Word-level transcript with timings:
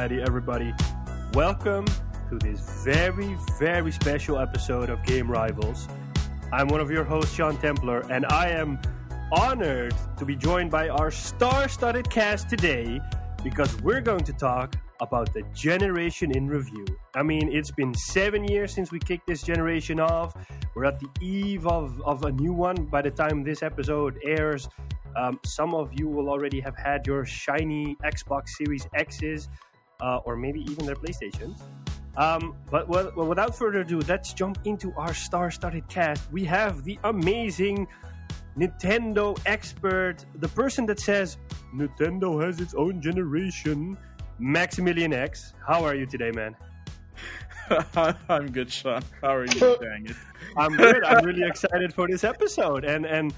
everybody. 0.00 0.72
Welcome 1.34 1.84
to 2.30 2.38
this 2.38 2.58
very, 2.82 3.36
very 3.58 3.92
special 3.92 4.38
episode 4.38 4.88
of 4.88 5.04
Game 5.04 5.30
Rivals. 5.30 5.88
I'm 6.50 6.68
one 6.68 6.80
of 6.80 6.90
your 6.90 7.04
hosts, 7.04 7.34
Sean 7.34 7.58
Templar, 7.58 8.10
and 8.10 8.24
I 8.24 8.48
am 8.48 8.80
honored 9.30 9.94
to 10.16 10.24
be 10.24 10.36
joined 10.36 10.70
by 10.70 10.88
our 10.88 11.10
star 11.10 11.68
studded 11.68 12.08
cast 12.08 12.48
today 12.48 12.98
because 13.44 13.78
we're 13.82 14.00
going 14.00 14.24
to 14.24 14.32
talk 14.32 14.74
about 15.02 15.34
the 15.34 15.42
generation 15.52 16.34
in 16.34 16.46
review. 16.46 16.86
I 17.14 17.22
mean, 17.22 17.52
it's 17.52 17.70
been 17.70 17.92
seven 17.92 18.44
years 18.44 18.72
since 18.72 18.90
we 18.90 19.00
kicked 19.00 19.26
this 19.26 19.42
generation 19.42 20.00
off. 20.00 20.32
We're 20.74 20.86
at 20.86 20.98
the 20.98 21.10
eve 21.20 21.66
of, 21.66 22.00
of 22.06 22.24
a 22.24 22.32
new 22.32 22.54
one 22.54 22.86
by 22.86 23.02
the 23.02 23.10
time 23.10 23.44
this 23.44 23.62
episode 23.62 24.18
airs. 24.24 24.66
Um, 25.14 25.38
some 25.44 25.74
of 25.74 25.90
you 25.92 26.08
will 26.08 26.30
already 26.30 26.60
have 26.60 26.76
had 26.78 27.06
your 27.06 27.26
shiny 27.26 27.96
Xbox 28.02 28.48
Series 28.56 28.86
X's, 28.94 29.48
uh, 30.00 30.18
or 30.24 30.36
maybe 30.36 30.60
even 30.70 30.86
their 30.86 30.96
PlayStations. 30.96 31.60
Um, 32.16 32.56
but 32.70 32.88
well, 32.88 33.12
well, 33.16 33.26
without 33.26 33.56
further 33.56 33.80
ado, 33.80 34.00
let's 34.08 34.32
jump 34.32 34.58
into 34.64 34.92
our 34.94 35.14
star-studded 35.14 35.88
cast. 35.88 36.30
We 36.32 36.44
have 36.44 36.84
the 36.84 36.98
amazing 37.04 37.86
Nintendo 38.56 39.38
expert, 39.46 40.24
the 40.34 40.48
person 40.48 40.86
that 40.86 40.98
says 40.98 41.38
Nintendo 41.74 42.44
has 42.44 42.60
its 42.60 42.74
own 42.74 43.00
generation, 43.00 43.96
Maximilian 44.38 45.12
X. 45.12 45.54
How 45.66 45.84
are 45.84 45.94
you 45.94 46.06
today, 46.06 46.32
man? 46.32 46.56
I'm 48.28 48.50
good, 48.50 48.70
Sean. 48.70 49.02
How 49.22 49.36
are 49.36 49.46
you? 49.46 49.76
Dang 49.80 50.06
it. 50.06 50.16
I'm 50.56 50.76
good. 50.76 51.04
I'm 51.04 51.24
really 51.24 51.46
excited 51.46 51.94
for 51.94 52.08
this 52.08 52.24
episode, 52.24 52.84
and 52.84 53.06
and 53.06 53.32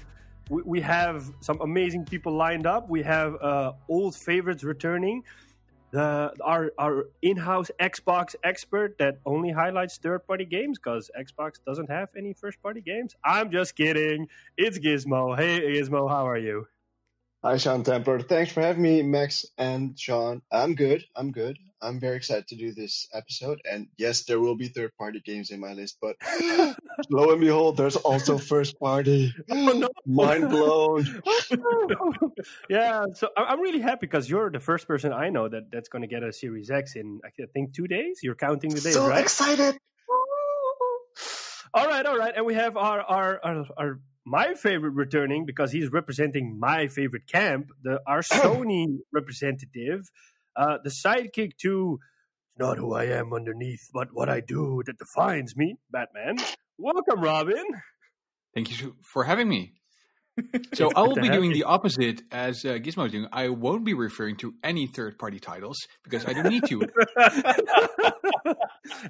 we, 0.49 0.61
we 0.63 0.81
have 0.81 1.31
some 1.41 1.61
amazing 1.61 2.05
people 2.05 2.33
lined 2.33 2.65
up. 2.65 2.89
We 2.89 3.03
have 3.03 3.35
uh, 3.41 3.73
old 3.87 4.15
favorites 4.15 4.63
returning. 4.63 5.23
The, 5.93 6.33
our 6.43 6.71
our 6.79 7.05
in-house 7.21 7.69
Xbox 7.79 8.33
expert 8.43 8.97
that 8.97 9.19
only 9.27 9.51
highlights 9.51 9.97
third-party 9.97 10.45
games 10.45 10.79
because 10.79 11.11
Xbox 11.15 11.59
doesn't 11.63 11.87
have 11.91 12.09
any 12.17 12.33
first-party 12.33 12.81
games. 12.81 13.15
I'm 13.23 13.51
just 13.51 13.75
kidding. 13.75 14.27
It's 14.57 14.79
Gizmo. 14.79 15.37
Hey 15.37 15.61
Gizmo, 15.61 16.09
how 16.09 16.27
are 16.27 16.37
you? 16.39 16.65
Hi, 17.43 17.57
Sean 17.57 17.83
Temper. 17.83 18.21
Thanks 18.21 18.51
for 18.51 18.61
having 18.61 18.81
me, 18.81 19.03
Max 19.03 19.45
and 19.55 19.99
Sean. 19.99 20.41
I'm 20.51 20.73
good. 20.73 21.05
I'm 21.15 21.31
good. 21.31 21.59
I'm 21.83 21.99
very 21.99 22.15
excited 22.15 22.47
to 22.47 22.55
do 22.55 22.73
this 22.73 23.07
episode. 23.13 23.61
And 23.69 23.87
yes, 23.97 24.23
there 24.23 24.39
will 24.39 24.55
be 24.55 24.69
third 24.69 24.91
party 24.97 25.21
games 25.23 25.51
in 25.51 25.59
my 25.59 25.73
list, 25.73 25.97
but 26.01 26.15
lo 27.09 27.31
and 27.31 27.41
behold, 27.41 27.77
there's 27.77 27.97
also 27.97 28.37
first 28.37 28.79
party. 28.79 29.33
Oh, 29.51 29.73
no. 29.73 29.89
Mind 30.05 30.49
blown. 30.49 31.21
yeah, 32.69 33.05
so 33.13 33.29
I'm 33.35 33.59
really 33.59 33.81
happy 33.81 34.07
because 34.07 34.29
you're 34.29 34.49
the 34.49 34.61
first 34.61 34.87
person 34.87 35.11
I 35.11 35.29
know 35.29 35.49
that 35.49 35.71
that's 35.71 35.89
going 35.89 36.03
to 36.03 36.07
get 36.07 36.23
a 36.23 36.31
Series 36.31 36.71
X 36.71 36.95
in, 36.95 37.19
I 37.25 37.29
think, 37.53 37.73
two 37.73 37.87
days. 37.87 38.21
You're 38.23 38.35
counting 38.35 38.69
the 38.69 38.81
days, 38.81 38.93
so 38.93 39.07
right? 39.07 39.21
excited. 39.21 39.77
all 41.73 41.87
right, 41.87 42.05
all 42.05 42.17
right. 42.17 42.33
And 42.35 42.45
we 42.45 42.53
have 42.53 42.77
our, 42.77 43.01
our, 43.01 43.39
our, 43.43 43.65
our 43.77 43.99
my 44.25 44.53
favorite 44.53 44.91
returning 44.91 45.45
because 45.45 45.71
he's 45.71 45.91
representing 45.91 46.57
my 46.57 46.87
favorite 46.87 47.27
camp, 47.27 47.71
the 47.83 47.99
our 48.07 48.21
Sony 48.21 48.99
representative, 49.11 50.09
uh, 50.55 50.77
the 50.83 50.89
sidekick 50.89 51.57
to 51.57 51.99
not 52.57 52.77
who 52.77 52.93
I 52.93 53.05
am 53.05 53.33
underneath, 53.33 53.89
but 53.93 54.09
what 54.13 54.29
I 54.29 54.39
do 54.39 54.83
that 54.85 54.97
defines 54.97 55.55
me, 55.55 55.77
Batman. 55.91 56.37
Welcome, 56.77 57.21
Robin. 57.21 57.65
Thank 58.53 58.81
you 58.81 58.95
for 59.01 59.23
having 59.23 59.49
me. 59.49 59.73
So 60.73 60.89
I 60.95 61.01
will 61.01 61.15
be 61.15 61.29
doing 61.29 61.53
the 61.53 61.63
opposite 61.63 62.21
as 62.31 62.65
uh, 62.65 62.73
Gizmo 62.73 63.05
is 63.05 63.11
doing. 63.11 63.27
I 63.31 63.49
won't 63.49 63.83
be 63.85 63.93
referring 63.93 64.37
to 64.37 64.53
any 64.63 64.87
third-party 64.87 65.39
titles 65.39 65.77
because 66.03 66.25
I 66.25 66.33
don't 66.33 66.49
need 66.49 66.65
to. 66.65 66.81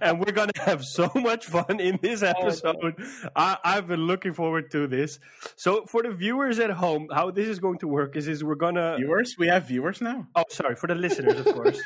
and 0.02 0.20
we're 0.20 0.34
gonna 0.34 0.52
have 0.58 0.84
so 0.84 1.10
much 1.16 1.46
fun 1.46 1.80
in 1.80 2.00
this 2.02 2.24
oh, 2.24 2.28
episode. 2.28 2.96
I, 3.36 3.58
have 3.64 3.88
been 3.88 4.06
looking 4.06 4.34
forward 4.34 4.72
to 4.72 4.88
this. 4.88 5.20
So 5.56 5.86
for 5.86 6.04
the 6.04 6.12
viewers 6.12 6.60
at 6.60 6.72
home, 6.72 7.08
how 7.12 7.32
this 7.32 7.48
is 7.48 7.60
going 7.60 7.80
to 7.80 7.88
work 7.88 8.16
is, 8.18 8.28
is 8.28 8.44
we're 8.44 8.56
gonna 8.56 8.98
viewers. 8.98 9.36
We 9.38 9.48
have 9.48 9.68
viewers 9.68 10.02
now. 10.02 10.28
Oh, 10.36 10.44
sorry 10.50 10.76
for 10.76 10.88
the 10.88 10.96
listeners, 10.96 11.40
of 11.40 11.54
course. 11.54 11.80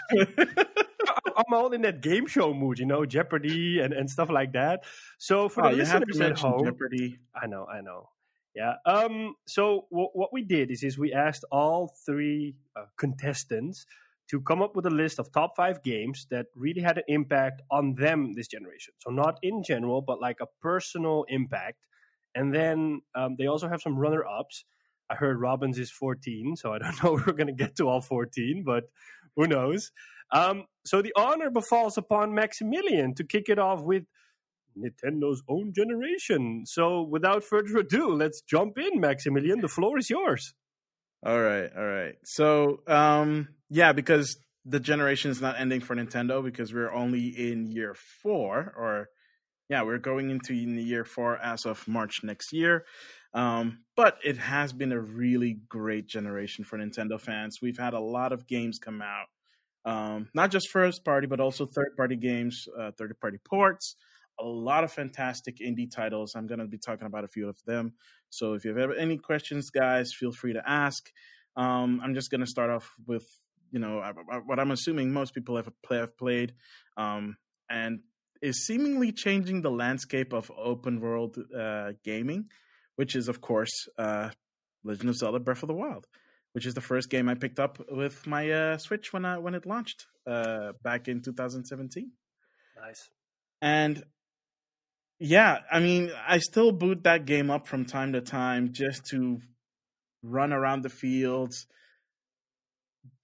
I'm 1.37 1.53
all 1.53 1.71
in 1.71 1.81
that 1.83 2.01
game 2.01 2.25
show 2.25 2.53
mood, 2.53 2.79
you 2.79 2.85
know, 2.85 3.05
Jeopardy 3.05 3.79
and, 3.79 3.93
and 3.93 4.09
stuff 4.09 4.29
like 4.29 4.53
that. 4.53 4.83
So 5.19 5.49
for 5.49 5.65
oh, 5.65 5.69
the 5.69 5.77
listeners 5.77 6.19
at 6.19 6.39
home, 6.39 6.65
Jeopardy. 6.65 7.19
I 7.35 7.45
know, 7.45 7.65
I 7.65 7.81
know. 7.81 8.09
Yeah. 8.57 8.73
Um. 8.87 9.35
So 9.45 9.85
w- 9.91 10.09
what 10.13 10.33
we 10.33 10.41
did 10.41 10.71
is 10.71 10.81
is 10.81 10.97
we 10.97 11.13
asked 11.13 11.45
all 11.51 11.93
three 12.07 12.55
uh, 12.75 12.85
contestants 12.97 13.85
to 14.31 14.41
come 14.41 14.63
up 14.63 14.75
with 14.75 14.87
a 14.87 14.89
list 14.89 15.19
of 15.19 15.31
top 15.31 15.55
five 15.55 15.83
games 15.83 16.25
that 16.31 16.47
really 16.55 16.81
had 16.81 16.97
an 16.97 17.03
impact 17.07 17.61
on 17.69 17.93
them 17.93 18.33
this 18.33 18.47
generation. 18.47 18.95
So 18.97 19.11
not 19.11 19.37
in 19.43 19.61
general, 19.63 20.01
but 20.01 20.19
like 20.19 20.39
a 20.41 20.47
personal 20.59 21.25
impact. 21.29 21.77
And 22.33 22.53
then 22.53 23.01
um, 23.13 23.35
they 23.37 23.45
also 23.45 23.69
have 23.69 23.81
some 23.81 23.95
runner 23.95 24.25
ups. 24.25 24.65
I 25.09 25.15
heard 25.15 25.39
Robbins 25.39 25.77
is 25.77 25.91
14, 25.91 26.55
so 26.57 26.73
I 26.73 26.79
don't 26.79 26.97
know 27.03 27.11
we're 27.13 27.33
going 27.33 27.47
to 27.47 27.53
get 27.53 27.75
to 27.77 27.87
all 27.87 28.01
14, 28.01 28.63
but 28.65 28.85
who 29.35 29.47
knows? 29.47 29.91
Um, 30.33 30.65
so 30.83 31.03
the 31.03 31.13
honor 31.15 31.51
befalls 31.51 31.97
upon 31.97 32.33
Maximilian 32.33 33.13
to 33.15 33.23
kick 33.23 33.49
it 33.49 33.59
off 33.59 33.81
with 33.83 34.03
Nintendo's 34.77 35.43
own 35.49 35.73
generation. 35.73 36.63
So, 36.65 37.01
without 37.01 37.43
further 37.43 37.77
ado, 37.79 38.13
let's 38.13 38.41
jump 38.41 38.77
in, 38.77 38.99
Maximilian. 38.99 39.59
The 39.61 39.67
floor 39.67 39.97
is 39.97 40.09
yours. 40.09 40.53
All 41.25 41.41
right, 41.41 41.69
all 41.75 41.85
right. 41.85 42.15
So, 42.23 42.81
um, 42.87 43.49
yeah, 43.69 43.91
because 43.91 44.37
the 44.65 44.79
generation 44.79 45.31
is 45.31 45.41
not 45.41 45.59
ending 45.59 45.81
for 45.81 45.95
Nintendo 45.95 46.43
because 46.43 46.73
we're 46.73 46.91
only 46.91 47.27
in 47.27 47.65
year 47.65 47.95
four, 48.21 48.73
or 48.77 49.09
yeah, 49.69 49.81
we're 49.83 49.97
going 49.97 50.29
into 50.29 50.53
year 50.53 51.05
four 51.05 51.37
as 51.37 51.65
of 51.65 51.87
March 51.87 52.21
next 52.23 52.53
year. 52.53 52.85
Um, 53.33 53.79
but 53.95 54.17
it 54.23 54.37
has 54.37 54.73
been 54.73 54.91
a 54.91 54.99
really 54.99 55.59
great 55.69 56.07
generation 56.07 56.63
for 56.63 56.77
Nintendo 56.77 57.19
fans. 57.19 57.59
We've 57.61 57.77
had 57.77 57.93
a 57.93 57.99
lot 57.99 58.31
of 58.31 58.47
games 58.47 58.79
come 58.79 59.01
out, 59.01 59.27
um, 59.85 60.29
not 60.33 60.51
just 60.51 60.69
first 60.69 61.03
party, 61.03 61.27
but 61.27 61.39
also 61.39 61.65
third 61.65 61.95
party 61.97 62.15
games, 62.15 62.67
uh, 62.79 62.91
third 62.97 63.15
party 63.19 63.37
ports 63.47 63.95
a 64.39 64.45
lot 64.45 64.83
of 64.83 64.91
fantastic 64.91 65.59
indie 65.59 65.89
titles. 65.89 66.33
I'm 66.35 66.47
going 66.47 66.59
to 66.59 66.67
be 66.67 66.77
talking 66.77 67.07
about 67.07 67.23
a 67.23 67.27
few 67.27 67.49
of 67.49 67.57
them. 67.65 67.93
So 68.29 68.53
if 68.53 68.65
you 68.65 68.75
have 68.75 68.91
any 68.97 69.17
questions, 69.17 69.69
guys, 69.69 70.13
feel 70.13 70.31
free 70.31 70.53
to 70.53 70.61
ask. 70.67 71.09
Um, 71.55 72.01
I'm 72.03 72.13
just 72.13 72.29
going 72.29 72.41
to 72.41 72.47
start 72.47 72.69
off 72.69 72.91
with, 73.05 73.25
you 73.71 73.79
know, 73.79 74.03
what 74.45 74.59
I'm 74.59 74.71
assuming 74.71 75.11
most 75.11 75.33
people 75.33 75.55
have, 75.55 75.69
play, 75.83 75.97
have 75.97 76.17
played 76.17 76.53
um, 76.97 77.37
and 77.69 77.99
is 78.41 78.65
seemingly 78.65 79.11
changing 79.11 79.61
the 79.61 79.71
landscape 79.71 80.33
of 80.33 80.51
open 80.55 81.01
world 81.01 81.37
uh, 81.57 81.93
gaming, 82.03 82.49
which 82.95 83.15
is, 83.15 83.27
of 83.27 83.41
course, 83.41 83.87
uh, 83.97 84.29
Legend 84.83 85.09
of 85.09 85.15
Zelda 85.15 85.39
Breath 85.39 85.63
of 85.63 85.67
the 85.67 85.73
Wild. 85.73 86.05
Which 86.53 86.65
is 86.65 86.73
the 86.73 86.81
first 86.81 87.11
game 87.11 87.29
I 87.29 87.35
picked 87.35 87.59
up 87.59 87.77
with 87.91 88.25
my 88.25 88.49
uh, 88.49 88.77
Switch 88.79 89.13
when 89.13 89.25
I 89.25 89.37
when 89.37 89.53
it 89.53 89.67
launched 89.67 90.07
uh, 90.25 90.71
back 90.81 91.07
in 91.07 91.21
2017. 91.21 92.11
Nice. 92.81 93.09
And 93.61 94.03
yeah, 95.19 95.59
I 95.71 95.79
mean, 95.79 96.11
I 96.27 96.39
still 96.39 96.71
boot 96.71 97.03
that 97.03 97.25
game 97.25 97.49
up 97.49 97.67
from 97.67 97.85
time 97.85 98.13
to 98.13 98.21
time 98.21 98.73
just 98.73 99.05
to 99.11 99.39
run 100.21 100.53
around 100.53 100.83
the 100.83 100.89
fields, 100.89 101.65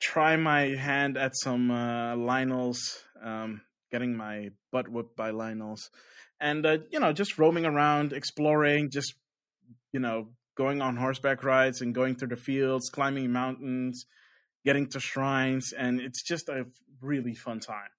try 0.02 0.36
my 0.36 0.76
hand 0.76 1.18
at 1.18 1.36
some 1.36 1.70
uh, 1.70 2.16
Lynels, 2.16 2.80
um, 3.24 3.62
getting 3.92 4.16
my 4.16 4.50
butt 4.72 4.90
whipped 4.90 5.16
by 5.16 5.32
Lynels, 5.32 5.90
and 6.40 6.66
uh, 6.66 6.78
you 6.92 7.00
know, 7.00 7.14
just 7.14 7.38
roaming 7.38 7.66
around, 7.66 8.12
exploring, 8.12 8.90
just 8.90 9.14
you 9.92 10.00
know, 10.00 10.30
going 10.58 10.82
on 10.82 10.96
horseback 10.96 11.44
rides 11.44 11.82
and 11.82 11.94
going 11.94 12.16
through 12.16 12.30
the 12.30 12.36
fields, 12.36 12.90
climbing 12.90 13.32
mountains, 13.32 14.06
getting 14.66 14.88
to 14.88 15.00
shrines, 15.00 15.74
and 15.78 16.02
it's 16.02 16.24
just 16.24 16.50
a 16.50 16.66
really 17.02 17.36
fun 17.36 17.60
time. 17.60 17.90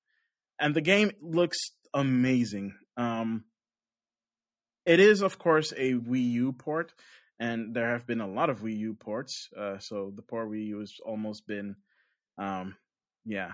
And 0.59 0.75
the 0.75 0.81
game 0.81 1.13
looks 1.21 1.59
amazing. 1.93 2.75
Um, 2.97 3.45
it 4.87 5.01
is, 5.01 5.23
of 5.23 5.39
course, 5.39 5.73
a 5.77 5.95
Wii 5.95 6.31
U 6.33 6.53
port, 6.53 6.93
and 7.39 7.75
there 7.75 7.93
have 7.93 8.07
been 8.07 8.21
a 8.21 8.29
lot 8.29 8.51
of 8.51 8.61
Wii 8.61 8.77
U 8.79 8.95
ports. 8.95 9.49
Uh, 9.57 9.79
so 9.79 10.13
the 10.15 10.23
poor 10.23 10.47
Wii 10.47 10.67
U 10.67 10.81
has 10.81 10.95
almost 11.05 11.47
been, 11.47 11.77
um, 12.39 12.77
yeah, 13.25 13.53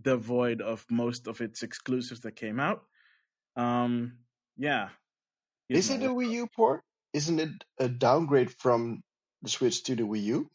devoid 0.00 0.60
of 0.60 0.84
most 0.90 1.26
of 1.26 1.40
its 1.40 1.62
exclusives 1.62 2.20
that 2.20 2.36
came 2.36 2.60
out. 2.60 2.82
Um, 3.56 4.18
yeah. 4.56 4.88
Is 5.68 5.90
it 5.90 6.02
a 6.02 6.08
Wii 6.08 6.30
U 6.30 6.46
port? 6.54 6.82
Isn't 7.12 7.38
it 7.38 7.64
a 7.78 7.88
downgrade 7.88 8.50
from 8.50 9.02
the 9.42 9.50
Switch 9.50 9.84
to 9.84 9.94
the 9.94 10.02
Wii 10.02 10.22
U? 10.22 10.50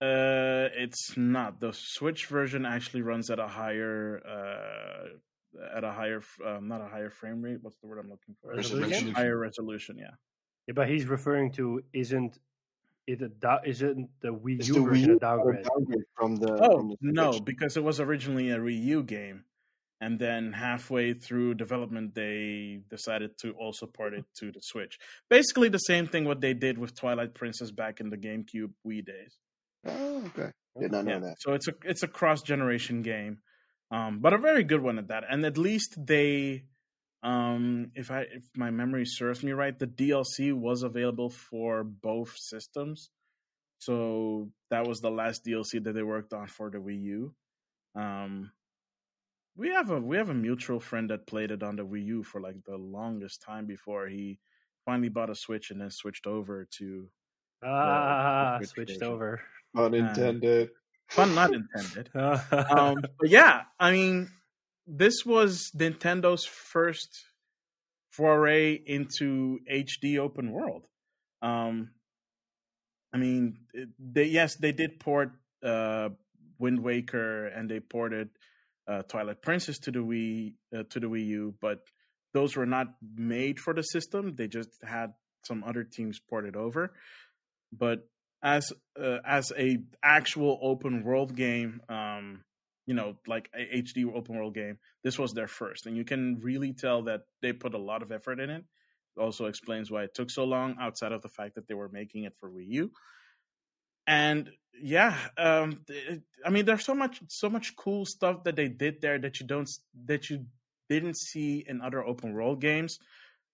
Uh, 0.00 0.68
it's 0.74 1.16
not. 1.16 1.60
The 1.60 1.72
Switch 1.72 2.26
version 2.26 2.66
actually 2.66 3.02
runs 3.02 3.30
at 3.30 3.38
a 3.38 3.46
higher 3.46 4.20
uh, 4.26 5.08
at 5.76 5.84
a 5.84 5.92
higher, 5.92 6.22
um, 6.44 6.68
not 6.68 6.80
a 6.80 6.86
higher 6.88 7.10
frame 7.10 7.42
rate. 7.42 7.58
What's 7.62 7.76
the 7.78 7.86
word 7.86 7.98
I'm 7.98 8.10
looking 8.10 8.34
for? 8.40 8.54
Resolution. 8.54 9.12
Higher 9.14 9.36
resolution. 9.38 9.96
Yeah. 9.98 10.10
Yeah, 10.66 10.72
but 10.74 10.88
he's 10.88 11.04
referring 11.06 11.52
to 11.52 11.82
isn't 11.92 12.38
it 13.06 13.20
a 13.20 13.28
do- 13.28 13.58
isn't 13.66 14.08
the 14.20 14.28
Wii 14.28 14.60
Is 14.60 14.68
U 14.68 14.74
the 14.74 14.80
Wii 14.80 14.88
version 14.88 15.08
U 15.10 15.16
a 15.16 15.18
downgrade? 15.18 15.64
downgrade 15.64 16.04
from 16.16 16.36
the? 16.36 16.52
Oh 16.62 16.78
from 16.78 16.88
the 16.90 16.96
no, 17.02 17.38
because 17.40 17.76
it 17.76 17.84
was 17.84 18.00
originally 18.00 18.50
a 18.50 18.56
Wii 18.58 18.82
U 18.84 19.02
game, 19.02 19.44
and 20.00 20.18
then 20.18 20.52
halfway 20.54 21.12
through 21.12 21.54
development, 21.54 22.14
they 22.14 22.80
decided 22.88 23.36
to 23.42 23.52
also 23.52 23.84
port 23.86 24.14
it 24.14 24.24
to 24.38 24.50
the 24.52 24.60
Switch. 24.62 24.98
Basically, 25.28 25.68
the 25.68 25.78
same 25.78 26.06
thing 26.06 26.24
what 26.24 26.40
they 26.40 26.54
did 26.54 26.78
with 26.78 26.94
Twilight 26.98 27.34
Princess 27.34 27.70
back 27.70 28.00
in 28.00 28.08
the 28.08 28.16
GameCube 28.16 28.70
Wii 28.86 29.04
days. 29.04 29.36
Oh, 29.86 30.24
okay. 30.28 30.50
Did 30.80 30.92
not 30.92 31.04
know 31.04 31.12
Yeah, 31.12 31.18
that. 31.18 31.36
So 31.40 31.52
it's 31.52 31.68
a 31.68 31.74
it's 31.84 32.02
a 32.02 32.08
cross 32.08 32.40
generation 32.40 33.02
game, 33.02 33.40
um, 33.94 34.18
but 34.20 34.32
a 34.32 34.38
very 34.38 34.64
good 34.64 34.82
one 34.82 34.98
at 34.98 35.08
that. 35.08 35.24
And 35.30 35.44
at 35.46 35.56
least 35.58 35.94
they, 36.12 36.64
um, 37.22 37.90
if 37.94 38.10
I 38.10 38.20
if 38.38 38.44
my 38.56 38.70
memory 38.70 39.06
serves 39.06 39.42
me 39.42 39.52
right, 39.52 39.78
the 39.78 39.86
DLC 39.86 40.52
was 40.52 40.82
available 40.82 41.30
for 41.30 41.84
both 41.84 42.36
systems. 42.36 43.10
So 43.78 44.50
that 44.70 44.86
was 44.88 45.00
the 45.00 45.10
last 45.10 45.44
DLC 45.44 45.82
that 45.84 45.92
they 45.94 46.02
worked 46.02 46.32
on 46.32 46.46
for 46.46 46.70
the 46.70 46.78
Wii 46.78 47.02
U. 47.18 47.34
Um, 47.94 48.50
we 49.56 49.68
have 49.70 49.90
a 49.90 50.00
we 50.00 50.16
have 50.16 50.30
a 50.30 50.34
mutual 50.48 50.80
friend 50.80 51.10
that 51.10 51.26
played 51.26 51.50
it 51.50 51.62
on 51.62 51.76
the 51.76 51.86
Wii 51.86 52.04
U 52.06 52.22
for 52.24 52.40
like 52.40 52.58
the 52.64 52.76
longest 52.76 53.42
time 53.42 53.66
before 53.66 54.08
he 54.08 54.38
finally 54.84 55.08
bought 55.10 55.30
a 55.30 55.34
Switch 55.34 55.70
and 55.70 55.80
then 55.80 55.90
switched 55.90 56.26
over 56.26 56.66
to 56.78 57.08
Ah, 57.64 58.56
Switch 58.58 58.70
switched 58.70 58.98
version. 59.00 59.12
over. 59.14 59.40
Unintended. 59.76 60.70
Fun 61.14 61.34
not 61.34 61.52
intended. 61.54 62.10
um, 62.14 62.96
but 63.18 63.28
yeah, 63.28 63.62
I 63.78 63.92
mean, 63.92 64.30
this 64.86 65.24
was 65.24 65.70
Nintendo's 65.76 66.44
first 66.44 67.24
foray 68.10 68.74
into 68.74 69.58
HD 69.70 70.18
open 70.18 70.50
world. 70.50 70.86
Um, 71.42 71.90
I 73.12 73.18
mean, 73.18 73.58
they 73.98 74.24
yes, 74.24 74.56
they 74.56 74.72
did 74.72 74.98
port 74.98 75.30
uh, 75.62 76.10
Wind 76.58 76.82
Waker 76.82 77.46
and 77.46 77.70
they 77.70 77.80
ported 77.80 78.30
uh, 78.88 79.02
Twilight 79.02 79.40
Princess 79.40 79.78
to 79.80 79.90
the 79.90 80.00
Wii 80.00 80.54
uh, 80.76 80.82
to 80.90 81.00
the 81.00 81.06
Wii 81.06 81.26
U, 81.26 81.54
but 81.60 81.80
those 82.32 82.56
were 82.56 82.66
not 82.66 82.88
made 83.16 83.60
for 83.60 83.72
the 83.72 83.82
system. 83.82 84.34
They 84.34 84.48
just 84.48 84.70
had 84.82 85.12
some 85.44 85.62
other 85.64 85.84
teams 85.84 86.18
ported 86.18 86.56
over. 86.56 86.92
But 87.72 88.08
as 88.44 88.72
uh, 89.02 89.18
as 89.24 89.52
a 89.58 89.78
actual 90.04 90.58
open 90.62 91.02
world 91.02 91.34
game, 91.34 91.80
um, 91.88 92.44
you 92.86 92.94
know, 92.94 93.16
like 93.26 93.48
a 93.54 93.82
HD 93.82 94.04
open 94.14 94.36
world 94.36 94.54
game, 94.54 94.78
this 95.02 95.18
was 95.18 95.32
their 95.32 95.48
first, 95.48 95.86
and 95.86 95.96
you 95.96 96.04
can 96.04 96.38
really 96.40 96.74
tell 96.74 97.02
that 97.04 97.22
they 97.40 97.54
put 97.54 97.74
a 97.74 97.78
lot 97.78 98.02
of 98.02 98.12
effort 98.12 98.38
in 98.38 98.50
it. 98.50 98.62
Also 99.18 99.46
explains 99.46 99.90
why 99.90 100.02
it 100.04 100.14
took 100.14 100.30
so 100.30 100.44
long, 100.44 100.76
outside 100.78 101.12
of 101.12 101.22
the 101.22 101.28
fact 101.28 101.54
that 101.54 101.66
they 101.66 101.74
were 101.74 101.88
making 101.88 102.24
it 102.24 102.34
for 102.38 102.50
Wii 102.50 102.66
U. 102.68 102.90
And 104.06 104.50
yeah, 104.78 105.16
um, 105.38 105.80
it, 105.88 106.22
I 106.44 106.50
mean, 106.50 106.66
there's 106.66 106.84
so 106.84 106.94
much 106.94 107.22
so 107.28 107.48
much 107.48 107.74
cool 107.76 108.04
stuff 108.04 108.44
that 108.44 108.56
they 108.56 108.68
did 108.68 109.00
there 109.00 109.18
that 109.18 109.40
you 109.40 109.46
don't 109.46 109.70
that 110.04 110.28
you 110.28 110.44
didn't 110.90 111.16
see 111.16 111.64
in 111.66 111.80
other 111.80 112.04
open 112.04 112.34
world 112.34 112.60
games 112.60 112.98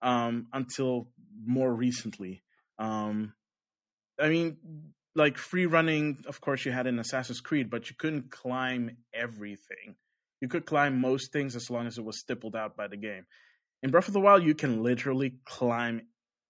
um, 0.03 0.49
until 0.53 1.09
more 1.47 1.73
recently. 1.73 2.43
Um, 2.81 3.35
I 4.20 4.28
mean, 4.28 4.56
like 5.14 5.38
free 5.38 5.67
running, 5.67 6.25
of 6.26 6.40
course, 6.40 6.64
you 6.64 6.72
had 6.72 6.87
in 6.87 6.99
Assassin's 6.99 7.40
Creed, 7.40 7.70
but 7.70 7.90
you 7.90 7.96
couldn't 7.99 8.31
climb 8.31 8.96
everything. 9.12 9.96
You 10.40 10.49
could 10.49 10.67
climb 10.67 11.00
most 11.00 11.32
things 11.32 11.56
as 11.56 11.70
long 11.70 11.87
as 11.87 11.99
it 11.99 12.05
was 12.05 12.19
stippled 12.19 12.56
out 12.56 12.76
by 12.76 12.88
the 12.88 12.96
game. 12.96 13.26
In 13.82 13.90
Breath 13.90 14.08
of 14.08 14.14
the 14.14 14.20
Wild, 14.20 14.43
you 14.43 14.55
can 14.55 14.82
literally 14.82 15.34
climb 15.44 16.02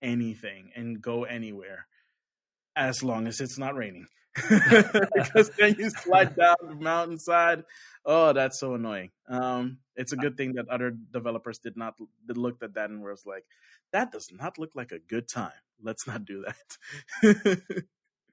anything 0.03 0.71
and 0.75 1.01
go 1.01 1.25
anywhere 1.25 1.87
as 2.77 3.03
long 3.03 3.27
as 3.27 3.41
it's 3.41 3.59
not 3.59 3.77
raining. 3.77 4.07
because 4.49 5.51
then 5.59 5.75
you 5.79 5.91
slide 5.91 6.37
down 6.37 6.57
the 6.63 6.77
mountainside. 6.77 7.65
Oh, 8.05 8.33
that's 8.33 8.61
so 8.61 8.75
annoying. 8.75 9.11
Um, 9.29 9.79
it's 9.97 10.13
a 10.13 10.17
good 10.17 10.37
thing 10.37 10.55
that 10.55 10.69
other 10.69 10.93
developers 11.13 11.59
did 11.59 11.77
not 11.77 11.95
looked 12.29 12.63
at 12.63 12.75
that 12.75 12.91
and 12.91 13.03
was 13.03 13.27
like, 13.27 13.45
"That 13.93 14.13
does 14.13 14.29
not 14.33 14.57
look 14.59 14.71
like 14.75 14.93
a 14.93 15.01
good 15.01 15.29
time. 15.29 15.53
Let's 15.83 16.07
not 16.07 16.25
do 16.25 16.45
that." 16.47 17.75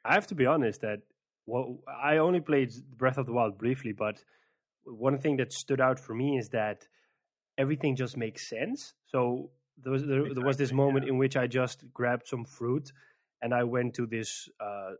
I 0.05 0.13
have 0.13 0.27
to 0.27 0.35
be 0.35 0.45
honest 0.45 0.81
that 0.81 0.99
well, 1.45 1.79
I 1.88 2.17
only 2.17 2.41
played 2.41 2.71
Breath 2.97 3.17
of 3.17 3.25
the 3.25 3.33
Wild 3.33 3.57
briefly, 3.57 3.94
but 3.94 4.23
one 4.83 5.17
thing 5.19 5.38
that 5.38 5.53
stood 5.53 5.79
out 5.81 5.99
for 5.99 6.13
me 6.13 6.38
is 6.38 6.49
that 6.49 6.88
everything 7.57 7.95
just 7.95 8.17
makes 8.17 8.49
sense. 8.49 8.94
So 9.07 9.51
there 9.77 9.91
was 9.91 10.05
there, 10.05 10.33
there 10.33 10.44
was 10.44 10.57
this 10.57 10.71
Exactly, 10.71 10.73
moment 10.73 11.05
in 11.07 11.17
which 11.17 11.38
I 11.38 11.47
just 11.47 11.85
grabbed 11.94 12.27
some 12.27 12.45
fruit 12.45 12.91
and 13.41 13.53
I 13.53 13.63
went 13.63 13.94
to 13.95 14.05
this 14.05 14.49
uh, 14.59 14.91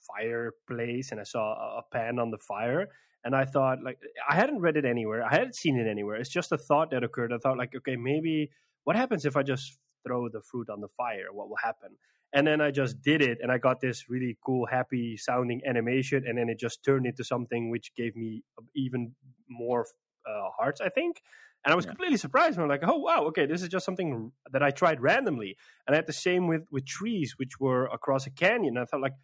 fireplace 0.00 1.10
and 1.12 1.20
I 1.20 1.24
saw 1.24 1.54
a, 1.54 1.78
a 1.78 1.82
pan 1.92 2.18
on 2.18 2.30
the 2.30 2.38
fire. 2.38 2.88
And 3.24 3.34
I 3.34 3.44
thought, 3.44 3.82
like, 3.82 3.98
I 4.28 4.36
hadn't 4.36 4.60
read 4.60 4.76
it 4.76 4.84
anywhere. 4.84 5.24
I 5.24 5.32
hadn't 5.34 5.56
seen 5.56 5.76
it 5.78 5.88
anywhere. 5.88 6.16
It's 6.16 6.30
just 6.30 6.52
a 6.52 6.58
thought 6.58 6.90
that 6.92 7.02
occurred. 7.02 7.32
I 7.32 7.38
thought, 7.38 7.58
like, 7.58 7.74
okay, 7.74 7.96
maybe 7.96 8.50
what 8.84 8.94
happens 8.94 9.24
if 9.24 9.36
I 9.36 9.42
just 9.42 9.78
throw 10.06 10.28
the 10.28 10.42
fruit 10.42 10.70
on 10.70 10.80
the 10.80 10.88
fire? 10.96 11.32
What 11.32 11.48
will 11.48 11.56
happen? 11.62 11.96
And 12.32 12.46
then 12.46 12.60
I 12.60 12.70
just 12.70 13.02
did 13.02 13.22
it, 13.22 13.38
and 13.42 13.52
I 13.52 13.58
got 13.58 13.80
this 13.80 14.08
really 14.10 14.38
cool, 14.44 14.66
happy 14.66 15.16
sounding 15.16 15.62
animation, 15.66 16.24
and 16.26 16.38
then 16.38 16.48
it 16.50 16.58
just 16.58 16.84
turned 16.84 17.06
into 17.06 17.24
something 17.24 17.70
which 17.70 17.94
gave 17.96 18.16
me 18.16 18.44
even 18.74 19.14
more 19.48 19.86
uh, 20.28 20.50
hearts, 20.58 20.80
I 20.80 20.90
think. 20.90 21.22
And 21.64 21.72
I 21.72 21.76
was 21.76 21.84
Yeah. 21.84 21.86
completely 21.86 22.18
surprised. 22.18 22.58
I'm 22.58 22.68
like, 22.68 22.82
oh 22.84 22.98
wow, 22.98 23.24
okay, 23.26 23.46
this 23.46 23.62
is 23.62 23.68
just 23.68 23.84
something 23.86 24.32
that 24.52 24.62
I 24.62 24.70
tried 24.70 25.00
randomly. 25.00 25.56
And 25.86 25.94
I 25.94 25.98
had 25.98 26.06
the 26.06 26.12
same 26.12 26.48
with 26.48 26.66
with 26.70 26.86
trees, 26.86 27.34
which 27.38 27.60
were 27.60 27.86
across 27.86 28.26
a 28.26 28.30
canyon. 28.30 28.78
I 28.78 28.84
thought, 28.84 29.00
like, 29.02 29.14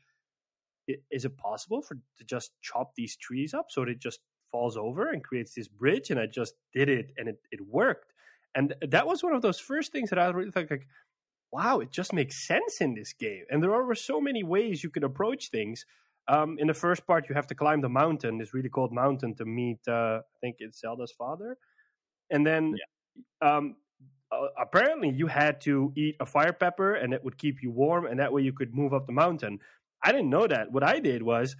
is 1.11 1.25
it 1.25 1.37
possible 1.37 1.82
for 1.82 1.96
to 2.19 2.25
just 2.25 2.52
chop 2.62 2.93
these 2.96 3.17
trees 3.17 3.55
up 3.55 3.67
so 3.70 3.82
that 3.84 3.90
it 3.90 4.00
just 4.00 4.20
falls 4.52 4.76
over 4.76 5.11
and 5.11 5.25
creates 5.25 5.55
this 5.55 5.69
bridge? 5.69 6.11
And 6.11 6.20
I 6.20 6.26
just 6.26 6.55
did 6.73 6.88
it, 6.88 7.12
and 7.17 7.29
it 7.29 7.38
it 7.52 7.61
worked. 7.62 8.12
And 8.54 8.75
that 8.87 9.06
was 9.06 9.22
one 9.22 9.34
of 9.34 9.43
those 9.43 9.58
first 9.58 9.93
things 9.93 10.10
that 10.10 10.19
I 10.19 10.29
really 10.29 10.50
thought, 10.50 10.70
like, 10.70 10.86
wow, 11.53 11.81
it 11.81 11.91
just 11.91 12.12
makes 12.12 12.46
sense 12.46 12.81
in 12.81 12.94
this 12.94 13.12
game. 13.12 13.44
And 13.50 13.62
there 13.62 13.74
are 13.74 13.94
so 13.94 14.20
many 14.20 14.43
ways 14.43 14.82
you 14.82 14.91
could 14.91 15.05
approach 15.05 15.50
things. 15.50 15.84
Um, 16.29 16.56
in 16.58 16.67
the 16.67 16.74
first 16.74 17.06
part, 17.06 17.29
you 17.29 17.34
have 17.34 17.46
to 17.48 17.55
climb 17.55 17.81
the 17.81 17.88
mountain, 17.88 18.38
this 18.38 18.55
really 18.55 18.69
cold 18.69 18.93
mountain, 18.93 19.34
to 19.36 19.44
meet, 19.44 19.81
uh, 19.88 20.20
I 20.20 20.38
think 20.41 20.56
it's 20.60 20.81
Zelda's 20.81 21.12
father. 21.12 21.56
And 22.31 22.46
then, 22.46 22.77
um, 23.41 23.77
uh, 24.31 24.46
apparently, 24.58 25.10
you 25.10 25.27
had 25.27 25.60
to 25.62 25.93
eat 25.96 26.17
a 26.20 26.27
fire 26.27 26.55
pepper, 26.55 26.94
and 26.94 27.12
it 27.12 27.22
would 27.22 27.36
keep 27.36 27.62
you 27.62 27.70
warm, 27.70 28.06
and 28.06 28.19
that 28.20 28.32
way 28.32 28.41
you 28.43 28.53
could 28.53 28.74
move 28.74 28.94
up 28.94 29.06
the 29.06 29.12
mountain. 29.12 29.58
I 30.03 30.12
didn't 30.12 30.31
know 30.31 30.46
that. 30.46 30.72
What 30.72 30.82
I 30.82 31.00
did 31.00 31.22
was, 31.22 31.55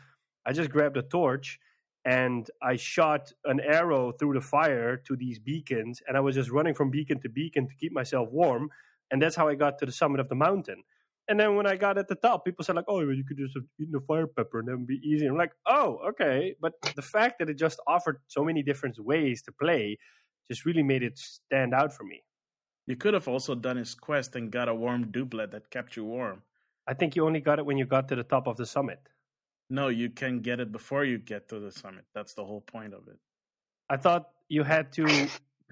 I 0.47 0.52
just 0.52 0.71
grabbed 0.71 0.97
a 0.97 1.02
torch 1.02 1.59
and 2.04 2.50
I 2.62 2.76
shot 2.76 3.32
an 3.44 3.61
arrow 3.61 4.12
through 4.12 4.35
the 4.35 4.40
fire 4.40 4.97
to 4.97 5.16
these 5.16 5.38
beacons, 5.38 6.02
and 6.06 6.16
I 6.16 6.21
was 6.21 6.35
just 6.35 6.50
running 6.50 6.75
from 6.75 6.90
beacon 6.90 7.21
to 7.21 7.28
beacon 7.28 7.68
to 7.68 7.75
keep 7.76 7.92
myself 7.92 8.30
warm 8.30 8.71
and 9.11 9.21
that's 9.21 9.37
how 9.37 9.47
I 9.47 9.54
got 9.56 9.78
to 9.78 9.87
the 9.87 9.92
summit 9.92 10.21
of 10.21 10.28
the 10.30 10.35
mountain. 10.35 10.85
And 11.28 11.38
then 11.38 11.54
when 11.54 11.66
I 11.66 11.76
got 11.76 11.99
at 11.99 12.09
the 12.09 12.14
top, 12.14 12.44
people 12.44 12.64
said 12.64 12.76
like, 12.76 12.87
"Oh, 12.88 13.00
you 13.00 13.25
could 13.25 13.37
just 13.38 13.54
have 13.54 13.64
eaten 13.78 13.94
a 13.94 14.00
fire 14.00 14.26
pepper 14.26 14.59
and 14.59 14.68
that 14.68 14.76
would 14.76 14.87
be 14.87 15.00
easy." 15.06 15.26
I'm 15.26 15.37
like, 15.37 15.52
"Oh, 15.66 15.99
okay." 16.11 16.56
But 16.61 16.75
the 16.97 17.02
fact 17.02 17.38
that 17.38 17.49
it 17.50 17.54
just 17.54 17.78
offered 17.87 18.21
so 18.26 18.42
many 18.44 18.62
different 18.62 18.99
ways 18.99 19.42
to 19.42 19.52
play 19.52 19.99
just 20.49 20.64
really 20.64 20.82
made 20.82 21.02
it 21.02 21.18
stand 21.18 21.75
out 21.75 21.92
for 21.92 22.04
me. 22.04 22.25
you 22.87 22.97
could 22.97 23.14
have 23.14 23.28
also 23.28 23.54
done 23.54 23.76
his 23.76 23.94
quest 23.94 24.37
and 24.37 24.52
got 24.52 24.68
a 24.68 24.75
warm 24.75 25.11
doublet 25.12 25.50
that 25.52 25.71
kept 25.71 25.97
you 25.97 26.04
warm. 26.04 26.42
I 26.87 26.94
think 26.94 27.16
you 27.16 27.26
only 27.26 27.40
got 27.40 27.59
it 27.59 27.66
when 27.66 27.78
you 27.78 27.87
got 27.87 28.09
to 28.09 28.16
the 28.16 28.25
top 28.25 28.47
of 28.47 28.56
the 28.56 28.66
summit. 28.66 29.09
No, 29.73 29.88
you 29.88 30.11
can 30.11 30.41
get 30.41 30.61
it 30.61 30.71
before 30.71 31.02
you 31.02 31.17
get 31.17 31.49
to 31.49 31.59
the 31.59 31.73
summit. 31.73 32.05
That's 32.14 32.35
the 32.35 32.45
whole 32.45 32.61
point 32.61 32.93
of 32.93 33.09
it. 33.09 33.17
I 33.88 33.97
thought 33.97 34.29
you 34.50 34.64
had 34.64 34.93
to 34.93 35.07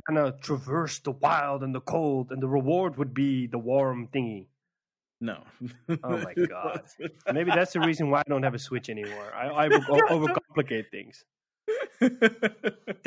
kind 0.08 0.18
of 0.18 0.40
traverse 0.40 1.00
the 1.00 1.10
wild 1.10 1.62
and 1.62 1.74
the 1.74 1.82
cold, 1.82 2.32
and 2.32 2.42
the 2.42 2.48
reward 2.48 2.96
would 2.96 3.12
be 3.12 3.46
the 3.46 3.58
warm 3.58 4.08
thingy. 4.08 4.46
No. 5.20 5.44
Oh 6.02 6.16
my 6.16 6.32
God. 6.32 6.80
Maybe 7.34 7.50
that's 7.50 7.74
the 7.74 7.80
reason 7.80 8.08
why 8.08 8.20
I 8.20 8.22
don't 8.26 8.42
have 8.42 8.54
a 8.54 8.58
Switch 8.58 8.88
anymore. 8.88 9.34
I, 9.34 9.66
I 9.66 9.68
overcomplicate 9.68 10.86
things. 10.90 11.22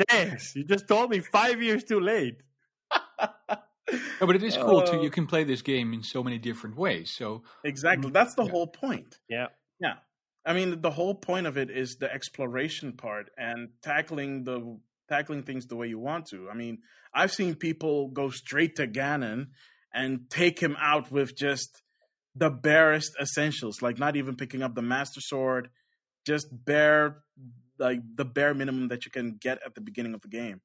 Thanks. 0.08 0.54
You 0.54 0.62
just 0.62 0.86
told 0.86 1.10
me 1.10 1.18
five 1.18 1.60
years 1.60 1.82
too 1.82 1.98
late. 2.00 2.36
No, 4.20 4.26
but 4.26 4.34
it 4.36 4.42
is 4.42 4.56
cool 4.56 4.80
too. 4.82 4.96
Uh, 4.96 5.02
You 5.02 5.10
can 5.10 5.26
play 5.26 5.44
this 5.44 5.60
game 5.60 5.92
in 5.92 6.02
so 6.02 6.22
many 6.24 6.38
different 6.38 6.74
ways. 6.76 7.10
So 7.10 7.42
exactly. 7.64 8.10
That's 8.10 8.34
the 8.34 8.44
Yeah. 8.44 8.50
whole 8.50 8.66
point. 8.66 9.18
Yeah. 9.28 9.48
Yeah. 9.78 9.96
I 10.46 10.52
mean, 10.52 10.80
the 10.82 10.90
whole 10.90 11.14
point 11.14 11.46
of 11.46 11.56
it 11.56 11.70
is 11.70 11.96
the 11.96 12.12
exploration 12.12 12.92
part 12.92 13.30
and 13.36 13.70
tackling 13.82 14.44
the 14.44 14.78
tackling 15.08 15.42
things 15.42 15.66
the 15.66 15.76
way 15.76 15.86
you 15.86 15.98
want 15.98 16.26
to. 16.26 16.48
I 16.50 16.54
mean, 16.54 16.78
I've 17.14 17.32
seen 17.32 17.54
people 17.54 18.08
go 18.08 18.30
straight 18.30 18.76
to 18.76 18.86
Ganon 18.86 19.48
and 19.92 20.28
take 20.30 20.58
him 20.58 20.76
out 20.80 21.10
with 21.10 21.36
just 21.36 21.82
the 22.34 22.50
barest 22.50 23.12
essentials, 23.20 23.80
like 23.80 23.98
not 23.98 24.16
even 24.16 24.36
picking 24.36 24.62
up 24.62 24.74
the 24.74 24.82
Master 24.82 25.20
Sword, 25.20 25.68
just 26.26 26.46
bare 26.50 27.22
like 27.78 28.00
the 28.14 28.24
bare 28.24 28.54
minimum 28.54 28.88
that 28.88 29.04
you 29.04 29.10
can 29.10 29.36
get 29.40 29.58
at 29.64 29.74
the 29.74 29.80
beginning 29.80 30.14
of 30.14 30.20
the 30.22 30.28
game. 30.28 30.60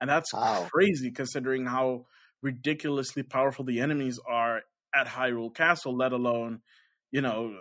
And 0.00 0.08
that's 0.10 0.32
Wow. 0.32 0.68
crazy 0.72 1.10
considering 1.10 1.66
how 1.66 2.06
ridiculously 2.42 3.22
powerful 3.22 3.64
the 3.64 3.80
enemies 3.80 4.18
are 4.28 4.62
at 4.94 5.06
Hyrule 5.06 5.54
Castle, 5.54 5.96
let 5.96 6.12
alone, 6.12 6.60
you 7.10 7.20
know, 7.20 7.56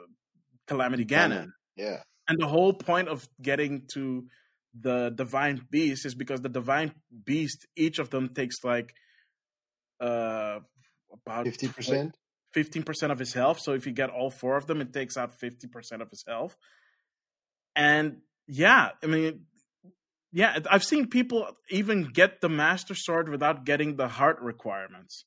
Calamity 0.71 1.05
Ganon. 1.05 1.49
Yeah. 1.75 1.99
And 2.27 2.39
the 2.39 2.47
whole 2.47 2.73
point 2.73 3.07
of 3.09 3.27
getting 3.41 3.87
to 3.93 4.25
the 4.79 5.11
divine 5.23 5.57
beast 5.69 6.05
is 6.05 6.15
because 6.15 6.39
the 6.41 6.53
divine 6.61 6.93
beast, 7.25 7.67
each 7.75 7.99
of 7.99 8.09
them 8.09 8.29
takes 8.29 8.63
like 8.63 8.93
uh 9.99 10.59
about 11.11 11.43
Fifty 11.45 11.67
percent. 11.67 12.15
fifteen 12.53 12.83
percent 12.83 13.11
of 13.11 13.19
his 13.19 13.33
health. 13.33 13.59
So 13.59 13.73
if 13.73 13.85
you 13.85 13.91
get 13.91 14.09
all 14.09 14.31
four 14.31 14.55
of 14.55 14.65
them, 14.65 14.79
it 14.79 14.93
takes 14.93 15.17
out 15.17 15.33
fifty 15.33 15.67
percent 15.67 16.01
of 16.01 16.09
his 16.09 16.23
health. 16.25 16.55
And 17.75 18.21
yeah, 18.47 18.91
I 19.03 19.07
mean, 19.07 19.45
yeah, 20.31 20.59
I've 20.69 20.85
seen 20.85 21.07
people 21.07 21.47
even 21.69 22.03
get 22.05 22.39
the 22.39 22.49
Master 22.49 22.95
Sword 22.95 23.27
without 23.27 23.65
getting 23.65 23.97
the 23.97 24.07
heart 24.07 24.39
requirements, 24.41 25.25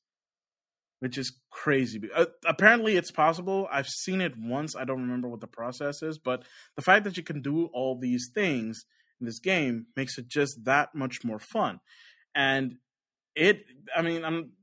which 1.05 1.19
is 1.19 1.37
crazy. 1.51 2.01
Uh, 2.15 2.25
apparently, 2.47 2.97
it's 2.97 3.11
possible. 3.11 3.67
I've 3.71 3.87
seen 3.87 4.21
it 4.21 4.33
once. 4.35 4.75
I 4.75 4.85
don't 4.85 5.01
remember 5.01 5.27
what 5.27 5.39
the 5.39 5.45
process 5.45 6.01
is, 6.01 6.17
but 6.17 6.41
the 6.75 6.81
fact 6.81 7.03
that 7.03 7.15
you 7.15 7.21
can 7.21 7.43
do 7.43 7.69
all 7.73 7.95
these 7.95 8.31
things 8.33 8.85
in 9.19 9.27
this 9.27 9.37
game 9.37 9.85
makes 9.95 10.17
it 10.17 10.27
just 10.27 10.65
that 10.65 10.95
much 10.95 11.23
more 11.23 11.37
fun. 11.37 11.79
And 12.33 12.77
it, 13.35 13.65
I 13.95 14.01
mean, 14.01 14.25
I'm, 14.25 14.53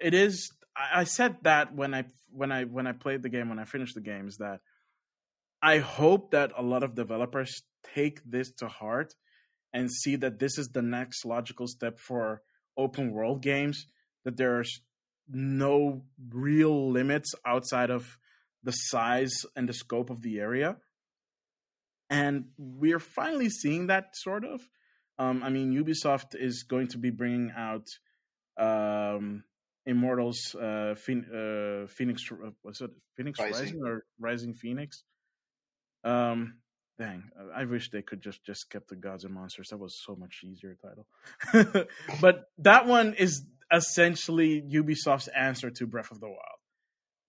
it 0.00 0.14
is. 0.14 0.50
I, 0.74 1.00
I 1.00 1.04
said 1.04 1.36
that 1.42 1.74
when 1.74 1.92
I 1.92 2.04
when 2.32 2.50
I 2.50 2.64
when 2.64 2.86
I 2.86 2.92
played 2.92 3.22
the 3.22 3.28
game 3.28 3.50
when 3.50 3.58
I 3.58 3.66
finished 3.66 3.96
the 3.96 4.00
game 4.00 4.28
is 4.28 4.38
that 4.38 4.60
I 5.60 5.80
hope 5.80 6.30
that 6.30 6.52
a 6.56 6.62
lot 6.62 6.84
of 6.84 6.94
developers 6.94 7.60
take 7.94 8.22
this 8.24 8.50
to 8.60 8.68
heart 8.68 9.12
and 9.74 9.92
see 9.92 10.16
that 10.16 10.38
this 10.38 10.56
is 10.56 10.68
the 10.68 10.80
next 10.80 11.26
logical 11.26 11.66
step 11.66 11.98
for 11.98 12.40
open 12.78 13.12
world 13.12 13.42
games 13.42 13.88
that 14.24 14.38
there's 14.38 14.80
no 15.28 16.02
real 16.30 16.90
limits 16.90 17.34
outside 17.44 17.90
of 17.90 18.18
the 18.62 18.72
size 18.72 19.34
and 19.54 19.68
the 19.68 19.72
scope 19.72 20.10
of 20.10 20.22
the 20.22 20.38
area 20.38 20.76
and 22.08 22.46
we're 22.56 23.00
finally 23.00 23.48
seeing 23.48 23.88
that 23.88 24.16
sort 24.16 24.44
of 24.44 24.60
um, 25.18 25.42
i 25.42 25.48
mean 25.48 25.72
ubisoft 25.72 26.34
is 26.34 26.62
going 26.62 26.86
to 26.88 26.98
be 26.98 27.10
bringing 27.10 27.52
out 27.56 27.86
um, 28.58 29.44
immortals 29.84 30.54
uh, 30.54 30.94
Phoen- 30.96 31.28
uh, 31.30 31.86
Fenyx 31.86 32.32
uh, 32.32 32.50
was 32.64 32.80
it 32.80 32.90
Fenyx 33.18 33.38
rising. 33.38 33.52
Rising. 33.52 33.82
or 33.84 34.04
rising 34.18 34.54
phoenix 34.54 35.04
um 36.04 36.56
dang 36.98 37.24
i 37.54 37.64
wish 37.64 37.90
they 37.90 38.02
could 38.02 38.20
just 38.20 38.44
just 38.44 38.70
kept 38.70 38.88
the 38.88 38.96
gods 38.96 39.24
and 39.24 39.34
monsters 39.34 39.68
that 39.68 39.78
was 39.78 40.00
so 40.04 40.16
much 40.16 40.42
easier 40.44 40.76
title 40.80 41.06
but 42.20 42.44
that 42.58 42.86
one 42.86 43.14
is 43.14 43.44
essentially 43.72 44.62
ubisoft's 44.62 45.28
answer 45.28 45.70
to 45.70 45.86
breath 45.86 46.10
of 46.10 46.20
the 46.20 46.26
wild. 46.26 46.60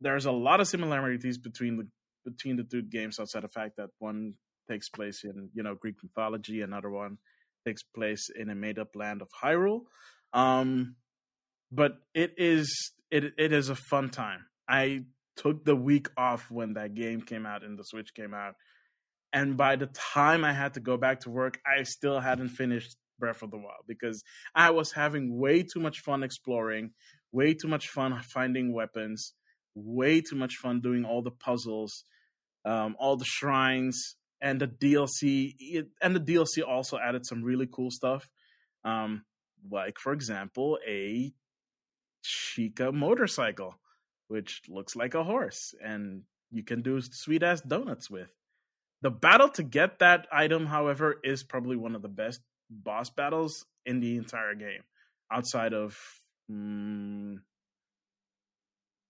There's 0.02 0.26
a 0.26 0.32
lot 0.32 0.60
of 0.60 0.68
similarities 0.68 1.38
between 1.38 1.78
the 1.78 1.88
between 2.26 2.58
the 2.58 2.64
two 2.64 2.82
games 2.82 3.20
outside 3.20 3.44
the 3.44 3.48
fact 3.48 3.78
that 3.78 3.90
one 4.00 4.34
takes 4.70 4.90
place 4.90 5.24
in 5.24 5.50
you 5.54 5.64
know 5.64 5.76
greek 5.76 5.96
mythology 6.04 6.62
another 6.62 6.90
one 6.90 7.18
takes 7.66 7.84
place 7.84 8.30
in 8.38 8.50
a 8.50 8.56
made 8.56 8.80
up 8.80 8.90
land 8.96 9.22
of 9.22 9.30
hyrule. 9.44 9.82
Um 10.34 10.96
but 11.72 11.94
it 12.14 12.34
is 12.38 12.92
it 13.10 13.34
it 13.38 13.52
is 13.52 13.70
a 13.70 13.76
fun 13.76 14.10
time. 14.10 14.46
I 14.70 15.06
took 15.36 15.64
the 15.66 15.76
week 15.76 16.10
off 16.18 16.52
when 16.52 16.74
that 16.74 16.96
game 16.96 17.22
came 17.22 17.46
out 17.46 17.64
and 17.64 17.78
the 17.78 17.84
switch 17.84 18.14
came 18.14 18.34
out. 18.34 18.56
And 19.34 19.58
by 19.58 19.76
the 19.76 19.88
time 19.88 20.44
i 20.44 20.54
had 20.54 20.76
to 20.76 20.80
go 20.80 20.98
back 20.98 21.22
to 21.22 21.30
work 21.30 21.60
i 21.66 21.84
still 21.84 22.20
hadn't 22.20 22.50
finished 22.50 22.96
breath 23.20 23.42
of 23.42 23.52
the 23.52 23.58
wild 23.58 23.84
because 23.88 24.24
i 24.56 24.70
was 24.70 24.92
having 24.92 25.38
way 25.38 25.64
too 25.64 25.80
much 25.80 26.00
fun 26.00 26.24
exploring 26.24 26.92
way 27.32 27.54
too 27.54 27.68
much 27.68 27.88
fun 27.88 28.20
finding 28.22 28.74
weapons 28.74 29.34
way 29.76 30.22
too 30.22 30.36
much 30.36 30.56
fun 30.56 30.82
doing 30.82 31.06
all 31.06 31.22
the 31.22 31.32
puzzles 31.32 32.04
um, 32.66 32.96
all 33.00 33.16
the 33.16 33.26
shrines 33.26 34.16
and 34.42 34.60
the 34.60 34.68
dlc 34.68 35.56
it, 35.60 35.88
and 36.02 36.16
the 36.16 36.20
dlc 36.20 36.68
also 36.68 36.98
added 36.98 37.26
some 37.26 37.44
really 37.44 37.68
cool 37.72 37.92
stuff 37.92 38.30
um, 38.84 39.24
like 39.70 39.98
for 40.00 40.14
example 40.14 40.78
a 40.88 41.34
Chica 42.28 42.92
motorcycle, 42.92 43.76
which 44.28 44.62
looks 44.68 44.96
like 44.96 45.14
a 45.14 45.24
horse, 45.24 45.74
and 45.82 46.24
you 46.52 46.64
can 46.64 46.82
do 46.82 47.00
sweet 47.02 47.44
ass 47.44 47.62
donuts 47.62 48.10
with. 48.10 48.30
The 49.02 49.12
battle 49.12 49.50
to 49.50 49.64
get 49.64 50.00
that 50.00 50.28
item, 50.32 50.66
however, 50.66 51.20
is 51.24 51.44
probably 51.44 51.78
one 51.78 51.96
of 51.96 52.02
the 52.02 52.10
best 52.10 52.42
boss 52.70 53.10
battles 53.10 53.66
in 53.86 54.00
the 54.00 54.18
entire 54.18 54.56
game, 54.56 54.84
outside 55.32 55.74
of 55.74 55.98
mm, 56.52 57.38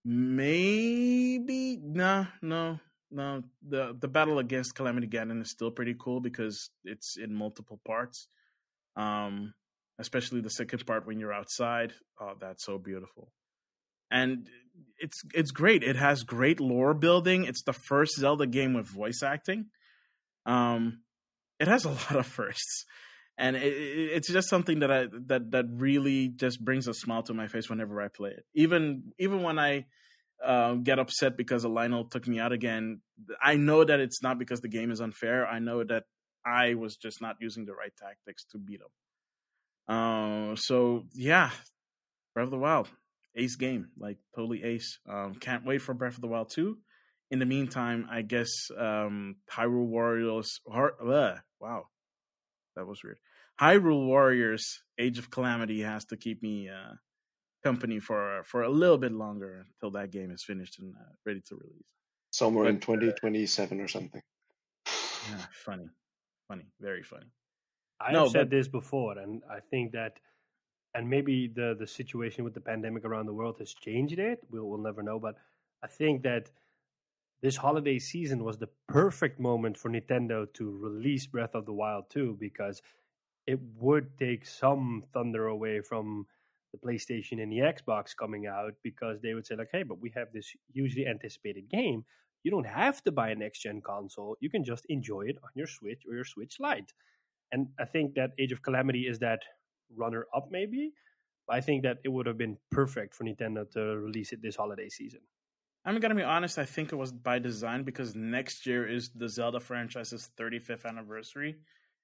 maybe 0.05 1.77
no, 1.81 2.27
no, 2.41 2.79
no. 3.11 3.43
the 3.67 3.95
The 3.99 4.07
battle 4.07 4.39
against 4.39 4.75
Calamity 4.75 5.07
Ganon 5.07 5.41
is 5.41 5.51
still 5.51 5.71
pretty 5.71 5.95
cool 5.99 6.19
because 6.19 6.69
it's 6.83 7.17
in 7.17 7.33
multiple 7.33 7.79
parts. 7.85 8.27
Um, 8.95 9.53
especially 9.99 10.41
the 10.41 10.49
second 10.49 10.85
part 10.85 11.07
when 11.07 11.19
you're 11.19 11.33
outside. 11.33 11.93
Oh, 12.19 12.33
that's 12.39 12.65
so 12.65 12.77
beautiful. 12.77 13.31
And 14.09 14.47
it's 14.99 15.21
it's 15.33 15.51
great. 15.51 15.83
It 15.83 15.95
has 15.95 16.23
great 16.23 16.59
lore 16.59 16.93
building. 16.93 17.45
It's 17.45 17.63
the 17.63 17.73
first 17.73 18.15
Zelda 18.15 18.47
game 18.47 18.73
with 18.73 18.87
voice 18.87 19.21
acting. 19.23 19.65
Um, 20.45 21.01
it 21.59 21.67
has 21.67 21.85
a 21.85 21.89
lot 21.89 22.15
of 22.15 22.25
firsts, 22.25 22.85
and 23.37 23.55
it, 23.55 23.61
it, 23.61 24.11
it's 24.13 24.31
just 24.31 24.49
something 24.49 24.79
that 24.79 24.91
I 24.91 25.07
that 25.27 25.51
that 25.51 25.65
really 25.71 26.29
just 26.29 26.63
brings 26.63 26.87
a 26.87 26.93
smile 26.93 27.23
to 27.23 27.33
my 27.33 27.47
face 27.47 27.69
whenever 27.69 28.01
I 28.01 28.07
play 28.07 28.31
it. 28.31 28.45
Even 28.55 29.13
even 29.19 29.43
when 29.43 29.59
I 29.59 29.85
uh, 30.43 30.73
get 30.75 30.99
upset 30.99 31.37
because 31.37 31.63
a 31.63 31.67
Lynel 31.67 32.09
took 32.09 32.27
me 32.27 32.39
out 32.39 32.51
again, 32.51 33.01
I 33.41 33.55
know 33.55 33.83
that 33.83 33.99
it's 33.99 34.21
not 34.21 34.39
because 34.39 34.61
the 34.61 34.67
game 34.67 34.91
is 34.91 35.01
unfair. 35.01 35.47
I 35.47 35.59
know 35.59 35.83
that 35.83 36.03
I 36.45 36.75
was 36.75 36.95
just 36.95 37.21
not 37.21 37.37
using 37.39 37.65
the 37.65 37.73
right 37.73 37.93
tactics 37.97 38.45
to 38.51 38.57
beat 38.57 38.81
him. 38.81 39.95
Uh, 39.95 40.55
so 40.55 41.05
yeah, 41.13 41.51
Breath 42.33 42.45
of 42.45 42.51
the 42.51 42.57
Wild, 42.57 42.89
ace 43.35 43.55
game, 43.55 43.89
like 43.97 44.17
totally 44.35 44.63
ace. 44.63 44.99
Um, 45.07 45.35
can't 45.35 45.65
wait 45.65 45.79
for 45.79 45.93
Breath 45.93 46.15
of 46.15 46.21
the 46.21 46.27
Wild 46.27 46.49
two. 46.49 46.79
In 47.29 47.39
the 47.39 47.45
meantime, 47.45 48.07
I 48.09 48.21
guess 48.21 48.49
um, 48.77 49.35
Hyrule 49.51 49.85
Warriors. 49.85 50.59
Wow, 50.65 51.87
that 52.75 52.87
was 52.87 53.03
weird. 53.03 53.17
Hyrule 53.59 54.05
Warriors: 54.05 54.81
Age 54.99 55.17
of 55.19 55.29
Calamity 55.29 55.81
has 55.81 56.05
to 56.05 56.17
keep 56.17 56.41
me 56.43 56.69
uh, 56.69 56.93
company 57.63 57.99
for 57.99 58.43
for 58.45 58.63
a 58.63 58.69
little 58.69 58.97
bit 58.97 59.11
longer 59.11 59.65
until 59.67 59.91
that 59.99 60.11
game 60.11 60.31
is 60.31 60.43
finished 60.43 60.79
and 60.79 60.93
uh, 60.95 61.13
ready 61.25 61.41
to 61.47 61.55
release. 61.55 61.85
Somewhere 62.31 62.67
in 62.69 62.75
But, 62.75 62.83
uh, 62.83 62.85
twenty 62.85 63.11
twenty 63.13 63.45
seven 63.45 63.81
or 63.81 63.87
something. 63.87 64.21
Yeah, 65.29 65.45
funny, 65.65 65.89
funny, 66.47 66.65
very 66.79 67.03
funny. 67.03 67.25
I 67.99 68.11
No, 68.11 68.23
have 68.23 68.31
said 68.31 68.49
but- 68.49 68.55
this 68.57 68.67
before, 68.67 69.17
and 69.17 69.41
I 69.49 69.59
think 69.59 69.91
that, 69.93 70.19
and 70.93 71.09
maybe 71.09 71.47
the 71.47 71.75
the 71.79 71.87
situation 71.87 72.43
with 72.43 72.53
the 72.53 72.61
pandemic 72.61 73.05
around 73.05 73.25
the 73.25 73.33
world 73.33 73.57
has 73.59 73.73
changed 73.73 74.19
it. 74.19 74.39
We'll 74.51 74.65
we'll 74.69 74.83
never 74.89 75.01
know, 75.01 75.19
but 75.19 75.35
I 75.83 75.87
think 75.87 76.21
that 76.23 76.51
this 77.41 77.55
holiday 77.55 77.99
season 77.99 78.43
was 78.43 78.57
the 78.57 78.69
perfect 78.87 79.39
moment 79.39 79.77
for 79.77 79.89
Nintendo 79.89 80.51
to 80.53 80.77
release 80.77 81.27
Breath 81.27 81.53
of 81.53 81.65
the 81.67 81.73
Wild 81.73 82.09
2 82.09 82.35
because 82.39 82.81
it 83.47 83.59
would 83.77 84.17
take 84.17 84.45
some 84.45 85.03
thunder 85.13 85.47
away 85.47 85.81
from 85.81 86.27
the 86.73 86.77
PlayStation 86.77 87.41
and 87.41 87.51
the 87.51 87.59
Xbox 87.59 88.15
coming 88.15 88.45
out 88.45 88.73
because 88.83 89.21
they 89.21 89.33
would 89.33 89.47
say 89.47 89.55
like, 89.55 89.69
"Hey, 89.71 89.83
but 89.83 89.99
we 89.99 90.11
have 90.11 90.31
this 90.31 90.53
hugely 90.73 91.07
anticipated 91.07 91.69
game. 91.69 92.05
You 92.43 92.51
don't 92.51 92.67
have 92.67 93.03
to 93.05 93.11
buy 93.11 93.29
a 93.29 93.35
next 93.35 93.59
gen 93.61 93.81
console. 93.81 94.37
You 94.41 94.49
can 94.49 94.63
just 94.63 94.85
enjoy 94.89 95.21
it 95.27 95.37
on 95.43 95.49
your 95.55 95.67
Switch 95.67 96.03
or 96.05 96.13
your 96.13 96.25
Switch 96.25 96.59
Lite." 96.59 96.93
And 97.51 97.69
I 97.79 97.85
think 97.85 98.15
that 98.15 98.31
Age 98.37 98.51
of 98.51 98.61
Calamity 98.61 99.07
is 99.07 99.19
that 99.19 99.41
runner 99.95 100.27
up, 100.35 100.49
maybe. 100.51 100.93
But 101.47 101.55
I 101.55 101.61
think 101.61 101.83
that 101.83 101.99
it 102.03 102.09
would 102.09 102.25
have 102.25 102.37
been 102.37 102.57
perfect 102.69 103.15
for 103.15 103.23
Nintendo 103.23 103.69
to 103.71 103.97
release 103.97 104.33
it 104.33 104.41
this 104.41 104.57
holiday 104.57 104.89
season. 104.89 105.21
I'm 105.85 106.01
gonna 106.01 106.15
be 106.15 106.23
honest. 106.23 106.59
I 106.59 106.65
think 106.65 106.91
it 106.91 106.97
was 106.97 107.13
by 107.13 107.39
design 107.39 107.83
because 107.83 108.13
next 108.13 108.65
year 108.65 108.85
is 108.85 109.09
the 109.11 109.29
Zelda 109.29 109.61
franchise's 109.61 110.29
35th 110.37 110.85
anniversary, 110.85 111.55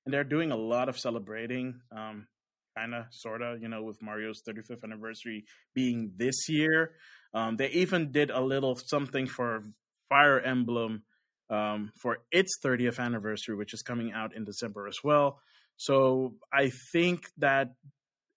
and 0.06 0.14
they're 0.14 0.24
doing 0.24 0.52
a 0.52 0.58
lot 0.58 0.90
of 0.90 0.98
celebrating. 0.98 1.80
Um, 1.96 2.28
kind 2.76 2.94
of, 2.94 3.06
sorta, 3.12 3.58
you 3.62 3.68
know, 3.68 3.84
with 3.84 4.02
Mario's 4.02 4.42
35th 4.48 4.84
anniversary 4.84 5.46
being 5.74 6.12
this 6.18 6.50
year. 6.50 6.94
Um, 7.34 7.56
they 7.56 7.70
even 7.70 8.12
did 8.12 8.30
a 8.30 8.42
little 8.42 8.76
something 8.76 9.28
for 9.28 9.64
Fire 10.10 10.40
Emblem 10.40 11.04
um, 11.50 11.92
for 12.02 12.20
its 12.32 12.58
30th 12.64 13.00
anniversary, 13.00 13.56
which 13.56 13.74
is 13.74 13.82
coming 13.82 14.12
out 14.12 14.36
in 14.36 14.44
December 14.44 14.88
as 14.88 14.98
well. 15.04 15.40
So 15.78 16.36
I 16.52 16.72
think 16.92 17.28
that 17.38 17.74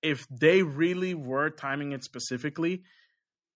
if 0.03 0.27
they 0.31 0.63
really 0.63 1.15
were 1.15 1.51
timing 1.51 1.93
it 1.93 2.05
specifically, 2.05 2.83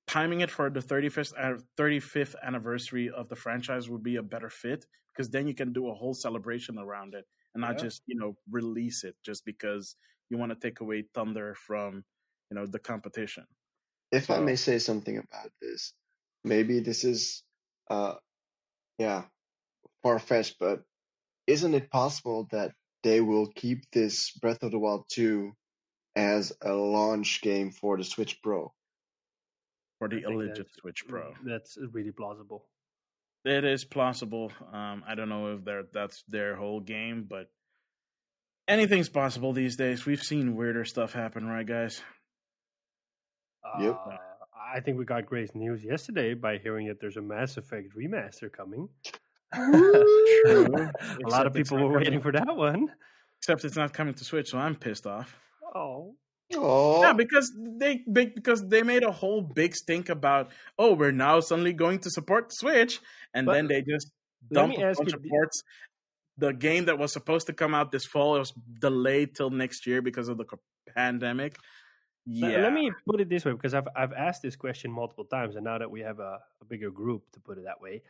timing 0.06 0.40
it 0.40 0.50
for 0.50 0.70
the 0.70 0.80
35th, 0.80 1.32
uh, 1.38 1.60
35th 1.78 2.34
anniversary 2.42 3.10
of 3.10 3.28
the 3.28 3.36
franchise 3.36 3.88
would 3.88 4.02
be 4.02 4.16
a 4.16 4.22
better 4.22 4.50
fit 4.50 4.84
because 5.12 5.30
then 5.30 5.46
you 5.46 5.54
can 5.54 5.72
do 5.72 5.88
a 5.88 5.94
whole 5.94 6.14
celebration 6.14 6.78
around 6.78 7.14
it 7.14 7.26
and 7.54 7.60
not 7.62 7.74
Yeah. 7.76 7.84
just 7.88 8.02
you 8.06 8.16
know 8.16 8.36
release 8.50 9.04
it 9.04 9.16
just 9.24 9.44
because 9.44 9.96
you 10.30 10.38
want 10.38 10.52
to 10.52 10.58
take 10.58 10.80
away 10.80 11.02
thunder 11.14 11.54
from 11.54 12.04
you 12.50 12.54
know 12.56 12.66
the 12.66 12.78
competition 12.78 13.46
If 14.12 14.30
I 14.30 14.40
may 14.40 14.56
say 14.56 14.78
something 14.78 15.18
about 15.18 15.52
this, 15.62 15.94
maybe 16.42 16.80
this 16.80 17.04
is, 17.04 17.44
uh, 17.88 18.14
yeah, 18.98 19.26
far 20.02 20.18
fetched, 20.18 20.58
but 20.58 20.82
isn't 21.46 21.74
it 21.74 21.90
possible 21.90 22.48
that 22.50 22.74
they 23.04 23.20
will 23.20 23.46
keep 23.46 23.88
this 23.92 24.32
Breath 24.32 24.62
of 24.64 24.72
the 24.72 24.78
Wild 24.80 25.04
2 25.10 25.52
as 26.16 26.52
a 26.60 26.72
launch 26.72 27.40
game 27.40 27.70
for 27.70 27.96
the 27.96 28.04
Switch 28.04 28.42
Pro? 28.42 28.72
For 29.98 30.08
the 30.08 30.22
alleged 30.24 30.66
Switch 30.80 31.06
Pro. 31.06 31.34
That's 31.44 31.78
really 31.92 32.10
plausible. 32.12 32.66
It 33.44 33.64
is 33.64 33.84
plausible. 33.84 34.52
Um, 34.72 35.02
I 35.08 35.14
don't 35.14 35.28
know 35.28 35.54
if 35.54 35.64
they're, 35.64 35.84
that's 35.92 36.22
their 36.28 36.56
whole 36.56 36.80
game, 36.80 37.26
but 37.28 37.50
anything's 38.68 39.08
possible 39.08 39.52
these 39.52 39.76
days. 39.76 40.04
We've 40.04 40.22
seen 40.22 40.56
weirder 40.56 40.84
stuff 40.84 41.12
happen, 41.12 41.46
right, 41.46 41.66
guys? 41.66 42.02
Yep. 43.80 43.92
Uh, 44.06 44.16
I 44.74 44.80
think 44.80 44.98
we 44.98 45.04
got 45.04 45.26
great 45.26 45.54
news 45.54 45.82
yesterday 45.84 46.34
by 46.34 46.58
hearing 46.58 46.88
that 46.88 47.00
there's 47.00 47.16
a 47.16 47.22
Mass 47.22 47.56
Effect 47.56 47.88
remaster 47.96 48.52
coming. 48.52 48.88
True. 49.54 50.88
a 51.24 51.28
lot 51.28 51.46
of 51.46 51.54
people 51.54 51.78
were 51.78 51.88
waiting 51.98 52.20
coming- 52.20 52.22
for 52.22 52.32
that 52.32 52.54
one. 52.56 52.88
Except 53.38 53.64
it's 53.64 53.76
not 53.76 53.94
coming 53.94 54.12
to 54.14 54.24
Switch, 54.24 54.50
so 54.50 54.58
I'm 54.58 54.76
pissed 54.76 55.06
off. 55.06 55.34
Oh, 55.74 56.14
Oh, 56.54 57.02
Yeah, 57.02 57.12
because 57.12 57.52
they 57.56 58.02
because 58.12 58.66
they 58.68 58.82
made 58.82 59.02
a 59.04 59.12
whole 59.12 59.40
big 59.42 59.74
stink 59.76 60.08
about 60.08 60.50
oh 60.78 60.94
we're 60.94 61.12
now 61.12 61.40
suddenly 61.40 61.72
going 61.72 62.00
to 62.00 62.10
support 62.10 62.48
the 62.48 62.54
Switch, 62.56 63.00
and 63.34 63.46
But 63.46 63.52
then 63.54 63.66
they 63.68 63.82
just 63.82 64.10
dumped 64.52 64.78
a 64.78 64.92
bunch 64.94 65.12
of 65.12 65.22
the- 65.22 65.28
ports. 65.28 65.62
The 66.38 66.52
game 66.54 66.86
that 66.86 66.98
was 66.98 67.12
supposed 67.12 67.46
to 67.48 67.52
come 67.52 67.74
out 67.74 67.92
this 67.92 68.06
fall 68.06 68.38
was 68.38 68.52
delayed 68.80 69.34
till 69.34 69.50
next 69.50 69.86
year 69.86 70.00
because 70.00 70.28
of 70.28 70.38
the 70.38 70.46
pandemic. 70.96 71.56
Let- 72.26 72.52
Yeah, 72.52 72.58
Let 72.62 72.72
me 72.72 72.90
put 73.06 73.20
it 73.20 73.28
this 73.28 73.44
way 73.44 73.52
because 73.52 73.74
I've 73.74 73.88
I've 73.94 74.12
asked 74.12 74.42
this 74.42 74.56
question 74.56 74.90
multiple 74.90 75.24
times, 75.26 75.54
and 75.56 75.64
now 75.64 75.78
that 75.78 75.90
we 75.90 76.00
have 76.00 76.18
a, 76.18 76.40
a 76.62 76.64
bigger 76.64 76.90
group, 76.90 77.30
to 77.32 77.40
put 77.40 77.58
it 77.58 77.64
that 77.64 77.80
way, 77.80 78.02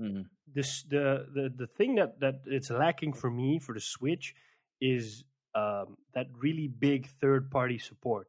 Mhm. 0.00 0.26
this 0.46 0.82
the 0.84 1.26
the 1.34 1.44
the 1.62 1.66
thing 1.66 1.94
that 1.96 2.20
that 2.20 2.36
it's 2.46 2.70
lacking 2.70 3.12
for 3.14 3.30
me 3.30 3.58
for 3.58 3.72
the 3.74 3.80
Switch 3.80 4.34
is 4.80 5.24
um, 5.54 5.96
that 6.14 6.26
really 6.38 6.68
big 6.68 7.06
third 7.20 7.50
party 7.50 7.78
support. 7.78 8.28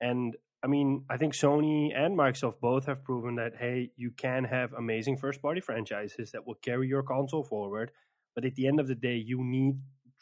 And 0.00 0.36
I 0.62 0.66
mean, 0.66 1.04
I 1.10 1.16
think 1.18 1.34
Sony 1.34 1.94
and 1.94 2.16
Microsoft 2.16 2.60
both 2.60 2.86
have 2.86 3.04
proven 3.04 3.36
that 3.36 3.52
hey, 3.58 3.90
you 3.96 4.10
can 4.10 4.44
have 4.44 4.72
amazing 4.72 5.18
first 5.18 5.42
party 5.42 5.60
franchises 5.60 6.32
that 6.32 6.46
will 6.46 6.54
carry 6.56 6.88
your 6.88 7.02
console 7.02 7.44
forward, 7.44 7.90
but 8.34 8.44
at 8.44 8.54
the 8.54 8.66
end 8.66 8.80
of 8.80 8.88
the 8.88 8.94
day, 8.94 9.16
you 9.16 9.42
need 9.44 9.76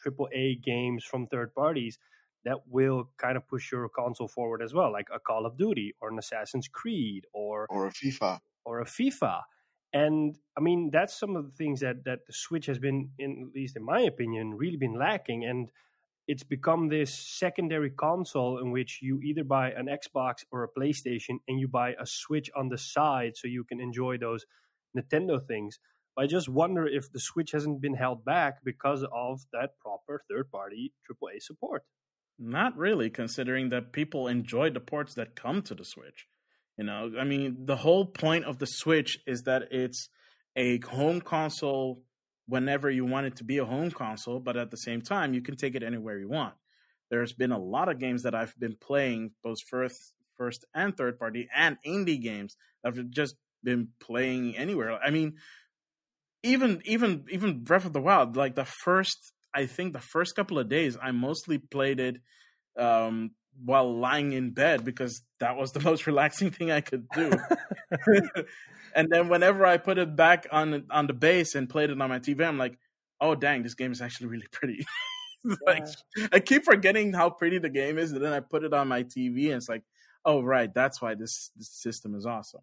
AAA 0.05 0.61
games 0.61 1.03
from 1.05 1.27
third 1.27 1.53
parties 1.55 1.97
that 2.45 2.57
will 2.67 3.09
kind 3.17 3.37
of 3.37 3.47
push 3.47 3.71
your 3.71 3.87
console 3.87 4.27
forward 4.27 4.61
as 4.61 4.73
well, 4.73 4.91
like 4.91 5.07
a 5.13 5.19
Call 5.19 5.45
of 5.45 5.57
Duty 5.57 5.93
or 6.01 6.09
an 6.09 6.19
Assassin's 6.19 6.67
Creed 6.67 7.25
or 7.33 7.67
or 7.69 7.87
a 7.87 7.91
FIFA. 7.91 8.39
or 8.65 8.81
a 8.81 8.85
FIFA. 8.85 9.41
And 9.93 10.35
I 10.57 10.61
mean, 10.61 10.89
that's 10.91 11.17
some 11.17 11.35
of 11.35 11.45
the 11.45 11.55
things 11.55 11.79
that 11.81 12.03
that 12.05 12.25
the 12.27 12.33
Switch 12.33 12.65
has 12.65 12.79
been, 12.79 13.11
in, 13.17 13.47
at 13.49 13.55
least 13.55 13.77
in 13.77 13.83
my 13.85 14.01
opinion, 14.01 14.55
really 14.55 14.77
been 14.77 14.97
lacking. 14.97 15.45
And 15.45 15.69
it's 16.27 16.43
become 16.43 16.87
this 16.87 17.13
secondary 17.13 17.89
console 17.89 18.57
in 18.59 18.71
which 18.71 18.99
you 19.01 19.19
either 19.21 19.43
buy 19.43 19.71
an 19.71 19.87
Xbox 19.87 20.43
or 20.51 20.63
a 20.63 20.79
PlayStation, 20.79 21.39
and 21.47 21.59
you 21.59 21.67
buy 21.67 21.91
a 21.91 22.05
Switch 22.05 22.49
on 22.55 22.69
the 22.69 22.77
side 22.77 23.33
so 23.35 23.47
you 23.47 23.63
can 23.63 23.79
enjoy 23.79 24.17
those 24.17 24.45
Nintendo 24.97 25.45
things. 25.45 25.79
I 26.17 26.27
just 26.27 26.47
wonder 26.47 26.85
if 26.85 27.11
the 27.11 27.19
Switch 27.19 27.51
hasn't 27.51 27.81
been 27.81 27.95
held 27.95 28.23
back 28.23 28.63
because 28.63 29.03
of 29.03 29.41
that 29.51 29.71
proper 29.81 30.23
third-party 30.29 30.93
AAA 31.09 31.41
support. 31.41 31.83
Not 32.39 32.77
really, 32.77 33.09
considering 33.09 33.69
that 33.69 33.91
people 33.91 34.27
enjoy 34.27 34.69
the 34.69 34.79
ports 34.79 35.15
that 35.15 35.35
come 35.35 35.61
to 35.63 35.75
the 35.75 35.85
Switch. 35.85 36.27
You 36.77 36.85
know, 36.85 37.11
I 37.19 37.23
mean, 37.23 37.65
the 37.65 37.77
whole 37.77 38.05
point 38.05 38.45
of 38.45 38.59
the 38.59 38.65
Switch 38.65 39.17
is 39.27 39.43
that 39.43 39.63
it's 39.71 40.09
a 40.55 40.79
home 40.79 41.21
console 41.21 42.03
whenever 42.47 42.89
you 42.89 43.05
want 43.05 43.27
it 43.27 43.35
to 43.37 43.43
be 43.43 43.57
a 43.57 43.65
home 43.65 43.91
console, 43.91 44.39
but 44.39 44.57
at 44.57 44.71
the 44.71 44.77
same 44.77 45.01
time, 45.01 45.33
you 45.33 45.41
can 45.41 45.55
take 45.55 45.75
it 45.75 45.83
anywhere 45.83 46.19
you 46.19 46.29
want. 46.29 46.53
There's 47.09 47.33
been 47.33 47.51
a 47.51 47.59
lot 47.59 47.89
of 47.89 47.99
games 47.99 48.23
that 48.23 48.35
I've 48.35 48.57
been 48.59 48.75
playing, 48.75 49.31
both 49.43 49.61
first, 49.61 50.13
first 50.37 50.65
and 50.73 50.95
third 50.95 51.19
party, 51.19 51.47
and 51.55 51.77
indie 51.85 52.21
games. 52.21 52.57
I've 52.83 53.09
just 53.09 53.35
been 53.63 53.89
playing 53.99 54.57
anywhere. 54.57 54.99
I 55.01 55.09
mean, 55.09 55.35
even 56.41 56.81
even 56.85 57.25
even 57.29 57.63
Breath 57.63 57.85
of 57.85 57.93
the 57.93 58.01
Wild, 58.01 58.35
like 58.35 58.55
the 58.55 58.65
first, 58.65 59.31
I 59.53 59.65
think 59.65 59.93
the 59.93 59.99
first 59.99 60.35
couple 60.35 60.59
of 60.59 60.69
days, 60.69 60.97
I 61.01 61.11
mostly 61.11 61.57
played 61.57 61.99
it 61.99 62.17
um, 62.77 63.31
while 63.63 63.93
lying 63.97 64.31
in 64.33 64.51
bed 64.51 64.83
because 64.85 65.21
that 65.39 65.55
was 65.57 65.71
the 65.71 65.79
most 65.89 66.07
relaxing 66.07 66.51
thing 66.51 66.71
I 66.71 66.81
could 66.81 67.07
do. 67.09 67.31
and 68.95 69.07
then 69.09 69.29
whenever 69.29 69.65
I 69.65 69.77
put 69.77 69.97
it 69.97 70.15
back 70.15 70.47
on 70.51 70.85
on 70.89 71.07
the 71.07 71.13
base 71.13 71.55
and 71.55 71.69
played 71.69 71.89
it 71.89 72.01
on 72.01 72.09
my 72.09 72.19
TV, 72.19 72.45
I'm 72.45 72.57
like, 72.57 72.77
oh 73.21 73.35
dang, 73.35 73.63
this 73.63 73.73
game 73.75 73.91
is 73.91 74.01
actually 74.01 74.27
really 74.27 74.47
pretty. 74.51 74.85
like 75.65 75.87
I 76.31 76.39
keep 76.39 76.63
forgetting 76.63 77.13
how 77.13 77.29
pretty 77.29 77.57
the 77.57 77.69
game 77.69 77.97
is, 77.97 78.11
and 78.11 78.23
then 78.23 78.33
I 78.33 78.39
put 78.39 78.63
it 78.63 78.73
on 78.73 78.87
my 78.87 79.03
TV, 79.03 79.47
and 79.47 79.55
it's 79.55 79.69
like, 79.69 79.83
oh 80.25 80.41
right, 80.41 80.73
that's 80.73 81.01
why 81.01 81.15
this 81.15 81.51
this 81.55 81.69
system 81.69 82.15
is 82.15 82.25
awesome. 82.25 82.61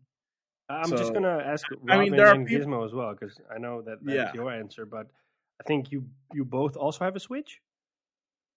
I'm 0.69 0.85
So, 0.85 0.97
just 0.97 1.13
gonna 1.13 1.39
ask 1.45 1.67
I 1.89 1.99
mean, 1.99 2.13
there 2.17 2.29
are 2.29 2.35
and 2.35 2.47
peop- 2.47 2.63
Gizmo 2.63 2.87
as 2.87 2.93
well 2.95 3.13
because 3.13 3.39
I 3.55 3.59
know 3.59 3.83
that 3.83 3.99
that's 4.03 4.15
Yeah. 4.17 4.33
your 4.33 4.51
answer, 4.53 4.87
but 4.87 5.09
I 5.61 5.65
think 5.65 5.91
you 5.93 6.07
you 6.33 6.45
both 6.45 6.77
also 6.77 7.05
have 7.05 7.17
a 7.17 7.21
Switch. 7.21 7.61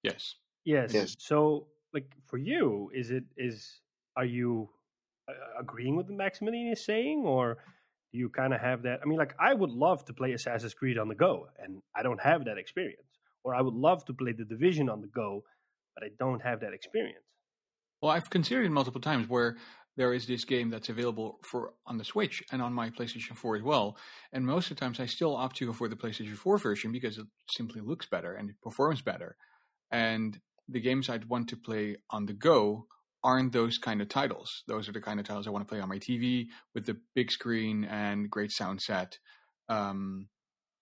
Yes. 0.03 0.35
Yes. 0.63 0.93
Yes. 0.93 1.15
So, 1.19 1.67
like 1.93 2.11
for 2.27 2.37
you, 2.37 2.91
is 2.93 3.11
it 3.11 3.23
is 3.37 3.81
are 4.15 4.25
you 4.25 4.69
uh, 5.29 5.33
agreeing 5.59 5.95
with 5.95 6.07
what 6.07 6.17
Maximilian 6.17 6.71
is 6.71 6.83
saying, 6.85 7.23
or 7.25 7.57
do 8.11 8.19
you 8.19 8.29
kind 8.29 8.53
of 8.53 8.61
have 8.61 8.83
that? 8.83 8.99
I 9.01 9.05
mean, 9.05 9.17
like 9.17 9.35
I 9.39 9.53
would 9.53 9.71
love 9.71 10.05
to 10.05 10.13
play 10.13 10.33
Assassin's 10.33 10.73
Creed 10.73 10.97
on 10.97 11.07
the 11.07 11.15
go, 11.15 11.47
and 11.61 11.81
I 11.95 12.03
don't 12.03 12.21
have 12.21 12.45
that 12.45 12.57
experience. 12.57 13.01
Or 13.43 13.53
I 13.53 13.61
would 13.61 13.73
love 13.73 14.05
to 14.05 14.13
play 14.13 14.31
the 14.31 14.45
Division 14.45 14.89
on 14.89 15.01
the 15.01 15.07
go, 15.07 15.43
but 15.95 16.05
I 16.05 16.09
don't 16.17 16.41
have 16.41 16.61
that 16.61 16.73
experience. 16.73 17.25
Well, 18.01 18.11
I've 18.11 18.29
considered 18.29 18.65
it 18.65 18.71
multiple 18.71 19.01
times 19.01 19.27
where 19.27 19.57
there 19.95 20.13
is 20.13 20.25
this 20.25 20.43
game 20.43 20.69
that's 20.69 20.89
available 20.89 21.39
for 21.43 21.73
on 21.85 21.97
the 21.97 22.03
Switch 22.03 22.43
and 22.51 22.61
on 22.61 22.73
my 22.73 22.89
PlayStation 22.89 23.35
4 23.35 23.57
as 23.57 23.63
well. 23.63 23.97
And 24.31 24.45
most 24.45 24.71
of 24.71 24.77
the 24.77 24.81
times 24.81 24.99
I 24.99 25.05
still 25.05 25.35
opt 25.35 25.57
to 25.57 25.67
go 25.67 25.73
for 25.73 25.87
the 25.87 25.95
PlayStation 25.95 26.35
4 26.35 26.57
version 26.57 26.91
because 26.91 27.17
it 27.17 27.27
simply 27.49 27.81
looks 27.81 28.07
better 28.07 28.33
and 28.33 28.49
it 28.49 28.55
performs 28.61 29.01
better. 29.01 29.35
And 29.91 30.39
the 30.69 30.79
games 30.79 31.09
I'd 31.09 31.29
want 31.29 31.49
to 31.49 31.57
play 31.57 31.97
on 32.09 32.25
the 32.25 32.33
go 32.33 32.87
aren't 33.23 33.53
those 33.53 33.77
kind 33.77 34.01
of 34.01 34.09
titles. 34.09 34.63
Those 34.67 34.89
are 34.89 34.91
the 34.91 35.01
kind 35.01 35.19
of 35.19 35.25
titles 35.25 35.47
I 35.47 35.51
want 35.51 35.65
to 35.65 35.71
play 35.71 35.81
on 35.81 35.89
my 35.89 35.97
TV 35.97 36.47
with 36.75 36.85
the 36.85 36.97
big 37.15 37.31
screen 37.31 37.85
and 37.85 38.29
great 38.29 38.51
sound 38.51 38.81
set. 38.81 39.17
Um, 39.69 40.27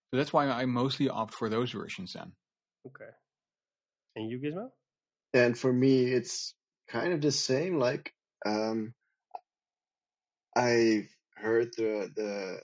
so 0.09 0.17
that's 0.17 0.33
why 0.33 0.47
I 0.47 0.65
mostly 0.65 1.07
opt 1.07 1.33
for 1.33 1.49
those 1.49 1.71
versions 1.71 2.13
then. 2.13 2.33
Okay. 2.87 3.11
And 4.15 4.29
you, 4.29 4.39
Gizmo? 4.39 4.69
And 5.33 5.57
for 5.57 5.71
me, 5.71 6.05
it's 6.05 6.53
kind 6.89 7.13
of 7.13 7.21
the 7.21 7.31
same. 7.31 7.79
Like, 7.79 8.13
um, 8.45 8.93
I've 10.55 11.07
heard 11.35 11.69
the 11.77 12.09
the 12.15 12.59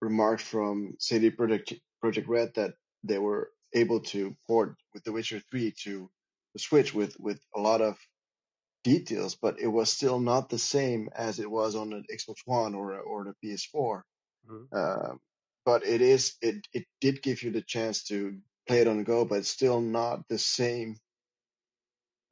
remarks 0.00 0.42
from 0.42 0.94
CD 0.98 1.30
Projekt 1.30 1.78
Projekt 2.02 2.28
Red 2.28 2.52
that 2.56 2.74
they 3.04 3.18
were 3.18 3.50
able 3.72 4.00
to 4.00 4.34
port 4.46 4.76
with 4.94 5.04
The 5.04 5.12
Witcher 5.12 5.40
3 5.50 5.72
to 5.84 6.10
the 6.56 6.60
Switch 6.60 6.94
with 6.94 7.14
with 7.20 7.38
a 7.54 7.60
lot 7.60 7.82
of 7.82 7.98
details, 8.82 9.34
but 9.36 9.60
it 9.60 9.66
was 9.66 9.90
still 9.92 10.18
not 10.18 10.48
the 10.48 10.58
same 10.58 11.10
as 11.14 11.38
it 11.38 11.50
was 11.50 11.76
on 11.76 11.90
the 11.90 12.02
Xbox 12.10 12.36
One 12.46 12.74
or 12.74 12.98
or 12.98 13.24
the 13.24 13.34
PS4. 13.44 14.02
Mhm. 14.48 14.72
Um, 14.72 15.20
but 15.66 15.84
it 15.86 16.00
is 16.00 16.36
it 16.40 16.66
it 16.72 16.86
did 17.02 17.20
give 17.22 17.42
you 17.42 17.50
the 17.50 17.60
chance 17.60 18.04
to 18.04 18.38
play 18.66 18.80
it 18.80 18.88
on 18.88 18.96
the 18.96 19.04
go, 19.04 19.24
but 19.26 19.38
it's 19.40 19.50
still 19.50 19.80
not 19.82 20.26
the 20.28 20.38
same 20.38 20.96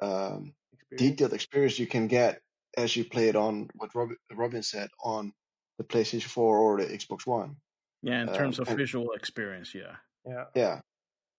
um, 0.02 0.54
Experience? 0.72 0.98
detailed 1.16 1.32
experience 1.34 1.78
you 1.78 1.87
can 1.87 2.06
get 2.08 2.40
as 2.76 2.96
you 2.96 3.04
play 3.04 3.28
it 3.28 3.37
on 3.37 3.68
what 3.74 3.94
Robin, 3.94 4.16
Robin 4.32 4.62
said 4.62 4.88
on 5.02 5.32
the 5.78 5.84
PlayStation 5.84 6.28
4 6.28 6.58
or 6.58 6.80
the 6.80 6.87
Xbox 6.87 7.26
One. 7.26 7.56
Yeah, 8.02 8.22
in 8.22 8.28
Um, 8.30 8.34
terms 8.34 8.58
of 8.58 8.68
and- 8.68 8.76
visual 8.78 9.12
experience, 9.12 9.74
yeah. 9.74 9.96
Yeah. 10.26 10.44
Yeah, 10.54 10.80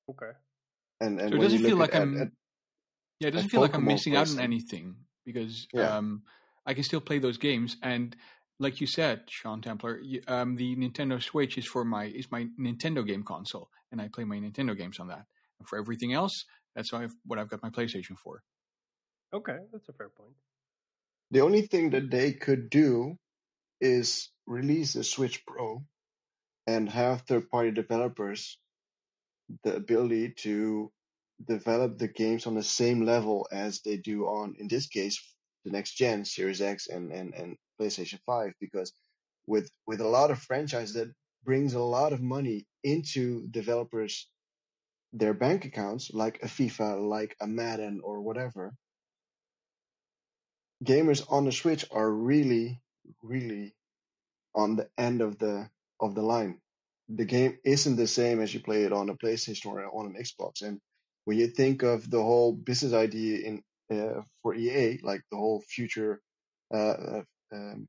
Okay. 0.09 0.31
and 1.01 1.19
and 1.19 1.31
So 1.31 1.35
it 1.37 1.41
doesn't 1.41 1.63
feel 1.63 1.77
like 1.77 1.95
at, 1.95 2.01
I'm 2.03 2.21
at- 2.21 2.31
Yeah, 3.19 3.29
it 3.29 3.31
doesn't 3.31 3.47
at 3.47 3.51
feel 3.51 3.61
like 3.61 3.73
I'm 3.73 3.85
missing 3.85 4.13
for 4.13 4.19
out 4.19 4.29
on 4.29 4.39
anything 4.39 4.95
because 5.25 5.67
Yeah. 5.73 5.97
um, 5.97 6.23
I 6.65 6.73
can 6.73 6.83
still 6.83 7.01
play 7.01 7.19
those 7.19 7.37
games. 7.37 7.77
And 7.81 8.15
like 8.59 8.81
you 8.81 8.87
said, 8.87 9.23
Sean 9.29 9.61
Templar, 9.61 9.99
you, 10.01 10.21
um, 10.27 10.55
the 10.55 10.75
Nintendo 10.75 11.21
Switch 11.21 11.57
is 11.57 11.65
for 11.67 11.83
my 11.85 12.05
is 12.05 12.29
my 12.31 12.47
Nintendo 12.59 13.05
game 13.05 13.23
console, 13.23 13.69
and 13.91 14.01
I 14.01 14.07
play 14.09 14.23
my 14.23 14.37
Nintendo 14.37 14.77
games 14.77 14.99
on 14.99 15.07
that. 15.07 15.25
And 15.59 15.67
for 15.67 15.77
everything 15.79 16.13
else, 16.13 16.45
that's 16.75 16.91
why 16.91 17.03
I've, 17.03 17.15
what 17.25 17.39
I've 17.39 17.49
got 17.49 17.63
my 17.63 17.69
PlayStation 17.69 18.17
for. 18.17 18.43
Okay, 19.33 19.57
that's 19.71 19.89
a 19.89 19.93
fair 19.93 20.09
point. 20.09 20.35
the 21.31 21.41
only 21.41 21.63
thing 21.63 21.89
that 21.91 22.09
they 22.11 22.31
could 22.33 22.69
do 22.69 23.17
is 23.81 24.29
release 24.45 24.93
the 24.93 25.03
Switch 25.03 25.45
Pro 25.45 25.83
and 26.67 26.87
have 26.89 27.21
third-party 27.21 27.71
developers 27.71 28.57
the 29.63 29.75
ability 29.75 30.29
to 30.37 30.91
develop 31.43 31.97
the 31.97 32.07
games 32.07 32.47
on 32.47 32.55
the 32.55 32.63
same 32.63 33.05
level 33.05 33.47
as 33.51 33.81
they 33.81 33.97
do 33.97 34.25
on, 34.25 34.55
in 34.59 34.67
this 34.67 34.87
case, 34.87 35.19
the 35.65 35.71
next 35.71 35.93
gen 35.95 36.25
Series 36.25 36.61
X 36.61 36.87
and, 36.87 37.11
and, 37.11 37.33
and 37.33 37.57
PlayStation 37.79 38.19
5. 38.25 38.53
Because 38.59 38.93
with 39.47 39.69
with 39.85 40.01
a 40.01 40.07
lot 40.07 40.31
of 40.31 40.39
franchise 40.39 40.93
that 40.93 41.11
brings 41.43 41.73
a 41.73 41.79
lot 41.79 42.13
of 42.13 42.21
money 42.21 42.65
into 42.83 43.47
developers 43.47 44.27
their 45.13 45.33
bank 45.33 45.65
accounts, 45.65 46.11
like 46.13 46.39
a 46.43 46.47
FIFA, 46.47 47.07
like 47.07 47.35
a 47.39 47.47
Madden, 47.47 48.01
or 48.03 48.21
whatever. 48.21 48.73
Gamers 50.83 51.25
on 51.31 51.45
the 51.45 51.51
Switch 51.51 51.85
are 51.89 52.11
really, 52.11 52.81
really 53.23 53.73
on 54.53 54.75
the 54.75 54.89
end 54.97 55.21
of 55.21 55.37
the 55.39 55.69
of 55.99 56.15
the 56.15 56.21
line. 56.21 56.59
The 57.07 57.25
game 57.25 57.57
isn't 57.63 57.95
the 57.95 58.07
same 58.07 58.41
as 58.41 58.53
you 58.53 58.59
play 58.59 58.83
it 58.83 58.91
on 58.91 59.09
a 59.09 59.15
PlayStation 59.15 59.67
or 59.67 59.85
on 59.85 60.07
an 60.07 60.21
Xbox. 60.21 60.61
And 60.61 60.81
when 61.25 61.37
you 61.37 61.47
think 61.47 61.83
of 61.83 62.09
the 62.09 62.21
whole 62.21 62.53
business 62.53 62.93
idea 62.93 63.45
in 63.45 63.63
uh, 63.91 64.21
for 64.41 64.55
EA, 64.55 64.99
like 65.03 65.21
the 65.31 65.37
whole 65.37 65.61
future 65.61 66.21
uh, 66.73 67.21
um, 67.53 67.87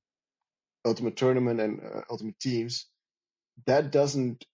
Ultimate 0.85 1.17
Tournament 1.17 1.61
and 1.61 1.81
uh, 1.81 2.03
Ultimate 2.11 2.39
Teams, 2.39 2.87
that 3.67 3.91
doesn't 3.91 4.45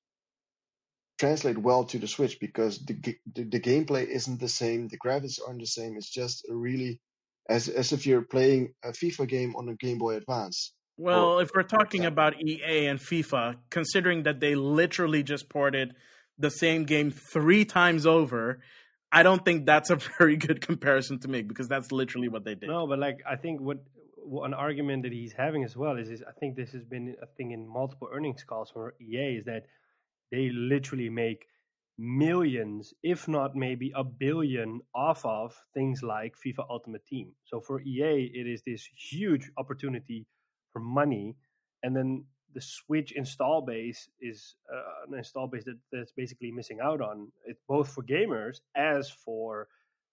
translate 1.19 1.59
well 1.59 1.85
to 1.85 1.99
the 1.99 2.09
Switch 2.09 2.39
because 2.41 2.85
the, 2.85 2.95
the, 3.35 3.45
the 3.45 3.61
gameplay 3.61 4.07
isn't 4.07 4.41
the 4.41 4.49
same, 4.49 4.89
the 4.89 4.99
graphics 4.99 5.39
aren't 5.47 5.61
the 5.61 5.67
same. 5.67 5.97
It's 5.97 6.11
just 6.11 6.47
really 6.49 7.01
as 7.49 7.69
as 7.69 7.93
if 7.93 8.07
you're 8.07 8.23
playing 8.23 8.75
a 8.85 8.89
FIFA 8.89 9.29
game 9.29 9.57
on 9.57 9.69
a 9.69 9.75
Game 9.75 9.99
Boy 9.99 10.15
Advance. 10.15 10.73
Well, 10.97 11.39
or, 11.39 11.43
if 11.43 11.51
we're 11.55 11.63
talking 11.63 12.05
about 12.05 12.41
EA 12.41 12.87
and 12.87 13.01
FIFA, 13.01 13.57
considering 13.71 14.25
that 14.25 14.41
they 14.41 14.55
literally 14.55 15.23
just 15.23 15.49
ported 15.49 15.95
the 16.39 16.51
same 16.51 16.85
game 16.85 17.11
three 17.11 17.65
times 17.65 18.07
over, 18.07 18.61
I 19.11 19.23
don't 19.23 19.45
think 19.45 19.67
that's 19.67 19.91
a 19.91 19.97
very 20.19 20.37
good 20.37 20.61
comparison 20.61 21.19
to 21.21 21.29
make 21.29 21.49
because 21.49 21.69
that's 21.69 21.93
literally 21.93 22.29
what 22.29 22.45
they 22.45 22.55
did. 22.55 22.69
No, 22.69 22.87
but 22.87 22.99
like 22.99 23.21
I 23.29 23.37
think 23.37 23.61
what 23.61 23.79
an 24.45 24.55
argument 24.55 25.03
that 25.03 25.13
he's 25.13 25.33
having 25.33 25.65
as 25.65 25.77
well 25.77 25.97
is, 25.97 26.09
is 26.09 26.23
I 26.27 26.33
think 26.33 26.57
this 26.57 26.73
has 26.73 26.85
been 26.85 27.17
a 27.23 27.27
thing 27.37 27.51
in 27.51 27.69
multiple 27.69 28.09
earnings 28.13 28.45
calls 28.45 28.71
for 28.71 28.95
EA 29.01 29.39
is 29.39 29.45
that 29.47 29.65
they 30.31 30.51
literally 30.51 31.11
make 31.11 31.47
millions, 31.99 32.95
if 33.03 33.29
not 33.29 33.55
maybe 33.55 33.93
a 33.95 34.05
billion, 34.05 34.81
off 34.95 35.25
of 35.25 35.55
things 35.75 36.03
like 36.03 36.35
FIFA 36.45 36.65
Ultimate 36.71 37.05
Team. 37.07 37.33
So 37.45 37.61
for 37.61 37.81
EA, 37.81 38.31
it 38.33 38.47
is 38.47 38.63
this 38.67 38.89
huge 39.11 39.51
opportunity 39.59 40.27
for 40.73 40.81
money, 40.81 41.37
and 41.83 41.95
then 41.95 42.25
the 42.55 42.61
Switch 42.61 43.13
install 43.13 43.63
base 43.63 44.09
is 44.21 44.55
uh, 44.73 45.07
an 45.09 45.19
install 45.19 45.47
base 45.47 45.65
that, 45.65 45.79
that's 45.91 46.13
basically 46.13 46.51
missing 46.51 46.79
out 46.83 47.01
on 47.01 47.33
it, 47.47 47.57
both 47.69 47.89
for 47.89 48.03
gamers 48.03 48.61
as 48.77 49.11
for 49.11 49.69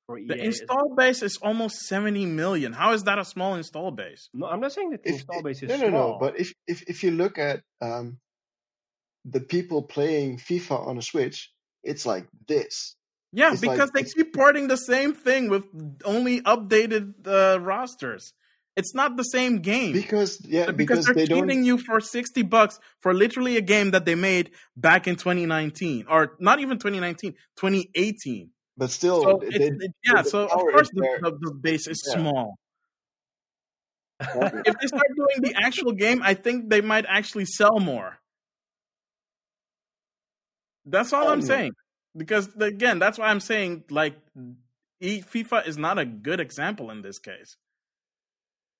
for 0.09 0.19
the 0.19 0.43
install 0.43 0.95
base 0.95 1.21
is 1.21 1.37
almost 1.37 1.81
70 1.81 2.25
million. 2.25 2.73
How 2.73 2.93
is 2.93 3.03
that 3.03 3.19
a 3.19 3.25
small 3.25 3.53
install 3.53 3.91
base? 3.91 4.29
No, 4.33 4.47
I'm 4.47 4.59
not 4.59 4.71
saying 4.71 4.89
that 4.89 5.03
the 5.03 5.09
if, 5.09 5.15
install 5.17 5.43
base 5.43 5.61
is 5.61 5.69
no, 5.69 5.77
no, 5.77 5.87
small. 5.89 6.09
No, 6.13 6.17
But 6.19 6.39
if, 6.39 6.51
if, 6.65 6.81
if 6.89 7.03
you 7.03 7.11
look 7.11 7.37
at 7.37 7.61
um, 7.79 8.17
the 9.23 9.39
people 9.39 9.83
playing 9.83 10.37
FIFA 10.37 10.87
on 10.87 10.97
a 10.97 11.03
Switch, 11.03 11.51
it's 11.83 12.07
like 12.07 12.27
this. 12.47 12.95
Yeah, 13.31 13.51
it's 13.51 13.61
because 13.61 13.91
like, 13.93 14.05
they 14.05 14.11
keep 14.11 14.33
porting 14.33 14.67
the 14.67 14.77
same 14.77 15.13
thing 15.13 15.47
with 15.47 15.65
only 16.03 16.41
updated 16.41 17.27
uh, 17.27 17.59
rosters. 17.59 18.33
It's 18.79 18.95
not 18.95 19.17
the 19.17 19.23
same 19.23 19.59
game. 19.59 19.91
Because 19.91 20.41
yeah, 20.47 20.71
because, 20.71 21.05
because 21.05 21.05
they're 21.05 21.15
they 21.15 21.27
cheating 21.27 21.65
you 21.65 21.77
for 21.77 21.99
sixty 21.99 22.43
bucks 22.43 22.79
for 23.01 23.13
literally 23.13 23.57
a 23.57 23.61
game 23.61 23.91
that 23.91 24.05
they 24.05 24.15
made 24.15 24.51
back 24.77 25.05
in 25.05 25.17
2019, 25.17 26.05
or 26.09 26.37
not 26.39 26.61
even 26.61 26.77
2019, 26.77 27.33
2018. 27.57 28.49
But 28.77 28.89
still, 28.89 29.21
so 29.23 29.41
they, 29.41 29.65
it, 29.65 29.91
yeah. 30.05 30.21
So 30.21 30.45
of 30.45 30.51
course 30.51 30.89
the, 30.93 31.19
the, 31.21 31.31
the, 31.41 31.51
base 31.51 31.87
is 31.87 32.01
yeah. 32.07 32.13
small. 32.13 32.55
if 34.21 34.75
they 34.79 34.87
start 34.87 35.07
doing 35.15 35.41
the 35.41 35.53
actual 35.61 35.91
game, 35.91 36.21
I 36.23 36.33
think 36.33 36.69
they 36.69 36.79
might 36.79 37.05
actually 37.09 37.45
sell 37.45 37.79
more. 37.79 38.19
That's 40.85 41.11
all 41.11 41.27
oh, 41.27 41.33
I'm 41.33 41.41
saying. 41.41 41.73
Because 42.15 42.47
again, 42.59 42.97
that's 42.99 43.17
why 43.17 43.27
I'm 43.27 43.41
saying 43.41 43.83
like 43.89 44.15
FIFA 45.03 45.67
is 45.67 45.77
not 45.77 45.99
a 45.99 46.05
good 46.05 46.39
example 46.39 46.91
in 46.91 47.01
this 47.01 47.19
case. 47.19 47.57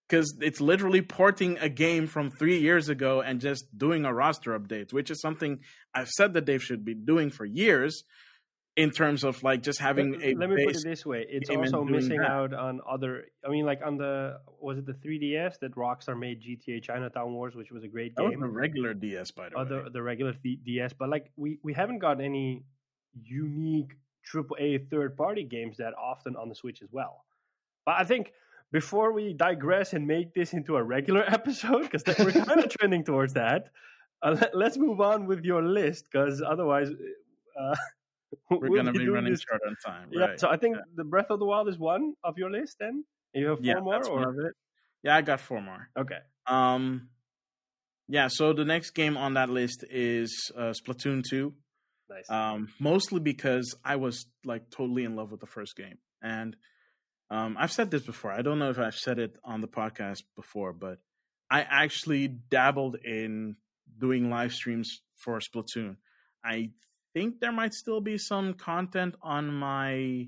Because 0.09 0.35
it's 0.41 0.59
literally 0.59 1.03
porting 1.03 1.59
a 1.59 1.69
game 1.69 2.07
from 2.07 2.31
three 2.31 2.57
years 2.59 2.89
ago 2.89 3.21
and 3.21 3.39
just 3.39 3.65
doing 3.77 4.05
a 4.05 4.13
roster 4.13 4.57
update, 4.57 4.91
which 4.91 5.11
is 5.11 5.21
something 5.21 5.59
I've 5.93 6.09
said 6.09 6.33
that 6.33 6.47
they 6.47 6.57
should 6.57 6.83
be 6.83 6.95
doing 6.95 7.29
for 7.29 7.45
years 7.45 8.03
in 8.79 8.91
terms 8.91 9.25
of 9.25 9.43
like 9.43 9.61
just 9.61 9.79
having 9.79 10.13
let, 10.13 10.23
a. 10.23 10.35
Let 10.35 10.49
me 10.49 10.65
put 10.65 10.75
it 10.75 10.83
this 10.83 11.05
way: 11.05 11.25
it's 11.29 11.49
also 11.49 11.83
missing 11.83 12.19
that. 12.19 12.31
out 12.31 12.53
on 12.53 12.79
other. 12.89 13.25
I 13.45 13.49
mean, 13.49 13.65
like 13.65 13.81
on 13.85 13.97
the 13.97 14.39
was 14.59 14.77
it 14.77 14.85
the 14.85 14.93
3DS 14.93 15.59
that 15.59 15.75
Rockstar 15.75 16.17
made 16.17 16.41
GTA 16.41 16.81
Chinatown 16.81 17.33
Wars, 17.33 17.55
which 17.55 17.71
was 17.71 17.83
a 17.83 17.87
great 17.87 18.15
that 18.15 18.29
game. 18.29 18.39
the 18.39 18.47
regular 18.47 18.93
DS, 18.93 19.31
by 19.31 19.49
the 19.49 19.55
oh, 19.57 19.63
way. 19.63 19.83
The, 19.83 19.89
the 19.91 20.01
regular 20.01 20.33
DS, 20.65 20.93
but 20.93 21.09
like 21.09 21.29
we 21.35 21.59
we 21.61 21.73
haven't 21.73 21.99
got 21.99 22.21
any 22.21 22.63
unique 23.21 23.97
AAA 24.33 24.89
third 24.89 25.17
party 25.17 25.43
games 25.43 25.77
that 25.77 25.93
often 25.95 26.35
on 26.37 26.47
the 26.47 26.55
Switch 26.55 26.81
as 26.81 26.89
well. 26.91 27.25
But 27.85 27.95
I 27.99 28.05
think 28.05 28.31
before 28.71 29.13
we 29.13 29.33
digress 29.33 29.93
and 29.93 30.05
make 30.05 30.33
this 30.33 30.53
into 30.53 30.75
a 30.77 30.83
regular 30.83 31.23
episode, 31.27 31.89
because 31.89 32.03
we're 32.17 32.31
kind 32.31 32.63
of 32.63 32.69
trending 32.79 33.03
towards 33.03 33.33
that, 33.33 33.69
uh, 34.21 34.35
let, 34.53 34.71
us 34.71 34.77
move 34.77 35.01
on 35.01 35.25
with 35.27 35.43
your 35.43 35.63
list, 35.63 36.07
because 36.11 36.41
otherwise. 36.41 36.89
Uh, 37.59 37.75
we're 38.51 38.69
we'll 38.69 38.83
gonna 38.83 38.91
be 38.91 39.07
running 39.07 39.33
this. 39.33 39.41
short 39.41 39.61
on 39.67 39.75
time. 39.83 40.09
Yeah, 40.11 40.35
so 40.37 40.49
I 40.49 40.57
think 40.57 40.75
yeah. 40.75 40.83
the 40.95 41.03
Breath 41.03 41.27
of 41.29 41.39
the 41.39 41.45
Wild 41.45 41.67
is 41.67 41.79
one 41.79 42.13
of 42.23 42.37
your 42.37 42.51
list. 42.51 42.77
Then 42.79 43.03
you 43.33 43.47
have 43.47 43.57
four 43.57 43.65
yeah, 43.65 43.79
more, 43.79 44.05
or 44.07 44.15
one 44.15 44.27
of 44.27 44.35
it. 44.39 44.53
Yeah, 45.03 45.15
I 45.15 45.21
got 45.21 45.39
four 45.39 45.61
more. 45.61 45.89
Okay. 45.97 46.19
Um, 46.45 47.09
yeah. 48.07 48.27
So 48.27 48.53
the 48.53 48.65
next 48.65 48.91
game 48.91 49.17
on 49.17 49.35
that 49.35 49.49
list 49.49 49.83
is 49.89 50.51
uh, 50.55 50.73
Splatoon 50.73 51.23
two. 51.27 51.53
Nice. 52.09 52.29
Um, 52.29 52.69
mostly 52.79 53.19
because 53.19 53.75
I 53.83 53.95
was 53.97 54.25
like 54.43 54.69
totally 54.69 55.03
in 55.03 55.15
love 55.15 55.31
with 55.31 55.39
the 55.39 55.47
first 55.47 55.75
game, 55.75 55.97
and 56.21 56.55
um, 57.29 57.55
I've 57.59 57.71
said 57.71 57.91
this 57.91 58.03
before. 58.03 58.31
I 58.31 58.41
don't 58.41 58.59
know 58.59 58.69
if 58.69 58.79
I've 58.79 58.95
said 58.95 59.19
it 59.19 59.37
on 59.43 59.61
the 59.61 59.67
podcast 59.67 60.23
before, 60.35 60.73
but 60.73 60.99
I 61.49 61.61
actually 61.61 62.27
dabbled 62.27 62.97
in 63.03 63.55
doing 63.97 64.29
live 64.29 64.53
streams 64.53 65.01
for 65.15 65.39
Splatoon. 65.39 65.97
I 66.43 66.71
think 67.13 67.39
there 67.39 67.51
might 67.51 67.73
still 67.73 68.01
be 68.01 68.17
some 68.17 68.53
content 68.53 69.15
on 69.21 69.53
my 69.53 70.27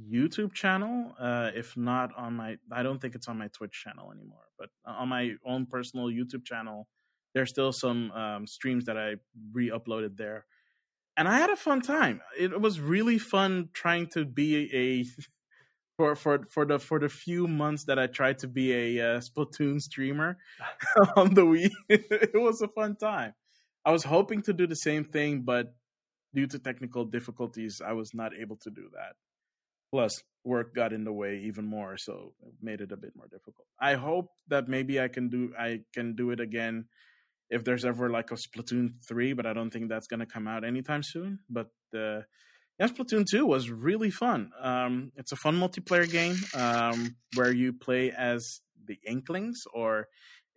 YouTube 0.00 0.52
channel. 0.52 1.14
Uh, 1.18 1.50
if 1.54 1.76
not 1.76 2.10
on 2.16 2.34
my, 2.34 2.56
I 2.72 2.82
don't 2.82 3.00
think 3.00 3.14
it's 3.14 3.28
on 3.28 3.38
my 3.38 3.48
Twitch 3.48 3.82
channel 3.84 4.12
anymore. 4.12 4.44
But 4.58 4.70
on 4.84 5.08
my 5.08 5.34
own 5.46 5.66
personal 5.66 6.06
YouTube 6.06 6.44
channel, 6.44 6.88
there's 7.34 7.50
still 7.50 7.72
some 7.72 8.10
um, 8.12 8.46
streams 8.46 8.86
that 8.86 8.96
I 8.96 9.16
re-uploaded 9.52 10.16
there, 10.16 10.46
and 11.16 11.28
I 11.28 11.38
had 11.38 11.50
a 11.50 11.56
fun 11.56 11.82
time. 11.82 12.20
It 12.38 12.58
was 12.58 12.80
really 12.80 13.18
fun 13.18 13.68
trying 13.72 14.06
to 14.14 14.24
be 14.24 14.74
a 14.74 15.04
for 15.98 16.14
for 16.14 16.46
for 16.48 16.64
the 16.64 16.78
for 16.78 17.00
the 17.00 17.08
few 17.08 17.48
months 17.48 17.84
that 17.84 17.98
I 17.98 18.06
tried 18.06 18.38
to 18.38 18.48
be 18.48 18.72
a 18.72 19.16
uh, 19.16 19.20
Splatoon 19.20 19.82
streamer 19.82 20.38
on 21.16 21.34
the 21.34 21.42
Wii. 21.42 21.70
it 21.88 22.40
was 22.40 22.62
a 22.62 22.68
fun 22.68 22.96
time. 22.96 23.34
I 23.84 23.90
was 23.90 24.04
hoping 24.04 24.42
to 24.42 24.52
do 24.52 24.66
the 24.66 24.76
same 24.76 25.04
thing, 25.04 25.42
but 25.42 25.74
due 26.34 26.46
to 26.46 26.58
technical 26.58 27.04
difficulties, 27.04 27.82
I 27.84 27.92
was 27.92 28.14
not 28.14 28.32
able 28.34 28.56
to 28.58 28.70
do 28.70 28.88
that. 28.94 29.14
Plus, 29.90 30.22
work 30.44 30.74
got 30.74 30.92
in 30.92 31.04
the 31.04 31.12
way 31.12 31.40
even 31.46 31.64
more, 31.64 31.96
so 31.96 32.34
it 32.46 32.54
made 32.62 32.80
it 32.80 32.92
a 32.92 32.96
bit 32.96 33.12
more 33.16 33.26
difficult. 33.26 33.66
I 33.80 33.94
hope 33.94 34.30
that 34.48 34.68
maybe 34.68 35.00
I 35.00 35.08
can 35.08 35.28
do 35.28 35.52
I 35.58 35.80
can 35.92 36.14
do 36.14 36.30
it 36.30 36.40
again 36.40 36.86
if 37.50 37.64
there's 37.64 37.84
ever 37.84 38.08
like 38.08 38.30
a 38.30 38.34
Splatoon 38.34 39.02
three, 39.08 39.32
but 39.32 39.46
I 39.46 39.52
don't 39.52 39.70
think 39.70 39.88
that's 39.88 40.06
gonna 40.06 40.26
come 40.26 40.46
out 40.46 40.64
anytime 40.64 41.02
soon. 41.02 41.40
But 41.50 41.70
uh, 41.96 42.20
yeah, 42.78 42.86
Splatoon 42.86 43.24
two 43.28 43.44
was 43.44 43.70
really 43.70 44.10
fun. 44.10 44.52
Um, 44.60 45.12
it's 45.16 45.32
a 45.32 45.36
fun 45.36 45.58
multiplayer 45.58 46.10
game 46.10 46.36
um, 46.54 47.16
where 47.34 47.52
you 47.52 47.72
play 47.72 48.12
as 48.12 48.60
the 48.86 48.98
Inklings, 49.04 49.62
or 49.72 50.06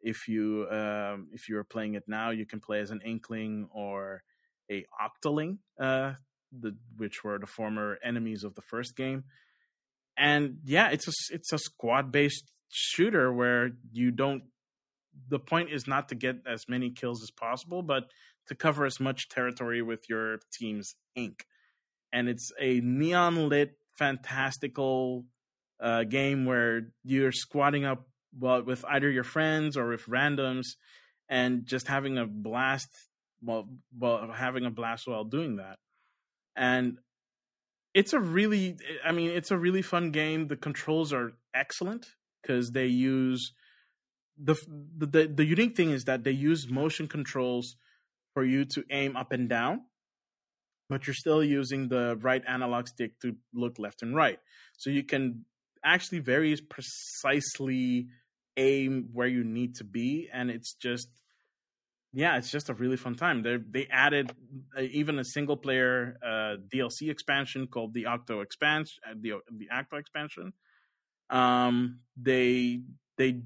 if 0.01 0.27
you 0.27 0.67
um, 0.69 1.29
if 1.33 1.49
you're 1.49 1.63
playing 1.63 1.95
it 1.95 2.03
now, 2.07 2.29
you 2.29 2.45
can 2.45 2.59
play 2.59 2.79
as 2.79 2.91
an 2.91 3.01
Inkling 3.03 3.69
or 3.73 4.23
a 4.69 4.85
Octoling, 5.01 5.57
uh, 5.79 6.13
the, 6.57 6.75
which 6.97 7.23
were 7.23 7.39
the 7.39 7.47
former 7.47 7.97
enemies 8.03 8.43
of 8.43 8.55
the 8.55 8.61
first 8.61 8.95
game. 8.95 9.23
And 10.17 10.59
yeah, 10.63 10.89
it's 10.89 11.07
a 11.07 11.11
it's 11.33 11.51
a 11.51 11.57
squad 11.57 12.11
based 12.11 12.51
shooter 12.69 13.33
where 13.33 13.71
you 13.91 14.11
don't. 14.11 14.43
The 15.27 15.39
point 15.39 15.71
is 15.71 15.87
not 15.87 16.09
to 16.09 16.15
get 16.15 16.35
as 16.47 16.69
many 16.69 16.91
kills 16.91 17.21
as 17.21 17.31
possible, 17.31 17.81
but 17.81 18.03
to 18.47 18.55
cover 18.55 18.85
as 18.85 18.99
much 18.99 19.27
territory 19.29 19.81
with 19.81 20.07
your 20.07 20.39
team's 20.57 20.95
ink. 21.15 21.45
And 22.13 22.27
it's 22.27 22.51
a 22.59 22.81
neon 22.81 23.49
lit, 23.49 23.77
fantastical 23.97 25.25
uh, 25.79 26.03
game 26.03 26.45
where 26.45 26.89
you're 27.03 27.31
squatting 27.31 27.85
up 27.85 28.07
well 28.37 28.63
with 28.63 28.85
either 28.85 29.09
your 29.09 29.23
friends 29.23 29.77
or 29.77 29.87
with 29.89 30.05
randoms, 30.05 30.75
and 31.29 31.65
just 31.65 31.87
having 31.87 32.17
a 32.17 32.25
blast 32.25 32.89
while 33.41 33.67
while 33.97 34.31
having 34.31 34.65
a 34.65 34.71
blast 34.71 35.07
while 35.07 35.23
doing 35.23 35.57
that. 35.57 35.79
And 36.55 36.97
it's 37.93 38.13
a 38.13 38.19
really 38.19 38.77
I 39.05 39.11
mean 39.11 39.31
it's 39.31 39.51
a 39.51 39.57
really 39.57 39.81
fun 39.81 40.11
game. 40.11 40.47
The 40.47 40.55
controls 40.57 41.13
are 41.13 41.33
excellent 41.53 42.05
because 42.41 42.71
they 42.71 42.87
use 42.87 43.53
the, 44.41 44.55
the 44.97 45.31
the 45.33 45.45
unique 45.45 45.75
thing 45.75 45.91
is 45.91 46.05
that 46.05 46.23
they 46.23 46.31
use 46.31 46.69
motion 46.69 47.07
controls 47.07 47.75
for 48.33 48.43
you 48.43 48.65
to 48.65 48.83
aim 48.89 49.15
up 49.15 49.31
and 49.31 49.49
down, 49.49 49.81
but 50.91 51.07
you're 51.07 51.13
still 51.13 51.41
using 51.41 51.87
the 51.87 52.17
right 52.19 52.43
analog 52.45 52.85
stick 52.85 53.17
to 53.21 53.33
look 53.53 53.79
left 53.79 54.01
and 54.01 54.13
right. 54.13 54.39
So 54.77 54.89
you 54.89 55.03
can 55.03 55.45
actually 55.85 56.19
very 56.19 56.53
precisely 56.57 58.07
aim 58.57 59.07
where 59.13 59.27
you 59.27 59.45
need 59.45 59.75
to 59.75 59.85
be, 59.85 60.27
and 60.33 60.51
it's 60.51 60.73
just 60.73 61.07
yeah, 62.11 62.35
it's 62.35 62.51
just 62.51 62.67
a 62.67 62.73
really 62.73 62.97
fun 62.97 63.15
time. 63.15 63.41
They 63.41 63.57
they 63.75 63.87
added 63.89 64.33
uh, 64.77 64.81
even 64.81 65.17
a 65.17 65.23
single 65.23 65.55
player 65.55 66.17
uh, 66.21 66.57
DLC 66.67 67.09
expansion 67.09 67.67
called 67.67 67.93
the 67.93 68.07
Octo 68.07 68.41
expansion, 68.41 68.97
uh, 69.09 69.13
the 69.17 69.35
the 69.49 69.69
Octo 69.73 69.95
expansion. 69.95 70.51
Um, 71.29 72.01
they 72.21 72.81
they 73.17 73.43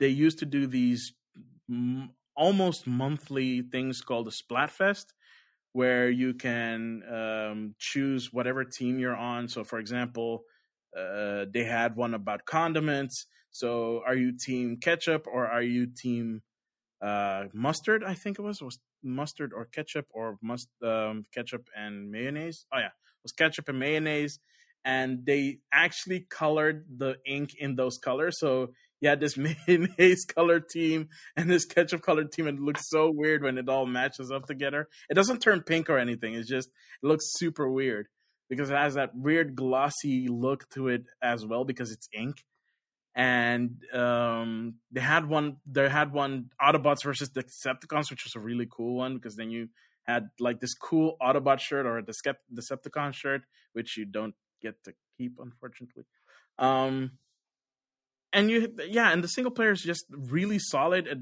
they 0.00 0.08
used 0.08 0.40
to 0.40 0.44
do 0.44 0.66
these 0.66 1.12
m- 1.70 2.10
almost 2.36 2.88
monthly 2.88 3.62
things 3.62 4.00
called 4.00 4.26
the 4.26 4.32
Splatfest, 4.32 5.06
where 5.72 6.10
you 6.10 6.34
can 6.34 7.02
um, 7.10 7.74
choose 7.78 8.32
whatever 8.32 8.64
team 8.64 8.98
you're 8.98 9.16
on. 9.16 9.48
So, 9.48 9.64
for 9.64 9.78
example, 9.78 10.42
uh, 10.96 11.46
they 11.52 11.64
had 11.64 11.96
one 11.96 12.14
about 12.14 12.44
condiments. 12.44 13.26
So, 13.50 14.02
are 14.06 14.14
you 14.16 14.36
team 14.36 14.78
ketchup 14.78 15.26
or 15.26 15.46
are 15.46 15.62
you 15.62 15.86
team 15.86 16.42
uh, 17.00 17.44
mustard? 17.52 18.04
I 18.04 18.14
think 18.14 18.38
it 18.38 18.42
was 18.42 18.60
was 18.60 18.78
mustard 19.02 19.52
or 19.54 19.64
ketchup 19.64 20.06
or 20.10 20.38
must 20.42 20.68
um, 20.84 21.24
ketchup 21.34 21.68
and 21.76 22.10
mayonnaise. 22.10 22.66
Oh 22.72 22.78
yeah, 22.78 22.86
it 22.86 23.22
was 23.22 23.32
ketchup 23.32 23.68
and 23.68 23.78
mayonnaise, 23.78 24.38
and 24.84 25.24
they 25.24 25.58
actually 25.72 26.26
colored 26.30 26.84
the 26.96 27.16
ink 27.26 27.54
in 27.58 27.76
those 27.76 27.98
colors. 27.98 28.38
So 28.38 28.72
you 29.00 29.08
had 29.08 29.20
this 29.20 29.36
mayonnaise 29.66 30.24
colored 30.24 30.68
team 30.68 31.08
and 31.36 31.50
this 31.50 31.64
ketchup 31.64 32.02
colored 32.02 32.32
team, 32.32 32.46
and 32.46 32.58
it 32.58 32.64
looks 32.64 32.88
so 32.88 33.10
weird 33.10 33.42
when 33.42 33.58
it 33.58 33.68
all 33.68 33.86
matches 33.86 34.30
up 34.30 34.46
together. 34.46 34.88
It 35.08 35.14
doesn't 35.14 35.40
turn 35.40 35.62
pink 35.62 35.90
or 35.90 35.98
anything. 35.98 36.34
It's 36.34 36.48
just 36.48 36.68
it 37.02 37.06
looks 37.06 37.32
super 37.32 37.70
weird 37.70 38.08
because 38.48 38.70
it 38.70 38.76
has 38.76 38.94
that 38.94 39.14
weird 39.14 39.54
glossy 39.54 40.28
look 40.28 40.68
to 40.70 40.88
it 40.88 41.04
as 41.22 41.46
well 41.46 41.64
because 41.64 41.92
it's 41.92 42.08
ink 42.12 42.44
and 43.14 43.82
um, 43.92 44.74
they 44.92 45.00
had 45.00 45.28
one. 45.28 45.56
They 45.66 45.88
had 45.88 46.12
one 46.12 46.50
Autobots 46.60 47.02
versus 47.02 47.30
Decepticons, 47.30 48.10
which 48.10 48.24
was 48.24 48.34
a 48.36 48.40
really 48.40 48.68
cool 48.70 48.96
one 48.96 49.16
because 49.16 49.36
then 49.36 49.50
you 49.50 49.68
had 50.04 50.28
like 50.38 50.60
this 50.60 50.74
cool 50.74 51.16
Autobot 51.20 51.58
shirt 51.58 51.86
or 51.86 51.98
a 51.98 52.02
Decepticon 52.02 53.12
shirt, 53.12 53.42
which 53.72 53.96
you 53.96 54.04
don't 54.04 54.34
get 54.62 54.82
to 54.84 54.92
keep, 55.16 55.38
unfortunately. 55.40 56.04
Um, 56.58 57.12
and 58.32 58.50
you, 58.50 58.72
yeah, 58.88 59.12
and 59.12 59.22
the 59.24 59.28
single 59.28 59.50
player 59.50 59.72
is 59.72 59.82
just 59.82 60.04
really 60.10 60.58
solid. 60.58 61.06
It 61.06 61.18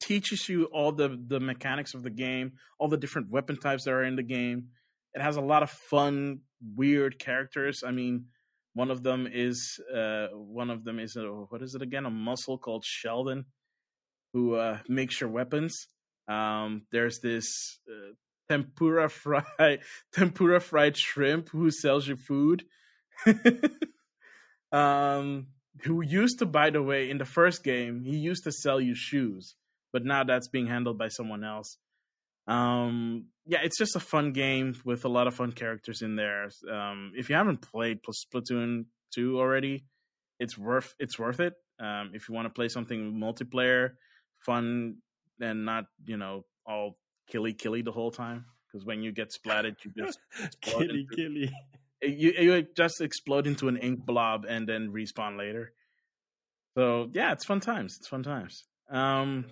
teaches 0.00 0.48
you 0.48 0.64
all 0.66 0.92
the 0.92 1.18
the 1.26 1.40
mechanics 1.40 1.94
of 1.94 2.02
the 2.02 2.10
game, 2.10 2.52
all 2.78 2.88
the 2.88 2.96
different 2.96 3.30
weapon 3.30 3.56
types 3.56 3.84
that 3.84 3.92
are 3.92 4.04
in 4.04 4.16
the 4.16 4.22
game. 4.22 4.68
It 5.14 5.20
has 5.20 5.36
a 5.36 5.42
lot 5.42 5.62
of 5.62 5.70
fun, 5.70 6.40
weird 6.74 7.18
characters. 7.18 7.82
I 7.86 7.90
mean, 7.90 8.26
one 8.74 8.90
of 8.90 9.02
them 9.02 9.28
is 9.30 9.78
uh, 9.94 10.28
one 10.32 10.70
of 10.70 10.84
them 10.84 10.98
is 10.98 11.16
a, 11.16 11.22
what 11.22 11.62
is 11.62 11.74
it 11.74 11.82
again? 11.82 12.06
A 12.06 12.10
mussel 12.10 12.58
called 12.58 12.84
Sheldon, 12.84 13.44
who 14.32 14.54
uh, 14.54 14.78
makes 14.88 15.20
your 15.20 15.30
weapons. 15.30 15.88
Um, 16.28 16.82
there's 16.90 17.20
this 17.20 17.78
uh, 17.88 18.12
tempura 18.48 19.08
fried 19.08 19.80
tempura 20.12 20.60
fried 20.60 20.96
shrimp 20.96 21.50
who 21.50 21.70
sells 21.70 22.08
you 22.08 22.16
food. 22.16 22.64
um, 24.72 25.48
who 25.80 26.02
used 26.02 26.38
to, 26.40 26.46
by 26.46 26.70
the 26.70 26.82
way, 26.82 27.10
in 27.10 27.18
the 27.18 27.24
first 27.24 27.64
game, 27.64 28.02
he 28.04 28.16
used 28.16 28.44
to 28.44 28.52
sell 28.52 28.80
you 28.80 28.94
shoes, 28.94 29.54
but 29.92 30.04
now 30.04 30.24
that's 30.24 30.48
being 30.48 30.66
handled 30.66 30.98
by 30.98 31.08
someone 31.08 31.44
else. 31.44 31.78
Um, 32.46 33.26
yeah, 33.46 33.60
it's 33.62 33.78
just 33.78 33.96
a 33.96 34.00
fun 34.00 34.32
game 34.32 34.74
with 34.84 35.04
a 35.04 35.08
lot 35.08 35.26
of 35.26 35.34
fun 35.34 35.52
characters 35.52 36.02
in 36.02 36.16
there. 36.16 36.50
Um, 36.70 37.12
if 37.14 37.28
you 37.28 37.36
haven't 37.36 37.62
played 37.62 38.00
Splatoon 38.02 38.86
two 39.14 39.38
already, 39.38 39.84
it's 40.38 40.58
worth 40.58 40.94
it's 40.98 41.18
worth 41.18 41.40
it. 41.40 41.54
Um, 41.80 42.10
if 42.14 42.28
you 42.28 42.34
want 42.34 42.46
to 42.46 42.52
play 42.52 42.68
something 42.68 43.12
multiplayer, 43.12 43.92
fun, 44.44 44.96
and 45.40 45.64
not 45.64 45.84
you 46.04 46.16
know 46.16 46.44
all 46.66 46.96
killy 47.28 47.52
killy 47.52 47.82
the 47.82 47.92
whole 47.92 48.10
time. 48.10 48.44
Because 48.66 48.86
when 48.86 49.02
you 49.02 49.12
get 49.12 49.32
splatted, 49.32 49.76
you 49.84 49.92
just 49.96 50.18
killy 50.60 51.06
killy. 51.14 51.52
You 52.02 52.32
you 52.38 52.66
just 52.76 53.00
explode 53.00 53.46
into 53.46 53.68
an 53.68 53.76
ink 53.76 54.04
blob 54.04 54.44
and 54.48 54.68
then 54.68 54.92
respawn 54.92 55.38
later. 55.38 55.72
So 56.76 57.08
yeah, 57.12 57.32
it's 57.32 57.44
fun 57.44 57.60
times. 57.60 57.96
It's 57.98 58.08
fun 58.08 58.22
times. 58.22 58.64
Um, 58.90 59.46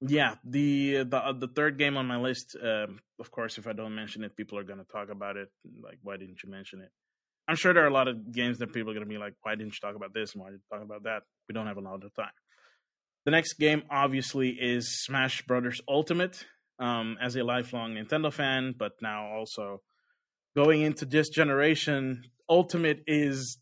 yeah, 0.00 0.34
the 0.44 1.04
the 1.04 1.18
uh, 1.18 1.32
the 1.32 1.48
third 1.48 1.78
game 1.78 1.96
on 1.96 2.06
my 2.06 2.16
list. 2.16 2.56
Um, 2.60 3.00
of 3.20 3.30
course, 3.30 3.58
if 3.58 3.66
I 3.66 3.72
don't 3.72 3.94
mention 3.94 4.24
it, 4.24 4.36
people 4.36 4.58
are 4.58 4.64
going 4.64 4.78
to 4.78 4.84
talk 4.84 5.10
about 5.10 5.36
it. 5.36 5.48
Like, 5.82 5.98
why 6.02 6.16
didn't 6.16 6.42
you 6.42 6.50
mention 6.50 6.80
it? 6.80 6.90
I'm 7.46 7.56
sure 7.56 7.74
there 7.74 7.84
are 7.84 7.88
a 7.88 7.92
lot 7.92 8.08
of 8.08 8.32
games 8.32 8.58
that 8.58 8.72
people 8.72 8.90
are 8.90 8.94
going 8.94 9.06
to 9.06 9.12
be 9.12 9.18
like, 9.18 9.34
why 9.42 9.54
didn't 9.54 9.74
you 9.74 9.80
talk 9.80 9.96
about 9.96 10.14
this 10.14 10.32
and 10.32 10.42
why 10.42 10.50
did 10.50 10.60
you 10.60 10.76
talk 10.76 10.82
about 10.84 11.04
that? 11.04 11.22
We 11.48 11.52
don't 11.52 11.66
have 11.66 11.76
a 11.76 11.80
lot 11.80 12.04
of 12.04 12.14
time. 12.14 12.30
The 13.24 13.30
next 13.32 13.54
game, 13.54 13.82
obviously, 13.90 14.50
is 14.50 15.02
Smash 15.04 15.42
Brothers 15.42 15.80
Ultimate. 15.88 16.44
Um, 16.78 17.16
as 17.20 17.36
a 17.36 17.44
lifelong 17.44 17.94
Nintendo 17.94 18.32
fan, 18.32 18.74
but 18.76 18.92
now 19.00 19.26
also 19.26 19.82
going 20.54 20.82
into 20.82 21.04
this 21.04 21.28
generation, 21.28 22.24
Ultimate 22.48 23.02
is 23.06 23.58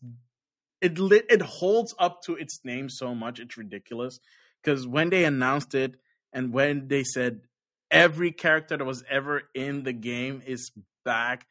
it 0.81 0.97
it 0.99 1.41
holds 1.41 1.93
up 1.99 2.23
to 2.23 2.35
its 2.35 2.59
name 2.63 2.89
so 2.89 3.13
much 3.13 3.39
it's 3.39 3.57
ridiculous. 3.57 4.19
Because 4.61 4.85
when 4.85 5.09
they 5.09 5.23
announced 5.23 5.73
it, 5.73 5.95
and 6.33 6.53
when 6.53 6.87
they 6.87 7.03
said 7.03 7.41
every 7.89 8.31
character 8.31 8.77
that 8.77 8.85
was 8.85 9.03
ever 9.09 9.43
in 9.53 9.83
the 9.83 9.93
game 9.93 10.41
is 10.45 10.71
back, 11.03 11.45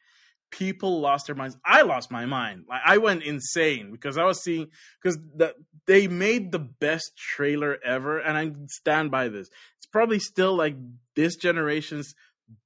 people 0.49 0.99
lost 0.99 1.27
their 1.27 1.35
minds. 1.35 1.57
I 1.65 1.81
lost 1.83 2.11
my 2.11 2.25
mind. 2.25 2.65
Like 2.69 2.81
I 2.85 2.97
went 2.97 3.23
insane 3.23 3.91
because 3.91 4.17
I 4.17 4.23
was 4.23 4.43
seeing 4.43 4.67
because 5.01 5.17
the, 5.35 5.55
they 5.87 6.07
made 6.07 6.51
the 6.51 6.59
best 6.59 7.17
trailer 7.17 7.77
ever, 7.83 8.19
and 8.19 8.37
I 8.37 8.51
stand 8.67 9.11
by 9.11 9.29
this. 9.29 9.49
It's 9.77 9.87
probably 9.91 10.19
still 10.19 10.55
like 10.55 10.75
this 11.15 11.35
generation's 11.35 12.13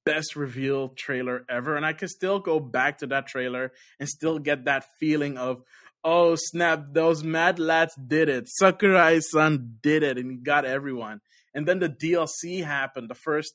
best 0.04 0.36
reveal 0.36 0.90
trailer 0.90 1.44
ever, 1.48 1.76
and 1.76 1.84
I 1.84 1.92
can 1.92 2.08
still 2.08 2.38
go 2.38 2.60
back 2.60 2.98
to 2.98 3.06
that 3.08 3.26
trailer 3.26 3.72
and 3.98 4.08
still 4.08 4.38
get 4.38 4.64
that 4.64 4.84
feeling 4.98 5.38
of. 5.38 5.62
Oh 6.04 6.36
snap! 6.36 6.92
Those 6.92 7.24
mad 7.24 7.58
lads 7.58 7.96
did 7.96 8.28
it. 8.28 8.48
Sakurai-san 8.48 9.78
did 9.82 10.04
it, 10.04 10.18
and 10.18 10.30
he 10.30 10.36
got 10.36 10.64
everyone 10.64 11.20
and 11.56 11.66
then 11.66 11.78
the 11.78 11.88
DLC 11.88 12.62
happened. 12.62 13.08
The 13.08 13.14
first 13.14 13.54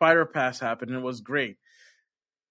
fighter 0.00 0.24
pass 0.24 0.58
happened, 0.58 0.90
and 0.90 1.00
it 1.00 1.04
was 1.04 1.20
great. 1.20 1.58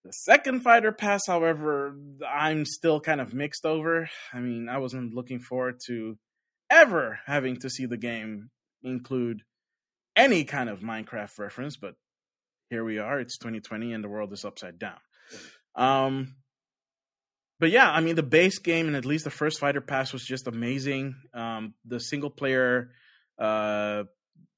The 0.06 0.14
second 0.14 0.62
fighter 0.62 0.92
pass, 0.92 1.22
however, 1.26 1.96
I'm 2.26 2.66
still 2.66 3.02
kind 3.02 3.20
of 3.20 3.34
mixed 3.34 3.66
over. 3.66 4.10
I 4.32 4.40
mean, 4.40 4.70
I 4.70 4.78
wasn't 4.78 5.16
looking 5.16 5.40
forward 5.40 5.80
to 5.88 6.18
ever 6.70 7.20
having 7.26 7.58
to 7.58 7.70
see 7.70 7.88
the 7.88 7.98
game 7.98 8.52
include 8.84 9.42
any 10.16 10.44
kind 10.44 10.70
of 10.70 10.82
Minecraft 10.82 11.38
reference, 11.40 11.78
but 11.78 11.96
here 12.72 12.84
we 12.84 12.98
are. 12.98 13.20
It's 13.20 13.38
2020 13.38 13.94
and 13.94 14.04
the 14.04 14.10
world 14.10 14.34
is 14.34 14.44
upside 14.44 14.80
down. 14.80 14.98
Um, 15.76 16.36
but 17.60 17.70
yeah, 17.70 17.92
I 17.92 18.02
mean, 18.02 18.16
the 18.16 18.24
base 18.24 18.58
game 18.58 18.88
and 18.88 18.96
at 18.96 19.06
least 19.06 19.26
the 19.26 19.30
first 19.30 19.60
fighter 19.60 19.82
pass 19.82 20.12
was 20.12 20.26
just 20.26 20.48
amazing. 20.48 21.14
Um, 21.36 21.76
the 21.86 22.00
single 22.00 22.32
player 22.32 22.90
uh, 23.38 24.04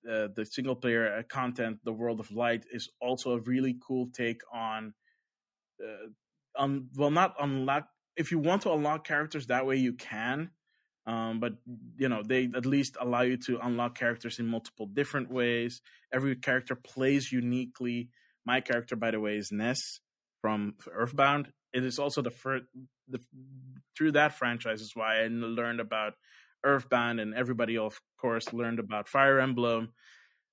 uh, 0.09 0.27
the 0.35 0.45
single 0.45 0.75
player 0.75 1.17
uh, 1.17 1.23
content, 1.23 1.79
the 1.85 1.93
World 1.93 2.19
of 2.19 2.29
Light, 2.31 2.65
is 2.71 2.89
also 2.99 3.31
a 3.31 3.39
really 3.39 3.77
cool 3.87 4.09
take 4.13 4.41
on, 4.53 4.93
uh, 5.81 6.61
um, 6.61 6.89
well, 6.97 7.09
not 7.09 7.35
unlock. 7.39 7.87
If 8.17 8.31
you 8.31 8.39
want 8.39 8.63
to 8.63 8.73
unlock 8.73 9.07
characters 9.07 9.47
that 9.47 9.65
way, 9.65 9.77
you 9.77 9.93
can, 9.93 10.51
um, 11.05 11.39
but 11.39 11.53
you 11.97 12.07
know 12.09 12.23
they 12.23 12.49
at 12.55 12.65
least 12.65 12.97
allow 12.99 13.21
you 13.21 13.37
to 13.37 13.59
unlock 13.61 13.97
characters 13.97 14.39
in 14.39 14.47
multiple 14.47 14.85
different 14.85 15.31
ways. 15.31 15.81
Every 16.13 16.35
character 16.35 16.75
plays 16.75 17.31
uniquely. 17.31 18.09
My 18.45 18.61
character, 18.61 18.95
by 18.95 19.11
the 19.11 19.19
way, 19.19 19.37
is 19.37 19.51
Ness 19.51 19.99
from 20.41 20.75
Earthbound. 20.91 21.51
It 21.73 21.83
is 21.83 21.99
also 21.99 22.21
the 22.21 22.31
first 22.31 22.65
the, 23.07 23.19
through 23.97 24.13
that 24.13 24.37
franchise 24.37 24.81
is 24.81 24.95
why 24.95 25.23
I 25.23 25.27
learned 25.29 25.79
about 25.79 26.13
Earthbound, 26.63 27.19
and 27.19 27.33
everybody, 27.33 27.77
of 27.77 27.99
course, 28.17 28.53
learned 28.53 28.79
about 28.79 29.09
Fire 29.09 29.39
Emblem. 29.39 29.89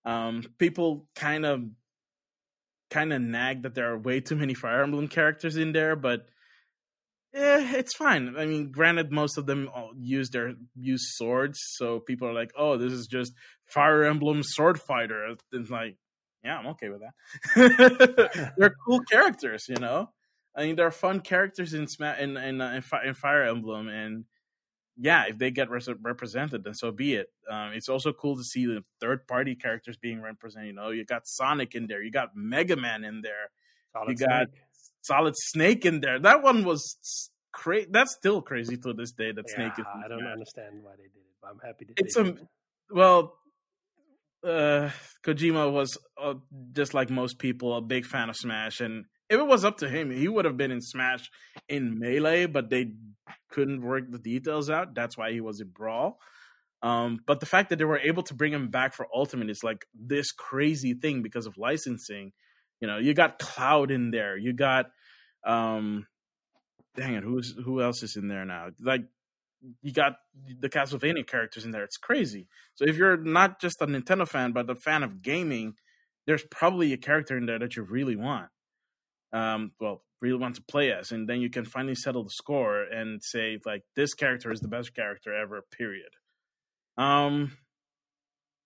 Um, 0.04 0.44
people 0.58 1.06
kind 1.14 1.46
of 1.46 1.62
kind 2.90 3.12
of 3.12 3.22
nag 3.22 3.62
that 3.62 3.74
there 3.74 3.92
are 3.92 3.98
way 3.98 4.20
too 4.20 4.34
many 4.34 4.54
Fire 4.54 4.82
Emblem 4.82 5.06
characters 5.06 5.56
in 5.56 5.72
there, 5.72 5.94
but 5.94 6.26
yeah, 7.32 7.76
it's 7.76 7.94
fine. 7.94 8.34
I 8.36 8.46
mean, 8.46 8.72
granted, 8.72 9.12
most 9.12 9.38
of 9.38 9.46
them 9.46 9.68
use 9.96 10.30
their 10.30 10.54
use 10.74 11.16
swords, 11.16 11.58
so 11.76 12.00
people 12.00 12.28
are 12.28 12.32
like, 12.32 12.52
"Oh, 12.56 12.76
this 12.76 12.92
is 12.92 13.06
just 13.06 13.32
Fire 13.66 14.04
Emblem 14.04 14.42
Sword 14.42 14.80
Fighter." 14.80 15.36
It's 15.52 15.70
like, 15.70 15.96
yeah, 16.44 16.58
I'm 16.58 16.66
okay 16.68 16.88
with 16.88 17.02
that. 17.02 18.52
they're 18.56 18.74
cool 18.86 19.00
characters, 19.00 19.66
you 19.68 19.76
know. 19.76 20.10
I 20.56 20.64
mean, 20.64 20.76
they're 20.76 20.90
fun 20.90 21.20
characters 21.20 21.74
in 21.74 21.86
in 22.18 22.36
in, 22.36 22.60
uh, 22.60 22.80
in, 23.04 23.14
Fire 23.14 23.44
Emblem, 23.44 23.88
and 23.88 24.24
yeah, 24.96 25.26
if 25.28 25.38
they 25.38 25.50
get 25.50 25.70
res- 25.70 25.88
represented, 26.02 26.64
then 26.64 26.74
so 26.74 26.90
be 26.90 27.14
it. 27.14 27.28
Um, 27.48 27.72
it's 27.72 27.88
also 27.88 28.12
cool 28.12 28.36
to 28.36 28.44
see 28.44 28.66
the 28.66 28.82
third 29.00 29.26
party 29.26 29.54
characters 29.54 29.96
being 29.96 30.20
represented. 30.20 30.68
You 30.68 30.74
know, 30.74 30.90
you 30.90 31.04
got 31.04 31.26
Sonic 31.26 31.74
in 31.74 31.86
there, 31.86 32.02
you 32.02 32.10
got 32.10 32.30
Mega 32.34 32.76
Man 32.76 33.04
in 33.04 33.20
there, 33.22 33.50
Solid 33.92 34.08
you 34.08 34.26
got 34.26 34.48
Snake. 34.48 34.62
Solid 35.02 35.34
Snake 35.36 35.84
in 35.86 36.00
there. 36.00 36.18
That 36.18 36.42
one 36.42 36.64
was 36.64 37.30
crazy. 37.52 37.88
That's 37.90 38.12
still 38.14 38.42
crazy 38.42 38.76
to 38.78 38.92
this 38.92 39.12
day. 39.12 39.32
That 39.32 39.46
Yeah, 39.48 39.54
Snake 39.54 39.72
is. 39.78 39.84
I 40.04 40.08
don't 40.08 40.26
understand 40.26 40.82
why 40.82 40.92
they 40.96 41.04
did 41.04 41.16
it, 41.16 41.36
but 41.40 41.50
I'm 41.50 41.58
happy 41.64 41.86
that 41.86 41.94
It's 41.96 42.16
a- 42.16 42.36
Well, 42.90 43.34
uh, 44.44 44.90
Kojima 45.24 45.70
was 45.72 45.96
uh, 46.20 46.34
just 46.72 46.94
like 46.94 47.10
most 47.10 47.38
people 47.38 47.76
a 47.76 47.80
big 47.80 48.06
fan 48.06 48.30
of 48.30 48.36
Smash, 48.36 48.80
and 48.80 49.04
if 49.28 49.38
it 49.38 49.46
was 49.46 49.64
up 49.64 49.78
to 49.78 49.88
him, 49.88 50.10
he 50.10 50.28
would 50.28 50.44
have 50.44 50.56
been 50.56 50.70
in 50.72 50.80
Smash 50.80 51.30
in 51.68 51.98
Melee, 51.98 52.46
but 52.46 52.68
they 52.70 52.92
couldn't 53.50 53.82
work 53.82 54.10
the 54.10 54.18
details 54.18 54.70
out. 54.70 54.94
That's 54.94 55.16
why 55.16 55.32
he 55.32 55.40
was 55.40 55.60
in 55.60 55.68
Brawl. 55.68 56.18
Um, 56.82 57.20
but 57.26 57.40
the 57.40 57.46
fact 57.46 57.68
that 57.68 57.76
they 57.78 57.84
were 57.84 57.98
able 57.98 58.22
to 58.24 58.34
bring 58.34 58.52
him 58.52 58.68
back 58.68 58.94
for 58.94 59.06
Ultimate 59.14 59.50
is 59.50 59.62
like 59.62 59.84
this 59.94 60.32
crazy 60.32 60.94
thing 60.94 61.22
because 61.22 61.46
of 61.46 61.58
licensing. 61.58 62.32
You 62.80 62.88
know, 62.88 62.98
you 62.98 63.14
got 63.14 63.38
Cloud 63.38 63.90
in 63.90 64.10
there, 64.10 64.36
you 64.36 64.52
got 64.52 64.86
um, 65.44 66.06
dang 66.96 67.14
it, 67.14 67.22
who's 67.22 67.54
who 67.64 67.82
else 67.82 68.02
is 68.02 68.16
in 68.16 68.28
there 68.28 68.44
now? 68.44 68.68
Like 68.80 69.02
you 69.82 69.92
got 69.92 70.16
the 70.58 70.68
Castlevania 70.68 71.26
characters 71.26 71.64
in 71.64 71.70
there. 71.70 71.84
It's 71.84 71.96
crazy. 71.96 72.48
So 72.74 72.84
if 72.86 72.96
you're 72.96 73.16
not 73.16 73.60
just 73.60 73.82
a 73.82 73.86
Nintendo 73.86 74.26
fan, 74.26 74.52
but 74.52 74.70
a 74.70 74.74
fan 74.74 75.02
of 75.02 75.22
gaming, 75.22 75.74
there's 76.26 76.44
probably 76.50 76.92
a 76.92 76.96
character 76.96 77.36
in 77.36 77.46
there 77.46 77.58
that 77.58 77.76
you 77.76 77.82
really 77.82 78.16
want. 78.16 78.48
Um, 79.32 79.72
well, 79.80 80.02
really 80.20 80.38
want 80.38 80.56
to 80.56 80.62
play 80.62 80.92
as, 80.92 81.12
and 81.12 81.28
then 81.28 81.40
you 81.40 81.50
can 81.50 81.64
finally 81.64 81.94
settle 81.94 82.24
the 82.24 82.30
score 82.30 82.82
and 82.82 83.22
say 83.22 83.58
like 83.64 83.82
this 83.96 84.14
character 84.14 84.50
is 84.50 84.60
the 84.60 84.68
best 84.68 84.94
character 84.94 85.34
ever. 85.34 85.62
Period. 85.76 86.10
Um. 86.96 87.56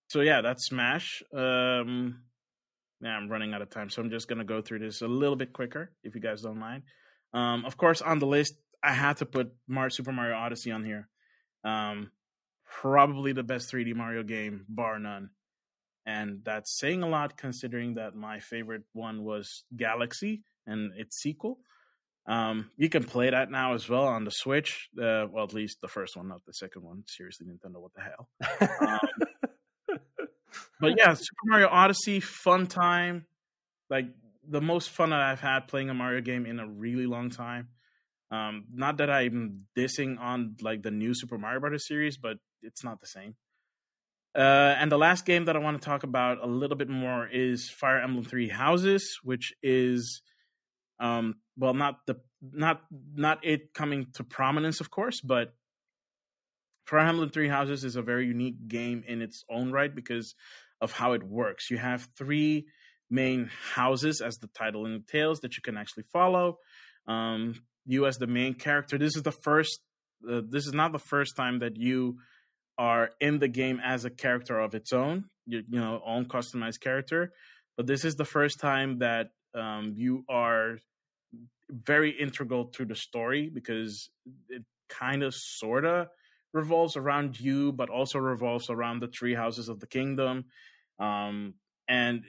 So 0.09 0.21
yeah, 0.21 0.41
that's 0.41 0.65
Smash. 0.65 1.23
Um. 1.33 2.24
Yeah, 3.05 3.17
I'm 3.17 3.29
running 3.29 3.53
out 3.53 3.61
of 3.61 3.69
time, 3.69 3.91
so 3.91 4.01
I'm 4.01 4.09
just 4.09 4.27
gonna 4.27 4.43
go 4.43 4.63
through 4.63 4.79
this 4.79 5.03
a 5.03 5.07
little 5.07 5.35
bit 5.35 5.53
quicker, 5.53 5.91
if 6.03 6.15
you 6.15 6.21
guys 6.21 6.41
don't 6.41 6.57
mind. 6.57 6.81
Um, 7.33 7.63
of 7.63 7.77
course, 7.77 8.01
on 8.01 8.17
the 8.17 8.25
list, 8.25 8.55
I 8.81 8.93
had 8.93 9.17
to 9.17 9.27
put 9.27 9.53
Mar- 9.67 9.91
Super 9.91 10.11
Mario 10.11 10.35
Odyssey 10.35 10.71
on 10.71 10.83
here. 10.83 11.07
Um, 11.63 12.09
probably 12.65 13.31
the 13.31 13.43
best 13.43 13.71
3D 13.71 13.93
Mario 13.95 14.23
game, 14.23 14.65
bar 14.67 14.97
none. 14.97 15.29
And 16.07 16.41
that's 16.43 16.79
saying 16.79 17.03
a 17.03 17.07
lot 17.07 17.37
considering 17.37 17.93
that 17.95 18.15
my 18.15 18.39
favorite 18.39 18.83
one 18.93 19.23
was 19.23 19.65
Galaxy 19.75 20.41
and 20.65 20.91
its 20.97 21.17
sequel. 21.17 21.59
Um, 22.27 22.71
you 22.75 22.89
can 22.89 23.03
play 23.03 23.29
that 23.29 23.51
now 23.51 23.75
as 23.75 23.87
well 23.87 24.07
on 24.07 24.23
the 24.23 24.31
Switch. 24.31 24.89
Uh, 24.97 25.27
well, 25.31 25.43
at 25.43 25.53
least 25.53 25.79
the 25.81 25.87
first 25.87 26.17
one, 26.17 26.27
not 26.27 26.43
the 26.47 26.53
second 26.53 26.81
one. 26.81 27.03
Seriously, 27.05 27.45
Nintendo, 27.45 27.79
what 27.79 27.91
the 27.93 28.01
hell? 28.01 28.99
But 30.79 30.95
yeah, 30.97 31.13
Super 31.13 31.45
Mario 31.45 31.67
Odyssey, 31.67 32.19
fun 32.19 32.67
time. 32.67 33.25
Like 33.89 34.07
the 34.47 34.61
most 34.61 34.89
fun 34.89 35.11
that 35.11 35.21
I've 35.21 35.39
had 35.39 35.67
playing 35.67 35.89
a 35.89 35.93
Mario 35.93 36.21
game 36.21 36.45
in 36.45 36.59
a 36.59 36.67
really 36.67 37.05
long 37.05 37.29
time. 37.29 37.69
Um, 38.31 38.65
not 38.73 38.97
that 38.97 39.09
I'm 39.09 39.65
dissing 39.77 40.19
on 40.19 40.55
like 40.61 40.81
the 40.81 40.91
new 40.91 41.13
Super 41.13 41.37
Mario 41.37 41.59
Brothers 41.59 41.87
series, 41.87 42.17
but 42.17 42.37
it's 42.61 42.83
not 42.83 42.99
the 42.99 43.07
same. 43.07 43.35
Uh, 44.35 44.75
and 44.77 44.91
the 44.91 44.97
last 44.97 45.25
game 45.25 45.45
that 45.45 45.55
I 45.55 45.59
want 45.59 45.81
to 45.81 45.85
talk 45.85 46.03
about 46.03 46.43
a 46.43 46.47
little 46.47 46.75
bit 46.75 46.89
more 46.89 47.27
is 47.27 47.69
Fire 47.69 48.01
Emblem 48.01 48.25
Three 48.25 48.49
Houses, 48.49 49.19
which 49.23 49.53
is, 49.63 50.21
um, 50.99 51.35
well, 51.57 51.73
not 51.73 52.05
the 52.05 52.17
not 52.41 52.81
not 53.13 53.45
it 53.45 53.73
coming 53.73 54.07
to 54.15 54.23
prominence, 54.25 54.81
of 54.81 54.91
course, 54.91 55.21
but 55.21 55.53
Fire 56.85 56.99
Emblem 56.99 57.29
Three 57.29 57.47
Houses 57.47 57.85
is 57.85 57.95
a 57.95 58.01
very 58.01 58.27
unique 58.27 58.67
game 58.67 59.03
in 59.07 59.21
its 59.21 59.45
own 59.49 59.71
right 59.71 59.93
because 59.93 60.35
of 60.81 60.91
how 60.91 61.13
it 61.13 61.23
works. 61.23 61.69
You 61.69 61.77
have 61.77 62.07
three 62.17 62.65
main 63.09 63.49
houses, 63.73 64.21
as 64.21 64.37
the 64.37 64.47
title 64.47 64.85
entails, 64.85 65.39
that 65.41 65.55
you 65.55 65.61
can 65.61 65.77
actually 65.77 66.03
follow. 66.11 66.57
Um, 67.07 67.55
you 67.85 68.05
as 68.07 68.17
the 68.17 68.27
main 68.27 68.55
character. 68.55 68.97
This 68.97 69.15
is 69.15 69.23
the 69.23 69.31
first. 69.31 69.79
Uh, 70.27 70.41
this 70.49 70.65
is 70.65 70.73
not 70.73 70.91
the 70.91 70.99
first 70.99 71.35
time 71.35 71.59
that 71.59 71.77
you 71.77 72.17
are 72.77 73.11
in 73.19 73.39
the 73.39 73.47
game 73.47 73.79
as 73.83 74.05
a 74.05 74.09
character 74.09 74.59
of 74.59 74.73
its 74.73 74.91
own. 74.91 75.25
You, 75.45 75.63
you 75.69 75.79
know, 75.79 76.01
own 76.05 76.25
customized 76.25 76.79
character. 76.79 77.31
But 77.77 77.87
this 77.87 78.05
is 78.05 78.15
the 78.15 78.25
first 78.25 78.59
time 78.59 78.99
that 78.99 79.27
um, 79.53 79.93
you 79.95 80.23
are 80.29 80.77
very 81.69 82.11
integral 82.11 82.65
to 82.65 82.85
the 82.85 82.95
story 82.95 83.49
because 83.53 84.09
it 84.49 84.63
kind 84.89 85.23
of 85.23 85.33
sorta 85.35 86.09
revolves 86.55 86.95
around 86.95 87.39
you, 87.39 87.73
but 87.73 87.89
also 87.89 88.17
revolves 88.17 88.69
around 88.69 89.01
the 89.01 89.07
three 89.07 89.35
houses 89.35 89.67
of 89.67 89.81
the 89.81 89.87
kingdom. 89.87 90.45
Um, 90.99 91.55
and 91.87 92.23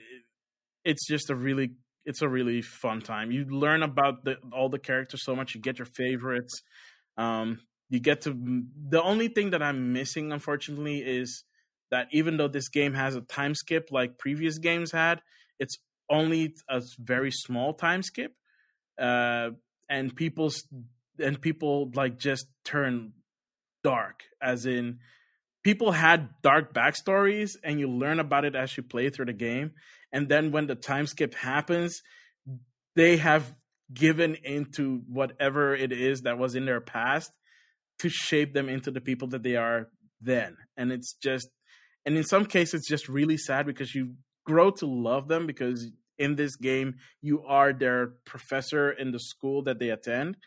it's 0.83 1.07
just 1.07 1.29
a 1.29 1.35
really 1.35 1.71
it's 2.05 2.21
a 2.21 2.29
really 2.29 2.61
fun 2.61 3.01
time. 3.01 3.31
You 3.31 3.45
learn 3.45 3.83
about 3.83 4.23
the, 4.23 4.37
all 4.53 4.69
the 4.69 4.79
characters 4.79 5.23
so 5.25 5.35
much. 5.35 5.55
You 5.55 5.61
get 5.61 5.77
your 5.77 5.87
favorites. 5.87 6.61
Um, 7.17 7.59
you 7.89 7.99
get 7.99 8.21
to 8.21 8.63
the 8.89 9.01
only 9.01 9.27
thing 9.27 9.49
that 9.49 9.61
I'm 9.61 9.91
missing, 9.91 10.31
unfortunately, 10.31 10.99
is 10.99 11.43
that 11.91 12.07
even 12.11 12.37
though 12.37 12.47
this 12.47 12.69
game 12.69 12.93
has 12.93 13.15
a 13.15 13.21
time 13.21 13.55
skip 13.55 13.89
like 13.91 14.17
previous 14.17 14.57
games 14.57 14.91
had, 14.91 15.21
it's 15.59 15.77
only 16.09 16.55
a 16.69 16.81
very 16.99 17.31
small 17.31 17.73
time 17.73 18.03
skip, 18.03 18.33
uh, 19.01 19.49
and 19.89 20.15
people's 20.15 20.63
and 21.19 21.41
people 21.41 21.91
like 21.93 22.17
just 22.17 22.45
turn 22.63 23.13
dark, 23.83 24.23
as 24.41 24.65
in 24.65 24.99
people 25.63 25.91
had 25.91 26.29
dark 26.41 26.73
backstories, 26.73 27.51
and 27.63 27.79
you 27.79 27.89
learn 27.89 28.19
about 28.19 28.45
it 28.45 28.55
as 28.55 28.75
you 28.77 28.83
play 28.83 29.09
through 29.09 29.25
the 29.25 29.33
game. 29.33 29.71
And 30.11 30.29
then 30.29 30.51
when 30.51 30.67
the 30.67 30.75
time 30.75 31.05
skip 31.05 31.33
happens 31.33 32.01
they 32.97 33.17
have 33.17 33.53
given 33.93 34.35
into 34.43 35.03
whatever 35.07 35.73
it 35.75 35.93
is 35.93 36.21
that 36.21 36.37
was 36.37 36.55
in 36.55 36.65
their 36.65 36.81
past 36.81 37.31
to 37.99 38.09
shape 38.09 38.53
them 38.53 38.67
into 38.67 38.91
the 38.91 38.99
people 38.99 39.29
that 39.29 39.43
they 39.43 39.55
are 39.55 39.87
then. 40.19 40.57
And 40.75 40.91
it's 40.91 41.13
just 41.13 41.47
and 42.05 42.17
in 42.17 42.23
some 42.23 42.45
cases 42.45 42.81
it's 42.81 42.89
just 42.89 43.07
really 43.07 43.37
sad 43.37 43.65
because 43.65 43.93
you 43.93 44.15
grow 44.45 44.71
to 44.71 44.85
love 44.87 45.27
them 45.27 45.45
because 45.45 45.91
in 46.17 46.35
this 46.35 46.55
game 46.55 46.95
you 47.21 47.43
are 47.43 47.71
their 47.71 48.13
professor 48.25 48.89
in 48.89 49.11
the 49.11 49.19
school 49.19 49.61
that 49.63 49.77
they 49.77 49.89
attend 49.89 50.37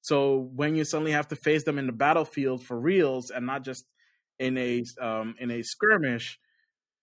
so 0.00 0.50
when 0.54 0.74
you 0.74 0.84
suddenly 0.84 1.12
have 1.12 1.28
to 1.28 1.36
face 1.36 1.64
them 1.64 1.78
in 1.78 1.86
the 1.86 1.92
battlefield 1.92 2.62
for 2.62 2.78
reals 2.78 3.30
and 3.30 3.46
not 3.46 3.64
just 3.64 3.84
in 4.38 4.56
a 4.56 4.84
um, 5.00 5.34
in 5.38 5.50
a 5.50 5.62
skirmish 5.62 6.38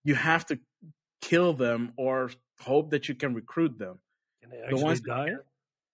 you 0.04 0.16
have 0.16 0.46
to 0.46 0.60
kill 1.22 1.54
them 1.54 1.92
or 1.98 2.32
hope 2.62 2.92
that 2.92 3.10
you 3.10 3.16
can 3.16 3.34
recruit 3.34 3.78
them. 3.78 4.00
Can 4.42 4.52
they 4.52 4.62
The 4.70 4.78
ones 4.78 5.02
die? 5.02 5.32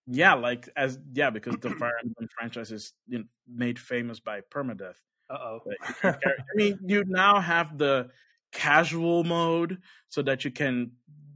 Yeah, 0.06 0.34
like 0.34 0.68
as 0.76 1.00
yeah, 1.14 1.30
because 1.30 1.56
the 1.62 1.70
Fire 1.72 1.94
Emblem 2.04 2.28
franchise 2.38 2.72
is 2.72 2.94
you 3.08 3.20
know, 3.20 3.24
made 3.48 3.80
famous 3.80 4.20
by 4.20 4.42
permadeath. 4.54 4.96
Uh 5.30 5.38
oh. 5.38 5.60
I 6.04 6.16
mean, 6.56 6.80
you 6.86 7.06
now 7.08 7.40
have 7.40 7.78
the 7.78 8.10
casual 8.52 9.24
mode 9.24 9.78
so 10.10 10.22
that 10.24 10.44
you 10.44 10.52
can, 10.52 10.92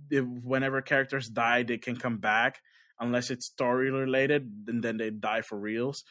if, 0.09 0.25
whenever 0.25 0.81
characters 0.81 1.29
die, 1.29 1.63
they 1.63 1.77
can 1.77 1.95
come 1.95 2.17
back 2.17 2.59
unless 2.99 3.29
it's 3.29 3.47
story 3.47 3.91
related, 3.91 4.49
and 4.67 4.83
then 4.83 4.97
they 4.97 5.09
die 5.09 5.41
for 5.41 5.57
reals. 5.57 6.03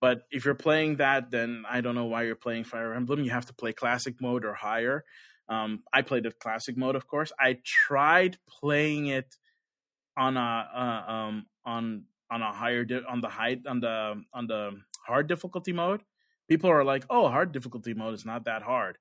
But 0.00 0.22
if 0.30 0.44
you're 0.44 0.54
playing 0.54 0.96
that, 0.96 1.30
then 1.30 1.64
I 1.68 1.82
don't 1.82 1.94
know 1.94 2.06
why 2.06 2.22
you're 2.22 2.34
playing 2.34 2.64
Fire 2.64 2.94
Emblem. 2.94 3.22
You 3.22 3.30
have 3.30 3.46
to 3.46 3.54
play 3.54 3.72
classic 3.72 4.14
mode 4.20 4.44
or 4.44 4.54
higher. 4.54 5.04
Um, 5.48 5.82
I 5.92 6.02
played 6.02 6.22
the 6.22 6.30
classic 6.30 6.76
mode, 6.76 6.96
of 6.96 7.06
course. 7.06 7.32
I 7.38 7.58
tried 7.64 8.38
playing 8.48 9.08
it 9.08 9.34
on 10.16 10.36
a 10.36 10.68
uh, 10.74 11.12
um, 11.12 11.46
on 11.64 12.04
on 12.30 12.42
a 12.42 12.52
higher 12.52 12.84
di- 12.84 13.04
on 13.08 13.20
the 13.20 13.28
high 13.28 13.58
on 13.66 13.80
the 13.80 14.22
on 14.32 14.46
the 14.46 14.80
hard 15.06 15.26
difficulty 15.26 15.72
mode. 15.72 16.02
People 16.48 16.70
are 16.70 16.84
like, 16.84 17.04
"Oh, 17.10 17.28
hard 17.28 17.52
difficulty 17.52 17.94
mode 17.94 18.14
is 18.14 18.24
not 18.24 18.44
that 18.44 18.62
hard." 18.62 18.96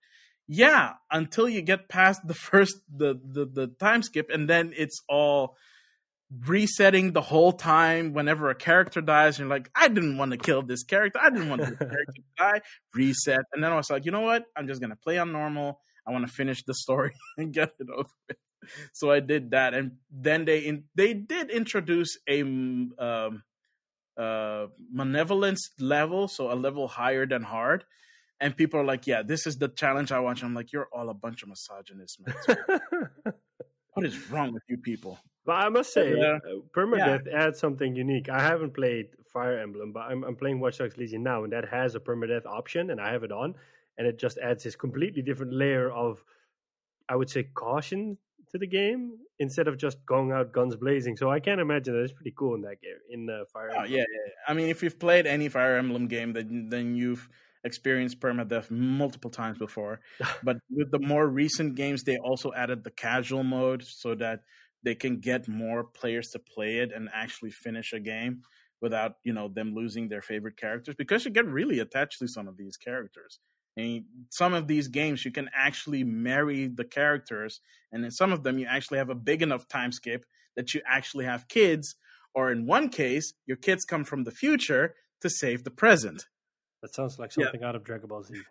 Yeah, 0.48 0.94
until 1.12 1.48
you 1.48 1.62
get 1.62 1.88
past 1.88 2.26
the 2.26 2.34
first 2.50 2.82
the 2.94 3.20
the, 3.24 3.46
the 3.46 3.68
time 3.80 4.02
skip, 4.02 4.30
and 4.30 4.50
then 4.50 4.74
it's 4.76 5.02
all 5.08 5.56
resetting 6.46 7.14
the 7.14 7.22
whole 7.22 7.52
time 7.52 8.14
whenever 8.14 8.50
a 8.50 8.56
character 8.56 9.02
dies. 9.02 9.40
And 9.40 9.48
you're 9.48 9.58
like, 9.58 9.70
I 9.76 9.88
didn't 9.88 10.18
want 10.18 10.32
to 10.32 10.38
kill 10.38 10.62
this 10.62 10.84
character. 10.84 11.20
I 11.22 11.30
didn't 11.30 11.50
want 11.50 11.62
this 11.62 11.78
character 11.80 12.14
to 12.16 12.22
die. 12.38 12.62
Reset, 12.94 13.42
and 13.54 13.64
then 13.64 13.72
I 13.72 13.76
was 13.76 13.90
like, 13.90 14.06
you 14.06 14.12
know 14.12 14.22
what? 14.22 14.46
I'm 14.56 14.68
just 14.68 14.82
gonna 14.82 14.96
play 14.96 15.18
on 15.18 15.32
normal. 15.32 15.80
I 16.08 16.12
want 16.12 16.28
to 16.28 16.34
finish 16.34 16.64
the 16.64 16.74
story 16.74 17.14
and 17.38 17.54
get 17.54 17.74
it 17.80 17.88
over 17.90 18.10
with. 18.28 18.38
So 18.94 19.10
I 19.10 19.20
did 19.20 19.52
that, 19.52 19.74
and 19.74 19.94
then 20.12 20.46
they 20.46 20.60
in, 20.60 20.84
they 20.94 21.14
did 21.14 21.50
introduce 21.50 22.18
a 22.28 22.42
um, 22.42 23.44
uh, 24.18 24.68
malevolence 24.92 25.72
level, 25.80 26.28
so 26.28 26.52
a 26.52 26.56
level 26.56 26.88
higher 26.88 27.26
than 27.26 27.42
hard. 27.42 27.86
And 28.42 28.56
people 28.56 28.80
are 28.80 28.86
like, 28.86 29.08
"Yeah, 29.08 29.24
this 29.24 29.48
is 29.48 29.58
the 29.58 29.70
challenge 29.70 30.12
I 30.12 30.20
want." 30.20 30.44
I'm 30.44 30.54
like, 30.54 30.72
"You're 30.72 30.90
all 30.94 31.10
a 31.10 31.14
bunch 31.14 31.42
of 31.42 31.50
misogynists, 31.50 32.20
man. 32.20 32.80
what 33.94 34.06
is 34.06 34.30
wrong 34.30 34.54
with 34.54 34.64
you 34.68 34.78
people?" 34.78 35.20
But 35.50 35.66
I 35.66 35.70
must 35.70 35.92
say, 35.92 36.08
Yeah. 36.16 36.38
uh, 36.48 36.62
permadeath 36.78 37.28
adds 37.34 37.58
something 37.58 37.96
unique. 37.96 38.30
I 38.30 38.40
haven't 38.40 38.76
played 38.76 39.08
Fire 39.34 39.58
Emblem, 39.58 39.92
but 39.92 40.02
I'm 40.02 40.24
I'm 40.24 40.36
playing 40.36 40.60
Watch 40.60 40.78
Dogs 40.78 40.96
Legion 41.02 41.24
now, 41.24 41.44
and 41.44 41.52
that 41.54 41.66
has 41.70 41.96
a 41.96 42.00
permadeath 42.00 42.46
option, 42.46 42.92
and 42.92 43.02
I 43.02 43.12
have 43.14 43.24
it 43.24 43.32
on, 43.32 43.56
and 43.98 44.06
it 44.06 44.20
just 44.20 44.38
adds 44.38 44.64
this 44.64 44.76
completely 44.76 45.24
different 45.24 45.54
layer 45.54 45.90
of, 45.90 46.24
I 47.14 47.16
would 47.16 47.32
say, 47.32 47.42
caution 47.66 48.20
to 48.52 48.60
the 48.60 48.68
game 48.68 49.18
instead 49.40 49.68
of 49.68 49.76
just 49.86 49.98
going 50.06 50.32
out 50.32 50.52
guns 50.52 50.76
blazing. 50.76 51.18
So 51.18 51.32
I 51.32 51.40
can't 51.40 51.60
imagine 51.60 51.96
that 51.96 52.04
it's 52.04 52.14
pretty 52.14 52.36
cool 52.38 52.54
in 52.54 52.62
that 52.62 52.80
game 52.86 53.00
in 53.10 53.28
uh, 53.28 53.46
Fire. 53.52 53.72
Oh, 53.72 53.80
Emblem. 53.80 53.92
yeah, 53.92 54.06
yeah. 54.18 54.32
I 54.48 54.54
mean, 54.54 54.70
if 54.70 54.84
you've 54.84 55.00
played 55.00 55.26
any 55.26 55.50
Fire 55.50 55.78
Emblem 55.78 56.08
game, 56.08 56.34
then 56.34 56.70
then 56.70 56.96
you've 56.96 57.28
experienced 57.64 58.20
permadeath 58.20 58.70
multiple 58.70 59.32
times 59.32 59.58
before. 59.58 60.00
but 60.44 60.58
with 60.70 60.92
the 60.92 61.00
more 61.00 61.28
recent 61.28 61.74
games, 61.74 62.04
they 62.04 62.18
also 62.18 62.54
added 62.54 62.84
the 62.84 62.92
casual 62.92 63.44
mode 63.44 63.82
so 63.84 64.14
that 64.14 64.42
they 64.84 64.96
can 64.96 65.20
get 65.20 65.48
more 65.48 65.84
players 65.84 66.30
to 66.30 66.40
play 66.40 66.78
it 66.78 66.92
and 66.94 67.10
actually 67.14 67.52
finish 67.52 67.94
a 67.94 68.00
game 68.00 68.42
without 68.82 69.16
you 69.24 69.34
know 69.34 69.48
them 69.50 69.74
losing 69.74 70.08
their 70.08 70.22
favorite 70.22 70.58
characters 70.58 70.96
because 70.98 71.26
you 71.26 71.32
get 71.32 71.46
really 71.46 71.80
attached 71.80 72.20
to 72.20 72.28
some 72.28 72.48
of 72.48 72.58
these 72.58 72.78
characters. 72.78 73.40
And 73.78 74.04
some 74.30 74.54
of 74.54 74.68
these 74.68 74.88
games 74.88 75.24
you 75.24 75.32
can 75.32 75.50
actually 75.54 76.04
marry 76.04 76.68
the 76.68 76.84
characters, 76.84 77.62
and 77.92 78.04
in 78.04 78.12
some 78.12 78.32
of 78.34 78.44
them 78.44 78.58
you 78.58 78.66
actually 78.66 78.98
have 78.98 79.10
a 79.10 79.16
big 79.16 79.42
enough 79.42 79.68
time 79.68 79.92
skip 79.92 80.26
that 80.56 80.74
you 80.74 80.82
actually 80.86 81.26
have 81.26 81.48
kids, 81.48 81.96
or 82.34 82.52
in 82.52 82.66
one 82.66 82.90
case 82.90 83.34
your 83.46 83.58
kids 83.58 83.86
come 83.86 84.04
from 84.04 84.24
the 84.24 84.32
future 84.32 84.96
to 85.22 85.30
save 85.30 85.64
the 85.64 85.72
present. 85.72 86.26
That 86.82 86.94
sounds 86.96 87.20
like 87.20 87.32
Yeah. 87.38 87.46
something 87.46 87.64
out 87.64 87.76
of 87.76 87.84
Dragon 87.84 88.08
Ball 88.08 88.24
Z. 88.24 88.42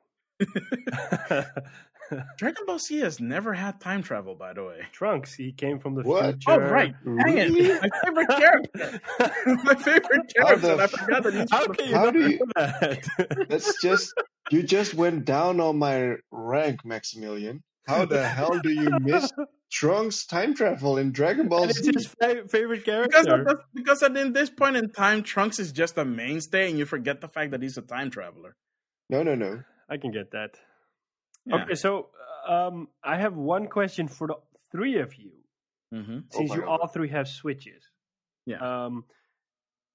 Dragon 2.39 2.65
Ball 2.67 2.79
Z 2.79 2.99
has 3.01 3.21
never 3.21 3.53
had 3.55 3.81
time 3.81 4.03
travel, 4.03 4.35
by 4.35 4.53
the 4.53 4.65
way. 4.65 4.81
Trunks, 4.93 5.35
he 5.35 5.53
came 5.53 5.79
from 5.79 5.95
the 5.95 6.03
What? 6.03 6.25
future. 6.43 6.51
Oh 6.51 6.59
right, 6.59 6.95
dang 7.05 7.15
Really? 7.17 7.67
it! 7.67 7.83
My 7.83 7.91
favorite 8.05 8.29
character, 8.29 9.01
my 9.65 9.75
favorite 9.75 10.35
character. 10.35 10.77
the 10.77 10.83
I 10.83 10.87
forgot 10.87 11.23
that 11.25 11.35
he's 11.35 11.51
How 11.51 11.65
from 11.65 11.73
the 11.73 11.83
can 11.83 11.89
you 11.89 11.95
How 11.95 12.05
not 12.05 12.13
do 12.15 12.21
you- 12.31 12.39
know 12.39 12.47
that? 12.57 13.47
That's 13.49 13.81
just 13.83 14.13
you 14.51 14.63
just 14.63 14.95
went 14.95 15.25
down 15.25 15.61
on 15.61 15.79
my 15.79 16.15
rank, 16.31 16.85
Maximilian. 16.85 17.63
How 17.87 18.05
the 18.05 18.27
hell 18.27 18.59
do 18.63 18.71
you 18.71 18.91
miss 19.01 19.31
Trunks 19.73 20.27
time 20.27 20.55
travel 20.55 20.99
in 20.99 21.11
Dragon 21.13 21.49
Ball 21.49 21.63
and 21.63 21.71
it's 21.71 21.81
Z? 21.83 21.91
his 21.95 22.07
fa- 22.07 22.47
favorite 22.49 22.85
character. 22.85 23.17
at, 23.19 23.25
the, 23.27 23.59
because 23.75 24.03
at 24.03 24.15
in 24.17 24.33
this 24.35 24.51
point 24.51 24.77
in 24.77 24.91
time, 24.91 25.23
Trunks 25.23 25.59
is 25.59 25.73
just 25.73 25.97
a 25.99 26.05
mainstay, 26.05 26.69
and 26.71 26.79
you 26.79 26.85
forget 26.85 27.21
the 27.23 27.29
fact 27.29 27.51
that 27.53 27.63
he's 27.63 27.79
a 27.79 27.83
time 27.83 28.11
traveler. 28.11 28.55
No, 29.09 29.23
no, 29.23 29.35
no. 29.35 29.63
I 29.89 29.97
can 29.97 30.11
get 30.11 30.33
that. 30.33 30.51
Yeah. 31.49 31.57
Okay, 31.65 31.75
so 31.75 32.09
um, 32.47 32.89
I 33.03 33.17
have 33.17 33.35
one 33.35 33.67
question 33.69 34.07
for 34.09 34.27
the 34.29 34.35
three 34.71 34.99
of 34.99 35.15
you, 35.17 35.33
hmm 35.93 36.21
since 36.31 36.51
my 36.51 36.57
you 36.57 36.63
God. 36.63 36.81
all 36.81 36.87
three 36.89 37.09
have 37.09 37.27
switches. 37.29 37.83
Yeah. 38.47 38.61
Um, 38.87 39.05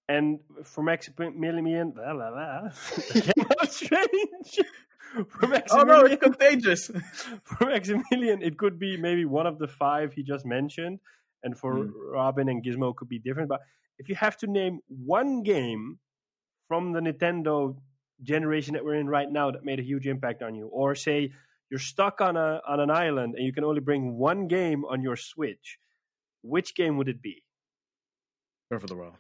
and 0.09 0.39
for 0.63 0.83
Maximilian, 0.83 1.91
blah, 1.91 2.13
blah, 2.13 2.29
blah. 2.31 2.61
that 3.13 3.33
came 3.35 3.45
out 3.61 3.71
strange. 3.71 4.59
for 5.29 5.61
Oh 5.71 5.83
no, 5.83 6.01
it's 6.05 6.21
contagious. 6.21 6.89
for 7.43 7.67
Maximilian, 7.67 8.41
it 8.41 8.57
could 8.57 8.77
be 8.79 8.97
maybe 8.97 9.25
one 9.25 9.47
of 9.47 9.59
the 9.59 9.67
five 9.67 10.13
he 10.13 10.23
just 10.23 10.45
mentioned, 10.45 10.99
and 11.43 11.57
for 11.57 11.85
Hmm. 11.85 12.11
Robin 12.11 12.49
and 12.49 12.63
Gizmo, 12.63 12.91
it 12.91 12.97
could 12.97 13.09
be 13.09 13.19
different. 13.19 13.47
But 13.49 13.61
if 13.97 14.09
you 14.09 14.15
have 14.15 14.35
to 14.37 14.47
name 14.47 14.79
one 14.87 15.43
game 15.43 15.99
from 16.67 16.91
the 16.93 16.99
Nintendo 16.99 17.75
generation 18.23 18.73
that 18.73 18.83
we're 18.85 18.95
in 18.95 19.07
right 19.07 19.29
now 19.29 19.51
that 19.51 19.63
made 19.65 19.79
a 19.79 19.83
huge 19.83 20.07
impact 20.07 20.41
on 20.41 20.55
you, 20.55 20.67
or 20.67 20.95
say 20.95 21.31
you're 21.69 21.79
stuck 21.79 22.21
on 22.21 22.37
a 22.37 22.61
on 22.67 22.79
an 22.79 22.89
island 22.89 23.35
and 23.35 23.45
you 23.45 23.53
can 23.53 23.63
only 23.63 23.81
bring 23.81 24.17
one 24.17 24.47
game 24.47 24.83
on 24.85 25.01
your 25.01 25.15
Switch, 25.15 25.77
which 26.41 26.75
game 26.75 26.97
would 26.97 27.07
it 27.09 27.21
be? 27.21 27.43
Breath 28.69 28.83
of 28.83 28.89
the 28.89 28.95
Wild. 28.95 29.15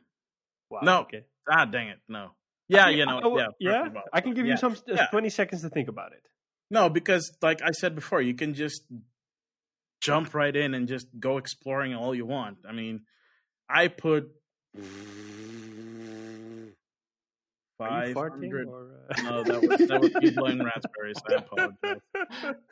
Wow. 0.69 0.79
No. 0.83 0.99
Okay. 1.01 1.23
Ah, 1.49 1.65
dang 1.65 1.89
it, 1.89 1.99
no. 2.07 2.31
Yeah, 2.69 2.89
you 2.89 3.05
know, 3.05 3.19
I 3.19 3.27
will- 3.27 3.39
yeah, 3.39 3.47
yeah. 3.59 3.79
of 3.81 3.85
the 3.89 3.95
Wild. 3.95 4.07
I 4.13 4.21
can 4.21 4.33
give 4.33 4.45
Yeah. 4.45 4.53
you 4.53 4.57
some 4.57 4.73
uh, 4.73 4.93
Yeah. 4.95 5.07
twenty 5.07 5.29
seconds 5.29 5.61
to 5.61 5.69
think 5.69 5.89
about 5.89 6.13
it. 6.13 6.23
No, 6.71 6.89
because 6.89 7.35
like 7.41 7.61
I 7.61 7.71
said 7.71 7.93
before, 7.95 8.21
you 8.21 8.33
can 8.33 8.53
just 8.53 8.83
jump 10.01 10.33
right 10.33 10.55
in 10.55 10.73
and 10.73 10.87
just 10.87 11.07
go 11.19 11.37
exploring 11.37 11.93
all 11.95 12.13
you 12.15 12.25
want. 12.25 12.57
I 12.67 12.71
mean, 12.71 13.01
I 13.69 13.87
put 13.89 14.23
Are 14.75 14.81
you 14.81 15.62
five 17.89 18.15
farting 18.15 18.41
hundred. 18.41 18.67
or, 18.67 19.05
uh... 19.09 19.21
No, 19.21 19.43
that 19.43 19.61
was 19.61 19.87
that 19.87 20.01
was 20.01 20.11
you 20.21 20.31
blowing 20.31 20.63
raspberries. 20.63 21.17
I 21.29 21.33
apologize. 21.35 22.01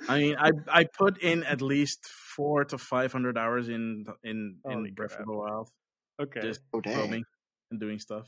I 0.09 0.20
mean, 0.20 0.36
I 0.39 0.51
I 0.68 0.84
put 0.86 1.22
in 1.22 1.43
at 1.43 1.62
least 1.62 1.99
four 2.36 2.66
to 2.66 2.78
five 2.78 3.12
hundred 3.12 3.38
hours 3.38 3.70
in 3.70 4.05
in 4.24 4.57
Holy 4.66 4.89
in 4.89 4.93
Breath 4.93 5.12
crap. 5.12 5.22
of 5.22 5.28
the 5.28 5.34
Wild, 5.34 5.70
okay. 6.22 6.41
just 6.41 6.62
Oh 6.74 6.82
dang. 6.82 6.97
roaming 6.97 7.24
and 7.70 7.80
doing 7.80 7.99
stuff. 7.99 8.28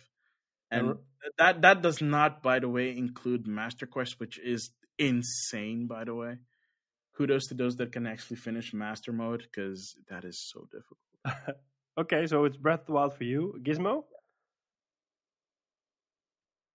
And 0.71 0.89
And 0.89 0.97
that 1.38 1.61
that 1.61 1.81
does 1.81 2.01
not, 2.01 2.41
by 2.41 2.59
the 2.59 2.69
way, 2.69 2.95
include 2.95 3.47
Master 3.47 3.86
Quest, 3.86 4.19
which 4.19 4.39
is 4.39 4.71
insane. 4.97 5.88
By 5.88 6.03
the 6.03 6.15
way, 6.15 6.38
kudos 7.15 7.47
to 7.47 7.53
those 7.53 7.75
that 7.77 7.91
can 7.91 8.07
actually 8.07 8.38
finish 8.38 8.73
Master 8.73 9.11
Mode 9.11 9.43
because 9.43 9.95
that 10.09 10.25
is 10.25 10.39
so 10.51 10.67
difficult. 10.71 11.57
okay, 11.99 12.25
so 12.27 12.45
it's 12.45 12.57
Breath 12.57 12.81
of 12.81 12.86
the 12.88 12.93
Wild 12.93 13.13
for 13.15 13.23
you, 13.23 13.55
Gizmo. 13.63 14.03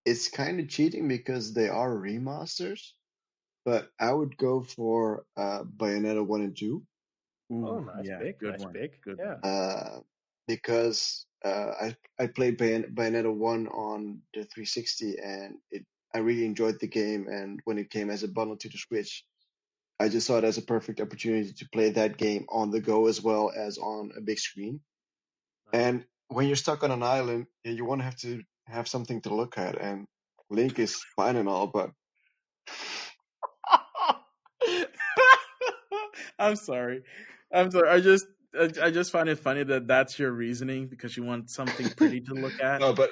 It's 0.05 0.29
kind 0.29 0.61
of 0.61 0.69
cheating 0.69 1.09
because 1.09 1.53
they 1.53 1.69
are 1.69 1.91
remasters, 1.91 2.93
but 3.65 3.91
I 4.01 4.13
would 4.13 4.37
go 4.37 4.63
for 4.63 5.25
uh, 5.37 5.65
Bayonetta 5.65 6.27
one 6.27 6.43
and 6.43 6.57
two. 6.57 6.83
Oh, 7.51 7.79
nice 7.79 8.07
yeah, 8.07 8.19
pick, 8.19 8.41
good 8.41 8.51
nice 8.53 8.61
one, 8.61 8.73
pick, 8.75 9.03
good 9.03 9.19
yeah. 9.19 9.49
uh, 9.49 10.01
because 10.47 11.27
uh, 11.45 11.73
I 11.81 11.97
I 12.19 12.27
played 12.27 12.59
Bayon- 12.59 12.95
Bayonetta 12.95 13.35
one 13.35 13.69
on 13.69 14.21
the 14.35 14.41
360 14.45 15.17
and 15.23 15.57
it 15.71 15.85
I 16.15 16.19
really 16.19 16.45
enjoyed 16.45 16.79
the 16.81 16.89
game 16.89 17.27
and 17.29 17.61
when 17.65 17.79
it 17.79 17.91
came 17.91 18.11
as 18.11 18.23
a 18.23 18.29
bundle 18.29 18.57
to 18.59 18.69
the 18.69 18.79
Switch, 18.79 19.25
I 20.01 20.09
just 20.09 20.27
saw 20.27 20.39
it 20.39 20.45
as 20.45 20.59
a 20.59 20.63
perfect 20.63 21.01
opportunity 21.01 21.53
to 21.53 21.69
play 21.71 21.91
that 21.91 22.17
game 22.17 22.47
on 22.49 22.71
the 22.71 22.81
go 22.81 23.07
as 23.07 23.23
well 23.23 23.51
as 23.55 23.79
on 23.79 24.13
a 24.17 24.21
big 24.21 24.39
screen. 24.39 24.81
And 25.73 26.05
when 26.29 26.47
you're 26.47 26.57
stuck 26.57 26.83
on 26.83 26.91
an 26.91 27.03
island, 27.03 27.47
yeah, 27.65 27.73
you 27.73 27.85
want 27.85 28.01
to 28.01 28.05
have 28.05 28.17
to 28.19 28.43
have 28.69 28.89
something 28.89 29.21
to 29.23 29.35
look 29.35 29.59
at 29.59 29.81
and 29.81 30.07
Link 30.51 30.79
is 30.79 31.03
fine 31.17 31.37
and 31.37 31.49
all, 31.49 31.67
but 31.67 31.91
I'm 36.39 36.57
sorry. 36.57 37.03
I'm 37.53 37.71
sorry. 37.71 37.89
I 37.89 38.01
just 38.01 38.27
I, 38.59 38.71
I 38.83 38.91
just 38.91 39.13
find 39.13 39.29
it 39.29 39.39
funny 39.39 39.63
that 39.65 39.87
that's 39.87 40.19
your 40.19 40.33
reasoning 40.33 40.87
because 40.89 41.17
you 41.17 41.23
want 41.25 41.51
something 41.51 41.89
pretty 41.97 42.21
to 42.23 42.35
look 42.35 42.61
at. 42.61 42.81
no, 42.81 42.93
but 42.93 43.11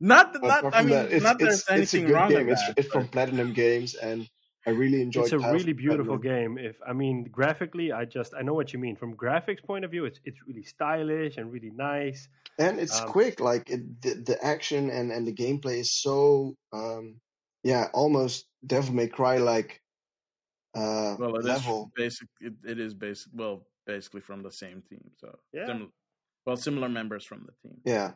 Not 0.00 0.32
But 0.40 0.46
not. 0.46 0.64
I 0.72 0.80
from 0.80 0.86
mean, 0.86 0.88
that, 0.90 1.12
it's, 1.12 1.24
not 1.24 1.38
that 1.40 1.48
it's, 1.48 1.64
there's 1.64 1.74
it's 1.74 1.94
a 1.94 1.96
anything 1.98 2.06
good 2.06 2.14
wrong 2.14 2.28
game. 2.28 2.36
with 2.36 2.48
It's, 2.48 2.58
that. 2.58 2.74
it's 2.76 2.88
from 2.88 3.08
Platinum 3.08 3.52
Games, 3.52 3.94
and 3.94 4.28
I 4.66 4.70
really 4.70 5.02
enjoyed. 5.02 5.16
it's 5.16 5.32
a 5.32 5.38
Tales 5.38 5.38
really 5.38 5.72
beautiful 5.72 6.18
Platinum. 6.18 6.20
game. 6.20 6.58
If 6.58 6.76
I 6.86 6.92
mean 6.92 7.24
graphically, 7.24 7.92
I 7.92 8.04
just 8.04 8.34
I 8.34 8.42
know 8.42 8.54
what 8.54 8.72
you 8.72 8.78
mean. 8.78 8.96
From 8.96 9.14
graphics 9.16 9.62
point 9.64 9.84
of 9.84 9.90
view, 9.90 10.04
it's 10.04 10.20
it's 10.24 10.38
really 10.46 10.62
stylish 10.64 11.36
and 11.38 11.50
really 11.52 11.70
nice. 11.70 12.28
And 12.58 12.78
it's 12.80 13.00
Um, 13.00 13.08
quick. 13.08 13.40
Like 13.40 13.70
it, 13.70 14.02
the 14.02 14.14
the 14.14 14.44
action 14.44 14.90
and 14.90 15.10
and 15.12 15.26
the 15.26 15.32
gameplay 15.34 15.78
is 15.80 15.92
so 16.00 16.56
um 16.72 17.20
yeah, 17.62 17.88
almost 17.92 18.46
Devil 18.66 18.94
May 18.94 19.08
Cry 19.08 19.38
like 19.38 19.82
uh 20.74 21.16
well, 21.18 21.36
it 21.36 21.40
is 21.40 21.44
level. 21.46 21.90
basic. 21.96 22.28
It, 22.40 22.54
it 22.64 22.78
is 22.78 22.94
basic. 22.94 23.32
Well, 23.34 23.66
basically 23.86 24.20
from 24.20 24.42
the 24.42 24.52
same 24.52 24.82
team. 24.82 25.10
So 25.18 25.38
Yeah. 25.52 25.66
Sim- 25.66 25.92
well, 26.46 26.56
similar 26.56 26.88
members 26.88 27.24
from 27.24 27.44
the 27.46 27.52
team. 27.62 27.80
Yeah, 27.84 28.12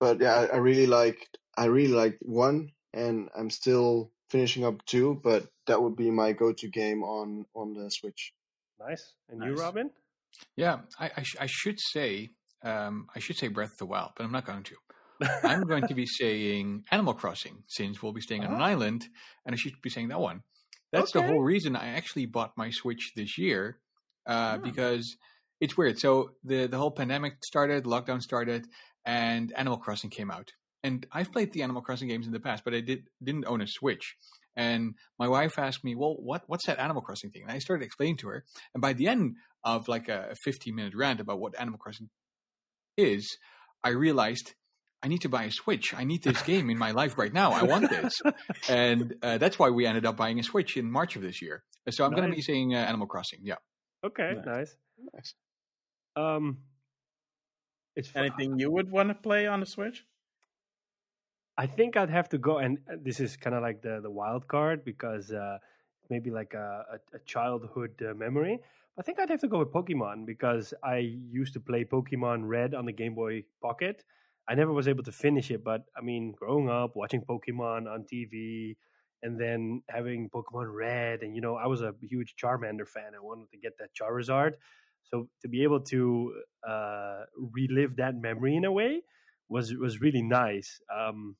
but 0.00 0.20
yeah, 0.20 0.34
I, 0.34 0.44
I 0.46 0.56
really 0.56 0.86
like 0.86 1.28
I 1.56 1.66
really 1.66 1.92
liked 1.92 2.22
one, 2.22 2.72
and 2.94 3.28
I'm 3.36 3.50
still 3.50 4.10
finishing 4.30 4.64
up 4.64 4.84
two. 4.86 5.20
But 5.22 5.48
that 5.66 5.82
would 5.82 5.96
be 5.96 6.10
my 6.10 6.32
go-to 6.32 6.68
game 6.68 7.02
on 7.02 7.44
on 7.54 7.74
the 7.74 7.90
Switch. 7.90 8.32
Nice. 8.80 9.14
And 9.28 9.42
you, 9.44 9.54
Robin? 9.54 9.90
Yeah, 10.56 10.80
I, 10.98 11.10
I, 11.16 11.22
sh- 11.22 11.36
I 11.40 11.46
should 11.46 11.78
say 11.78 12.30
um, 12.64 13.06
I 13.14 13.18
should 13.18 13.36
say 13.36 13.48
Breath 13.48 13.72
of 13.72 13.78
the 13.78 13.86
Wild, 13.86 14.10
but 14.16 14.24
I'm 14.24 14.32
not 14.32 14.46
going 14.46 14.62
to. 14.64 14.76
I'm 15.44 15.62
going 15.72 15.86
to 15.88 15.94
be 15.94 16.06
saying 16.06 16.84
Animal 16.90 17.14
Crossing 17.14 17.62
since 17.68 18.02
we'll 18.02 18.12
be 18.12 18.20
staying 18.20 18.44
on 18.44 18.54
an 18.54 18.60
Ah. 18.60 18.66
island, 18.66 19.06
and 19.46 19.54
I 19.54 19.56
should 19.56 19.74
be 19.82 19.90
saying 19.90 20.08
that 20.08 20.20
one. 20.20 20.42
That's 20.92 21.12
the 21.12 21.22
whole 21.22 21.40
reason 21.42 21.74
I 21.76 21.88
actually 21.96 22.26
bought 22.26 22.56
my 22.56 22.70
Switch 22.70 23.12
this 23.16 23.38
year 23.38 23.78
uh, 24.26 24.30
Ah. 24.30 24.58
because 24.58 25.16
it's 25.60 25.76
weird. 25.76 25.98
So 25.98 26.32
the 26.44 26.66
the 26.66 26.78
whole 26.78 26.90
pandemic 26.90 27.34
started, 27.44 27.84
lockdown 27.84 28.20
started, 28.20 28.66
and 29.04 29.52
Animal 29.52 29.78
Crossing 29.78 30.10
came 30.10 30.30
out. 30.30 30.52
And 30.84 31.06
I've 31.12 31.30
played 31.32 31.52
the 31.52 31.62
Animal 31.62 31.82
Crossing 31.82 32.08
games 32.08 32.26
in 32.26 32.32
the 32.32 32.40
past, 32.40 32.64
but 32.64 32.74
I 32.74 32.80
did 32.80 33.04
didn't 33.22 33.46
own 33.46 33.60
a 33.60 33.66
Switch. 33.66 34.16
And 34.54 34.94
my 35.18 35.28
wife 35.28 35.58
asked 35.58 35.82
me, 35.84 35.94
"Well, 35.94 36.16
what 36.18 36.42
what's 36.46 36.66
that 36.66 36.78
Animal 36.80 37.02
Crossing 37.02 37.30
thing?" 37.30 37.42
And 37.42 37.52
I 37.52 37.58
started 37.60 37.84
explaining 37.84 38.16
to 38.18 38.28
her. 38.28 38.44
And 38.74 38.82
by 38.82 38.92
the 38.92 39.06
end 39.08 39.36
of 39.64 39.86
like 39.88 40.08
a 40.08 40.34
15 40.44 40.74
minute 40.74 40.94
rant 40.94 41.20
about 41.20 41.38
what 41.40 41.58
Animal 41.58 41.78
Crossing 41.78 42.10
is, 42.96 43.36
I 43.84 43.90
realized 43.90 44.54
I 45.02 45.08
need 45.08 45.22
to 45.22 45.28
buy 45.28 45.44
a 45.44 45.50
Switch. 45.50 45.94
I 45.94 46.04
need 46.04 46.22
this 46.22 46.40
game 46.42 46.70
in 46.70 46.78
my 46.78 46.92
life 46.92 47.18
right 47.18 47.32
now. 47.32 47.52
I 47.52 47.64
want 47.64 47.90
this, 47.90 48.20
and 48.68 49.14
uh, 49.22 49.38
that's 49.38 49.58
why 49.58 49.70
we 49.70 49.86
ended 49.86 50.06
up 50.06 50.16
buying 50.16 50.38
a 50.38 50.42
Switch 50.42 50.76
in 50.76 50.90
March 50.90 51.16
of 51.16 51.22
this 51.22 51.42
year. 51.42 51.64
So 51.90 52.04
I'm 52.04 52.12
going 52.12 52.22
to 52.24 52.30
be 52.30 52.36
Nice. 52.36 52.46
saying 52.46 52.74
uh, 52.74 52.78
Animal 52.78 53.08
Crossing. 53.08 53.40
Yeah. 53.42 53.56
Okay, 54.04 54.34
Nice. 54.36 54.46
nice. 54.46 54.76
Nice. 55.14 55.34
Um, 56.14 56.58
it's 57.96 58.10
Anything 58.14 58.58
you 58.58 58.70
would 58.70 58.90
want 58.90 59.08
to 59.08 59.14
play 59.14 59.46
on 59.46 59.60
the 59.60 59.66
Switch? 59.66 60.04
I 61.58 61.66
think 61.66 61.96
I'd 61.96 62.10
have 62.10 62.28
to 62.30 62.38
go, 62.38 62.58
and 62.58 62.78
uh, 62.90 62.96
this 63.02 63.20
is 63.20 63.36
kind 63.36 63.54
of 63.56 63.62
like 63.62 63.82
the 63.82 64.00
the 64.00 64.10
wild 64.10 64.46
card 64.48 64.84
because 64.84 65.32
uh, 65.32 65.58
maybe 66.08 66.30
like 66.30 66.54
a, 66.54 66.84
a, 66.94 67.16
a 67.16 67.18
childhood 67.26 68.00
uh, 68.08 68.14
memory. 68.14 68.58
I 68.98 69.02
think 69.02 69.18
I'd 69.18 69.30
have 69.30 69.40
to 69.40 69.48
go 69.48 69.58
with 69.58 69.72
Pokemon 69.72 70.26
because 70.26 70.74
I 70.84 70.98
used 70.98 71.54
to 71.54 71.60
play 71.60 71.84
Pokemon 71.84 72.46
Red 72.46 72.74
on 72.74 72.84
the 72.84 72.92
Game 72.92 73.14
Boy 73.14 73.44
Pocket. 73.62 74.04
I 74.48 74.54
never 74.54 74.72
was 74.72 74.86
able 74.86 75.02
to 75.04 75.12
finish 75.12 75.50
it, 75.50 75.64
but 75.64 75.84
I 75.96 76.02
mean, 76.02 76.32
growing 76.32 76.68
up 76.68 76.94
watching 76.94 77.22
Pokemon 77.22 77.90
on 77.90 78.04
TV 78.12 78.76
and 79.22 79.40
then 79.40 79.82
having 79.88 80.28
Pokemon 80.28 80.74
Red, 80.74 81.22
and 81.22 81.34
you 81.34 81.40
know, 81.40 81.54
I 81.54 81.66
was 81.68 81.80
a 81.80 81.94
huge 82.02 82.34
Charmander 82.36 82.86
fan. 82.86 83.12
I 83.16 83.20
wanted 83.20 83.50
to 83.52 83.56
get 83.56 83.78
that 83.78 83.90
Charizard, 83.98 84.54
so 85.04 85.28
to 85.40 85.48
be 85.48 85.62
able 85.62 85.80
to 85.80 86.34
uh, 86.68 87.22
relive 87.36 87.96
that 87.96 88.16
memory 88.16 88.56
in 88.56 88.64
a 88.64 88.72
way 88.72 89.02
was 89.48 89.74
was 89.74 90.00
really 90.00 90.22
nice. 90.22 90.80
Um, 90.94 91.36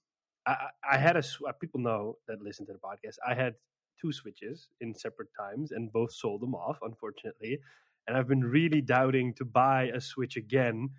I, 0.46 0.68
I 0.90 0.96
had 0.96 1.16
a 1.16 1.24
uh, 1.46 1.53
people 1.61 1.80
know 1.80 2.16
that 2.28 2.40
listen 2.40 2.64
to 2.66 2.72
the 2.72 2.78
podcast. 2.78 3.16
I 3.26 3.34
had 3.34 3.55
two 4.03 4.12
switches 4.12 4.68
in 4.80 4.94
separate 4.94 5.28
times, 5.38 5.70
and 5.70 5.92
both 5.92 6.12
sold 6.12 6.42
them 6.42 6.55
off, 6.55 6.78
unfortunately. 6.82 7.61
And 8.09 8.16
I've 8.16 8.28
been 8.28 8.44
really 8.44 8.80
doubting 8.80 9.32
to 9.34 9.44
buy 9.44 9.84
a 9.94 10.00
switch 10.00 10.36
again 10.36 10.90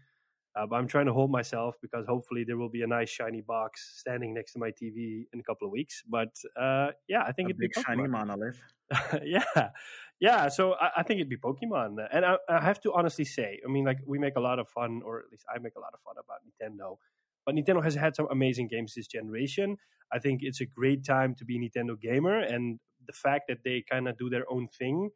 uh, 0.56 0.68
but 0.68 0.76
I'm 0.76 0.88
trying 0.88 1.08
to 1.08 1.14
hold 1.14 1.32
myself 1.32 1.76
because 1.82 2.06
hopefully 2.06 2.44
there 2.44 2.58
will 2.58 2.70
be 2.70 2.84
a 2.84 2.88
nice 2.88 3.10
shiny 3.10 3.42
box 3.42 3.96
standing 3.98 4.34
next 4.34 4.54
to 4.54 4.60
my 4.60 4.70
TV 4.70 5.26
in 5.34 5.40
a 5.40 5.44
couple 5.44 5.66
of 5.66 5.72
weeks. 5.72 6.04
But 6.08 6.36
uh, 6.60 6.90
yeah, 7.08 7.24
I 7.24 7.32
think 7.32 7.48
a 7.48 7.50
it'd 7.52 7.58
big 7.58 7.72
be 7.74 7.82
shiny 7.82 8.08
monolith. 8.08 8.62
yeah, 9.24 9.70
yeah. 10.20 10.50
So 10.50 10.74
I, 10.74 10.92
I, 10.98 11.04
think 11.04 11.20
it'd 11.20 11.30
be 11.30 11.38
Pokemon, 11.38 11.98
and 12.12 12.24
I, 12.24 12.36
I, 12.48 12.62
have 12.62 12.80
to 12.82 12.94
honestly 12.94 13.26
say, 13.26 13.60
I 13.68 13.72
mean, 13.72 13.84
like 13.84 13.98
we 14.06 14.20
make 14.20 14.36
a 14.36 14.40
lot 14.40 14.60
of 14.60 14.70
fun, 14.70 15.02
or 15.04 15.20
at 15.20 15.26
least 15.32 15.46
I 15.54 15.58
make 15.58 15.74
a 15.76 15.80
lot 15.80 15.94
of 15.94 16.02
fun 16.02 16.16
about 16.24 16.42
Nintendo. 16.46 16.98
But 17.46 17.56
Nintendo 17.56 17.84
has 17.84 17.96
had 17.96 18.16
some 18.16 18.28
amazing 18.30 18.68
games 18.68 18.94
this 18.94 19.08
generation. 19.08 19.78
I 20.12 20.20
think 20.20 20.42
it's 20.44 20.62
a 20.62 20.66
great 20.66 21.04
time 21.04 21.34
to 21.36 21.46
be 21.46 21.58
a 21.58 21.60
Nintendo 21.60 22.00
gamer, 22.00 22.38
and 22.38 22.80
the 23.06 23.14
fact 23.14 23.46
that 23.48 23.60
they 23.64 23.84
kind 23.90 24.08
of 24.08 24.18
do 24.18 24.30
their 24.30 24.46
own 24.50 24.68
thing 24.80 25.10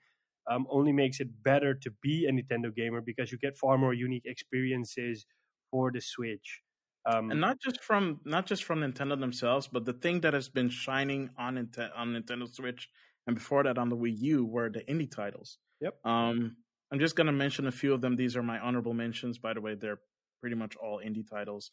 um, 0.50 0.66
only 0.70 0.94
makes 0.94 1.20
it 1.20 1.28
better 1.44 1.74
to 1.74 1.92
be 2.02 2.26
a 2.26 2.32
Nintendo 2.32 2.74
gamer 2.74 3.02
because 3.02 3.32
you 3.32 3.38
get 3.38 3.58
far 3.58 3.78
more 3.78 3.94
unique 3.94 4.26
experiences 4.26 5.26
for 5.72 5.92
the 5.92 6.02
Switch. 6.02 6.62
Um, 7.06 7.32
and 7.32 7.40
not 7.40 7.58
just 7.62 7.84
from 7.84 8.20
not 8.26 8.46
just 8.46 8.66
from 8.66 8.80
Nintendo 8.80 9.18
themselves, 9.18 9.68
but 9.68 9.86
the 9.86 9.94
thing 9.94 10.22
that 10.22 10.34
has 10.34 10.50
been 10.50 10.70
shining 10.70 11.30
on 11.38 11.56
Nintendo, 11.56 11.90
on 11.96 12.10
Nintendo 12.10 12.54
Switch 12.54 12.90
and 13.28 13.36
before 13.36 13.64
that 13.64 13.78
on 13.78 13.90
the 13.90 13.96
Wii 13.96 14.16
U 14.20 14.46
were 14.46 14.70
the 14.70 14.82
indie 14.82 15.10
titles. 15.10 15.58
Yep. 15.82 15.94
Um, 16.06 16.58
I'm 16.92 17.00
just 17.00 17.16
going 17.16 17.28
to 17.28 17.34
mention 17.34 17.68
a 17.68 17.72
few 17.72 17.94
of 17.94 18.02
them. 18.02 18.16
These 18.16 18.36
are 18.36 18.44
my 18.44 18.60
honorable 18.60 18.94
mentions. 18.94 19.38
By 19.38 19.54
the 19.54 19.62
way, 19.62 19.76
they're 19.76 20.00
pretty 20.42 20.56
much 20.56 20.76
all 20.76 21.02
indie 21.06 21.30
titles. 21.30 21.72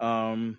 Um, 0.00 0.58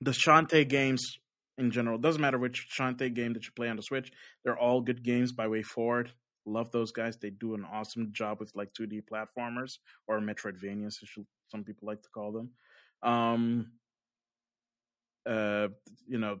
the 0.00 0.12
Shantae 0.12 0.68
games 0.68 1.18
in 1.60 1.70
general. 1.70 1.96
It 1.96 2.02
doesn't 2.02 2.20
matter 2.20 2.38
which 2.38 2.68
Shantae 2.76 3.14
game 3.14 3.34
that 3.34 3.44
you 3.44 3.52
play 3.54 3.68
on 3.68 3.76
the 3.76 3.82
Switch. 3.82 4.10
They're 4.44 4.58
all 4.58 4.80
good 4.80 5.02
games 5.02 5.32
by 5.32 5.46
WayForward. 5.46 6.08
Love 6.46 6.72
those 6.72 6.90
guys. 6.90 7.18
They 7.18 7.30
do 7.30 7.54
an 7.54 7.64
awesome 7.70 8.08
job 8.12 8.40
with 8.40 8.50
like 8.56 8.72
2D 8.72 9.02
platformers 9.10 9.78
or 10.08 10.20
Metroidvanias, 10.20 11.02
as 11.02 11.08
some 11.50 11.64
people 11.64 11.86
like 11.86 12.02
to 12.02 12.08
call 12.08 12.32
them. 12.32 12.50
Um, 13.02 13.72
uh, 15.28 15.68
you 16.08 16.18
know, 16.18 16.40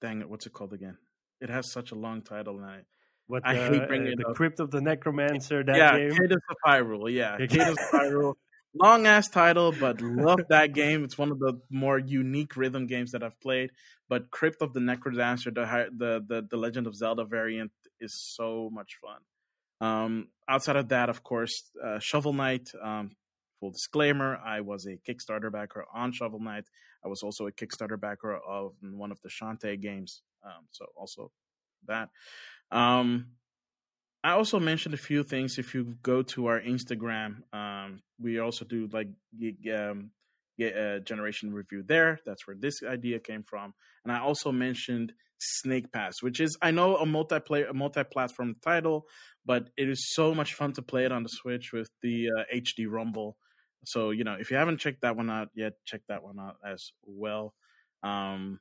dang 0.00 0.22
it, 0.22 0.28
what's 0.28 0.46
it 0.46 0.52
called 0.52 0.72
again? 0.72 0.96
It 1.40 1.50
has 1.50 1.70
such 1.70 1.92
a 1.92 1.94
long 1.94 2.22
title, 2.22 2.56
and 2.56 2.64
I, 2.64 2.78
what 3.26 3.42
I 3.44 3.54
hate 3.54 3.86
bringing 3.86 4.14
uh, 4.14 4.16
the 4.22 4.28
up. 4.28 4.36
Crypt 4.36 4.60
of 4.60 4.70
the 4.70 4.80
Necromancer. 4.80 5.62
That 5.62 5.76
yeah, 5.76 5.98
game. 5.98 6.10
Cadence 6.10 6.42
of 6.48 6.56
Hyrule. 6.66 7.12
Yeah, 7.12 7.36
Cadence 7.36 7.78
of 7.92 8.00
Hyrule 8.00 8.34
long 8.74 9.06
ass 9.06 9.28
title, 9.28 9.72
but 9.72 10.00
love 10.00 10.40
that 10.48 10.72
game. 10.72 11.04
It's 11.04 11.18
one 11.18 11.30
of 11.30 11.38
the 11.38 11.60
more 11.70 11.98
unique 11.98 12.56
rhythm 12.56 12.86
games 12.86 13.12
that 13.12 13.22
I've 13.22 13.38
played. 13.40 13.70
But 14.08 14.30
Crypt 14.30 14.62
of 14.62 14.72
the 14.72 14.80
Necrodancer, 14.80 15.54
the 15.54 15.88
the 15.96 16.24
the, 16.26 16.46
the 16.50 16.56
Legend 16.56 16.86
of 16.86 16.94
Zelda 16.94 17.24
variant, 17.24 17.72
is 18.00 18.14
so 18.14 18.70
much 18.72 18.98
fun. 19.00 19.20
Um, 19.80 20.28
outside 20.48 20.76
of 20.76 20.88
that, 20.88 21.08
of 21.08 21.22
course, 21.22 21.70
uh, 21.82 21.98
Shovel 21.98 22.32
Knight. 22.32 22.70
Um, 22.82 23.12
full 23.60 23.70
disclaimer: 23.70 24.36
I 24.36 24.60
was 24.60 24.86
a 24.86 24.98
Kickstarter 25.08 25.50
backer 25.50 25.84
on 25.94 26.12
Shovel 26.12 26.40
Knight. 26.40 26.64
I 27.04 27.08
was 27.08 27.22
also 27.22 27.46
a 27.46 27.52
Kickstarter 27.52 28.00
backer 28.00 28.36
of 28.36 28.72
one 28.80 29.12
of 29.12 29.20
the 29.22 29.28
Shantae 29.28 29.80
games. 29.80 30.22
Um, 30.44 30.66
so 30.70 30.86
also 30.96 31.30
that. 31.86 32.08
Um, 32.70 33.28
I 34.24 34.30
also 34.30 34.58
mentioned 34.58 34.94
a 34.94 34.98
few 34.98 35.22
things. 35.22 35.58
If 35.58 35.74
you 35.74 35.96
go 36.02 36.22
to 36.22 36.46
our 36.46 36.58
Instagram, 36.58 37.42
um, 37.52 38.00
we 38.18 38.38
also 38.38 38.64
do 38.64 38.88
like 38.90 39.08
um, 39.70 40.12
get 40.58 40.74
a 40.74 41.00
generation 41.00 41.52
review 41.52 41.84
there. 41.86 42.18
That's 42.24 42.46
where 42.46 42.56
this 42.58 42.82
idea 42.82 43.18
came 43.20 43.42
from. 43.42 43.74
And 44.02 44.10
I 44.10 44.20
also 44.20 44.50
mentioned 44.50 45.12
Snake 45.38 45.92
Pass, 45.92 46.22
which 46.22 46.40
is 46.40 46.56
I 46.62 46.70
know 46.70 46.96
a 46.96 47.04
multiplayer, 47.04 47.68
a 47.68 47.74
multi-platform 47.74 48.56
title, 48.62 49.04
but 49.44 49.68
it 49.76 49.90
is 49.90 50.14
so 50.14 50.34
much 50.34 50.54
fun 50.54 50.72
to 50.72 50.82
play 50.82 51.04
it 51.04 51.12
on 51.12 51.22
the 51.22 51.28
Switch 51.28 51.74
with 51.74 51.90
the 52.00 52.28
uh, 52.30 52.44
HD 52.56 52.86
Rumble. 52.88 53.36
So 53.84 54.08
you 54.08 54.24
know, 54.24 54.36
if 54.40 54.50
you 54.50 54.56
haven't 54.56 54.78
checked 54.78 55.02
that 55.02 55.16
one 55.16 55.28
out 55.28 55.48
yet, 55.54 55.74
check 55.84 56.00
that 56.08 56.22
one 56.22 56.40
out 56.40 56.56
as 56.66 56.92
well. 57.04 57.52
Um, 58.02 58.58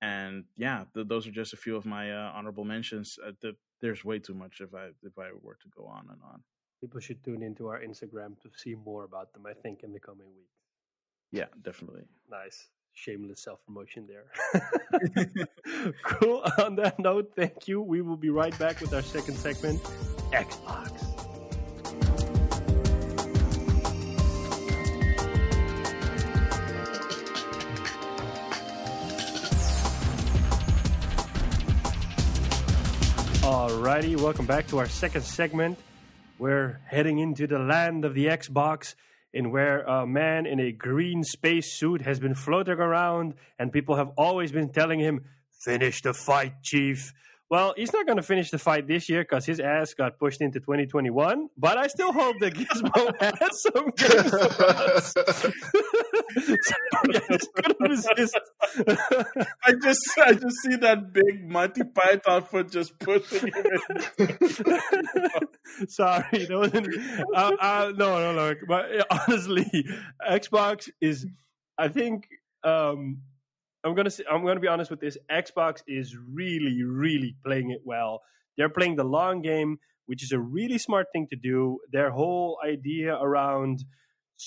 and 0.00 0.44
yeah, 0.56 0.84
th- 0.94 1.08
those 1.08 1.26
are 1.26 1.32
just 1.32 1.54
a 1.54 1.56
few 1.56 1.74
of 1.74 1.86
my 1.86 2.12
uh, 2.12 2.30
honorable 2.34 2.64
mentions. 2.64 3.16
Uh, 3.24 3.32
the 3.40 3.54
there's 3.82 4.04
way 4.04 4.18
too 4.18 4.34
much 4.34 4.60
if 4.60 4.74
I 4.74 4.86
if 5.02 5.18
I 5.18 5.30
were 5.42 5.56
to 5.60 5.68
go 5.76 5.84
on 5.84 6.06
and 6.08 6.18
on. 6.24 6.40
People 6.80 7.00
should 7.00 7.22
tune 7.22 7.42
into 7.42 7.68
our 7.68 7.80
Instagram 7.80 8.40
to 8.40 8.50
see 8.56 8.74
more 8.74 9.04
about 9.04 9.32
them. 9.34 9.44
I 9.46 9.52
think 9.52 9.82
in 9.82 9.92
the 9.92 10.00
coming 10.00 10.28
weeks. 10.28 10.56
Yeah, 11.30 11.46
definitely. 11.62 12.02
Nice. 12.30 12.68
Shameless 12.94 13.42
self 13.42 13.64
promotion 13.66 14.06
there. 14.06 14.26
cool. 16.04 16.42
On 16.58 16.76
that 16.76 16.98
note, 16.98 17.32
thank 17.36 17.68
you. 17.68 17.80
We 17.80 18.02
will 18.02 18.16
be 18.16 18.30
right 18.30 18.56
back 18.58 18.80
with 18.80 18.92
our 18.94 19.02
second 19.02 19.36
segment 19.36 19.82
Xbox. 20.30 21.11
Alrighty, 33.52 34.18
welcome 34.18 34.46
back 34.46 34.66
to 34.68 34.78
our 34.78 34.88
second 34.88 35.24
segment. 35.24 35.78
We're 36.38 36.80
heading 36.86 37.18
into 37.18 37.46
the 37.46 37.58
land 37.58 38.06
of 38.06 38.14
the 38.14 38.28
Xbox, 38.28 38.94
in 39.34 39.50
where 39.52 39.82
a 39.82 40.06
man 40.06 40.46
in 40.46 40.58
a 40.58 40.72
green 40.72 41.22
space 41.22 41.70
suit 41.70 42.00
has 42.00 42.18
been 42.18 42.34
floating 42.34 42.78
around, 42.78 43.34
and 43.58 43.70
people 43.70 43.96
have 43.96 44.08
always 44.16 44.52
been 44.52 44.70
telling 44.70 45.00
him, 45.00 45.26
"Finish 45.60 46.00
the 46.00 46.14
fight, 46.14 46.62
Chief." 46.62 47.12
Well, 47.50 47.74
he's 47.76 47.92
not 47.92 48.06
going 48.06 48.16
to 48.16 48.22
finish 48.22 48.50
the 48.50 48.56
fight 48.56 48.88
this 48.88 49.10
year 49.10 49.20
because 49.20 49.44
his 49.44 49.60
ass 49.60 49.92
got 49.92 50.18
pushed 50.18 50.40
into 50.40 50.58
2021. 50.58 51.50
But 51.58 51.76
I 51.76 51.88
still 51.88 52.10
hope 52.10 52.38
that 52.40 52.54
Gizmo 52.58 53.12
has 53.20 53.60
some 53.60 53.92
us. 54.96 55.12
resist. 57.80 58.38
I 59.64 59.72
just, 59.82 60.18
I 60.18 60.32
just 60.34 60.56
see 60.62 60.76
that 60.76 61.12
big 61.12 61.48
Monty 61.48 61.82
Python 61.84 62.42
foot 62.42 62.70
just 62.70 62.98
pushing 62.98 63.52
him. 63.52 63.80
In. 64.18 64.28
Sorry, 65.88 66.46
that 66.46 66.56
wasn't. 66.56 66.88
Uh, 67.34 67.52
uh, 67.60 67.92
no, 67.96 68.18
no, 68.18 68.32
no. 68.32 68.54
But 68.66 68.86
honestly, 69.10 69.86
Xbox 70.28 70.88
is, 71.00 71.26
I 71.78 71.88
think. 71.88 72.28
Um, 72.64 73.22
I'm 73.84 73.94
gonna 73.94 74.10
say, 74.10 74.24
I'm 74.30 74.44
gonna 74.44 74.60
be 74.60 74.68
honest 74.68 74.90
with 74.90 75.00
this. 75.00 75.18
Xbox 75.30 75.82
is 75.88 76.16
really, 76.16 76.82
really 76.84 77.36
playing 77.44 77.70
it 77.70 77.80
well. 77.84 78.22
They're 78.56 78.68
playing 78.68 78.96
the 78.96 79.04
long 79.04 79.42
game, 79.42 79.78
which 80.06 80.22
is 80.22 80.32
a 80.32 80.38
really 80.38 80.78
smart 80.78 81.06
thing 81.12 81.26
to 81.30 81.36
do. 81.36 81.78
Their 81.92 82.10
whole 82.10 82.58
idea 82.64 83.14
around 83.16 83.84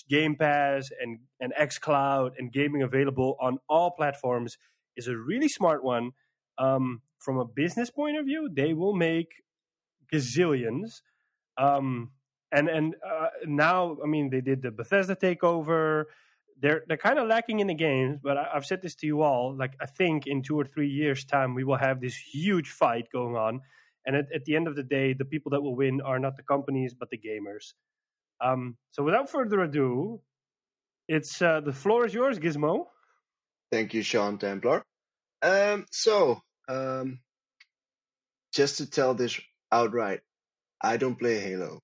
Game 0.10 0.36
Pass 0.36 0.90
and 1.00 1.20
and 1.40 1.54
XCloud 1.60 2.32
and 2.38 2.52
gaming 2.52 2.82
available 2.82 3.38
on 3.40 3.60
all 3.70 3.92
platforms 3.92 4.58
is 4.96 5.08
a 5.08 5.16
really 5.16 5.50
smart 5.50 5.84
one. 5.84 6.12
Um, 6.58 7.02
from 7.20 7.38
a 7.38 7.46
business 7.46 7.90
point 7.90 8.18
of 8.18 8.26
view, 8.26 8.50
they 8.52 8.74
will 8.74 8.96
make 8.96 9.44
gazillions. 10.12 11.02
Um, 11.58 12.12
and 12.52 12.70
and 12.70 12.96
uh, 13.06 13.28
now, 13.46 13.98
I 14.04 14.08
mean, 14.08 14.30
they 14.30 14.42
did 14.42 14.62
the 14.62 14.72
Bethesda 14.72 15.16
takeover 15.16 16.06
they're 16.62 16.84
they're 16.88 16.98
kind 16.98 17.20
of 17.20 17.28
lacking 17.28 17.60
in 17.60 17.68
the 17.68 17.74
games. 17.76 18.18
But 18.22 18.38
I, 18.38 18.48
have 18.54 18.66
said 18.66 18.82
this 18.82 18.96
to 18.96 19.08
you 19.08 19.22
all. 19.22 19.56
Like 19.56 19.74
I 19.82 19.86
think 19.86 20.28
in 20.28 20.42
two 20.42 20.60
or 20.60 20.66
three 20.66 20.90
years' 20.90 21.26
time, 21.26 21.54
we 21.54 21.64
will 21.64 21.78
have 21.78 22.02
this 22.02 22.16
huge 22.16 22.70
fight 22.70 23.08
going 23.12 23.36
on, 23.36 23.62
and 24.06 24.16
at, 24.16 24.26
at 24.34 24.46
the 24.46 24.56
end 24.56 24.68
of 24.68 24.76
the 24.76 24.84
day, 24.84 25.14
the 25.14 25.26
people 25.26 25.52
that 25.52 25.62
will 25.62 25.76
win 25.76 26.02
are 26.02 26.20
not 26.20 26.38
the 26.38 26.44
companies 26.44 26.94
but 26.94 27.10
the 27.10 27.18
gamers. 27.18 27.74
Um, 28.42 28.78
so 28.92 29.04
without 29.04 29.30
further 29.30 29.62
ado, 29.62 30.22
it's 31.08 31.42
uh, 31.42 31.62
the 31.62 31.74
floor 31.74 32.06
is 32.06 32.14
yours, 32.14 32.40
Gizmo. 32.40 32.86
Thank 33.72 33.94
you, 33.94 34.04
Sean 34.04 34.38
Templar. 34.38 34.84
Um, 35.42 35.86
so 35.92 36.42
um, 36.68 37.20
just 38.54 38.78
to 38.78 38.90
tell 38.90 39.14
this 39.14 39.40
outright, 39.72 40.22
I 40.82 40.98
don't 40.98 41.18
play 41.18 41.40
Halo. 41.40 41.80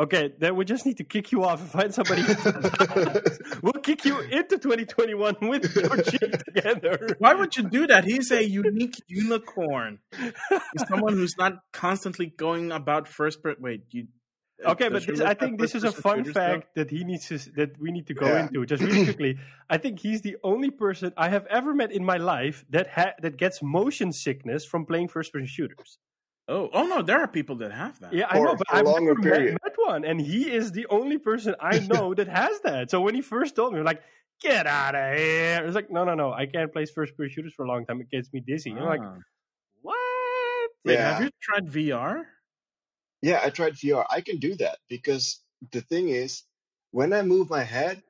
Okay, 0.00 0.32
then 0.38 0.56
we 0.56 0.64
just 0.64 0.86
need 0.86 0.96
to 0.96 1.04
kick 1.04 1.30
you 1.30 1.44
off 1.44 1.60
and 1.60 1.68
find 1.68 1.92
somebody. 1.92 2.22
we'll 3.62 3.82
kick 3.82 4.06
you 4.06 4.18
into 4.20 4.56
2021 4.56 5.36
with 5.42 5.76
your 5.76 5.94
chief 6.02 6.42
together. 6.44 7.16
Why 7.18 7.34
would 7.34 7.54
you 7.54 7.68
do 7.68 7.86
that? 7.86 8.04
He's 8.04 8.30
a 8.30 8.42
unique 8.42 8.94
unicorn. 9.08 9.98
He's 10.18 10.88
someone 10.88 11.12
who's 11.12 11.34
not 11.36 11.58
constantly 11.74 12.32
going 12.34 12.72
about 12.72 13.08
first. 13.08 13.42
Per- 13.42 13.56
wait, 13.60 13.82
you. 13.90 14.06
Okay, 14.64 14.88
but 14.90 15.06
this, 15.06 15.20
I 15.20 15.34
think 15.34 15.58
this 15.58 15.74
is 15.74 15.84
a 15.84 15.92
fun 15.92 16.18
shooters, 16.18 16.34
fact 16.34 16.74
that 16.74 16.90
he 16.90 17.02
needs 17.04 17.28
to 17.28 17.38
that 17.56 17.78
we 17.80 17.90
need 17.90 18.06
to 18.08 18.14
go 18.14 18.26
Yeah. 18.26 18.46
into 18.46 18.66
just 18.66 18.82
really 18.82 19.04
quickly. 19.04 19.38
I 19.70 19.78
think 19.78 19.98
he's 20.00 20.20
the 20.22 20.36
only 20.44 20.70
person 20.70 21.12
I 21.16 21.28
have 21.30 21.46
ever 21.46 21.74
met 21.74 21.92
in 21.92 22.04
my 22.04 22.18
life 22.18 22.64
that 22.70 22.86
ha- 22.88 23.14
that 23.22 23.36
gets 23.38 23.62
motion 23.62 24.12
sickness 24.12 24.64
from 24.64 24.84
playing 24.86 25.08
first-person 25.08 25.46
shooters. 25.46 25.98
Oh, 26.48 26.68
oh 26.72 26.84
no, 26.86 27.00
there 27.00 27.20
are 27.20 27.28
people 27.28 27.56
that 27.56 27.72
have 27.72 27.98
that. 28.00 28.12
Yeah, 28.12 28.26
I 28.28 28.36
For- 28.38 28.44
know, 28.44 28.56
but 28.56 28.68
for 28.68 28.74
a 28.76 28.78
I've 28.80 28.84
longer 28.86 29.14
never 29.14 29.44
met, 29.44 29.58
met 29.64 29.74
one, 29.76 30.04
and 30.04 30.20
he 30.20 30.50
is 30.52 30.72
the 30.72 30.86
only 30.90 31.16
person 31.18 31.54
I 31.60 31.78
know 31.92 32.12
that 32.14 32.28
has 32.28 32.60
that. 32.62 32.90
So 32.90 33.00
when 33.00 33.14
he 33.14 33.22
first 33.22 33.56
told 33.56 33.72
me, 33.72 33.78
I'm 33.78 33.84
like, 33.86 34.02
"Get 34.42 34.66
out 34.66 34.94
of 34.94 35.16
here!" 35.16 35.62
It's 35.64 35.74
like, 35.74 35.90
"No, 35.90 36.04
no, 36.04 36.14
no, 36.14 36.32
I 36.32 36.46
can't 36.46 36.72
play 36.72 36.84
first-person 36.86 37.30
shooters 37.32 37.54
for 37.54 37.64
a 37.64 37.68
long 37.68 37.86
time. 37.86 38.00
It 38.00 38.10
gets 38.10 38.32
me 38.32 38.40
dizzy." 38.40 38.72
I'm 38.72 38.84
like, 38.84 39.00
Ah. 39.02 39.16
"What?" 39.80 39.96
Wait, 40.84 40.94
Yeah. 40.94 41.12
have 41.14 41.22
you 41.24 41.30
tried 41.40 41.66
VR? 41.66 42.24
Yeah, 43.22 43.40
I 43.44 43.50
tried 43.50 43.74
VR. 43.74 44.06
I 44.10 44.20
can 44.22 44.38
do 44.38 44.54
that 44.56 44.78
because 44.88 45.42
the 45.72 45.80
thing 45.82 46.08
is, 46.08 46.42
when 46.92 47.12
I 47.12 47.22
move 47.22 47.50
my 47.50 47.62
head, 47.62 48.02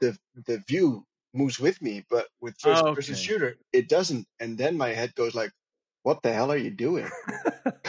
the 0.00 0.18
the 0.46 0.58
view 0.58 1.06
moves 1.34 1.58
with 1.60 1.80
me. 1.80 2.04
But 2.10 2.26
with 2.40 2.58
first 2.58 2.84
oh, 2.84 2.94
person 2.94 3.14
Okay. 3.14 3.22
shooter, 3.22 3.56
it 3.72 3.88
doesn't, 3.88 4.26
and 4.40 4.58
then 4.58 4.76
my 4.76 4.88
head 4.90 5.14
goes 5.14 5.34
like, 5.34 5.52
"What 6.02 6.22
the 6.22 6.32
hell 6.32 6.50
are 6.52 6.56
you 6.56 6.70
doing?" 6.70 7.08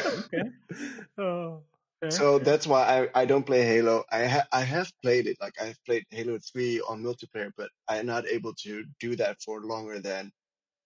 Okay. 0.08 0.52
oh. 1.18 1.64
Fair, 2.00 2.12
So 2.12 2.38
fair. 2.38 2.46
that's 2.46 2.68
why 2.68 2.84
I, 3.16 3.22
I 3.22 3.26
don't 3.26 3.46
play 3.46 3.64
Halo. 3.64 4.04
I 4.12 4.26
ha- 4.28 4.48
I 4.54 4.62
have 4.62 4.92
played 5.02 5.26
it, 5.28 5.38
like 5.42 5.60
I've 5.60 5.84
played 5.86 6.06
Halo 6.12 6.38
Three 6.40 6.80
on 6.82 7.02
multiplayer, 7.04 7.52
but 7.58 7.70
I'm 7.88 8.06
not 8.06 8.28
able 8.28 8.54
to 8.66 8.86
do 9.00 9.16
that 9.16 9.42
for 9.42 9.62
longer 9.62 10.00
than 10.00 10.32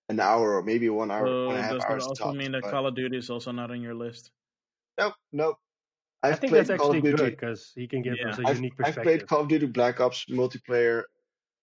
an 0.09 0.19
hour 0.19 0.55
or 0.55 0.63
maybe 0.63 0.89
one 0.89 1.11
hour, 1.11 1.25
So 1.25 1.47
one 1.47 1.57
and 1.57 1.59
a 1.59 1.59
oh, 1.59 1.61
half 1.63 1.71
does 1.73 1.83
that 1.83 1.91
hours 1.91 2.03
also 2.03 2.23
tops. 2.23 2.37
mean 2.37 2.51
that 2.53 2.63
but- 2.63 2.71
Call 2.71 2.87
of 2.87 2.95
Duty 2.95 3.17
is 3.17 3.29
also 3.29 3.51
not 3.51 3.71
on 3.71 3.81
your 3.81 3.93
list? 3.93 4.31
Nope, 4.99 5.13
nope. 5.31 5.57
I 6.23 6.29
I've 6.29 6.39
think 6.39 6.51
played 6.51 6.67
that's 6.67 6.79
Call 6.79 6.91
of 6.91 6.95
actually 6.95 7.11
Duty. 7.11 7.17
good 7.17 7.31
because 7.31 7.71
he 7.75 7.87
can 7.87 8.01
give 8.01 8.13
Yeah. 8.13 8.29
us 8.29 8.37
a 8.37 8.45
I've, 8.45 8.57
unique 8.57 8.77
perspective. 8.77 8.99
I've 8.99 9.03
played 9.03 9.27
Call 9.27 9.41
of 9.41 9.47
Duty 9.47 9.65
Black 9.67 9.99
Ops 9.99 10.25
multiplayer 10.29 11.03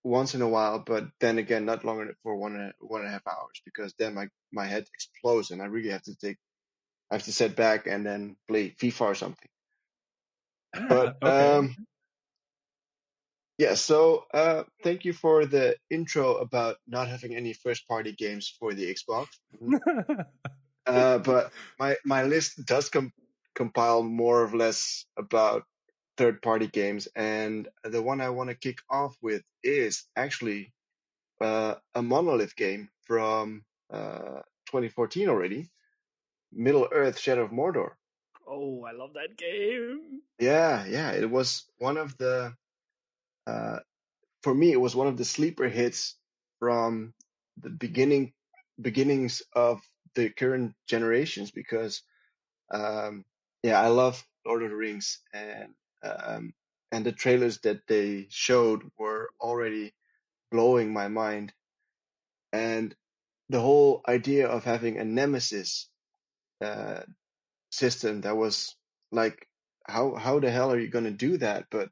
once 0.03 0.35
in 0.35 0.43
a 0.43 0.49
while, 0.49 0.81
but 0.81 1.05
then 1.21 1.39
again, 1.39 1.65
not 1.65 1.85
longer 1.85 2.07
than 2.07 2.15
for 2.23 2.37
one 2.37 2.55
and 2.57 2.71
a, 2.71 2.73
one 2.81 3.01
and 3.03 3.09
a 3.09 3.13
half 3.13 3.27
hours 3.27 3.61
because 3.65 3.95
then 3.99 4.15
my 4.15 4.29
my 4.53 4.65
head 4.67 4.87
explodes 4.95 5.51
and 5.51 5.63
I 5.63 5.67
really 5.67 5.91
have 5.91 6.03
to 6.03 6.17
take, 6.17 6.39
I 7.11 7.17
have 7.17 7.25
to 7.25 7.33
sit 7.33 7.57
back 7.57 7.87
and 7.87 8.07
then 8.07 8.37
play 8.49 8.71
FIFA 8.71 9.01
or 9.03 9.15
something. 9.15 9.49
But 10.89 11.17
Okay. 11.23 11.51
um, 11.59 11.77
yeah. 13.59 13.75
So 13.75 14.25
uh, 14.35 14.65
thank 14.85 15.05
you 15.05 15.13
for 15.13 15.47
the 15.47 15.77
intro 15.91 16.37
about 16.37 16.77
not 16.87 17.09
having 17.09 17.35
any 17.37 17.53
first 17.53 17.89
party 17.89 18.13
games 18.13 18.55
for 18.59 18.75
the 18.75 18.95
Xbox. 18.95 19.29
Uh, 20.89 21.19
but 21.19 21.53
my 21.79 21.97
my 22.05 22.25
list 22.25 22.65
does 22.65 22.89
com- 22.89 23.13
compile 23.55 24.03
more 24.03 24.45
or 24.45 24.57
less 24.57 25.05
about 25.17 25.65
third 26.17 26.43
party 26.43 26.67
games, 26.67 27.09
and 27.15 27.69
the 27.85 28.03
one 28.03 28.21
I 28.21 28.31
want 28.31 28.51
to 28.51 28.57
kick 28.57 28.79
off 28.91 29.17
with 29.23 29.43
is 29.63 30.05
actually 30.17 30.73
uh, 31.41 31.75
a 31.95 32.03
monolith 32.03 32.57
game 32.57 32.89
from 33.03 33.65
uh, 33.93 34.43
2014 34.67 35.29
already, 35.29 35.69
Middle 36.53 36.89
Earth: 36.91 37.19
Shadow 37.19 37.45
of 37.45 37.51
Mordor. 37.51 37.93
oh, 38.47 38.85
I 38.85 38.93
love 38.93 39.15
that 39.15 39.37
game. 39.37 40.23
Yeah, 40.41 40.87
yeah, 40.87 41.13
it 41.13 41.31
was 41.31 41.65
one 41.79 41.97
of 41.99 42.17
the 42.17 42.55
uh, 43.47 43.79
for 44.43 44.55
me 44.55 44.73
it 44.73 44.81
was 44.81 44.95
one 44.97 45.07
of 45.07 45.17
the 45.17 45.25
sleeper 45.25 45.69
hits 45.69 46.17
from 46.61 47.15
the 47.61 47.71
beginning 47.71 48.33
beginnings 48.81 49.43
of 49.55 49.81
the 50.15 50.31
current 50.31 50.75
generations 50.89 51.51
because 51.51 52.03
um, 52.71 53.25
yeah, 53.63 53.81
I 53.81 53.89
love 53.89 54.25
Lord 54.47 54.63
of 54.63 54.71
the 54.71 54.77
Rings 54.77 55.21
and 55.33 55.75
um, 56.03 56.53
and 56.93 57.05
the 57.05 57.13
trailers 57.13 57.59
that 57.61 57.81
they 57.87 58.27
showed 58.31 58.83
were 58.99 59.31
already 59.41 59.95
blowing 60.51 60.93
my 60.93 61.09
mind. 61.09 61.53
And 62.53 62.95
the 63.49 63.61
whole 63.61 64.03
idea 64.09 64.49
of 64.49 64.65
having 64.65 64.99
a 64.99 65.05
nemesis 65.05 65.89
uh, 66.61 67.01
system 67.71 68.23
that 68.23 68.37
was 68.37 68.75
like 69.13 69.47
how 69.87 70.15
how 70.15 70.39
the 70.41 70.51
hell 70.51 70.73
are 70.73 70.79
you 70.79 70.89
going 70.89 71.05
to 71.05 71.11
do 71.11 71.39
that? 71.39 71.67
But 71.71 71.91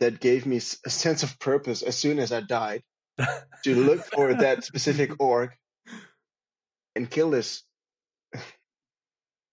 that 0.00 0.20
gave 0.20 0.46
me 0.46 0.56
a 0.56 0.90
sense 0.90 1.22
of 1.22 1.38
purpose 1.38 1.82
as 1.82 1.96
soon 1.96 2.18
as 2.18 2.32
I 2.32 2.40
died 2.40 2.82
to 3.64 3.74
look 3.74 4.04
for 4.04 4.34
that 4.34 4.64
specific 4.64 5.12
orc 5.18 5.56
and 6.96 7.10
kill 7.10 7.30
this 7.30 7.62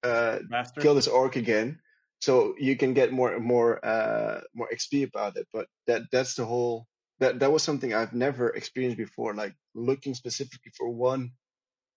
uh, 0.03 0.39
Bastard. 0.49 0.83
kill 0.83 0.95
this 0.95 1.07
orc 1.07 1.35
again, 1.35 1.79
so 2.19 2.55
you 2.57 2.75
can 2.75 2.93
get 2.93 3.11
more 3.11 3.39
more 3.39 3.85
uh, 3.85 4.41
more 4.53 4.69
XP 4.73 5.07
about 5.07 5.37
it. 5.37 5.47
But 5.53 5.67
that 5.87 6.03
that's 6.11 6.35
the 6.35 6.45
whole 6.45 6.87
that 7.19 7.39
that 7.39 7.51
was 7.51 7.63
something 7.63 7.93
I've 7.93 8.13
never 8.13 8.49
experienced 8.49 8.97
before. 8.97 9.33
Like 9.33 9.55
looking 9.75 10.15
specifically 10.15 10.71
for 10.77 10.89
one 10.89 11.31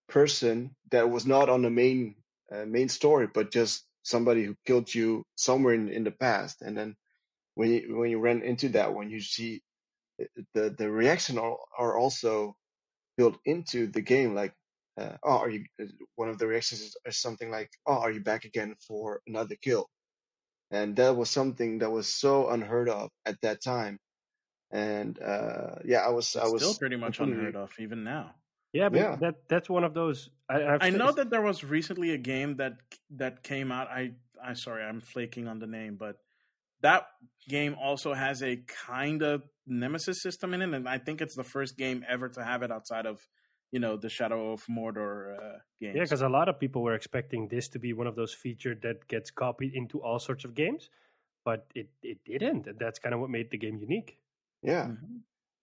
person 0.08 0.76
that 0.90 1.10
was 1.10 1.26
not 1.26 1.48
on 1.48 1.62
the 1.62 1.70
main 1.70 2.16
uh, 2.52 2.64
main 2.66 2.88
story, 2.88 3.28
but 3.32 3.50
just 3.50 3.84
somebody 4.02 4.44
who 4.44 4.54
killed 4.66 4.94
you 4.94 5.24
somewhere 5.34 5.74
in, 5.74 5.88
in 5.88 6.04
the 6.04 6.12
past, 6.12 6.62
and 6.62 6.76
then 6.76 6.96
when 7.54 7.70
you 7.70 7.96
when 7.96 8.10
you 8.10 8.18
run 8.18 8.42
into 8.42 8.68
that 8.70 8.94
one, 8.94 9.10
you 9.10 9.20
see 9.20 9.62
the 10.54 10.70
the 10.70 10.90
reaction 10.90 11.38
are, 11.38 11.56
are 11.78 11.96
also 11.96 12.56
built 13.16 13.38
into 13.44 13.86
the 13.86 14.00
game. 14.00 14.34
Like, 14.34 14.54
uh, 14.98 15.16
oh, 15.22 15.38
are 15.38 15.50
you? 15.50 15.64
One 16.14 16.28
of 16.28 16.38
the 16.38 16.46
reactions 16.46 16.80
is, 16.80 16.96
is 17.04 17.18
something 17.18 17.50
like, 17.50 17.70
oh, 17.86 17.98
are 17.98 18.10
you 18.10 18.20
back 18.20 18.44
again 18.44 18.74
for 18.86 19.20
another 19.26 19.56
kill? 19.60 19.88
And 20.70 20.96
that 20.96 21.16
was 21.16 21.30
something 21.30 21.78
that 21.78 21.90
was 21.90 22.08
so 22.08 22.48
unheard 22.48 22.88
of 22.88 23.10
at 23.24 23.40
that 23.42 23.62
time. 23.62 23.98
And 24.70 25.20
uh, 25.22 25.76
yeah, 25.84 25.98
I 25.98 26.10
was 26.10 26.34
I 26.34 26.48
was 26.48 26.62
still 26.62 26.74
pretty 26.74 26.96
much 26.96 27.20
unheard 27.20 27.56
of 27.56 27.72
even 27.78 28.04
now. 28.04 28.34
Yeah, 28.72 28.88
but 28.88 28.98
Yeah. 28.98 29.16
that 29.16 29.34
that's 29.48 29.70
one 29.70 29.84
of 29.84 29.94
those. 29.94 30.28
I, 30.48 30.56
I've 30.64 30.82
I 30.82 30.88
s- 30.88 30.94
know 30.94 31.12
that 31.12 31.30
there 31.30 31.42
was 31.42 31.62
recently 31.62 32.10
a 32.10 32.18
game 32.18 32.56
that 32.56 32.78
that 33.10 33.42
came 33.42 33.70
out. 33.70 33.88
I 33.88 34.12
I 34.42 34.54
sorry, 34.54 34.82
I'm 34.82 35.00
flaking 35.00 35.46
on 35.46 35.60
the 35.60 35.66
name, 35.66 35.96
but 35.96 36.16
that 36.80 37.06
game 37.48 37.76
also 37.80 38.12
has 38.12 38.42
a 38.42 38.56
kind 38.86 39.22
of 39.22 39.42
nemesis 39.66 40.20
system 40.20 40.52
in 40.52 40.62
it, 40.62 40.74
and 40.74 40.88
I 40.88 40.98
think 40.98 41.20
it's 41.20 41.36
the 41.36 41.44
first 41.44 41.76
game 41.76 42.04
ever 42.08 42.28
to 42.30 42.44
have 42.44 42.62
it 42.62 42.70
outside 42.72 43.06
of 43.06 43.26
you 43.72 43.80
know 43.80 43.96
the 43.96 44.08
Shadow 44.08 44.52
of 44.52 44.64
Mordor 44.66 45.36
uh, 45.36 45.58
games. 45.80 45.96
Yeah, 45.96 46.02
because 46.04 46.22
a 46.22 46.28
lot 46.28 46.48
of 46.48 46.58
people 46.58 46.82
were 46.82 46.94
expecting 46.94 47.48
this 47.48 47.68
to 47.70 47.78
be 47.78 47.92
one 47.92 48.06
of 48.06 48.14
those 48.16 48.32
features 48.34 48.78
that 48.82 49.06
gets 49.08 49.30
copied 49.30 49.74
into 49.74 50.00
all 50.02 50.18
sorts 50.18 50.44
of 50.44 50.54
games, 50.54 50.88
but 51.44 51.66
it, 51.74 51.88
it 52.02 52.18
didn't. 52.24 52.66
And 52.66 52.78
that's 52.78 52.98
kind 52.98 53.14
of 53.14 53.20
what 53.20 53.30
made 53.30 53.50
the 53.50 53.58
game 53.58 53.78
unique. 53.78 54.18
yeah. 54.62 54.86
Mhm. 54.86 55.20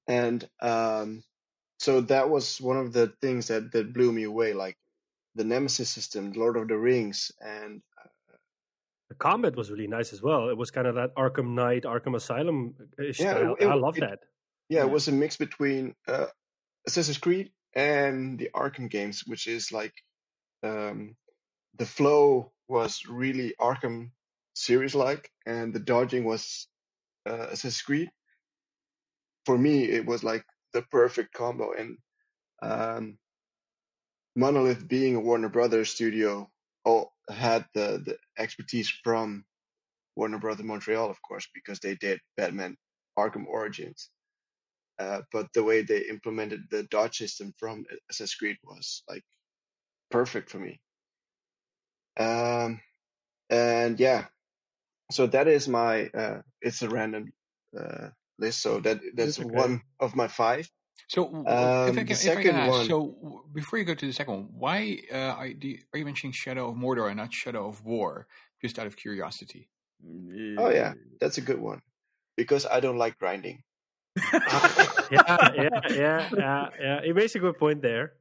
And 0.08 0.50
um, 0.60 1.24
so 1.80 2.02
that 2.02 2.30
was 2.30 2.60
one 2.60 2.76
of 2.78 2.92
the 2.92 3.08
things 3.22 3.48
that, 3.48 3.72
that 3.72 3.94
blew 3.94 4.12
me 4.12 4.24
away, 4.24 4.54
like 4.54 4.76
the 5.36 5.46
Nemesis 5.46 5.90
system, 5.90 6.34
Lord 6.34 6.58
of 6.58 6.68
the 6.68 6.78
Rings, 6.78 7.32
and 7.40 7.82
The 9.10 9.16
combat 9.16 9.56
was 9.56 9.70
really 9.72 9.88
nice 9.88 10.12
as 10.14 10.22
well. 10.22 10.50
It 10.50 10.58
was 10.58 10.72
kind 10.72 10.88
of 10.88 10.96
that 10.96 11.16
Arkham 11.16 11.54
Knight, 11.56 11.84
Arkham 11.84 12.16
Asylum 12.16 12.76
uh, 13.00 13.04
Yeah, 13.04 13.14
style. 13.14 13.56
it- 13.60 13.66
I 13.68 13.76
love 13.76 13.96
that. 13.96 14.20
yeah, 14.70 14.80
Yeah. 14.80 14.86
it 14.86 14.92
was 14.92 15.08
a 15.08 15.12
mix 15.12 15.38
between 15.38 15.96
uh, 16.08 16.28
Assassin's 16.88 17.18
Creed 17.18 17.52
and 17.76 18.40
the 18.40 18.50
Arkham 18.56 18.90
games, 18.90 19.24
which 19.26 19.48
is 19.48 19.72
like 19.72 19.94
um, 20.64 21.16
the 21.78 21.86
flow 21.86 22.52
was 22.68 23.04
really 23.10 23.54
Arkham 23.60 24.12
series 24.54 24.96
like, 24.96 25.32
and 25.46 25.74
the 25.74 25.80
dodging 25.80 26.26
was 26.26 26.68
uh, 27.30 27.48
Assassin's 27.52 27.82
Creed. 27.82 28.10
For 29.46 29.58
me, 29.58 29.86
it 29.86 30.06
was 30.06 30.24
like 30.24 30.46
the 30.74 30.84
perfect 30.84 31.34
combo, 31.34 31.74
and 31.74 31.98
um, 32.62 33.18
Monolith 34.36 34.88
being 34.88 35.16
a 35.16 35.20
Warner 35.20 35.50
Brothers 35.50 35.90
studio, 35.92 36.50
all 36.86 37.14
had 37.30 37.66
the 37.74 38.02
the 38.06 38.18
expertise 38.38 38.90
from 39.04 39.46
Warner 40.16 40.40
Brothers 40.40 40.66
Montreal, 40.66 41.10
of 41.10 41.22
course, 41.22 41.48
because 41.54 41.80
they 41.80 41.96
did 41.96 42.20
Batman 42.38 42.78
Arkham 43.18 43.46
Origins. 43.48 44.10
Uh, 45.00 45.22
but 45.32 45.48
the 45.54 45.64
way 45.64 45.82
they 45.82 46.02
implemented 46.10 46.62
the 46.70 46.84
dodge 46.84 47.18
system 47.18 47.54
from 47.58 47.86
Assassin's 48.10 48.36
Creed 48.36 48.58
was 48.64 49.04
like 49.10 49.24
perfect 50.12 50.50
for 50.50 50.60
me. 50.60 50.80
Um, 52.20 52.82
and 53.50 54.00
yeah, 54.00 54.28
so 55.12 55.28
that 55.28 55.48
is 55.48 55.68
my. 55.68 56.08
Uh, 56.08 56.42
it's 56.62 56.82
a 56.82 56.90
random 56.90 57.34
uh, 57.78 58.10
list, 58.38 58.62
so 58.62 58.80
that 58.82 59.02
that's 59.16 59.40
okay. 59.40 59.50
one 59.50 59.82
of 60.00 60.16
my 60.16 60.28
five. 60.28 60.70
So, 61.08 61.26
Um, 61.28 61.46
if 61.90 61.98
I 61.98 62.04
the 62.04 62.06
can, 62.06 62.12
if 62.12 62.14
I 62.14 62.16
second 62.16 62.44
can 62.44 62.56
ask, 62.56 62.72
one- 62.72 62.88
so 62.88 63.46
before 63.54 63.80
you 63.80 63.86
go 63.86 63.96
to 63.96 64.06
the 64.08 64.14
second 64.14 64.34
one, 64.34 64.50
why 64.54 65.00
uh, 65.12 65.34
are, 65.38 65.50
do 65.54 65.68
you, 65.68 65.80
are 65.94 66.00
you 66.00 66.06
mentioning 66.06 66.32
Shadow 66.34 66.70
of 66.70 66.78
Mordor 66.78 67.08
and 67.10 67.18
not 67.18 67.34
Shadow 67.34 67.68
of 67.68 67.84
War? 67.84 68.28
Just 68.62 68.80
out 68.80 68.88
of 68.88 68.96
curiosity. 68.96 69.70
Oh 70.58 70.70
yeah, 70.70 70.94
that's 71.20 71.38
a 71.38 71.42
good 71.42 71.60
one 71.60 71.82
because 72.38 72.66
I 72.66 72.80
don't 72.80 72.98
like 72.98 73.18
grinding. 73.20 73.64
yeah, 74.34 75.38
yeah, 75.56 75.70
yeah, 75.90 76.30
yeah, 76.38 76.70
yeah. 76.80 77.02
He 77.04 77.14
makes 77.14 77.36
a 77.36 77.40
good 77.40 77.58
point 77.58 77.82
there. 77.82 78.14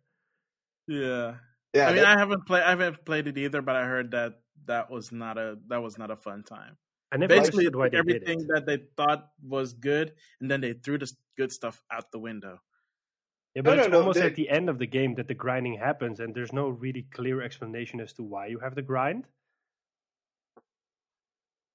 yeah. 0.86 1.36
Yeah, 1.74 1.86
I 1.88 1.92
mean, 1.92 2.02
that- 2.02 2.16
I 2.16 2.18
haven't 2.18 2.46
played. 2.46 2.62
I 2.64 2.70
haven't 2.70 3.04
played 3.04 3.26
it 3.28 3.38
either, 3.38 3.62
but 3.62 3.76
I 3.76 3.84
heard 3.84 4.10
that 4.12 4.40
that 4.66 4.90
was 4.90 5.10
not 5.12 5.38
a 5.38 5.56
that 5.68 5.82
was 5.82 5.96
not 5.98 6.10
a 6.10 6.16
fun 6.16 6.42
time. 6.44 6.76
I 7.10 7.16
never 7.16 7.28
Basically, 7.34 7.66
understood 7.66 7.76
why 7.76 7.88
took 7.88 8.06
they 8.06 8.12
did 8.12 8.22
everything 8.22 8.40
it. 8.40 8.48
that 8.54 8.66
they 8.66 8.78
thought 8.96 9.28
was 9.42 9.72
good, 9.74 10.12
and 10.40 10.50
then 10.50 10.60
they 10.60 10.72
threw 10.74 10.98
the 10.98 11.10
good 11.36 11.52
stuff 11.52 11.82
out 11.90 12.10
the 12.12 12.18
window. 12.18 12.60
Yeah, 13.54 13.62
but 13.62 13.74
No, 13.76 13.80
it's 13.82 13.88
no, 13.88 13.92
no, 13.92 13.98
almost 14.00 14.18
they- 14.20 14.26
at 14.26 14.34
the 14.34 14.48
end 14.48 14.68
of 14.70 14.78
the 14.78 14.86
game 14.86 15.14
that 15.16 15.28
the 15.28 15.34
grinding 15.34 15.76
happens, 15.78 16.20
and 16.20 16.34
there's 16.34 16.52
no 16.54 16.68
really 16.68 17.02
clear 17.12 17.40
explanation 17.42 18.00
as 18.00 18.12
to 18.14 18.22
why 18.22 18.46
you 18.46 18.58
have 18.60 18.74
the 18.74 18.82
grind. 18.82 19.26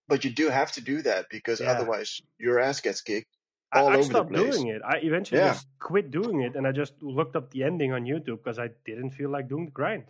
but 0.07 0.23
you 0.23 0.31
do 0.31 0.49
have 0.49 0.71
to 0.71 0.79
do 0.81 1.01
that 1.01 1.27
because 1.29 1.59
Yeah. 1.59 1.71
otherwise 1.71 2.21
your 2.39 2.59
ass 2.59 2.79
gets 2.81 3.01
kicked. 3.01 3.36
I, 3.73 3.83
All 3.83 3.97
I 3.97 3.99
over 3.99 4.13
the 4.13 4.21
stopped 4.21 4.33
place. 4.33 4.35
doing 4.35 4.67
it. 4.67 4.81
I 4.83 4.97
eventually 4.97 5.41
Yeah. 5.41 5.49
just 5.49 5.67
quit 5.79 6.11
doing 6.11 6.41
it, 6.41 6.55
and 6.55 6.67
I 6.67 6.71
just 6.73 7.01
looked 7.03 7.35
up 7.35 7.51
the 7.51 7.63
ending 7.63 7.93
on 7.93 8.05
YouTube 8.05 8.37
because 8.43 8.59
I 8.59 8.69
didn't 8.85 9.11
feel 9.11 9.29
like 9.29 9.49
doing 9.49 9.65
the 9.65 9.71
grind. 9.71 10.05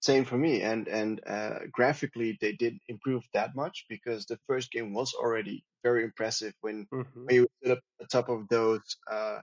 Same 0.00 0.24
for 0.24 0.38
me. 0.38 0.62
And 0.62 0.88
and 0.88 1.20
uh, 1.26 1.60
graphically, 1.72 2.38
they 2.40 2.52
didn't 2.52 2.82
improve 2.88 3.24
that 3.34 3.54
much 3.56 3.86
because 3.88 4.26
the 4.26 4.38
first 4.46 4.70
game 4.72 4.94
was 4.94 5.14
already 5.14 5.64
very 5.82 6.04
impressive 6.04 6.54
when 6.62 6.86
hmm 6.92 7.28
when 7.28 7.36
you 7.36 7.48
stood 7.62 7.78
up 7.78 7.84
on 8.00 8.06
top 8.08 8.28
of 8.28 8.48
those. 8.48 8.82
Uh, 9.10 9.40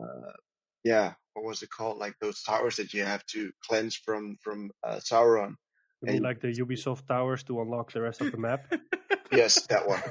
uh, 0.00 0.32
yeah, 0.84 1.14
what 1.34 1.44
was 1.46 1.62
it 1.62 1.70
called? 1.70 1.98
Like 1.98 2.14
those 2.20 2.42
towers 2.42 2.76
that 2.76 2.94
you 2.94 3.04
have 3.04 3.24
to 3.28 3.52
cleanse 3.68 3.96
from 3.96 4.36
from 4.42 4.70
uh, 4.84 4.96
Sauron. 4.98 5.56
You 6.02 6.06
mean 6.06 6.16
And- 6.16 6.24
like 6.24 6.40
the 6.40 6.48
Ubisoft 6.52 7.06
towers 7.06 7.42
to 7.44 7.60
unlock 7.60 7.92
the 7.92 8.00
rest 8.02 8.20
of 8.20 8.30
the 8.32 8.38
map? 8.38 8.66
Yes, 9.34 9.66
that 9.68 9.88
one. 9.88 10.02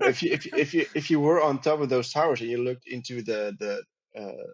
if 0.00 0.22
you 0.22 0.32
if 0.32 0.46
you- 0.46 0.52
if 0.56 0.72
you 0.72 0.86
if 0.94 1.10
you 1.10 1.20
were 1.20 1.42
on 1.42 1.60
top 1.60 1.80
of 1.80 1.90
those 1.90 2.10
towers 2.10 2.40
and 2.40 2.48
you 2.48 2.56
looked 2.64 2.86
into 2.88 3.20
the 3.20 3.54
the 3.60 3.82
uh, 4.18 4.46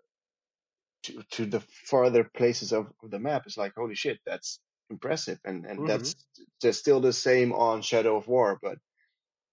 to 1.05 1.23
to 1.37 1.47
the 1.47 1.61
farther 1.87 2.25
places 2.25 2.73
of, 2.73 2.93
the 3.05 3.21
map, 3.21 3.43
it's 3.47 3.57
like 3.57 3.73
holy 3.77 3.95
shit, 3.95 4.19
that's 4.27 4.59
impressive, 4.91 5.39
and 5.45 5.65
and 5.65 5.79
Mhm. 5.79 5.87
that's 5.87 6.17
just 6.61 6.81
still 6.81 7.01
the 7.01 7.13
same 7.13 7.53
on 7.53 7.83
Shadow 7.83 8.17
of 8.17 8.27
War, 8.27 8.59
but 8.61 8.79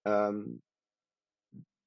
um, 0.04 0.60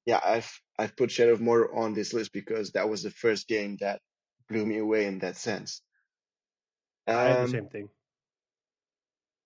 yeah, 0.06 0.20
I've 0.24 0.50
I've 0.78 0.96
put 0.96 1.10
Shadow 1.10 1.32
of 1.32 1.42
War 1.42 1.76
on 1.76 1.92
this 1.92 2.14
list 2.14 2.32
because 2.32 2.70
that 2.72 2.88
was 2.88 3.02
the 3.02 3.10
first 3.10 3.48
game 3.48 3.76
that 3.80 4.00
blew 4.48 4.64
me 4.64 4.78
away 4.78 5.04
in 5.04 5.18
that 5.18 5.36
sense. 5.36 5.82
I 7.06 7.12
had 7.12 7.36
the 7.36 7.42
Um, 7.42 7.48
same 7.50 7.68
thing. 7.68 7.88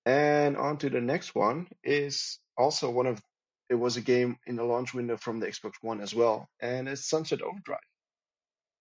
And 0.07 0.57
on 0.57 0.79
to 0.79 0.89
the 0.89 1.01
next 1.01 1.35
one 1.35 1.67
is 1.83 2.39
also 2.57 2.91
one 2.91 3.07
of 3.07 3.21
it 3.69 3.75
was 3.75 3.97
a 3.97 4.01
game 4.01 4.37
in 4.47 4.55
the 4.55 4.63
launch 4.63 4.95
window 4.95 5.17
from 5.17 5.41
the 5.41 5.49
Xbox 5.49 5.73
One 5.83 6.01
as 6.01 6.15
well, 6.15 6.49
and 6.61 6.89
it's 6.89 7.11
Sunset 7.11 7.43
Overdrive. 7.43 7.81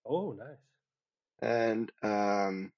Oh, 0.06 0.34
nice. 0.34 0.58
And 1.42 1.92
um, 2.04 2.72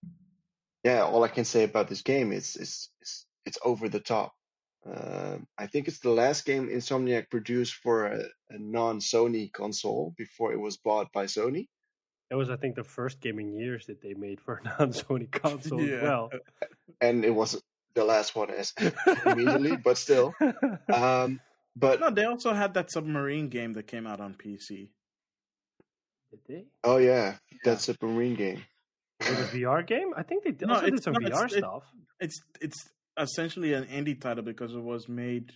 yeah, 0.83 1.03
all 1.03 1.23
I 1.23 1.27
can 1.27 1.43
say 1.43 1.63
about 1.63 1.89
this 1.89 2.01
game 2.01 2.31
is 2.31 2.55
is, 2.55 2.89
is 3.01 3.25
it's 3.45 3.57
over 3.63 3.89
the 3.89 3.99
top. 3.99 4.33
Um, 4.85 5.47
I 5.57 5.67
think 5.67 5.89
it's 5.89 5.99
the 5.99 6.11
last 6.11 6.45
game 6.45 6.69
Insomniac 6.69 7.29
produced 7.29 7.73
for 7.75 8.05
a, 8.05 8.19
a 8.49 8.57
non-Sony 8.57 9.51
console 9.51 10.13
before 10.17 10.53
it 10.53 10.59
was 10.59 10.77
bought 10.77 11.11
by 11.11 11.25
Sony. 11.25 11.67
That 12.29 12.37
was, 12.37 12.49
I 12.49 12.55
think, 12.55 12.75
the 12.75 12.85
first 12.85 13.19
game 13.19 13.39
in 13.39 13.53
years 13.53 13.87
that 13.87 14.01
they 14.01 14.13
made 14.13 14.39
for 14.39 14.61
a 14.63 14.79
non-Sony 14.79 15.29
console 15.29 15.81
as 15.81 15.89
well. 16.01 16.29
and 17.01 17.25
it 17.25 17.31
was 17.35 17.61
the 17.97 18.05
last 18.05 18.35
one 18.35 18.49
is 18.51 18.73
immediately, 19.25 19.75
but 19.75 19.97
still. 19.97 20.33
Um, 20.93 21.39
but 21.75 21.99
No, 21.99 22.09
they 22.11 22.25
also 22.25 22.53
had 22.53 22.73
that 22.75 22.91
submarine 22.91 23.49
game 23.49 23.73
that 23.73 23.87
came 23.87 24.05
out 24.07 24.19
on 24.21 24.35
PC. 24.35 24.89
Did 26.31 26.39
they? 26.47 26.65
oh 26.83 26.97
yeah, 26.97 27.35
that 27.65 27.81
submarine 27.81 28.35
game. 28.35 28.61
Was 29.21 29.29
a 29.39 29.43
VR 29.57 29.85
game? 29.85 30.11
I 30.15 30.23
think 30.23 30.43
they 30.43 30.51
did- 30.51 30.67
No, 30.67 30.75
also 30.75 30.85
did 30.85 30.93
it's 30.95 31.03
some 31.05 31.13
not- 31.13 31.23
VR 31.23 31.45
it's- 31.45 31.53
it- 31.53 31.57
stuff. 31.59 31.83
It's 32.19 32.37
it's 32.61 32.79
essentially 33.17 33.73
an 33.73 33.85
indie 33.85 34.19
title 34.19 34.43
because 34.43 34.73
it 34.73 34.81
was 34.93 35.07
made, 35.09 35.51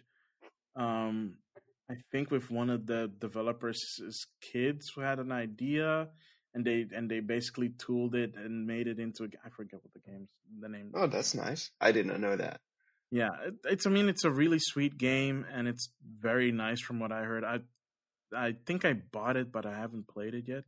um, 0.75 1.35
I 1.89 1.95
think 2.11 2.31
with 2.31 2.49
one 2.49 2.69
of 2.69 2.85
the 2.87 3.11
developers' 3.19 3.81
kids 4.51 4.85
who 4.95 5.01
had 5.01 5.19
an 5.19 5.31
idea, 5.31 6.07
and 6.53 6.65
they 6.65 6.85
and 6.95 7.09
they 7.09 7.19
basically 7.19 7.69
tooled 7.69 8.15
it 8.15 8.35
and 8.35 8.65
made 8.67 8.87
it 8.87 8.99
into 8.99 9.23
a, 9.23 9.27
I 9.45 9.49
forget 9.49 9.79
what 9.83 9.93
the 9.93 9.99
game's 9.99 10.29
the 10.59 10.69
name. 10.69 10.91
Oh, 10.93 11.07
that's 11.07 11.33
nice. 11.33 11.71
I 11.79 11.91
did 11.91 12.05
not 12.05 12.19
know 12.19 12.35
that. 12.35 12.59
Yeah, 13.11 13.29
it, 13.45 13.55
it's. 13.65 13.85
I 13.85 13.89
mean, 13.89 14.07
it's 14.09 14.23
a 14.25 14.31
really 14.31 14.59
sweet 14.59 14.97
game, 14.97 15.45
and 15.53 15.67
it's 15.67 15.89
very 16.19 16.51
nice 16.51 16.81
from 16.81 16.99
what 16.99 17.11
I 17.11 17.23
heard. 17.23 17.43
I, 17.43 17.59
I 18.35 18.55
think 18.65 18.85
I 18.85 18.93
bought 18.93 19.35
it, 19.37 19.51
but 19.51 19.65
I 19.65 19.73
haven't 19.77 20.07
played 20.07 20.33
it 20.33 20.47
yet. 20.47 20.63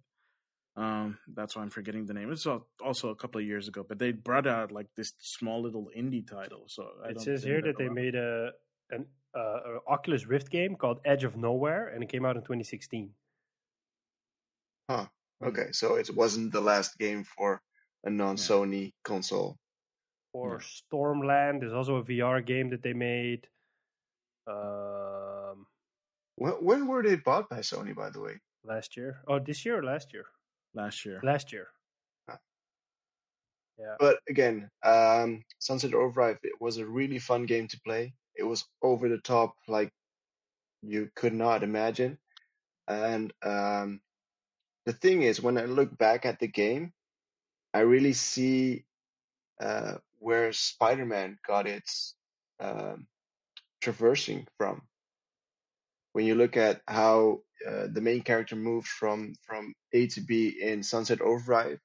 Um, 0.76 1.20
that's 1.34 1.56
why 1.56 1.62
I'm 1.62 1.70
forgetting 1.70 2.06
the 2.08 2.14
name. 2.16 2.32
It's 2.32 2.48
al- 2.48 2.68
also 2.84 3.10
a 3.10 3.16
couple 3.16 3.40
of 3.40 3.46
years 3.48 3.68
ago, 3.68 3.86
but 3.88 4.00
they 4.00 4.12
brought 4.12 4.48
out 4.48 4.72
like 4.72 4.88
this 4.98 5.14
small 5.20 5.62
little 5.62 5.90
indie 5.96 6.28
title. 6.28 6.64
So 6.68 6.88
I 7.06 7.10
It 7.10 7.14
don't 7.16 7.24
says 7.24 7.42
think 7.44 7.52
here 7.52 7.62
that 7.62 7.78
they 7.78 7.86
around. 7.86 7.96
made 7.96 8.16
a 8.16 8.52
an 8.90 9.06
uh, 9.36 9.40
a 9.40 9.80
Oculus 9.88 10.26
Rift 10.28 10.50
game 10.50 10.76
called 10.76 11.00
Edge 11.06 11.24
of 11.24 11.36
Nowhere, 11.38 11.88
and 11.90 12.04
it 12.04 12.10
came 12.10 12.26
out 12.26 12.36
in 12.36 12.42
2016. 12.42 13.12
Hmm. 14.90 15.04
Okay, 15.48 15.72
so 15.72 15.96
it 15.96 16.10
wasn't 16.16 16.52
the 16.52 16.62
last 16.62 16.98
game 16.98 17.24
for 17.24 17.62
a 18.04 18.10
non-Sony 18.10 18.94
console. 19.04 19.58
Or 20.34 20.60
Yeah. 20.60 20.66
Stormland 20.66 21.64
is 21.64 21.74
also 21.74 21.98
a 21.98 22.04
VR 22.04 22.42
game 22.46 22.70
that 22.70 22.82
they 22.82 22.94
made. 22.94 23.48
Um, 24.48 25.68
When, 26.36 26.54
when 26.54 26.88
were 26.88 27.04
they 27.04 27.16
bought 27.16 27.50
by 27.50 27.60
Sony, 27.60 27.96
by 27.96 28.10
the 28.10 28.20
way? 28.20 28.40
last 28.66 28.96
year. 28.96 29.22
Oh, 29.28 29.40
this 29.40 29.66
year 29.66 29.80
or 29.80 29.84
last 29.84 30.14
year? 30.14 30.26
last 30.74 31.06
year. 31.06 31.20
Last 31.24 31.52
year. 31.52 31.68
Ah. 32.30 32.40
Yeah. 33.78 33.96
But 34.00 34.20
again, 34.28 34.70
um, 34.84 35.44
Sunset 35.60 35.94
Overdrive 35.94 36.40
it 36.44 36.60
was 36.60 36.78
a 36.78 36.86
really 36.86 37.20
fun 37.20 37.46
game 37.46 37.68
to 37.68 37.80
play. 37.86 38.14
It 38.36 38.44
was 38.44 38.66
over 38.82 39.10
the 39.10 39.20
top, 39.20 39.54
like 39.68 39.92
you 40.82 41.10
could 41.16 41.34
not 41.34 41.62
imagine. 41.64 42.18
And 42.88 43.32
um, 43.44 44.02
the 44.86 44.94
thing 44.94 45.22
is, 45.22 45.42
when 45.42 45.58
I 45.58 45.66
look 45.66 45.98
back 45.98 46.26
at 46.26 46.40
the 46.40 46.48
game, 46.48 46.94
I 47.74 47.80
really 47.80 48.14
see 48.14 48.86
uh, 49.62 49.96
where 50.20 50.52
Spider-Man 50.54 51.38
got 51.48 51.68
its 51.68 52.16
um, 52.60 53.08
traversing 53.82 54.48
from. 54.58 54.82
When 56.14 56.26
you 56.26 56.36
look 56.36 56.58
at 56.58 56.82
how 56.88 57.42
uh, 57.68 57.88
the 57.92 58.02
main 58.02 58.22
character 58.22 58.56
moved 58.56 58.88
from 58.88 59.36
from 59.48 59.74
A 59.94 60.08
to 60.08 60.22
B 60.22 60.58
in 60.62 60.84
Sunset 60.84 61.22
Overdrive, 61.22 61.80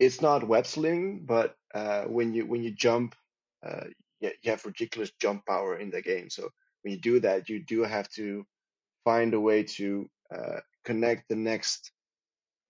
it's 0.00 0.20
not 0.20 0.48
web 0.48 0.66
slinging, 0.66 1.24
but 1.24 1.54
uh, 1.74 2.04
when 2.04 2.34
you 2.34 2.46
when 2.46 2.62
you 2.62 2.72
jump, 2.72 3.14
uh, 3.64 3.84
you, 4.20 4.30
you 4.42 4.50
have 4.50 4.64
ridiculous 4.64 5.12
jump 5.20 5.46
power 5.46 5.78
in 5.78 5.90
the 5.90 6.02
game. 6.02 6.28
So 6.30 6.48
when 6.82 6.94
you 6.94 7.00
do 7.00 7.20
that, 7.20 7.48
you 7.48 7.64
do 7.64 7.82
have 7.82 8.08
to 8.10 8.44
find 9.04 9.34
a 9.34 9.40
way 9.40 9.62
to 9.62 10.08
uh, 10.34 10.60
connect 10.84 11.28
the 11.28 11.36
next 11.36 11.92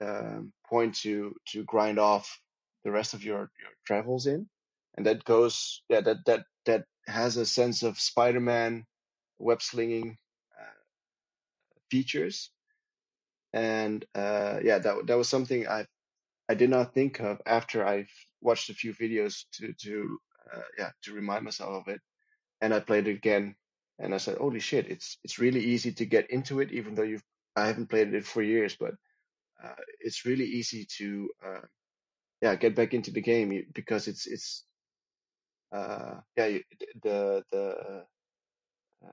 um, 0.01 0.53
point 0.69 0.97
to 0.97 1.35
to 1.49 1.65
grind 1.65 1.99
off 1.99 2.41
the 2.85 2.91
rest 2.91 3.15
of 3.15 3.25
your, 3.25 3.39
your 3.39 3.73
travels 3.87 4.27
in, 4.27 4.49
and 4.97 5.07
that 5.07 5.25
goes 5.25 5.83
yeah 5.89 6.01
that 6.01 6.19
that 6.27 6.45
that 6.67 6.85
has 7.07 7.37
a 7.37 7.47
sense 7.47 7.83
of 7.83 7.99
Spider-Man 8.01 8.85
web 9.39 9.63
slinging 9.63 10.17
uh, 10.61 10.81
features, 11.91 12.51
and 13.53 14.05
uh, 14.15 14.59
yeah 14.63 14.79
that 14.79 15.07
that 15.07 15.19
was 15.19 15.29
something 15.29 15.69
I 15.69 15.87
I 16.49 16.55
did 16.55 16.71
not 16.71 16.95
think 16.95 17.21
of 17.21 17.41
after 17.47 17.87
I 17.87 18.07
watched 18.43 18.71
a 18.71 18.75
few 18.75 18.95
videos 18.95 19.45
to 19.55 19.73
to 19.83 20.19
uh, 20.55 20.63
yeah 20.79 20.91
to 21.05 21.15
remind 21.15 21.45
myself 21.45 21.71
of 21.87 21.89
it, 21.95 22.01
and 22.61 22.75
I 22.75 22.81
played 22.81 23.09
it 23.09 23.17
again, 23.17 23.57
and 23.99 24.15
I 24.15 24.19
said, 24.19 24.39
"Holy 24.39 24.61
shit! 24.61 24.91
It's 24.91 25.19
it's 25.25 25.39
really 25.39 25.61
easy 25.65 25.93
to 25.93 26.07
get 26.07 26.31
into 26.31 26.61
it, 26.61 26.73
even 26.73 26.95
though 26.95 27.03
you've 27.05 27.25
I 27.57 27.67
haven't 27.67 27.89
played 27.89 28.13
it 28.15 28.27
for 28.27 28.43
years, 28.43 28.77
but 28.79 28.95
uh, 29.63 29.75
it's 30.01 30.25
really 30.25 30.45
easy 30.47 30.87
to 30.99 31.29
uh, 31.45 31.61
yeah 32.43 32.55
get 32.57 32.75
back 32.75 32.95
into 32.95 33.11
the 33.11 33.21
game 33.21 33.67
because 33.75 34.09
it's 34.09 34.27
it's 34.27 34.65
uh, 35.73 36.15
yeah 36.37 36.47
you, 36.47 36.63
the 37.03 37.43
the 37.51 38.05
uh, 39.05 39.11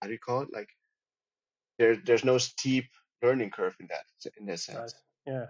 how 0.00 0.06
do 0.06 0.12
you 0.12 0.18
call 0.18 0.42
it 0.42 0.48
like 0.52 0.68
there 1.78 1.96
there's 1.96 2.24
no 2.24 2.38
steep 2.38 2.86
learning 3.22 3.50
curve 3.50 3.76
in 3.80 3.88
that 3.88 4.04
in 4.38 4.46
that 4.46 4.58
sense, 4.58 4.94
Nice. 5.26 5.46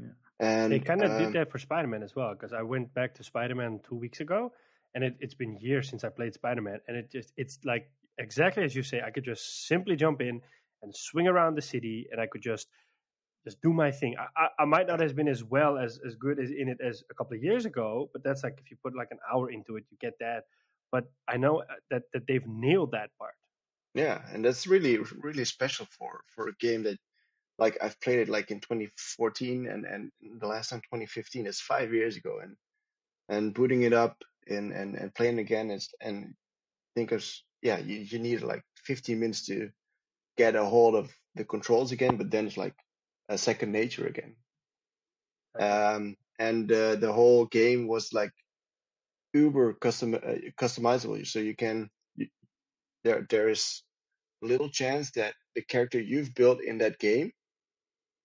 Yeah. 0.00 0.08
and 0.40 0.72
They 0.72 0.78
kind 0.78 1.02
of 1.02 1.10
um, 1.10 1.18
did 1.18 1.32
that 1.32 1.50
for 1.50 1.58
Spider-Man 1.58 2.02
as 2.02 2.14
well, 2.14 2.32
because 2.34 2.52
I 2.52 2.62
went 2.62 2.92
back 2.94 3.14
to 3.14 3.24
Spider-Man 3.24 3.80
two 3.88 3.96
weeks 3.96 4.20
ago, 4.20 4.52
and 4.94 5.02
it, 5.02 5.16
it's 5.20 5.34
been 5.34 5.56
years 5.56 5.88
since 5.88 6.04
I 6.04 6.10
played 6.10 6.34
Spider-Man, 6.34 6.80
and 6.86 6.96
it 6.96 7.10
just 7.10 7.32
it's 7.36 7.58
like 7.64 7.90
exactly 8.18 8.64
as 8.64 8.74
you 8.74 8.82
say. 8.82 9.00
I 9.00 9.10
could 9.10 9.24
just 9.24 9.66
simply 9.66 9.96
jump 9.96 10.20
in 10.20 10.40
and 10.82 10.94
swing 10.94 11.28
around 11.28 11.56
the 11.56 11.62
city, 11.62 12.08
and 12.10 12.20
I 12.20 12.26
could 12.26 12.42
just 12.42 12.68
just 13.44 13.60
do 13.62 13.72
my 13.72 13.90
thing. 13.90 14.16
I, 14.18 14.26
I, 14.42 14.48
I 14.60 14.64
might 14.64 14.86
not 14.86 15.00
have 15.00 15.14
been 15.14 15.28
as 15.28 15.44
well 15.44 15.78
as 15.78 16.00
as 16.04 16.14
good 16.16 16.38
as 16.38 16.50
in 16.50 16.68
it 16.68 16.78
as 16.80 17.04
a 17.10 17.14
couple 17.14 17.36
of 17.36 17.42
years 17.42 17.64
ago, 17.64 18.10
but 18.12 18.22
that's 18.22 18.42
like 18.42 18.58
if 18.62 18.70
you 18.70 18.76
put 18.82 18.94
like 18.96 19.08
an 19.10 19.18
hour 19.32 19.50
into 19.50 19.76
it, 19.76 19.84
you 19.90 19.96
get 20.00 20.14
that. 20.20 20.44
but 20.90 21.04
I 21.28 21.36
know 21.36 21.60
uh, 21.60 21.80
that 21.90 22.02
that 22.12 22.26
they've 22.26 22.46
nailed 22.46 22.92
that 22.92 23.10
part. 23.18 23.34
Yeah, 23.94 24.20
and 24.32 24.44
that's 24.44 24.66
really 24.66 24.98
really 25.20 25.44
special 25.44 25.86
for 25.98 26.20
for 26.34 26.48
a 26.48 26.56
game 26.60 26.82
that 26.84 26.98
like 27.58 27.76
I've 27.82 28.00
played 28.00 28.20
it 28.20 28.28
like 28.28 28.50
in 28.50 28.60
2014 28.60 29.66
and 29.66 29.84
and 29.84 30.10
the 30.40 30.46
last 30.46 30.70
time 30.70 30.80
2015 30.80 31.46
is 31.46 31.60
five 31.60 31.92
years 31.92 32.16
ago 32.16 32.38
and 32.42 32.56
and 33.28 33.54
booting 33.54 33.82
it 33.82 33.92
up 33.92 34.16
and 34.48 34.72
and 34.72 34.94
and 34.94 35.14
playing 35.14 35.38
again 35.38 35.70
is 35.70 35.88
and 36.00 36.34
think 36.94 37.12
of 37.12 37.24
yeah 37.62 37.78
you 37.78 37.96
you 37.98 38.18
need 38.18 38.42
like 38.42 38.62
15 38.84 39.18
minutes 39.18 39.46
to 39.46 39.70
get 40.38 40.56
a 40.56 40.64
hold 40.64 40.94
of 40.94 41.12
the 41.34 41.44
controls 41.44 41.92
again, 41.92 42.16
but 42.16 42.30
then 42.30 42.46
it's 42.46 42.56
like 42.56 42.74
a 43.28 43.36
second 43.36 43.72
nature 43.72 44.06
again. 44.06 44.36
Um, 45.58 46.16
and 46.38 46.70
uh, 46.72 46.94
the 46.96 47.12
whole 47.12 47.44
game 47.46 47.88
was 47.88 48.12
like 48.12 48.30
uber 49.34 49.74
custom 49.74 50.14
uh, 50.14 50.18
customizable, 50.58 51.26
so 51.26 51.40
you 51.40 51.56
can 51.56 51.90
you, 52.14 52.28
there 53.04 53.26
there 53.28 53.48
is 53.48 53.82
little 54.40 54.70
chance 54.70 55.10
that 55.12 55.34
the 55.56 55.62
character 55.62 56.00
you've 56.00 56.32
built 56.34 56.62
in 56.62 56.78
that 56.78 56.98
game 56.98 57.32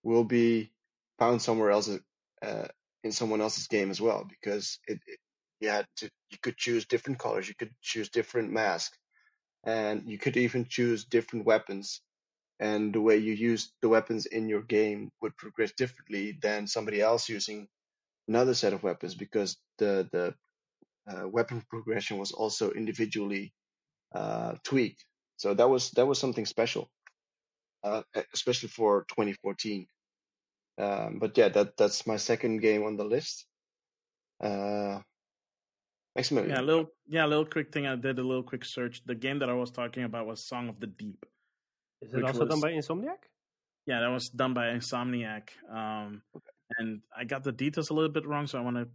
will 0.04 0.24
be 0.24 0.72
found 1.18 1.42
somewhere 1.42 1.72
else 1.72 1.90
uh, 2.46 2.68
in 3.04 3.12
someone 3.12 3.42
else's 3.42 3.68
game 3.68 3.90
as 3.90 4.00
well 4.00 4.28
because 4.30 4.80
it, 4.88 5.00
it 5.08 5.20
you 5.60 5.70
had 5.70 5.88
to 5.98 6.06
you 6.30 6.38
could 6.42 6.58
choose 6.58 6.86
different 6.86 7.18
colors, 7.20 7.48
you 7.48 7.56
could 7.56 7.74
choose 7.82 8.10
different 8.10 8.52
masks, 8.52 8.98
and 9.66 10.04
you 10.10 10.18
could 10.18 10.38
even 10.38 10.66
choose 10.70 11.06
different 11.06 11.46
weapons 11.46 12.02
and 12.60 12.94
the 12.94 13.02
way 13.02 13.18
you 13.18 13.34
use 13.34 13.72
the 13.82 13.90
weapons 13.90 14.26
in 14.28 14.50
your 14.50 14.62
game 14.64 15.12
would 15.22 15.36
progress 15.38 15.74
differently 15.74 16.38
than 16.42 16.68
somebody 16.68 17.02
else 17.02 17.30
using 17.30 17.68
another 18.28 18.54
set 18.54 18.74
of 18.74 18.84
weapons 18.84 19.16
because 19.16 19.58
the 19.80 20.08
the 20.12 20.36
uh, 21.08 21.28
weapon 21.28 21.64
progression 21.70 22.18
was 22.18 22.32
also 22.32 22.72
individually 22.72 23.54
uh, 24.16 24.56
tweaked. 24.64 25.06
So 25.38 25.54
that 25.54 25.70
was 25.70 25.92
that 25.92 26.08
was 26.08 26.20
something 26.20 26.46
special, 26.46 26.90
uh, 27.84 28.04
especially 28.34 28.70
for 28.70 29.06
2014. 29.10 29.88
Um, 30.78 31.20
but 31.20 31.38
yeah, 31.38 31.50
that 31.50 31.78
that's 31.78 32.08
my 32.08 32.18
second 32.18 32.60
game 32.60 32.84
on 32.84 32.98
the 32.98 33.06
list. 33.06 33.46
Uh, 36.16 36.20
Maximilian. 36.20 36.52
Yeah, 36.52 36.62
a 36.62 36.62
little 36.62 36.86
yeah, 37.08 37.26
a 37.26 37.28
little 37.28 37.46
quick 37.46 37.72
thing. 37.72 37.88
I 37.88 37.96
did 37.96 38.20
a 38.20 38.24
little 38.24 38.44
quick 38.44 38.66
search. 38.66 39.02
The 39.06 39.16
game 39.16 39.40
that 39.40 39.50
I 39.50 39.54
was 39.54 39.72
talking 39.72 40.04
about 40.04 40.28
was 40.28 40.48
Song 40.48 40.70
of 40.70 40.80
the 40.80 40.88
Deep. 40.88 41.26
Is 42.02 42.14
it 42.14 42.24
also 42.24 42.42
was, 42.42 42.50
done 42.50 42.62
by 42.62 42.72
Insomniac? 42.72 43.24
Yeah, 43.86 44.02
that 44.02 44.12
was 44.12 44.30
done 44.30 44.54
by 44.54 44.68
Insomniac. 44.68 45.50
Um, 45.72 46.22
okay. 46.36 46.46
And 46.80 47.02
I 47.18 47.24
got 47.24 47.44
the 47.44 47.52
details 47.52 47.90
a 47.90 47.94
little 47.94 48.12
bit 48.12 48.26
wrong, 48.26 48.48
so 48.48 48.58
I 48.58 48.62
want 48.62 48.78
to 48.78 48.88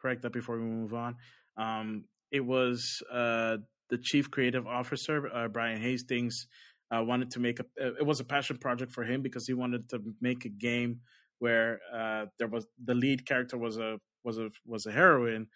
correct 0.00 0.22
that 0.22 0.32
before 0.32 0.56
we 0.56 0.62
move 0.62 0.94
on. 0.94 1.16
Um, 1.56 2.04
it 2.30 2.40
was 2.40 3.02
uh, 3.12 3.58
the 3.90 3.98
chief 3.98 4.30
creative 4.30 4.66
officer, 4.66 5.28
uh, 5.34 5.48
Brian 5.48 5.80
Hastings, 5.80 6.46
uh, 6.94 7.02
wanted 7.02 7.30
to 7.32 7.40
make 7.40 7.60
a. 7.60 7.64
It 7.76 8.06
was 8.06 8.20
a 8.20 8.24
passion 8.24 8.56
project 8.56 8.92
for 8.92 9.04
him 9.04 9.22
because 9.22 9.46
he 9.46 9.54
wanted 9.54 9.88
to 9.90 10.00
make 10.20 10.44
a 10.44 10.48
game 10.48 11.00
where 11.38 11.80
uh, 11.92 12.26
there 12.38 12.48
was 12.48 12.66
the 12.84 12.94
lead 12.94 13.26
character 13.26 13.56
was 13.56 13.78
a 13.78 13.98
was 14.24 14.38
a 14.38 14.50
was 14.66 14.86
a 14.86 14.92
heroine, 14.92 15.46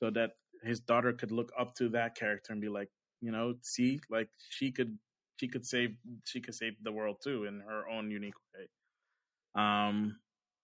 so 0.00 0.10
that 0.10 0.30
his 0.64 0.80
daughter 0.80 1.12
could 1.12 1.32
look 1.32 1.52
up 1.58 1.74
to 1.76 1.88
that 1.90 2.14
character 2.14 2.52
and 2.52 2.60
be 2.60 2.68
like, 2.68 2.88
you 3.20 3.32
know, 3.32 3.54
see, 3.62 4.00
like 4.10 4.28
she 4.50 4.70
could 4.70 4.98
she 5.36 5.48
could 5.48 5.66
save 5.66 5.96
she 6.24 6.40
could 6.40 6.54
save 6.54 6.74
the 6.82 6.92
world 6.92 7.16
too 7.22 7.44
in 7.44 7.60
her 7.60 7.88
own 7.88 8.10
unique 8.10 8.34
way. 8.54 9.62
Um, 9.62 10.16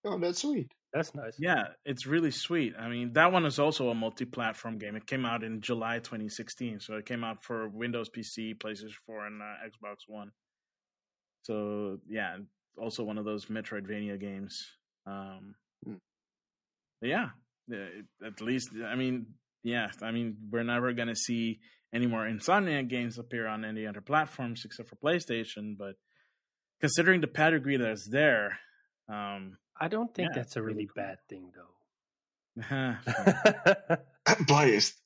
oh, 0.05 0.19
that's 0.19 0.43
sweet. 0.43 0.71
That's 0.93 1.15
nice. 1.15 1.37
Yeah, 1.39 1.69
it's 1.85 2.05
really 2.07 2.33
sweet. 2.33 2.75
I 2.79 2.89
mean, 2.89 3.13
that 3.13 3.31
one 3.31 3.47
is 3.47 3.61
also 3.61 3.91
a 3.91 3.95
multi-platform 3.95 4.79
game. 4.79 4.97
It 4.97 5.07
came 5.07 5.25
out 5.25 5.45
in 5.45 5.61
July 5.61 5.99
2016, 6.01 6.81
so 6.81 6.95
it 6.95 7.07
came 7.07 7.23
out 7.23 7.45
for 7.45 7.69
Windows 7.69 8.11
PC, 8.11 8.59
PlayStation 8.59 8.95
4, 9.07 9.27
and 9.27 9.41
uh, 9.41 9.45
Xbox 9.65 9.99
One. 10.09 10.33
So 11.43 11.99
yeah, 12.09 12.39
also 12.77 13.05
one 13.05 13.19
of 13.19 13.25
those 13.25 13.47
Metroidvania 13.47 14.19
games. 14.21 14.67
Um, 15.07 15.55
mm. 15.87 15.99
Yeah, 17.03 17.29
at 18.25 18.41
least 18.41 18.71
I 18.85 18.95
mean, 18.97 19.27
yeah, 19.63 19.91
I 20.03 20.11
mean, 20.11 20.37
we're 20.51 20.63
never 20.63 20.93
gonna 20.93 21.17
see 21.17 21.61
any 21.93 22.07
more 22.07 22.25
Insomniac 22.27 22.89
games 22.89 23.19
appear 23.19 23.47
on 23.47 23.65
any 23.65 23.87
other 23.87 24.01
platforms 24.01 24.65
except 24.65 24.89
for 24.89 24.97
PlayStation. 24.97 25.77
But 25.77 25.97
considering 26.81 27.21
the 27.21 27.27
pedigree 27.27 27.77
that's 27.77 28.09
there, 28.09 28.59
um, 29.09 29.59
I 29.79 29.89
don't 29.89 30.15
think 30.15 30.31
yeah, 30.31 30.43
that's 30.43 30.57
a 30.57 30.63
really 30.63 30.87
cool. 30.87 31.03
bad 31.03 31.19
thing, 31.29 31.53
though. 31.55 31.71
I'm 34.27 34.45
biased. 34.47 35.01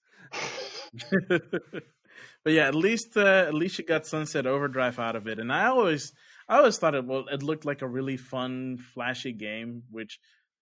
but 1.28 2.52
yeah, 2.52 2.68
at 2.68 2.74
least 2.74 3.16
uh, 3.16 3.44
at 3.48 3.54
least 3.54 3.78
you 3.78 3.84
got 3.84 4.06
Sunset 4.06 4.46
Overdrive 4.46 4.98
out 4.98 5.16
of 5.16 5.26
it, 5.26 5.38
and 5.38 5.52
I 5.52 5.66
always 5.66 6.12
I 6.48 6.58
always 6.58 6.78
thought 6.78 6.94
it 6.94 7.04
well 7.04 7.26
it 7.30 7.42
looked 7.42 7.64
like 7.64 7.82
a 7.82 7.88
really 7.88 8.16
fun, 8.16 8.78
flashy 8.78 9.32
game, 9.32 9.84
which 9.90 10.18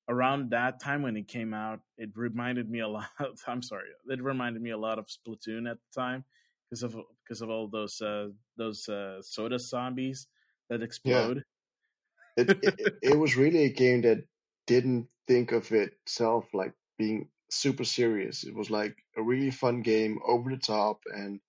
around 0.09 0.51
that 0.51 0.81
time 0.81 1.03
when 1.03 1.17
it 1.17 1.29
came 1.29 1.55
out, 1.55 1.81
it 1.97 2.11
reminded 2.15 2.71
me 2.71 2.81
a 2.81 2.89
lot. 2.97 3.09
Of, 3.19 3.41
I'm 3.47 3.63
sorry, 3.63 3.89
it 4.09 4.23
reminded 4.23 4.63
me 4.63 4.71
a 4.71 4.79
lot 4.79 4.99
of 4.99 5.07
Splatoon 5.07 5.71
at 5.71 5.79
the 5.79 6.01
time 6.01 6.25
because 6.69 6.83
of 6.83 6.97
because 7.25 7.43
of 7.43 7.51
all 7.51 7.69
those 7.69 8.01
uh, 8.01 8.29
those 8.57 8.89
uh, 8.89 9.21
soda 9.23 9.59
zombies 9.59 10.27
that 10.69 10.83
explode. 10.83 11.39
Yeah. 11.39 11.43
It, 12.35 12.49
it, 12.63 12.95
it 13.03 13.19
was 13.19 13.37
really 13.37 13.65
a 13.65 13.73
game 13.73 14.01
that 14.03 14.25
didn't 14.67 15.09
think 15.29 15.53
of 15.53 15.71
itself 15.71 16.47
like 16.55 16.73
being 16.97 17.29
super 17.51 17.85
serious. 17.85 18.45
It 18.45 18.55
was 18.55 18.71
like 18.71 18.97
a 19.19 19.23
really 19.23 19.51
fun 19.51 19.83
game, 19.83 20.19
over 20.27 20.49
the 20.49 20.57
top, 20.57 21.03
and 21.13 21.41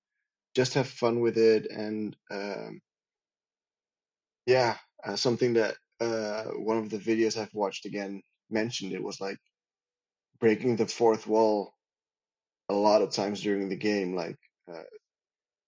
just 0.56 0.74
have 0.74 0.88
fun 0.88 1.22
with 1.22 1.38
it. 1.38 1.68
And 1.72 2.18
um, 2.30 2.82
yeah, 4.46 4.76
uh, 5.06 5.16
something 5.16 5.54
that 5.54 5.76
uh, 6.02 6.44
one 6.58 6.78
of 6.78 6.90
the 6.90 6.98
videos 6.98 7.38
I've 7.38 7.54
watched 7.54 7.86
again 7.86 8.22
mentioned, 8.50 8.94
it 8.94 9.04
was 9.04 9.22
like 9.22 9.38
breaking 10.40 10.76
the 10.78 10.88
fourth 10.88 11.28
wall 11.28 11.74
a 12.70 12.74
lot 12.74 13.02
of 13.02 13.12
times 13.12 13.42
during 13.42 13.70
the 13.70 13.76
game. 13.78 14.16
Like, 14.16 14.38
uh, 14.72 14.84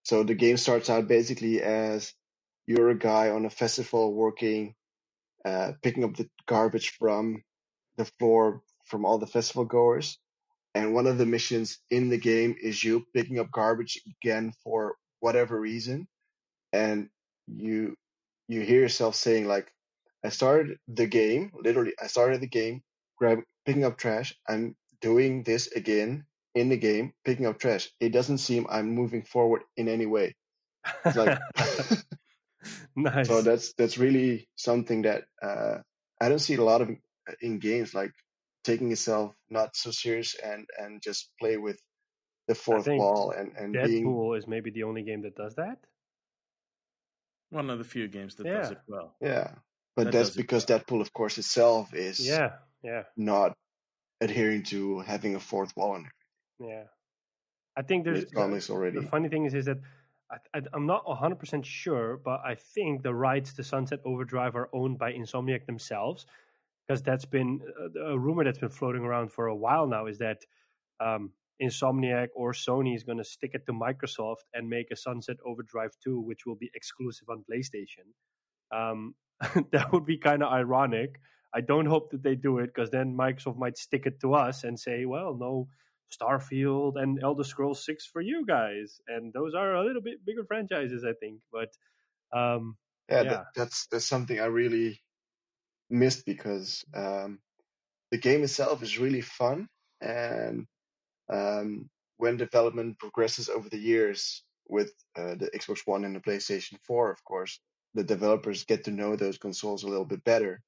so 0.03 0.23
the 0.23 0.36
game 0.36 0.57
starts 0.57 0.89
out 0.89 1.07
basically 1.07 1.61
as 1.61 2.13
you're 2.67 2.89
a 2.89 2.97
guy 2.99 3.30
on 3.30 3.45
a 3.45 3.49
festival 3.49 4.13
working, 4.13 4.76
uh, 5.45 5.73
picking 5.84 6.03
up 6.03 6.15
the 6.15 6.30
garbage 6.47 6.91
from 6.99 7.43
the 7.97 8.05
floor 8.19 8.61
from 8.86 9.05
all 9.05 9.17
the 9.19 9.28
festival 9.28 9.65
goers. 9.65 10.19
And 10.76 10.93
one 10.93 11.07
of 11.07 11.17
the 11.17 11.26
missions 11.26 11.80
in 11.89 12.09
the 12.09 12.17
game 12.17 12.55
is 12.61 12.84
you 12.84 13.05
picking 13.13 13.39
up 13.39 13.51
garbage 13.51 14.01
again 14.23 14.53
for 14.63 14.95
whatever 15.19 15.59
reason. 15.59 16.07
And 16.73 17.09
you, 17.47 17.95
you 18.47 18.61
hear 18.61 18.82
yourself 18.82 19.15
saying 19.15 19.47
like, 19.47 19.71
I 20.26 20.30
started 20.30 20.80
the 20.88 21.05
game, 21.05 21.51
literally, 21.53 21.93
I 22.01 22.07
started 22.07 22.41
the 22.41 22.47
game, 22.47 22.82
grab, 23.17 23.39
picking 23.65 23.86
up 23.86 23.97
trash. 23.97 24.36
I'm 24.47 24.76
doing 24.99 25.43
this 25.43 25.67
again 25.67 26.26
in 26.55 26.69
the 26.69 26.78
game, 26.78 27.13
picking 27.23 27.45
up 27.45 27.59
trash. 27.59 27.91
It 27.99 28.09
doesn't 28.09 28.39
seem 28.39 28.65
I'm 28.67 28.89
moving 28.89 29.21
forward 29.21 29.61
in 29.78 29.88
any 29.88 30.07
way. 30.07 30.36
It's 31.05 31.15
like, 31.15 31.38
nice. 32.95 33.28
So 33.28 33.41
that's, 33.41 33.73
that's 33.73 33.99
really 33.99 34.49
something 34.55 35.03
that, 35.03 35.26
uh, 35.43 35.78
I 36.19 36.30
don't 36.30 36.39
see 36.39 36.55
a 36.55 36.63
lot 36.63 36.82
of 36.82 36.89
in 37.41 37.59
games, 37.59 37.93
like 37.93 38.11
taking 38.63 38.91
itself 38.91 39.36
not 39.49 39.76
so 39.76 39.91
serious 39.91 40.36
and, 40.43 40.65
and 40.80 41.03
just 41.03 41.30
play 41.39 41.57
with 41.57 41.80
the 42.47 42.55
fourth 42.55 42.88
wall 42.88 43.32
and, 43.32 43.51
and 43.57 43.76
Deadpool 43.76 43.88
being... 43.88 44.36
is 44.38 44.47
maybe 44.47 44.71
the 44.71 44.84
only 44.84 45.03
game 45.03 45.21
that 45.21 45.36
does 45.36 45.55
that. 45.55 45.78
One 47.51 47.69
of 47.69 47.78
the 47.78 47.84
few 47.84 48.07
games 48.07 48.36
that 48.36 48.47
yeah. 48.47 48.57
does 48.57 48.71
it 48.71 48.80
well. 48.88 49.15
Yeah. 49.21 49.51
But 49.95 50.05
that 50.05 50.13
that's 50.13 50.29
because 50.31 50.65
Deadpool, 50.65 51.01
of 51.01 51.13
course, 51.13 51.37
itself 51.37 51.93
is 51.93 52.25
yeah, 52.25 52.53
yeah, 52.83 53.03
not 53.15 53.53
adhering 54.19 54.63
to 54.63 54.99
having 54.99 55.35
a 55.35 55.39
fourth 55.39 55.75
wall 55.75 55.95
and 55.95 56.05
everything. 56.59 56.77
Yeah, 56.77 56.83
I 57.77 57.81
think 57.81 58.03
there's 58.03 58.25
comics 58.25 58.69
already. 58.69 58.99
The 58.99 59.07
funny 59.07 59.29
thing 59.29 59.45
is, 59.45 59.53
is 59.53 59.65
that 59.65 59.77
I, 60.53 60.61
am 60.73 60.85
not 60.85 61.07
100 61.07 61.35
percent 61.35 61.65
sure, 61.65 62.17
but 62.17 62.41
I 62.45 62.55
think 62.55 63.03
the 63.03 63.13
rights 63.13 63.53
to 63.53 63.63
Sunset 63.63 63.99
Overdrive 64.05 64.55
are 64.55 64.69
owned 64.73 64.97
by 64.97 65.13
Insomniac 65.13 65.65
themselves, 65.65 66.25
because 66.85 67.01
that's 67.01 67.25
been 67.25 67.61
uh, 67.79 68.11
a 68.11 68.19
rumor 68.19 68.43
that's 68.43 68.59
been 68.59 68.69
floating 68.69 69.03
around 69.03 69.31
for 69.31 69.47
a 69.47 69.55
while 69.55 69.87
now. 69.87 70.07
Is 70.07 70.17
that 70.17 70.39
um, 70.99 71.31
Insomniac 71.61 72.29
or 72.35 72.51
Sony 72.51 72.95
is 72.95 73.03
going 73.03 73.17
to 73.17 73.23
stick 73.23 73.51
it 73.53 73.65
to 73.65 73.73
Microsoft 73.73 74.43
and 74.53 74.69
make 74.69 74.91
a 74.91 74.95
Sunset 74.95 75.37
Overdrive 75.45 75.91
2, 76.03 76.19
which 76.19 76.45
will 76.45 76.55
be 76.55 76.69
exclusive 76.73 77.29
on 77.29 77.45
PlayStation. 77.49 78.11
Um, 78.71 79.15
that 79.71 79.91
would 79.91 80.05
be 80.05 80.17
kind 80.17 80.43
of 80.43 80.51
ironic. 80.51 81.19
I 81.53 81.61
don't 81.61 81.86
hope 81.86 82.11
that 82.11 82.23
they 82.23 82.36
do 82.36 82.59
it 82.59 82.67
because 82.67 82.91
then 82.91 83.15
Microsoft 83.17 83.57
might 83.57 83.77
stick 83.77 84.05
it 84.05 84.19
to 84.21 84.33
us 84.33 84.63
and 84.63 84.79
say, 84.79 85.05
well, 85.05 85.36
no 85.39 85.67
Starfield 86.11 87.01
and 87.01 87.21
Elder 87.23 87.43
Scrolls 87.43 87.86
6 87.86 88.05
for 88.07 88.21
you 88.21 88.45
guys. 88.45 88.99
And 89.07 89.31
those 89.33 89.53
are 89.53 89.75
a 89.75 89.83
little 89.83 90.01
bit 90.01 90.25
bigger 90.25 90.43
franchises, 90.45 91.05
I 91.05 91.13
think. 91.13 91.39
But 91.51 91.69
um, 92.38 92.75
yeah, 93.09 93.21
yeah. 93.21 93.29
That, 93.29 93.45
that's 93.55 93.88
that's 93.88 94.05
something 94.05 94.39
I 94.39 94.45
really 94.45 94.99
missed 95.89 96.25
because 96.25 96.83
um, 96.93 97.39
the 98.11 98.17
game 98.17 98.43
itself 98.43 98.83
is 98.83 98.99
really 98.99 99.21
fun 99.21 99.67
and 100.01 100.65
um, 101.31 101.89
when 102.17 102.38
development 102.38 102.99
progresses 102.99 103.49
over 103.49 103.69
the 103.69 103.77
years 103.77 104.43
with 104.67 104.91
uh, 105.17 105.36
the 105.36 105.49
Xbox 105.55 105.79
One 105.86 106.05
and 106.05 106.15
the 106.15 106.19
PlayStation 106.19 106.77
4, 106.88 107.11
of 107.11 107.23
course, 107.23 107.59
the 107.95 108.03
developers 108.03 108.65
get 108.65 108.83
to 108.83 108.91
know 108.91 109.15
those 109.15 109.37
consoles 109.37 109.83
a 109.83 109.87
little 109.87 110.05
bit 110.05 110.23
better. 110.23 110.61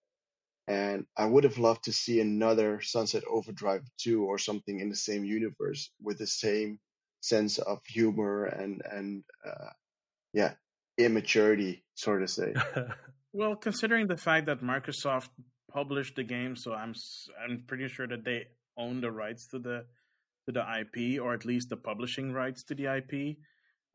And 0.67 1.05
I 1.15 1.25
would 1.25 1.43
have 1.43 1.59
loved 1.59 1.85
to 1.85 1.93
see 1.93 2.19
another 2.19 2.81
Sunset 2.81 3.23
Overdrive 3.29 3.83
2 3.99 4.25
or 4.25 4.37
something 4.37 4.79
in 4.79 4.89
the 4.89 4.95
same 4.95 5.23
universe 5.23 5.91
with 6.01 6.17
the 6.17 6.27
same 6.27 6.79
sense 7.21 7.57
of 7.57 7.79
humor 7.85 8.45
and 8.45 8.81
and 8.89 9.23
uh, 9.45 9.69
yeah, 10.33 10.53
immaturity, 10.97 11.83
sort 11.95 12.23
of 12.23 12.29
say. 12.29 12.53
Well, 13.33 13.55
considering 13.55 14.07
the 14.07 14.17
fact 14.17 14.47
that 14.47 14.63
Microsoft 14.63 15.29
published 15.71 16.15
the 16.15 16.23
game, 16.23 16.55
so 16.55 16.73
I'm 16.73 16.95
I'm 17.39 17.65
pretty 17.67 17.87
sure 17.87 18.07
that 18.07 18.23
they 18.23 18.47
own 18.75 18.99
the 18.99 19.11
rights 19.11 19.47
to 19.49 19.59
the 19.59 19.85
to 20.47 20.51
the 20.51 20.63
IP, 20.79 21.21
or 21.21 21.35
at 21.35 21.45
least 21.45 21.69
the 21.69 21.77
publishing 21.77 22.31
rights 22.31 22.63
to 22.63 22.73
the 22.73 22.85
IP. 22.85 23.37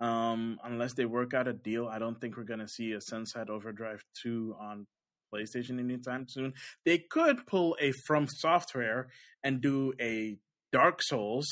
Um, 0.03 0.59
unless 0.65 0.95
they 0.95 1.05
work 1.05 1.33
out 1.33 1.47
a 1.47 1.53
deal, 1.53 1.87
I 1.87 2.01
don't 2.01 2.21
think 2.21 2.37
we're 2.37 2.43
gonna 2.43 2.67
see 2.67 2.93
a 2.93 3.01
Sunset 3.01 3.49
Overdrive 3.49 4.03
two 4.21 4.57
on 4.59 4.87
PlayStation 5.33 5.79
anytime 5.79 6.27
soon. 6.29 6.55
They 6.85 6.99
could 6.99 7.47
pull 7.47 7.77
a 7.81 7.93
From 8.07 8.27
Software 8.29 9.09
and 9.45 9.61
do 9.61 9.93
a 10.01 10.39
Dark 10.73 11.03
Souls 11.03 11.47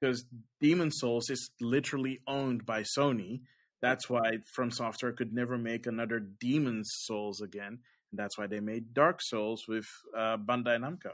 because 0.00 0.24
Demon's 0.60 0.98
Souls 0.98 1.30
is 1.30 1.50
literally 1.60 2.20
owned 2.26 2.66
by 2.66 2.82
Sony. 2.82 3.42
That's 3.80 4.10
why 4.10 4.38
From 4.54 4.72
Software 4.72 5.12
could 5.12 5.32
never 5.32 5.56
make 5.56 5.86
another 5.86 6.18
Demon's 6.18 6.90
Souls 7.04 7.40
again. 7.40 7.78
And 8.10 8.18
that's 8.18 8.36
why 8.36 8.48
they 8.48 8.60
made 8.60 8.92
Dark 8.92 9.20
Souls 9.22 9.66
with 9.68 9.86
uh, 10.16 10.36
Bandai 10.36 10.78
Namco. 10.78 11.12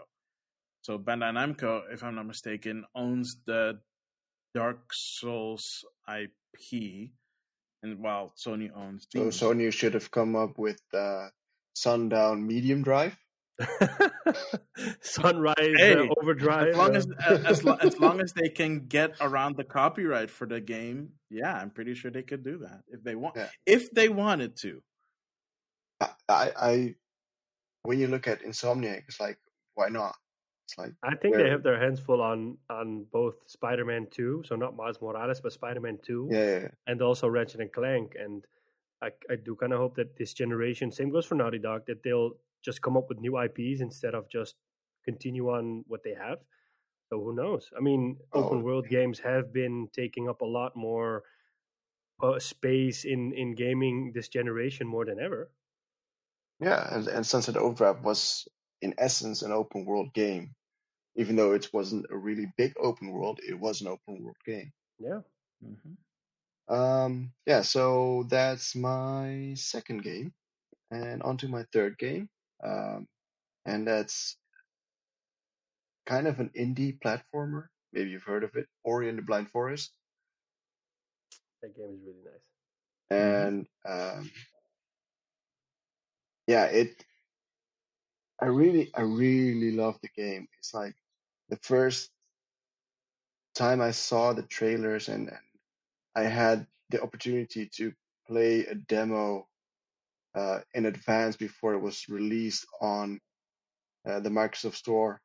So 0.83 0.99
Bandai 0.99 1.33
Namco, 1.33 1.83
if 1.93 2.03
I'm 2.03 2.15
not 2.15 2.27
mistaken, 2.27 2.85
owns 2.95 3.37
the 3.47 3.81
Dark 4.55 4.89
Souls 4.93 5.85
IP, 6.09 6.33
and 7.83 7.99
while 7.99 8.33
Sony 8.37 8.71
owns 8.75 9.07
So 9.13 9.27
Sony 9.27 9.73
should 9.73 9.95
have 9.95 10.11
come 10.11 10.37
up 10.37 10.59
with 10.59 10.81
uh, 10.95 11.29
Sundown 11.75 12.47
Medium 12.47 12.83
Drive. 12.83 13.17
Sunrise 15.03 15.55
Hey, 15.59 15.95
uh, 15.95 16.07
Overdrive. 16.21 16.69
As 16.69 16.77
long 16.77 16.97
as 16.97 17.07
uh, 17.07 17.39
as, 17.45 17.65
lo- 17.65 17.79
as 17.81 17.99
long 17.99 18.21
as 18.25 18.33
they 18.33 18.49
can 18.49 18.87
get 18.87 19.17
around 19.21 19.57
the 19.57 19.65
copyright 19.65 20.31
for 20.31 20.47
the 20.47 20.61
game, 20.61 21.11
yeah, 21.29 21.55
I'm 21.55 21.71
pretty 21.71 21.95
sure 21.95 22.11
they 22.11 22.23
could 22.23 22.43
do 22.43 22.59
that 22.59 22.81
if 22.89 23.03
they 23.03 23.15
want. 23.15 23.37
Yeah. 23.37 23.49
If 23.67 23.91
they 23.91 24.09
wanted 24.09 24.57
to. 24.63 24.83
I, 26.01 26.09
I, 26.29 26.53
I, 26.59 26.95
when 27.83 27.99
you 27.99 28.09
look 28.09 28.27
at 28.27 28.43
Insomniac, 28.43 29.03
it's 29.09 29.21
like, 29.21 29.39
why 29.75 29.89
not? 29.89 30.15
Like, 30.79 30.93
I 31.03 31.17
think 31.17 31.37
they 31.37 31.49
have 31.51 31.63
their 31.63 31.79
hands 31.81 32.01
full 32.01 32.21
on 32.23 32.59
on 32.69 33.07
both 33.13 33.37
Spider-Man 33.47 34.09
2, 34.11 34.45
so 34.47 34.57
not 34.57 34.77
Miles 34.77 35.01
Morales, 35.01 35.41
but 35.41 35.53
Spider-Man 35.53 35.99
2, 36.03 36.29
yeah, 36.31 36.39
yeah, 36.39 36.59
yeah. 36.61 36.69
and 36.87 37.03
also 37.03 37.29
Ratchet 37.29 37.61
and 37.61 37.73
Clank. 37.73 38.15
And 38.19 38.45
I, 39.03 39.09
I 39.31 39.37
do 39.37 39.57
kind 39.57 39.73
of 39.73 39.79
hope 39.79 39.97
that 39.97 40.17
this 40.17 40.35
generation, 40.35 40.91
same 40.93 41.11
goes 41.11 41.27
for 41.27 41.35
Naughty 41.35 41.59
Dog, 41.59 41.87
that 41.87 42.03
they'll 42.03 42.33
just 42.63 42.83
come 42.83 42.97
up 42.97 43.09
with 43.09 43.19
new 43.21 43.39
IPs 43.41 43.81
instead 43.81 44.15
of 44.15 44.29
just 44.29 44.55
continue 45.05 45.49
on 45.51 45.85
what 45.89 46.03
they 46.03 46.15
have. 46.15 46.39
So 47.09 47.21
who 47.21 47.35
knows? 47.35 47.71
I 47.77 47.81
mean, 47.81 48.19
open 48.33 48.59
Oh. 48.59 48.63
world 48.63 48.89
games 48.89 49.19
have 49.21 49.53
been 49.53 49.89
taking 49.93 50.29
up 50.29 50.43
a 50.43 50.47
lot 50.47 50.77
more 50.77 51.25
uh, 52.23 52.39
space 52.39 53.05
in 53.05 53.33
in 53.33 53.55
gaming 53.55 54.13
this 54.15 54.29
generation 54.29 54.87
more 54.87 55.05
than 55.07 55.19
ever. 55.19 55.51
Yeah, 56.61 56.95
and, 56.95 57.09
and 57.09 57.27
Sunset 57.27 57.57
Overdrive 57.57 58.05
was 58.05 58.47
in 58.83 58.95
essence 58.99 59.43
an 59.43 59.53
open 59.53 59.85
world 59.87 60.13
game. 60.13 60.55
Even 61.21 61.37
though 61.37 61.53
it 61.53 61.69
wasn't 61.73 62.07
a 62.11 62.17
really 62.17 62.51
big 62.57 62.75
open 62.81 63.13
world, 63.13 63.41
it 63.47 63.59
was 63.59 63.83
an 63.83 63.89
open 63.89 64.25
world 64.25 64.39
game. 64.47 64.73
Yeah. 64.99 65.21
Mhm. 65.65 65.97
Um, 66.75 67.33
yeah, 67.47 67.63
so 67.63 68.25
that's 68.31 68.75
my 68.75 69.53
second 69.55 70.03
game. 70.03 70.33
And 70.91 71.23
on 71.23 71.37
to 71.39 71.49
my 71.49 71.65
third 71.73 71.99
game. 71.99 72.29
Um, 72.65 73.07
and 73.67 73.87
that's 73.87 74.37
kind 76.07 76.27
of 76.27 76.41
an 76.41 76.51
indie 76.59 76.99
platformer. 76.99 77.67
Maybe 77.93 78.11
you've 78.11 78.23
heard 78.25 78.45
of 78.45 78.55
it, 78.57 78.67
Ori 78.85 79.09
and 79.09 79.19
the 79.19 79.23
Blind 79.23 79.51
Forest. 79.51 79.93
That 81.63 81.77
game 81.77 81.93
is 81.95 82.01
really 82.07 82.25
nice. 82.25 82.43
and 83.11 83.67
um, 83.87 84.31
yeah, 86.47 86.65
it. 86.67 87.05
I 88.41 88.47
really, 88.47 88.91
I 88.95 89.03
really 89.03 89.73
love 89.77 89.99
the 90.03 90.09
game. 90.17 90.49
It's 90.59 90.73
like 90.73 90.95
the 91.51 91.59
first 91.63 92.11
time 93.55 93.81
I 93.81 93.93
saw 93.93 94.33
the 94.35 94.43
trailers 94.43 95.09
and, 95.09 95.29
and 95.29 95.39
I 96.17 96.25
had 96.25 96.67
the 96.91 97.03
opportunity 97.03 97.71
to 97.77 97.93
play 98.29 98.67
a 98.67 98.75
demo 98.77 99.49
uh, 100.35 100.61
in 100.75 100.87
advance 100.87 101.37
before 101.37 101.75
it 101.75 101.81
was 101.81 102.09
released 102.09 102.67
on 102.81 103.21
uh, 104.07 104.21
the 104.21 104.31
Microsoft 104.31 104.77
Store, 104.77 105.21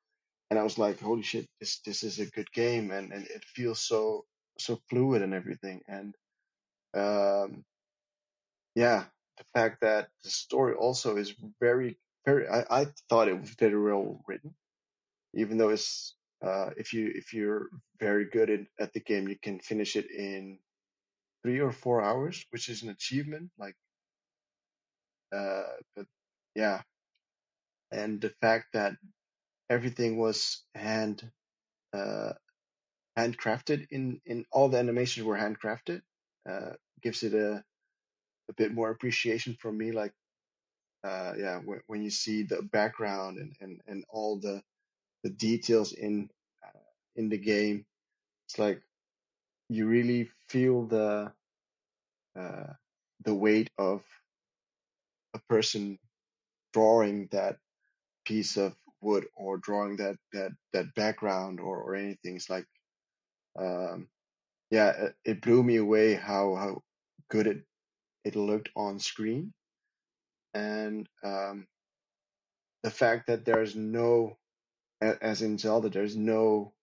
and 0.50 0.60
I 0.60 0.64
was 0.64 0.78
like, 0.80 1.00
"Holy 1.02 1.24
shit, 1.24 1.48
this 1.62 1.82
this 1.86 2.04
is 2.04 2.20
a 2.20 2.28
good 2.28 2.52
game," 2.54 2.92
and 2.92 3.14
and 3.14 3.28
it 3.28 3.44
feels 3.46 3.82
so 3.82 4.26
so 4.60 4.80
fluid 4.90 5.24
and 5.24 5.34
everything, 5.34 5.82
and 5.88 6.16
um, 6.96 7.66
yeah, 8.76 9.06
the 9.38 9.44
fact 9.54 9.82
that 9.82 10.10
the 10.24 10.30
story 10.30 10.76
also 10.76 11.18
is 11.18 11.34
very, 11.62 11.98
very. 12.26 12.48
I, 12.48 12.82
I 12.82 12.88
thought 13.10 13.28
it 13.28 13.40
was 13.40 13.52
very 13.52 13.82
well 13.82 14.22
written, 14.28 14.56
even 15.36 15.58
though 15.58 15.70
it's 15.70 16.15
uh, 16.44 16.72
if 16.78 16.94
you 16.94 17.12
if 17.16 17.34
you're 17.34 17.68
very 18.00 18.26
good 18.26 18.50
at, 18.50 18.62
at 18.80 18.94
the 18.94 19.00
game, 19.02 19.28
you 19.28 19.38
can 19.42 19.60
finish 19.60 19.96
it 19.96 20.10
in 20.12 20.60
three 21.44 21.60
or 21.60 21.72
four 21.72 22.04
hours, 22.04 22.46
which 22.52 22.70
is 22.70 22.84
an 22.84 22.90
achievement. 22.90 23.52
Like, 23.60 23.76
uh, 25.36 25.64
but 25.96 26.06
yeah, 26.56 26.82
and 27.92 28.22
the 28.22 28.34
fact 28.42 28.68
that 28.74 28.94
everything 29.70 30.18
was 30.18 30.64
hand 30.76 31.24
uh, 31.94 32.34
handcrafted 33.18 33.88
in 33.92 34.22
in 34.26 34.46
all 34.52 34.70
the 34.70 34.80
animations 34.80 35.26
were 35.26 35.38
handcrafted 35.38 36.02
uh, 36.50 36.72
gives 37.04 37.24
it 37.24 37.34
a 37.34 37.64
a 38.50 38.54
bit 38.54 38.74
more 38.74 38.92
appreciation 38.92 39.58
from 39.60 39.78
me. 39.78 39.92
Like, 39.92 40.14
uh, 41.04 41.34
yeah, 41.38 41.60
when, 41.60 41.82
when 41.88 42.04
you 42.04 42.12
see 42.12 42.44
the 42.44 42.62
background 42.62 43.38
and, 43.38 43.54
and, 43.62 43.82
and 43.88 44.06
all 44.10 44.40
the 44.40 44.62
the 45.26 45.32
details 45.32 45.92
in 45.92 46.30
uh, 46.64 46.80
in 47.16 47.30
the 47.30 47.38
game, 47.40 47.84
it's 48.46 48.60
like 48.60 48.80
you 49.70 49.88
really 49.88 50.30
feel 50.50 50.86
the 50.86 51.34
uh, 52.40 52.74
the 53.26 53.34
weight 53.34 53.72
of 53.80 54.04
a 55.34 55.40
person 55.50 55.98
drawing 56.74 57.28
that 57.32 57.58
piece 58.24 58.56
of 58.56 58.76
wood 59.02 59.26
or 59.36 59.58
drawing 59.58 59.98
that 59.98 60.16
that 60.32 60.52
that 60.74 60.94
background 60.94 61.60
or 61.60 61.82
or 61.82 61.96
anything. 61.96 62.36
It's 62.36 62.50
like, 62.52 62.68
um, 63.58 64.08
yeah, 64.70 65.10
it, 65.26 65.42
blew 65.42 65.64
me 65.64 65.78
away 65.78 66.14
how 66.14 66.54
how 66.54 66.84
good 67.32 67.48
it 67.48 67.64
it 68.24 68.36
looked 68.36 68.70
on 68.76 69.00
screen 69.00 69.54
and 70.54 71.10
um, 71.24 71.66
the 72.84 72.92
fact 72.92 73.26
that 73.26 73.44
there's 73.44 73.76
no 73.76 74.38
as 75.22 75.42
in 75.42 75.58
Zelda 75.58 75.90
there's 75.90 76.16
no 76.16 76.74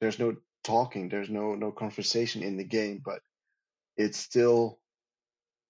there's 0.00 0.18
no 0.18 0.36
talking 0.64 1.08
there's 1.08 1.30
no 1.30 1.54
no 1.54 1.70
conversation 1.70 2.42
in 2.42 2.56
the 2.56 2.64
game 2.64 3.00
but 3.04 3.20
it 3.96 4.14
still 4.14 4.78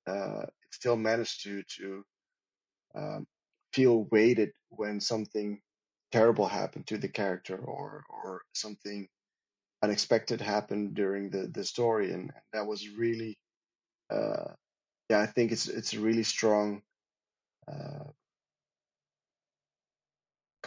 uh, 0.06 0.42
it 0.42 0.70
still 0.72 0.96
managed 0.96 1.44
to 1.44 1.62
to 1.76 2.04
um, 2.94 3.26
feel 3.72 4.04
weighted 4.10 4.50
when 4.70 5.00
something 5.00 5.60
terrible 6.10 6.46
happened 6.46 6.86
to 6.86 6.98
the 6.98 7.08
character 7.08 7.56
or 7.56 8.04
or 8.08 8.42
something 8.54 9.08
unexpected 9.82 10.40
happened 10.40 10.94
during 10.94 11.30
the 11.30 11.48
the 11.48 11.64
story 11.64 12.12
and 12.12 12.32
that 12.52 12.66
was 12.66 12.88
really 12.96 13.38
uh, 14.10 14.52
yeah 15.10 15.20
I 15.20 15.26
think 15.26 15.52
it's 15.52 15.68
it's 15.68 15.94
a 15.94 16.00
really 16.00 16.24
strong 16.24 16.82
uh, 17.70 18.04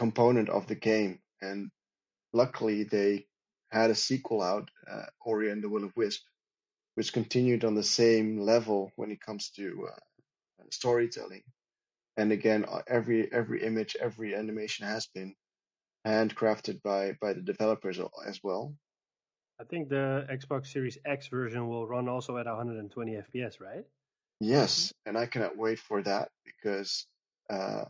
component 0.02 0.48
of 0.48 0.66
the 0.66 0.74
game. 0.74 1.20
And 1.40 1.70
luckily, 2.32 2.82
they 2.82 3.26
had 3.70 3.90
a 3.90 3.94
sequel 3.94 4.42
out, 4.42 4.68
uh, 4.92 5.06
Ori 5.24 5.48
and 5.52 5.62
the 5.62 5.68
Will 5.68 5.84
of 5.84 5.96
Wisp, 5.96 6.22
which 6.96 7.12
continued 7.12 7.64
on 7.64 7.76
the 7.76 7.84
same 7.84 8.40
level 8.40 8.90
when 8.96 9.12
it 9.12 9.20
comes 9.20 9.50
to 9.50 9.66
uh, 9.92 10.64
storytelling. 10.70 11.44
And 12.16 12.32
again, 12.32 12.64
uh, 12.64 12.82
every 12.88 13.32
every 13.32 13.62
image, 13.62 13.96
every 14.08 14.34
animation 14.34 14.86
has 14.86 15.06
been 15.06 15.34
handcrafted 16.04 16.82
by 16.82 17.16
by 17.20 17.32
the 17.34 17.44
developers 17.52 18.00
as 18.26 18.40
well. 18.42 18.74
I 19.60 19.64
think 19.70 19.88
the 19.88 20.26
Xbox 20.38 20.66
Series 20.66 20.98
X 21.06 21.28
version 21.28 21.68
will 21.68 21.86
run 21.86 22.08
also 22.08 22.38
at 22.38 22.46
120 22.46 23.12
FPS, 23.12 23.60
right? 23.60 23.84
Yes, 24.40 24.92
and 25.06 25.16
I 25.16 25.26
cannot 25.26 25.56
wait 25.56 25.78
for 25.78 26.02
that 26.02 26.28
because 26.44 27.06
uh, 27.48 27.84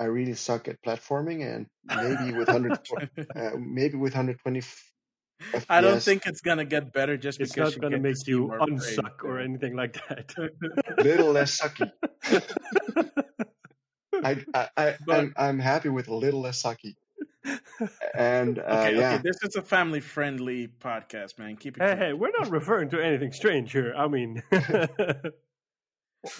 I 0.00 0.04
really 0.04 0.34
suck 0.34 0.68
at 0.68 0.82
platforming, 0.82 1.42
and 1.46 1.66
maybe 1.84 2.36
with 2.36 2.48
100, 2.52 2.78
uh, 3.36 3.50
maybe 3.58 3.96
with 3.96 4.14
120 4.14 4.62
I 5.68 5.80
don't 5.80 6.00
think 6.00 6.26
it's 6.26 6.40
gonna 6.40 6.64
get 6.64 6.92
better 6.92 7.16
just 7.16 7.40
It's 7.40 7.52
because 7.52 7.74
not 7.76 7.80
going 7.82 7.92
to 7.92 7.98
make 7.98 8.16
you 8.26 8.46
more 8.46 8.58
frame 8.58 8.78
unsuck 8.78 9.24
or 9.24 9.40
anything 9.40 9.74
like 9.76 9.94
that. 10.08 10.32
little 10.98 11.32
less 11.32 11.60
sucky. 11.60 11.90
I, 14.24 14.44
I, 14.54 14.68
I 14.76 14.96
But- 15.04 15.18
I'm, 15.18 15.34
I'm 15.36 15.58
happy 15.58 15.88
with 15.88 16.08
a 16.08 16.14
little 16.14 16.40
less 16.42 16.62
sucky. 16.62 16.94
And 18.14 18.58
uh, 18.58 18.62
Okay, 18.62 18.96
yeah, 18.96 19.14
okay, 19.14 19.22
this 19.22 19.36
is 19.42 19.56
a 19.56 19.62
family-friendly 19.62 20.68
podcast, 20.80 21.38
man. 21.38 21.56
Keep 21.56 21.76
it. 21.78 21.82
hey, 21.82 21.96
hey, 21.96 22.12
we're 22.14 22.30
not 22.38 22.48
referring 22.50 22.88
to 22.90 23.00
anything 23.04 23.32
strange 23.32 23.72
here. 23.72 23.92
I 23.96 24.08
mean, 24.08 24.42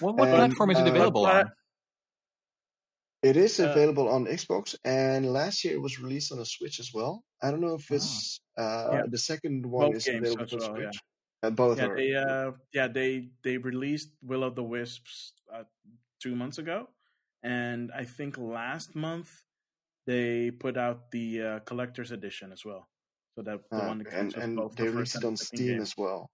What, 0.01 0.17
what 0.17 0.29
And, 0.29 0.37
platform 0.37 0.71
is 0.71 0.79
it 0.79 0.87
uh, 0.87 0.91
available 0.91 1.23
What 1.23 1.37
on? 1.47 1.53
It 3.25 3.37
is 3.37 3.59
uh, 3.59 3.71
available 3.71 4.09
on 4.09 4.27
Xbox, 4.27 4.77
and 4.85 5.27
last 5.33 5.65
year 5.65 5.75
it 5.75 5.81
was 5.81 5.99
released 6.01 6.31
on 6.33 6.39
a 6.39 6.45
Switch 6.45 6.79
as 6.81 6.91
well. 6.95 7.25
I 7.43 7.51
don't 7.51 7.61
know 7.61 7.75
if 7.81 7.91
Ah. 7.91 7.95
it's 7.97 8.41
uh, 8.57 8.89
Yeah. 8.93 9.03
the 9.09 9.19
second 9.19 9.67
one 9.67 9.87
Both 9.91 9.97
is 9.97 10.05
games 10.05 10.21
available 10.29 10.45
as 10.45 10.51
for 10.51 10.59
well, 10.59 10.81
yeah. 10.81 10.91
Switch. 10.93 11.01
Uh, 11.43 11.51
both 11.51 11.79
yeah, 11.79 11.87
are. 11.89 11.97
they 11.97 12.11
uh, 12.15 12.51
yeah 12.73 12.89
they 12.89 13.11
they 13.45 13.57
released 13.59 14.11
Will 14.23 14.45
of 14.45 14.55
the 14.55 14.63
Wisps 14.65 15.35
uh, 15.53 15.65
two 16.23 16.35
months 16.35 16.59
ago, 16.59 16.89
and 17.43 17.91
I 17.93 18.05
think 18.05 18.39
last 18.39 18.95
month 18.97 19.29
they 20.07 20.51
put 20.51 20.77
out 20.77 21.11
the 21.11 21.27
uh, 21.43 21.59
collector's 21.69 22.13
edition 22.13 22.53
as 22.53 22.65
well. 22.65 22.89
So 23.37 23.43
that 23.43 23.61
the 23.71 23.77
uh, 23.77 23.89
one 23.89 23.99
that 23.99 24.09
and 24.09 24.17
comes 24.17 24.35
with 24.37 24.45
and 24.45 24.57
both 24.57 24.77
they 24.77 24.85
the 24.87 24.91
released 24.93 25.15
first 25.15 25.25
it 25.25 25.27
and 25.29 25.33
on 25.33 25.37
Steam 25.37 25.67
game. 25.77 25.83
as 25.83 25.93
well. 25.97 26.31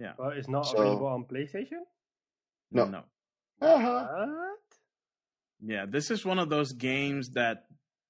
Yeah, 0.00 0.12
well, 0.18 0.30
it's 0.30 0.48
not 0.48 0.66
So- 0.66 0.78
available 0.78 1.08
on 1.08 1.24
PlayStation. 1.24 1.82
No. 2.70 2.84
no. 2.86 3.02
Uh-huh. 3.60 4.47
What? 5.60 5.72
Yeah, 5.72 5.86
this 5.88 6.10
is 6.10 6.24
one 6.24 6.38
of 6.38 6.48
those 6.48 6.72
games 6.72 7.30
that 7.30 7.64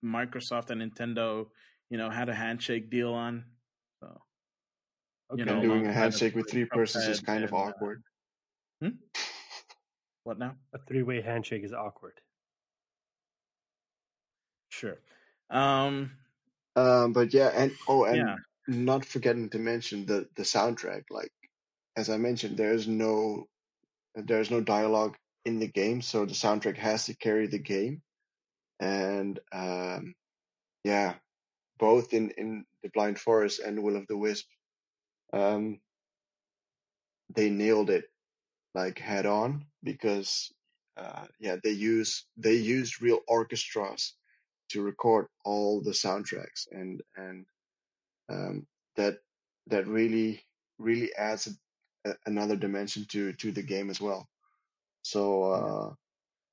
Microsoft 0.04 0.70
and 0.70 0.80
Nintendo, 0.80 1.46
you 1.90 1.98
know, 1.98 2.10
had 2.10 2.28
a 2.28 2.34
handshake 2.34 2.90
deal 2.90 3.12
on. 3.14 3.44
So 4.00 4.20
Okay. 5.30 5.40
You 5.40 5.44
know, 5.44 5.60
doing 5.60 5.86
a 5.86 5.92
handshake 5.92 6.34
with 6.34 6.50
three 6.50 6.64
persons 6.64 7.06
is 7.06 7.20
kind 7.20 7.44
of 7.44 7.52
and, 7.52 7.58
uh, 7.58 7.62
awkward. 7.64 8.02
what 10.24 10.38
now? 10.38 10.56
A 10.74 10.78
three-way 10.78 11.20
handshake 11.20 11.64
is 11.64 11.72
awkward. 11.72 12.18
Sure. 14.70 14.98
Um. 15.50 16.12
Um, 16.76 17.12
but 17.12 17.34
yeah, 17.34 17.48
and 17.54 17.72
oh, 17.88 18.04
and 18.04 18.16
Yeah. 18.16 18.36
not 18.68 19.04
forgetting 19.04 19.50
to 19.50 19.58
mention 19.58 20.06
the 20.06 20.28
the 20.36 20.44
soundtrack. 20.44 21.04
Like 21.10 21.32
as 21.96 22.08
I 22.08 22.16
mentioned, 22.16 22.56
there's 22.56 22.86
no 22.86 23.48
there's 24.14 24.50
no 24.50 24.60
dialogue 24.60 25.16
in 25.48 25.58
the 25.58 25.66
game, 25.66 26.02
so 26.02 26.26
the 26.26 26.34
soundtrack 26.34 26.76
has 26.76 27.06
to 27.06 27.14
carry 27.14 27.46
the 27.46 27.58
game. 27.58 28.02
And 28.78 29.40
um, 29.50 30.14
yeah, 30.84 31.14
both 31.78 32.12
in 32.12 32.30
in 32.36 32.64
the 32.82 32.90
Blind 32.90 33.18
Forest 33.18 33.60
and 33.60 33.82
Will 33.82 33.96
of 33.96 34.06
the 34.06 34.16
Wisp, 34.16 34.46
um, 35.32 35.80
they 37.34 37.50
nailed 37.50 37.90
it 37.90 38.04
like 38.74 38.98
head 38.98 39.26
on 39.26 39.64
because 39.82 40.52
uh, 40.96 41.24
yeah, 41.40 41.56
they 41.64 41.70
use 41.70 42.26
they 42.36 42.54
use 42.54 43.00
real 43.00 43.20
orchestras 43.26 44.14
to 44.70 44.82
record 44.82 45.26
all 45.44 45.80
the 45.80 45.92
soundtracks 45.92 46.66
and 46.70 47.00
and 47.16 47.46
um, 48.28 48.66
that 48.96 49.18
that 49.68 49.86
really 49.88 50.44
really 50.78 51.14
adds 51.14 51.48
a, 52.04 52.10
a, 52.10 52.14
another 52.26 52.56
dimension 52.56 53.06
to 53.06 53.32
to 53.32 53.50
the 53.50 53.62
game 53.62 53.88
as 53.88 54.00
well. 54.00 54.28
So 55.08 55.42
uh, 55.44 55.94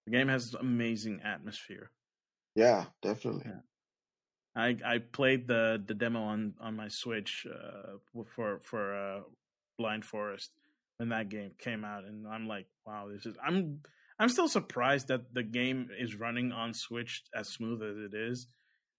The 0.06 0.12
game 0.12 0.30
has 0.30 0.54
amazing 0.54 1.22
atmosphere. 1.24 1.92
yeah, 2.56 2.86
definitely. 3.02 3.52
Yeah. 3.52 3.62
I 4.56 4.78
I 4.94 4.98
played 5.00 5.48
the 5.48 5.84
the 5.86 5.94
demo 5.94 6.22
on 6.24 6.54
on 6.62 6.76
my 6.76 6.88
Switch 6.88 7.46
uh, 7.46 7.98
for 8.36 8.60
for 8.62 8.84
uh, 8.96 9.22
Blind 9.78 10.06
Forest 10.06 10.52
when 10.98 11.10
that 11.10 11.28
game 11.28 11.52
came 11.60 11.84
out, 11.84 12.06
and 12.06 12.26
I'm 12.26 12.48
like, 12.48 12.68
wow, 12.88 13.10
this 13.12 13.26
is 13.26 13.36
I'm 13.46 13.82
I'm 14.20 14.30
still 14.30 14.48
surprised 14.48 15.10
that 15.10 15.34
the 15.34 15.44
game 15.44 15.90
is 16.00 16.16
running 16.16 16.54
on 16.54 16.74
Switch 16.74 17.24
as 17.36 17.50
smooth 17.50 17.84
as 17.84 17.98
it 17.98 18.14
is. 18.16 18.48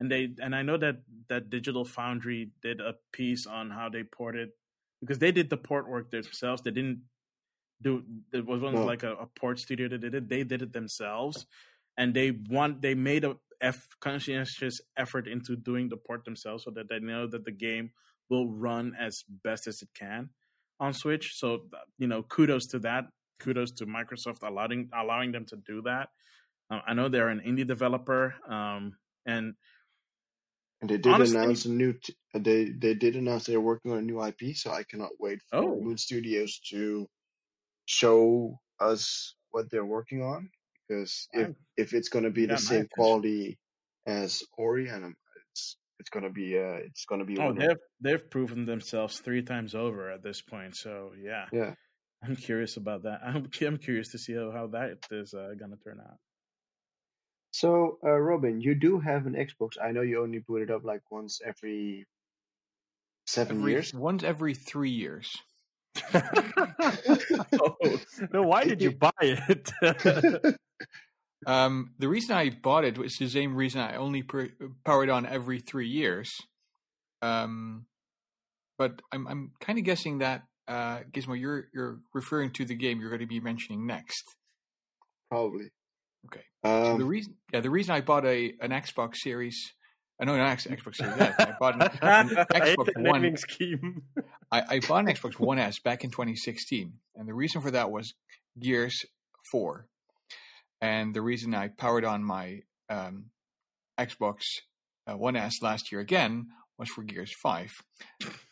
And 0.01 0.13
they 0.13 0.29
and 0.45 0.55
I 0.55 0.61
know 0.61 0.77
that 0.77 0.97
that 1.31 1.49
Digital 1.49 1.87
Foundry 1.87 2.51
did 2.61 2.81
a 2.81 2.93
piece 3.13 3.47
on 3.47 3.71
how 3.71 3.89
they 3.89 4.03
ported 4.05 4.51
because 5.01 5.19
they 5.19 5.33
did 5.33 5.49
the 5.49 5.57
port 5.57 5.89
work 5.89 6.11
themselves. 6.11 6.61
They 6.61 6.73
didn't 6.73 7.01
do 7.83 8.03
it 8.33 8.45
wasn't 8.47 8.75
No. 8.75 8.85
like 8.85 9.03
a, 9.03 9.13
a 9.15 9.27
port 9.27 9.59
studio 9.59 9.89
that 9.89 9.99
did 10.01 10.15
it. 10.15 10.29
They 10.29 10.45
did 10.45 10.63
it 10.63 10.73
themselves, 10.73 11.47
and 11.97 12.15
they 12.15 12.31
want 12.31 12.83
they 12.83 12.95
made 12.95 13.25
a 13.25 13.37
F 13.61 13.87
conscientious 14.01 14.81
effort 14.97 15.27
into 15.27 15.57
doing 15.57 15.89
the 15.89 15.97
port 15.97 16.25
themselves 16.25 16.65
so 16.65 16.71
that 16.73 16.89
they 16.89 16.99
know 17.01 17.27
that 17.27 17.45
the 17.45 17.53
game 17.53 17.91
will 18.29 18.49
run 18.51 18.95
as 18.99 19.23
best 19.45 19.67
as 19.67 19.83
it 19.83 19.89
can 19.95 20.31
on 20.81 20.93
Switch. 20.93 21.33
So 21.35 21.67
you 21.99 22.07
know, 22.07 22.23
kudos 22.23 22.67
to 22.69 22.79
that. 22.81 23.05
Kudos 23.39 23.71
to 23.73 23.87
Microsoft 23.87 24.43
allowing 24.43 24.89
allowing 24.95 25.33
them 25.33 25.45
to 25.47 25.57
do 25.57 25.83
that. 25.83 26.09
Um, 26.71 26.81
I 26.87 26.95
know 26.95 27.09
they're 27.09 27.29
an 27.29 27.41
indie 27.47 27.67
developer, 27.67 28.35
um, 28.49 28.97
and 29.27 29.55
And 30.81 30.91
they 30.91 30.97
did 30.99 31.13
Honestly- 31.13 31.39
announce 31.39 31.65
a 31.67 31.71
new. 31.71 31.93
T- 31.95 32.17
uh, 32.35 32.39
they 32.39 32.65
they 32.71 32.95
did 32.95 33.17
announce 33.17 33.47
they're 33.47 33.61
working 33.61 33.93
on 33.93 33.99
a 33.99 34.03
new 34.03 34.21
IP, 34.23 34.55
so 34.55 34.71
I 34.71 34.83
cannot 34.85 35.13
wait 35.19 35.41
for 35.49 35.57
Oh. 35.59 35.81
Moon 35.81 35.97
Studios 35.99 36.59
to 36.71 37.09
show 37.87 38.59
us 38.79 39.35
what 39.51 39.71
they're 39.71 39.85
working 39.87 40.23
on. 40.23 40.51
Because 40.87 41.29
if 41.33 41.41
I'm- 41.47 41.57
if 41.77 41.95
it's 41.95 42.09
going 42.09 42.25
to 42.25 42.31
be 42.31 42.47
the 42.47 42.59
same 42.59 42.77
attention. 42.77 42.89
quality 42.95 43.59
as 44.07 44.43
Ori, 44.57 44.89
and 44.89 45.05
um, 45.05 45.17
it's 45.51 45.77
it's 45.99 46.11
going 46.11 46.23
to 46.25 46.31
be 46.31 46.57
uh 46.59 46.79
it's 46.87 47.05
going 47.07 47.19
to 47.21 47.25
be 47.25 47.39
oh, 47.39 47.49
winner. 47.49 47.69
they've 47.69 47.79
they've 48.01 48.31
proven 48.31 48.67
themselves 48.67 49.19
three 49.19 49.43
times 49.43 49.75
over 49.75 50.11
at 50.11 50.23
this 50.23 50.43
point. 50.43 50.77
So 50.77 51.13
yeah, 51.21 51.47
Yeah. 51.53 51.75
I'm 52.23 52.37
curious 52.37 52.77
about 52.77 53.03
that. 53.03 53.21
I'm 53.25 53.49
I'm 53.63 53.79
curious 53.79 54.11
to 54.13 54.19
see 54.19 54.35
how, 54.35 54.51
how 54.53 54.67
that 54.69 54.99
is 55.11 55.35
uh, 55.35 55.55
gonna 55.59 55.77
turn 55.77 56.01
out. 56.01 56.19
So, 57.51 57.99
uh, 58.05 58.11
Robin, 58.11 58.61
you 58.61 58.75
do 58.75 59.01
have 59.01 59.27
an 59.27 59.33
Xbox. 59.35 59.81
I 59.83 59.91
know 59.91 60.03
you 60.03 60.23
only 60.23 60.41
boot 60.41 60.63
it 60.63 60.71
up 60.71 60.85
like 60.85 61.01
once 61.11 61.41
every 61.45 62.07
seven 63.27 63.59
Every, 63.59 63.73
years. 63.73 63.95
Once 63.95 64.23
every 64.23 64.55
three 64.55 64.91
years. 64.91 65.35
Oh, 66.15 67.77
no, 68.33 68.43
why 68.43 68.65
did 68.65 68.81
you 68.83 68.91
buy 69.07 69.11
it? 69.21 69.71
Um, 71.47 71.93
the 71.99 72.09
reason 72.09 72.35
I 72.35 72.51
bought 72.51 72.85
it 72.85 72.99
was 72.99 73.15
the 73.19 73.29
same 73.29 73.55
reason 73.55 73.81
I 73.81 73.97
only 73.97 74.23
per- 74.23 74.51
power 74.85 75.05
it 75.05 75.11
on 75.11 75.27
every 75.27 75.61
three 75.61 75.87
years. 75.87 76.33
Um, 77.23 77.87
but 78.79 79.01
I'm 79.13 79.29
I'm 79.29 79.53
kind 79.61 79.79
of 79.79 79.85
guessing 79.85 80.19
that 80.19 80.43
uh, 80.67 81.01
Gizmo, 81.13 81.39
you're 81.39 81.69
you're 81.73 82.01
referring 82.15 82.51
to 82.53 82.65
the 82.65 82.75
game 82.75 83.01
you're 83.01 83.11
going 83.11 83.21
to 83.21 83.27
be 83.27 83.39
mentioning 83.39 83.87
next. 83.87 84.25
Probably. 85.31 85.69
Okay. 86.27 86.43
So 86.65 86.97
the 86.97 87.05
Um, 87.05 87.07
reason, 87.07 87.35
yeah, 87.53 87.61
the 87.61 87.71
reason 87.71 87.95
I 87.95 88.01
bought 88.01 88.25
a 88.27 88.55
an 88.61 88.71
Xbox 88.71 89.17
Series, 89.19 89.73
uh, 90.21 90.25
no, 90.25 90.37
not 90.37 90.49
X- 90.51 90.67
Xbox 90.67 90.97
Series 90.97 91.17
S. 91.19 91.35
I 91.39 91.55
bought 91.59 91.75
an, 91.75 91.83
an 92.01 92.29
Xbox 92.53 92.87
the 92.95 93.03
One. 93.03 93.37
scheme. 93.37 94.03
I, 94.51 94.63
I 94.77 94.81
bought 94.81 95.07
an 95.07 95.07
Xbox 95.15 95.39
One 95.39 95.59
S 95.59 95.79
back 95.81 96.05
in 96.05 96.11
2016, 96.11 96.93
and 97.17 97.29
the 97.29 97.35
reason 97.35 97.61
for 97.61 97.71
that 97.73 97.91
was 97.91 98.15
Gears 98.59 99.05
4, 99.53 99.87
and 100.81 101.15
the 101.15 101.23
reason 101.23 101.55
I 101.55 101.69
powered 101.69 102.05
on 102.05 102.25
my 102.25 102.61
um, 102.89 103.27
Xbox 103.99 104.41
uh, 105.07 105.17
One 105.17 105.37
S 105.37 105.55
last 105.63 105.93
year 105.93 106.01
again 106.01 106.47
was 106.79 106.89
for 106.89 107.03
Gears 107.03 107.33
5. 107.43 107.71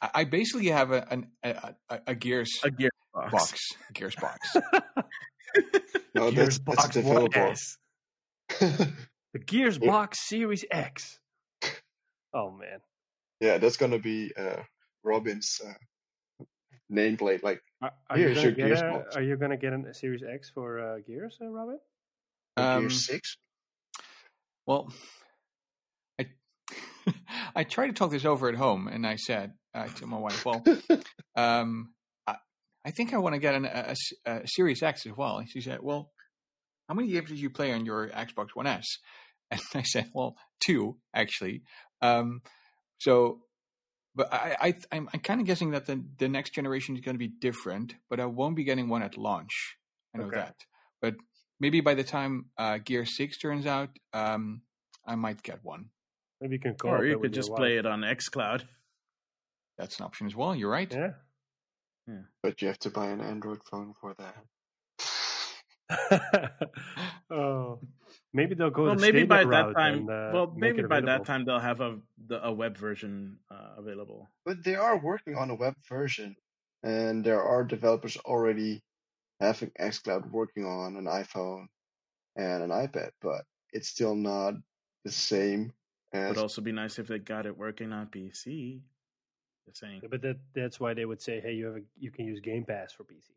I, 0.02 0.10
I 0.14 0.24
basically 0.24 0.68
have 0.68 0.90
a 0.92 1.06
an, 1.10 1.28
a, 1.44 1.74
a, 1.90 2.00
a 2.08 2.14
Gears 2.14 2.50
a 2.64 2.70
Gearbox. 2.70 3.30
box, 3.30 3.58
Gears 3.92 4.14
box. 4.16 4.38
no, 6.14 6.30
Gears 6.30 6.58
that's, 6.58 6.58
that's 6.58 6.76
Box 6.82 6.96
a 6.96 7.02
developer. 7.02 7.54
1S. 8.60 8.92
The 9.32 9.38
Gears 9.40 9.78
Box 9.78 10.28
Series 10.28 10.64
X. 10.70 11.18
Oh 12.34 12.50
man. 12.50 12.80
yeah, 13.40 13.58
that's 13.58 13.76
gonna 13.76 13.98
be 14.00 14.32
uh, 14.36 14.62
Robin's 15.04 15.60
uh, 15.64 16.44
nameplate. 16.92 17.42
Like, 17.42 17.62
Are, 17.80 17.92
are 18.10 18.18
Here's 18.18 18.36
you 18.38 18.42
your 18.42 18.52
gonna 18.52 18.68
Gears 18.68 18.80
get 18.80 18.88
a, 18.90 18.92
box. 18.92 19.16
Are 19.16 19.22
you 19.22 19.36
gonna 19.36 19.56
get 19.56 19.72
a 19.72 19.94
Series 19.94 20.22
X 20.22 20.50
for 20.50 20.80
uh, 20.80 20.98
Gears, 21.06 21.38
uh, 21.40 21.46
Robin? 21.48 21.78
Um, 22.56 22.80
Gear 22.80 22.90
Six. 22.90 23.36
Well, 24.66 24.92
I 26.20 26.26
I 27.54 27.64
tried 27.64 27.88
to 27.88 27.92
talk 27.92 28.10
this 28.10 28.24
over 28.24 28.48
at 28.48 28.54
home, 28.54 28.88
and 28.88 29.06
I 29.06 29.16
said 29.16 29.52
uh, 29.74 29.86
to 29.86 30.06
my 30.06 30.18
wife, 30.18 30.44
"Well, 30.44 30.64
um, 31.36 31.92
I, 32.26 32.36
I 32.84 32.90
think 32.90 33.12
I 33.14 33.18
want 33.18 33.34
to 33.34 33.40
get 33.40 33.54
an, 33.54 33.64
a, 33.64 33.68
a 33.68 33.90
s- 33.90 34.12
a 34.26 34.40
Series 34.46 34.82
X 34.82 35.06
as 35.06 35.12
well." 35.16 35.38
And 35.38 35.48
she 35.48 35.60
said, 35.60 35.80
"Well, 35.82 36.10
how 36.88 36.94
many 36.94 37.08
games 37.08 37.28
did 37.28 37.38
you 37.38 37.50
play 37.50 37.72
on 37.72 37.84
your 37.86 38.08
Xbox 38.08 38.48
One 38.54 38.66
S?" 38.66 38.86
And 39.50 39.60
I 39.74 39.82
said, 39.82 40.08
"Well, 40.14 40.36
two 40.64 40.96
actually." 41.14 41.62
Um, 42.02 42.42
so, 42.98 43.40
but 44.14 44.32
I, 44.32 44.56
I 44.60 44.74
I'm, 44.92 45.08
I'm 45.12 45.20
kind 45.20 45.40
of 45.40 45.46
guessing 45.46 45.72
that 45.72 45.86
the 45.86 46.04
the 46.18 46.28
next 46.28 46.50
generation 46.50 46.94
is 46.94 47.00
going 47.00 47.14
to 47.14 47.18
be 47.18 47.28
different, 47.28 47.94
but 48.08 48.20
I 48.20 48.26
won't 48.26 48.56
be 48.56 48.64
getting 48.64 48.88
one 48.88 49.02
at 49.02 49.16
launch. 49.16 49.76
I 50.14 50.18
know 50.18 50.26
Okay. 50.26 50.36
that, 50.36 50.56
but 51.00 51.14
maybe 51.60 51.80
by 51.80 51.94
the 51.94 52.04
time 52.04 52.50
uh, 52.58 52.78
Gear 52.78 53.04
Six 53.04 53.38
turns 53.38 53.66
out, 53.66 53.90
um, 54.12 54.62
I 55.06 55.14
might 55.16 55.42
get 55.42 55.64
one. 55.64 55.90
Maybe 56.40 56.56
you 56.56 56.60
can 56.60 56.74
call 56.74 56.94
Or 56.94 57.04
you 57.06 57.18
could 57.18 57.32
just 57.32 57.54
play 57.54 57.78
it 57.78 57.86
on 57.86 58.00
XCloud. 58.00 58.64
That's 59.78 59.98
an 59.98 60.04
option 60.04 60.26
as 60.26 60.36
well. 60.36 60.54
You're 60.54 60.70
right. 60.70 60.92
Yeah. 60.92 61.12
yeah. 62.06 62.22
But 62.42 62.62
you 62.62 62.68
have 62.68 62.78
to 62.80 62.90
buy 62.90 63.06
an 63.06 63.20
Android 63.20 63.60
phone 63.70 63.94
for 64.00 64.14
that. 64.18 64.36
oh, 67.30 67.78
maybe 68.32 68.54
they'll 68.54 68.70
go. 68.70 68.84
well, 68.84 68.94
the 68.94 69.00
maybe 69.00 69.24
Stadia 69.24 69.26
by 69.26 69.44
that 69.44 69.74
time. 69.74 69.94
and, 69.94 70.10
uh, 70.10 70.30
well, 70.32 70.54
maybe 70.56 70.80
it 70.80 70.88
by 70.88 71.00
that 71.00 71.24
time 71.24 71.44
they'll 71.44 71.58
have 71.58 71.80
a 71.80 71.98
the, 72.26 72.44
a 72.46 72.52
web 72.52 72.76
version 72.76 73.38
uh, 73.50 73.78
available. 73.78 74.28
But 74.44 74.64
they 74.64 74.76
are 74.76 74.98
working 74.98 75.36
on 75.36 75.50
a 75.50 75.54
web 75.54 75.74
version, 75.88 76.36
and 76.82 77.24
there 77.24 77.42
are 77.42 77.64
developers 77.64 78.16
already 78.18 78.82
having 79.40 79.70
xCloud 79.80 80.30
working 80.30 80.64
on 80.64 80.96
an 80.96 81.04
iPhone 81.04 81.66
and 82.36 82.62
an 82.62 82.70
iPad, 82.70 83.10
but 83.20 83.42
it's 83.72 83.88
still 83.88 84.14
not 84.14 84.54
the 85.04 85.12
same 85.12 85.72
as. 86.12 86.30
Would 86.30 86.38
also 86.38 86.62
be 86.62 86.72
nice 86.72 86.98
if 86.98 87.08
they 87.08 87.18
got 87.18 87.46
it 87.46 87.56
working 87.56 87.92
on 87.92 88.06
PC. 88.06 88.80
Just 89.66 89.80
saying. 89.80 90.02
But 90.10 90.22
that 90.22 90.36
that's 90.54 90.78
why 90.78 90.94
they 90.94 91.04
would 91.04 91.22
say, 91.22 91.40
hey, 91.40 91.52
you 91.52 91.66
have 91.66 91.76
a, 91.76 91.82
you 91.98 92.10
can 92.10 92.26
use 92.26 92.40
Game 92.40 92.64
Pass 92.64 92.92
for 92.92 93.04
PC. 93.04 93.30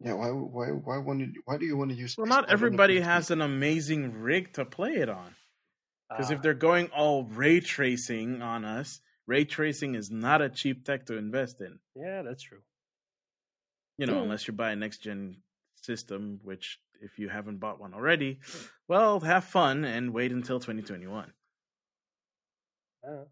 Yeah, 0.00 0.12
why 0.12 0.28
why 0.28 0.66
why 0.68 0.98
want 0.98 1.20
to, 1.20 1.40
why 1.46 1.56
do 1.56 1.64
you 1.64 1.76
want 1.76 1.90
to 1.90 1.96
use? 1.96 2.16
Well, 2.18 2.26
not 2.26 2.50
everybody 2.50 3.00
has 3.00 3.30
an 3.30 3.40
amazing 3.40 4.12
rig 4.20 4.52
to 4.54 4.64
play 4.64 4.96
it 4.96 5.08
on. 5.08 5.34
Because 6.10 6.30
Ah, 6.30 6.34
if 6.34 6.42
they're 6.42 6.54
going 6.54 6.88
all 6.88 7.24
ray 7.24 7.60
tracing 7.60 8.42
on 8.42 8.64
us, 8.64 9.00
ray 9.26 9.44
tracing 9.44 9.94
is 9.94 10.10
not 10.10 10.40
a 10.42 10.48
cheap 10.48 10.84
tech 10.84 11.06
to 11.06 11.16
invest 11.16 11.60
in. 11.60 11.78
yeah, 11.94 12.22
that's 12.22 12.42
true. 12.42 12.60
You 13.98 14.06
know, 14.06 14.16
Yeah. 14.16 14.22
unless 14.22 14.46
you 14.46 14.52
buy 14.52 14.70
a 14.72 14.76
next 14.76 14.98
gen 14.98 15.42
system, 15.76 16.38
which 16.42 16.78
if 17.00 17.18
you 17.18 17.28
haven't 17.30 17.58
bought 17.58 17.80
one 17.80 17.94
already, 17.94 18.40
well, 18.88 19.20
have 19.20 19.44
fun 19.44 19.84
and 19.84 20.12
wait 20.12 20.30
until 20.32 20.60
2021. 20.60 21.32
Uh, 23.06 23.24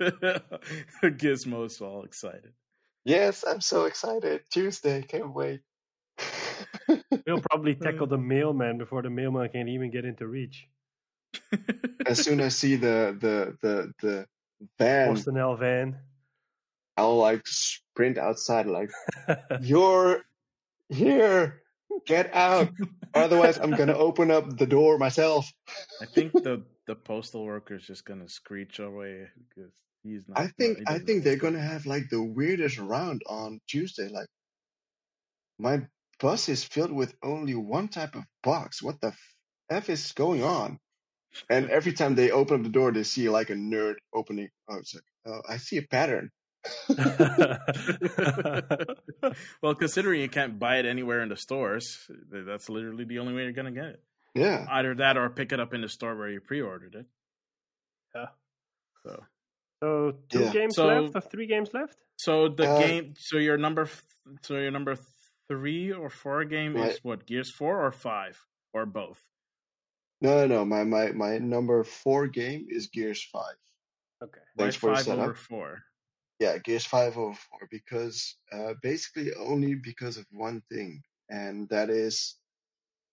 Gizmo's 1.02 1.80
all 1.80 2.04
excited. 2.04 2.52
Yes, 3.04 3.44
I'm 3.46 3.60
so 3.60 3.84
excited. 3.84 4.42
Tuesday, 4.50 5.02
can't 5.02 5.34
wait. 5.34 5.60
we'll 7.26 7.40
probably 7.50 7.74
tackle 7.82 8.06
the 8.06 8.18
mailman 8.18 8.78
before 8.78 9.02
the 9.02 9.10
mailman 9.10 9.48
can 9.50 9.68
even 9.68 9.90
get 9.90 10.04
into 10.04 10.26
reach. 10.26 10.66
as 12.06 12.22
soon 12.22 12.40
as 12.40 12.46
I 12.46 12.48
see 12.48 12.76
the 12.76 13.16
the 13.20 13.56
the 13.60 13.92
the 14.00 14.26
van, 14.78 15.14
Boston 15.14 15.36
L 15.36 15.56
van. 15.56 15.98
I'll 16.96 17.16
like 17.16 17.46
sprint 17.46 18.18
outside, 18.18 18.66
like 18.66 18.90
you're 19.60 20.22
here, 20.88 21.62
get 22.06 22.34
out. 22.34 22.70
Otherwise, 23.14 23.58
I'm 23.58 23.72
gonna 23.72 23.96
open 23.96 24.30
up 24.30 24.56
the 24.56 24.66
door 24.66 24.96
myself. 24.96 25.52
I 26.00 26.06
think 26.06 26.32
the 26.32 26.64
the 26.86 26.94
postal 26.94 27.44
worker's 27.44 27.86
just 27.86 28.04
gonna 28.04 28.28
screech 28.28 28.78
away 28.78 29.26
because 29.48 29.72
he's 30.04 30.28
not. 30.28 30.38
I 30.38 30.48
think 30.48 30.78
I 30.86 30.98
think 30.98 31.24
they're 31.24 31.36
gonna 31.36 31.60
have 31.60 31.86
like 31.86 32.08
the 32.10 32.22
weirdest 32.22 32.78
round 32.78 33.22
on 33.26 33.60
Tuesday. 33.66 34.08
Like 34.08 34.28
my 35.58 35.82
bus 36.20 36.48
is 36.48 36.62
filled 36.64 36.92
with 36.92 37.14
only 37.22 37.54
one 37.54 37.88
type 37.88 38.14
of 38.14 38.24
box. 38.42 38.82
What 38.82 39.00
the 39.00 39.12
f 39.70 39.88
is 39.90 40.12
going 40.12 40.44
on? 40.44 40.78
And 41.50 41.68
every 41.70 41.92
time 41.92 42.14
they 42.14 42.30
open 42.30 42.58
up 42.58 42.62
the 42.62 42.68
door, 42.68 42.92
they 42.92 43.02
see 43.02 43.28
like 43.28 43.50
a 43.50 43.54
nerd 43.54 43.94
opening. 44.14 44.50
Oh, 44.68 44.76
it's 44.76 44.94
like, 44.94 45.02
oh, 45.26 45.40
I 45.48 45.56
see 45.56 45.78
a 45.78 45.82
pattern. 45.82 46.30
well, 49.62 49.74
considering 49.74 50.20
you 50.20 50.28
can't 50.28 50.58
buy 50.58 50.78
it 50.78 50.86
anywhere 50.86 51.22
in 51.22 51.28
the 51.28 51.36
stores, 51.36 52.08
that's 52.30 52.68
literally 52.68 53.04
the 53.04 53.18
only 53.18 53.34
way 53.34 53.42
you're 53.42 53.52
gonna 53.52 53.72
get 53.72 53.86
it. 53.86 54.02
Yeah. 54.34 54.66
Either 54.68 54.94
that 54.96 55.16
or 55.16 55.30
pick 55.30 55.52
it 55.52 55.60
up 55.60 55.74
in 55.74 55.80
the 55.80 55.88
store 55.88 56.16
where 56.16 56.28
you 56.28 56.40
pre-ordered 56.40 56.94
it. 56.94 57.06
Yeah. 58.14 58.26
So, 59.04 59.22
so 59.84 59.90
two 60.30 60.44
Yeah. 60.44 60.52
games 60.58 60.74
So- 60.76 60.86
left, 60.86 61.16
or 61.16 61.20
three 61.32 61.46
games 61.54 61.70
left. 61.74 61.96
so 62.16 62.48
the 62.48 62.66
Uh, 62.70 62.78
game. 62.86 63.14
So 63.28 63.36
your 63.48 63.58
number. 63.58 63.84
So 64.46 64.52
your 64.64 64.70
number 64.70 64.94
three 65.48 65.92
or 65.92 66.08
four 66.08 66.44
game 66.56 66.72
Right. 66.74 66.92
is 66.92 67.04
what? 67.04 67.26
Gears 67.26 67.50
four 67.60 67.84
or 67.86 67.92
five 67.92 68.34
or 68.72 68.86
both? 68.86 69.20
No, 70.22 70.30
no, 70.40 70.46
no. 70.54 70.64
My 70.64 70.82
my 70.84 71.12
my 71.12 71.32
number 71.38 71.84
four 71.84 72.22
game 72.28 72.62
is 72.76 72.86
Gears 72.96 73.22
Five. 73.34 73.58
Okay. 74.22 74.40
Thanks 74.56 74.76
Why 74.82 74.94
for 74.96 74.96
five 74.96 75.18
over 75.18 75.34
four? 75.34 75.70
Yeah, 76.40 76.56
Gears 76.58 76.86
Five 76.86 77.18
over 77.18 77.34
four 77.34 77.62
because 77.70 78.16
uh, 78.56 78.72
basically 78.82 79.28
only 79.34 79.74
because 79.74 80.16
of 80.16 80.26
one 80.30 80.62
thing, 80.72 81.02
and 81.28 81.68
that 81.68 81.90
is 81.90 82.14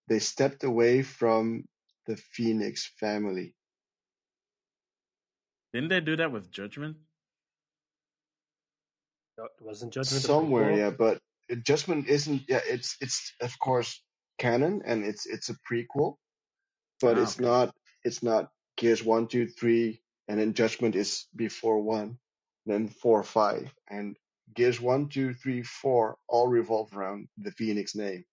they 0.08 0.20
stepped 0.20 0.64
away 0.64 1.02
from 1.04 1.68
the 2.08 2.16
Phoenix 2.34 2.88
family. 3.04 3.56
Didn't 5.74 5.90
they 5.90 6.02
do 6.02 6.16
that 6.18 6.32
with 6.32 6.52
Judgment? 6.52 6.98
No, 9.38 9.46
it 9.46 9.52
wasn't 9.62 9.94
Judgment. 9.94 10.24
Somewhere, 10.28 10.72
yeah, 10.72 10.92
but 10.92 11.20
Judgment 11.64 12.08
isn't. 12.10 12.44
Yeah, 12.50 12.62
it's 12.66 12.98
it's 13.02 13.34
of 13.42 13.58
course 13.60 14.02
canon 14.40 14.84
and 14.86 15.06
it's 15.06 15.26
it's 15.28 15.50
a 15.50 15.56
prequel, 15.72 16.16
but 17.02 17.18
Ah, 17.18 17.20
it's 17.20 17.40
okay. 17.40 17.40
not 17.40 17.76
it's 18.04 18.24
not 18.24 18.52
Gears 18.78 19.04
one, 19.04 19.28
two, 19.28 19.48
three, 19.48 20.02
and 20.28 20.40
then 20.40 20.54
Judgment 20.56 20.96
is 20.96 21.28
before 21.36 21.82
one, 21.82 22.18
then 22.66 22.90
four, 22.90 23.24
five, 23.24 23.74
and 23.90 24.18
Gears 24.56 24.82
one, 24.82 25.10
two, 25.10 25.34
three, 25.34 25.64
four 25.64 26.18
all 26.30 26.48
revolve 26.48 26.96
around 26.98 27.30
the 27.38 27.52
Phoenix 27.52 27.96
name. 27.96 28.26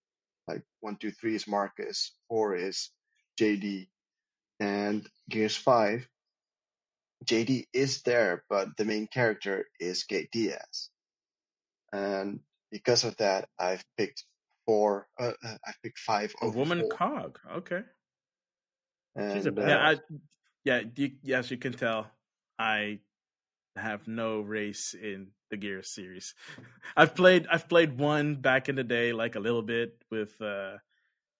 Like 0.48 0.62
one, 0.80 0.96
two, 0.96 1.12
three 1.12 1.36
is 1.36 1.48
Marcus, 1.48 2.12
four 2.28 2.56
is 2.56 2.90
JD, 3.40 3.88
and 4.60 5.08
Gears 5.30 5.56
five. 5.56 6.08
JD 7.24 7.66
is 7.72 8.02
there, 8.02 8.44
but 8.48 8.76
the 8.76 8.84
main 8.84 9.06
character 9.06 9.66
is 9.80 10.04
Kate 10.04 10.30
Diaz. 10.30 10.90
And 11.92 12.40
because 12.70 13.04
of 13.04 13.16
that, 13.16 13.48
I've 13.58 13.84
picked 13.96 14.24
four. 14.66 15.08
Uh, 15.18 15.32
uh, 15.44 15.56
I've 15.66 15.82
picked 15.82 15.98
five 15.98 16.32
A 16.42 16.48
woman 16.48 16.80
four. 16.80 16.90
cog. 16.90 17.38
Okay. 17.56 17.80
And, 19.16 19.32
She's 19.32 19.46
a 19.46 19.50
uh, 19.50 19.52
badass. 19.52 19.68
Yeah, 19.68 19.88
I, 19.88 19.96
yeah. 20.64 20.80
You, 20.94 21.10
yes, 21.22 21.50
you 21.50 21.56
can 21.56 21.72
tell. 21.72 22.06
I 22.58 23.00
have 23.76 24.06
no 24.06 24.40
race 24.40 24.94
in 24.94 25.28
the 25.50 25.56
Gears 25.56 25.88
series. 25.88 26.34
I've 26.96 27.14
played. 27.14 27.46
I've 27.50 27.68
played 27.68 27.98
one 27.98 28.36
back 28.36 28.68
in 28.68 28.76
the 28.76 28.84
day, 28.84 29.12
like 29.12 29.34
a 29.34 29.40
little 29.40 29.62
bit 29.62 29.96
with 30.10 30.40
uh, 30.40 30.76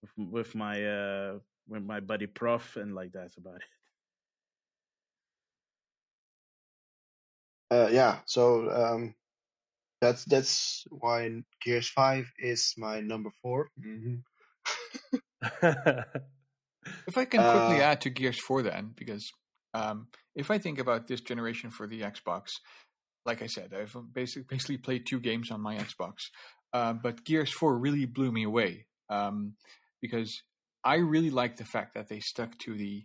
with, 0.01 0.29
with 0.31 0.55
my 0.55 0.85
uh, 0.85 1.39
with 1.67 1.83
my 1.83 1.99
buddy 1.99 2.27
Prof, 2.27 2.75
and 2.75 2.95
like 2.95 3.11
that's 3.11 3.37
about 3.37 3.57
it. 3.57 3.78
Uh, 7.71 7.89
yeah. 7.91 8.19
So 8.25 8.69
um, 8.69 9.15
that's 10.01 10.25
that's 10.25 10.85
why 10.89 11.43
Gears 11.63 11.89
Five 11.89 12.25
is 12.39 12.73
my 12.77 13.01
number 13.01 13.31
4 13.41 13.69
Mm-hmm. 13.79 14.15
If 17.07 17.17
I 17.17 17.25
can 17.25 17.41
quickly 17.41 17.81
Uh, 17.81 17.91
add 17.91 18.01
to 18.01 18.09
Gears 18.09 18.39
4 18.39 18.63
then, 18.63 18.93
because 18.95 19.31
um, 19.73 20.07
if 20.35 20.49
I 20.49 20.57
think 20.57 20.79
about 20.79 21.07
this 21.07 21.21
generation 21.21 21.71
for 21.71 21.85
the 21.87 22.01
Xbox, 22.01 22.47
like 23.25 23.41
I 23.41 23.47
said, 23.47 23.73
I've 23.73 23.95
basically, 24.13 24.45
basically 24.49 24.77
played 24.77 25.05
two 25.05 25.19
games 25.19 25.51
on 25.51 25.61
my 25.61 25.75
Xbox, 25.77 26.13
uh, 26.73 26.93
but 26.93 27.23
Gears 27.25 27.51
4 27.51 27.77
really 27.77 28.05
blew 28.05 28.31
me 28.31 28.43
away 28.43 28.87
um, 29.09 29.55
because 30.01 30.41
I 30.83 30.95
really 30.95 31.29
like 31.29 31.57
the 31.57 31.65
fact 31.65 31.93
that 31.95 32.07
they 32.09 32.21
stuck 32.21 32.57
to 32.59 32.75
the 32.75 33.03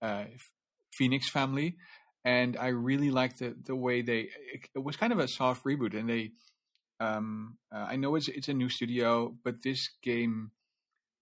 uh, 0.00 0.24
Phoenix 0.94 1.28
family, 1.30 1.76
and 2.26 2.56
I 2.58 2.68
really 2.68 3.10
like 3.10 3.38
the 3.38 3.54
the 3.64 3.76
way 3.76 4.02
they. 4.02 4.28
It, 4.52 4.68
it 4.74 4.84
was 4.84 4.96
kind 4.96 5.12
of 5.12 5.20
a 5.20 5.28
soft 5.28 5.64
reboot, 5.64 5.98
and 5.98 6.10
they. 6.10 6.32
Um, 6.98 7.58
uh, 7.74 7.86
I 7.88 7.96
know 7.96 8.16
it's 8.16 8.28
it's 8.28 8.48
a 8.48 8.54
new 8.54 8.68
studio, 8.68 9.34
but 9.44 9.62
this 9.62 9.88
game 10.02 10.50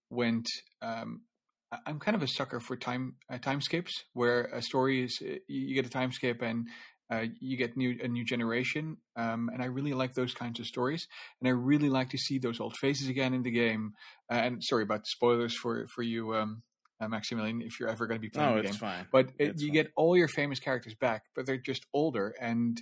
went. 0.09 0.47
Um, 0.81 1.21
I'm 1.85 1.99
kind 1.99 2.15
of 2.15 2.23
a 2.23 2.27
sucker 2.27 2.59
for 2.59 2.75
time 2.75 3.15
uh, 3.29 3.37
time 3.37 3.61
skips, 3.61 3.93
where 4.13 4.45
a 4.45 4.61
story 4.61 5.03
is 5.03 5.21
you 5.47 5.75
get 5.75 5.85
a 5.85 5.89
time 5.89 6.11
skip 6.11 6.41
and 6.41 6.67
uh, 7.11 7.25
you 7.39 7.55
get 7.55 7.77
new 7.77 7.97
a 8.01 8.07
new 8.07 8.25
generation, 8.25 8.97
um, 9.15 9.49
and 9.53 9.61
I 9.61 9.65
really 9.67 9.93
like 9.93 10.15
those 10.15 10.33
kinds 10.33 10.59
of 10.59 10.65
stories, 10.65 11.07
and 11.39 11.47
I 11.47 11.51
really 11.51 11.89
like 11.89 12.09
to 12.11 12.17
see 12.17 12.39
those 12.39 12.59
old 12.59 12.77
faces 12.77 13.09
again 13.09 13.35
in 13.35 13.43
the 13.43 13.51
game. 13.51 13.93
Uh, 14.31 14.35
and 14.37 14.63
sorry 14.63 14.83
about 14.83 15.05
spoilers 15.05 15.55
for 15.55 15.87
for 15.93 16.01
you, 16.01 16.33
um, 16.33 16.63
uh, 16.99 17.07
Maximilian, 17.07 17.61
if 17.61 17.79
you're 17.79 17.89
ever 17.89 18.07
going 18.07 18.17
to 18.17 18.21
be 18.21 18.29
playing 18.29 18.49
No, 18.49 18.55
the 18.55 18.67
it's 18.67 18.71
game. 18.71 18.79
fine. 18.79 19.07
But 19.11 19.29
it, 19.37 19.49
It's 19.49 19.61
you 19.61 19.69
fine. 19.69 19.73
get 19.73 19.91
all 19.95 20.17
your 20.17 20.27
famous 20.27 20.59
characters 20.59 20.95
back, 20.95 21.23
but 21.35 21.45
they're 21.45 21.57
just 21.57 21.85
older, 21.93 22.33
and 22.39 22.81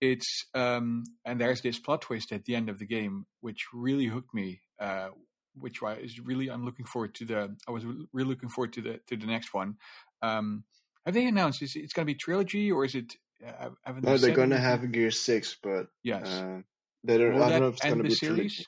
it's 0.00 0.46
um, 0.54 1.04
and 1.24 1.40
there's 1.40 1.60
this 1.60 1.78
plot 1.78 2.02
twist 2.02 2.32
at 2.32 2.44
the 2.44 2.56
end 2.56 2.68
of 2.68 2.78
the 2.78 2.86
game, 2.86 3.26
which 3.40 3.66
really 3.72 4.06
hooked 4.06 4.34
me. 4.34 4.60
Uh, 4.78 5.08
which 5.54 5.80
is 6.00 6.18
really 6.18 6.50
I'm 6.50 6.64
looking 6.64 6.86
forward 6.86 7.14
to 7.16 7.26
the. 7.26 7.54
I 7.68 7.70
was 7.72 7.84
really 8.12 8.28
looking 8.30 8.48
forward 8.48 8.72
to 8.72 8.80
the 8.80 9.00
to 9.08 9.16
the 9.16 9.26
next 9.26 9.52
one. 9.52 9.76
Um, 10.22 10.64
have 11.04 11.14
they 11.14 11.26
announced 11.26 11.62
is 11.62 11.74
it's 11.76 11.92
going 11.92 12.06
to 12.06 12.10
be 12.12 12.16
trilogy 12.18 12.72
or 12.72 12.84
is 12.86 12.94
it? 12.94 13.12
Uh, 13.46 13.70
no, 14.02 14.16
they 14.16 14.28
they're 14.28 14.36
gonna 14.36 14.58
have 14.58 14.90
Gear 14.92 15.10
Six, 15.10 15.56
but 15.62 15.88
yes. 16.02 16.26
uh, 16.26 16.60
they 17.04 17.18
don't. 17.18 17.34
Will 17.34 17.42
I 17.42 17.50
don't 17.50 17.60
know 17.60 17.68
if 17.68 17.74
it's 17.74 17.84
gonna 17.84 18.02
be 18.02 18.10
series? 18.14 18.36
trilogy. 18.36 18.66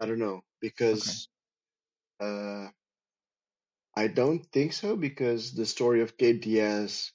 I 0.00 0.06
don't 0.06 0.18
know 0.18 0.42
because 0.60 1.28
uh, 2.18 2.66
I 3.96 4.08
don't 4.08 4.44
think 4.52 4.72
so 4.72 4.96
because 4.96 5.52
the 5.52 5.66
story 5.66 6.02
of 6.02 6.16
Kate 6.16 6.42
Diaz 6.42 7.12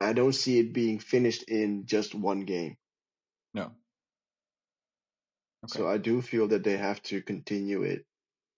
I 0.00 0.12
don't 0.12 0.34
see 0.34 0.58
it 0.58 0.72
being 0.74 0.98
finished 0.98 1.44
in 1.44 1.86
just 1.86 2.14
one 2.14 2.40
game. 2.40 2.76
No. 3.54 3.70
Okay. 5.64 5.78
So 5.78 5.88
I 5.88 5.98
do 5.98 6.20
feel 6.20 6.48
that 6.48 6.64
they 6.64 6.76
have 6.76 7.00
to 7.04 7.22
continue 7.22 7.84
it 7.84 8.04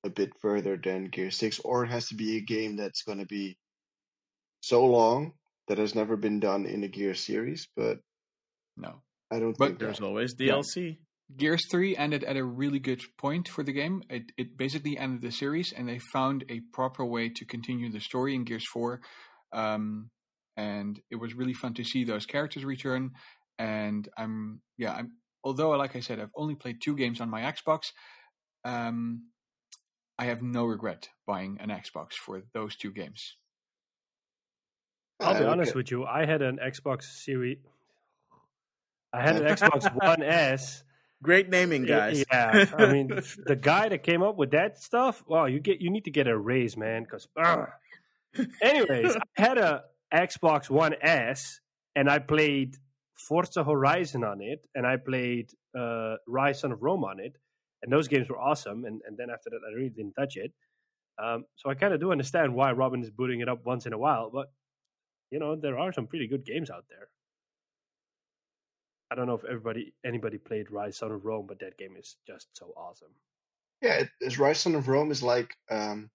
a 0.02 0.10
bit 0.10 0.30
further 0.40 0.76
than 0.82 1.04
Gear 1.10 1.30
6, 1.30 1.60
or 1.60 1.84
it 1.84 1.88
has 1.90 2.08
to 2.08 2.14
be 2.14 2.36
a 2.36 2.40
game 2.40 2.76
that's 2.76 3.02
going 3.02 3.18
to 3.18 3.26
be 3.26 3.58
so 4.60 4.86
long 4.86 5.34
that 5.68 5.78
has 5.78 5.94
never 5.94 6.16
been 6.16 6.40
done 6.40 6.64
in 6.66 6.82
a 6.84 6.88
Gear 6.88 7.14
series, 7.14 7.68
but 7.76 7.98
No. 8.76 9.02
I 9.30 9.38
don't 9.40 9.56
But 9.58 9.66
think 9.68 9.78
There's 9.80 9.98
that. 9.98 10.04
always. 10.06 10.34
DLC. 10.34 10.98
Gears 11.34 11.66
3 11.70 11.96
ended 11.96 12.22
at 12.24 12.36
a 12.36 12.44
really 12.44 12.78
good 12.78 13.00
point 13.18 13.48
for 13.48 13.64
the 13.64 13.72
game. 13.72 14.02
It, 14.08 14.30
it 14.36 14.56
basically 14.56 14.96
ended 14.96 15.22
the 15.22 15.32
series, 15.32 15.72
and 15.76 15.88
they 15.88 15.98
found 16.12 16.44
a 16.48 16.60
proper 16.72 17.04
way 17.04 17.30
to 17.30 17.44
continue 17.44 17.90
the 17.90 18.00
story 18.00 18.34
in 18.34 18.44
Gears 18.44 18.66
4. 18.72 19.00
Um, 19.52 20.10
and 20.56 21.00
it 21.10 21.16
was 21.16 21.34
really 21.34 21.52
fun 21.54 21.74
to 21.74 21.84
see 21.84 22.04
those 22.04 22.26
characters 22.26 22.64
return. 22.64 23.10
And 23.58 24.08
I'm, 24.16 24.60
yeah, 24.78 24.92
I'm, 24.92 25.12
although, 25.42 25.70
like 25.70 25.96
I 25.96 26.00
said, 26.00 26.20
I've 26.20 26.30
only 26.36 26.54
played 26.54 26.76
two 26.82 26.96
games 26.96 27.20
on 27.20 27.28
my 27.28 27.42
Xbox, 27.42 27.86
um, 28.64 29.24
I 30.18 30.26
have 30.26 30.42
no 30.42 30.64
regret 30.64 31.08
buying 31.26 31.58
an 31.60 31.70
Xbox 31.70 32.12
for 32.24 32.42
those 32.54 32.76
two 32.76 32.92
games. 32.92 33.36
I'll 35.20 35.38
be 35.38 35.44
Uh, 35.44 35.50
honest 35.50 35.70
okay. 35.70 35.78
with 35.78 35.90
you. 35.90 36.04
I 36.04 36.24
had 36.24 36.42
an 36.42 36.58
Xbox 36.58 37.02
Series. 37.02 37.58
I 39.12 39.22
had 39.22 39.36
an 39.36 39.42
Xbox 39.56 39.92
One 39.94 40.22
S. 40.22 40.84
Great 41.22 41.48
naming, 41.48 41.84
guys. 41.84 42.24
Yeah, 42.30 42.66
I 42.76 42.86
mean, 42.92 43.08
the 43.46 43.56
guy 43.56 43.88
that 43.88 44.02
came 44.02 44.22
up 44.22 44.36
with 44.36 44.50
that 44.50 44.82
stuff. 44.82 45.22
Wow, 45.26 45.46
you 45.46 45.60
get 45.60 45.80
you 45.80 45.90
need 45.90 46.04
to 46.04 46.10
get 46.10 46.28
a 46.28 46.36
raise, 46.36 46.76
man. 46.76 47.04
Because, 47.04 47.26
anyways, 48.62 49.16
I 49.38 49.42
had 49.42 49.58
a 49.58 49.84
Xbox 50.12 50.68
One 50.68 50.94
S, 51.00 51.60
and 51.94 52.10
I 52.10 52.18
played 52.18 52.76
Forza 53.16 53.64
Horizon 53.64 54.24
on 54.24 54.42
it, 54.42 54.60
and 54.74 54.86
I 54.86 54.98
played 54.98 55.50
uh, 55.76 56.16
Rise 56.28 56.64
of 56.64 56.82
Rome 56.82 57.04
on 57.04 57.18
it, 57.18 57.36
and 57.82 57.90
those 57.90 58.08
games 58.08 58.28
were 58.28 58.38
awesome. 58.38 58.84
And 58.84 59.00
and 59.06 59.16
then 59.16 59.28
after 59.30 59.48
that, 59.50 59.60
I 59.66 59.74
really 59.74 59.90
didn't 59.90 60.14
touch 60.14 60.36
it. 60.36 60.52
Um, 61.22 61.44
so 61.56 61.70
I 61.70 61.74
kind 61.74 61.94
of 61.94 62.00
do 62.00 62.12
understand 62.12 62.54
why 62.54 62.72
Robin 62.72 63.02
is 63.02 63.10
booting 63.10 63.40
it 63.40 63.48
up 63.48 63.64
once 63.64 63.86
in 63.86 63.94
a 63.94 63.98
while, 63.98 64.30
but 64.30 64.52
you 65.30 65.38
know 65.38 65.56
there 65.56 65.78
are 65.78 65.92
some 65.92 66.06
pretty 66.06 66.28
good 66.28 66.44
games 66.44 66.68
out 66.70 66.84
there. 66.90 67.08
I 69.10 69.14
don't 69.14 69.26
know 69.26 69.34
if 69.34 69.44
everybody 69.44 69.92
anybody 70.04 70.38
played 70.38 70.68
Ryse: 70.68 70.94
Son 70.96 71.12
of 71.12 71.24
Rome, 71.24 71.46
but 71.46 71.60
that 71.60 71.78
game 71.78 71.96
is 71.96 72.16
just 72.26 72.48
so 72.54 72.72
awesome. 72.76 73.14
Yeah, 73.82 74.00
it, 74.20 74.32
Ryse: 74.38 74.56
Son 74.56 74.74
of 74.74 74.88
Rome 74.88 75.10
is 75.10 75.22
like 75.22 75.54
um, 75.70 76.10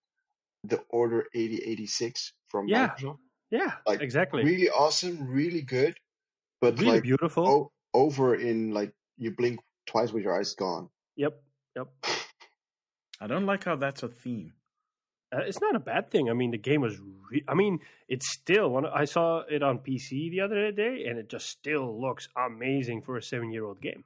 the 0.63 0.83
Order 0.89 1.27
1886 1.33 2.33
from 2.49 2.67
Yeah. 2.67 2.89
Microsoft. 2.89 3.17
Yeah, 3.49 3.73
Like, 3.85 4.01
exactly. 4.01 4.45
Really 4.45 4.69
awesome, 4.69 5.27
really 5.27 5.61
good, 5.61 5.97
but 6.61 6.79
really 6.79 6.93
like 6.93 7.03
beautiful. 7.03 7.47
o- 7.47 7.71
over 7.93 8.35
in 8.35 8.71
like 8.71 8.93
you 9.17 9.31
blink 9.31 9.59
twice 9.85 10.11
with 10.13 10.23
your 10.23 10.37
eyes 10.39 10.55
gone. 10.55 10.89
Yep, 11.17 11.41
yep. 11.75 11.87
I 13.19 13.27
don't 13.27 13.45
like 13.45 13.65
how 13.65 13.75
that's 13.75 14.03
a 14.03 14.07
theme. 14.07 14.53
Uh, 15.33 15.39
it's 15.47 15.61
not 15.61 15.75
a 15.75 15.79
bad 15.79 16.11
thing. 16.11 16.29
I 16.29 16.33
mean, 16.33 16.51
the 16.51 16.57
game 16.57 16.81
was. 16.81 16.97
Re- 17.31 17.43
I 17.47 17.53
mean, 17.53 17.79
it's 18.09 18.29
still 18.29 18.69
one. 18.69 18.85
I 18.85 19.05
saw 19.05 19.39
it 19.49 19.63
on 19.63 19.79
PC 19.79 20.29
the 20.29 20.41
other 20.41 20.71
day, 20.71 21.05
and 21.07 21.17
it 21.17 21.29
just 21.29 21.47
still 21.47 21.99
looks 22.01 22.27
amazing 22.35 23.01
for 23.03 23.15
a 23.17 23.21
seven-year-old 23.23 23.79
game. 23.81 24.03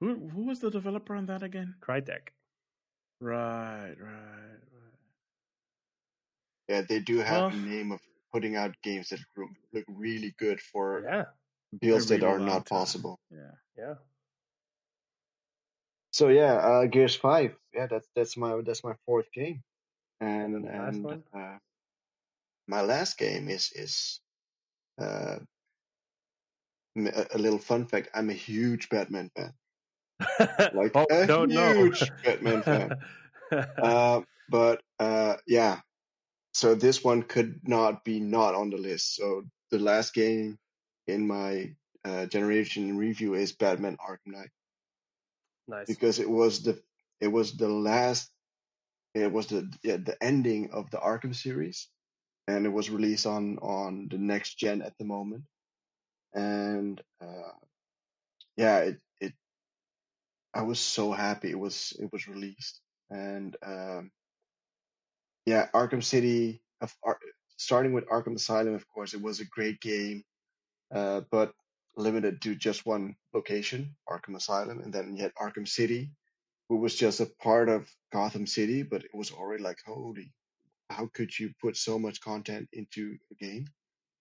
Who 0.00 0.28
who 0.28 0.46
was 0.46 0.58
the 0.58 0.70
developer 0.70 1.14
on 1.14 1.26
that 1.26 1.42
again? 1.44 1.76
Crytek. 1.80 2.34
Right, 3.20 3.94
right, 4.00 4.58
right. 4.74 4.98
Yeah, 6.68 6.82
they 6.88 6.98
do 6.98 7.18
have 7.18 7.52
Well- 7.52 7.60
a 7.62 7.66
name 7.66 7.92
of 7.92 8.00
putting 8.32 8.56
out 8.56 8.74
games 8.82 9.10
that 9.10 9.20
look 9.36 9.50
look 9.72 9.84
really 9.88 10.34
good 10.38 10.60
for 10.60 11.02
Yeah, 11.04 11.24
builds 11.80 12.10
A 12.10 12.18
that 12.18 12.26
are 12.26 12.38
not 12.40 12.66
time. 12.66 12.78
possible. 12.78 13.20
Yeah. 13.30 13.54
yeah. 13.78 13.94
So 16.12 16.28
yeah, 16.28 16.54
uh, 16.54 16.86
Gears 16.86 17.14
Five. 17.14 17.54
Yeah, 17.72 17.86
that's 17.86 18.08
that's 18.16 18.36
my 18.36 18.60
that's 18.66 18.82
my 18.82 18.94
fourth 19.06 19.30
game, 19.32 19.62
and 20.22 20.64
And 20.64 20.78
last 20.78 21.02
one? 21.02 21.22
uh, 21.34 21.58
my 22.68 22.80
last 22.82 23.18
game 23.18 23.48
is 23.48 23.72
is 23.74 24.20
uh, 25.00 25.38
a, 26.96 27.38
little 27.38 27.58
fun 27.58 27.86
fact. 27.86 28.08
I'm 28.14 28.30
a 28.30 28.34
huge 28.34 28.88
Batman 28.88 29.30
fan, 29.34 29.52
like 30.72 30.92
oh, 30.94 31.06
a 31.10 31.26
don't 31.26 31.50
huge 31.50 32.00
know. 32.00 32.06
Batman 32.24 32.62
fan. 32.62 32.96
uh, 33.82 34.20
but 34.48 34.80
uh, 35.00 35.36
yeah, 35.46 35.80
so 36.52 36.74
this 36.74 37.02
one 37.02 37.22
could 37.22 37.60
not 37.64 38.04
be 38.04 38.20
not 38.20 38.54
on 38.54 38.70
the 38.70 38.78
list. 38.78 39.16
So 39.16 39.44
the 39.70 39.78
last 39.78 40.14
game 40.14 40.58
in 41.06 41.26
my 41.26 41.74
uh, 42.04 42.26
generation 42.26 42.96
review 42.96 43.34
is 43.34 43.52
Batman 43.52 43.96
Arkham 43.96 44.32
Knight 44.34 44.50
nice. 45.68 45.86
because 45.86 46.18
it 46.18 46.30
was 46.30 46.62
the 46.62 46.80
it 47.20 47.28
was 47.28 47.56
the 47.56 47.68
last 47.68 48.31
it 49.14 49.32
was 49.32 49.48
the 49.48 49.70
yeah, 49.82 49.98
the 49.98 50.16
ending 50.22 50.70
of 50.72 50.90
the 50.90 50.98
Arkham 50.98 51.34
series 51.34 51.88
and 52.48 52.66
it 52.66 52.70
was 52.70 52.90
released 52.90 53.26
on 53.26 53.58
on 53.58 54.08
the 54.10 54.18
next 54.18 54.58
gen 54.58 54.82
at 54.82 54.96
the 54.98 55.04
moment. 55.04 55.44
And 56.34 57.00
uh 57.20 57.52
yeah 58.56 58.78
it 58.78 58.98
it 59.20 59.32
I 60.54 60.62
was 60.62 60.80
so 60.80 61.12
happy 61.12 61.50
it 61.50 61.58
was 61.58 61.92
it 62.00 62.10
was 62.12 62.28
released. 62.28 62.80
And 63.10 63.56
um 63.64 64.10
yeah 65.46 65.68
Arkham 65.74 66.02
City 66.02 66.62
of 66.80 66.94
Ar- 67.04 67.18
starting 67.56 67.92
with 67.92 68.08
Arkham 68.08 68.36
Asylum 68.36 68.74
of 68.74 68.88
course 68.88 69.14
it 69.14 69.22
was 69.22 69.40
a 69.40 69.44
great 69.46 69.80
game 69.80 70.24
uh 70.94 71.22
but 71.30 71.52
limited 71.96 72.42
to 72.42 72.54
just 72.54 72.86
one 72.86 73.16
location 73.34 73.94
Arkham 74.08 74.36
Asylum 74.36 74.80
and 74.80 74.92
then 74.92 75.16
you 75.16 75.22
had 75.22 75.34
Arkham 75.34 75.68
City 75.68 76.10
who 76.72 76.78
was 76.78 76.94
just 76.94 77.20
a 77.20 77.26
part 77.42 77.68
of 77.68 77.86
Gotham 78.14 78.46
City, 78.46 78.82
but 78.82 79.04
it 79.04 79.10
was 79.12 79.30
already 79.30 79.62
like, 79.62 79.76
holy, 79.84 80.32
how 80.88 81.06
could 81.12 81.38
you 81.38 81.52
put 81.60 81.76
so 81.76 81.98
much 81.98 82.22
content 82.22 82.66
into 82.72 83.18
a 83.30 83.34
game? 83.34 83.66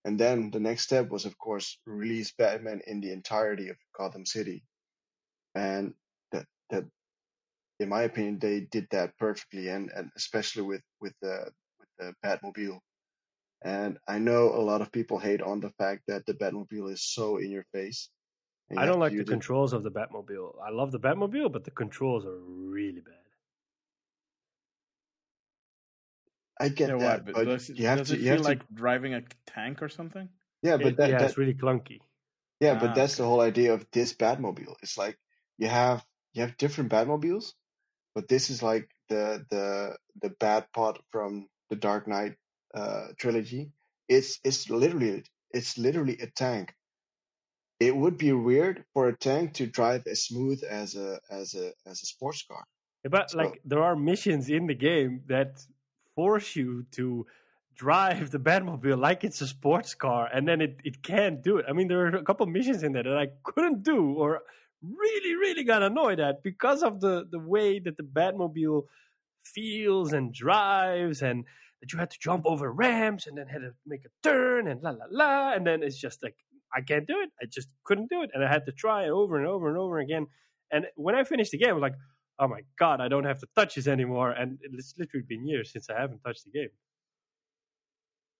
And 0.03 0.19
then 0.19 0.51
the 0.51 0.59
next 0.59 0.83
step 0.83 1.07
was, 1.07 1.23
of 1.23 1.37
course, 1.37 1.79
release 1.85 2.33
Batman 2.37 2.81
in 2.85 2.99
the 2.99 3.13
entirety 3.13 3.69
of 3.69 3.77
Gotham 3.97 4.25
City, 4.25 4.65
and 5.55 5.93
that 6.33 6.45
that, 6.71 6.83
in 7.79 7.87
my 7.87 8.01
opinion, 8.01 8.37
they 8.37 8.67
did 8.69 8.87
that 8.91 9.17
perfectly, 9.17 9.69
and 9.69 9.89
and 9.95 10.11
especially 10.17 10.63
with 10.63 10.81
with 10.99 11.13
the 11.21 11.49
with 11.79 11.89
the 11.99 12.13
Batmobile. 12.21 12.79
And 13.63 13.97
I 14.09 14.19
know 14.19 14.49
a 14.49 14.67
lot 14.71 14.81
of 14.81 14.91
people 14.91 15.19
hate 15.19 15.41
on 15.41 15.61
the 15.61 15.71
fact 15.79 16.01
that 16.09 16.25
the 16.25 16.33
Batmobile 16.33 16.91
is 16.91 17.01
so 17.01 17.37
in 17.37 17.49
your 17.49 17.65
face. 17.71 18.09
And 18.71 18.81
you 18.81 18.85
I 18.85 18.87
don't 18.87 18.99
like 18.99 19.17
the 19.17 19.23
use 19.23 19.31
controls 19.33 19.73
of 19.73 19.83
the 19.83 19.91
Batmobile. 19.91 20.55
I 20.63 20.71
love 20.71 20.91
the 20.91 20.99
Batmobile, 20.99 21.51
but 21.51 21.65
the 21.65 21.71
controls 21.71 22.25
are 22.25 22.39
really 22.39 23.01
bad. 23.01 23.15
I 26.59 26.69
get 26.69 26.87
Yeah, 26.87 26.95
that, 26.99 27.25
what, 27.25 27.33
but 27.33 27.49
does 27.49 27.69
it, 27.69 27.79
you 27.79 27.87
have 27.87 28.03
does 28.03 28.11
to 28.11 28.15
it 28.15 28.21
you 28.21 28.29
feel 28.29 28.41
have 28.41 28.41
to 28.43 28.53
like 28.53 28.61
driving 28.73 29.13
a 29.13 29.21
tank 29.45 29.81
or 29.81 29.89
something? 29.89 30.29
yeah, 30.63 30.77
but 30.77 30.95
It- 30.95 30.97
that, 30.97 31.17
yeah, 31.17 31.19
that 31.19 31.25
it's 31.25 31.37
really 31.37 31.53
clunky. 31.55 31.99
Yeah, 32.59 32.75
Ah, 32.75 32.75
but 32.75 32.93
that's 32.93 33.17
the 33.17 33.25
whole 33.25 33.41
idea 33.41 33.73
of 33.73 33.87
this 33.91 34.13
Batmobile. 34.13 34.75
It's 34.81 34.97
like 34.97 35.17
you 35.57 35.67
have 35.67 36.05
you 36.33 36.43
have 36.43 36.57
different 36.57 36.91
Batmobiles, 36.91 37.53
but 38.15 38.27
this 38.27 38.49
is 38.49 38.63
like 38.63 38.89
the 39.09 39.45
the 39.49 39.97
the 40.21 40.29
bad 40.29 40.71
part 40.73 40.99
from 41.11 41.49
the 41.69 41.75
Dark 41.77 42.07
Knight 42.07 42.37
uh, 42.75 43.09
trilogy. 43.17 43.73
It's 44.09 44.39
it's 44.43 44.69
literally 44.69 45.25
it's 45.51 45.77
literally 45.77 46.19
a 46.19 46.27
tank. 46.31 46.75
It 47.87 47.95
would 48.01 48.17
be 48.25 48.31
weird 48.31 48.77
for 48.93 49.03
a 49.07 49.15
tank 49.27 49.45
to 49.59 49.65
drive 49.79 50.03
as 50.13 50.19
smooth 50.29 50.59
as 50.81 50.89
a 50.95 51.09
as 51.39 51.47
a 51.63 51.65
as 51.91 51.97
a 52.05 52.07
sports 52.13 52.41
car. 52.49 52.63
But 53.15 53.31
So- 53.31 53.37
like, 53.41 53.55
there 53.71 53.83
are 53.89 53.95
missions 54.11 54.45
in 54.57 54.63
the 54.71 54.75
game 54.89 55.13
that 55.33 55.51
force 56.15 56.49
you 56.59 56.69
to 56.97 57.25
drive 57.85 58.29
the 58.35 58.41
Batmobile 58.49 58.99
like 59.09 59.23
it's 59.27 59.41
a 59.41 59.47
sports 59.57 59.91
car, 60.05 60.23
and 60.33 60.47
then 60.47 60.59
it, 60.61 60.73
it 60.89 61.01
can't 61.01 61.37
do 61.41 61.53
it. 61.59 61.65
I 61.69 61.73
mean, 61.73 61.87
there 61.87 62.01
are 62.05 62.15
a 62.23 62.27
couple 62.29 62.45
missions 62.45 62.83
in 62.83 62.91
there 62.95 63.07
that 63.09 63.17
I 63.25 63.29
couldn't 63.49 63.81
do, 63.93 64.01
or 64.21 64.41
really, 65.03 65.33
really 65.43 65.63
got 65.63 65.81
annoyed 65.81 66.19
at 66.27 66.43
because 66.43 66.81
of 66.83 66.93
the 67.05 67.15
the 67.35 67.39
way 67.53 67.79
that 67.85 67.95
the 67.97 68.07
Batmobile 68.17 68.81
feels 69.55 70.13
and 70.13 70.25
drives, 70.33 71.21
and 71.23 71.37
that 71.79 71.91
you 71.91 71.97
had 71.97 72.11
to 72.11 72.19
jump 72.27 72.43
over 72.45 72.71
ramps 72.71 73.25
and 73.25 73.35
then 73.37 73.47
had 73.47 73.61
to 73.67 73.73
make 73.91 74.05
a 74.05 74.11
turn 74.21 74.67
and 74.67 74.77
la 74.83 74.91
la 74.91 75.05
la, 75.09 75.53
and 75.55 75.65
then 75.65 75.81
it's 75.81 75.97
just 76.07 76.21
like 76.21 76.35
I 76.73 76.81
can't 76.81 77.07
do 77.07 77.21
it. 77.21 77.29
I 77.41 77.45
just 77.45 77.69
couldn't 77.83 78.09
do 78.09 78.23
it, 78.23 78.31
and 78.33 78.43
I 78.43 78.51
had 78.51 78.65
to 78.65 78.71
try 78.71 79.09
over 79.09 79.37
and 79.37 79.47
over 79.47 79.69
and 79.69 79.77
over 79.77 79.99
again. 79.99 80.27
And 80.71 80.87
when 80.95 81.15
I 81.15 81.23
finished 81.23 81.51
the 81.51 81.57
game, 81.57 81.71
I 81.71 81.73
was 81.73 81.81
like, 81.81 81.95
oh 82.39 82.47
my 82.47 82.61
god, 82.79 83.01
I 83.01 83.07
don't 83.07 83.25
have 83.25 83.39
to 83.39 83.47
touch 83.55 83.75
this 83.75 83.87
anymore. 83.87 84.31
And 84.31 84.57
it's 84.61 84.93
literally 84.97 85.25
been 85.27 85.47
years 85.47 85.71
since 85.71 85.89
I 85.89 85.99
haven't 85.99 86.19
touched 86.23 86.45
the 86.45 86.51
game. 86.51 86.69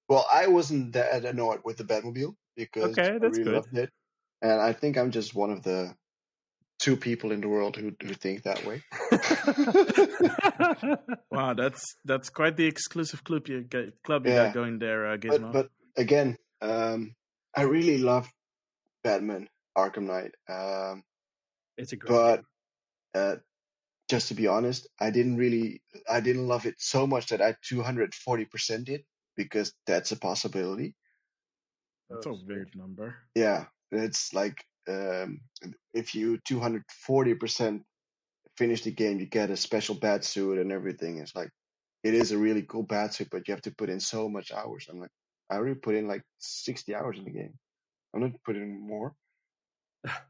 Well, 0.10 0.26
I 0.32 0.48
wasn't 0.48 0.94
that 0.94 1.24
annoyed 1.26 1.62
with 1.64 1.78
the 1.78 1.84
Batmobile 1.84 2.36
because 2.56 2.98
Okay, 2.98 3.08
I 3.08 3.12
really 3.16 3.44
good. 3.44 3.54
loved 3.54 3.78
it, 3.78 3.90
and 4.42 4.60
I 4.60 4.74
think 4.74 4.98
I'm 4.98 5.12
just 5.12 5.36
one 5.36 5.52
of 5.52 5.64
the 5.64 5.96
two 6.80 6.98
people 6.98 7.32
in 7.32 7.42
the 7.42 7.48
world 7.48 7.78
who 7.78 7.94
who 8.02 8.14
think 8.14 8.44
that 8.44 8.66
way. 8.66 8.82
Wow, 11.32 11.54
that's 11.54 11.96
that's 12.06 12.30
quite 12.30 12.58
the 12.58 12.66
exclusive 12.66 13.24
club 13.24 13.48
you 13.48 13.62
get, 13.62 14.02
club 14.04 14.26
you 14.26 14.34
Yeah. 14.34 14.46
got 14.48 14.54
going 14.54 14.80
there, 14.80 15.12
uh, 15.12 15.18
Gizmo. 15.18 15.54
but 15.54 15.54
but 15.54 15.70
again, 15.98 16.38
um, 16.62 17.16
I 17.56 17.64
really 17.64 17.98
love 17.98 18.30
Batman 19.04 19.50
Arkham 19.78 20.04
Knight. 20.04 20.34
Um, 20.50 21.04
It's 21.78 21.94
a 21.94 21.96
great 21.96 22.10
but 22.10 22.44
uh, 23.14 23.36
just 24.10 24.30
to 24.30 24.34
be 24.34 24.48
honest, 24.48 24.88
I 25.00 25.10
didn't 25.10 25.38
really, 25.38 25.82
I 26.10 26.20
didn't 26.20 26.48
love 26.48 26.66
it 26.66 26.76
so 26.78 27.08
much 27.08 27.28
that 27.28 27.42
I 27.42 27.56
240% 27.70 28.90
it 28.90 29.06
because 29.36 29.74
that's 29.86 30.12
a 30.12 30.18
possibility. 30.18 30.96
That's 32.10 32.26
a 32.26 32.34
weird 32.34 32.76
number. 32.76 33.16
Yeah, 33.36 33.66
it's 33.92 34.34
like 34.34 34.66
um, 34.88 35.42
if 35.94 36.14
you 36.16 36.40
240% 36.50 37.84
finish 38.58 38.82
the 38.84 38.92
game, 38.92 39.20
you 39.20 39.26
get 39.26 39.50
a 39.50 39.58
special 39.58 39.96
bat 39.96 40.26
suit 40.26 40.60
and 40.60 40.72
everything. 40.72 41.18
It's 41.18 41.36
like 41.36 41.50
it 42.04 42.14
is 42.14 42.32
a 42.32 42.38
really 42.38 42.64
cool 42.64 42.84
bat 42.84 43.14
suit, 43.14 43.30
but 43.32 43.48
you 43.48 43.54
have 43.54 43.62
to 43.64 43.76
put 43.76 43.90
in 43.90 44.00
so 44.00 44.28
much 44.28 44.52
hours. 44.52 44.88
I'm 44.90 45.00
like, 45.00 45.12
I 45.52 45.58
already 45.58 45.76
put 45.76 45.96
in 45.96 46.08
like 46.08 46.24
60 46.40 46.96
hours 46.96 47.20
in 47.20 47.26
the 47.26 47.32
game. 47.32 47.54
I'm 48.14 48.22
not 48.22 48.44
putting 48.46 48.80
more. 48.88 49.16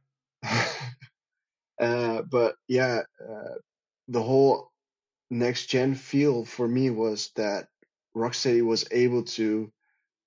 uh, 1.79 2.21
but 2.23 2.55
yeah, 2.67 3.01
uh, 3.21 3.55
the 4.07 4.21
whole 4.21 4.71
next 5.31 5.67
gen 5.67 5.95
feel 5.95 6.45
for 6.45 6.67
me 6.67 6.89
was 6.89 7.31
that 7.35 7.67
Rocksteady 8.15 8.63
was 8.65 8.85
able 8.91 9.23
to 9.23 9.71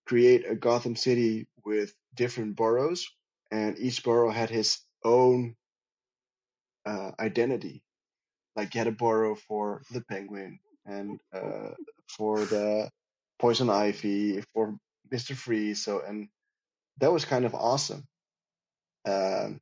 create 0.06 0.48
a 0.48 0.54
Gotham 0.56 0.96
City 0.96 1.48
with 1.64 1.94
different 2.14 2.56
boroughs, 2.56 3.08
and 3.50 3.78
each 3.78 4.04
borough 4.04 4.30
had 4.30 4.50
his 4.50 4.80
own 5.04 5.56
uh, 6.86 7.12
identity. 7.20 7.82
Like 8.56 8.74
you 8.74 8.80
had 8.80 8.88
a 8.88 8.92
borough 8.92 9.36
for 9.36 9.82
the 9.92 10.02
Penguin, 10.02 10.58
and 10.86 11.20
uh, 11.34 11.70
for 12.08 12.44
the 12.46 12.90
Poison 13.38 13.70
Ivy, 13.70 14.42
for 14.54 14.76
Mister 15.15 15.36
Freeze. 15.36 15.81
So, 15.81 16.01
and 16.01 16.28
that 16.99 17.12
was 17.12 17.24
kind 17.24 17.45
of 17.45 17.55
awesome. 17.55 18.03
Um, 19.07 19.61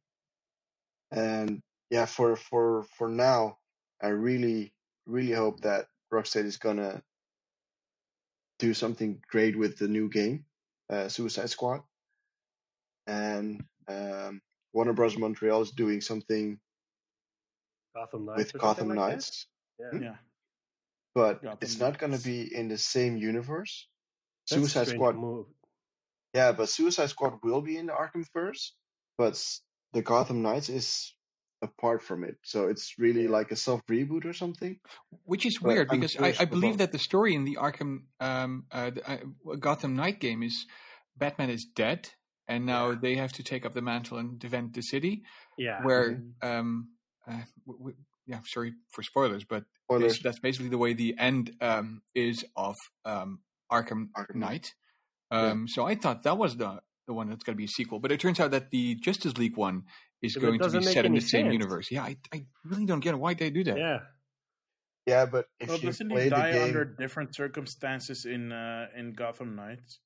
and 1.11 1.61
yeah, 1.91 2.07
for 2.07 2.37
for 2.37 2.87
for 2.97 3.09
now, 3.11 3.59
I 4.01 4.09
really 4.09 4.73
really 5.05 5.33
hope 5.33 5.61
that 5.61 5.89
Rocksteady 6.11 6.47
is 6.47 6.57
gonna 6.57 7.03
do 8.59 8.73
something 8.73 9.21
great 9.29 9.59
with 9.59 9.77
the 9.77 9.89
new 9.89 10.09
game, 10.09 10.47
uh, 10.89 11.09
Suicide 11.09 11.51
Squad, 11.51 11.83
and 13.07 13.63
um, 13.89 14.41
Warner 14.73 14.95
Bros. 14.95 15.19
Montreal 15.19 15.61
is 15.61 15.73
doing 15.73 16.01
something 16.01 16.59
Gotham 17.95 18.25
with 18.25 18.57
Gotham 18.57 18.89
like 18.89 18.97
that? 18.97 19.09
Knights, 19.11 19.47
Yeah. 19.79 20.01
Yeah. 20.01 20.17
but 21.15 21.43
Gotham 21.43 21.59
it's 21.61 21.79
not 21.79 21.99
gonna 21.99 22.17
be 22.19 22.41
in 22.55 22.69
the 22.69 22.79
same 22.79 23.19
universe. 23.19 23.87
Suicide 24.55 24.89
Squad, 24.89 25.17
move. 25.17 25.47
yeah, 26.35 26.53
but 26.53 26.69
Suicide 26.69 27.11
Squad 27.11 27.39
will 27.43 27.61
be 27.61 27.77
in 27.77 27.87
the 27.87 27.93
Arkhamverse, 27.93 28.71
but 29.19 29.43
the 29.93 30.03
Gotham 30.03 30.43
Knights 30.43 30.69
is 30.69 31.15
apart 31.61 32.03
from 32.03 32.25
it. 32.25 32.37
So 32.43 32.67
it's 32.69 32.95
really 32.99 33.29
like 33.29 33.53
a 33.53 33.57
soft 33.57 33.87
reboot 33.89 34.25
or 34.25 34.33
something. 34.33 34.81
Which 35.25 35.47
is 35.47 35.59
But 35.61 35.69
weird 35.69 35.89
I'm 35.91 36.01
because 36.01 36.17
I, 36.19 36.35
I 36.41 36.45
believe 36.47 36.79
that 36.79 36.91
the 36.93 36.99
story 36.99 37.35
in 37.35 37.45
the 37.45 37.57
Arkham 37.61 38.05
um, 38.21 38.65
uh, 38.73 38.91
the, 38.91 39.09
uh, 39.11 39.55
Gotham 39.61 39.95
Knight 39.95 40.19
game 40.19 40.43
is 40.43 40.67
Batman 41.17 41.51
is 41.51 41.67
dead, 41.77 42.09
and 42.49 42.67
now 42.67 42.91
Yeah. 42.91 42.97
they 43.01 43.15
have 43.17 43.33
to 43.35 43.43
take 43.45 43.65
up 43.67 43.75
the 43.75 43.83
mantle 43.83 44.19
and 44.19 44.39
defend 44.39 44.75
the 44.75 44.83
city. 44.83 45.23
Yeah. 45.57 45.83
Where, 45.85 46.13
Mm-hmm. 46.13 46.49
um, 46.49 46.89
uh, 47.29 47.43
w- 47.67 47.79
w- 47.79 47.97
yeah, 48.27 48.41
sorry 48.47 48.73
for 48.91 49.03
spoilers, 49.05 49.45
but 49.45 49.65
Spoilers. 49.85 50.19
that's 50.21 50.41
basically 50.41 50.69
the 50.71 50.79
way 50.79 50.95
the 50.95 51.15
end 51.19 51.53
um, 51.61 52.03
is 52.15 52.45
of 52.57 52.75
um, 53.05 53.41
Arkham, 53.73 54.09
Arkham 54.17 54.37
Knight. 54.37 54.51
Knight. 54.51 54.75
Yeah. 55.33 55.51
Um, 55.53 55.69
So 55.69 55.87
I 55.87 55.95
thought 55.95 56.23
that 56.25 56.37
was 56.37 56.57
the 56.57 56.81
the 57.09 57.15
one 57.15 57.29
that's 57.29 57.43
going 57.43 57.55
to 57.57 57.59
be 57.59 57.65
a 57.65 57.75
sequel, 57.79 57.99
but 57.99 58.13
it 58.13 58.21
turns 58.21 58.39
out 58.39 58.53
that 58.53 58.71
the 58.71 58.95
Justice 58.95 59.37
League 59.37 59.57
one 59.57 59.85
is 60.23 60.37
Yeah, 60.37 60.43
but 60.43 60.55
it 60.55 60.59
going 60.59 60.71
to 60.73 60.79
be 60.79 60.85
set 60.85 61.05
in 61.05 61.13
any 61.13 61.21
the 61.21 61.27
same 61.27 61.51
universe. 61.51 61.91
Yeah, 61.91 62.05
I, 62.05 62.17
I 62.33 62.47
really 62.65 62.87
don't 62.87 63.01
get 63.01 63.19
why 63.19 63.35
they 63.35 63.51
do 63.51 63.65
that. 63.65 63.77
Yeah. 63.77 64.01
Yeah, 65.07 65.27
but 65.27 65.47
if 65.59 65.69
Well, 65.69 65.79
you 65.79 65.87
doesn't 65.87 66.09
play 66.09 66.25
he 66.25 66.29
the 66.31 66.37
die 66.37 66.53
game, 66.53 66.63
under 66.63 66.85
different 66.85 67.35
circumstances 67.35 68.25
in 68.25 68.53
uh, 68.53 68.87
in 68.97 69.15
Gotham 69.15 69.57
Knights? 69.57 69.99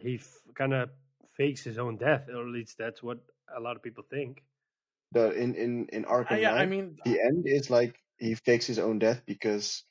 He 0.00 0.14
f- 0.14 0.40
kind 0.54 0.72
of 0.72 0.88
fakes 1.36 1.62
his 1.62 1.76
own 1.78 1.98
death, 1.98 2.28
or 2.32 2.40
at 2.40 2.52
least 2.52 2.76
that's 2.78 3.02
what 3.02 3.18
a 3.54 3.60
lot 3.60 3.76
of 3.76 3.82
people 3.82 4.04
think. 4.08 4.42
the 5.12 5.30
in 5.32 5.54
in 5.54 5.86
in 5.92 6.04
Arkham 6.04 6.32
Uh, 6.32 6.36
yeah, 6.36 6.52
Knight, 6.52 6.62
I 6.62 6.66
mean, 6.66 6.96
the 7.04 7.20
end 7.20 7.44
is 7.46 7.68
like 7.68 8.00
he 8.18 8.34
fakes 8.34 8.66
his 8.66 8.78
own 8.78 8.98
death 8.98 9.20
because 9.26 9.84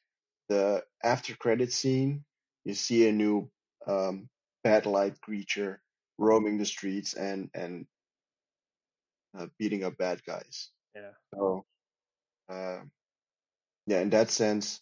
the 0.49 0.83
after 1.03 1.35
credit 1.35 1.71
scene 1.71 2.25
you 2.65 2.73
see 2.73 3.07
a 3.07 3.11
new 3.11 3.49
um 3.87 4.29
bat 4.63 4.85
like 4.85 5.19
creature 5.21 5.81
roaming 6.17 6.57
the 6.57 6.65
streets 6.65 7.13
and 7.13 7.49
and 7.53 7.85
uh, 9.37 9.47
beating 9.59 9.83
up 9.83 9.97
bad 9.97 10.23
guys 10.25 10.69
Yeah. 10.95 11.11
so 11.33 11.65
um 12.49 12.91
yeah 13.87 13.99
in 14.01 14.09
that 14.11 14.29
sense 14.31 14.79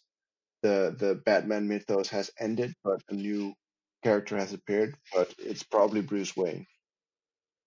the 0.62 0.94
the 0.98 1.14
batman 1.14 1.68
mythos 1.68 2.08
has 2.10 2.30
ended 2.38 2.74
but 2.84 3.02
a 3.08 3.14
new 3.14 3.54
character 4.04 4.36
has 4.36 4.52
appeared 4.52 4.94
but 5.14 5.32
it's 5.38 5.62
probably 5.62 6.02
bruce 6.02 6.36
wayne 6.36 6.66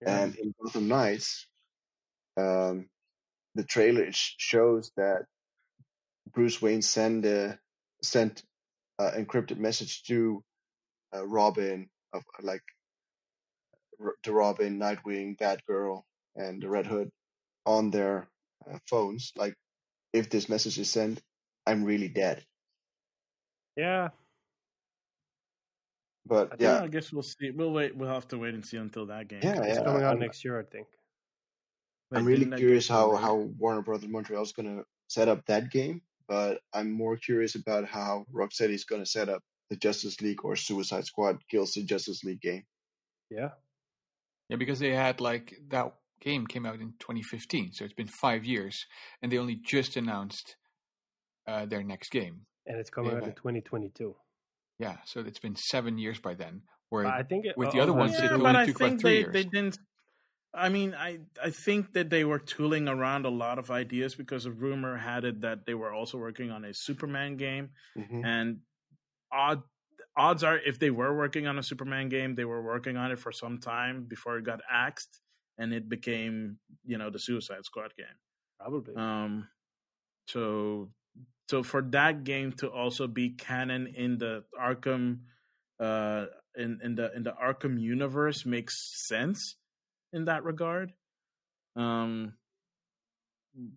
Yeah. 0.01 0.23
and 0.23 0.35
in 0.35 0.53
Gotham 0.61 0.87
Knights, 0.87 1.47
um, 2.37 2.89
the 3.55 3.63
trailer 3.63 4.11
sh- 4.11 4.35
shows 4.37 4.91
that 4.97 5.25
Bruce 6.33 6.61
Wayne 6.61 6.81
send 6.81 7.25
a, 7.25 7.57
sent 8.03 8.43
uh, 8.99 9.11
encrypted 9.17 9.57
message 9.57 10.03
to 10.03 10.43
uh, 11.15 11.25
Robin 11.25 11.89
of 12.13 12.23
like 12.41 12.63
R- 13.99 14.15
to 14.23 14.33
Robin, 14.33 14.79
Nightwing, 14.79 15.37
Batgirl, 15.37 16.01
and 16.35 16.61
the 16.61 16.69
Red 16.69 16.87
Hood 16.87 17.09
on 17.65 17.91
their 17.91 18.27
uh, 18.69 18.77
phones. 18.89 19.31
Like, 19.35 19.55
if 20.13 20.29
this 20.29 20.49
message 20.49 20.77
is 20.79 20.89
sent, 20.89 21.21
I'm 21.65 21.83
really 21.83 22.09
dead. 22.09 22.43
yeah. 23.75 24.09
But 26.27 26.53
I 26.53 26.55
yeah, 26.59 26.81
I 26.81 26.87
guess 26.87 27.13
we'll 27.13 27.21
see. 27.21 27.51
We'll 27.51 27.71
wait. 27.71 27.95
We'll 27.95 28.09
have 28.09 28.27
to 28.29 28.37
wait 28.39 28.55
and 28.55 28.65
see 28.65 28.77
until 28.77 29.05
that 29.07 29.27
game. 29.27 29.41
Yeah, 29.43 29.55
comes. 29.55 29.67
It's 29.67 29.77
yeah. 29.77 29.83
coming 29.83 30.03
out 30.03 30.17
next 30.17 30.43
year, 30.43 30.59
I 30.59 30.63
think. 30.63 30.87
Wait, 32.09 32.17
I'm 32.17 32.25
really 32.25 32.47
curious 32.57 32.87
how 32.87 33.15
how 33.15 33.35
Warner 33.35 33.83
Brothers 33.83 34.09
Montreal 34.09 34.41
is 34.41 34.51
going 34.51 34.77
to 34.77 34.85
set 35.07 35.27
up 35.27 35.45
that 35.45 35.69
game, 35.69 36.01
but 36.27 36.59
I'm 36.73 36.91
more 36.91 37.17
curious 37.17 37.55
about 37.55 37.85
how 37.85 38.25
Rocksteady 38.33 38.73
is 38.73 38.85
going 38.85 39.01
to 39.01 39.09
set 39.09 39.29
up 39.29 39.41
the 39.69 39.75
Justice 39.75 40.21
League 40.21 40.43
or 40.43 40.55
Suicide 40.55 41.05
Squad 41.05 41.37
kills 41.49 41.73
the 41.73 41.83
Justice 41.83 42.23
League 42.23 42.41
game. 42.41 42.63
Yeah. 43.29 43.49
Yeah, 44.49 44.57
because 44.57 44.79
they 44.79 44.93
had 44.93 45.21
like 45.21 45.55
that 45.69 45.93
game 46.21 46.45
came 46.45 46.65
out 46.65 46.75
in 46.75 46.93
2015, 46.99 47.71
so 47.73 47.83
it's 47.85 47.93
been 47.93 48.07
five 48.07 48.45
years, 48.45 48.85
and 49.21 49.31
they 49.31 49.37
only 49.37 49.59
just 49.63 49.97
announced 49.97 50.55
uh, 51.47 51.65
their 51.65 51.83
next 51.83 52.11
game. 52.11 52.41
And 52.67 52.77
it's 52.77 52.89
coming 52.89 53.11
Yeah, 53.11 53.17
out 53.17 53.23
in 53.23 53.33
2022. 53.33 54.15
Yeah, 54.79 54.97
so 55.05 55.21
it's 55.21 55.39
been 55.39 55.55
seven 55.55 55.97
years 55.97 56.19
by 56.19 56.33
then. 56.33 56.61
Where 56.89 57.07
I 57.07 57.23
think 57.23 57.45
it, 57.45 57.57
with 57.57 57.71
the 57.71 57.79
oh, 57.79 57.83
other 57.83 57.91
oh, 57.93 57.95
ones, 57.95 58.11
that's 58.13 58.25
it 58.25 58.31
only 58.31 58.65
took 58.65 58.75
about 58.75 58.99
three 58.99 59.11
they, 59.11 59.19
years. 59.19 59.33
they 59.33 59.43
didn't. 59.43 59.79
I 60.55 60.69
mean, 60.69 60.95
I 60.95 61.19
I 61.43 61.49
think 61.49 61.93
that 61.93 62.09
they 62.09 62.23
were 62.23 62.39
tooling 62.39 62.87
around 62.87 63.25
a 63.25 63.29
lot 63.29 63.59
of 63.59 63.71
ideas 63.71 64.15
because 64.15 64.45
a 64.45 64.51
rumor 64.51 64.97
had 64.97 65.25
it 65.25 65.41
that 65.41 65.65
they 65.65 65.73
were 65.73 65.93
also 65.93 66.17
working 66.17 66.51
on 66.51 66.65
a 66.65 66.73
Superman 66.73 67.37
game, 67.37 67.71
hmm 67.95 68.25
and 68.25 68.59
odd 69.31 69.63
odds 70.17 70.43
are 70.43 70.57
if 70.57 70.79
they 70.79 70.91
were 70.91 71.15
working 71.15 71.47
on 71.47 71.59
a 71.59 71.63
Superman 71.63 72.09
game, 72.09 72.35
they 72.35 72.45
were 72.45 72.61
working 72.61 72.97
on 72.97 73.11
it 73.11 73.19
for 73.19 73.31
some 73.31 73.57
time 73.59 74.05
before 74.05 74.37
it 74.37 74.45
got 74.45 74.61
axed, 74.71 75.19
and 75.57 75.73
it 75.73 75.89
became 75.89 76.57
you 76.85 76.97
know 76.97 77.09
the 77.09 77.19
Suicide 77.19 77.65
Squad 77.65 77.93
game. 77.95 78.17
Probably. 78.59 78.95
Um, 78.95 79.47
so 80.27 80.89
so 81.49 81.63
for 81.63 81.81
that 81.91 82.23
game 82.23 82.53
to 82.53 82.69
also 82.69 83.07
be 83.07 83.31
canon 83.31 83.87
in 83.87 84.17
the 84.17 84.43
Arkham, 84.59 85.19
uh, 85.79 86.27
in 86.55 86.79
in 86.81 86.95
the 86.95 87.13
in 87.13 87.23
the 87.23 87.33
Arkham 87.33 87.79
universe 87.79 88.45
makes 88.45 89.07
sense 89.07 89.57
in 90.15 90.25
that 90.25 90.43
regard. 90.43 90.93
Um, 91.75 92.33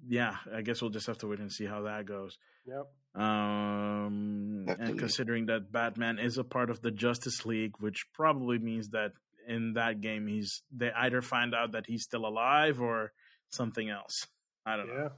yeah, 0.08 0.36
I 0.54 0.62
guess 0.62 0.80
we'll 0.80 0.90
just 0.90 1.06
have 1.08 1.18
to 1.18 1.26
wait 1.26 1.40
and 1.40 1.52
see 1.52 1.66
how 1.66 1.82
that 1.82 2.06
goes. 2.06 2.38
yep. 2.66 2.86
Um, 3.14 4.64
Definitely. 4.66 4.90
and 4.90 4.98
considering 4.98 5.46
that 5.46 5.72
Batman 5.72 6.18
is 6.18 6.38
a 6.38 6.44
part 6.44 6.70
of 6.70 6.80
the 6.80 6.90
Justice 6.90 7.44
League, 7.44 7.74
which 7.80 8.06
probably 8.14 8.58
means 8.58 8.90
that 8.90 9.12
in 9.48 9.72
that 9.74 10.00
game 10.00 10.26
he's 10.26 10.62
they 10.70 10.90
either 10.92 11.22
find 11.22 11.54
out 11.54 11.72
that 11.72 11.86
he's 11.86 12.04
still 12.04 12.26
alive 12.26 12.80
or 12.80 13.12
something 13.50 13.88
else. 13.88 14.26
I 14.64 14.76
don't 14.76 14.88
know. 14.88 14.94
Yeah. 14.94 15.08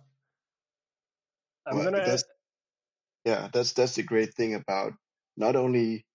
I'm 1.66 1.76
Well, 1.76 1.84
gonna. 1.90 2.06
that's, 2.06 2.24
yeah, 3.24 3.48
that's 3.52 3.72
that's 3.74 3.96
the 3.96 4.02
great 4.02 4.32
thing 4.34 4.54
about 4.54 4.94
not 5.36 5.56
only 5.56 6.06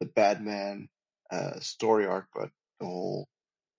the 0.00 0.06
Batman 0.06 0.88
uh, 1.32 1.58
story 1.60 2.06
arc, 2.06 2.26
but 2.34 2.50
the 2.78 2.86
whole 2.86 3.26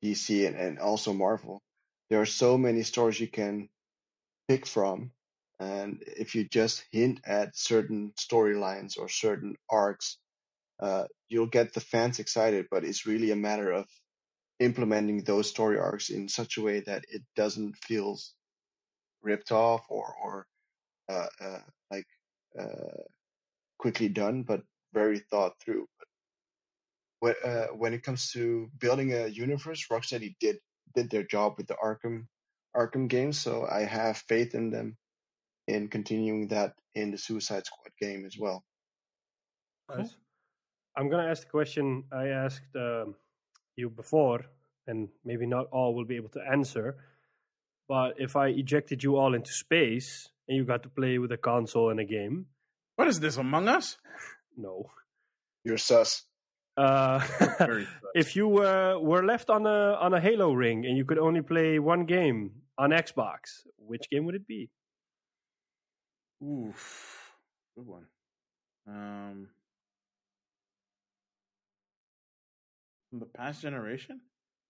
DC 0.04 0.46
and, 0.48 0.56
and 0.56 0.80
also 0.80 1.14
Marvel. 1.14 1.62
There 2.10 2.22
are 2.22 2.26
so 2.26 2.58
many 2.58 2.84
stories 2.84 3.20
you 3.20 3.28
can 3.28 3.70
pick 4.48 4.66
from, 4.66 5.12
and 5.60 6.04
if 6.06 6.36
you 6.36 6.44
just 6.44 6.84
hint 6.92 7.22
at 7.26 7.56
certain 7.56 8.14
storylines 8.20 9.00
or 9.00 9.08
certain 9.10 9.56
arcs, 9.70 10.18
uh, 10.80 11.06
you'll 11.30 11.48
get 11.48 11.74
the 11.74 11.80
fans 11.80 12.20
excited. 12.20 12.68
But 12.70 12.84
it's 12.84 13.06
really 13.06 13.32
a 13.32 13.36
matter 13.36 13.72
of 13.72 13.88
implementing 14.60 15.24
those 15.24 15.50
story 15.50 15.80
arcs 15.80 16.10
in 16.10 16.28
such 16.28 16.58
a 16.58 16.62
way 16.62 16.82
that 16.82 17.06
it 17.10 17.24
doesn't 17.36 17.78
feel 17.78 18.18
ripped 19.22 19.52
off 19.52 19.86
or 19.90 20.16
or 20.24 20.48
uh, 21.10 21.28
uh, 21.42 21.60
like 21.92 22.08
uh, 22.60 23.04
quickly 23.80 24.10
done, 24.10 24.44
but 24.44 24.64
very 24.94 25.20
thought 25.20 25.54
through. 25.60 25.88
But 27.24 27.38
when 27.41 27.54
uh, 27.54 27.68
when 27.68 27.94
it 27.94 28.04
comes 28.04 28.32
to 28.32 28.70
building 28.78 29.14
a 29.14 29.28
universe, 29.28 29.88
Rocksteady 29.90 30.36
did 30.41 30.58
did 30.94 31.10
their 31.10 31.24
job 31.24 31.54
with 31.58 31.68
the 31.68 31.76
Arkham 31.76 32.28
Arkham 32.76 33.08
games, 33.08 33.40
so 33.40 33.66
I 33.66 33.86
have 33.86 34.18
faith 34.18 34.54
in 34.54 34.72
them 34.72 34.98
in 35.66 35.88
continuing 35.88 36.50
that 36.50 36.74
in 36.95 37.12
the 37.12 37.18
Suicide 37.18 37.66
Squad 37.66 37.94
game 37.98 38.26
as 38.26 38.36
well. 38.38 38.66
Nice. 39.90 40.14
I'm 40.98 41.10
gonna 41.10 41.30
ask 41.30 41.44
the 41.44 41.50
question 41.50 42.04
I 42.12 42.28
asked 42.28 42.76
um, 42.76 43.16
you 43.78 43.90
before, 43.90 44.41
and 44.86 45.08
maybe 45.24 45.45
not 45.45 45.68
all 45.72 45.95
will 45.95 46.06
be 46.06 46.18
able 46.18 46.34
to 46.36 46.41
answer. 46.41 46.98
But 47.88 48.16
if 48.18 48.36
I 48.36 48.48
ejected 48.48 49.02
you 49.02 49.16
all 49.16 49.34
into 49.34 49.54
space 49.54 50.30
and 50.50 50.58
you 50.58 50.66
got 50.66 50.84
to 50.84 50.90
play 50.90 51.20
with 51.20 51.32
a 51.32 51.38
console 51.38 51.90
and 51.90 52.02
a 52.02 52.06
game, 52.06 52.48
What 52.98 53.08
is 53.08 53.22
this, 53.22 53.38
Among 53.38 53.70
Us? 53.70 53.98
no. 54.58 54.90
You're 55.64 55.78
sus. 55.78 56.24
Uh, 56.76 57.22
if 58.16 58.36
you 58.36 58.64
uh, 58.64 58.98
were 59.00 59.24
left 59.24 59.50
on 59.50 59.66
a 59.66 59.94
on 60.02 60.14
a 60.14 60.20
Halo 60.20 60.54
ring 60.54 60.86
and 60.86 60.98
you 60.98 61.06
could 61.06 61.20
only 61.20 61.41
play 61.41 61.80
one 61.80 62.06
game 62.06 62.52
on 62.78 62.90
Xbox, 62.90 63.66
which 63.78 64.10
game 64.10 64.26
would 64.26 64.36
it 64.36 64.48
be? 64.48 64.70
Oof. 66.44 67.36
Good 67.76 67.86
one. 67.88 68.06
Um, 68.88 69.48
from 73.10 73.20
the 73.20 73.26
past 73.26 73.62
generation? 73.62 74.20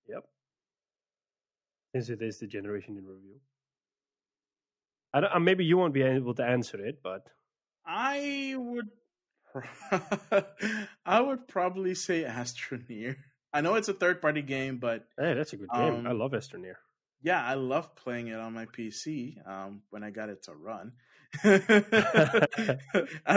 Yep. 0.08 0.24
Since 1.96 2.10
it 2.10 2.22
is 2.22 2.40
the 2.40 2.48
generation 2.48 2.98
in 2.98 3.06
review. 3.06 3.40
I 5.14 5.22
don't, 5.22 5.34
uh, 5.34 5.40
maybe 5.40 5.64
you 5.64 5.78
won't 5.78 5.94
be 5.94 6.02
able 6.02 6.34
to 6.36 6.44
answer 6.44 6.84
it, 6.84 7.00
but 7.04 7.28
I 7.86 8.56
would. 8.58 8.90
I 11.06 11.22
would 11.22 11.48
probably 11.48 11.96
say 11.96 12.24
Astroneer. 12.24 13.16
I 13.54 13.62
know 13.62 13.76
it's 13.76 13.90
a 13.90 13.94
third-party 13.94 14.42
game, 14.42 14.78
but 14.78 15.06
hey, 15.20 15.34
that's 15.36 15.54
a 15.54 15.58
good 15.58 15.70
game. 15.70 16.08
I 16.08 16.12
Um, 16.12 16.20
love 16.20 16.32
Astroneer. 16.32 16.76
yeah, 17.22 17.44
I 17.44 17.54
love 17.54 17.96
playing 17.96 18.28
it 18.28 18.40
on 18.40 18.54
my 18.54 18.66
PC 18.66 19.46
um, 19.48 19.84
when 19.92 20.04
I 20.04 20.10
got 20.10 20.30
it 20.30 20.44
to 20.44 20.54
run 20.56 20.94
at 21.44 21.68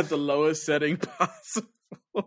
the 0.08 0.16
lowest 0.16 0.64
setting 0.64 0.96
possible. 1.18 1.68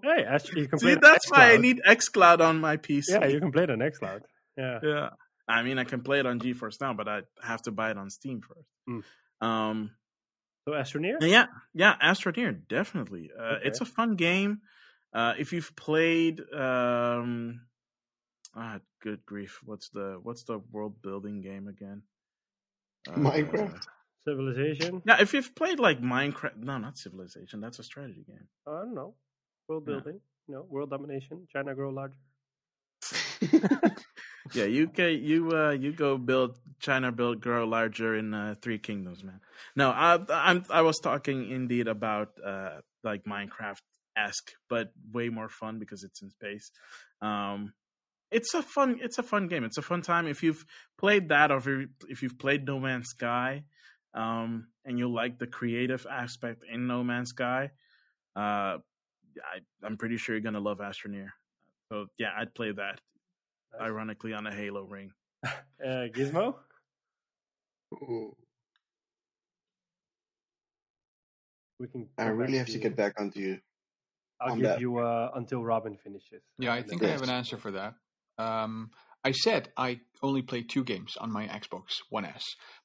Hey, 0.03 0.23
Ast- 0.23 0.53
you 0.53 0.67
can 0.67 0.77
See, 0.79 0.95
that's 0.95 1.29
why 1.31 1.53
I 1.53 1.57
need 1.57 1.81
XCloud 1.87 2.41
on 2.41 2.59
my 2.59 2.77
PC. 2.77 3.09
Yeah, 3.09 3.25
you 3.25 3.39
can 3.39 3.51
play 3.51 3.63
it 3.63 3.71
on 3.71 3.79
XCloud. 3.79 4.21
Yeah. 4.57 4.79
Yeah. 4.83 5.09
I 5.47 5.63
mean, 5.63 5.79
I 5.79 5.83
can 5.83 6.01
play 6.01 6.19
it 6.19 6.27
on 6.27 6.39
GeForce 6.39 6.79
now, 6.79 6.93
but 6.93 7.07
I 7.07 7.21
have 7.41 7.63
to 7.63 7.71
buy 7.71 7.89
it 7.89 7.97
on 7.97 8.11
Steam 8.11 8.41
first. 8.41 8.67
Hmm. 8.87 8.99
Um, 9.47 9.91
So 10.67 10.73
Astroneer? 10.73 11.17
yeah, 11.21 11.47
yeah, 11.73 11.95
Astroneer, 12.01 12.67
definitely. 12.67 13.31
Uh, 13.37 13.55
Okay. 13.55 13.67
It's 13.67 13.81
a 13.81 13.85
fun 13.85 14.15
game. 14.15 14.61
Uh, 15.13 15.33
if 15.39 15.53
you've 15.53 15.75
played, 15.75 16.41
um, 16.53 17.61
ah, 18.55 18.79
good 19.01 19.25
grief, 19.25 19.59
what's 19.63 19.89
the 19.89 20.19
what's 20.21 20.43
the 20.43 20.59
world 20.71 21.01
building 21.01 21.41
game 21.41 21.67
again? 21.67 22.03
Uh, 23.07 23.17
Minecraft? 23.17 23.81
Civilization? 24.27 25.01
Yeah, 25.05 25.21
if 25.21 25.33
you've 25.33 25.55
played 25.55 25.79
like 25.79 26.01
Minecraft, 26.01 26.57
no, 26.57 26.77
not 26.77 26.97
Civilization. 26.97 27.61
That's 27.61 27.79
a 27.79 27.83
strategy 27.83 28.23
game. 28.27 28.47
I 28.67 28.71
don't 28.81 28.93
know. 28.93 29.15
World 29.67 29.85
Yeah. 29.87 29.95
building? 29.95 30.19
No, 30.47 30.63
world 30.69 30.89
domination. 30.91 31.47
China 31.51 31.73
grow 31.73 31.89
larger. 31.89 32.17
Yeah, 34.53 34.65
you 34.65 34.89
you 34.97 35.51
uh 35.51 35.71
you 35.71 35.91
go 35.91 36.17
build 36.17 36.57
China 36.79 37.11
build 37.11 37.41
grow 37.41 37.65
larger 37.65 38.15
in 38.15 38.33
uh, 38.33 38.55
Three 38.61 38.79
Kingdoms, 38.79 39.23
man. 39.23 39.41
No, 39.75 39.89
I 39.89 40.19
I'm 40.29 40.63
I 40.69 40.81
was 40.81 40.97
talking 40.99 41.49
indeed 41.49 41.87
about 41.87 42.29
uh 42.45 42.79
like 43.03 43.25
Minecraft 43.25 43.81
esque, 44.17 44.51
but 44.69 44.91
way 45.11 45.29
more 45.29 45.49
fun 45.49 45.79
because 45.79 46.03
it's 46.03 46.21
in 46.21 46.29
space. 46.29 46.71
Um, 47.21 47.73
it's 48.31 48.53
a 48.53 48.61
fun 48.61 48.99
it's 49.01 49.17
a 49.17 49.23
fun 49.23 49.47
game. 49.47 49.63
It's 49.63 49.77
a 49.77 49.81
fun 49.81 50.01
time 50.01 50.27
if 50.27 50.43
you've 50.43 50.65
played 50.97 51.29
that 51.29 51.51
or 51.51 51.61
if 52.07 52.21
you've 52.21 52.39
played 52.39 52.65
No 52.65 52.79
Man's 52.79 53.09
Sky, 53.09 53.63
um, 54.13 54.67
and 54.85 54.97
you 54.97 55.11
like 55.11 55.39
the 55.39 55.47
creative 55.47 56.05
aspect 56.09 56.63
in 56.71 56.87
No 56.87 57.03
Man's 57.03 57.29
Sky. 57.29 57.71
Uh, 58.35 58.77
I 59.39 59.61
I'm 59.83 59.97
pretty 59.97 60.17
sure 60.17 60.35
you're 60.35 60.43
gonna 60.43 60.59
love 60.59 60.79
Astroneer. 60.79 61.29
So 61.91 62.07
yeah, 62.17 62.29
I'd 62.37 62.53
play 62.53 62.71
that 62.71 62.99
Nice. 63.73 63.81
ironically 63.87 64.33
on 64.33 64.47
a 64.47 64.53
Halo 64.53 64.83
ring. 64.83 65.11
Uh, 65.81 66.07
Gizmo? 66.13 66.55
Ooh, 67.93 68.35
We 71.79 71.87
can. 71.87 72.09
I 72.17 72.25
really 72.25 72.57
have 72.57 72.67
to 72.67 72.73
you. 72.73 72.79
get 72.79 72.97
back 72.97 73.13
onto 73.19 73.39
you. 73.39 73.59
I'll 74.41 74.51
on 74.51 74.57
give 74.57 74.67
that. 74.67 74.79
you 74.81 74.97
uh, 74.99 75.31
until 75.35 75.63
Robin 75.63 75.97
finishes. 76.03 76.41
Yeah, 76.57 76.73
I 76.73 76.81
think 76.83 77.01
I 77.03 77.07
have 77.07 77.21
an 77.21 77.29
answer 77.29 77.57
for 77.57 77.71
that. 77.71 77.93
Um, 78.37 78.91
I 79.23 79.31
said 79.31 79.69
I 79.77 80.01
only 80.21 80.41
played 80.41 80.69
two 80.69 80.83
games 80.83 81.15
on 81.17 81.31
my 81.31 81.47
Xbox 81.47 81.83
One 82.09 82.25
S, 82.25 82.43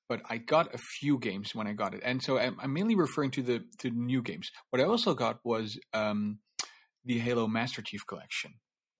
but 0.08 0.22
I 0.30 0.38
got 0.38 0.72
a 0.74 0.78
few 1.00 1.18
games 1.18 1.54
when 1.54 1.66
I 1.66 1.72
got 1.72 1.94
it, 1.94 2.02
and 2.04 2.22
so 2.22 2.38
I'm, 2.38 2.56
I'm 2.60 2.72
mainly 2.72 2.94
referring 2.94 3.32
to 3.32 3.42
the 3.42 3.64
to 3.80 3.90
new 3.90 4.22
games. 4.22 4.48
What 4.70 4.80
I 4.80 4.84
also 4.84 5.14
got 5.14 5.40
was 5.44 5.76
um, 5.92 6.38
the 7.04 7.18
Halo 7.18 7.46
Master 7.48 7.82
Chief 7.82 8.06
Collection, 8.06 8.54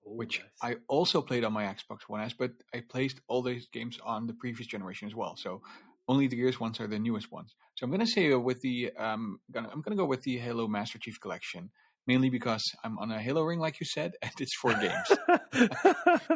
Ooh, 0.07 0.17
which 0.17 0.39
nice. 0.39 0.49
I 0.61 0.75
also 0.87 1.21
played 1.21 1.43
on 1.43 1.53
my 1.53 1.63
Xbox 1.65 1.99
One 2.07 2.21
S, 2.21 2.33
but 2.33 2.51
I 2.73 2.81
placed 2.87 3.19
all 3.27 3.41
these 3.41 3.67
games 3.71 3.99
on 4.03 4.27
the 4.27 4.33
previous 4.33 4.67
generation 4.67 5.07
as 5.07 5.15
well. 5.15 5.35
So 5.37 5.61
only 6.07 6.27
the 6.27 6.35
Gears 6.35 6.59
ones 6.59 6.79
are 6.79 6.87
the 6.87 6.99
newest 6.99 7.31
ones. 7.31 7.55
So 7.75 7.83
I'm 7.83 7.89
going 7.89 8.01
to 8.05 8.07
say 8.07 8.31
uh, 8.31 8.39
with 8.39 8.61
the 8.61 8.91
um, 8.97 9.39
gonna, 9.51 9.69
I'm 9.71 9.81
going 9.81 9.97
to 9.97 10.01
go 10.01 10.05
with 10.05 10.21
the 10.23 10.37
Halo 10.37 10.67
Master 10.67 10.99
Chief 10.99 11.19
Collection, 11.19 11.71
mainly 12.07 12.29
because 12.29 12.63
I'm 12.83 12.97
on 12.99 13.11
a 13.11 13.19
Halo 13.19 13.43
ring, 13.43 13.59
like 13.59 13.79
you 13.79 13.85
said, 13.85 14.13
and 14.21 14.31
it's 14.39 14.55
four 14.55 14.73
games. 14.75 15.09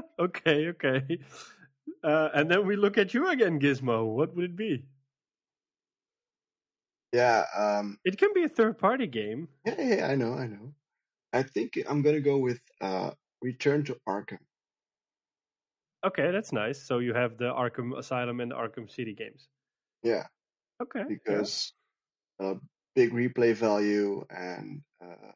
okay, 0.19 0.67
okay. 0.69 1.19
Uh, 2.03 2.29
and 2.33 2.49
then 2.49 2.65
we 2.65 2.75
look 2.75 2.97
at 2.97 3.13
you 3.13 3.27
again, 3.29 3.59
Gizmo. 3.59 4.05
What 4.05 4.35
would 4.35 4.45
it 4.45 4.55
be? 4.55 4.85
Yeah, 7.13 7.43
um, 7.57 7.97
It 8.05 8.17
can 8.17 8.29
be 8.33 8.43
a 8.43 8.49
third-party 8.49 9.07
game. 9.07 9.47
yeah, 9.65 9.75
yeah, 9.77 9.95
yeah, 9.95 10.07
I 10.07 10.15
know, 10.15 10.33
I 10.35 10.47
know. 10.47 10.73
I 11.33 11.43
think 11.43 11.73
I'm 11.87 12.01
gonna 12.01 12.21
go 12.21 12.37
with 12.37 12.59
uh, 12.81 13.11
Return 13.41 13.83
to 13.85 13.97
Arkham. 14.07 14.39
Okay, 16.05 16.31
that's 16.31 16.51
nice. 16.53 16.81
So 16.81 16.99
you 16.99 17.13
have 17.13 17.37
the 17.37 17.45
Arkham 17.51 17.97
Asylum 17.97 18.39
and 18.39 18.51
the 18.51 18.55
Arkham 18.55 18.89
City 18.89 19.13
games. 19.13 19.47
Yeah, 20.03 20.27
Okay. 20.81 20.99
yeah. 20.99 21.05
because 21.09 21.73
uh, 22.41 22.55
big 22.95 23.11
replay 23.11 23.53
value 23.53 24.25
and 24.29 24.81
uh, 25.03 25.31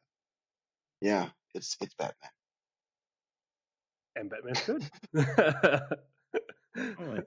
yeah, 1.02 1.28
it's 1.54 1.76
it's 1.80 1.94
Batman. 1.94 2.30
and 4.16 4.30
Batman's 4.30 4.60
good. 4.64 4.88
Alright. 6.98 7.24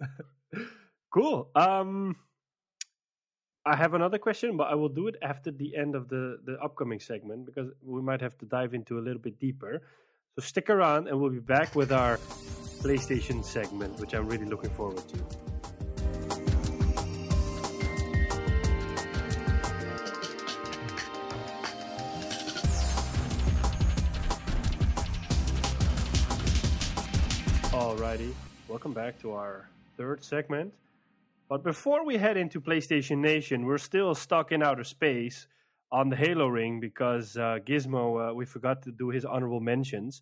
cool. 1.13 1.49
Um, 1.55 2.15
I 3.65 3.75
have 3.75 3.93
another 3.93 4.17
question, 4.17 4.57
but 4.57 4.67
I 4.71 4.75
will 4.75 4.89
do 4.89 5.07
it 5.07 5.15
after 5.21 5.51
the 5.51 5.75
end 5.75 5.93
of 5.95 6.07
the 6.09 6.39
the 6.45 6.57
upcoming 6.63 6.99
segment 6.99 7.45
because 7.45 7.69
we 7.83 8.01
might 8.01 8.21
have 8.21 8.37
to 8.39 8.45
dive 8.45 8.73
into 8.73 8.97
a 8.97 9.01
little 9.01 9.21
bit 9.21 9.39
deeper. 9.39 9.81
So 10.39 10.43
stick 10.43 10.69
around, 10.69 11.07
and 11.07 11.19
we'll 11.19 11.31
be 11.31 11.39
back 11.39 11.73
with 11.73 11.91
our 11.91 12.17
PlayStation 12.83 13.43
segment, 13.43 13.99
which 13.99 14.13
I'm 14.13 14.27
really 14.27 14.45
looking 14.45 14.69
forward 14.69 15.01
to. 15.07 15.17
Alrighty, 27.71 28.31
welcome 28.67 28.93
back 28.93 29.19
to 29.21 29.33
our 29.33 29.67
third 29.97 30.23
segment. 30.23 30.71
But 31.49 31.63
before 31.63 32.05
we 32.05 32.15
head 32.15 32.37
into 32.37 32.61
PlayStation 32.61 33.17
Nation, 33.17 33.65
we're 33.65 33.79
still 33.79 34.13
stuck 34.13 34.51
in 34.51 34.61
outer 34.61 34.83
space 34.83 35.47
on 35.91 36.09
the 36.09 36.15
Halo 36.15 36.47
ring 36.47 36.79
because 36.79 37.37
uh, 37.37 37.59
Gizmo, 37.65 38.31
uh, 38.31 38.33
we 38.33 38.45
forgot 38.45 38.83
to 38.83 38.91
do 38.91 39.09
his 39.09 39.25
honorable 39.25 39.59
mentions. 39.59 40.21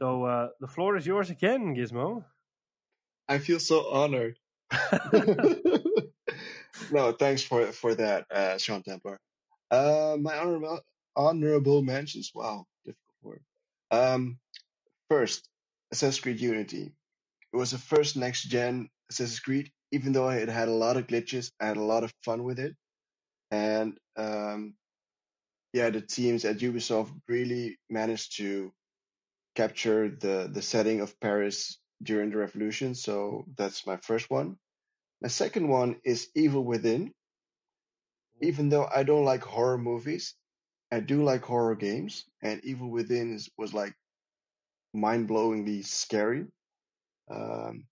So 0.00 0.24
uh, 0.24 0.48
the 0.60 0.66
floor 0.66 0.96
is 0.96 1.06
yours 1.06 1.30
again, 1.30 1.74
Gizmo. 1.74 2.24
I 3.28 3.38
feel 3.38 3.60
so 3.60 3.90
honored. 3.92 4.36
no, 6.90 7.12
thanks 7.12 7.42
for 7.42 7.66
for 7.72 7.94
that, 7.94 8.26
uh, 8.30 8.58
Sean 8.58 8.82
Templar. 8.82 9.18
Uh, 9.70 10.16
my 10.20 10.36
honorable 10.36 10.80
honorable 11.14 11.82
mentions. 11.82 12.32
Wow, 12.34 12.66
difficult 12.84 13.16
word. 13.22 13.42
Um, 13.90 14.38
first, 15.08 15.48
Assassin's 15.92 16.20
Creed 16.20 16.40
Unity. 16.40 16.92
It 17.52 17.56
was 17.56 17.70
the 17.70 17.78
first 17.78 18.16
next 18.16 18.44
gen 18.44 18.88
Assassin's 19.10 19.40
Creed. 19.40 19.70
Even 19.92 20.12
though 20.12 20.30
it 20.30 20.48
had 20.48 20.68
a 20.68 20.72
lot 20.72 20.96
of 20.96 21.06
glitches, 21.06 21.52
I 21.60 21.66
had 21.66 21.76
a 21.76 21.82
lot 21.82 22.02
of 22.02 22.12
fun 22.24 22.44
with 22.44 22.58
it. 22.58 22.74
And 23.50 23.98
um, 24.16 24.74
yeah, 25.72 25.90
the 25.90 26.00
teams 26.00 26.44
at 26.44 26.58
Ubisoft 26.58 27.12
really 27.28 27.78
managed 27.88 28.36
to 28.38 28.72
capture 29.54 30.08
the 30.08 30.48
the 30.52 30.62
setting 30.62 31.00
of 31.00 31.18
Paris 31.20 31.78
during 32.02 32.30
the 32.30 32.36
revolution. 32.38 32.94
So 32.94 33.44
that's 33.56 33.86
my 33.86 33.96
first 33.98 34.30
one. 34.30 34.56
My 35.20 35.28
second 35.28 35.68
one 35.68 35.96
is 36.04 36.28
Evil 36.34 36.64
Within. 36.64 37.12
Even 38.40 38.68
though 38.70 38.88
I 38.92 39.04
don't 39.04 39.24
like 39.24 39.44
horror 39.44 39.78
movies, 39.78 40.34
I 40.90 41.00
do 41.00 41.22
like 41.22 41.44
horror 41.44 41.76
games, 41.76 42.24
and 42.42 42.60
Evil 42.64 42.90
Within 42.90 43.34
is, 43.34 43.48
was 43.56 43.72
like 43.72 43.94
mind-blowingly 44.92 45.86
scary. 45.86 46.46
Um, 47.30 47.86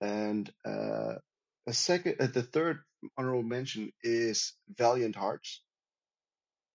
and 0.00 0.48
uh, 0.64 1.16
a 1.66 1.72
second, 1.72 2.16
uh, 2.20 2.28
the 2.28 2.42
third 2.44 2.78
honorable 3.18 3.42
mention 3.42 3.90
is 4.02 4.54
Valiant 4.78 5.16
Hearts, 5.16 5.60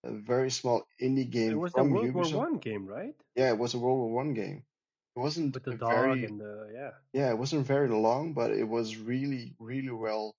a 0.03 0.11
very 0.11 0.49
small 0.49 0.88
indie 1.02 1.30
game 1.30 1.52
It 1.52 1.56
was 1.56 1.73
from 1.73 1.91
World 1.91 2.14
War 2.14 2.30
One 2.30 2.57
game, 2.57 2.86
right? 2.86 3.15
Yeah, 3.36 3.49
it 3.49 3.57
was 3.57 3.73
a 3.73 3.80
World 3.80 3.99
War 3.99 4.11
One 4.11 4.34
game. 4.34 4.64
It 5.15 5.19
wasn't 5.19 5.53
With 5.53 5.64
the 5.64 5.76
dog 5.76 5.91
very 5.91 6.26
and 6.26 6.40
the 6.40 6.72
yeah. 6.73 6.91
yeah, 7.14 7.30
it 7.30 7.38
wasn't 7.38 7.68
very 7.68 7.90
long, 7.90 8.34
but 8.34 8.52
it 8.52 8.64
was 8.64 8.98
really 8.98 9.56
really 9.60 9.91
well 9.91 10.36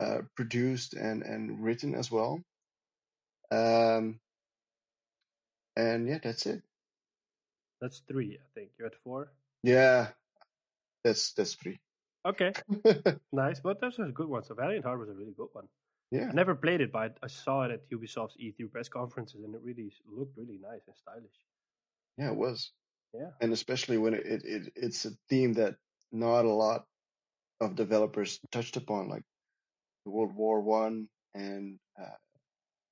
uh, 0.00 0.22
produced 0.34 0.94
and 0.94 1.22
and 1.22 1.62
written 1.62 1.94
as 1.94 2.10
well. 2.10 2.40
Um, 3.50 4.18
and 5.76 6.08
yeah, 6.08 6.18
that's 6.22 6.46
it. 6.46 6.62
That's 7.80 8.00
three, 8.08 8.38
I 8.40 8.46
think. 8.54 8.70
You 8.78 8.84
had 8.84 8.94
four. 9.04 9.32
Yeah, 9.62 10.08
that's 11.04 11.32
that's 11.32 11.54
three. 11.54 11.80
Okay, 12.24 12.52
nice. 13.32 13.60
But 13.60 13.80
those 13.80 13.98
are 13.98 14.08
good 14.10 14.28
ones. 14.28 14.48
So 14.48 14.54
Valiant 14.54 14.84
Heart 14.84 15.00
was 15.00 15.08
a 15.08 15.14
really 15.14 15.34
good 15.36 15.48
one. 15.52 15.68
Yeah, 16.12 16.28
I 16.28 16.32
never 16.32 16.54
played 16.54 16.82
it, 16.82 16.92
but 16.92 17.16
I 17.22 17.26
saw 17.26 17.62
it 17.62 17.70
at 17.70 17.88
Ubisoft's 17.90 18.36
E3 18.36 18.70
press 18.70 18.88
conferences, 18.88 19.42
and 19.44 19.54
it 19.54 19.62
really 19.64 19.90
looked 20.06 20.36
really 20.36 20.58
nice 20.62 20.82
and 20.86 20.94
stylish. 20.94 21.38
yeah, 22.18 22.30
it 22.30 22.36
was. 22.36 22.70
Yeah. 23.14 23.30
and 23.42 23.52
especially 23.52 23.98
when 23.98 24.14
it, 24.14 24.24
it, 24.24 24.42
it 24.44 24.72
it's 24.74 25.04
a 25.04 25.10
theme 25.28 25.52
that 25.54 25.76
not 26.12 26.46
a 26.46 26.52
lot 26.52 26.86
of 27.60 27.76
developers 27.76 28.40
touched 28.50 28.76
upon, 28.76 29.08
like 29.08 29.22
World 30.04 30.34
War 30.34 30.60
One, 30.60 31.08
and 31.34 31.78
uh, 32.00 32.16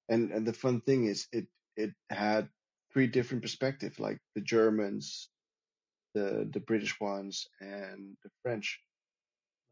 and 0.08 0.30
and 0.30 0.46
the 0.46 0.52
fun 0.52 0.80
thing 0.82 1.04
is 1.04 1.26
it 1.32 1.46
it 1.76 1.92
had 2.10 2.48
three 2.92 3.06
different 3.06 3.42
perspectives, 3.42 3.98
like 3.98 4.18
the 4.34 4.40
Germans, 4.42 5.28
the 6.14 6.48
the 6.52 6.60
British 6.60 6.98
ones, 7.00 7.46
and 7.60 8.16
the 8.24 8.30
French. 8.42 8.80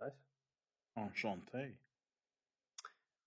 Nice. 0.01 0.13
Enchanté. 0.99 1.73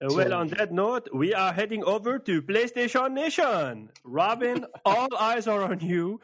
So- 0.10 0.16
well, 0.16 0.34
on 0.34 0.48
that 0.50 0.72
note, 0.72 1.10
we 1.14 1.34
are 1.34 1.54
heading 1.54 1.84
over 1.84 2.18
to 2.20 2.42
PlayStation 2.42 3.12
Nation. 3.14 3.90
Robin, 4.04 4.66
all 4.86 5.08
eyes 5.20 5.48
are 5.48 5.62
on 5.64 5.80
you. 5.80 6.20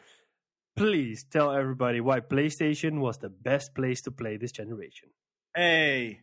Please 0.76 1.24
tell 1.24 1.52
everybody 1.52 2.00
why 2.00 2.20
PlayStation 2.20 3.00
was 3.00 3.18
the 3.18 3.28
best 3.28 3.74
place 3.74 4.02
to 4.02 4.10
play 4.10 4.36
this 4.36 4.52
generation. 4.52 5.10
Hey, 5.54 6.20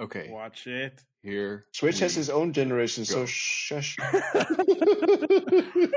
Okay, 0.00 0.28
watch 0.30 0.66
it. 0.66 1.02
here. 1.22 1.64
Switch 1.72 1.98
has 1.98 2.16
we 2.16 2.20
its 2.20 2.28
own 2.30 2.52
generation, 2.52 3.04
so 3.04 3.26
shush. 3.26 3.96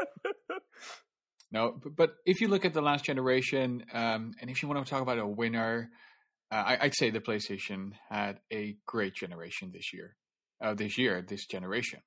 No, 1.54 1.78
but, 1.84 1.96
but 1.98 2.16
if 2.26 2.40
you 2.40 2.48
look 2.48 2.64
at 2.64 2.74
the 2.74 2.82
last 2.82 3.04
generation, 3.04 3.84
um, 3.94 4.32
and 4.40 4.50
if 4.50 4.62
you 4.64 4.70
want 4.70 4.86
to 4.86 4.90
talk 4.90 5.02
about 5.02 5.20
a 5.20 5.28
winner, 5.28 5.90
uh, 6.50 6.56
I, 6.66 6.78
I'd 6.84 6.96
say 6.96 7.10
the 7.10 7.20
PlayStation 7.20 7.92
had 8.10 8.40
a 8.54 8.78
great 8.86 9.16
generation 9.16 9.72
this 9.74 9.92
year. 9.92 10.16
Uh, 10.62 10.74
this 10.76 10.98
year, 10.98 11.22
this 11.28 11.46
generation. 11.48 12.00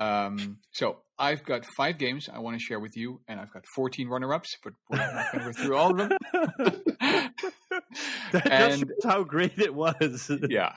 Um, 0.00 0.58
so 0.72 0.98
I've 1.18 1.44
got 1.44 1.64
five 1.76 1.98
games 1.98 2.28
I 2.32 2.38
want 2.38 2.56
to 2.58 2.62
share 2.62 2.78
with 2.80 2.96
you, 2.96 3.20
and 3.28 3.40
I've 3.40 3.52
got 3.52 3.64
14 3.74 4.08
runner-ups, 4.08 4.56
but 4.62 4.72
we're 4.90 4.98
not 4.98 5.32
going 5.32 5.44
to 5.44 5.52
go 5.52 5.62
through 5.62 5.76
all 5.76 5.90
of 5.90 5.96
them. 5.96 6.10
that 8.32 8.50
And- 8.50 8.78
shows 8.80 9.04
how 9.04 9.22
great 9.24 9.58
it 9.58 9.74
was. 9.74 10.30
yeah. 10.48 10.74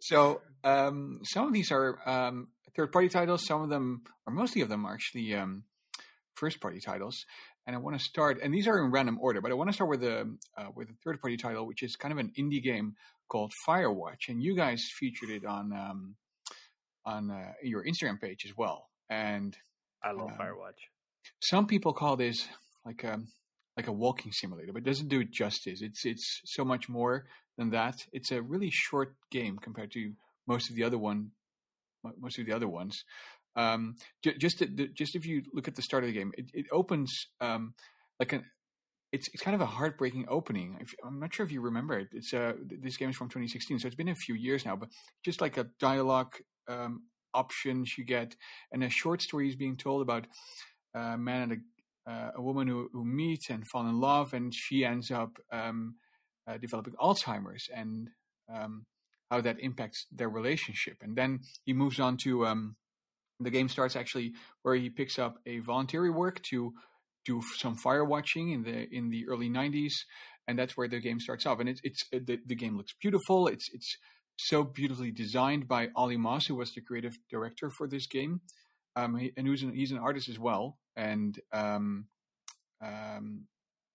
So 0.00 0.40
um, 0.64 1.20
some 1.24 1.46
of 1.46 1.52
these 1.52 1.70
are 1.72 1.98
um, 2.08 2.48
third-party 2.76 3.08
titles. 3.08 3.44
Some 3.46 3.62
of 3.62 3.68
them, 3.70 4.02
or 4.26 4.32
mostly 4.32 4.62
of 4.62 4.68
them, 4.68 4.84
are 4.84 4.92
actually 4.94 5.34
um, 5.34 5.64
first-party 6.34 6.80
titles. 6.80 7.24
And 7.66 7.74
I 7.74 7.78
want 7.78 7.96
to 7.98 8.04
start, 8.04 8.40
and 8.42 8.52
these 8.52 8.68
are 8.68 8.78
in 8.84 8.90
random 8.90 9.18
order, 9.20 9.40
but 9.40 9.50
I 9.50 9.54
want 9.54 9.70
to 9.70 9.74
start 9.74 9.88
with 9.88 10.04
a 10.04 10.30
uh, 10.58 10.66
with 10.74 10.90
a 10.90 10.94
third-party 11.02 11.38
title, 11.38 11.66
which 11.66 11.82
is 11.82 11.96
kind 11.96 12.12
of 12.12 12.18
an 12.18 12.30
indie 12.38 12.62
game 12.62 12.94
called 13.34 13.52
Firewatch, 13.66 14.28
and 14.28 14.40
you 14.40 14.54
guys 14.54 14.80
featured 15.00 15.30
it 15.30 15.44
on 15.44 15.72
um, 15.72 16.14
on 17.04 17.30
uh, 17.32 17.52
your 17.64 17.84
Instagram 17.84 18.20
page 18.20 18.42
as 18.46 18.52
well. 18.56 18.88
And 19.10 19.56
I 20.04 20.12
love 20.12 20.30
Um, 20.30 20.38
Firewatch. 20.38 20.80
some 21.42 21.66
people 21.66 21.92
call 21.92 22.16
this 22.16 22.46
like 22.86 23.02
a 23.02 23.18
like 23.76 23.88
a 23.88 23.92
walking 23.92 24.30
simulator, 24.30 24.72
but 24.72 24.82
it 24.82 24.90
doesn't 24.90 25.08
do 25.08 25.20
it 25.20 25.32
justice. 25.32 25.82
It's 25.82 26.06
it's 26.06 26.40
so 26.44 26.64
much 26.64 26.88
more 26.88 27.26
than 27.58 27.70
that. 27.70 27.96
It's 28.12 28.30
a 28.30 28.40
really 28.40 28.70
short 28.70 29.16
game 29.32 29.58
compared 29.58 29.90
to 29.92 30.12
most 30.46 30.70
of 30.70 30.76
the 30.76 30.84
other 30.84 30.98
one, 30.98 31.32
most 32.20 32.38
of 32.38 32.46
the 32.46 32.52
other 32.52 32.68
ones. 32.68 32.94
Um, 33.56 33.96
just 34.22 34.62
just 35.00 35.16
if 35.16 35.26
you 35.26 35.42
look 35.52 35.66
at 35.66 35.74
the 35.74 35.82
start 35.82 36.04
of 36.04 36.08
the 36.08 36.18
game, 36.20 36.30
it, 36.38 36.46
it 36.54 36.66
opens 36.70 37.10
um, 37.40 37.74
like 38.20 38.32
an 38.32 38.44
it's 39.14 39.28
it's 39.28 39.42
kind 39.42 39.54
of 39.54 39.60
a 39.60 39.66
heartbreaking 39.66 40.26
opening. 40.28 40.76
If, 40.80 40.92
I'm 41.04 41.20
not 41.20 41.32
sure 41.32 41.46
if 41.46 41.52
you 41.52 41.60
remember 41.60 41.96
it. 42.00 42.08
It's 42.12 42.34
uh, 42.34 42.54
this 42.82 42.96
game 42.96 43.10
is 43.10 43.16
from 43.16 43.28
2016, 43.28 43.78
so 43.78 43.86
it's 43.86 43.94
been 43.94 44.08
a 44.08 44.14
few 44.14 44.34
years 44.34 44.66
now. 44.66 44.74
But 44.74 44.88
just 45.24 45.40
like 45.40 45.56
a 45.56 45.68
dialogue 45.78 46.34
um, 46.68 47.04
options 47.32 47.96
you 47.96 48.04
get, 48.04 48.34
and 48.72 48.82
a 48.82 48.90
short 48.90 49.22
story 49.22 49.48
is 49.48 49.54
being 49.54 49.76
told 49.76 50.02
about 50.02 50.26
a 50.94 51.16
man 51.16 51.42
and 51.42 51.52
a, 51.52 52.10
uh, 52.10 52.30
a 52.34 52.42
woman 52.42 52.66
who, 52.66 52.88
who 52.92 53.04
meet 53.04 53.50
and 53.50 53.66
fall 53.68 53.86
in 53.86 54.00
love, 54.00 54.34
and 54.34 54.52
she 54.52 54.84
ends 54.84 55.12
up 55.12 55.38
um, 55.52 55.94
uh, 56.48 56.58
developing 56.58 56.94
Alzheimer's, 56.94 57.70
and 57.72 58.10
um, 58.52 58.84
how 59.30 59.40
that 59.40 59.60
impacts 59.60 60.06
their 60.10 60.28
relationship. 60.28 60.96
And 61.02 61.14
then 61.14 61.40
he 61.64 61.72
moves 61.72 62.00
on 62.00 62.16
to 62.18 62.46
um, 62.46 62.74
the 63.38 63.50
game 63.50 63.68
starts 63.68 63.94
actually 63.94 64.34
where 64.62 64.74
he 64.74 64.90
picks 64.90 65.20
up 65.20 65.38
a 65.46 65.60
voluntary 65.60 66.10
work 66.10 66.42
to 66.44 66.72
do 67.24 67.40
some 67.56 67.76
fire 67.76 68.04
watching 68.04 68.50
in 68.52 68.62
the 68.62 68.88
in 68.90 69.10
the 69.10 69.26
early 69.28 69.48
90s 69.48 69.92
and 70.46 70.58
that's 70.58 70.76
where 70.76 70.88
the 70.88 71.00
game 71.00 71.20
starts 71.20 71.46
off. 71.46 71.60
And 71.60 71.68
it's 71.68 71.80
it's 71.82 72.04
uh, 72.12 72.18
the, 72.24 72.38
the 72.46 72.54
game 72.54 72.76
looks 72.76 72.92
beautiful. 73.00 73.48
It's 73.48 73.68
it's 73.72 73.96
so 74.36 74.64
beautifully 74.64 75.10
designed 75.10 75.68
by 75.68 75.88
Olly 75.96 76.16
Moss 76.16 76.46
who 76.46 76.56
was 76.56 76.72
the 76.72 76.80
creative 76.80 77.14
director 77.30 77.70
for 77.70 77.88
this 77.88 78.06
game. 78.06 78.40
Um 78.96 79.16
he, 79.16 79.32
and 79.36 79.46
who's 79.46 79.62
an, 79.62 79.74
he's 79.74 79.92
an 79.92 79.98
artist 79.98 80.28
as 80.28 80.38
well. 80.38 80.78
And 80.96 81.38
um 81.52 82.06
um 82.82 83.46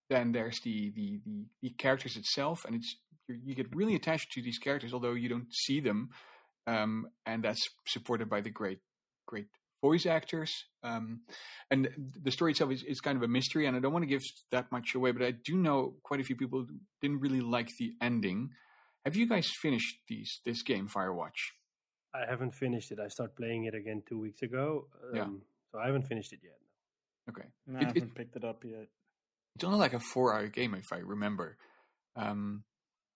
then 0.09 0.31
there's 0.31 0.59
the 0.61 0.91
the 0.95 1.19
the, 1.25 1.45
the 1.61 1.69
characters 1.71 2.15
itself. 2.15 2.65
And 2.65 2.75
it's 2.75 2.95
you 3.27 3.39
you 3.43 3.55
get 3.55 3.75
really 3.75 3.95
attached 3.95 4.31
to 4.33 4.41
these 4.41 4.57
characters 4.57 4.93
although 4.93 5.13
you 5.13 5.29
don't 5.29 5.53
see 5.53 5.79
them. 5.79 6.09
Um 6.67 7.07
and 7.25 7.43
that's 7.43 7.67
supported 7.85 8.29
by 8.29 8.41
the 8.41 8.49
great 8.49 8.79
great 9.27 9.47
voice 9.81 10.05
actors. 10.05 10.65
Um, 10.83 11.21
and 11.71 11.89
the 12.23 12.31
story 12.31 12.51
itself 12.51 12.71
is, 12.71 12.83
is 12.83 13.01
kind 13.01 13.17
of 13.17 13.23
a 13.23 13.27
mystery, 13.27 13.65
and 13.65 13.75
I 13.75 13.79
don't 13.79 13.93
want 13.93 14.03
to 14.03 14.07
give 14.07 14.23
that 14.51 14.71
much 14.71 14.95
away, 14.95 15.11
but 15.11 15.23
I 15.23 15.31
do 15.31 15.55
know 15.55 15.95
quite 16.03 16.19
a 16.19 16.23
few 16.23 16.35
people 16.35 16.65
didn't 17.01 17.19
really 17.19 17.41
like 17.41 17.69
the 17.77 17.93
ending. 18.01 18.49
Have 19.05 19.15
you 19.15 19.27
guys 19.27 19.49
finished 19.49 19.97
these 20.07 20.39
this 20.45 20.61
game, 20.63 20.87
Firewatch? 20.89 21.51
I 22.13 22.25
haven't 22.27 22.51
finished 22.55 22.91
it. 22.91 22.99
I 22.99 23.07
started 23.07 23.35
playing 23.35 23.65
it 23.65 23.75
again 23.75 24.03
two 24.07 24.19
weeks 24.19 24.41
ago. 24.41 24.87
Um, 25.11 25.15
Yeah. 25.15 25.27
So 25.71 25.79
I 25.79 25.85
haven't 25.85 26.07
finished 26.07 26.33
it 26.33 26.39
yet. 26.43 26.57
Okay. 27.29 27.47
No, 27.67 27.79
It- 27.79 27.83
I 27.83 27.87
haven't 27.87 28.15
picked 28.15 28.35
it 28.35 28.43
up 28.43 28.63
yet. 28.65 28.87
It's 29.55 29.63
only 29.63 29.77
like 29.77 29.93
a 29.93 29.99
four 29.99 30.33
hour 30.33 30.47
game, 30.47 30.73
if 30.73 30.91
I 30.91 30.97
remember. 30.97 31.57
Um, 32.15 32.63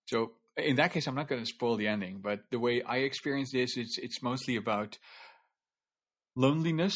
so 0.05 0.33
in 0.57 0.75
that 0.75 0.91
case, 0.91 1.07
I'm 1.07 1.15
not 1.15 1.27
going 1.27 1.41
to 1.41 1.47
spoil 1.47 1.77
the 1.77 1.87
ending, 1.87 2.19
but 2.21 2.41
the 2.51 2.59
way 2.59 2.81
I 2.83 2.97
experience 2.97 3.51
this, 3.51 3.75
it's 3.77 3.97
it's 3.97 4.21
mostly 4.21 4.55
about 4.57 4.97
loneliness. 6.35 6.95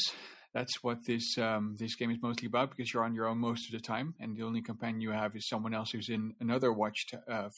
That's 0.54 0.84
what 0.84 1.06
this 1.06 1.38
um, 1.38 1.76
this 1.78 1.96
game 1.96 2.10
is 2.10 2.18
mostly 2.22 2.48
about 2.48 2.72
because 2.72 2.94
you're 2.94 3.04
on 3.04 3.14
your 3.14 3.28
own 3.28 3.38
most 3.38 3.68
of 3.68 3.74
the 3.74 3.86
time, 3.86 4.16
and 4.20 4.36
the 4.36 4.44
only 4.44 4.62
companion 4.62 5.02
you 5.02 5.12
have 5.12 5.36
is 5.36 5.48
someone 5.48 5.74
else 5.74 5.92
who's 5.92 6.10
in 6.10 6.34
another 6.40 6.74
watch 6.74 7.08
t- 7.12 7.18
uh, 7.30 7.50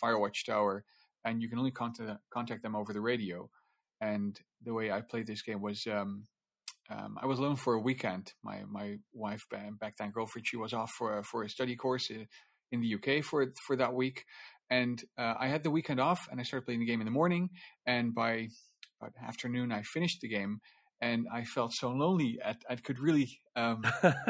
tower, 0.45 0.83
and 1.23 1.41
you 1.41 1.49
can 1.49 1.59
only 1.59 1.71
contact 1.71 2.19
contact 2.29 2.63
them 2.63 2.75
over 2.75 2.91
the 2.91 3.01
radio. 3.01 3.49
And 4.01 4.37
the 4.63 4.73
way 4.73 4.91
I 4.91 5.01
played 5.01 5.27
this 5.27 5.41
game 5.41 5.61
was 5.61 5.85
um, 5.87 6.23
um, 6.89 7.17
I 7.21 7.25
was 7.25 7.39
alone 7.39 7.55
for 7.55 7.75
a 7.75 7.81
weekend. 7.81 8.33
My 8.43 8.63
my 8.67 8.97
wife 9.13 9.43
back 9.49 9.95
then 9.97 10.11
girlfriend 10.11 10.47
she 10.47 10.57
was 10.57 10.73
off 10.73 10.91
for 10.97 11.19
a, 11.19 11.23
for 11.23 11.43
a 11.43 11.49
study 11.49 11.75
course 11.75 12.09
uh, 12.11 12.23
in 12.71 12.81
the 12.81 12.95
UK 12.95 13.23
for 13.23 13.45
for 13.65 13.75
that 13.77 13.93
week, 13.93 14.25
and 14.69 15.01
uh, 15.17 15.35
I 15.39 15.47
had 15.47 15.63
the 15.63 15.71
weekend 15.71 15.99
off 15.99 16.27
and 16.29 16.39
I 16.39 16.43
started 16.43 16.65
playing 16.65 16.81
the 16.81 16.85
game 16.85 17.01
in 17.01 17.05
the 17.05 17.11
morning. 17.11 17.49
And 17.85 18.13
by 18.13 18.49
about 19.01 19.13
afternoon, 19.25 19.71
I 19.71 19.81
finished 19.83 20.19
the 20.21 20.27
game, 20.27 20.59
and 21.01 21.27
I 21.31 21.43
felt 21.43 21.73
so 21.73 21.89
lonely. 21.89 22.39
I, 22.43 22.55
I 22.69 22.75
could 22.75 22.99
really 22.99 23.39
um, 23.55 23.83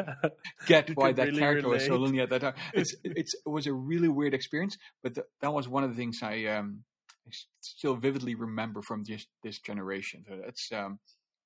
get 0.66 0.90
why 0.96 1.14
that 1.14 1.26
really 1.26 1.40
character 1.40 1.68
was 1.70 1.86
so 1.86 1.96
lonely 1.96 2.20
at 2.22 2.30
that 2.30 2.42
time. 2.42 2.54
It's, 2.74 2.96
it's 3.04 3.34
it 3.34 3.50
was 3.50 3.68
a 3.68 3.74
really 3.74 4.08
weird 4.08 4.34
experience, 4.34 4.78
but 5.04 5.16
th- 5.16 5.28
that 5.42 5.54
was 5.54 5.68
one 5.68 5.84
of 5.84 5.90
the 5.90 5.96
things 5.96 6.20
I 6.22 6.46
um 6.46 6.84
I 7.28 7.32
still 7.62 7.96
vividly 7.96 8.36
remember 8.36 8.82
from 8.82 9.04
this 9.04 9.26
this 9.44 9.60
generation. 9.60 10.26
So 10.28 10.40
that's 10.44 10.72
um 10.72 11.00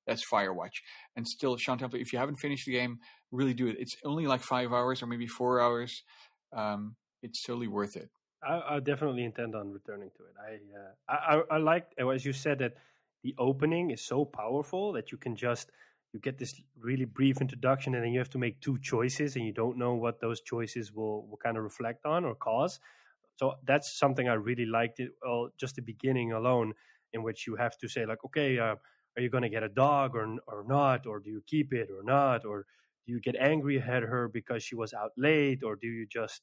that's 0.05 0.23
Firewatch, 0.29 0.81
and 1.15 1.25
still, 1.25 1.55
Sean 1.55 1.77
Temple, 1.77 1.99
if 1.99 2.11
you 2.11 2.19
haven't 2.19 2.35
finished 2.35 2.65
the 2.65 2.73
game, 2.73 2.99
really 3.31 3.53
do 3.53 3.67
it. 3.67 3.77
It's 3.79 3.95
only 4.03 4.27
like 4.27 4.41
five 4.41 4.73
hours 4.73 5.01
or 5.01 5.07
maybe 5.07 5.27
four 5.27 5.61
hours. 5.61 6.03
Um, 6.51 6.95
it's 7.21 7.41
totally 7.41 7.69
worth 7.69 7.95
it. 7.95 8.09
I, 8.45 8.75
I 8.75 8.79
definitely 8.79 9.23
intend 9.23 9.55
on 9.55 9.71
returning 9.71 10.11
to 10.17 10.23
it. 10.23 10.35
I, 10.37 10.51
uh, 10.77 10.91
I, 11.07 11.37
I, 11.37 11.55
I 11.55 11.57
like 11.59 11.87
as 11.97 12.25
you 12.25 12.33
said 12.33 12.59
that 12.59 12.73
the 13.23 13.35
opening 13.37 13.91
is 13.91 14.01
so 14.01 14.25
powerful 14.25 14.93
that 14.93 15.11
you 15.11 15.17
can 15.17 15.35
just 15.35 15.71
you 16.13 16.19
get 16.19 16.37
this 16.37 16.61
really 16.79 17.05
brief 17.05 17.41
introduction 17.41 17.95
and 17.95 18.03
then 18.03 18.11
you 18.11 18.19
have 18.19 18.29
to 18.29 18.37
make 18.37 18.61
two 18.61 18.77
choices 18.79 19.35
and 19.35 19.45
you 19.45 19.51
don't 19.53 19.77
know 19.77 19.95
what 19.95 20.21
those 20.21 20.41
choices 20.41 20.93
will, 20.93 21.25
will 21.27 21.37
kind 21.37 21.57
of 21.57 21.63
reflect 21.63 22.05
on 22.05 22.23
or 22.23 22.35
cause. 22.35 22.79
So 23.37 23.55
that's 23.65 23.91
something 23.97 24.29
i 24.29 24.33
really 24.33 24.65
liked 24.65 24.99
it 24.99 25.11
well 25.23 25.49
just 25.59 25.75
the 25.75 25.81
beginning 25.81 26.31
alone 26.33 26.73
in 27.13 27.23
which 27.23 27.47
you 27.47 27.55
have 27.55 27.77
to 27.79 27.87
say 27.87 28.05
like 28.05 28.23
okay 28.25 28.59
uh, 28.59 28.75
are 29.17 29.21
you 29.21 29.29
going 29.29 29.43
to 29.43 29.49
get 29.49 29.63
a 29.63 29.69
dog 29.69 30.15
or 30.15 30.25
or 30.47 30.65
not? 30.67 31.05
Or 31.05 31.19
do 31.19 31.29
you 31.29 31.43
keep 31.45 31.71
it 31.71 31.89
or 31.91 32.01
not? 32.03 32.45
Or 32.45 32.65
do 33.05 33.13
you 33.13 33.19
get 33.21 33.35
angry 33.35 33.79
at 33.79 34.01
her 34.03 34.27
because 34.27 34.63
she 34.63 34.73
was 34.75 34.91
out 34.93 35.11
late? 35.17 35.61
Or 35.63 35.75
do 35.75 35.87
you 35.87 36.07
just 36.07 36.41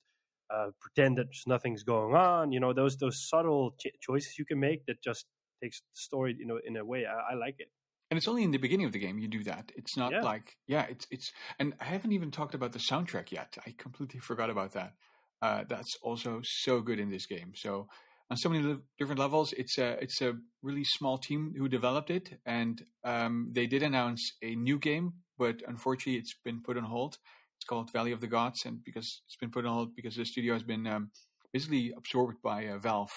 uh, 0.54 0.68
pretend 0.80 1.18
that 1.18 1.28
nothing's 1.48 1.82
going 1.82 2.14
on? 2.14 2.52
You 2.52 2.60
know 2.60 2.72
those 2.72 2.96
those 2.96 3.28
subtle 3.28 3.72
ch- 3.80 3.98
choices 4.00 4.38
you 4.38 4.44
can 4.44 4.60
make 4.60 4.86
that 4.86 5.02
just 5.02 5.26
takes 5.62 5.80
the 5.80 5.86
story 5.94 6.36
you 6.38 6.46
know 6.46 6.58
in 6.64 6.76
a 6.76 6.84
way 6.84 7.06
I, 7.06 7.32
I 7.32 7.34
like 7.34 7.56
it 7.58 7.68
and 8.10 8.18
it's 8.18 8.28
only 8.28 8.42
in 8.42 8.50
the 8.50 8.58
beginning 8.58 8.86
of 8.86 8.92
the 8.92 8.98
game 8.98 9.18
you 9.18 9.28
do 9.28 9.44
that. 9.44 9.70
It's 9.76 9.96
not 9.96 10.12
Yeah. 10.12 10.22
like 10.22 10.56
yeah, 10.66 10.86
it's 10.88 11.06
it's 11.10 11.32
and 11.58 11.74
I 11.80 11.84
haven't 11.84 12.12
even 12.12 12.30
talked 12.30 12.54
about 12.54 12.72
the 12.72 12.78
soundtrack 12.80 13.30
yet. 13.30 13.56
I 13.66 13.74
completely 13.78 14.20
forgot 14.30 14.50
about 14.50 14.72
that. 14.72 14.94
Uh, 15.42 15.64
that's 15.68 15.96
also 16.02 16.40
so 16.42 16.80
good 16.80 16.98
in 16.98 17.08
this 17.08 17.26
game. 17.26 17.52
So 17.54 17.88
on 18.30 18.36
so 18.36 18.48
many 18.48 18.62
li- 18.64 18.78
different 18.98 19.20
levels, 19.20 19.52
it's 19.52 19.78
a 19.78 20.02
it's 20.02 20.20
a 20.22 20.34
really 20.62 20.84
small 20.84 21.18
team 21.18 21.54
who 21.56 21.68
developed 21.68 22.10
it, 22.10 22.38
and 22.44 22.82
um, 23.04 23.50
they 23.52 23.66
did 23.66 23.82
announce 23.82 24.32
a 24.42 24.54
new 24.54 24.78
game, 24.78 25.12
but 25.38 25.62
unfortunately, 25.66 26.18
it's 26.18 26.34
been 26.44 26.62
put 26.62 26.76
on 26.76 26.84
hold. 26.84 27.16
It's 27.58 27.64
called 27.66 27.92
Valley 27.92 28.12
of 28.12 28.20
the 28.20 28.26
Gods, 28.26 28.64
and 28.64 28.82
because 28.84 29.22
it's 29.26 29.36
been 29.36 29.50
put 29.50 29.64
on 29.66 29.74
hold 29.74 29.94
because 29.94 30.16
the 30.16 30.24
studio 30.24 30.54
has 30.54 30.62
been 30.62 30.86
um, 30.86 31.10
basically 31.52 31.92
absorbed 31.96 32.42
by 32.42 32.66
uh, 32.66 32.78
Valve, 32.78 33.12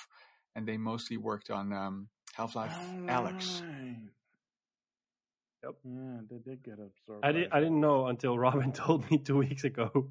and 0.56 0.68
they 0.68 0.78
mostly 0.78 1.18
worked 1.18 1.50
on 1.50 1.74
um, 1.74 2.10
Half 2.34 2.56
Life 2.56 2.76
Alyx. 3.06 3.62
Yep. 5.64 5.76
Yeah, 5.86 6.18
they 6.30 6.38
did 6.40 6.64
get 6.64 6.74
absorbed. 6.74 7.24
I, 7.24 7.28
by 7.28 7.32
did, 7.32 7.50
I 7.52 7.60
didn't 7.60 7.80
know 7.80 8.08
until 8.08 8.38
Robin 8.48 8.72
told 8.72 9.10
me 9.10 9.18
two 9.18 9.38
weeks 9.38 9.64
ago. 9.64 10.10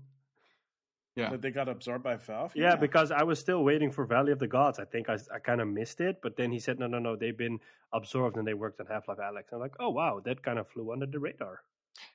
Yeah. 1.15 1.29
That 1.31 1.43
they 1.43 1.51
got 1.51 1.69
absorbed 1.69 2.03
by 2.05 2.17
Valve. 2.17 2.53
Yeah, 2.55 2.77
because 2.77 3.11
I 3.11 3.25
was 3.25 3.39
still 3.39 3.63
waiting 3.63 3.91
for 3.91 4.07
Valley 4.07 4.33
of 4.33 4.39
the 4.39 4.47
Gods. 4.47 4.79
I 4.79 4.87
think 4.87 5.11
I, 5.11 5.19
I 5.35 5.41
kind 5.41 5.61
of 5.61 5.69
missed 5.69 6.01
it, 6.01 6.21
but 6.23 6.37
then 6.37 6.51
he 6.51 6.59
said, 6.59 6.79
no, 6.79 6.87
no, 6.87 7.01
no, 7.01 7.17
they've 7.17 7.37
been 7.37 7.61
absorbed 7.93 8.39
and 8.39 8.47
they 8.47 8.55
worked 8.55 8.81
on 8.81 8.87
Half 8.87 9.09
Life 9.09 9.19
Alyx. 9.19 9.53
I'm 9.53 9.61
like, 9.61 9.75
oh, 9.79 9.91
wow, 9.91 10.23
that 10.25 10.43
kind 10.43 10.59
of 10.59 10.69
flew 10.69 10.91
under 10.91 11.05
the 11.05 11.19
radar. 11.19 11.61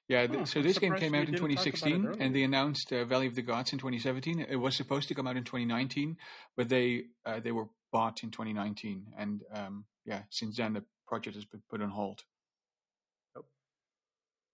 Yeah, 0.07 0.25
th- 0.25 0.39
Huh, 0.39 0.45
so 0.45 0.59
I'm 0.59 0.65
this 0.65 0.79
game 0.79 0.95
came 0.95 1.13
out 1.13 1.27
in 1.27 1.34
didn't 1.34 1.41
talk 1.41 1.49
about 1.51 1.67
it 1.67 1.71
2016, 1.71 2.21
and 2.21 2.35
they 2.35 2.41
announced 2.41 2.91
uh, 2.91 3.05
Valley 3.05 3.27
of 3.27 3.35
the 3.35 3.43
Gods 3.43 3.71
in 3.71 3.77
2017. 3.77 4.39
It 4.49 4.55
was 4.55 4.75
supposed 4.75 5.09
to 5.09 5.13
come 5.13 5.27
out 5.27 5.38
in 5.38 5.43
2019, 5.43 6.17
but 6.55 6.67
they 6.67 7.03
uh, 7.23 7.39
they 7.39 7.51
were 7.51 7.67
bought 7.91 8.23
in 8.23 8.31
2019, 8.31 9.05
and 9.15 9.43
um, 9.53 9.85
yeah, 10.07 10.23
since 10.31 10.57
then 10.57 10.73
the 10.73 10.84
project 11.07 11.35
has 11.35 11.45
been 11.45 11.61
put 11.69 11.81
on 11.81 11.89
hold. 11.89 12.23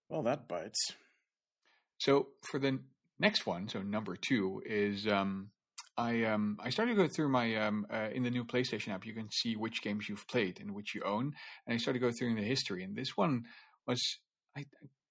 Well, 0.09 0.23
that 0.23 0.47
bites. 0.47 0.91
So 1.99 2.27
for 2.41 2.59
the 2.59 2.79
next 3.19 3.45
one, 3.45 3.69
so 3.69 3.81
number 3.81 4.15
two 4.15 4.61
is 4.65 5.07
um, 5.07 5.49
I 5.97 6.23
um, 6.25 6.57
I 6.61 6.69
started 6.69 6.95
to 6.95 7.01
go 7.01 7.07
through 7.07 7.29
my 7.29 7.55
um, 7.55 7.87
uh, 7.89 8.09
in 8.13 8.23
the 8.23 8.29
new 8.29 8.43
PlayStation 8.43 8.89
app. 8.89 9.05
You 9.05 9.13
can 9.13 9.29
see 9.31 9.55
which 9.55 9.81
games 9.81 10.09
you've 10.09 10.27
played 10.27 10.59
and 10.59 10.75
which 10.75 10.93
you 10.93 11.03
own, 11.05 11.33
and 11.65 11.73
I 11.73 11.77
started 11.77 11.99
to 11.99 12.05
go 12.05 12.11
through 12.11 12.35
the 12.35 12.41
history. 12.41 12.83
And 12.83 12.95
this 12.95 13.15
one 13.15 13.43
was 13.87 14.01
I 14.57 14.65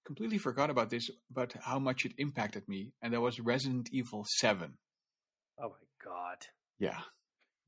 completely 0.05 0.37
forgot 0.37 0.69
about 0.69 0.89
this, 0.89 1.09
but 1.31 1.53
how 1.61 1.79
much 1.79 2.05
it 2.05 2.13
impacted 2.17 2.67
me, 2.67 2.93
and 3.01 3.13
that 3.13 3.21
was 3.21 3.39
Resident 3.39 3.89
Evil 3.91 4.25
Seven. 4.37 4.77
Oh, 5.61 5.69
my 5.69 5.87
God. 6.03 6.37
Yeah, 6.79 6.99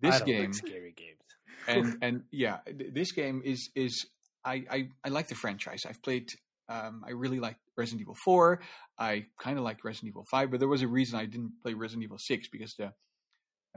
this 0.01 0.21
game 0.21 0.51
like 0.51 0.53
scary 0.53 0.93
games. 0.95 1.19
And 1.67 1.97
and 2.01 2.23
yeah, 2.31 2.57
th- 2.65 2.93
this 2.93 3.11
game 3.11 3.41
is 3.43 3.69
is 3.75 4.05
I 4.43 4.63
I, 4.69 4.89
I 5.03 5.09
like 5.09 5.27
the 5.27 5.35
franchise. 5.35 5.83
I've 5.87 6.01
played. 6.01 6.29
Um, 6.67 7.03
I 7.05 7.11
really 7.11 7.39
like 7.39 7.57
Resident 7.77 8.01
Evil 8.01 8.15
Four. 8.23 8.61
I 8.97 9.25
kind 9.39 9.57
of 9.57 9.63
like 9.63 9.83
Resident 9.83 10.09
Evil 10.09 10.25
Five, 10.29 10.51
but 10.51 10.59
there 10.59 10.69
was 10.69 10.81
a 10.81 10.87
reason 10.87 11.19
I 11.19 11.25
didn't 11.25 11.53
play 11.61 11.73
Resident 11.73 12.03
Evil 12.03 12.17
Six 12.19 12.47
because 12.49 12.73
the 12.77 12.91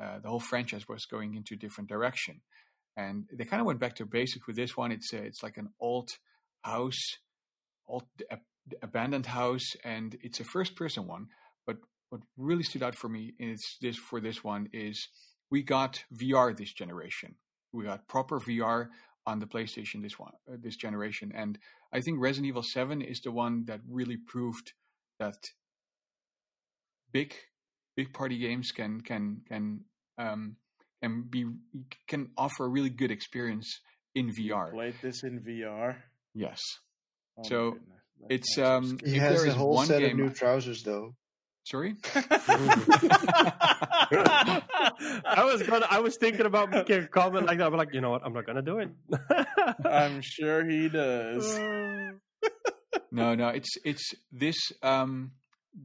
uh, 0.02 0.20
the 0.20 0.28
whole 0.28 0.40
franchise 0.40 0.88
was 0.88 1.04
going 1.06 1.34
into 1.34 1.54
a 1.54 1.58
different 1.58 1.88
direction, 1.88 2.40
and 2.96 3.24
they 3.32 3.44
kind 3.44 3.60
of 3.60 3.66
went 3.66 3.80
back 3.80 3.96
to 3.96 4.06
basic 4.06 4.46
with 4.46 4.56
this 4.56 4.76
one. 4.76 4.92
It's 4.92 5.12
a, 5.12 5.18
it's 5.18 5.42
like 5.42 5.56
an 5.56 5.70
old 5.80 6.10
house, 6.62 7.18
old 7.86 8.04
ab- 8.30 8.40
abandoned 8.82 9.26
house, 9.26 9.66
and 9.84 10.16
it's 10.22 10.40
a 10.40 10.44
first 10.44 10.76
person 10.76 11.06
one. 11.06 11.26
But 11.66 11.76
what 12.10 12.22
really 12.36 12.62
stood 12.62 12.82
out 12.82 12.94
for 12.94 13.08
me 13.08 13.34
is 13.38 13.60
this 13.82 13.96
for 13.96 14.20
this 14.20 14.42
one 14.44 14.68
is 14.72 15.08
we 15.50 15.62
got 15.62 16.04
VR 16.14 16.56
this 16.56 16.72
generation. 16.72 17.34
We 17.72 17.84
got 17.84 18.08
proper 18.08 18.40
VR 18.40 18.88
on 19.26 19.38
the 19.40 19.46
PlayStation 19.46 20.02
this 20.02 20.18
one 20.18 20.32
uh, 20.50 20.56
this 20.60 20.76
generation, 20.76 21.32
and 21.34 21.58
I 21.92 22.00
think 22.00 22.18
Resident 22.20 22.46
Evil 22.48 22.62
Seven 22.62 23.02
is 23.02 23.20
the 23.20 23.32
one 23.32 23.64
that 23.66 23.80
really 23.88 24.16
proved 24.16 24.72
that 25.18 25.36
big 27.12 27.34
big 27.96 28.12
party 28.12 28.38
games 28.38 28.70
can 28.72 29.00
can 29.00 29.42
can 29.48 29.84
um, 30.16 30.56
can 31.02 31.22
be 31.28 31.44
can 32.06 32.30
offer 32.36 32.64
a 32.64 32.68
really 32.68 32.90
good 32.90 33.10
experience 33.10 33.80
in 34.14 34.32
VR. 34.32 34.72
Played 34.72 34.94
this 35.02 35.22
in 35.22 35.40
VR. 35.40 35.96
Yes, 36.34 36.60
Oh 37.38 37.42
So, 37.42 37.78
it's, 38.28 38.58
um, 38.58 38.98
He 39.04 39.16
has 39.16 39.44
a 39.44 39.52
whole 39.52 39.74
one 39.74 39.86
set 39.86 40.00
game- 40.00 40.18
of 40.20 40.26
new 40.26 40.30
trousers, 40.30 40.82
though. 40.82 41.14
Sorry. 41.68 41.96
I 45.24 45.42
was 45.44 45.62
gonna. 45.62 45.86
I 45.90 46.00
was 46.00 46.16
thinking 46.16 46.46
about 46.46 46.70
making 46.70 47.04
a 47.04 47.06
comment 47.06 47.46
like 47.46 47.58
that. 47.58 47.66
I'm 47.66 47.76
like, 47.76 47.92
you 47.92 48.00
know 48.00 48.10
what? 48.10 48.22
I'm 48.24 48.32
not 48.32 48.46
gonna 48.46 48.62
do 48.62 48.78
it. 48.78 48.90
I'm 49.84 50.20
sure 50.22 50.64
he 50.68 50.88
does. 50.88 51.58
No, 53.10 53.34
no, 53.34 53.48
it's 53.48 53.76
it's 53.84 54.14
this 54.32 54.56
um 54.82 55.32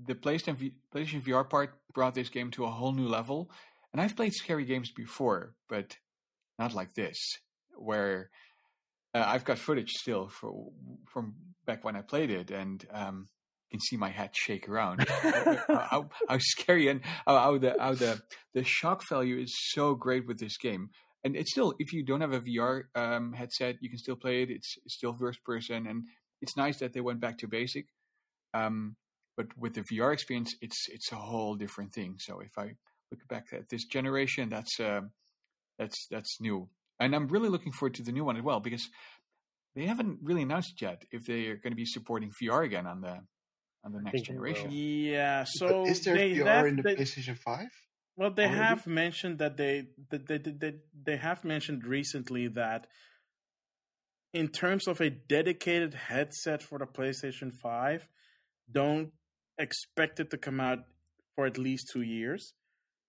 the 0.07 0.13
PlayStation 0.15 0.55
v- 0.57 0.73
PlayStation 0.93 1.23
VR 1.23 1.49
part 1.49 1.73
brought 1.93 2.13
this 2.13 2.29
game 2.29 2.51
to 2.51 2.65
a 2.65 2.69
whole 2.69 2.91
new 2.91 3.07
level. 3.07 3.49
And 3.93 4.01
I've 4.01 4.15
played 4.15 4.33
scary 4.33 4.65
games 4.65 4.91
before, 4.91 5.53
but 5.69 5.95
not 6.59 6.73
like 6.73 6.95
this, 6.95 7.17
where 7.77 8.29
uh, 9.13 9.23
I've 9.25 9.45
got 9.45 9.59
footage 9.59 9.91
still 9.91 10.27
for, 10.27 10.71
from 11.13 11.35
back 11.65 11.83
when 11.83 11.95
I 11.95 12.01
played 12.01 12.31
it, 12.31 12.51
and 12.51 12.83
um, 12.91 13.27
you 13.27 13.32
can 13.73 13.81
see 13.81 13.97
my 13.97 14.09
head 14.09 14.29
shake 14.33 14.69
around. 14.69 15.07
how, 15.09 16.09
how 16.29 16.37
scary 16.37 16.87
and 16.89 17.01
how, 17.25 17.37
how 17.39 17.57
the 17.57 17.75
how 17.79 17.93
the 17.95 18.21
the 18.53 18.63
shock 18.63 19.01
value 19.09 19.39
is 19.39 19.53
so 19.73 19.95
great 19.95 20.27
with 20.27 20.39
this 20.39 20.57
game. 20.57 20.89
And 21.25 21.35
it's 21.35 21.51
still, 21.51 21.73
if 21.79 21.93
you 21.93 22.03
don't 22.03 22.21
have 22.21 22.33
a 22.33 22.41
VR 22.41 22.83
um, 22.95 23.31
headset, 23.33 23.77
you 23.79 23.89
can 23.89 23.97
still 23.97 24.17
play 24.17 24.43
it. 24.43 24.49
It's, 24.49 24.75
it's 24.83 24.95
still 24.95 25.13
first 25.13 25.41
person, 25.45 25.87
and 25.87 26.03
it's 26.41 26.57
nice 26.57 26.79
that 26.79 26.91
they 26.91 26.99
went 26.99 27.21
back 27.21 27.37
to 27.37 27.47
basic. 27.47 27.85
Um, 28.53 28.97
but 29.37 29.47
with 29.57 29.73
the 29.73 29.81
VR 29.81 30.13
experience, 30.13 30.53
it's 30.61 30.87
it's 30.89 31.11
a 31.11 31.15
whole 31.15 31.55
different 31.55 31.93
thing. 31.93 32.17
So 32.19 32.41
if 32.41 32.55
I 32.57 32.75
look 33.09 33.27
back 33.27 33.47
at 33.53 33.69
this 33.69 33.85
generation, 33.85 34.49
that's 34.49 34.79
uh, 34.79 35.01
that's 35.79 36.07
that's 36.11 36.39
new, 36.39 36.69
and 36.99 37.15
I'm 37.15 37.27
really 37.27 37.49
looking 37.49 37.71
forward 37.71 37.95
to 37.95 38.03
the 38.03 38.11
new 38.11 38.25
one 38.25 38.37
as 38.37 38.43
well 38.43 38.59
because 38.59 38.87
they 39.75 39.87
haven't 39.87 40.19
really 40.21 40.43
announced 40.43 40.79
yet 40.81 41.03
if 41.11 41.25
they 41.25 41.47
are 41.47 41.55
going 41.55 41.71
to 41.71 41.77
be 41.77 41.85
supporting 41.85 42.31
VR 42.31 42.63
again 42.63 42.85
on 42.85 43.01
the 43.01 43.17
on 43.83 43.91
the 43.91 44.01
next 44.01 44.21
generation. 44.23 44.69
Yeah, 44.71 45.45
so 45.47 45.83
but 45.83 45.89
is 45.89 46.01
there 46.01 46.15
they 46.15 46.31
VR 46.31 46.45
have, 46.45 46.65
in 46.67 46.75
the 46.77 46.83
they, 46.83 46.95
PlayStation 46.95 47.37
5? 47.37 47.67
well, 48.15 48.31
they 48.31 48.43
already? 48.43 48.57
have 48.57 48.87
mentioned 48.87 49.39
that 49.39 49.57
they 49.57 49.87
that 50.09 50.27
they, 50.27 50.37
they, 50.37 50.51
they 50.51 50.73
they 51.05 51.17
have 51.17 51.43
mentioned 51.43 51.85
recently 51.85 52.47
that 52.49 52.87
in 54.33 54.47
terms 54.47 54.87
of 54.87 54.99
a 54.99 55.09
dedicated 55.09 55.93
headset 55.93 56.63
for 56.63 56.79
the 56.79 56.85
PlayStation 56.85 57.53
5, 57.53 58.07
don't 58.71 59.11
expect 59.59 60.19
it 60.19 60.31
to 60.31 60.37
come 60.37 60.59
out 60.59 60.79
for 61.35 61.45
at 61.45 61.57
least 61.57 61.91
two 61.93 62.01
years. 62.01 62.53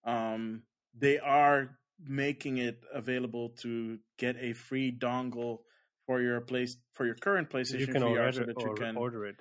Um, 0.04 0.62
they 0.96 1.18
are 1.18 1.78
making 2.06 2.58
it 2.58 2.80
available 2.92 3.54
to 3.62 3.98
get 4.18 4.36
a 4.38 4.52
free 4.52 4.92
dongle 4.96 5.60
for 6.06 6.20
your 6.20 6.40
place 6.40 6.76
for 6.92 7.06
your 7.06 7.14
current 7.14 7.48
PlayStation 7.48 7.80
you 7.80 7.86
can 7.86 8.02
VR, 8.02 8.10
order, 8.10 8.32
so 8.32 8.40
that 8.40 8.60
you 8.60 8.68
or 8.68 8.74
can 8.74 8.96
order 8.96 9.24
it. 9.24 9.36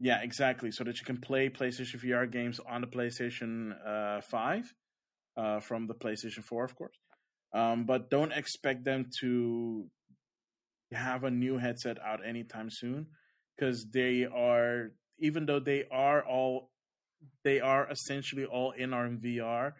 Yeah, 0.00 0.20
exactly. 0.22 0.70
So 0.70 0.84
that 0.84 0.98
you 0.98 1.04
can 1.04 1.18
play 1.18 1.48
PlayStation 1.48 2.02
VR 2.04 2.30
games 2.30 2.60
on 2.68 2.80
the 2.80 2.86
PlayStation 2.86 3.74
uh, 3.86 4.20
5 4.20 4.74
uh, 5.36 5.60
from 5.60 5.86
the 5.86 5.94
PlayStation 5.94 6.44
4, 6.44 6.64
of 6.64 6.76
course. 6.76 6.96
Um, 7.52 7.84
but 7.84 8.10
don't 8.10 8.32
expect 8.32 8.84
them 8.84 9.06
to 9.20 9.86
have 10.92 11.24
a 11.24 11.30
new 11.30 11.58
headset 11.58 11.98
out 12.04 12.20
anytime 12.26 12.70
soon 12.70 13.06
because 13.56 13.86
they 13.92 14.24
are, 14.24 14.92
even 15.18 15.46
though 15.46 15.60
they 15.60 15.84
are 15.90 16.24
all, 16.24 16.70
they 17.42 17.60
are 17.60 17.90
essentially 17.90 18.44
all 18.44 18.72
in 18.72 18.92
our 18.92 19.08
VR. 19.08 19.72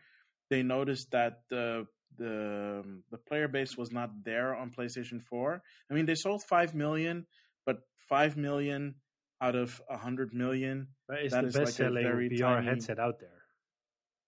They 0.51 0.63
noticed 0.63 1.11
that 1.13 1.43
the 1.51 1.87
the 2.17 2.83
the 3.11 3.19
player 3.19 3.47
base 3.47 3.77
was 3.77 3.93
not 3.93 4.11
there 4.25 4.57
on 4.57 4.71
PlayStation 4.71 5.23
4. 5.23 5.63
I 5.91 5.95
mean, 5.95 6.07
they 6.07 6.15
sold 6.15 6.43
five 6.43 6.75
million, 6.75 7.27
but 7.67 7.81
five 8.09 8.37
million 8.37 8.97
out 9.41 9.55
of 9.55 9.81
a 9.89 9.97
hundred 9.99 10.33
million. 10.35 10.89
But 11.07 11.19
it's 11.19 11.35
That 11.35 11.43
the 11.43 11.49
is 11.49 11.55
like 11.55 11.63
a 11.63 11.67
best 11.67 11.77
selling 11.77 12.03
very 12.05 12.29
VR 12.31 12.39
tiny- 12.57 12.67
headset 12.67 12.99
out 12.99 13.21
there. 13.21 13.31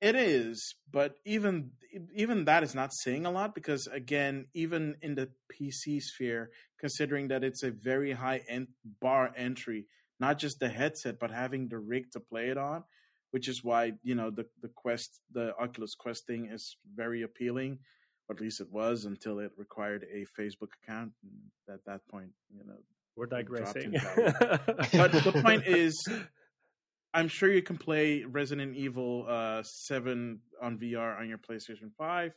It 0.01 0.15
is, 0.17 0.77
but 0.91 1.17
even 1.27 1.73
even 2.15 2.47
that 2.47 2.63
is 2.63 2.75
not 2.75 2.95
saying 2.95 3.27
a 3.27 3.31
lot 3.31 3.55
because 3.55 3.87
again, 3.87 4.47
even 4.55 4.97
in 5.03 5.15
the 5.15 5.29
PC 5.53 6.01
sphere, 6.03 6.51
considering 6.79 7.29
that 7.29 7.45
it's 7.45 7.63
a 7.63 7.71
very 7.71 8.13
high 8.13 8.41
end 8.49 8.69
bar 9.01 9.31
entry, 9.37 9.87
not 10.19 10.39
just 10.39 10.59
the 10.59 10.71
headset, 10.71 11.19
but 11.19 11.31
having 11.31 11.69
the 11.69 11.79
rig 11.79 12.11
to 12.13 12.21
play 12.21 12.49
it 12.49 12.57
on, 12.57 12.85
which 13.31 13.47
is 13.47 13.63
why 13.63 13.93
you 14.03 14.15
know 14.15 14.31
the 14.31 14.47
the 14.63 14.69
Quest, 14.75 15.21
the 15.33 15.55
Oculus 15.59 15.95
Quest 15.95 16.27
thing 16.27 16.47
is 16.51 16.77
very 16.95 17.21
appealing, 17.21 17.81
or 18.27 18.35
at 18.37 18.41
least 18.41 18.63
it 18.63 18.73
was 18.73 19.05
until 19.05 19.39
it 19.39 19.51
required 19.59 20.07
a 20.11 20.25
Facebook 20.41 20.73
account. 20.83 21.13
At 21.69 21.85
that 21.85 22.09
point, 22.09 22.31
you 22.49 22.65
know, 22.65 22.79
We're 23.17 23.27
digressing. 23.27 23.93
but 24.17 25.13
the 25.13 25.41
point 25.43 25.65
is, 25.67 26.07
I'm 27.13 27.29
sure 27.29 27.53
you 27.53 27.63
can 27.63 27.77
play 27.77 28.25
Resident 28.25 28.77
Evil 28.77 29.27
uh, 29.29 29.63
7 29.63 30.41
on 30.63 30.79
VR 30.79 31.19
on 31.19 31.29
your 31.29 31.39
PlayStation 31.39 31.91
5. 31.99 32.33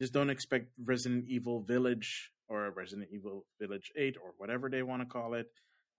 Just 0.00 0.12
don't 0.12 0.30
expect 0.30 0.68
Resident 0.84 1.24
Evil 1.28 1.62
Village 1.62 2.30
or 2.48 2.70
Resident 2.70 3.08
Evil 3.12 3.44
Village 3.60 3.90
8 3.96 4.16
or 4.22 4.34
whatever 4.38 4.68
they 4.70 4.82
want 4.82 5.02
to 5.02 5.06
call 5.06 5.34
it 5.34 5.50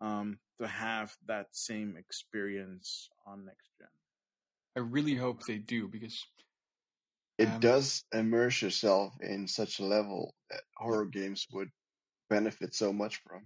um, 0.01 0.39
to 0.59 0.67
have 0.67 1.15
that 1.27 1.47
same 1.51 1.95
experience 1.97 3.09
on 3.25 3.45
next 3.45 3.69
gen. 3.77 3.87
I 4.75 4.79
really 4.79 5.15
hope 5.15 5.43
they 5.43 5.57
do 5.57 5.87
because 5.87 6.23
It 7.37 7.49
Um, 7.49 7.59
does 7.59 8.03
immerse 8.13 8.61
yourself 8.63 9.13
in 9.21 9.47
such 9.47 9.79
a 9.79 9.83
level 9.83 10.33
that 10.49 10.63
horror 10.75 11.05
games 11.05 11.45
would 11.51 11.69
benefit 12.29 12.73
so 12.73 12.91
much 12.91 13.17
from. 13.17 13.45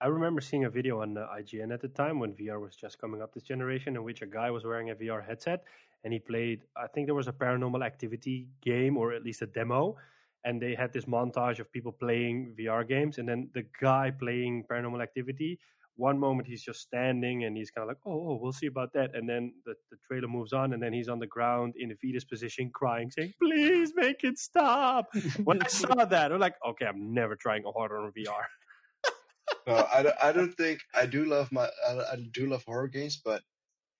I 0.00 0.06
remember 0.06 0.40
seeing 0.40 0.64
a 0.64 0.70
video 0.70 1.02
on 1.02 1.18
uh, 1.18 1.26
IGN 1.36 1.74
at 1.74 1.80
the 1.80 1.88
time 1.88 2.20
when 2.20 2.32
VR 2.34 2.60
was 2.60 2.76
just 2.76 3.00
coming 3.00 3.20
up 3.20 3.34
this 3.34 3.42
generation, 3.42 3.96
in 3.96 4.04
which 4.04 4.22
a 4.22 4.26
guy 4.26 4.50
was 4.50 4.64
wearing 4.64 4.90
a 4.90 4.94
VR 4.94 5.26
headset 5.26 5.64
and 6.04 6.12
he 6.12 6.20
played. 6.20 6.62
I 6.76 6.86
think 6.86 7.06
there 7.06 7.14
was 7.14 7.26
a 7.26 7.32
Paranormal 7.32 7.84
Activity 7.84 8.46
game 8.62 8.96
or 8.96 9.12
at 9.12 9.24
least 9.24 9.42
a 9.42 9.46
demo, 9.46 9.96
and 10.44 10.62
they 10.62 10.74
had 10.76 10.92
this 10.92 11.06
montage 11.06 11.58
of 11.58 11.72
people 11.72 11.90
playing 11.90 12.54
VR 12.58 12.86
games, 12.86 13.18
and 13.18 13.28
then 13.28 13.50
the 13.54 13.64
guy 13.80 14.12
playing 14.16 14.64
Paranormal 14.70 15.02
Activity. 15.02 15.58
One 15.96 16.16
moment 16.16 16.46
he's 16.46 16.62
just 16.62 16.80
standing 16.80 17.42
and 17.42 17.56
he's 17.56 17.72
kind 17.72 17.82
of 17.82 17.88
like, 17.88 17.98
oh, 18.06 18.12
oh, 18.12 18.38
we'll 18.40 18.52
see 18.52 18.68
about 18.68 18.92
that. 18.92 19.16
And 19.16 19.28
then 19.28 19.52
the, 19.66 19.74
the 19.90 19.96
trailer 20.06 20.28
moves 20.28 20.52
on, 20.52 20.72
and 20.72 20.80
then 20.80 20.92
he's 20.92 21.08
on 21.08 21.18
the 21.18 21.26
ground 21.26 21.74
in 21.76 21.90
a 21.90 21.96
fetus 21.96 22.24
position, 22.24 22.70
crying, 22.72 23.10
saying, 23.10 23.34
please 23.42 23.92
make 23.96 24.22
it 24.22 24.38
stop. 24.38 25.08
when 25.42 25.60
I 25.60 25.66
saw 25.66 26.04
that, 26.04 26.30
I'm 26.30 26.38
like, 26.38 26.54
okay, 26.64 26.86
I'm 26.86 27.12
never 27.12 27.34
trying 27.34 27.64
a 27.64 27.72
horror 27.72 27.98
on 27.98 28.12
VR. 28.12 28.44
No, 29.68 29.86
I 29.92 30.02
don't, 30.02 30.16
I 30.22 30.32
don't 30.32 30.54
think 30.54 30.80
I 30.94 31.04
do 31.04 31.26
love 31.26 31.52
my 31.52 31.68
I, 31.86 31.92
I 32.12 32.16
do 32.32 32.48
love 32.48 32.64
horror 32.64 32.88
games, 32.88 33.20
but 33.22 33.42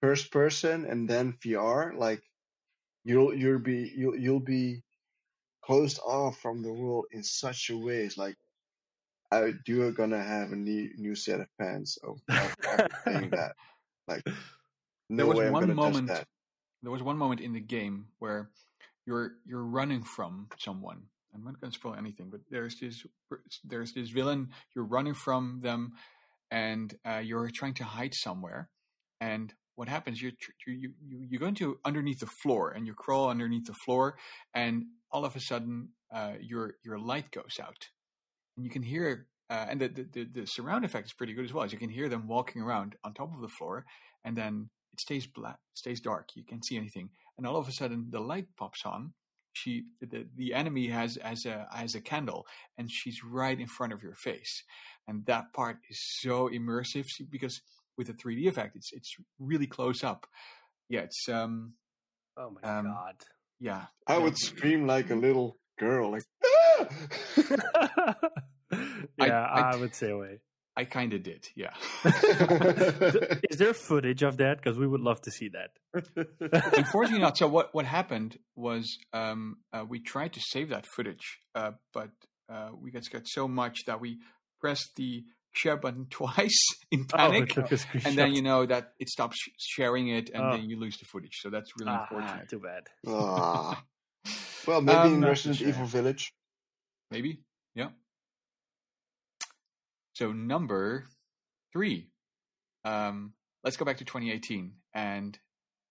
first 0.00 0.32
person 0.32 0.86
and 0.86 1.08
then 1.08 1.34
VR, 1.44 1.94
like 1.94 2.22
you'll 3.04 3.34
you'll 3.34 3.58
be 3.58 3.92
you'll 3.94 4.16
you'll 4.16 4.40
be 4.40 4.82
closed 5.62 6.00
off 6.00 6.38
from 6.38 6.62
the 6.62 6.72
world 6.72 7.04
in 7.12 7.22
such 7.22 7.68
a 7.68 7.76
way. 7.76 7.98
It's 7.98 8.16
like 8.16 8.36
I 9.30 9.52
you're 9.66 9.92
gonna 9.92 10.22
have 10.22 10.52
a 10.52 10.56
new 10.56 10.90
new 10.96 11.14
set 11.14 11.40
of 11.40 11.48
pants 11.60 11.98
of, 12.02 12.18
of 12.30 12.88
playing 13.04 13.30
that. 13.36 13.52
Like 14.06 14.24
no 15.10 15.16
there 15.18 15.26
was 15.26 15.38
way 15.38 15.46
I'm 15.48 15.52
one 15.52 15.62
gonna 15.64 15.74
moment. 15.74 16.08
touch 16.08 16.20
that. 16.20 16.26
There 16.82 16.92
was 16.92 17.02
one 17.02 17.18
moment 17.18 17.42
in 17.42 17.52
the 17.52 17.60
game 17.60 18.06
where 18.20 18.48
you're 19.04 19.32
you're 19.44 19.64
running 19.64 20.02
from 20.02 20.48
someone. 20.58 21.02
I'm 21.34 21.44
not 21.44 21.60
going 21.60 21.70
to 21.70 21.78
spoil 21.78 21.94
anything, 21.94 22.30
but 22.30 22.40
there's 22.50 22.78
this 22.80 23.05
there's 23.64 23.92
this 23.92 24.10
villain. 24.10 24.48
You're 24.74 24.84
running 24.86 25.14
from 25.14 25.60
them, 25.60 25.92
and 26.50 26.94
uh, 27.06 27.18
you're 27.18 27.50
trying 27.50 27.74
to 27.74 27.84
hide 27.84 28.14
somewhere. 28.14 28.68
And 29.20 29.52
what 29.74 29.88
happens? 29.88 30.18
Tr- 30.20 30.30
you 30.66 30.92
you 31.06 31.26
you 31.30 31.38
go 31.38 31.46
into 31.46 31.78
underneath 31.84 32.20
the 32.20 32.26
floor, 32.42 32.70
and 32.70 32.86
you 32.86 32.94
crawl 32.94 33.28
underneath 33.28 33.66
the 33.66 33.74
floor, 33.84 34.16
and 34.55 34.84
all 35.10 35.24
of 35.24 35.36
a 35.36 35.40
sudden, 35.40 35.90
uh, 36.12 36.34
your 36.40 36.74
your 36.84 36.98
light 36.98 37.30
goes 37.30 37.59
out, 37.60 37.88
and 38.56 38.64
you 38.64 38.70
can 38.70 38.82
hear. 38.82 39.26
Uh, 39.50 39.64
and 39.70 39.80
the, 39.80 39.88
the, 39.88 40.24
the 40.24 40.46
surround 40.46 40.84
effect 40.84 41.06
is 41.06 41.14
pretty 41.14 41.32
good 41.32 41.46
as 41.46 41.55
well. 41.55 41.64
As 41.64 41.72
you 41.72 41.78
can 41.78 41.88
hear 41.88 42.10
them 42.10 42.28
walking 42.28 42.60
around 42.60 42.96
on 43.02 43.14
top 43.14 43.34
of 43.34 43.40
the 43.40 43.48
floor, 43.48 43.86
and 44.22 44.36
then 44.36 44.68
it 44.92 45.00
stays 45.00 45.26
black, 45.26 45.56
stays 45.72 46.02
dark. 46.02 46.28
You 46.34 46.44
can't 46.44 46.62
see 46.62 46.76
anything, 46.76 47.09
and 47.38 47.46
all 47.46 47.56
of 47.56 47.66
a 47.66 47.72
sudden 47.72 48.09
the 48.10 48.20
light 48.20 48.48
pops 48.59 48.84
on. 48.84 49.14
She, 49.62 49.85
the, 50.01 50.26
the 50.36 50.55
enemy 50.55 50.86
has 50.89 51.18
has 51.22 51.44
a 51.47 51.66
has 51.72 51.94
a 51.94 52.01
candle, 52.01 52.47
and 52.76 52.89
she's 52.90 53.18
right 53.24 53.59
in 53.59 53.66
front 53.66 53.93
of 53.93 54.02
your 54.02 54.14
face, 54.14 54.62
and 55.06 55.24
that 55.26 55.52
part 55.52 55.78
is 55.90 55.98
so 56.20 56.48
immersive 56.48 57.06
because 57.30 57.60
with 57.97 58.06
the 58.09 58.12
3D 58.14 58.47
effect, 58.48 58.76
it's 58.76 58.90
it's 58.93 59.12
really 59.39 59.66
close 59.66 60.05
up. 60.05 60.26
Yeah, 60.89 61.01
it's 61.09 61.28
um 61.28 61.74
Oh 62.36 62.51
my 62.51 62.62
Um, 62.78 62.85
god. 62.86 63.16
yeah. 63.59 63.86
I 64.06 64.16
would 64.18 64.39
scream 64.39 64.86
like 64.86 65.10
a 65.10 65.16
little 65.16 65.56
girl, 65.78 66.12
like 66.12 66.22
yeah, 69.18 69.44
I, 69.47 69.72
I- 69.72 69.76
would 69.76 69.94
say 69.94 70.10
away. 70.10 70.40
I 70.80 70.84
kind 70.84 71.12
of 71.12 71.22
did. 71.24 71.42
Yeah. 71.56 71.74
Is 73.50 73.59
there 73.59 73.74
footage 73.74 74.22
of 74.22 74.36
that? 74.38 74.59
Because 74.59 74.78
we 74.78 74.86
would 74.86 75.00
love 75.00 75.20
to 75.22 75.30
see 75.30 75.48
that. 75.50 75.70
Unfortunately, 76.76 77.20
not. 77.20 77.36
So 77.36 77.48
what 77.48 77.74
what 77.74 77.84
happened 77.98 78.38
was 78.55 78.96
um, 79.12 79.56
uh, 79.72 79.84
we 79.88 79.98
tried 80.00 80.32
to 80.34 80.40
save 80.40 80.68
that 80.70 80.86
footage, 80.94 81.38
uh, 81.55 81.72
but 81.92 82.10
uh, 82.48 82.68
we 82.80 82.90
got 82.92 83.05
scared 83.05 83.26
so 83.26 83.48
much 83.48 83.76
that 83.86 84.00
we 84.00 84.18
pressed 84.60 84.90
the 84.96 85.24
share 85.52 85.76
button 85.76 86.06
twice 86.10 86.59
in 86.92 87.06
Oh, 87.12 87.16
panic, 87.16 87.48
took 87.50 87.72
a 87.72 87.78
and 88.05 88.16
then 88.16 88.32
you 88.34 88.42
know 88.42 88.64
that 88.64 88.92
it 89.00 89.09
stops 89.09 89.36
sharing 89.59 90.09
it, 90.09 90.30
and 90.32 90.42
Oh. 90.44 90.50
then 90.52 90.70
you 90.70 90.78
lose 90.78 90.96
the 90.98 91.06
footage. 91.06 91.38
So 91.42 91.50
that's 91.50 91.70
really 91.78 91.90
Ah, 91.92 92.06
unfortunate. 92.09 92.48
too 92.48 92.60
bad. 92.60 92.84
Ah. 93.06 93.82
Well, 94.66 94.80
maybe 94.82 94.98
Um, 94.98 95.14
in 95.14 95.20
not 95.20 95.28
Resident 95.30 95.59
sure. 95.59 95.68
Evil 95.68 95.86
Village. 95.86 96.32
Maybe, 97.10 97.40
yeah. 97.74 97.88
So 100.18 100.32
number 100.32 101.04
three, 101.72 102.08
um, 102.84 103.34
let's 103.62 103.76
go 103.76 103.84
back 103.84 103.98
to 103.98 104.04
2018, 104.04 104.72
and 104.92 105.38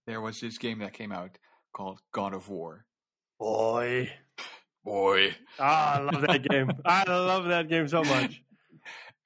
there 0.05 0.19
was 0.19 0.41
this 0.41 0.57
game 0.57 0.79
that 0.79 0.91
came 0.91 1.13
out 1.13 1.37
called 1.71 2.01
God 2.11 2.33
of 2.33 2.49
War. 2.49 2.85
Boy. 3.39 4.11
Boy. 4.83 5.33
Ah, 5.57 5.95
I 5.95 6.01
love 6.01 6.21
that 6.27 6.43
game. 6.43 6.69
I 6.85 7.05
love 7.09 7.45
that 7.45 7.69
game 7.69 7.87
so 7.87 8.03
much. 8.03 8.43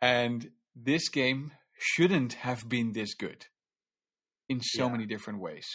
And 0.04 0.52
this 0.76 1.10
game 1.10 1.52
shouldn't 1.80 2.34
have 2.34 2.70
been 2.70 2.92
this 2.92 3.16
good 3.16 3.48
in 4.50 4.62
so 4.62 4.86
Yeah. 4.86 4.92
many 4.92 5.08
different 5.08 5.40
ways. 5.40 5.66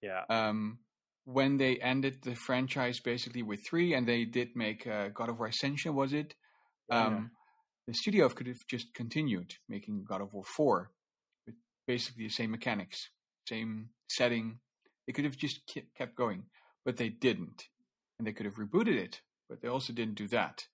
Yeah. 0.00 0.22
Um, 0.30 0.78
when 1.26 1.58
they 1.58 1.76
ended 1.80 2.22
the 2.22 2.34
franchise 2.34 2.98
basically 3.00 3.42
with 3.42 3.60
three, 3.68 3.92
and 3.92 4.08
they 4.08 4.24
did 4.24 4.56
make 4.56 4.86
uh, 4.86 5.08
God 5.08 5.28
of 5.28 5.38
War 5.38 5.48
Ascension, 5.48 5.94
was 5.94 6.14
it? 6.14 6.34
Yeah. 6.88 7.24
The 7.86 7.94
studio 7.94 8.28
could 8.28 8.46
have 8.46 8.66
just 8.68 8.94
continued 8.94 9.54
making 9.68 10.04
God 10.08 10.22
of 10.22 10.32
War 10.32 10.44
4 10.56 10.90
with 11.46 11.54
basically 11.86 12.24
the 12.24 12.30
same 12.30 12.50
mechanics, 12.50 13.10
same 13.48 13.90
setting. 14.08 14.58
They 15.06 15.12
could 15.12 15.24
have 15.24 15.36
just 15.36 15.60
kept 15.96 16.16
going, 16.16 16.44
but 16.84 16.96
they 16.96 17.10
didn't. 17.10 17.64
And 18.18 18.26
they 18.26 18.32
could 18.32 18.46
have 18.46 18.54
rebooted 18.54 18.96
it, 18.96 19.20
but 19.48 19.60
they 19.60 19.68
also 19.68 19.92
didn't 19.92 20.14
do 20.14 20.28
that. 20.28 20.66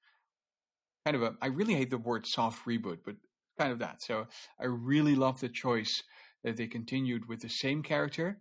Kind 1.04 1.16
of 1.16 1.22
a, 1.22 1.34
I 1.42 1.46
really 1.46 1.74
hate 1.74 1.90
the 1.90 1.98
word 1.98 2.26
soft 2.26 2.64
reboot, 2.66 2.98
but 3.04 3.16
kind 3.58 3.72
of 3.72 3.80
that. 3.80 4.02
So 4.02 4.26
I 4.60 4.66
really 4.66 5.14
love 5.14 5.40
the 5.40 5.48
choice 5.48 6.02
that 6.44 6.56
they 6.56 6.66
continued 6.66 7.28
with 7.28 7.40
the 7.40 7.48
same 7.48 7.82
character, 7.82 8.40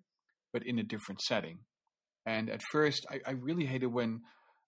but 0.53 0.65
in 0.65 0.79
a 0.79 0.83
different 0.83 1.21
setting. 1.21 1.59
And 2.25 2.49
at 2.49 2.61
first, 2.71 3.05
I, 3.09 3.19
I 3.25 3.31
really 3.31 3.65
hated 3.65 3.87
when 3.87 4.21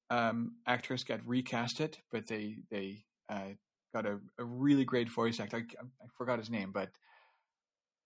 um, 0.10 0.56
actors 0.68 1.04
got 1.04 1.22
recasted, 1.22 1.96
but 2.12 2.28
they 2.28 2.58
they 2.70 3.06
uh, 3.30 3.54
got 3.94 4.06
a, 4.06 4.20
a 4.40 4.44
really 4.44 4.86
great 4.86 5.10
voice 5.10 5.40
actor. 5.40 5.58
I, 5.58 5.60
I 5.82 6.08
forgot 6.18 6.40
his 6.40 6.50
name, 6.50 6.72
but 6.72 6.90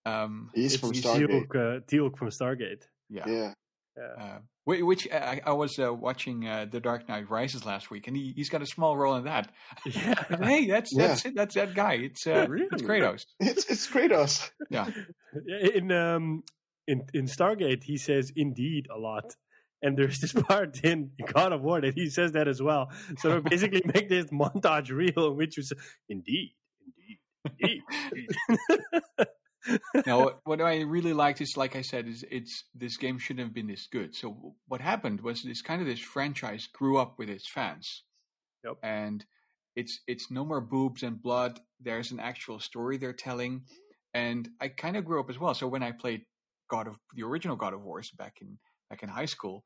um, 0.04 0.50
He's 0.54 0.76
from 0.76 0.92
Stargate. 0.92 1.48
Teal'c, 1.48 1.56
uh, 1.56 1.80
Teal'c 1.80 2.16
from 2.16 2.28
Stargate. 2.28 2.82
yeah, 3.08 3.28
Yeah. 3.28 3.52
Yeah. 3.96 4.22
uh, 4.24 4.38
which 4.64 5.08
I, 5.10 5.40
I 5.46 5.52
was 5.52 5.78
uh, 5.78 5.92
watching 5.94 6.46
uh, 6.46 6.66
The 6.70 6.80
Dark 6.80 7.08
Knight 7.08 7.30
Rises 7.30 7.64
last 7.64 7.90
week, 7.90 8.08
and 8.08 8.16
he, 8.16 8.32
he's 8.36 8.50
got 8.50 8.60
a 8.60 8.66
small 8.66 8.94
role 8.96 9.14
in 9.16 9.24
that. 9.24 9.50
Yeah. 9.86 10.22
hey, 10.42 10.66
that's 10.66 10.92
Yeah. 10.94 11.06
that's 11.08 11.24
it. 11.24 11.34
That's 11.34 11.54
that 11.54 11.74
guy. 11.74 11.94
It's 11.94 12.26
uh, 12.26 12.46
Really? 12.48 12.68
it's 12.72 12.82
Kratos. 12.82 13.24
It's 13.40 13.64
it's 13.70 13.86
Kratos. 13.86 14.50
Yeah, 14.70 14.90
In 15.72 15.90
um 15.92 16.42
in 16.86 17.06
in 17.14 17.24
Stargate, 17.26 17.84
he 17.84 17.96
says 17.96 18.30
"indeed" 18.36 18.86
a 18.94 18.98
lot, 18.98 19.34
and 19.82 19.96
there's 19.96 20.20
this 20.20 20.32
part 20.32 20.80
in 20.84 21.10
God 21.32 21.52
of 21.52 21.62
War 21.62 21.80
that 21.80 21.94
he 21.94 22.10
says 22.10 22.32
that 22.32 22.48
as 22.48 22.62
well. 22.62 22.90
So 23.18 23.40
they 23.40 23.50
basically 23.50 23.82
make 23.94 24.08
this 24.08 24.26
montage 24.26 24.90
reel 24.90 25.28
in 25.28 25.36
which 25.36 25.56
you 25.56 25.62
say 25.62 25.76
"indeed, 26.08 26.52
indeed, 27.44 27.82
indeed." 28.12 29.26
now, 30.06 30.24
what, 30.24 30.40
what 30.44 30.60
I 30.60 30.80
really 30.80 31.12
liked 31.12 31.40
is, 31.40 31.56
like 31.56 31.76
I 31.76 31.82
said, 31.82 32.06
is 32.06 32.24
it's 32.30 32.64
this 32.74 32.96
game 32.96 33.18
shouldn't 33.18 33.46
have 33.46 33.54
been 33.54 33.66
this 33.66 33.86
good. 33.90 34.14
So 34.14 34.54
what 34.68 34.80
happened 34.80 35.20
was 35.20 35.42
this 35.42 35.62
kind 35.62 35.80
of 35.80 35.86
this 35.88 36.00
franchise 36.00 36.68
grew 36.72 36.98
up 36.98 37.18
with 37.18 37.28
its 37.28 37.48
fans, 37.48 38.02
Yep. 38.64 38.76
and 38.82 39.24
it's 39.74 40.00
it's 40.06 40.30
no 40.30 40.44
more 40.44 40.60
boobs 40.60 41.02
and 41.02 41.20
blood. 41.20 41.60
There's 41.80 42.10
an 42.12 42.20
actual 42.20 42.60
story 42.60 42.96
they're 42.96 43.12
telling, 43.12 43.62
and 44.14 44.48
I 44.60 44.68
kind 44.68 44.96
of 44.96 45.04
grew 45.04 45.20
up 45.20 45.30
as 45.30 45.38
well. 45.38 45.54
So 45.54 45.66
when 45.68 45.82
I 45.82 45.92
played 45.92 46.22
God 46.70 46.88
of 46.88 46.96
the 47.14 47.22
original 47.24 47.56
God 47.56 47.74
of 47.74 47.82
Wars 47.82 48.10
back 48.10 48.36
in 48.40 48.58
back 48.88 49.02
in 49.02 49.08
high 49.08 49.26
school. 49.26 49.64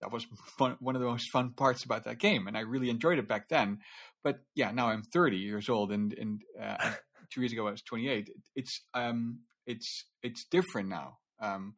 That 0.00 0.12
was 0.12 0.26
fun, 0.58 0.76
one 0.80 0.94
of 0.94 1.00
the 1.00 1.08
most 1.08 1.30
fun 1.32 1.52
parts 1.54 1.84
about 1.84 2.04
that 2.04 2.18
game, 2.18 2.46
and 2.46 2.56
I 2.56 2.60
really 2.60 2.90
enjoyed 2.90 3.18
it 3.18 3.28
back 3.28 3.48
then. 3.48 3.78
But 4.22 4.40
yeah, 4.54 4.70
now 4.70 4.88
I'm 4.88 5.02
30 5.02 5.38
years 5.38 5.68
old, 5.68 5.90
and 5.90 6.12
and 6.12 6.42
uh, 6.60 6.92
two 7.32 7.40
years 7.40 7.52
ago 7.52 7.66
I 7.66 7.70
was 7.70 7.82
28. 7.82 8.28
It's 8.54 8.80
um 8.94 9.40
it's 9.66 10.04
it's 10.22 10.44
different 10.50 10.88
now. 10.88 11.18
Um, 11.40 11.76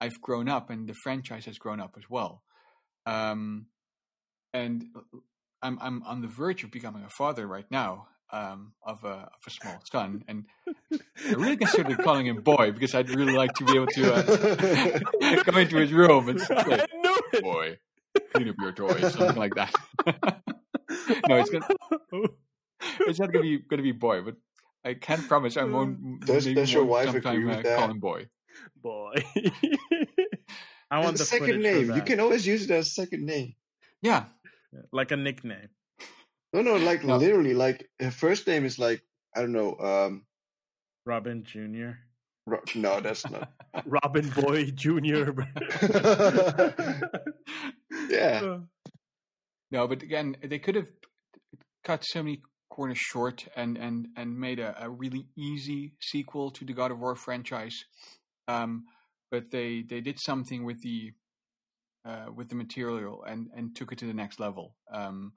I've 0.00 0.20
grown 0.20 0.48
up, 0.48 0.70
and 0.70 0.86
the 0.86 0.94
franchise 1.02 1.46
has 1.46 1.58
grown 1.58 1.80
up 1.80 1.94
as 1.96 2.04
well. 2.10 2.42
Um, 3.06 3.66
and 4.52 4.84
I'm 5.62 5.78
I'm 5.80 6.02
on 6.02 6.20
the 6.20 6.28
verge 6.28 6.64
of 6.64 6.70
becoming 6.70 7.02
a 7.02 7.10
father 7.10 7.46
right 7.46 7.70
now 7.70 8.08
um, 8.32 8.72
of 8.82 9.04
a 9.04 9.08
of 9.08 9.40
a 9.46 9.50
small 9.50 9.80
son, 9.90 10.24
and 10.28 10.44
I 10.92 11.32
really 11.32 11.56
considered 11.56 11.98
calling 11.98 12.26
him 12.26 12.42
boy 12.42 12.72
because 12.72 12.94
I'd 12.94 13.10
really 13.10 13.34
like 13.34 13.52
to 13.54 13.64
be 13.64 13.72
able 13.76 13.86
to 13.88 14.14
uh, 14.14 15.42
come 15.44 15.58
into 15.58 15.76
his 15.76 15.92
room 15.92 16.28
and 16.28 16.40
say, 16.40 16.54
I 16.56 17.40
"Boy, 17.40 17.78
clean 18.32 18.48
up 18.48 18.56
your 18.58 18.72
toys," 18.72 19.12
something 19.12 19.36
like 19.36 19.54
that. 19.54 19.74
no, 21.28 21.36
it's 21.36 21.50
gonna, 21.50 21.66
it's 23.00 23.18
not 23.20 23.32
gonna 23.32 23.42
be 23.42 23.58
gonna 23.58 23.82
be 23.82 23.92
boy, 23.92 24.22
but 24.22 24.34
I 24.84 24.94
can't 24.94 25.26
promise 25.28 25.56
I 25.56 25.64
won't. 25.64 26.20
Does- 26.26 26.46
maybe 26.46 26.54
does 26.56 26.72
your 26.72 26.84
won't 26.84 27.06
wife 27.06 27.14
agree 27.14 27.44
with 27.44 27.58
uh, 27.58 27.62
that? 27.62 27.78
Call 27.78 27.90
him 27.90 28.00
boy. 28.00 28.26
boy. 28.82 29.14
I 30.90 31.00
want 31.00 31.16
the 31.16 31.22
a 31.22 31.26
second 31.26 31.62
name. 31.62 31.92
You 31.94 32.02
can 32.02 32.20
always 32.20 32.46
use 32.46 32.64
it 32.64 32.70
as 32.70 32.86
a 32.86 32.90
second 32.90 33.24
name. 33.26 33.54
Yeah, 34.02 34.24
like 34.92 35.10
a 35.12 35.16
nickname. 35.16 35.68
No, 36.54 36.62
no, 36.62 36.76
like 36.76 37.02
No. 37.02 37.16
literally, 37.16 37.52
like 37.52 37.90
her 37.98 38.12
first 38.12 38.46
name 38.46 38.64
is 38.64 38.78
like 38.78 39.02
I 39.34 39.40
don't 39.40 39.50
know. 39.50 39.76
Um, 39.76 40.24
Robin 41.04 41.42
Jr. 41.42 41.98
Ro- 42.46 42.62
no, 42.76 43.00
that's 43.00 43.28
not. 43.28 43.52
Robin 43.86 44.30
Boy 44.30 44.70
Junior. 44.70 45.34
yeah, 48.08 48.58
No, 49.72 49.88
but 49.88 50.02
again, 50.02 50.36
they 50.44 50.60
could 50.60 50.76
have 50.76 50.86
cut 51.82 52.04
so 52.04 52.22
many 52.22 52.42
corners 52.70 52.98
short 52.98 53.48
and 53.56 53.76
and 53.76 54.06
and 54.16 54.38
made 54.38 54.60
a, 54.60 54.76
a 54.84 54.88
really 54.88 55.26
easy 55.36 55.94
sequel 56.00 56.52
to 56.52 56.64
the 56.64 56.72
God 56.72 56.92
of 56.92 57.00
War 57.00 57.16
franchise. 57.16 57.84
Um, 58.46 58.84
but 59.32 59.50
they 59.50 59.82
they 59.82 60.00
did 60.00 60.20
something 60.20 60.64
with 60.64 60.80
the 60.82 61.14
uh, 62.04 62.26
with 62.32 62.48
the 62.48 62.54
material 62.54 63.24
and 63.24 63.50
and 63.56 63.74
took 63.74 63.90
it 63.90 63.98
to 63.98 64.06
the 64.06 64.14
next 64.14 64.38
level. 64.38 64.76
Um, 64.92 65.32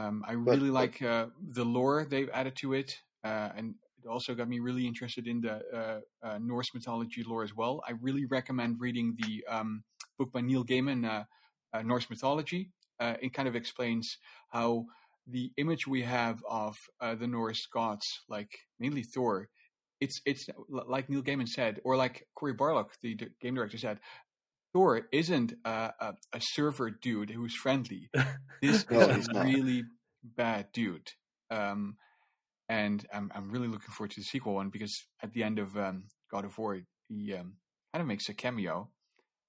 um, 0.00 0.24
I 0.30 0.34
But- 0.34 0.50
really 0.52 0.70
like 0.70 0.96
uh, 1.02 1.26
the 1.58 1.64
lore 1.64 1.98
they've 2.10 2.30
added 2.40 2.54
to 2.62 2.68
it, 2.80 2.90
uh, 3.24 3.50
and 3.56 3.74
it 4.02 4.08
also 4.08 4.34
got 4.34 4.48
me 4.48 4.58
really 4.68 4.86
interested 4.86 5.26
in 5.26 5.40
the 5.46 5.54
uh, 5.80 6.00
uh, 6.26 6.38
Norse 6.38 6.70
mythology 6.74 7.22
lore 7.30 7.44
as 7.48 7.54
well. 7.60 7.74
I 7.88 7.92
really 8.06 8.24
recommend 8.38 8.80
reading 8.80 9.16
the 9.22 9.32
um, 9.56 9.84
book 10.18 10.30
by 10.32 10.40
Neil 10.40 10.64
Gaiman, 10.64 11.00
uh, 11.14 11.24
uh, 11.74 11.82
Norse 11.82 12.08
mythology. 12.10 12.62
Uh, 12.98 13.16
it 13.22 13.34
kind 13.34 13.48
of 13.48 13.56
explains 13.56 14.18
how 14.48 14.86
the 15.26 15.52
image 15.56 15.86
we 15.86 16.02
have 16.02 16.42
of 16.48 16.76
uh, 17.00 17.14
the 17.14 17.26
Norse 17.26 17.66
gods, 17.66 18.06
like 18.28 18.52
mainly 18.78 19.02
Thor, 19.02 19.48
it's 20.00 20.20
it's 20.24 20.48
like 20.68 21.08
Neil 21.10 21.22
Gaiman 21.22 21.48
said, 21.48 21.78
or 21.84 21.96
like 21.96 22.26
Cory 22.34 22.54
Barlog, 22.54 22.88
the 23.02 23.14
game 23.40 23.54
director, 23.54 23.78
said. 23.78 23.98
Thor 24.72 25.08
isn't 25.12 25.54
a, 25.64 25.92
a, 26.00 26.14
a 26.32 26.40
server 26.40 26.90
dude 26.90 27.30
who's 27.30 27.54
friendly. 27.56 28.08
This 28.62 28.84
No, 28.90 29.00
is 29.00 29.28
a 29.28 29.42
really 29.42 29.84
bad 30.22 30.70
dude. 30.72 31.08
Um, 31.50 31.96
and 32.68 33.04
I'm 33.12 33.30
I'm 33.34 33.50
really 33.50 33.66
looking 33.68 33.90
forward 33.96 34.12
to 34.12 34.20
the 34.20 34.24
sequel 34.24 34.54
one 34.54 34.70
because 34.70 34.94
at 35.22 35.32
the 35.32 35.42
end 35.42 35.58
of 35.58 35.76
um, 35.76 36.04
God 36.30 36.44
of 36.44 36.56
War, 36.58 36.80
he 37.08 37.34
um, 37.34 37.56
kind 37.92 38.00
of 38.00 38.06
makes 38.06 38.28
a 38.28 38.34
cameo. 38.34 38.90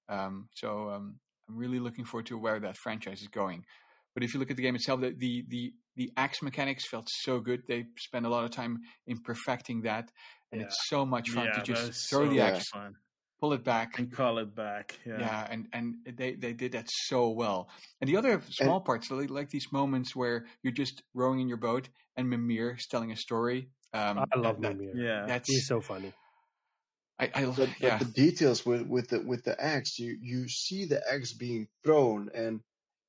Um, 0.08 0.48
so 0.54 0.90
um, 0.90 1.20
I'm 1.48 1.56
really 1.56 1.78
looking 1.78 2.04
forward 2.04 2.26
to 2.26 2.38
where 2.38 2.58
that 2.60 2.76
franchise 2.76 3.22
is 3.22 3.28
going. 3.28 3.64
But 4.14 4.24
if 4.24 4.34
you 4.34 4.40
look 4.40 4.50
at 4.50 4.56
the 4.56 4.62
game 4.62 4.74
itself, 4.74 5.00
the 5.00 5.14
the 5.16 5.44
the, 5.48 5.72
the 5.96 6.12
axe 6.16 6.42
mechanics 6.42 6.88
felt 6.88 7.08
so 7.10 7.40
good. 7.40 7.62
They 7.68 7.86
spent 7.98 8.26
a 8.26 8.28
lot 8.28 8.44
of 8.44 8.50
time 8.50 8.78
in 9.06 9.18
perfecting 9.22 9.82
that, 9.82 10.10
and 10.50 10.60
Yeah. 10.60 10.66
it's 10.66 10.78
so 10.88 11.06
much 11.06 11.30
fun 11.30 11.46
yeah, 11.46 11.52
to 11.52 11.62
just 11.62 12.10
throw 12.10 12.26
so 12.26 12.30
the 12.34 12.40
axe, 12.40 12.68
fun. 12.70 12.94
Pull 13.42 13.52
it 13.52 13.64
back, 13.64 13.98
and 13.98 14.10
call 14.12 14.38
it 14.38 14.54
back. 14.54 14.98
Yeah. 15.04 15.18
yeah, 15.18 15.48
and 15.50 15.68
and 15.72 15.96
they 16.06 16.34
they 16.36 16.52
did 16.52 16.72
that 16.72 16.88
so 16.88 17.28
well. 17.30 17.68
And 18.00 18.08
the 18.08 18.16
other 18.16 18.40
small 18.48 18.80
parts, 18.80 19.10
like, 19.10 19.30
like 19.30 19.50
these 19.50 19.66
moments 19.72 20.14
where 20.14 20.46
you're 20.62 20.72
just 20.72 21.02
rowing 21.12 21.40
in 21.40 21.48
your 21.48 21.56
boat 21.58 21.88
and 22.16 22.30
Mimir 22.30 22.76
is 22.78 22.86
telling 22.86 23.10
a 23.10 23.16
story. 23.16 23.68
Um, 23.92 24.28
I 24.32 24.38
love 24.38 24.60
that, 24.62 24.76
Mimir. 24.78 24.94
Yeah. 24.94 25.26
That's 25.26 25.48
He's 25.48 25.66
so 25.66 25.80
funny. 25.80 26.12
I, 27.18 27.30
I 27.34 27.44
but, 27.46 27.68
but 27.80 27.80
yeah 27.80 27.98
the 27.98 28.04
details 28.04 28.64
with 28.64 28.86
with 28.86 29.08
the 29.08 29.20
with 29.20 29.44
the 29.44 29.60
axe, 29.60 29.98
you 29.98 30.16
you 30.20 30.48
see 30.48 30.84
the 30.86 31.02
axe 31.12 31.32
being 31.34 31.68
thrown 31.84 32.30
and 32.34 32.62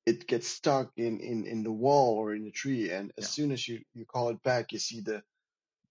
it 0.04 0.26
gets 0.26 0.48
stuck 0.48 0.92
in 0.96 1.20
in 1.20 1.46
in 1.46 1.62
the 1.62 1.72
wall 1.72 2.16
or 2.18 2.34
in 2.34 2.44
the 2.44 2.50
tree, 2.50 2.90
and 2.90 3.12
as 3.16 3.24
Yeah. 3.24 3.30
soon 3.30 3.52
as 3.52 3.66
you 3.68 3.84
you 3.94 4.04
call 4.04 4.30
it 4.30 4.42
back, 4.42 4.72
you 4.72 4.80
see 4.80 5.00
the 5.00 5.22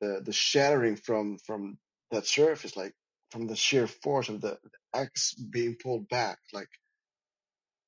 the 0.02 0.22
the 0.24 0.34
shattering 0.34 0.98
from 0.98 1.38
from 1.40 1.80
that 2.12 2.28
surface, 2.28 2.78
like 2.78 2.94
from 3.34 3.48
the 3.48 3.56
sheer 3.58 3.88
force 3.88 4.30
of 4.30 4.42
the, 4.42 4.60
the 4.64 4.72
axe 5.02 5.34
being 5.36 5.76
pulled 5.84 6.08
back, 6.08 6.40
like 6.54 6.70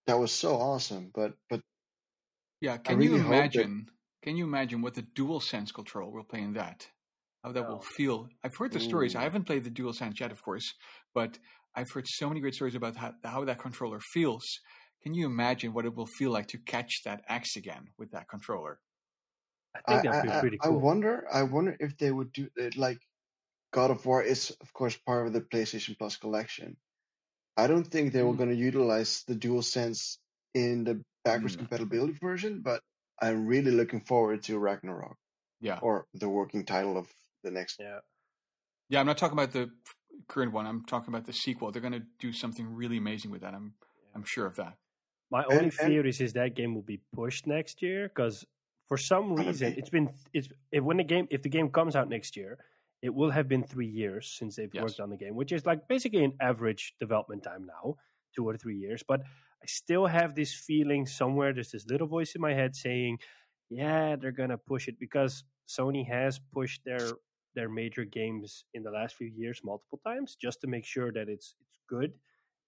that 0.07 0.19
was 0.19 0.31
so 0.31 0.55
awesome. 0.55 1.11
But 1.13 1.33
but 1.49 1.61
yeah. 2.61 2.77
Can 2.77 2.97
really 2.97 3.17
you 3.17 3.21
hope 3.23 3.53
that- 3.53 3.65
imagine? 3.65 3.87
Can 4.23 4.37
you 4.37 4.45
imagine 4.45 4.81
what 4.81 4.95
the 4.95 5.03
dual 5.03 5.39
sense 5.39 5.71
control 5.71 6.11
will 6.11 6.23
play 6.23 6.41
in 6.41 6.53
that? 6.53 6.87
How 7.43 7.51
that 7.51 7.67
will 7.69 7.83
Oh. 7.83 7.89
feel? 7.97 8.27
I've 8.43 8.55
heard 8.57 8.71
the 8.73 8.79
stories. 8.79 9.15
I 9.15 9.21
haven't 9.21 9.43
played 9.45 9.63
the 9.63 9.69
dual 9.69 9.93
sense 9.93 10.19
yet, 10.19 10.31
of 10.31 10.41
course, 10.41 10.73
but 11.13 11.37
I've 11.75 11.91
heard 11.91 12.07
so 12.07 12.27
many 12.27 12.41
great 12.41 12.55
stories 12.55 12.73
about 12.73 12.95
how, 12.95 13.13
how 13.23 13.45
that 13.45 13.59
controller 13.59 13.99
feels. 13.99 14.43
Can 15.03 15.13
you 15.13 15.27
imagine 15.27 15.73
what 15.73 15.85
it 15.85 15.93
will 15.93 16.07
feel 16.07 16.31
like 16.31 16.47
to 16.47 16.57
catch 16.57 17.03
that 17.05 17.23
axe 17.27 17.55
again 17.55 17.91
with 17.99 18.09
that 18.11 18.27
controller? 18.27 18.79
I 19.75 19.81
I, 19.87 20.01
think 20.01 20.03
that'd 20.03 20.23
be 20.23 20.29
I, 20.29 20.37
I- 20.37 20.41
pretty 20.41 20.57
I 20.63 20.69
wonder 20.69 21.27
I 21.31 21.43
wonder 21.43 21.77
if 21.79 21.97
they 21.97 22.11
would 22.11 22.31
do 22.33 22.49
it 22.55 22.75
like 22.77 22.99
God 23.75 23.91
of 23.91 24.05
War 24.05 24.23
is 24.23 24.55
of 24.61 24.71
course 24.73 24.95
part 25.05 25.27
of 25.27 25.33
the 25.33 25.41
PlayStation 25.41 25.97
Plus 25.97 26.15
collection. 26.15 26.77
I 27.57 27.67
don't 27.67 27.83
think 27.93 28.13
they 28.13 28.23
were 28.23 28.33
Mm. 28.33 28.37
going 28.41 28.49
to 28.55 28.55
utilize 28.71 29.23
the 29.27 29.35
dual 29.35 29.61
sense 29.61 30.17
in 30.53 30.85
the 30.85 30.95
backwards 31.25 31.55
Mm. 31.55 31.59
compatibility 31.59 32.13
version, 32.13 32.61
but 32.61 32.79
I'm 33.21 33.45
really 33.53 33.71
looking 33.71 34.01
forward 34.11 34.43
to 34.43 34.57
Ragnarok 34.57 35.17
Yeah, 35.59 35.79
or 35.81 36.07
the 36.13 36.29
working 36.29 36.63
title 36.65 36.95
of 36.97 37.07
the 37.43 37.51
next. 37.51 37.79
yeah. 37.79 37.99
yeah. 38.89 38.99
I'm 39.01 39.05
not 39.11 39.17
talking 39.17 39.37
about 39.37 39.51
the 39.51 39.69
current 40.29 40.53
one. 40.53 40.65
I'm 40.65 40.85
talking 40.85 41.09
about 41.13 41.25
the 41.25 41.33
sequel. 41.33 41.71
They're 41.71 41.81
going 41.89 41.99
to 42.01 42.07
do 42.19 42.31
something 42.31 42.65
really 42.81 42.97
amazing 42.97 43.29
with 43.31 43.41
that. 43.41 43.53
I'm 43.53 43.75
I'm 44.15 44.23
sure 44.23 44.45
of 44.45 44.55
that. 44.55 44.77
My 45.29 45.43
only 45.43 45.55
And- 45.57 45.63
and- 45.65 45.73
fear 45.91 46.05
is, 46.07 46.21
is 46.21 46.31
that 46.39 46.55
game 46.55 46.73
will 46.75 46.87
be 46.95 47.01
pushed 47.11 47.45
next 47.47 47.81
year 47.81 48.07
because 48.07 48.45
for 48.87 48.97
some 48.97 49.35
reason 49.35 49.73
it's 49.79 49.89
been 49.89 50.07
it's 50.31 50.47
if 50.71 50.81
when 50.87 50.97
the 50.97 51.03
game 51.13 51.27
if 51.29 51.41
the 51.41 51.49
game 51.49 51.69
comes 51.69 51.95
out 51.97 52.07
next 52.07 52.37
year, 52.37 52.51
it 53.01 53.13
will 53.13 53.31
have 53.31 53.47
been 53.47 53.63
three 53.63 53.87
years 53.87 54.27
since 54.27 54.55
they've 54.55 54.73
Yes. 54.73 54.85
worked 54.85 54.99
on 54.99 55.09
the 55.09 55.17
game, 55.17 55.35
which 55.35 55.51
is 55.51 55.65
like 55.65 55.87
basically 55.87 56.23
an 56.23 56.33
average 56.41 56.95
development 56.99 57.43
time 57.43 57.65
now, 57.65 57.95
two 58.35 58.45
or 58.47 58.57
three 58.57 58.77
years. 58.77 59.03
But 59.07 59.21
I 59.21 59.65
still 59.67 60.07
have 60.07 60.35
this 60.35 60.53
feeling 60.53 61.05
somewhere. 61.05 61.53
There's 61.53 61.71
this 61.71 61.85
little 61.87 62.07
voice 62.07 62.35
in 62.35 62.41
my 62.41 62.53
head 62.53 62.75
saying, 62.75 63.19
"Yeah, 63.69 64.15
they're 64.15 64.31
gonna 64.31 64.57
push 64.57 64.87
it," 64.87 64.99
because 64.99 65.43
Sony 65.67 66.05
has 66.07 66.39
pushed 66.39 66.83
their 66.85 67.17
their 67.53 67.69
major 67.69 68.03
games 68.03 68.65
in 68.73 68.83
the 68.83 68.91
last 68.91 69.15
few 69.15 69.27
years 69.27 69.61
multiple 69.63 69.99
times 70.05 70.35
just 70.35 70.59
to 70.61 70.67
make 70.67 70.85
sure 70.85 71.11
that 71.11 71.29
it's 71.29 71.55
it's 71.61 71.79
good. 71.87 72.19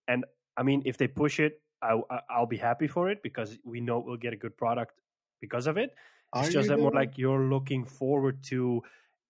And 0.08 0.26
I 0.58 0.64
mean, 0.64 0.82
if 0.86 0.98
they 0.98 1.08
push 1.08 1.40
it, 1.40 1.62
I, 1.82 2.02
I'll 2.30 2.48
be 2.48 2.58
happy 2.58 2.88
for 2.88 3.10
it 3.10 3.22
because 3.22 3.60
we 3.64 3.82
know 3.82 4.00
we'll 4.00 4.18
get 4.18 4.34
a 4.34 4.38
good 4.38 4.58
product 4.58 5.02
because 5.42 5.68
of 5.68 5.78
it. 5.78 5.92
It's 6.34 6.48
Are 6.48 6.50
just 6.50 6.70
that 6.70 6.80
more 6.80 6.92
like 6.92 7.18
you're 7.18 7.44
looking 7.50 7.86
forward 7.86 8.44
to 8.46 8.82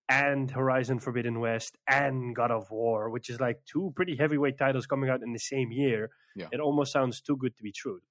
and 0.10 0.50
Horizon 0.50 1.00
Forbidden 1.00 1.40
West 1.40 1.78
and 1.88 2.36
God 2.36 2.52
of 2.52 2.72
War, 2.72 3.10
which 3.10 3.30
is 3.30 3.40
like 3.40 3.66
two 3.66 3.92
pretty 3.96 4.16
heavyweight 4.16 4.58
titles 4.58 4.86
coming 4.86 5.10
out 5.10 5.22
in 5.22 5.34
the 5.34 5.40
same 5.40 5.72
year. 5.72 6.10
Yeah. 6.36 6.48
It 6.52 6.60
almost 6.60 6.92
sounds 6.94 7.22
too 7.22 7.36
good 7.36 7.56
to 7.58 7.64
be 7.64 7.72
true. 7.72 8.02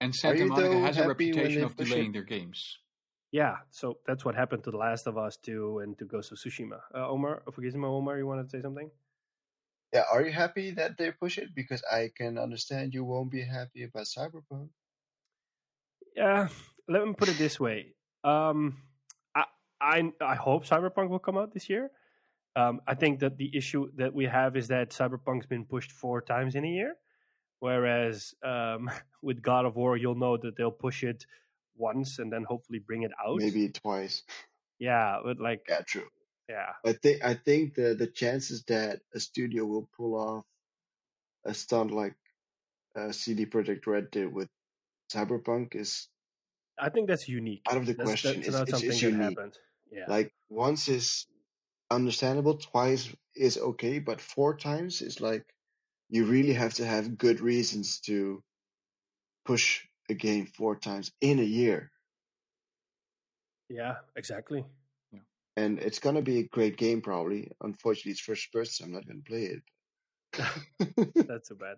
And 0.00 0.14
Santa 0.14 0.46
Monica 0.46 0.80
has 0.80 0.98
a 0.98 1.08
reputation 1.08 1.64
of 1.64 1.76
delaying 1.76 2.10
it? 2.10 2.12
their 2.14 2.22
games. 2.22 2.78
Yeah, 3.32 3.56
so 3.70 3.98
that's 4.06 4.24
what 4.24 4.36
happened 4.36 4.62
to 4.64 4.70
The 4.70 4.76
Last 4.76 5.08
of 5.08 5.18
Us 5.18 5.36
2 5.38 5.80
and 5.80 5.98
to 5.98 6.04
Ghost 6.04 6.30
of 6.30 6.38
Tsushima. 6.38 6.78
Uh, 6.94 7.08
Omar, 7.08 7.42
forgive 7.52 7.74
me, 7.74 7.84
Omar, 7.84 8.16
you 8.16 8.26
wanted 8.26 8.44
to 8.44 8.50
say 8.50 8.62
something? 8.62 8.90
Yeah, 9.92 10.04
are 10.12 10.22
you 10.22 10.32
happy 10.32 10.70
that 10.72 10.96
they 10.98 11.10
push 11.10 11.38
it? 11.38 11.54
Because 11.54 11.82
I 11.90 12.10
can 12.16 12.38
understand 12.38 12.94
you 12.94 13.04
won't 13.04 13.30
be 13.30 13.42
happy 13.42 13.84
about 13.84 14.06
Cyberpunk. 14.06 14.68
Yeah, 16.16 16.48
let 16.88 17.06
me 17.06 17.14
put 17.14 17.28
it 17.28 17.38
this 17.38 17.58
way. 17.58 17.94
Um, 18.22 18.76
I, 19.84 20.12
I 20.20 20.34
hope 20.34 20.66
Cyberpunk 20.66 21.08
will 21.10 21.18
come 21.18 21.36
out 21.36 21.52
this 21.52 21.68
year. 21.68 21.90
Um, 22.56 22.80
I 22.86 22.94
think 22.94 23.20
that 23.20 23.36
the 23.36 23.50
issue 23.56 23.90
that 23.96 24.14
we 24.14 24.24
have 24.26 24.56
is 24.56 24.68
that 24.68 24.90
Cyberpunk's 24.90 25.46
been 25.46 25.64
pushed 25.64 25.92
four 25.92 26.22
times 26.22 26.54
in 26.54 26.64
a 26.64 26.68
year, 26.68 26.94
whereas 27.60 28.34
um, 28.44 28.90
with 29.22 29.42
God 29.42 29.66
of 29.66 29.76
War, 29.76 29.96
you'll 29.96 30.14
know 30.14 30.36
that 30.36 30.56
they'll 30.56 30.70
push 30.70 31.02
it 31.02 31.26
once 31.76 32.18
and 32.18 32.32
then 32.32 32.44
hopefully 32.44 32.78
bring 32.78 33.02
it 33.02 33.10
out. 33.26 33.38
Maybe 33.38 33.68
twice. 33.68 34.22
Yeah, 34.78 35.18
but 35.24 35.38
like 35.40 35.66
Yeah, 35.68 35.80
true. 35.86 36.08
Yeah. 36.48 36.72
I 36.84 36.92
think 36.92 37.24
I 37.24 37.34
think 37.34 37.74
the 37.74 37.94
the 37.94 38.06
chances 38.06 38.64
that 38.64 39.00
a 39.14 39.20
studio 39.20 39.64
will 39.64 39.88
pull 39.96 40.14
off 40.14 40.44
a 41.44 41.54
stunt 41.54 41.90
like 41.90 42.14
uh, 42.96 43.12
CD 43.12 43.46
Projekt 43.46 43.86
Red 43.86 44.10
did 44.10 44.32
with 44.32 44.48
Cyberpunk 45.12 45.74
is 45.74 46.08
I 46.78 46.90
think 46.90 47.08
that's 47.08 47.28
unique. 47.28 47.62
out 47.70 47.76
of 47.76 47.86
the 47.86 47.94
That's, 47.94 48.08
question. 48.10 48.34
that's 48.36 48.48
It's, 48.48 48.56
not 48.56 48.62
it's, 48.62 48.70
something 48.72 48.90
it's 48.90 49.00
that 49.00 49.06
unique. 49.10 49.22
happened. 49.38 49.58
Yeah. 49.94 50.04
Like 50.08 50.32
once 50.48 50.88
is 50.88 51.26
understandable, 51.90 52.56
twice 52.56 53.08
is 53.36 53.58
okay, 53.58 53.98
but 53.98 54.20
four 54.20 54.56
times 54.56 55.02
is 55.02 55.20
like 55.20 55.44
you 56.08 56.24
really 56.24 56.52
have 56.52 56.74
to 56.74 56.86
have 56.86 57.18
good 57.18 57.40
reasons 57.40 58.00
to 58.00 58.42
push 59.44 59.86
a 60.08 60.14
game 60.14 60.46
four 60.46 60.76
times 60.76 61.12
in 61.20 61.38
a 61.38 61.42
year. 61.42 61.90
yeah, 63.68 63.96
exactly. 64.16 64.64
And 65.56 65.78
it's 65.78 66.00
gonna 66.00 66.22
be 66.22 66.38
a 66.38 66.48
great 66.48 66.76
game 66.76 67.00
probably. 67.00 67.50
Unfortunately 67.60 68.12
it's 68.12 68.20
first 68.20 68.52
person, 68.52 68.72
so 68.72 68.84
I'm 68.84 68.92
not 68.92 69.06
gonna 69.06 69.20
play 69.24 69.54
it. 69.54 69.62
That's 71.28 71.48
too 71.48 71.54
bad. 71.54 71.76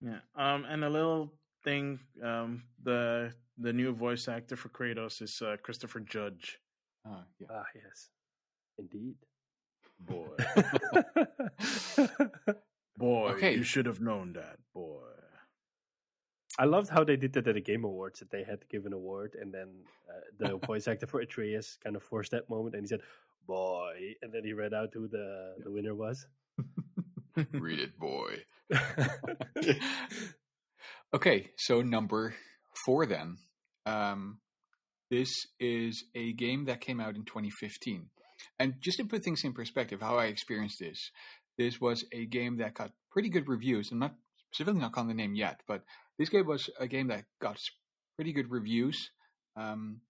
Yeah. 0.00 0.20
Um, 0.36 0.64
and 0.64 0.84
a 0.84 0.88
little 0.88 1.32
thing, 1.64 1.98
um, 2.22 2.62
the 2.82 3.32
the 3.58 3.72
new 3.72 3.92
voice 3.92 4.28
actor 4.28 4.56
for 4.56 4.68
Kratos 4.68 5.20
is 5.20 5.42
uh, 5.42 5.56
Christopher 5.62 6.00
Judge. 6.00 6.58
Ah, 7.08 7.24
yeah. 7.40 7.46
Ah, 7.50 7.64
yes. 7.74 8.10
Indeed. 8.78 9.16
Boy, 10.00 10.28
boy, 12.96 13.30
Okay. 13.30 13.54
you 13.56 13.64
should 13.64 13.86
have 13.86 14.00
known 14.00 14.32
that, 14.34 14.58
boy. 14.72 15.02
I 16.56 16.64
loved 16.66 16.88
how 16.88 17.02
they 17.02 17.16
did 17.16 17.32
that 17.32 17.48
at 17.48 17.54
the 17.54 17.60
Game 17.60 17.84
Awards. 17.84 18.20
That 18.20 18.30
they 18.30 18.44
had 18.44 18.60
to 18.60 18.66
give 18.68 18.86
an 18.86 18.92
award, 18.92 19.34
and 19.40 19.52
then 19.52 19.68
uh, 20.08 20.20
the 20.38 20.56
voice 20.66 20.86
actor 20.86 21.06
for 21.06 21.20
Atreus 21.20 21.78
kind 21.82 21.96
of 21.96 22.02
forced 22.02 22.30
that 22.30 22.48
moment, 22.48 22.74
and 22.76 22.84
he 22.84 22.88
said, 22.88 23.00
"Boy," 23.46 24.14
and 24.22 24.32
then 24.32 24.44
he 24.44 24.52
read 24.52 24.72
out 24.74 24.90
who 24.92 25.08
the 25.08 25.56
the 25.64 25.70
winner 25.70 25.94
was. 25.94 26.26
Read 27.52 27.78
it, 27.78 27.96
boy. 27.98 28.42
okay, 31.14 31.50
so 31.56 31.82
number 31.82 32.34
four 32.74 33.06
then. 33.06 33.38
Um, 33.86 34.40
this 35.10 35.28
is 35.58 36.04
a 36.14 36.32
game 36.34 36.64
that 36.64 36.80
came 36.80 37.00
out 37.00 37.16
in 37.16 37.24
2015. 37.24 38.08
And 38.58 38.74
just 38.80 38.98
to 38.98 39.04
put 39.04 39.24
things 39.24 39.42
in 39.44 39.52
perspective, 39.52 40.00
how 40.00 40.16
I 40.16 40.26
experienced 40.26 40.78
this, 40.78 41.10
this 41.56 41.80
was 41.80 42.04
a 42.12 42.26
game 42.26 42.58
that 42.58 42.74
got 42.74 42.92
pretty 43.10 43.28
good 43.28 43.48
reviews. 43.48 43.90
I'm 43.90 43.98
not 43.98 44.14
specifically 44.52 44.80
not 44.80 44.92
calling 44.92 45.08
the 45.08 45.14
name 45.14 45.34
yet, 45.34 45.60
but 45.66 45.82
this 46.18 46.28
game 46.28 46.46
was 46.46 46.70
a 46.78 46.86
game 46.86 47.08
that 47.08 47.24
got 47.40 47.58
pretty 48.16 48.32
good 48.32 48.50
reviews. 48.50 49.10
Um, 49.56 50.00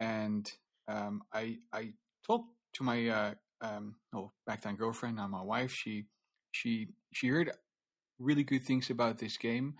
and 0.00 0.50
um, 0.88 1.22
I 1.32 1.58
I 1.72 1.92
talked 2.26 2.48
to 2.74 2.84
my 2.84 3.08
uh, 3.08 3.34
um, 3.60 3.94
oh 4.14 4.32
back 4.46 4.62
then 4.62 4.76
girlfriend, 4.76 5.16
now 5.16 5.28
my 5.28 5.42
wife. 5.42 5.72
She 5.72 6.04
she 6.50 6.88
she 7.12 7.28
heard 7.28 7.52
really 8.18 8.44
good 8.44 8.64
things 8.64 8.90
about 8.90 9.18
this 9.18 9.36
game 9.36 9.74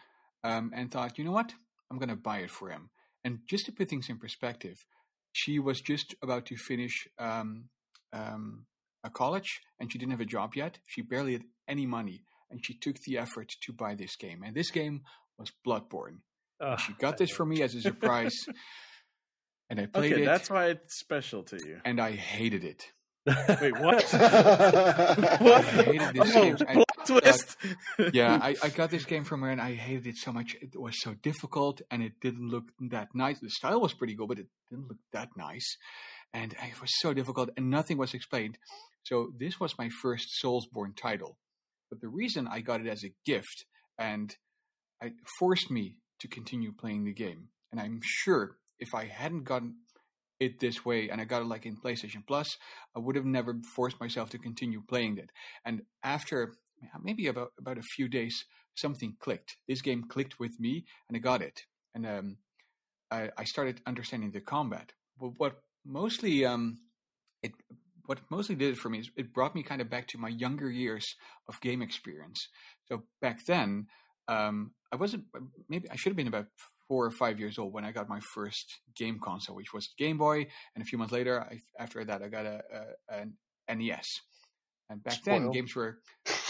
um, 0.44 0.72
and 0.74 0.90
thought, 0.90 1.18
you 1.18 1.24
know 1.24 1.32
what, 1.32 1.52
I'm 1.90 1.98
going 1.98 2.09
to 2.09 2.16
buy 2.16 2.39
it 2.39 2.51
for 2.51 2.70
him. 2.70 2.90
And 3.24 3.40
just 3.49 3.66
to 3.66 3.73
put 3.73 3.89
things 3.89 4.09
in 4.09 4.19
perspective, 4.19 4.85
she 5.32 5.59
was 5.59 5.81
just 5.81 6.15
about 6.23 6.47
to 6.47 6.57
finish 6.57 7.07
um, 7.19 7.69
um, 8.12 8.66
a 9.05 9.11
college 9.11 9.61
and 9.78 9.90
she 9.93 9.99
didn't 9.99 10.11
have 10.12 10.20
a 10.20 10.24
job 10.27 10.55
yet. 10.55 10.78
She 10.86 11.03
barely 11.03 11.32
had 11.35 11.44
any 11.69 11.86
money, 11.86 12.24
and 12.51 12.65
she 12.65 12.74
took 12.74 12.99
the 13.01 13.19
effort 13.19 13.53
to 13.62 13.73
buy 13.73 13.94
this 13.94 14.16
game. 14.16 14.43
And 14.44 14.55
this 14.55 14.70
game 14.70 15.03
was 15.39 15.53
Bloodborne. 15.66 16.19
She 16.86 16.93
got 16.93 17.16
this 17.16 17.31
for 17.31 17.44
me 17.44 17.62
as 17.62 17.74
a 17.74 17.81
surprise, 17.81 18.36
and 19.70 19.81
I 19.81 19.86
played 19.86 20.12
Okay, 20.12 20.23
it, 20.23 20.27
that's 20.27 20.49
why 20.51 20.66
it's 20.66 20.97
special 21.01 21.43
to 21.44 21.57
you. 21.57 21.81
and 21.85 22.01
I 22.01 22.12
hated 22.12 22.62
it. 22.65 22.86
Wait, 23.61 23.73
what? 23.81 24.15
I 24.15 25.62
hated 25.62 26.15
this 26.15 26.36
Oh, 26.36 26.43
game. 26.55 26.85
Twist. 27.07 27.57
Uh, 27.99 28.11
yeah, 28.12 28.39
I, 28.41 28.55
I 28.62 28.69
got 28.69 28.91
this 28.91 29.05
game 29.12 29.24
from 29.24 29.43
her 29.43 29.51
and 29.51 29.61
I 29.61 29.74
hated 29.74 30.07
it 30.07 30.16
so 30.16 30.33
much. 30.33 30.57
It 30.61 30.79
was 30.79 31.01
so 31.01 31.15
difficult 31.15 31.83
and 31.91 32.03
it 32.03 32.12
didn't 32.20 32.49
look 32.49 32.65
that 32.91 33.09
nice. 33.15 33.41
The 33.41 33.51
style 33.51 33.81
was 33.81 33.95
pretty 33.95 34.15
good, 34.15 34.29
but 34.29 34.39
it 34.39 34.47
didn't 34.70 34.89
look 34.89 34.99
that 35.12 35.31
nice. 35.37 35.77
And 36.35 36.53
it 36.53 36.81
was 36.81 36.91
so 37.01 37.12
difficult 37.12 37.51
and 37.57 37.70
nothing 37.70 37.99
was 37.99 38.15
explained. 38.15 38.59
So 39.05 39.33
this 39.39 39.59
was 39.59 39.77
my 39.79 39.89
first 40.01 40.29
Soulsborne 40.43 40.97
title. 40.97 41.37
But 41.91 42.01
the 42.01 42.09
reason 42.09 42.49
I 42.51 42.61
got 42.61 42.81
it 42.81 42.87
as 42.87 43.05
a 43.05 43.12
gift 43.27 43.66
and 43.99 44.35
it 45.03 45.12
forced 45.39 45.70
me 45.70 45.97
to 46.20 46.29
continue 46.29 46.73
playing 46.73 47.05
the 47.05 47.12
game. 47.12 47.49
And 47.70 47.81
I'm 47.81 48.01
sure 48.03 48.57
if 48.79 48.95
I 48.95 49.07
hadn't 49.07 49.45
gotten 49.45 49.77
it 50.41 50.61
this 50.61 50.85
way 50.85 51.09
and 51.11 51.20
I 51.20 51.24
got 51.24 51.43
it 51.43 51.47
like 51.47 51.66
in 51.66 51.77
PlayStation 51.77 52.27
Plus, 52.27 52.49
I 52.97 52.99
would 52.99 53.16
have 53.16 53.24
never 53.24 53.61
forced 53.74 54.01
myself 54.01 54.31
to 54.31 54.39
continue 54.39 54.83
playing 54.87 55.19
it. 55.19 55.31
And 55.65 55.83
after 56.03 56.55
maybe 57.02 57.26
about 57.26 57.52
about 57.59 57.78
a 57.78 57.82
few 57.82 58.09
days, 58.09 58.44
something 58.74 59.16
clicked. 59.20 59.56
This 59.68 59.82
game 59.82 60.04
clicked 60.09 60.38
with 60.38 60.59
me, 60.59 60.84
and 61.09 61.16
I 61.16 61.20
got 61.20 61.42
it. 61.42 61.62
And 61.94 62.06
um, 62.06 62.36
I, 63.10 63.30
I 63.36 63.44
started 63.44 63.80
understanding 63.86 64.30
the 64.30 64.40
combat. 64.40 64.92
But 65.20 65.32
what 65.36 65.60
mostly 65.84 66.44
um, 66.44 66.78
it 67.42 67.52
what 68.06 68.20
mostly 68.30 68.54
did 68.54 68.72
it 68.72 68.78
for 68.78 68.88
me 68.88 69.00
is 69.00 69.10
it 69.16 69.32
brought 69.32 69.54
me 69.54 69.62
kind 69.62 69.80
of 69.80 69.90
back 69.90 70.09
to 70.09 70.18
my 70.18 70.28
younger 70.28 70.70
years 70.70 71.14
of 71.48 71.60
game 71.60 71.82
experience. 71.82 72.48
So 72.86 73.04
back 73.20 73.44
then, 73.46 73.86
um, 74.28 74.72
I 74.92 74.96
wasn't 74.96 75.24
maybe 75.68 75.88
I 75.90 75.96
should 75.96 76.10
have 76.10 76.16
been 76.16 76.28
about 76.28 76.46
four 76.88 77.04
or 77.04 77.10
five 77.10 77.38
years 77.38 77.59
old 77.59 77.72
when 77.72 77.84
I 77.84 77.92
got 77.92 78.09
my 78.09 78.20
first 78.20 78.80
game 78.96 79.18
console, 79.22 79.56
which 79.56 79.72
was 79.72 79.94
Game 79.98 80.18
Boy, 80.18 80.46
and 80.74 80.82
a 80.82 80.84
few 80.84 80.98
months 80.98 81.12
later, 81.12 81.40
I, 81.40 81.60
after 81.78 82.04
that, 82.04 82.22
I 82.22 82.28
got 82.28 82.46
a, 82.46 82.60
a 83.10 83.20
an 83.20 83.34
NES. 83.78 84.20
And 84.90 85.02
back 85.02 85.22
then, 85.24 85.50
games 85.50 85.74
were 85.74 86.00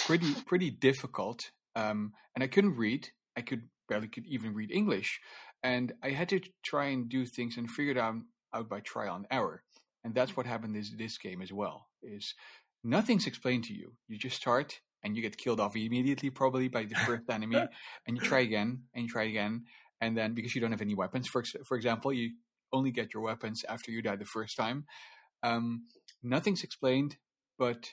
pretty 0.07 0.35
pretty 0.47 0.71
difficult, 0.71 1.51
um, 1.77 2.13
and 2.35 2.43
I 2.43 2.47
couldn't 2.47 2.77
read. 2.77 3.09
I 3.37 3.43
could 3.43 3.63
barely 3.89 4.09
could 4.09 4.27
even 4.27 4.55
read 4.55 4.71
English, 4.71 5.21
and 5.63 5.93
I 6.03 6.11
had 6.11 6.29
to 6.31 6.41
try 6.63 6.87
and 6.87 7.09
do 7.09 7.27
things 7.27 7.57
and 7.57 7.71
figure 7.71 7.93
it 7.93 7.99
out 7.99 8.17
out 8.55 8.69
by 8.69 8.81
trial 8.81 9.17
and 9.17 9.27
error. 9.31 9.63
And 10.05 10.15
that's 10.15 10.37
what 10.37 10.47
happened 10.47 10.77
is 10.77 10.95
this 10.97 11.19
game 11.19 11.43
as 11.43 11.53
well. 11.53 11.87
Is 12.03 12.35
nothing's 12.83 13.27
explained 13.27 13.65
to 13.65 13.75
you. 13.75 13.93
You 14.09 14.19
just 14.19 14.37
start 14.37 14.81
and 15.05 15.17
you 15.17 15.23
get 15.23 15.37
killed 15.37 15.61
off 15.61 15.77
immediately, 15.77 16.31
probably 16.31 16.69
by 16.69 16.85
the 16.85 16.95
first 16.95 17.25
enemy, 17.29 17.57
and 18.07 18.17
you 18.17 18.23
try 18.23 18.41
again 18.41 18.83
and 18.95 19.05
you 19.05 19.09
try 19.09 19.25
again, 19.25 19.65
and 20.01 20.17
then 20.17 20.35
because 20.35 20.55
you 20.55 20.61
don't 20.61 20.73
have 20.73 20.83
any 20.83 20.95
weapons, 20.95 21.29
for 21.29 21.43
for 21.65 21.77
example, 21.77 22.13
you 22.13 22.33
only 22.73 22.91
get 22.91 23.13
your 23.13 23.23
weapons 23.23 23.65
after 23.69 23.91
you 23.91 24.03
die 24.03 24.17
the 24.17 24.25
first 24.25 24.57
time. 24.57 24.87
Um, 25.43 25.87
nothing's 26.23 26.63
explained, 26.63 27.17
but 27.59 27.91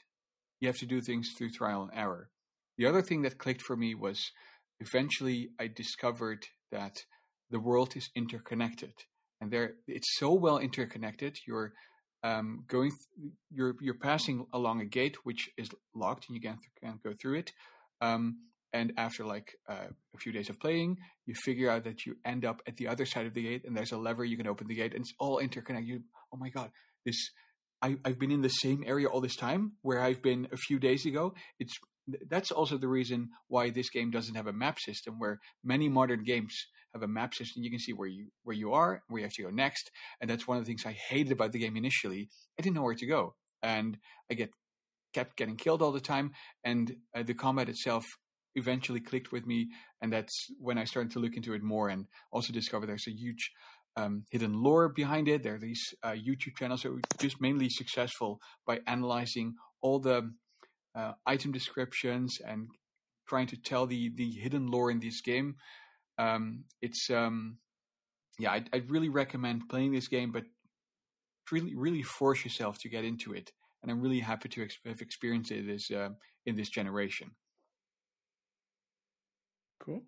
you 0.59 0.67
have 0.67 0.77
to 0.77 0.85
do 0.85 1.01
things 1.01 1.33
through 1.37 1.51
trial 1.51 1.83
and 1.83 1.91
error. 1.93 2.29
The 2.77 2.85
other 2.85 3.01
thing 3.01 3.23
that 3.23 3.37
clicked 3.37 3.61
for 3.61 3.75
me 3.75 3.95
was 3.95 4.31
eventually 4.79 5.49
I 5.59 5.67
discovered 5.67 6.45
that 6.71 7.03
the 7.49 7.59
world 7.59 7.95
is 7.95 8.09
interconnected, 8.15 8.93
and 9.41 9.51
there 9.51 9.73
it's 9.87 10.17
so 10.17 10.33
well 10.33 10.59
interconnected. 10.59 11.37
You're 11.47 11.73
um, 12.23 12.65
going, 12.67 12.91
th- 12.91 13.31
you're 13.51 13.75
you're 13.81 13.97
passing 13.97 14.45
along 14.53 14.81
a 14.81 14.85
gate 14.85 15.17
which 15.23 15.49
is 15.57 15.69
locked, 15.95 16.25
and 16.27 16.35
you 16.35 16.41
can't 16.41 16.59
can't 16.81 17.03
go 17.03 17.13
through 17.19 17.39
it. 17.39 17.51
Um, 18.01 18.39
and 18.71 18.93
after 18.97 19.25
like 19.25 19.55
uh, 19.67 19.87
a 20.15 20.17
few 20.19 20.31
days 20.31 20.49
of 20.49 20.59
playing, 20.59 20.97
you 21.25 21.33
figure 21.33 21.69
out 21.69 21.85
that 21.85 22.05
you 22.05 22.15
end 22.23 22.45
up 22.45 22.61
at 22.67 22.77
the 22.77 22.87
other 22.87 23.05
side 23.05 23.25
of 23.25 23.33
the 23.33 23.43
gate, 23.43 23.63
and 23.65 23.75
there's 23.75 23.91
a 23.91 23.97
lever 23.97 24.23
you 24.23 24.37
can 24.37 24.47
open 24.47 24.67
the 24.67 24.75
gate, 24.75 24.93
and 24.93 25.01
it's 25.01 25.13
all 25.19 25.39
interconnected. 25.39 25.89
You, 25.89 26.01
oh 26.33 26.37
my 26.37 26.49
god, 26.49 26.69
this 27.05 27.31
I, 27.81 27.97
I've 28.03 28.19
been 28.19 28.31
in 28.31 28.41
the 28.41 28.49
same 28.49 28.83
area 28.85 29.07
all 29.07 29.21
this 29.21 29.35
time 29.35 29.73
where 29.81 30.01
I've 30.01 30.21
been 30.21 30.47
a 30.51 30.57
few 30.57 30.79
days 30.79 31.05
ago. 31.05 31.33
It's 31.59 31.73
that's 32.29 32.51
also 32.51 32.77
the 32.77 32.87
reason 32.87 33.29
why 33.47 33.69
this 33.69 33.89
game 33.89 34.11
doesn't 34.11 34.35
have 34.35 34.47
a 34.47 34.53
map 34.53 34.79
system, 34.79 35.19
where 35.19 35.39
many 35.63 35.89
modern 35.89 36.23
games 36.23 36.55
have 36.93 37.03
a 37.03 37.07
map 37.07 37.33
system. 37.33 37.63
You 37.63 37.69
can 37.69 37.79
see 37.79 37.93
where 37.93 38.07
you 38.07 38.27
where 38.43 38.55
you 38.55 38.73
are, 38.73 39.03
where 39.07 39.19
you 39.19 39.25
have 39.25 39.33
to 39.33 39.43
go 39.43 39.49
next, 39.49 39.91
and 40.19 40.29
that's 40.29 40.47
one 40.47 40.57
of 40.57 40.63
the 40.63 40.67
things 40.67 40.85
I 40.85 40.97
hated 41.09 41.31
about 41.31 41.51
the 41.51 41.59
game 41.59 41.77
initially. 41.77 42.29
I 42.57 42.61
didn't 42.61 42.75
know 42.75 42.83
where 42.83 42.95
to 42.95 43.05
go, 43.05 43.35
and 43.61 43.97
I 44.29 44.33
get 44.33 44.51
kept 45.13 45.37
getting 45.37 45.55
killed 45.55 45.81
all 45.81 45.91
the 45.91 45.99
time, 45.99 46.31
and 46.63 46.95
uh, 47.15 47.23
the 47.23 47.33
combat 47.33 47.69
itself 47.69 48.05
eventually 48.55 48.99
clicked 48.99 49.31
with 49.31 49.45
me, 49.45 49.69
and 50.01 50.11
that's 50.11 50.47
when 50.59 50.77
I 50.77 50.85
started 50.85 51.11
to 51.13 51.19
look 51.19 51.35
into 51.35 51.53
it 51.53 51.63
more, 51.63 51.89
and 51.89 52.05
also 52.31 52.51
discovered 52.53 52.87
there's 52.87 53.07
a 53.07 53.11
huge 53.11 53.51
um, 53.95 54.23
hidden 54.31 54.61
lore 54.61 54.89
behind 54.89 55.27
it. 55.27 55.43
There 55.43 55.55
are 55.55 55.59
these 55.59 55.93
uh, 56.03 56.11
YouTube 56.11 56.57
channels 56.57 56.83
that 56.83 56.91
were 56.91 57.01
just 57.19 57.41
mainly 57.41 57.69
successful 57.69 58.39
by 58.65 58.79
analyzing 58.87 59.55
all 59.81 59.99
the 59.99 60.31
uh, 60.95 61.13
item 61.25 61.51
descriptions 61.51 62.39
and 62.45 62.67
trying 63.27 63.47
to 63.47 63.57
tell 63.57 63.85
the 63.85 64.11
the 64.15 64.31
hidden 64.31 64.67
lore 64.67 64.91
in 64.91 64.99
this 64.99 65.21
game. 65.21 65.55
Um, 66.17 66.65
it's 66.81 67.09
um, 67.09 67.57
yeah, 68.37 68.51
I'd, 68.51 68.69
I'd 68.73 68.91
really 68.91 69.09
recommend 69.09 69.69
playing 69.69 69.91
this 69.91 70.07
game, 70.07 70.31
but 70.31 70.43
really 71.51 71.75
really 71.75 72.03
force 72.03 72.43
yourself 72.43 72.79
to 72.79 72.89
get 72.89 73.05
into 73.05 73.33
it. 73.33 73.51
And 73.81 73.91
I'm 73.91 74.01
really 74.01 74.19
happy 74.19 74.49
to 74.49 74.63
ex- 74.63 74.77
have 74.85 75.01
experienced 75.01 75.51
it 75.51 75.95
uh, 75.95 76.09
in 76.45 76.55
this 76.57 76.69
generation. 76.69 77.31
Cool. 79.79 80.01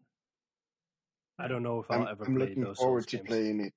I 1.42 1.48
don't 1.48 1.64
know 1.64 1.80
if 1.80 1.90
I'll 1.90 2.04
I'm, 2.04 2.08
ever 2.08 2.26
I'm 2.26 2.36
play 2.36 2.48
looking 2.48 2.64
those 2.64 2.78
forward 2.78 3.08
to 3.08 3.18
games. 3.18 3.28
playing 3.28 3.60
it. 3.62 3.74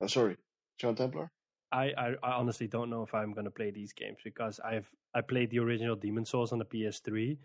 Oh, 0.00 0.06
sorry, 0.06 0.36
John 0.78 0.94
Templar. 0.94 1.30
I, 1.72 1.92
I, 1.96 2.14
I 2.22 2.32
honestly 2.32 2.66
don't 2.66 2.90
know 2.90 3.02
if 3.02 3.14
I'm 3.14 3.32
going 3.32 3.44
to 3.44 3.50
play 3.50 3.70
these 3.70 3.92
games 3.92 4.18
because 4.24 4.60
I've 4.60 4.90
I 5.14 5.20
played 5.20 5.50
the 5.50 5.58
original 5.60 5.96
Demon's 5.96 6.30
Souls 6.30 6.52
on 6.52 6.58
the 6.58 6.64
PS3, 6.64 7.38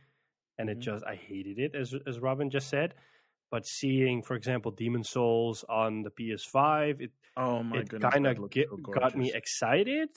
and 0.58 0.70
it 0.70 0.80
Mhm. 0.80 0.82
just 0.82 1.06
I 1.06 1.16
hated 1.16 1.60
it 1.60 1.76
as 1.76 1.94
as 2.08 2.20
Robin 2.20 2.50
just 2.50 2.70
said. 2.70 2.96
But 3.52 3.66
seeing, 3.68 4.24
for 4.24 4.36
example, 4.36 4.72
Demon's 4.72 5.10
Souls 5.10 5.64
on 5.70 6.02
the 6.04 6.10
PS5, 6.10 7.02
it 7.02 7.12
Oh 7.38 7.62
my 7.64 7.82
it 7.82 7.90
kind 8.00 8.26
of 8.26 8.38
so 8.38 8.78
got 8.78 9.16
me 9.18 9.32
excited. 9.34 10.10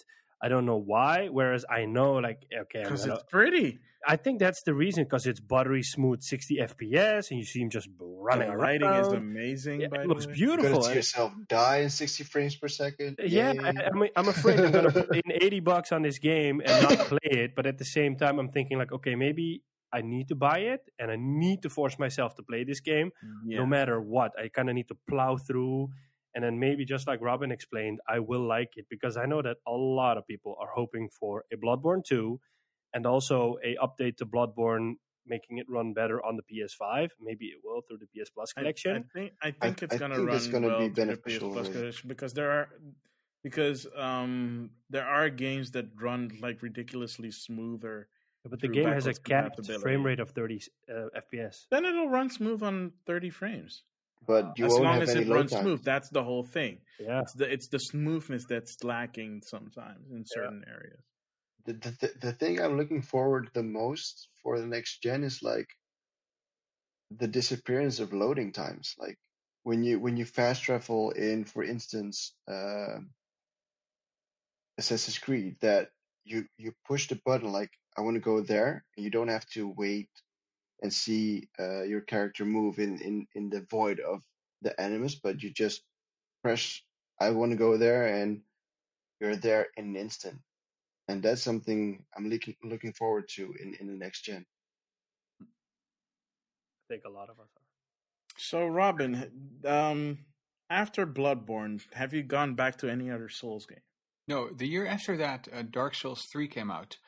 I 0.42 0.48
don't 0.48 0.66
know 0.66 0.76
why. 0.78 1.28
Whereas 1.28 1.64
I 1.68 1.84
know, 1.86 2.14
like, 2.14 2.42
okay, 2.62 2.80
I'm 2.80 2.84
because 2.84 3.06
it's 3.06 3.24
pretty. 3.28 3.78
I 4.06 4.16
think 4.16 4.38
that's 4.38 4.62
the 4.62 4.72
reason 4.72 5.02
because 5.04 5.26
it's 5.26 5.40
buttery 5.40 5.82
smooth, 5.82 6.22
60 6.22 6.58
FPS, 6.58 7.30
and 7.30 7.40
you 7.40 7.44
see 7.44 7.60
him 7.60 7.68
just 7.68 7.88
running 8.00 8.46
the 8.48 8.54
around. 8.54 8.80
lighting 8.80 8.92
is 9.04 9.08
amazing. 9.08 9.80
Yeah, 9.80 9.88
by 9.88 9.96
it 9.98 10.02
the 10.02 10.08
looks 10.08 10.26
way. 10.26 10.34
You're 10.36 10.56
beautiful. 10.56 10.78
gonna 10.80 10.90
see 10.90 10.94
yourself 10.94 11.32
die 11.48 11.78
in 11.78 11.90
60 11.90 12.22
frames 12.24 12.54
per 12.54 12.68
second. 12.68 13.18
yeah, 13.26 13.52
Yay. 13.52 13.58
I, 13.58 13.68
I 13.88 13.90
mean, 13.90 14.10
I'm 14.14 14.28
afraid 14.28 14.60
I'm 14.60 14.70
gonna 14.70 14.92
put 14.92 15.14
in 15.16 15.32
80 15.32 15.60
bucks 15.60 15.90
on 15.92 16.02
this 16.02 16.18
game 16.20 16.62
and 16.64 16.82
not 16.88 16.98
play 17.08 17.18
it. 17.24 17.54
But 17.56 17.66
at 17.66 17.76
the 17.78 17.84
same 17.84 18.16
time, 18.16 18.38
I'm 18.38 18.50
thinking 18.50 18.78
like, 18.78 18.92
okay, 18.92 19.16
maybe 19.16 19.62
I 19.92 20.02
need 20.02 20.28
to 20.28 20.36
buy 20.36 20.58
it 20.60 20.82
and 21.00 21.10
I 21.10 21.16
need 21.18 21.62
to 21.62 21.68
force 21.68 21.98
myself 21.98 22.36
to 22.36 22.42
play 22.44 22.62
this 22.62 22.78
game, 22.80 23.10
Yeah. 23.44 23.58
no 23.58 23.66
matter 23.66 24.00
what. 24.00 24.32
I 24.38 24.46
kind 24.48 24.68
of 24.68 24.76
need 24.76 24.88
to 24.88 24.96
plow 25.08 25.36
through, 25.38 25.88
and 26.34 26.44
then 26.44 26.58
maybe 26.58 26.84
just 26.84 27.06
like 27.06 27.20
Robin 27.20 27.50
explained, 27.50 28.00
I 28.08 28.18
will 28.20 28.46
like 28.46 28.72
it 28.76 28.86
because 28.90 29.16
I 29.16 29.26
know 29.26 29.42
that 29.42 29.56
a 29.66 29.72
lot 29.72 30.16
of 30.18 30.26
people 30.26 30.56
are 30.60 30.70
hoping 30.74 31.08
for 31.08 31.44
a 31.52 31.56
Bloodborne 31.56 32.04
2, 32.04 32.38
and 32.94 33.06
also 33.06 33.56
a 33.64 33.76
update 33.82 34.16
to 34.18 34.26
Bloodborne. 34.26 34.94
Making 35.26 35.58
it 35.58 35.66
run 35.68 35.92
better 35.92 36.24
on 36.24 36.38
the 36.38 36.42
PS5, 36.50 37.10
maybe 37.20 37.46
it 37.48 37.58
will 37.62 37.82
through 37.82 37.98
the 37.98 38.06
PS 38.06 38.30
Plus 38.30 38.50
I- 38.56 38.60
collection. 38.62 39.04
I, 39.14 39.18
think 39.18 39.32
I 39.42 39.50
think 39.50 39.82
it's 39.82 39.94
I 39.94 39.98
gonna 39.98 40.14
think 40.16 40.26
run 40.28 40.36
it's 40.36 40.46
gonna 40.46 40.66
well 40.68 40.78
be 40.78 40.88
to 40.88 40.94
the 40.94 41.00
PS 41.02 41.06
beneficial, 41.20 41.52
Plus 41.52 41.66
really. 41.68 41.78
collection 41.80 42.08
because 42.08 42.32
there 42.32 42.50
are 42.50 42.68
because 43.42 43.86
um 43.94 44.70
there 44.88 45.04
are 45.06 45.28
games 45.28 45.70
that 45.72 45.86
run 46.00 46.30
like 46.40 46.62
ridiculously 46.62 47.30
smoother. 47.30 48.08
But 48.48 48.60
the 48.60 48.68
game 48.68 48.88
has 48.88 49.04
a 49.06 49.10
backwards 49.10 49.68
capped 49.68 49.82
frame 49.82 50.02
rate 50.06 50.20
of 50.20 50.30
30 50.30 50.62
uh, 50.88 50.92
FPS. 51.14 51.66
Then 51.70 51.84
it'll 51.84 52.08
run 52.08 52.30
smooth 52.30 52.62
on 52.62 52.92
30 53.04 53.28
frames. 53.28 53.82
But 54.28 54.44
you 54.56 54.66
as 54.66 54.78
won't 54.78 54.84
long 54.84 55.00
have 55.00 55.02
as 55.02 55.08
any 55.08 55.24
it 55.24 55.28
runs 55.28 55.52
time. 55.52 55.64
smooth, 55.64 55.82
that's 55.84 56.10
the 56.10 56.24
whole 56.24 56.44
thing. 56.44 56.80
Yeah, 56.98 57.22
It's 57.22 57.34
the 57.34 57.52
it's 57.52 57.68
the 57.68 57.80
smoothness 57.80 58.46
that's 58.46 58.84
lacking 58.84 59.42
sometimes 59.42 60.10
in 60.12 60.24
certain 60.26 60.64
areas. 60.68 61.02
The, 61.66 61.74
the, 61.74 61.90
the, 62.00 62.18
the 62.20 62.32
thing 62.32 62.60
I'm 62.60 62.76
looking 62.76 63.02
forward 63.02 63.50
the 63.54 63.62
most 63.62 64.28
for 64.42 64.60
the 64.60 64.66
next 64.66 65.02
gen 65.02 65.24
is 65.24 65.42
like 65.42 65.68
the 67.10 67.28
disappearance 67.28 68.00
of 68.00 68.12
loading 68.12 68.52
times. 68.52 68.94
Like 68.98 69.18
when 69.64 69.84
you 69.84 70.00
when 70.00 70.16
you 70.16 70.24
fast 70.24 70.62
travel 70.64 71.10
in, 71.12 71.44
for 71.44 71.64
instance, 71.64 72.34
uh, 72.48 73.00
Assassin's 74.78 75.18
Creed, 75.18 75.58
that 75.60 75.90
you 76.24 76.48
you 76.56 76.72
push 76.86 77.08
the 77.08 77.20
button 77.24 77.52
like 77.52 77.70
I 77.96 78.02
want 78.02 78.16
to 78.16 78.20
go 78.20 78.40
there, 78.40 78.84
and 78.96 79.04
you 79.04 79.10
don't 79.10 79.28
have 79.28 79.46
to 79.50 79.68
wait 79.68 80.10
and 80.82 80.92
see 80.92 81.48
uh, 81.58 81.82
your 81.82 82.00
character 82.00 82.44
move 82.44 82.78
in, 82.78 83.00
in 83.00 83.26
in 83.34 83.50
the 83.50 83.66
void 83.70 84.00
of 84.00 84.22
the 84.62 84.78
enemies, 84.80 85.14
but 85.16 85.42
you 85.42 85.50
just 85.50 85.82
press 86.42 86.82
I 87.20 87.30
want 87.30 87.52
to 87.52 87.56
go 87.56 87.76
there, 87.76 88.06
and 88.06 88.42
you're 89.20 89.36
there 89.36 89.66
in 89.76 89.86
an 89.86 89.96
instant. 89.96 90.38
And 91.08 91.22
that's 91.22 91.42
something 91.42 92.04
I'm 92.16 92.28
looking 92.28 92.54
looking 92.62 92.92
forward 92.92 93.28
to 93.30 93.54
in, 93.60 93.74
in 93.80 93.86
the 93.86 93.94
next 93.94 94.22
gen. 94.22 94.44
I 95.40 95.44
think 96.88 97.04
a 97.04 97.10
lot 97.10 97.30
of 97.30 97.40
us 97.40 97.48
are. 97.56 97.62
So 98.36 98.66
Robin, 98.66 99.60
um 99.64 100.18
after 100.70 101.06
Bloodborne, 101.06 101.80
have 101.94 102.12
you 102.12 102.22
gone 102.22 102.54
back 102.54 102.76
to 102.78 102.90
any 102.90 103.10
other 103.10 103.28
Souls 103.28 103.66
game? 103.66 103.80
No, 104.26 104.50
the 104.50 104.68
year 104.68 104.86
after 104.86 105.16
that, 105.16 105.48
uh, 105.52 105.62
Dark 105.62 105.94
Souls 105.94 106.24
3 106.24 106.46
came 106.48 106.70
out. 106.70 106.98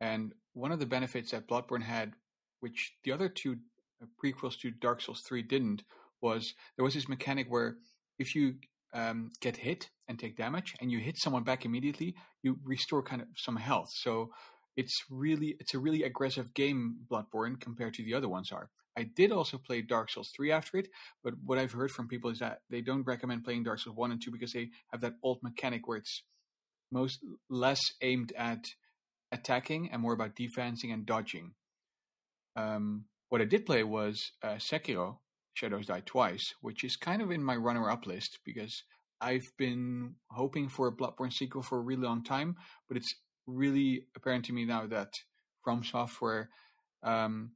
And 0.00 0.32
one 0.54 0.72
of 0.72 0.78
the 0.78 0.86
benefits 0.86 1.32
that 1.32 1.46
Bloodborne 1.46 1.82
had, 1.82 2.14
which 2.60 2.94
the 3.04 3.12
other 3.12 3.28
two 3.28 3.56
uh, 4.02 4.06
prequels 4.22 4.58
to 4.60 4.70
Dark 4.70 5.00
Souls 5.00 5.22
3 5.26 5.42
didn't, 5.42 5.82
was 6.20 6.54
there 6.76 6.84
was 6.84 6.94
this 6.94 7.08
mechanic 7.08 7.46
where 7.48 7.76
if 8.18 8.34
you 8.34 8.54
um, 8.92 9.30
get 9.40 9.56
hit 9.56 9.88
and 10.08 10.18
take 10.18 10.36
damage 10.36 10.74
and 10.80 10.90
you 10.90 10.98
hit 10.98 11.18
someone 11.18 11.44
back 11.44 11.64
immediately, 11.64 12.14
you 12.42 12.58
restore 12.64 13.02
kind 13.02 13.22
of 13.22 13.28
some 13.36 13.56
health. 13.56 13.90
So 13.92 14.30
it's 14.76 15.04
really 15.10 15.56
it's 15.60 15.74
a 15.74 15.78
really 15.78 16.02
aggressive 16.02 16.54
game, 16.54 16.96
Bloodborne, 17.10 17.60
compared 17.60 17.94
to 17.94 18.04
the 18.04 18.14
other 18.14 18.28
ones 18.28 18.52
are. 18.52 18.70
I 18.96 19.04
did 19.04 19.32
also 19.32 19.56
play 19.56 19.82
Dark 19.82 20.10
Souls 20.10 20.30
3 20.36 20.52
after 20.52 20.78
it, 20.78 20.88
but 21.22 21.34
what 21.44 21.58
I've 21.58 21.72
heard 21.72 21.90
from 21.90 22.08
people 22.08 22.30
is 22.30 22.40
that 22.40 22.60
they 22.70 22.80
don't 22.80 23.06
recommend 23.06 23.44
playing 23.44 23.62
Dark 23.62 23.78
Souls 23.78 23.96
1 23.96 24.12
and 24.12 24.22
2 24.22 24.30
because 24.30 24.52
they 24.52 24.70
have 24.90 25.00
that 25.00 25.14
old 25.22 25.42
mechanic 25.42 25.86
where 25.86 25.98
it's 25.98 26.22
most 26.90 27.20
less 27.48 27.80
aimed 28.02 28.32
at 28.36 28.64
attacking 29.32 29.90
and 29.92 30.02
more 30.02 30.12
about 30.12 30.34
defensing 30.34 30.90
and 30.92 31.06
dodging. 31.06 31.52
Um, 32.56 33.04
what 33.28 33.40
I 33.40 33.44
did 33.44 33.66
play 33.66 33.82
was 33.84 34.32
uh, 34.42 34.56
Sekiro: 34.56 35.18
Shadows 35.54 35.86
Die 35.86 36.02
Twice, 36.06 36.54
which 36.60 36.84
is 36.84 36.96
kind 36.96 37.22
of 37.22 37.30
in 37.30 37.42
my 37.42 37.56
runner-up 37.56 38.06
list 38.06 38.38
because 38.44 38.82
I've 39.20 39.50
been 39.58 40.14
hoping 40.30 40.68
for 40.68 40.88
a 40.88 40.92
Bloodborne 40.92 41.32
sequel 41.32 41.62
for 41.62 41.78
a 41.78 41.82
really 41.82 42.02
long 42.02 42.24
time, 42.24 42.56
but 42.88 42.96
it's 42.96 43.14
really 43.46 44.06
apparent 44.16 44.46
to 44.46 44.52
me 44.52 44.64
now 44.64 44.86
that 44.86 45.12
From 45.62 45.84
Software 45.84 46.48
um, 47.02 47.52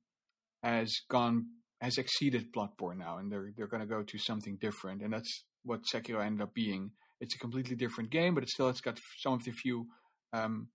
has 0.62 0.92
gone 1.08 1.46
has 1.80 1.98
exceeded 1.98 2.52
Bloodborne 2.52 2.98
now, 2.98 3.18
and 3.18 3.30
they're 3.30 3.52
they're 3.56 3.66
going 3.66 3.82
to 3.82 3.86
go 3.86 4.02
to 4.02 4.18
something 4.18 4.56
different, 4.60 5.02
and 5.02 5.12
that's 5.12 5.44
what 5.64 5.84
Sekiro 5.84 6.24
ended 6.24 6.42
up 6.42 6.54
being. 6.54 6.90
It's 7.20 7.34
a 7.34 7.38
completely 7.38 7.76
different 7.76 8.10
game, 8.10 8.34
but 8.34 8.42
it 8.42 8.50
still 8.50 8.68
it's 8.68 8.80
got 8.80 8.98
some 9.18 9.34
of 9.34 9.44
the 9.44 9.52
few 9.52 9.86
um, 10.32 10.68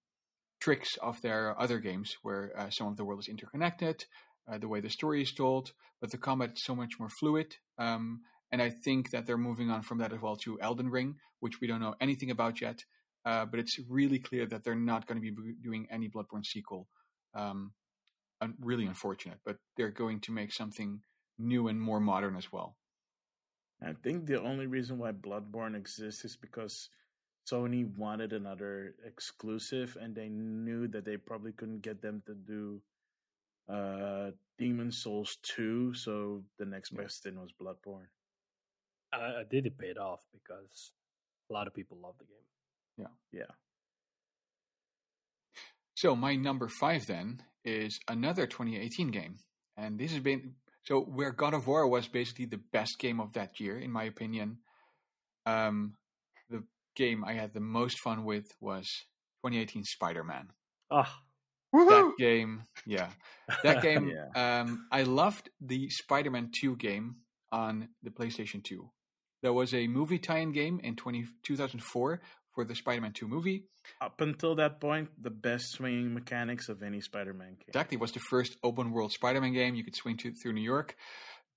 tricks 0.59 0.97
of 1.01 1.21
their 1.21 1.59
other 1.59 1.79
games, 1.79 2.15
where 2.21 2.51
uh, 2.57 2.69
some 2.69 2.87
of 2.87 2.97
the 2.97 3.05
world 3.05 3.19
is 3.19 3.27
interconnected, 3.27 4.05
uh, 4.51 4.57
the 4.57 4.67
way 4.67 4.81
the 4.81 4.89
story 4.89 5.21
is 5.21 5.31
told, 5.31 5.71
but 6.01 6.11
the 6.11 6.17
combat 6.17 6.51
is 6.53 6.63
so 6.63 6.75
much 6.75 6.99
more 6.99 7.09
fluid. 7.09 7.55
Um, 7.77 8.21
and 8.51 8.61
I 8.61 8.69
think 8.69 9.11
that 9.11 9.25
they're 9.25 9.37
moving 9.37 9.69
on 9.69 9.83
from 9.83 9.99
that 9.99 10.11
as 10.11 10.19
well 10.21 10.35
to 10.37 10.59
Elden 10.59 10.89
Ring, 10.89 11.15
which 11.39 11.61
we 11.61 11.67
don't 11.67 11.81
know 11.81 11.95
anything 12.01 12.31
about 12.31 12.61
yet. 12.61 12.83
Uh, 13.25 13.45
but 13.45 13.59
it's 13.59 13.77
really 13.89 14.17
clear 14.17 14.45
that 14.47 14.63
they're 14.63 14.75
not 14.75 15.05
going 15.05 15.21
to 15.21 15.31
be 15.31 15.53
doing 15.61 15.87
any 15.91 16.09
Bloodborne 16.09 16.45
sequel. 16.45 16.87
Um, 17.35 17.73
really 18.61 18.85
unfortunate, 18.85 19.39
but 19.45 19.57
they're 19.75 19.91
going 19.91 20.21
to 20.21 20.31
make 20.31 20.53
something 20.53 21.01
new 21.37 21.67
and 21.67 21.79
more 21.79 21.99
modern 21.99 22.35
as 22.35 22.51
well. 22.51 22.75
I 23.81 23.93
think 23.93 24.25
the 24.25 24.41
only 24.41 24.67
reason 24.67 24.97
why 24.97 25.11
Bloodborne 25.11 25.75
exists 25.75 26.25
is 26.25 26.35
because 26.35 26.89
Sony 27.51 27.85
wanted 27.97 28.33
another 28.33 28.95
exclusive, 29.05 29.97
and 29.99 30.15
they 30.15 30.29
knew 30.29 30.87
that 30.87 31.05
they 31.05 31.17
probably 31.17 31.51
couldn't 31.51 31.81
get 31.81 32.01
them 32.01 32.21
to 32.25 32.33
do 32.33 32.81
uh, 33.69 34.31
Demon's 34.57 34.97
Souls 34.97 35.37
two. 35.43 35.93
So 35.93 36.43
the 36.57 36.65
next 36.65 36.89
best 36.95 37.23
thing 37.23 37.39
was 37.39 37.51
Bloodborne. 37.61 38.07
I, 39.13 39.41
I 39.41 39.43
did 39.49 39.65
it 39.65 39.77
paid 39.77 39.97
off 39.97 40.21
because 40.33 40.91
a 41.49 41.53
lot 41.53 41.67
of 41.67 41.73
people 41.73 41.97
love 42.01 42.15
the 42.19 42.25
game. 42.25 43.07
Yeah, 43.31 43.39
yeah. 43.39 43.53
So 45.95 46.15
my 46.15 46.35
number 46.35 46.67
five 46.67 47.07
then 47.07 47.43
is 47.65 47.99
another 48.07 48.47
2018 48.47 49.11
game, 49.11 49.35
and 49.77 49.99
this 49.99 50.11
has 50.11 50.21
been 50.21 50.53
so 50.83 51.01
where 51.01 51.31
God 51.31 51.53
of 51.53 51.67
War 51.67 51.87
was 51.87 52.07
basically 52.07 52.45
the 52.45 52.61
best 52.71 52.99
game 52.99 53.19
of 53.19 53.33
that 53.33 53.59
year, 53.59 53.77
in 53.77 53.91
my 53.91 54.05
opinion. 54.05 54.59
Um, 55.45 55.93
the 55.93 56.08
game 56.99 57.23
I 57.25 57.33
had 57.33 57.53
the 57.53 57.59
most 57.61 57.97
fun 57.99 58.23
with 58.25 58.45
was 58.61 58.85
2018 59.45 59.83
Spider-Man. 59.85 60.49
Ah, 60.91 61.21
That 61.73 62.13
game, 62.19 62.63
yeah, 62.85 63.09
that 63.63 63.81
game. 63.87 64.11
Yeah. 64.11 64.59
Um, 64.61 64.85
I 64.91 65.03
loved 65.03 65.49
the 65.61 65.89
Spider-Man 65.89 66.51
2 66.61 66.75
game 66.75 67.15
on 67.51 67.89
the 68.03 68.09
PlayStation 68.11 68.63
2. 68.63 68.89
There 69.41 69.53
was 69.53 69.73
a 69.73 69.87
movie 69.87 70.19
tie-in 70.19 70.51
game 70.51 70.81
in 70.83 70.95
20, 70.97 71.25
2004 71.43 72.21
for 72.53 72.65
the 72.65 72.75
Spider-Man 72.75 73.13
2 73.13 73.27
movie. 73.27 73.63
up 74.01 74.19
until 74.19 74.55
that 74.55 74.81
point, 74.81 75.09
the 75.21 75.29
best 75.29 75.71
swinging 75.71 76.13
mechanics 76.13 76.67
of 76.69 76.83
any 76.83 76.99
Spider-Man 77.01 77.53
game. 77.59 77.69
Exactly, 77.69 77.95
it 77.95 78.01
was 78.01 78.11
the 78.11 78.19
first 78.29 78.57
open 78.63 78.91
world 78.91 79.11
Spider-Man 79.13 79.53
game. 79.53 79.75
You 79.75 79.83
could 79.83 79.95
swing 79.95 80.17
to, 80.17 80.33
through 80.33 80.53
New 80.53 80.67
York. 80.75 80.95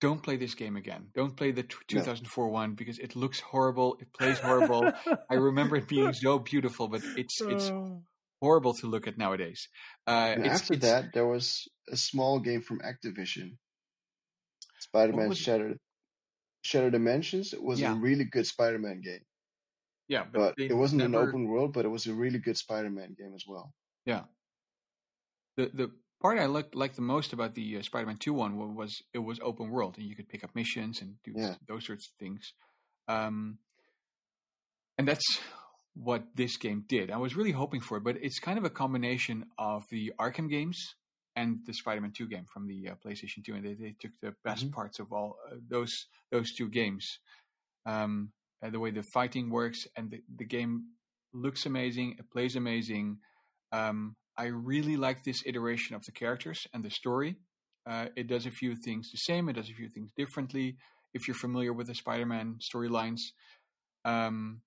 Don't 0.02 0.20
play 0.22 0.36
this 0.36 0.54
game 0.54 0.76
again. 0.76 1.06
Don't 1.14 1.36
play 1.36 1.52
the 1.52 1.62
t- 1.62 1.76
No. 1.94 2.00
2004 2.00 2.48
one 2.50 2.74
because 2.74 2.98
it 2.98 3.14
looks 3.16 3.38
horrible. 3.40 3.96
It 4.00 4.12
plays 4.12 4.38
horrible. 4.40 4.90
I 5.30 5.34
remember 5.34 5.76
it 5.76 5.86
being 5.88 6.12
so 6.12 6.38
beautiful, 6.40 6.88
but 6.88 7.02
it's 7.16 7.40
it's 7.54 7.70
Oh. 7.70 8.02
horrible 8.42 8.74
to 8.74 8.86
look 8.88 9.06
at 9.06 9.16
nowadays. 9.16 9.68
Uh, 10.06 10.34
it's, 10.38 10.48
after 10.62 10.74
it's- 10.74 10.90
that, 10.90 11.12
there 11.14 11.26
was 11.34 11.68
a 11.88 11.96
small 11.96 12.40
game 12.40 12.62
from 12.62 12.80
Activision, 12.80 13.56
Spider-Man? 14.80 15.32
Shattered 15.34 15.78
Shattered 16.62 16.92
Dimensions. 16.92 17.52
It 17.52 17.62
was 17.62 17.80
Yeah. 17.80 17.92
a 17.92 17.94
really 17.94 18.24
good 18.24 18.46
Spider-Man 18.46 19.00
game, 19.02 19.24
yeah, 20.08 20.24
but, 20.24 20.54
but 20.56 20.64
it 20.64 20.74
wasn't 20.74 21.02
never, 21.02 21.22
an 21.22 21.28
open 21.28 21.46
world, 21.48 21.72
but 21.72 21.84
it 21.84 21.88
was 21.96 22.06
a 22.06 22.14
really 22.14 22.38
good 22.38 22.56
Spider-Man 22.56 23.14
game 23.18 23.34
as 23.34 23.44
well. 23.46 23.72
Yeah. 24.04 24.24
The 25.56 25.70
the 25.74 25.90
part 26.22 26.38
I 26.38 26.46
liked 26.46 26.74
liked 26.74 26.96
the 26.96 27.02
most 27.02 27.32
about 27.32 27.54
the 27.54 27.78
uh, 27.78 27.82
Spider-Man 27.82 28.16
2 28.18 28.32
one 28.32 28.56
was 28.74 29.02
it 29.12 29.18
was 29.18 29.38
open 29.42 29.70
world 29.70 29.98
and 29.98 30.06
you 30.06 30.16
could 30.16 30.28
pick 30.28 30.44
up 30.44 30.54
missions 30.54 31.02
and 31.02 31.16
do 31.24 31.32
Yeah. 31.36 31.56
those 31.68 31.84
sorts 31.86 32.08
of 32.08 32.14
things. 32.18 32.52
Um, 33.08 33.58
and 34.98 35.06
that's 35.08 35.40
what 35.94 36.24
this 36.34 36.56
game 36.56 36.84
did. 36.88 37.10
I 37.10 37.18
was 37.18 37.36
really 37.36 37.52
hoping 37.52 37.80
for 37.80 37.96
it, 37.98 38.04
but 38.04 38.16
it's 38.16 38.38
kind 38.38 38.58
of 38.58 38.64
a 38.64 38.70
combination 38.70 39.44
of 39.58 39.82
the 39.90 40.12
Arkham 40.18 40.48
games 40.48 40.78
and 41.36 41.58
the 41.66 41.72
Spider-Man 41.74 42.12
2 42.16 42.28
game 42.28 42.46
from 42.52 42.66
the 42.66 42.90
uh, 42.90 42.94
PlayStation 43.04 43.44
2, 43.44 43.54
and 43.54 43.64
they, 43.64 43.74
they 43.74 43.94
took 43.98 44.12
the 44.20 44.34
best 44.44 44.66
Mhm. 44.66 44.72
parts 44.72 44.98
of 45.00 45.12
all 45.12 45.36
uh, 45.50 45.56
those 45.68 45.92
those 46.30 46.52
two 46.56 46.68
games. 46.68 47.04
Um, 47.86 48.32
the 48.62 48.78
way 48.78 48.92
the 48.92 49.02
fighting 49.12 49.50
works 49.50 49.80
and 49.96 50.10
the, 50.10 50.22
the 50.36 50.44
game 50.44 50.92
looks 51.32 51.66
amazing, 51.66 52.16
it 52.18 52.30
plays 52.30 52.54
amazing. 52.54 53.18
Um, 53.72 54.14
I 54.36 54.46
really 54.46 54.96
like 54.96 55.24
this 55.24 55.42
iteration 55.46 55.94
of 55.94 56.04
the 56.04 56.12
characters 56.12 56.66
and 56.72 56.82
the 56.82 56.90
story. 56.90 57.36
Uh, 57.88 58.06
it 58.16 58.28
does 58.28 58.46
a 58.46 58.50
few 58.50 58.76
things 58.76 59.10
the 59.10 59.18
same, 59.18 59.48
it 59.48 59.54
does 59.54 59.68
a 59.68 59.74
few 59.74 59.88
things 59.88 60.10
differently. 60.16 60.76
If 61.14 61.28
you're 61.28 61.34
familiar 61.34 61.72
with 61.72 61.88
the 61.88 61.94
Spider-Man 61.94 62.58
storylines, 62.60 63.20
um, 64.04 64.62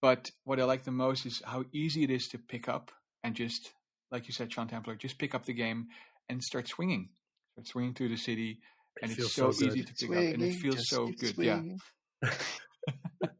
but 0.00 0.30
what 0.44 0.60
I 0.60 0.64
like 0.64 0.84
the 0.84 0.92
most 0.92 1.26
is 1.26 1.42
how 1.44 1.64
easy 1.72 2.04
it 2.04 2.10
is 2.10 2.28
to 2.28 2.38
pick 2.38 2.68
up 2.68 2.92
and 3.24 3.34
just, 3.34 3.72
like 4.12 4.28
you 4.28 4.34
said, 4.34 4.52
Sean 4.52 4.68
Templar, 4.68 4.96
just 4.96 5.18
pick 5.18 5.34
up 5.34 5.46
the 5.46 5.54
game 5.54 5.88
and 6.28 6.42
start 6.42 6.68
swinging, 6.68 7.08
start 7.54 7.66
swinging 7.66 7.94
through 7.94 8.10
the 8.10 8.16
city, 8.16 8.60
and 9.02 9.10
It 9.10 9.18
it's 9.18 9.32
so, 9.32 9.50
so 9.50 9.66
easy 9.66 9.82
to 9.82 9.94
pick 9.94 10.10
up, 10.10 10.16
and 10.16 10.42
it 10.42 10.54
feels 10.54 10.88
so 10.88 11.06
good. 11.06 11.34
swinging. 11.34 11.80
Yeah. 12.22 12.30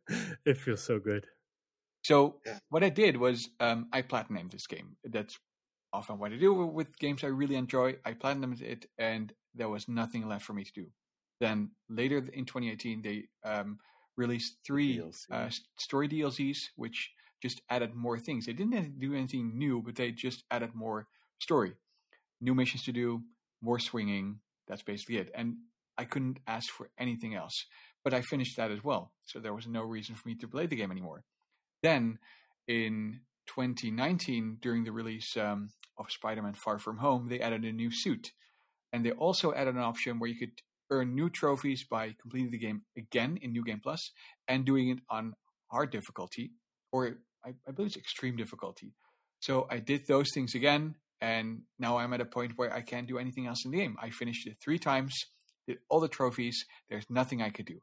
it 0.47 0.59
feels 0.59 0.83
so 0.83 0.99
good. 0.99 1.27
So 2.05 2.41
Yeah. 2.47 2.59
what 2.71 2.85
I 2.85 2.91
did 2.91 3.17
was 3.17 3.49
um, 3.61 3.89
I 3.93 4.03
platinumed 4.03 4.53
this 4.53 4.67
game. 4.67 4.97
That's 5.05 5.39
often 5.93 6.19
what 6.19 6.33
I 6.33 6.37
do 6.37 6.53
with 6.55 6.99
games 6.99 7.25
I 7.25 7.29
really 7.29 7.57
enjoy. 7.57 7.97
I 8.05 8.15
platinumed 8.15 8.61
it, 8.63 8.87
and 8.99 9.33
there 9.55 9.69
was 9.69 9.89
nothing 9.89 10.29
left 10.29 10.45
for 10.45 10.53
me 10.55 10.65
to 10.65 10.73
do. 10.73 10.87
Then 11.41 11.71
later 11.89 12.19
in 12.33 12.45
2018, 12.47 13.03
they 13.03 13.29
um, 13.45 13.79
released 14.17 14.59
three 14.67 14.99
DLC. 14.99 15.35
uh, 15.35 15.51
story 15.79 16.09
DLCs, 16.09 16.59
which 16.77 17.11
just 17.43 17.61
added 17.71 17.95
more 17.95 18.19
things. 18.19 18.47
They 18.47 18.53
didn't 18.53 18.99
do 18.99 19.15
anything 19.15 19.59
new, 19.59 19.83
but 19.83 19.97
they 19.97 20.13
just 20.13 20.45
added 20.51 20.75
more 20.75 21.09
story, 21.41 21.75
new 22.41 22.55
missions 22.55 22.85
to 22.85 22.93
do, 22.93 23.23
more 23.63 23.79
swinging. 23.79 24.41
That's 24.69 24.83
basically 24.83 25.19
it. 25.19 25.31
And 25.35 25.57
I 25.99 26.05
couldn't 26.05 26.39
ask 26.47 26.71
for 26.71 26.91
anything 26.99 27.35
else. 27.35 27.67
But 28.05 28.15
I 28.15 28.23
finished 28.23 28.57
that 28.59 28.71
as 28.71 28.85
well, 28.85 29.13
so 29.25 29.41
there 29.41 29.55
was 29.55 29.67
no 29.67 29.83
reason 29.83 30.15
for 30.15 30.29
me 30.29 30.35
to 30.37 30.49
play 30.49 30.67
the 30.67 30.77
game 30.77 30.91
anymore. 30.91 31.25
Then 31.85 32.19
in 32.67 33.21
2019, 33.47 34.57
during 34.63 34.85
the 34.85 34.93
release 34.93 35.37
um, 35.37 35.69
of 35.99 36.11
Spider-Man: 36.11 36.55
Far 36.55 36.79
From 36.79 36.97
Home, 36.97 37.29
they 37.29 37.41
added 37.41 37.63
a 37.63 37.73
new 37.73 37.91
suit, 37.93 38.33
and 38.91 39.05
they 39.05 39.11
also 39.11 39.53
added 39.53 39.75
an 39.75 39.83
option 39.83 40.19
where 40.19 40.31
you 40.31 40.39
could 40.39 40.63
earn 40.91 41.15
new 41.15 41.29
trophies 41.29 41.85
by 41.85 42.15
completing 42.23 42.51
the 42.51 42.59
game 42.59 42.83
again 42.97 43.39
in 43.43 43.53
New 43.53 43.63
Game 43.63 43.81
Plus 43.83 44.13
and 44.49 44.65
doing 44.65 44.89
it 44.89 45.01
on 45.11 45.35
hard 45.71 45.91
difficulty, 45.93 46.53
or 46.91 47.19
I, 47.45 47.51
I 47.69 47.73
believe 47.73 47.89
it's 47.89 47.99
extreme 47.99 48.37
difficulty. 48.37 48.95
So 49.41 49.67
I 49.71 49.79
did 49.79 50.07
those 50.07 50.31
things 50.33 50.55
again, 50.55 50.95
and 51.21 51.65
now 51.79 51.99
I'm 51.99 52.15
at 52.15 52.23
a 52.23 52.25
point 52.25 52.53
where 52.57 52.73
I 52.73 52.81
can't 52.81 53.07
do 53.07 53.19
anything 53.19 53.47
else 53.47 53.67
in 53.67 53.73
the 53.73 53.77
game. 53.77 53.97
I 54.01 54.09
finished 54.09 54.47
it 54.47 54.57
three 54.65 54.79
times, 54.79 55.13
did 55.69 55.81
all 55.91 56.01
the 56.01 56.09
trophies. 56.09 56.65
There's 56.89 57.05
nothing 57.11 57.43
I 57.43 57.51
could 57.51 57.67
do. 57.67 57.81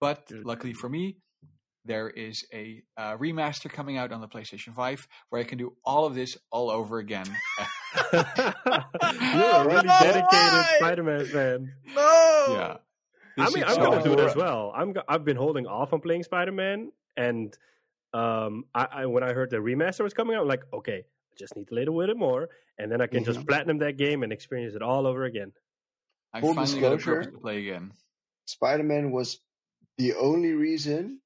But 0.00 0.32
luckily 0.32 0.72
for 0.72 0.88
me, 0.88 1.18
there 1.86 2.10
is 2.10 2.44
a 2.52 2.82
uh, 2.96 3.16
remaster 3.16 3.70
coming 3.70 3.96
out 3.96 4.12
on 4.12 4.20
the 4.20 4.28
PlayStation 4.28 4.74
5 4.74 5.06
where 5.30 5.40
I 5.40 5.44
can 5.44 5.58
do 5.58 5.74
all 5.84 6.04
of 6.06 6.14
this 6.14 6.36
all 6.50 6.70
over 6.70 6.98
again. 6.98 7.26
You're 8.12 8.22
a 8.22 9.64
really 9.66 9.86
no, 9.86 9.98
dedicated 10.00 10.24
why? 10.30 10.74
Spider-Man 10.78 11.26
fan. 11.26 11.72
No. 11.94 12.46
yeah. 12.50 12.76
I 13.38 13.50
mean, 13.50 13.64
I'm 13.64 13.76
gonna 13.76 14.02
do 14.02 14.12
it 14.14 14.20
as 14.20 14.34
well. 14.34 14.72
I'm 14.74 14.92
go- 14.94 15.02
I've 15.08 15.24
been 15.24 15.36
holding 15.36 15.66
off 15.66 15.92
on 15.92 16.00
playing 16.00 16.22
Spider-Man, 16.22 16.90
and 17.18 17.56
um, 18.14 18.64
I, 18.74 18.86
I 18.90 19.06
when 19.06 19.22
I 19.22 19.34
heard 19.34 19.50
the 19.50 19.58
remaster 19.58 20.00
was 20.00 20.14
coming 20.14 20.36
out, 20.36 20.42
I'm 20.42 20.48
like, 20.48 20.62
okay, 20.72 21.04
I 21.04 21.34
just 21.38 21.54
need 21.54 21.68
to 21.68 21.74
lay 21.74 21.84
with 21.84 22.08
it 22.08 22.16
more, 22.16 22.48
and 22.78 22.90
then 22.90 23.02
I 23.02 23.06
can 23.06 23.24
just 23.24 23.46
platinum 23.46 23.78
that 23.78 23.98
game 23.98 24.22
and 24.22 24.32
experience 24.32 24.74
it 24.74 24.80
all 24.80 25.06
over 25.06 25.24
again. 25.24 25.52
I 26.32 26.40
Full 26.40 26.54
finally 26.54 26.80
got 26.80 26.92
a 26.92 26.96
disclosure. 26.96 27.20
purpose 27.20 27.32
to 27.34 27.38
play 27.40 27.58
again. 27.58 27.92
Spider 28.46 28.84
Man 28.84 29.10
was 29.10 29.38
the 29.98 30.14
only 30.14 30.52
reason 30.52 31.20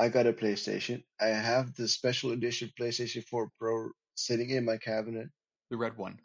I 0.00 0.08
got 0.10 0.26
a 0.28 0.34
PlayStation. 0.34 1.04
I 1.20 1.28
have 1.28 1.74
the 1.76 1.88
special 1.88 2.32
edition 2.32 2.72
PlayStation 2.80 3.24
4 3.24 3.50
Pro 3.60 3.90
sitting 4.16 4.50
in 4.50 4.64
my 4.66 4.78
cabinet, 4.78 5.28
The 5.70 5.78
red 5.78 5.98
one. 5.98 6.18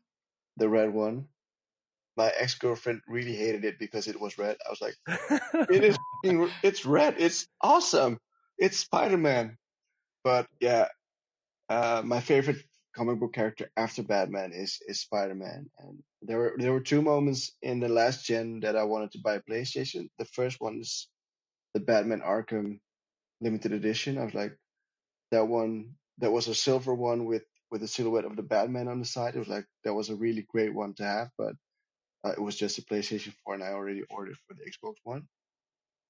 the 0.58 0.70
red 0.70 0.94
one. 0.94 1.28
My 2.18 2.32
ex 2.40 2.56
girlfriend 2.56 3.02
really 3.10 3.36
hated 3.36 3.66
it 3.66 3.80
because 3.80 4.08
it 4.08 4.20
was 4.22 4.38
red. 4.40 4.58
I 4.66 4.72
was 4.72 4.82
like, 4.82 4.96
it 5.70 5.84
is, 5.86 5.98
it's 6.64 6.86
red. 6.86 7.16
It's 7.20 7.48
awesome. 7.62 8.20
It's 8.58 8.78
Spider 8.78 9.18
Man. 9.18 9.58
But 10.24 10.48
yeah, 10.62 10.88
uh, 11.70 12.04
my 12.06 12.22
favorite 12.22 12.64
comic 12.96 13.20
book 13.20 13.34
character 13.34 13.72
after 13.78 14.04
Batman 14.04 14.54
is 14.54 14.80
is 14.88 15.02
Spider 15.02 15.36
Man. 15.36 15.70
And 15.80 16.04
there 16.24 16.40
were 16.40 16.56
there 16.58 16.74
were 16.74 16.82
two 16.82 17.02
moments 17.02 17.54
in 17.62 17.82
the 17.82 17.90
last 17.90 18.26
gen 18.26 18.62
that 18.62 18.78
I 18.78 18.84
wanted 18.86 19.12
to 19.14 19.20
buy 19.24 19.36
a 19.36 19.42
PlayStation. 19.42 20.10
The 20.20 20.26
first 20.26 20.62
one 20.62 20.80
is 20.80 21.10
the 21.74 21.82
Batman 21.82 22.22
Arkham 22.22 22.80
limited 23.41 23.74
edition. 23.74 24.18
I 24.18 24.26
was 24.26 24.34
like, 24.34 24.57
that 25.32 25.48
one 25.48 25.95
that 26.20 26.32
was 26.32 26.48
a 26.48 26.56
silver 26.56 26.94
one 26.94 27.26
with 27.26 27.44
with 27.72 27.82
the 27.82 27.88
silhouette 27.88 28.26
of 28.26 28.36
the 28.36 28.44
Batman 28.44 28.88
on 28.88 28.99
the 28.99 29.06
side. 29.06 29.36
It 29.36 29.40
was 29.40 29.48
like 29.48 29.66
that 29.84 29.94
was 29.94 30.10
a 30.10 30.16
really 30.16 30.45
great 30.49 30.74
one 30.74 30.94
to 30.95 31.03
have, 31.03 31.30
but 31.38 31.53
uh, 32.26 32.32
it 32.32 32.41
was 32.41 32.56
just 32.56 32.80
a 32.80 32.82
PlayStation 32.82 33.34
4, 33.45 33.56
and 33.56 33.64
I 33.64 33.70
already 33.70 34.03
ordered 34.10 34.38
for 34.48 34.56
the 34.56 34.64
Xbox 34.64 34.95
One. 35.03 35.28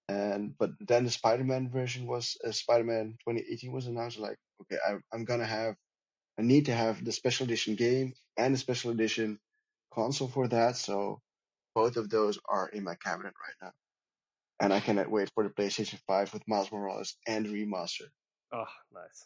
And 0.07 0.55
but 0.57 0.71
then 0.79 1.03
the 1.03 1.11
Spider-Man 1.11 1.69
version 1.69 2.07
was 2.07 2.37
uh, 2.45 2.51
Spider-Man 2.51 3.17
2018 3.27 3.71
was 3.71 3.87
announced. 3.87 4.19
Like, 4.19 4.37
okay, 4.61 4.79
I, 4.87 4.97
I'm 5.13 5.25
gonna 5.25 5.45
have, 5.45 5.75
I 6.39 6.43
need 6.43 6.67
to 6.67 6.75
have 6.75 7.03
the 7.03 7.11
special 7.11 7.45
edition 7.45 7.75
game 7.75 8.13
and 8.37 8.53
the 8.53 8.59
special 8.59 8.91
edition 8.91 9.39
console 9.93 10.27
for 10.27 10.47
that. 10.49 10.77
So 10.77 11.21
both 11.73 11.97
of 11.97 12.09
those 12.09 12.39
are 12.47 12.69
in 12.69 12.83
my 12.83 12.95
cabinet 12.95 13.33
right 13.41 13.55
now, 13.61 13.71
and 14.59 14.73
I 14.73 14.79
cannot 14.79 15.11
wait 15.11 15.29
for 15.33 15.43
the 15.43 15.49
PlayStation 15.49 15.99
5 16.07 16.33
with 16.33 16.47
Miles 16.47 16.71
Morales 16.71 17.15
and 17.27 17.45
remaster. 17.47 18.07
oh, 18.53 18.65
nice. 18.93 19.25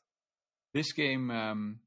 This 0.74 0.92
game 0.94 1.32
um, 1.32 1.80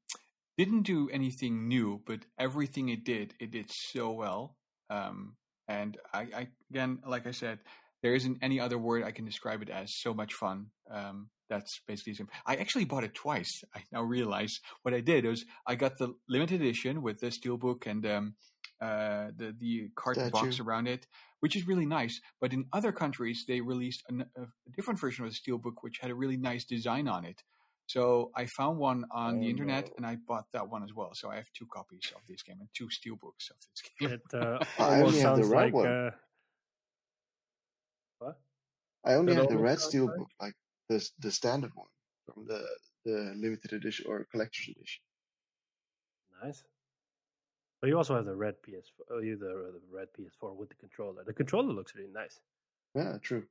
didn't 0.59 0.83
do 0.83 1.09
anything 1.11 1.69
new, 1.69 2.01
but 2.07 2.21
everything 2.39 2.89
it 2.89 3.05
did, 3.05 3.35
it 3.41 3.51
did 3.51 3.71
so 3.71 4.13
well. 4.13 4.57
Um, 4.91 5.37
and 5.69 5.97
I, 6.13 6.21
I, 6.21 6.49
again, 6.71 6.99
like 7.07 7.27
I 7.27 7.31
said, 7.31 7.61
there 8.03 8.15
isn't 8.15 8.39
any 8.43 8.59
other 8.59 8.79
word 8.79 9.05
I 9.05 9.13
can 9.13 9.25
describe 9.25 9.63
it 9.63 9.71
as. 9.71 9.95
So 10.01 10.13
much 10.13 10.35
fun. 10.35 10.67
Um, 10.91 11.31
that's 11.49 11.81
basically 11.87 12.13
it. 12.13 12.27
I 12.47 12.57
actually 12.57 12.85
bought 12.85 13.05
it 13.05 13.15
twice. 13.15 13.63
I 13.75 13.83
now 13.93 14.03
realize 14.03 14.59
what 14.83 14.95
I 14.95 15.01
did 15.01 15.25
was 15.25 15.45
I 15.67 15.77
got 15.77 15.99
the 15.99 16.15
limited 16.29 16.61
edition 16.61 17.03
with 17.03 17.21
the 17.21 17.29
steelbook 17.29 17.87
and 17.87 18.05
um, 18.07 18.35
uh, 18.81 19.29
the 19.37 19.55
the 19.59 19.91
card 19.95 20.19
box 20.33 20.59
around 20.59 20.89
it, 20.89 21.07
which 21.43 21.57
is 21.57 21.67
really 21.67 21.87
nice. 21.87 22.21
But 22.41 22.53
in 22.53 22.67
other 22.73 22.93
countries, 22.93 23.45
they 23.49 23.61
released 23.61 24.03
an, 24.09 24.25
a, 24.37 24.43
a 24.43 24.71
different 24.77 25.01
version 25.01 25.25
of 25.25 25.31
the 25.33 25.37
steelbook, 25.43 25.77
which 25.83 25.99
had 25.99 26.11
a 26.11 26.15
really 26.15 26.37
nice 26.37 26.65
design 26.65 27.09
on 27.09 27.25
it. 27.25 27.43
So 27.87 28.31
I 28.37 28.47
found 28.47 28.79
one 28.79 29.05
on 29.11 29.41
the 29.41 29.47
Oh, 29.47 29.51
internet, 29.51 29.87
no. 29.89 29.93
and 29.97 30.07
I 30.07 30.17
bought 30.29 30.47
that 30.53 30.69
one 30.69 30.83
as 30.85 30.95
well. 30.95 31.11
So 31.15 31.31
I 31.31 31.37
have 31.37 31.51
two 31.53 31.67
copies 31.67 32.13
of 32.15 32.23
this 32.29 32.43
game 32.43 32.59
and 32.61 32.69
two 32.75 32.87
steelbooks 32.87 33.51
of 33.51 33.57
this 33.61 33.83
game. 33.99 34.11
It 34.13 34.23
uh, 34.33 34.59
I 34.79 35.01
almost 35.01 35.17
only 35.17 35.21
have 35.21 35.37
the 35.37 35.43
sounds 35.43 35.49
red 35.49 35.65
like 35.65 35.75
one. 35.75 35.87
uh, 35.89 36.11
what? 38.19 38.37
I 39.05 39.15
only 39.15 39.35
That 39.35 39.41
have 39.43 39.51
the 39.51 39.59
red 39.59 39.79
sounds 39.81 39.89
steel 39.91 40.07
like- 40.07 40.17
book, 40.17 40.29
like 40.41 40.55
the 40.89 41.09
the 41.19 41.33
standard 41.33 41.73
one 41.75 41.89
from 42.27 42.47
the 42.47 42.65
the 43.05 43.35
limited 43.37 43.73
edition 43.73 44.07
or 44.09 44.27
collector's 44.31 44.69
edition. 44.69 45.03
Nice. 46.43 46.63
But 47.83 47.89
you 47.89 47.97
also 47.97 48.15
have 48.15 48.25
the 48.25 48.37
red 48.37 48.63
PS, 48.63 48.93
oh, 49.11 49.19
you 49.19 49.37
the, 49.37 49.73
the 49.75 49.81
red 49.91 50.07
PS4 50.17 50.55
with 50.55 50.69
the 50.69 50.77
controller. 50.77 51.25
The 51.27 51.33
controller 51.33 51.75
looks 51.75 51.93
really 51.97 52.13
nice. 52.15 52.39
Yeah, 52.95 53.17
true. 53.21 53.43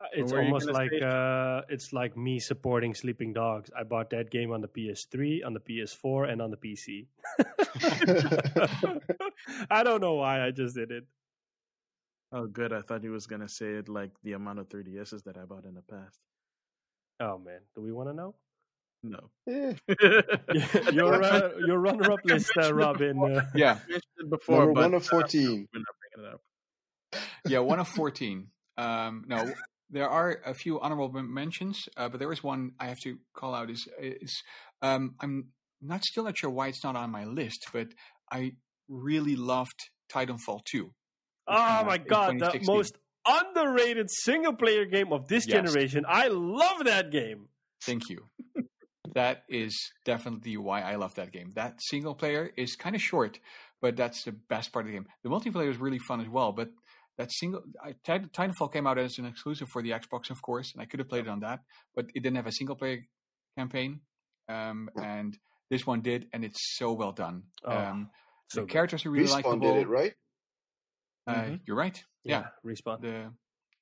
Uh, 0.00 0.06
It's 0.14 0.32
almost 0.32 0.70
like 0.70 0.92
uh, 1.02 1.62
it's 1.68 1.92
like 1.92 2.16
me 2.16 2.38
supporting 2.38 2.94
Sleeping 2.94 3.34
Dogs. 3.34 3.70
I 3.78 3.82
bought 3.82 4.08
that 4.10 4.30
game 4.30 4.52
on 4.52 4.62
the 4.62 4.68
PS3, 4.68 5.44
on 5.44 5.52
the 5.52 5.60
PS4, 5.60 6.32
and 6.32 6.40
on 6.40 6.50
the 6.50 6.56
PC. 6.56 7.08
I 9.70 9.82
don't 9.82 10.00
know 10.00 10.14
why 10.14 10.46
I 10.46 10.50
just 10.50 10.74
did 10.74 10.90
it. 10.90 11.04
Oh, 12.32 12.46
good. 12.46 12.72
I 12.72 12.80
thought 12.80 13.02
he 13.02 13.10
was 13.10 13.26
gonna 13.26 13.48
say 13.48 13.74
it 13.74 13.90
like 13.90 14.12
the 14.22 14.32
amount 14.32 14.60
of 14.60 14.68
3DSs 14.70 15.24
that 15.24 15.36
I 15.36 15.44
bought 15.44 15.64
in 15.64 15.74
the 15.74 15.82
past. 15.82 16.20
Oh 17.20 17.36
man, 17.36 17.60
do 17.74 17.82
we 17.82 17.92
want 17.92 18.08
to 18.08 18.14
know? 18.14 18.34
No. 19.02 19.30
Yeah. 19.46 19.72
your 20.92 21.22
uh, 21.22 21.50
your 21.66 21.78
runner-up 21.78 22.20
list, 22.24 22.50
uh, 22.60 22.72
Robin. 22.74 23.18
Uh, 23.22 23.42
yeah, 23.54 23.78
before, 24.30 24.66
Number 24.66 24.74
but 24.74 24.82
one 24.82 24.94
of 24.94 25.02
uh, 25.04 25.10
14. 25.10 25.68
we're 25.72 25.80
not 25.80 26.28
it 26.30 26.34
up. 26.34 26.40
yeah, 27.46 27.60
one 27.60 27.78
of 27.80 27.88
fourteen. 27.88 28.48
Um, 28.76 29.24
no, 29.28 29.50
there 29.90 30.08
are 30.08 30.40
a 30.44 30.54
few 30.54 30.80
honorable 30.80 31.10
mentions, 31.22 31.88
uh, 31.96 32.08
but 32.08 32.18
there 32.20 32.32
is 32.32 32.42
one 32.42 32.72
I 32.78 32.86
have 32.88 32.98
to 33.04 33.18
call 33.34 33.54
out. 33.54 33.70
Is 33.70 33.88
is 34.00 34.42
um, 34.82 35.14
I'm 35.20 35.48
not 35.80 36.04
still 36.04 36.24
not 36.24 36.36
sure 36.36 36.50
why 36.50 36.68
it's 36.68 36.82
not 36.84 36.96
on 36.96 37.10
my 37.10 37.24
list, 37.24 37.66
but 37.72 37.88
I 38.30 38.52
really 38.88 39.36
loved 39.36 39.78
Titanfall 40.12 40.60
two. 40.70 40.92
oh 41.46 41.84
my 41.84 41.96
in 41.96 42.04
god, 42.04 42.38
the 42.40 42.60
most 42.64 42.96
underrated 43.26 44.08
single-player 44.10 44.86
game 44.86 45.12
of 45.12 45.28
this 45.28 45.46
Yes. 45.46 45.56
generation. 45.56 46.04
I 46.08 46.28
love 46.28 46.84
that 46.84 47.10
game. 47.10 47.48
Thank 47.82 48.08
you. 48.08 48.24
That 49.14 49.44
is 49.48 49.76
definitely 50.04 50.56
why 50.56 50.82
I 50.82 50.96
love 50.96 51.14
that 51.16 51.32
game. 51.32 51.52
That 51.54 51.78
single 51.80 52.14
player 52.14 52.50
is 52.56 52.76
kind 52.76 52.94
of 52.94 53.02
short, 53.02 53.38
but 53.80 53.96
that's 53.96 54.24
the 54.24 54.32
best 54.32 54.72
part 54.72 54.84
of 54.86 54.92
the 54.92 54.96
game. 54.98 55.06
The 55.22 55.30
multiplayer 55.30 55.70
is 55.70 55.78
really 55.78 55.98
fun 55.98 56.20
as 56.20 56.28
well, 56.28 56.52
but 56.52 56.68
that 57.16 57.30
single 57.32 57.62
I, 57.82 57.94
Titanfall 58.06 58.72
came 58.72 58.86
out 58.86 58.98
as 58.98 59.18
an 59.18 59.26
exclusive 59.26 59.68
for 59.72 59.82
the 59.82 59.90
Xbox, 59.90 60.30
of 60.30 60.40
course, 60.42 60.72
and 60.72 60.82
I 60.82 60.86
could 60.86 61.00
have 61.00 61.08
played 61.08 61.26
it 61.26 61.28
on 61.28 61.40
that, 61.40 61.60
but 61.94 62.06
it 62.14 62.22
didn't 62.22 62.36
have 62.36 62.46
a 62.46 62.52
single 62.52 62.76
player 62.76 63.06
campaign, 63.56 64.00
um, 64.48 64.88
and 64.96 65.36
this 65.70 65.86
one 65.86 66.00
did, 66.00 66.26
and 66.32 66.44
it's 66.44 66.76
so 66.78 66.92
well 66.92 67.12
done. 67.12 67.42
Oh, 67.64 67.76
um, 67.76 68.10
so 68.50 68.60
the 68.60 68.66
good. 68.66 68.72
characters 68.72 69.04
are 69.04 69.10
really 69.10 69.26
Respawn 69.26 69.32
likable. 69.32 69.74
did 69.74 69.82
it 69.82 69.88
right. 69.88 70.14
Uh, 71.26 71.34
Mhm. 71.34 71.60
You're 71.66 71.76
right. 71.76 72.02
Yeah, 72.24 72.46
respawn. 72.64 73.00
the 73.00 73.32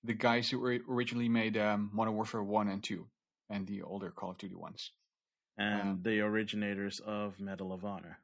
the 0.05 0.15
guys 0.15 0.49
who 0.49 0.65
originally 0.89 1.29
made 1.29 1.57
um, 1.57 1.91
Modern 1.93 2.15
Warfare 2.15 2.43
One 2.43 2.69
and 2.69 2.83
Two, 2.83 3.09
and 3.51 3.67
the 3.67 3.83
older 3.83 4.11
Call 4.11 4.31
of 4.31 4.39
Duty 4.39 4.55
ones. 4.55 4.93
And 5.59 5.81
Um, 5.81 6.01
the 6.03 6.21
originators 6.21 7.01
of 7.05 7.39
Medal 7.41 7.73
of 7.73 7.85
Honor. 7.85 8.19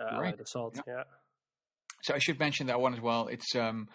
Uh, 0.00 0.20
right. 0.20 0.40
Assault. 0.40 0.76
Yeah. 0.76 0.82
Yeah. 0.96 1.04
So 2.02 2.14
I 2.14 2.18
should 2.18 2.38
mention 2.38 2.66
that 2.68 2.80
one 2.80 2.94
as 2.94 3.00
well. 3.00 3.28
It's 3.28 3.54
um, 3.56 3.88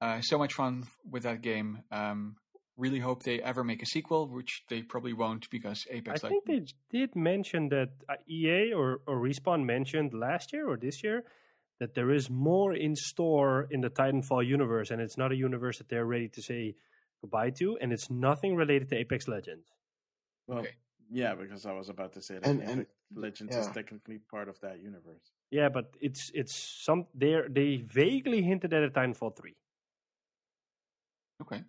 uh, 0.00 0.20
so 0.20 0.38
much 0.38 0.54
fun 0.54 0.84
with 1.08 1.24
that 1.24 1.42
game. 1.42 1.82
Um, 1.90 2.36
really 2.76 3.00
hope 3.00 3.22
they 3.22 3.40
ever 3.42 3.62
make 3.64 3.82
a 3.82 3.86
sequel, 3.86 4.28
which 4.28 4.62
they 4.68 4.82
probably 4.82 5.12
won't 5.12 5.50
because 5.50 5.84
Apex. 5.90 6.24
I 6.24 6.28
Apex. 6.28 6.30
think 6.30 6.44
they 6.92 6.98
did 6.98 7.16
mention 7.16 7.68
that 7.70 7.88
uh, 8.08 8.14
EA 8.28 8.72
or, 8.72 9.00
or 9.06 9.20
Respawn 9.20 9.64
mentioned 9.66 10.14
last 10.14 10.52
year 10.52 10.66
or 10.68 10.76
this 10.78 11.02
year 11.02 11.24
that 11.80 11.94
there 11.94 12.10
is 12.10 12.30
more 12.30 12.74
in 12.74 12.94
store 12.94 13.66
in 13.70 13.80
the 13.80 13.90
Titanfall 13.90 14.46
universe, 14.46 14.90
and 14.90 15.00
it's 15.00 15.16
not 15.18 15.32
a 15.32 15.36
universe 15.36 15.78
that 15.78 15.88
they're 15.88 16.06
ready 16.06 16.28
to 16.28 16.42
say 16.42 16.74
goodbye 17.20 17.50
to, 17.58 17.76
and 17.80 17.92
it's 17.92 18.10
nothing 18.10 18.54
related 18.54 18.88
to 18.90 18.96
Apex 18.96 19.26
Legends. 19.28 19.66
Well, 20.46 20.60
Okay. 20.60 20.74
Yeah, 21.10 21.34
because 21.34 21.66
I 21.66 21.72
was 21.72 21.88
about 21.88 22.12
to 22.14 22.22
say 22.22 22.34
that 22.34 22.46
And- 22.46 22.62
and- 22.62 22.86
Legends 23.12 23.56
is 23.56 23.66
technically 23.68 24.18
part 24.18 24.48
of 24.48 24.60
that 24.60 24.80
universe. 24.80 25.32
Yeah, 25.50 25.68
but 25.68 25.96
it's 26.00 26.30
it's 26.32 26.54
some 26.54 27.06
they 27.12 27.40
they 27.48 27.78
vaguely 27.78 28.40
hinted 28.40 28.72
at 28.72 28.84
a 28.84 28.88
Titanfall 28.90 29.36
three. 29.36 29.56
okay. 31.42 31.64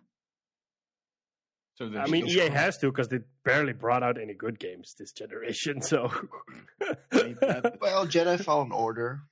So 1.74 1.86
I 1.98 2.06
mean, 2.06 2.28
still- 2.28 2.44
EA 2.46 2.50
has 2.50 2.78
to 2.78 2.86
because 2.92 3.08
they 3.08 3.20
barely 3.44 3.72
brought 3.72 4.04
out 4.04 4.20
any 4.20 4.34
good 4.34 4.58
games 4.60 4.94
this 4.98 5.10
generation. 5.12 5.80
So, 5.82 6.08
Well, 6.80 8.06
Jedi 8.06 8.38
Fallen 8.44 8.70
Order. 8.70 9.22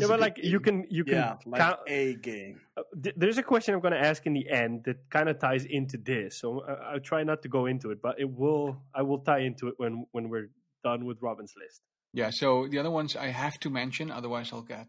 Yeah, 0.00 0.06
but 0.06 0.20
like 0.20 0.38
you 0.42 0.60
can 0.60 0.86
you 0.90 1.04
can 1.04 1.14
yeah, 1.14 1.36
like 1.46 1.60
count, 1.60 1.80
a 1.86 2.14
game. 2.14 2.60
Uh, 2.76 2.82
th- 3.02 3.14
there's 3.16 3.38
a 3.38 3.42
question 3.42 3.74
I'm 3.74 3.80
going 3.80 3.92
to 3.92 4.00
ask 4.00 4.26
in 4.26 4.32
the 4.32 4.48
end 4.48 4.84
that 4.84 5.10
kind 5.10 5.28
of 5.28 5.38
ties 5.38 5.64
into 5.64 5.96
this. 5.96 6.38
So 6.38 6.60
uh, 6.60 6.92
I'll 6.92 7.00
try 7.00 7.24
not 7.24 7.42
to 7.42 7.48
go 7.48 7.66
into 7.66 7.90
it, 7.90 8.00
but 8.02 8.20
it 8.20 8.30
will. 8.30 8.82
I 8.94 9.02
will 9.02 9.18
tie 9.18 9.40
into 9.40 9.68
it 9.68 9.74
when 9.76 10.06
when 10.12 10.28
we're 10.28 10.50
done 10.84 11.04
with 11.04 11.18
Robin's 11.20 11.54
list. 11.60 11.82
Yeah, 12.12 12.30
so 12.32 12.66
the 12.68 12.78
other 12.78 12.90
ones 12.90 13.16
I 13.16 13.28
have 13.28 13.58
to 13.60 13.70
mention, 13.70 14.10
otherwise 14.10 14.50
I'll 14.52 14.62
get 14.62 14.88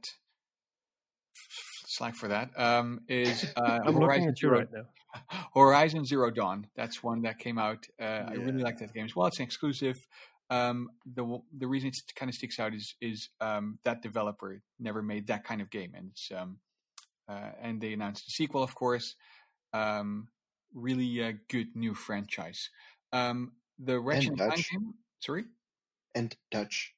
slack 1.85 2.15
for 2.15 2.29
that. 2.29 2.49
Um, 2.57 3.01
is 3.07 3.45
uh, 3.55 3.61
I'm 3.85 3.93
looking 3.93 4.01
Horizon 4.01 4.29
at 4.29 4.41
you 4.41 4.49
Zero 4.49 4.59
right 4.59 4.67
now. 4.71 4.85
Horizon 5.55 6.05
Zero 6.05 6.31
Dawn. 6.31 6.67
That's 6.75 7.03
one 7.03 7.23
that 7.23 7.39
came 7.39 7.57
out. 7.57 7.85
Uh, 7.99 8.05
I 8.05 8.33
really 8.33 8.61
like 8.61 8.77
that 8.79 8.93
game 8.93 9.05
as 9.05 9.15
well. 9.15 9.27
It's 9.27 9.39
an 9.39 9.45
exclusive. 9.45 9.97
Um, 10.49 10.89
the 11.05 11.39
the 11.57 11.67
reason 11.67 11.89
it 11.89 12.01
kind 12.15 12.29
of 12.29 12.35
sticks 12.35 12.59
out 12.59 12.73
is 12.73 12.95
is 13.01 13.29
um, 13.39 13.77
that 13.83 14.01
developer 14.01 14.61
never 14.79 15.01
made 15.03 15.27
that 15.27 15.43
kind 15.43 15.61
of 15.61 15.69
game, 15.69 15.93
and 15.95 16.09
it's, 16.11 16.31
um, 16.35 16.57
uh, 17.27 17.51
and 17.61 17.79
they 17.79 17.93
announced 17.93 18.27
a 18.27 18.31
sequel, 18.31 18.63
of 18.63 18.73
course. 18.73 19.15
Um, 19.73 20.27
really 20.73 21.23
uh, 21.23 21.33
good 21.49 21.75
new 21.75 21.93
franchise. 21.93 22.69
Um, 23.13 23.51
the 23.77 23.99
Ratchet 23.99 24.29
and 24.29 24.37
Clank 24.37 24.55
Dutch. 24.55 24.71
game. 24.71 24.93
Sorry, 25.19 25.45
and 26.15 26.35
Dutch. 26.51 26.93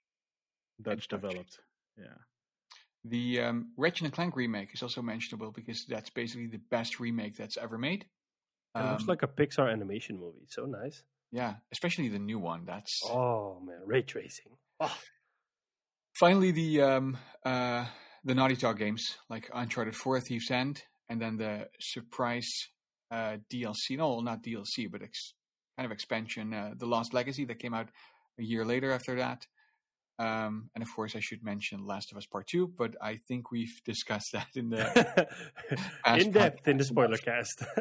Dutch 0.81 1.07
Dutch. 1.07 1.21
developed. 1.21 1.59
Yeah. 1.97 2.17
the 3.03 3.41
um, 3.41 3.71
Ratchet 3.77 4.03
and 4.05 4.13
Clank 4.13 4.35
remake 4.35 4.73
is 4.73 4.81
also 4.83 5.01
mentionable 5.01 5.51
because 5.51 5.85
that's 5.85 6.09
basically 6.09 6.47
the 6.47 6.61
best 6.69 6.99
remake 6.99 7.35
that's 7.35 7.57
ever 7.57 7.77
made. 7.77 8.05
It 8.75 8.79
looks 8.79 9.03
Um, 9.03 9.07
like 9.07 9.23
a 9.23 9.27
Pixar 9.27 9.71
animation 9.71 10.17
movie. 10.19 10.45
So 10.47 10.65
nice. 10.65 11.03
Yeah, 11.31 11.55
especially 11.71 12.09
the 12.09 12.19
new 12.19 12.39
one. 12.39 12.65
That's 12.65 13.01
Oh 13.05 13.59
man, 13.65 13.81
ray 13.85 14.01
tracing. 14.01 14.57
finally 16.15 16.51
the 16.51 16.81
um 16.81 17.17
uh 17.45 17.85
the 18.23 18.35
Naughty 18.35 18.55
Dog 18.55 18.77
games 18.77 19.17
like 19.29 19.49
Uncharted 19.53 19.95
4 19.95 20.19
Thief's 20.21 20.51
End 20.51 20.83
and 21.09 21.19
then 21.21 21.37
the 21.37 21.67
surprise 21.79 22.49
uh 23.11 23.37
DLC 23.51 23.97
no 23.97 24.19
not 24.21 24.43
DLC 24.43 24.89
but 24.91 25.01
ex- 25.01 25.33
kind 25.77 25.85
of 25.85 25.91
expansion 25.91 26.53
uh, 26.53 26.71
The 26.77 26.85
Lost 26.85 27.13
Legacy 27.13 27.45
that 27.45 27.59
came 27.59 27.73
out 27.73 27.89
a 28.39 28.43
year 28.43 28.65
later 28.65 28.91
after 28.91 29.15
that 29.15 29.45
um 30.19 30.69
and 30.75 30.83
of 30.83 30.89
course 30.95 31.15
I 31.15 31.19
should 31.19 31.43
mention 31.43 31.85
Last 31.85 32.11
of 32.11 32.17
Us 32.17 32.25
Part 32.25 32.47
2 32.47 32.73
but 32.77 32.95
I 33.01 33.17
think 33.27 33.51
we've 33.51 33.81
discussed 33.85 34.31
that 34.33 34.49
in 34.55 34.69
the 34.69 35.27
in 36.17 36.31
depth 36.31 36.67
in 36.67 36.77
the 36.77 36.83
spoiler 36.83 37.17
cast. 37.17 37.63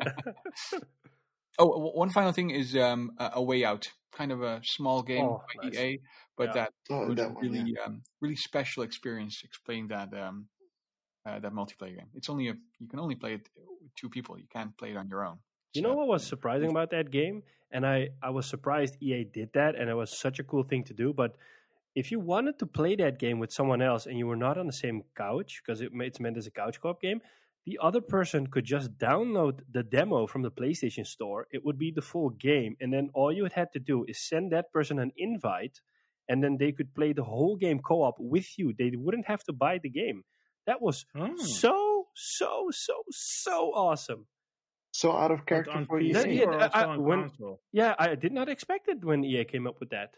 oh 1.59 1.70
w- 1.72 1.93
one 1.98 2.10
final 2.10 2.32
thing 2.32 2.51
is 2.51 2.77
um 2.77 3.12
a, 3.18 3.31
a 3.35 3.43
way 3.43 3.64
out 3.64 3.89
kind 4.12 4.32
of 4.32 4.43
a 4.43 4.60
small 4.64 5.02
game 5.02 5.24
Oh, 5.24 5.43
by 5.56 5.68
nice. 5.68 5.78
EA 5.78 5.98
but 6.36 6.48
Yeah. 6.48 6.52
that 6.55 6.72
Oh, 6.90 7.06
was 7.06 7.16
that 7.16 7.32
one. 7.35 7.43
really 7.44 7.74
yeah. 7.77 7.85
um, 7.86 8.02
really 8.20 8.36
special 8.36 8.82
experience 8.82 9.43
explaining 9.44 9.89
that 9.89 10.12
um, 10.14 10.47
uh, 11.27 11.39
that 11.39 11.52
multiplayer 11.52 11.97
game. 11.97 12.09
It's 12.14 12.31
only 12.31 12.48
a 12.48 12.55
you 12.78 12.89
can 12.89 12.98
only 12.98 13.14
play 13.14 13.35
it 13.35 13.48
with 13.81 13.94
two 14.01 14.09
people. 14.09 14.39
You 14.39 14.47
can't 14.52 14.77
play 14.77 14.90
it 14.93 14.97
on 14.97 15.09
your 15.09 15.24
own. 15.24 15.39
You 15.74 15.82
So- 15.82 15.89
know 15.89 15.94
what 15.94 16.09
was 16.09 16.27
surprising 16.27 16.70
about 16.70 16.90
that 16.90 17.10
game? 17.10 17.43
And 17.72 17.86
I, 17.86 18.09
I 18.20 18.31
was 18.31 18.47
surprised 18.47 18.97
EA 19.01 19.22
did 19.22 19.51
that, 19.52 19.77
and 19.77 19.89
it 19.89 19.94
was 19.94 20.18
such 20.18 20.40
a 20.40 20.43
cool 20.44 20.64
thing 20.64 20.82
to 20.85 20.94
do. 20.94 21.12
But 21.12 21.36
if 21.94 22.10
you 22.10 22.18
wanted 22.18 22.59
to 22.59 22.66
play 22.66 22.97
that 22.97 23.20
game 23.20 23.39
with 23.39 23.52
someone 23.52 23.81
else 23.81 24.06
and 24.06 24.18
you 24.18 24.27
were 24.27 24.35
not 24.35 24.59
on 24.59 24.66
the 24.66 24.72
same 24.72 25.05
couch, 25.16 25.60
because 25.62 25.81
it, 25.81 25.90
it's 25.94 26.18
meant 26.18 26.36
as 26.36 26.48
a 26.48 26.51
couch 26.51 26.81
co 26.81 26.89
op 26.90 27.01
game, 27.01 27.20
the 27.70 27.78
other 27.88 28.01
person 28.16 28.47
could 28.48 28.64
just 28.76 28.88
download 28.98 29.60
the 29.76 29.82
demo 29.97 30.26
from 30.26 30.42
the 30.42 30.51
PlayStation 30.51 31.06
Store. 31.06 31.47
It 31.52 31.64
would 31.64 31.78
be 31.78 31.90
the 31.92 32.02
full 32.12 32.30
game. 32.30 32.72
And 32.80 32.92
then 32.92 33.10
all 33.14 33.32
you 33.32 33.44
had 33.60 33.70
to 33.74 33.78
do 33.92 34.05
is 34.10 34.18
send 34.28 34.51
that 34.52 34.72
person 34.72 34.98
an 34.98 35.12
invite, 35.16 35.76
and 36.28 36.42
then 36.42 36.56
they 36.59 36.72
could 36.72 36.90
play 36.98 37.12
the 37.12 37.24
whole 37.32 37.56
game 37.56 37.78
co 37.78 38.02
op 38.02 38.16
with 38.18 38.48
you. 38.59 38.66
They 38.76 38.90
wouldn't 39.05 39.26
have 39.32 39.42
to 39.44 39.52
buy 39.52 39.78
the 39.78 39.88
game. 40.02 40.24
That 40.66 40.82
was 40.82 41.06
Oh. 41.14 41.34
so, 41.62 41.76
so, 42.14 42.51
so, 42.86 42.94
so 43.10 43.56
awesome. 43.86 44.26
So 44.92 45.12
out 45.22 45.30
of 45.30 45.47
character 45.47 45.70
on 45.78 45.86
for 45.86 46.01
you. 46.01 46.12
That- 46.14 46.30
yeah, 46.32 46.44
or 46.51 46.60
I- 46.60 46.70
I- 46.80 46.84
on 46.92 47.05
when- 47.09 47.30
Yeah, 47.72 47.94
I 47.98 48.16
did 48.16 48.32
not 48.32 48.48
expect 48.48 48.88
it 48.88 49.05
when 49.05 49.22
EA 49.24 49.44
came 49.44 49.66
up 49.70 49.78
with 49.80 49.90
that. 49.90 50.10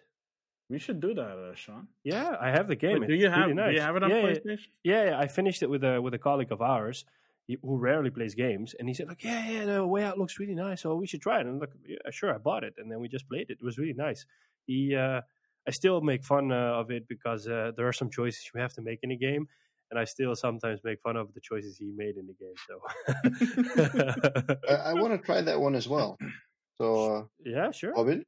We 0.70 0.79
should 0.79 1.01
do 1.01 1.12
that, 1.20 1.37
uh, 1.47 1.55
Sean. 1.55 1.89
Yeah, 2.03 2.29
I 2.41 2.49
have 2.57 2.66
the 2.73 2.77
game. 2.77 3.01
Wait, 3.01 3.09
do 3.12 3.15
you 3.15 3.29
have 3.29 3.41
really 3.43 3.55
nice. 3.62 3.73
do 3.73 3.74
you 3.74 3.81
have 3.89 3.97
it 3.97 4.03
on 4.03 4.11
yeah, 4.11 4.16
yeah, 4.20 4.27
PlayStation? 4.33 4.69
Yeah, 4.83 5.03
yeah, 5.11 5.19
I 5.24 5.27
finished 5.29 5.62
it 5.62 5.69
with 5.69 5.85
a 5.85 6.01
with 6.01 6.15
a 6.15 6.19
colleague 6.29 6.53
of 6.57 6.62
ours 6.62 7.05
he- 7.05 7.11
who 7.48 7.78
rarely 7.78 8.10
plays 8.10 8.35
games, 8.35 8.74
and 8.78 8.89
he 8.89 8.94
said 8.94 9.09
like, 9.09 9.24
"Yeah, 9.24 9.48
yeah, 9.48 9.64
the 9.64 9.86
way 9.86 10.05
out 10.05 10.19
looks 10.19 10.39
really 10.39 10.55
nice, 10.55 10.82
so 10.82 10.94
we 10.94 11.06
should 11.06 11.20
try 11.20 11.39
it." 11.39 11.40
And 11.43 11.51
I'm 11.51 11.59
like, 11.59 11.70
"Yeah, 11.86 12.10
sure." 12.10 12.35
I 12.35 12.39
bought 12.39 12.64
it, 12.64 12.74
and 12.78 12.90
then 12.90 13.01
we 13.01 13.09
just 13.09 13.28
played 13.28 13.51
it. 13.51 13.59
It 13.60 13.64
was 13.64 13.78
really 13.78 13.94
nice. 13.94 14.24
He, 14.66 14.94
uh, 14.94 15.23
I 15.66 15.70
still 15.70 16.01
make 16.01 16.24
fun 16.24 16.52
uh, 16.52 16.81
of 16.81 16.90
it 16.90 17.09
because 17.09 17.48
uh, 17.48 17.73
there 17.77 17.86
are 17.89 17.93
some 17.93 18.10
choices 18.10 18.48
you 18.55 18.60
have 18.60 18.73
to 18.74 18.82
make 18.82 19.01
in 19.02 19.10
a 19.10 19.16
game, 19.16 19.48
and 19.90 19.98
I 19.98 20.05
still 20.05 20.35
sometimes 20.35 20.81
make 20.85 21.01
fun 21.01 21.16
of 21.16 21.35
the 21.35 21.40
choices 21.40 21.78
he 21.78 21.93
made 21.94 22.16
in 22.16 22.27
the 22.27 22.35
game. 22.35 22.55
So, 22.66 22.81
I, 24.69 24.90
I 24.90 24.94
want 24.94 25.12
to 25.12 25.19
try 25.19 25.43
that 25.43 25.60
one 25.60 25.74
as 25.74 25.89
well. 25.89 26.19
So, 26.81 27.16
uh, 27.16 27.24
yeah, 27.44 27.70
sure. 27.70 27.93
Robin, 27.93 28.24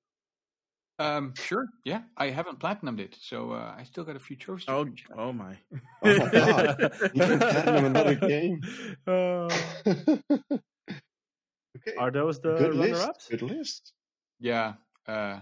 Um, 0.99 1.35
sure. 1.35 1.67
Yeah, 1.85 2.03
I 2.17 2.31
haven't 2.31 2.61
platinumed 2.61 3.01
it, 3.01 3.17
so 3.21 3.51
uh, 3.53 3.75
I 3.77 3.83
still 3.85 4.05
got 4.05 4.15
a 4.15 4.21
few 4.21 4.37
trophies. 4.37 4.67
to 4.67 4.73
Oh, 4.73 4.85
finish. 4.85 5.05
oh 5.17 5.33
my! 5.33 5.57
Oh 6.05 6.19
my 6.19 6.31
God. 6.33 6.93
You 7.15 7.21
can 7.21 7.39
platinum 7.41 7.85
another 7.87 8.15
game. 8.15 8.61
Uh, 9.07 9.49
okay. 11.77 11.97
are 11.99 12.11
those 12.11 12.41
the 12.41 12.55
Good 12.57 12.75
list. 12.75 12.93
runner-ups? 12.93 13.29
Good 13.29 13.43
list. 13.43 13.93
Yeah. 14.41 14.75
Uh, 15.07 15.41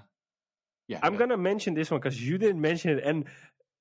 yeah. 0.89 0.99
I'm 1.03 1.13
that- 1.13 1.19
gonna 1.19 1.37
mention 1.37 1.75
this 1.75 1.91
one 1.91 2.01
because 2.01 2.21
you 2.23 2.39
didn't 2.39 2.61
mention 2.61 2.91
it, 2.99 3.05
and 3.05 3.27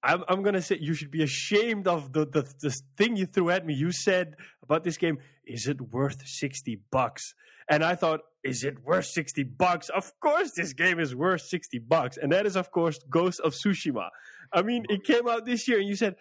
I'm 0.04 0.24
I'm 0.28 0.42
gonna 0.44 0.62
say 0.62 0.78
you 0.80 0.94
should 0.94 1.12
be 1.12 1.24
ashamed 1.24 1.88
of 1.88 2.12
the 2.14 2.26
the 2.26 2.44
the 2.62 2.76
thing 2.98 3.16
you 3.16 3.26
threw 3.26 3.50
at 3.50 3.66
me. 3.66 3.74
You 3.74 3.92
said 3.92 4.36
about 4.64 4.84
this 4.84 4.98
game, 4.98 5.20
is 5.46 5.68
it 5.68 5.80
worth 5.82 6.28
sixty 6.28 6.82
bucks? 6.92 7.34
And 7.70 7.84
I 7.84 7.96
thought, 7.96 8.22
is 8.44 8.64
it 8.64 8.84
worth 8.84 9.06
sixty 9.06 9.44
bucks? 9.44 9.90
Of 9.90 10.12
course, 10.20 10.52
this 10.52 10.74
game 10.74 11.00
is 11.00 11.16
worth 11.16 11.42
sixty 11.42 11.80
bucks, 11.80 12.18
and 12.18 12.32
that 12.32 12.46
is 12.46 12.56
of 12.56 12.72
course 12.72 13.00
Ghost 13.10 13.40
of 13.42 13.54
Tsushima. 13.54 14.10
I 14.54 14.62
mean, 14.62 14.86
it 14.90 15.04
came 15.04 15.28
out 15.28 15.46
this 15.46 15.68
year, 15.68 15.80
and 15.80 15.88
you 15.88 15.96
said. 15.96 16.16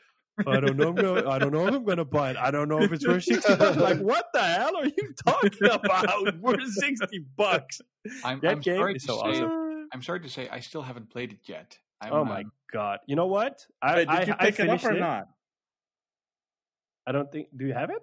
I 0.47 0.59
don't 0.59 0.79
know. 0.79 0.89
I'm 0.89 0.95
gonna, 0.95 1.29
I 1.29 1.39
don't 1.39 1.53
know 1.53 1.67
if 1.67 1.75
I'm 1.75 1.85
going 1.85 1.99
to 1.99 2.05
buy 2.07 2.31
it. 2.31 2.37
I 2.39 2.51
don't 2.51 2.67
know 2.67 2.81
if 2.81 2.93
it's 2.93 3.07
worth 3.07 3.25
sixty 3.25 3.55
bucks. 3.57 3.77
Like, 3.77 3.99
what 4.01 4.25
the 4.33 4.41
hell 4.41 4.75
are 4.75 4.87
you 4.87 5.13
talking 5.27 5.69
about? 5.71 6.39
worth 6.41 6.67
sixty 6.73 7.23
bucks? 7.37 7.83
I'm, 8.25 8.41
that 8.41 8.53
I'm 8.53 8.61
game 8.61 8.79
sorry 8.79 8.95
is 8.95 9.03
to 9.03 9.09
so 9.09 9.15
say, 9.19 9.43
awesome. 9.43 9.89
I'm 9.93 10.03
sorry 10.03 10.21
to 10.21 10.31
say, 10.31 10.49
I 10.49 10.61
still 10.61 10.81
haven't 10.81 11.11
played 11.11 11.33
it 11.33 11.41
yet. 11.45 11.77
I'm, 12.01 12.13
Oh 12.15 12.25
my 12.25 12.41
um, 12.41 12.53
god! 12.73 13.01
You 13.07 13.17
know 13.17 13.27
what? 13.27 13.67
I 13.83 13.97
did 13.97 14.09
I, 14.09 14.23
you 14.23 14.35
I 14.39 14.45
pick 14.47 14.61
it 14.61 14.71
up 14.71 14.83
or 14.83 14.93
it. 14.93 15.01
not? 15.01 15.29
I 17.07 17.13
don't 17.13 17.31
think. 17.31 17.49
Do 17.55 17.67
you 17.67 17.75
have 17.75 17.91
it? 17.91 18.03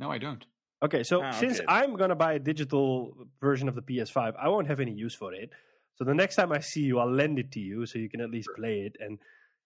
No, 0.00 0.10
I 0.10 0.18
don't. 0.18 0.44
Okay, 0.82 1.02
so 1.04 1.22
Ah, 1.22 1.30
since 1.30 1.58
okay. 1.58 1.66
I'm 1.68 1.94
gonna 1.96 2.16
buy 2.16 2.32
a 2.34 2.38
digital 2.38 3.14
version 3.40 3.68
of 3.68 3.74
the 3.76 3.82
PS5, 3.82 4.34
I 4.36 4.48
won't 4.48 4.66
have 4.66 4.80
any 4.80 4.92
use 4.92 5.14
for 5.14 5.32
it. 5.32 5.50
So 5.94 6.04
the 6.04 6.14
next 6.14 6.36
time 6.36 6.50
I 6.52 6.58
see 6.60 6.80
you, 6.82 6.98
I'll 6.98 7.10
lend 7.12 7.38
it 7.38 7.52
to 7.52 7.60
you 7.60 7.86
so 7.86 7.98
you 7.98 8.08
can 8.08 8.20
at 8.20 8.30
least 8.30 8.48
play 8.56 8.80
it 8.82 8.96
and 8.98 9.18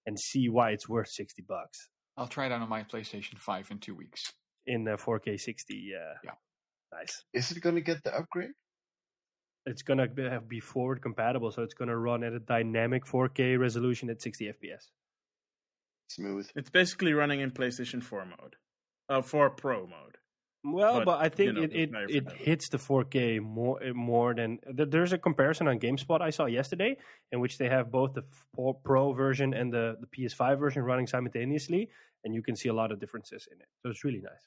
and 0.07 0.19
see 0.19 0.49
why 0.49 0.71
it's 0.71 0.89
worth 0.89 1.09
sixty 1.09 1.43
bucks 1.43 1.89
I'll 2.19 2.29
try 2.29 2.47
it 2.47 2.53
out 2.53 2.63
on 2.63 2.69
my 2.69 2.83
PlayStation 2.83 3.39
5 3.39 3.71
in 3.73 3.79
two 3.79 3.95
weeks. 3.95 4.33
in 4.67 4.89
uh, 4.89 4.97
4K 4.97 5.39
60. 5.39 5.93
Uh, 5.95 6.15
Yeah. 6.25 6.31
nice. 6.93 7.25
Is 7.35 7.51
it 7.53 7.61
gonna 7.61 7.81
get 7.83 8.03
the 8.05 8.17
upgrade? 8.17 8.53
It's 9.67 9.83
gonna 9.83 10.07
be, 10.09 10.23
have- 10.23 10.49
be 10.49 10.61
forward 10.61 11.03
compatible, 11.03 11.51
so 11.51 11.63
it's 11.63 11.75
gonna 11.75 11.97
run 11.97 12.25
at 12.25 12.33
a 12.33 12.39
dynamic 12.41 13.05
4K 13.05 13.59
resolution 13.59 14.09
at 14.11 14.23
60 14.23 14.47
FPS. 14.53 14.91
Smooth. 16.09 16.49
It's 16.55 16.71
basically 16.71 17.13
running 17.13 17.41
in 17.41 17.51
PlayStation 17.51 18.03
4 18.03 18.25
mode, 18.27 18.57
uh, 19.09 19.23
4 19.23 19.51
Pro 19.51 19.87
mode. 19.87 20.17
Well, 20.65 20.99
But, 20.99 21.05
but, 21.05 21.21
I 21.21 21.25
you 21.25 21.31
think 21.31 21.55
know, 21.55 21.63
it 21.63 21.73
it, 21.73 21.91
it 22.09 22.33
hits 22.33 22.69
the 22.69 22.79
4K 22.79 23.41
more 23.41 23.81
more 23.95 24.35
than 24.35 24.59
there's 24.67 25.13
a 25.13 25.19
comparison 25.19 25.69
on 25.69 25.79
GameSpot 25.79 26.21
I 26.21 26.31
saw 26.31 26.47
yesterday 26.47 26.97
in 27.31 27.41
which 27.41 27.59
they 27.59 27.69
have 27.69 27.91
both 27.91 28.15
the 28.15 28.25
Pro- 28.85 29.13
version 29.13 29.55
and 29.55 29.73
the, 29.73 29.97
the 30.01 30.07
PS5 30.07 30.59
version 30.59 30.83
running 30.83 31.07
simultaneously, 31.07 31.89
and 32.25 32.35
you 32.35 32.43
can 32.43 32.57
see 32.57 32.69
a 32.69 32.75
lot 32.75 32.91
of 32.91 32.99
differences 32.99 33.47
in 33.53 33.61
it. 33.61 33.69
So 33.83 33.91
it's 33.91 34.03
really 34.05 34.21
nice. 34.21 34.45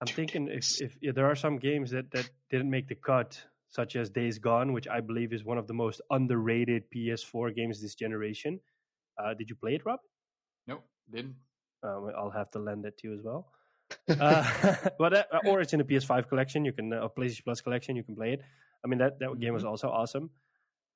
I'm 0.00 0.14
thinking 0.14 0.48
if, 0.48 0.80
if 0.80 0.96
if 1.00 1.14
there 1.14 1.26
are 1.26 1.36
some 1.36 1.58
games 1.58 1.90
that 1.90 2.10
that 2.12 2.28
didn't 2.50 2.70
make 2.70 2.88
the 2.88 2.94
cut, 2.94 3.38
such 3.68 3.96
as 3.96 4.08
Days 4.08 4.38
Gone, 4.38 4.72
which 4.72 4.88
I 4.88 5.00
believe 5.00 5.32
is 5.32 5.44
one 5.44 5.58
of 5.58 5.66
the 5.66 5.74
most 5.74 6.00
underrated 6.10 6.84
PS4 6.94 7.54
games 7.54 7.80
this 7.82 7.94
generation. 7.94 8.60
Uh, 9.18 9.34
did 9.34 9.50
you 9.50 9.56
play 9.56 9.74
it, 9.74 9.82
Rob? 9.84 10.00
Nope, 10.66 10.84
didn't. 11.10 11.36
Um, 11.82 12.10
I'll 12.16 12.30
have 12.30 12.50
to 12.52 12.58
lend 12.58 12.86
it 12.86 12.96
to 12.98 13.08
you 13.08 13.14
as 13.14 13.20
well. 13.22 13.46
Uh, 14.08 14.44
but 14.98 15.12
uh, 15.14 15.24
or 15.46 15.60
it's 15.60 15.72
in 15.72 15.78
the 15.78 15.84
PS5 15.84 16.28
collection. 16.28 16.64
You 16.64 16.72
can 16.72 16.92
uh, 16.92 17.08
PlayStation 17.08 17.44
Plus 17.44 17.60
collection. 17.60 17.96
You 17.96 18.04
can 18.04 18.14
play 18.16 18.32
it. 18.34 18.42
I 18.84 18.88
mean 18.88 18.98
that 18.98 19.18
that 19.20 19.38
game 19.40 19.54
was 19.54 19.64
also 19.64 19.88
awesome. 19.88 20.30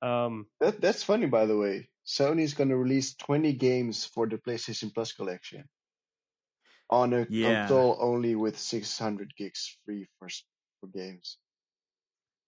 Um, 0.01 0.47
That 0.59 0.79
that's 0.81 1.03
funny, 1.03 1.25
by 1.27 1.45
the 1.45 1.57
way. 1.57 1.89
Sony's 2.05 2.53
gonna 2.53 2.77
release 2.77 3.15
20 3.15 3.53
games 3.53 4.05
for 4.05 4.27
the 4.27 4.37
PlayStation 4.37 4.93
Plus 4.93 5.11
collection 5.13 5.67
on 6.89 7.13
a 7.13 7.27
Yeah. 7.29 7.67
console 7.67 7.97
only 8.01 8.35
with 8.35 8.57
600 8.57 9.35
gigs 9.35 9.77
free 9.85 10.07
for 10.17 10.27
for 10.79 10.87
games. 10.87 11.37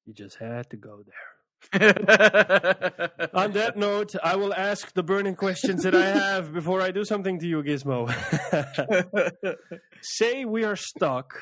you 0.06 0.14
just 0.14 0.38
had 0.38 0.70
to 0.72 0.78
go 0.78 1.04
there. 1.04 1.31
On 1.74 3.52
that 3.54 3.74
note, 3.76 4.16
I 4.24 4.36
will 4.36 4.54
ask 4.54 4.94
the 4.94 5.04
burning 5.04 5.36
questions 5.36 5.84
that 5.84 5.96
I 5.96 6.06
have 6.06 6.52
before 6.52 6.82
I 6.82 6.92
do 6.92 7.06
something 7.06 7.40
to 7.40 7.48
you, 7.48 7.62
Gizmo. 7.64 8.10
Say 10.02 10.46
we 10.46 10.64
are 10.64 10.76
stuck 10.76 11.34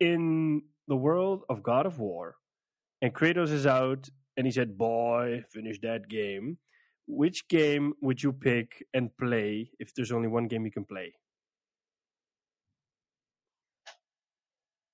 in 0.00 0.62
the 0.88 0.96
world 0.96 1.44
of 1.48 1.62
God 1.62 1.86
of 1.86 1.98
War, 1.98 2.36
and 3.00 3.14
Kratos 3.14 3.50
is 3.50 3.66
out, 3.66 4.08
and 4.36 4.46
he 4.46 4.52
said, 4.52 4.76
"Boy, 4.76 5.44
finish 5.52 5.78
that 5.80 6.08
game." 6.08 6.58
Which 7.06 7.48
game 7.48 7.92
would 8.00 8.22
you 8.22 8.32
pick 8.32 8.82
and 8.94 9.14
play 9.16 9.70
if 9.78 9.94
there's 9.94 10.10
only 10.10 10.28
one 10.28 10.48
game 10.48 10.64
you 10.64 10.72
can 10.72 10.86
play? 10.86 11.12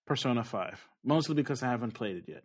Persona 0.07 0.43
5. 0.43 0.89
Mostly 1.05 1.37
because 1.37 1.63
I 1.63 1.71
haven't 1.71 1.93
played 1.93 2.17
it 2.17 2.25
yet. 2.27 2.43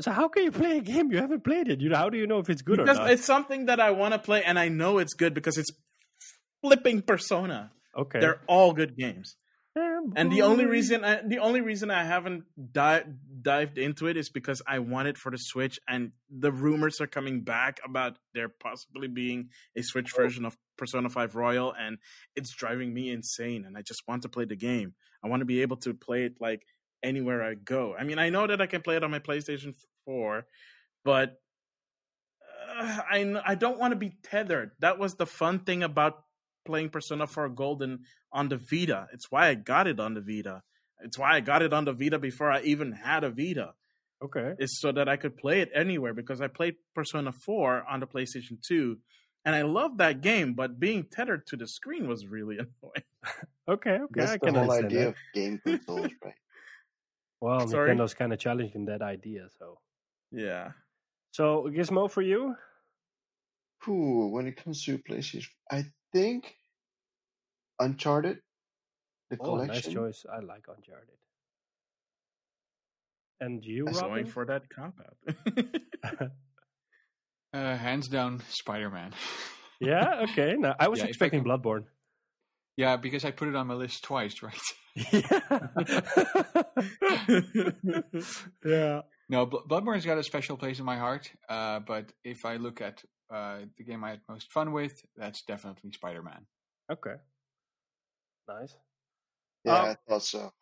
So 0.00 0.10
how 0.12 0.28
can 0.28 0.44
you 0.44 0.52
play 0.52 0.78
a 0.78 0.80
game 0.80 1.10
you 1.12 1.18
haven't 1.18 1.44
played 1.44 1.68
it? 1.68 1.80
You 1.80 1.88
know, 1.90 1.96
how 1.96 2.08
do 2.10 2.18
you 2.18 2.26
know 2.26 2.38
if 2.38 2.48
it's 2.50 2.62
good 2.62 2.78
because 2.78 2.98
or 2.98 3.02
not? 3.02 3.10
it's 3.12 3.24
something 3.24 3.66
that 3.66 3.80
I 3.80 3.90
want 3.92 4.14
to 4.14 4.18
play, 4.18 4.42
and 4.44 4.58
I 4.58 4.68
know 4.68 4.98
it's 4.98 5.14
good 5.14 5.34
because 5.34 5.56
it's 5.58 5.70
flipping 6.62 7.02
Persona. 7.02 7.70
okay. 7.96 8.20
They're 8.20 8.40
all 8.46 8.72
good 8.72 8.96
games. 8.96 9.36
Yeah, 9.76 10.00
And 10.16 10.32
the 10.32 10.42
only 10.42 10.66
reason 10.66 11.04
I, 11.04 11.20
the 11.24 11.38
only 11.38 11.60
reason 11.60 11.88
I 11.90 12.02
haven't 12.02 12.44
di- 12.72 13.04
dived 13.42 13.78
into 13.78 14.08
it 14.08 14.16
is 14.16 14.28
because 14.28 14.60
I 14.66 14.80
want 14.80 15.06
it 15.06 15.16
for 15.16 15.30
the 15.30 15.36
Switch, 15.38 15.78
and 15.88 16.10
the 16.28 16.50
rumors 16.50 17.00
are 17.00 17.06
coming 17.06 17.42
back 17.42 17.78
about 17.84 18.18
there 18.34 18.48
possibly 18.48 19.06
being 19.06 19.50
a 19.76 19.82
Switch 19.82 20.10
Oh. 20.14 20.22
version 20.22 20.44
of 20.44 20.56
Persona 20.76 21.08
5 21.08 21.36
Royal, 21.36 21.72
and 21.78 21.98
it's 22.34 22.50
driving 22.50 22.92
me 22.92 23.10
insane. 23.10 23.64
And 23.64 23.76
I 23.76 23.82
just 23.82 24.02
want 24.08 24.22
to 24.22 24.28
play 24.28 24.46
the 24.46 24.56
game. 24.56 24.94
I 25.24 25.28
want 25.28 25.42
to 25.42 25.46
be 25.46 25.62
able 25.62 25.76
to 25.78 25.94
play 25.94 26.24
it 26.24 26.34
like 26.40 26.62
anywhere 27.02 27.42
I 27.42 27.54
go. 27.54 27.94
I 27.98 28.04
mean, 28.04 28.18
I 28.18 28.30
know 28.30 28.46
that 28.46 28.60
I 28.60 28.66
can 28.66 28.82
play 28.82 28.96
it 28.96 29.04
on 29.04 29.10
my 29.10 29.18
PlayStation 29.18 29.74
4, 30.04 30.46
but 31.04 31.40
uh, 32.78 33.00
I 33.10 33.40
I 33.46 33.54
don't 33.54 33.78
want 33.78 33.92
to 33.92 33.96
be 33.96 34.12
tethered. 34.22 34.72
That 34.80 34.98
was 34.98 35.14
the 35.14 35.26
fun 35.26 35.60
thing 35.60 35.82
about 35.82 36.24
playing 36.64 36.90
Persona 36.90 37.26
4 37.26 37.48
Golden 37.50 38.00
on 38.32 38.48
the 38.48 38.56
Vita. 38.58 39.08
It's 39.12 39.30
why 39.30 39.48
I 39.48 39.54
got 39.54 39.86
it 39.86 40.00
on 40.00 40.14
the 40.14 40.20
Vita. 40.20 40.62
It's 41.00 41.18
why 41.18 41.34
I 41.34 41.40
got 41.40 41.62
it 41.62 41.72
on 41.72 41.84
the 41.84 41.92
Vita 41.92 42.18
before 42.18 42.50
I 42.50 42.60
even 42.62 42.92
had 42.92 43.24
a 43.24 43.30
Vita. 43.30 43.74
Okay. 44.22 44.54
Is 44.58 44.80
so 44.80 44.90
that 44.92 45.08
I 45.08 45.16
could 45.16 45.36
play 45.36 45.60
it 45.60 45.70
anywhere 45.72 46.12
because 46.12 46.40
I 46.40 46.48
played 46.48 46.74
Persona 46.94 47.30
4 47.30 47.84
on 47.88 48.00
the 48.00 48.06
PlayStation 48.06 48.60
2 48.66 48.98
and 49.44 49.54
I 49.54 49.62
loved 49.62 49.98
that 49.98 50.20
game, 50.20 50.54
but 50.54 50.78
being 50.78 51.06
tethered 51.10 51.46
to 51.46 51.56
the 51.56 51.66
screen 51.66 52.08
was 52.08 52.26
really 52.26 52.56
annoying. 52.58 53.06
Okay. 53.68 53.90
Okay. 53.92 54.06
That's 54.10 54.32
I 54.32 54.34
the 54.34 54.46
can 54.46 54.54
whole 54.56 54.72
idea 54.72 54.98
that. 54.98 55.08
of 55.08 55.14
game 55.34 55.60
consoles, 55.64 56.10
right? 56.24 56.34
Well, 57.40 57.66
Sorry? 57.68 57.94
Nintendo's 57.94 58.14
kind 58.14 58.32
of 58.32 58.38
challenging 58.38 58.84
that 58.86 59.02
idea. 59.02 59.48
So, 59.58 59.78
Yeah. 60.32 60.72
so 61.30 61.68
Gizmo 61.70 62.10
for 62.10 62.22
you. 62.22 62.56
Ooh, 63.88 64.28
when 64.28 64.46
it 64.46 64.56
comes 64.56 64.82
to 64.84 64.98
PlayStation, 64.98 65.48
I 65.70 65.84
think 66.12 66.56
Uncharted, 67.78 68.42
the 69.30 69.36
Oh, 69.40 69.56
nice 69.56 69.86
choice. 69.88 70.26
I 70.30 70.40
like 70.40 70.66
Uncharted. 70.68 71.14
And 73.40 73.64
you, 73.64 73.84
That's 73.84 74.00
Going 74.00 74.10
Robin? 74.10 74.26
for 74.26 74.44
that 74.46 74.68
cop 74.68 74.94
out. 75.00 76.30
Uh, 77.54 77.74
hands 77.76 78.08
down, 78.08 78.42
Spider 78.50 78.90
Man. 78.90 79.10
yeah. 79.80 80.20
Okay. 80.28 80.54
No, 80.58 80.74
I 80.78 80.88
was 80.88 80.98
Yeah, 80.98 81.04
if 81.04 81.08
expecting 81.10 81.42
Bloodborne. 81.42 81.84
Yeah, 82.78 82.96
because 82.96 83.24
I 83.24 83.32
put 83.32 83.48
it 83.48 83.56
on 83.56 83.66
my 83.66 83.74
list 83.74 84.04
twice, 84.04 84.40
right? 84.42 84.58
yeah. 88.64 89.02
No, 89.30 89.46
Bloodborne's 89.46 90.06
got 90.06 90.16
a 90.16 90.22
special 90.22 90.56
place 90.56 90.78
in 90.78 90.86
my 90.86 90.96
heart. 90.96 91.30
Uh, 91.50 91.80
but 91.80 92.12
if 92.24 92.46
I 92.46 92.56
look 92.56 92.80
at 92.80 93.04
uh, 93.30 93.58
the 93.76 93.84
game 93.84 94.02
I 94.02 94.10
had 94.10 94.20
most 94.26 94.50
fun 94.50 94.72
with, 94.72 95.02
that's 95.18 95.42
definitely 95.42 95.92
Spider 95.92 96.22
Man. 96.22 96.46
Okay. 96.90 97.16
Nice. 98.48 98.74
Yeah, 99.64 99.82
Um, 99.82 99.88
I 99.90 99.96
thought 100.08 100.22
so. 100.22 100.52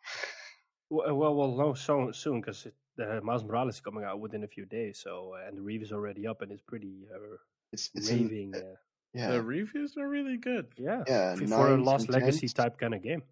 Well, 0.89 1.15
well, 1.15 1.33
we'll 1.35 1.55
know 1.57 1.73
so 1.75 2.11
soon 2.11 2.41
because 2.41 2.67
the 2.97 3.21
Miles 3.21 3.45
Morales 3.45 3.75
is 3.75 3.79
coming 3.81 4.03
out 4.03 4.19
within 4.19 4.43
a 4.43 4.47
few 4.47 4.65
days. 4.65 4.99
So, 5.01 5.35
uh, 5.37 5.47
and 5.47 5.57
the 5.57 5.61
review 5.61 5.85
is 5.85 5.93
already 5.93 6.27
up 6.27 6.41
and 6.41 6.51
it's 6.51 6.61
pretty 6.61 7.07
uh, 7.13 7.37
It's 7.71 7.89
it's 7.95 8.09
in, 8.09 8.23
raving. 8.23 8.53
uh, 8.55 8.57
uh, 8.57 8.75
yeah, 9.17 9.31
The 9.31 9.41
reviews 9.41 9.97
are 9.97 10.07
really 10.07 10.37
good. 10.37 10.67
yeah. 10.77 11.03
yeah, 11.07 11.35
For 11.35 11.73
a 11.73 11.77
Lost 11.81 12.09
Legacy 12.09 12.41
tens, 12.47 12.53
type 12.53 12.77
kind 12.77 12.93
of 12.93 13.01
game. 13.01 13.23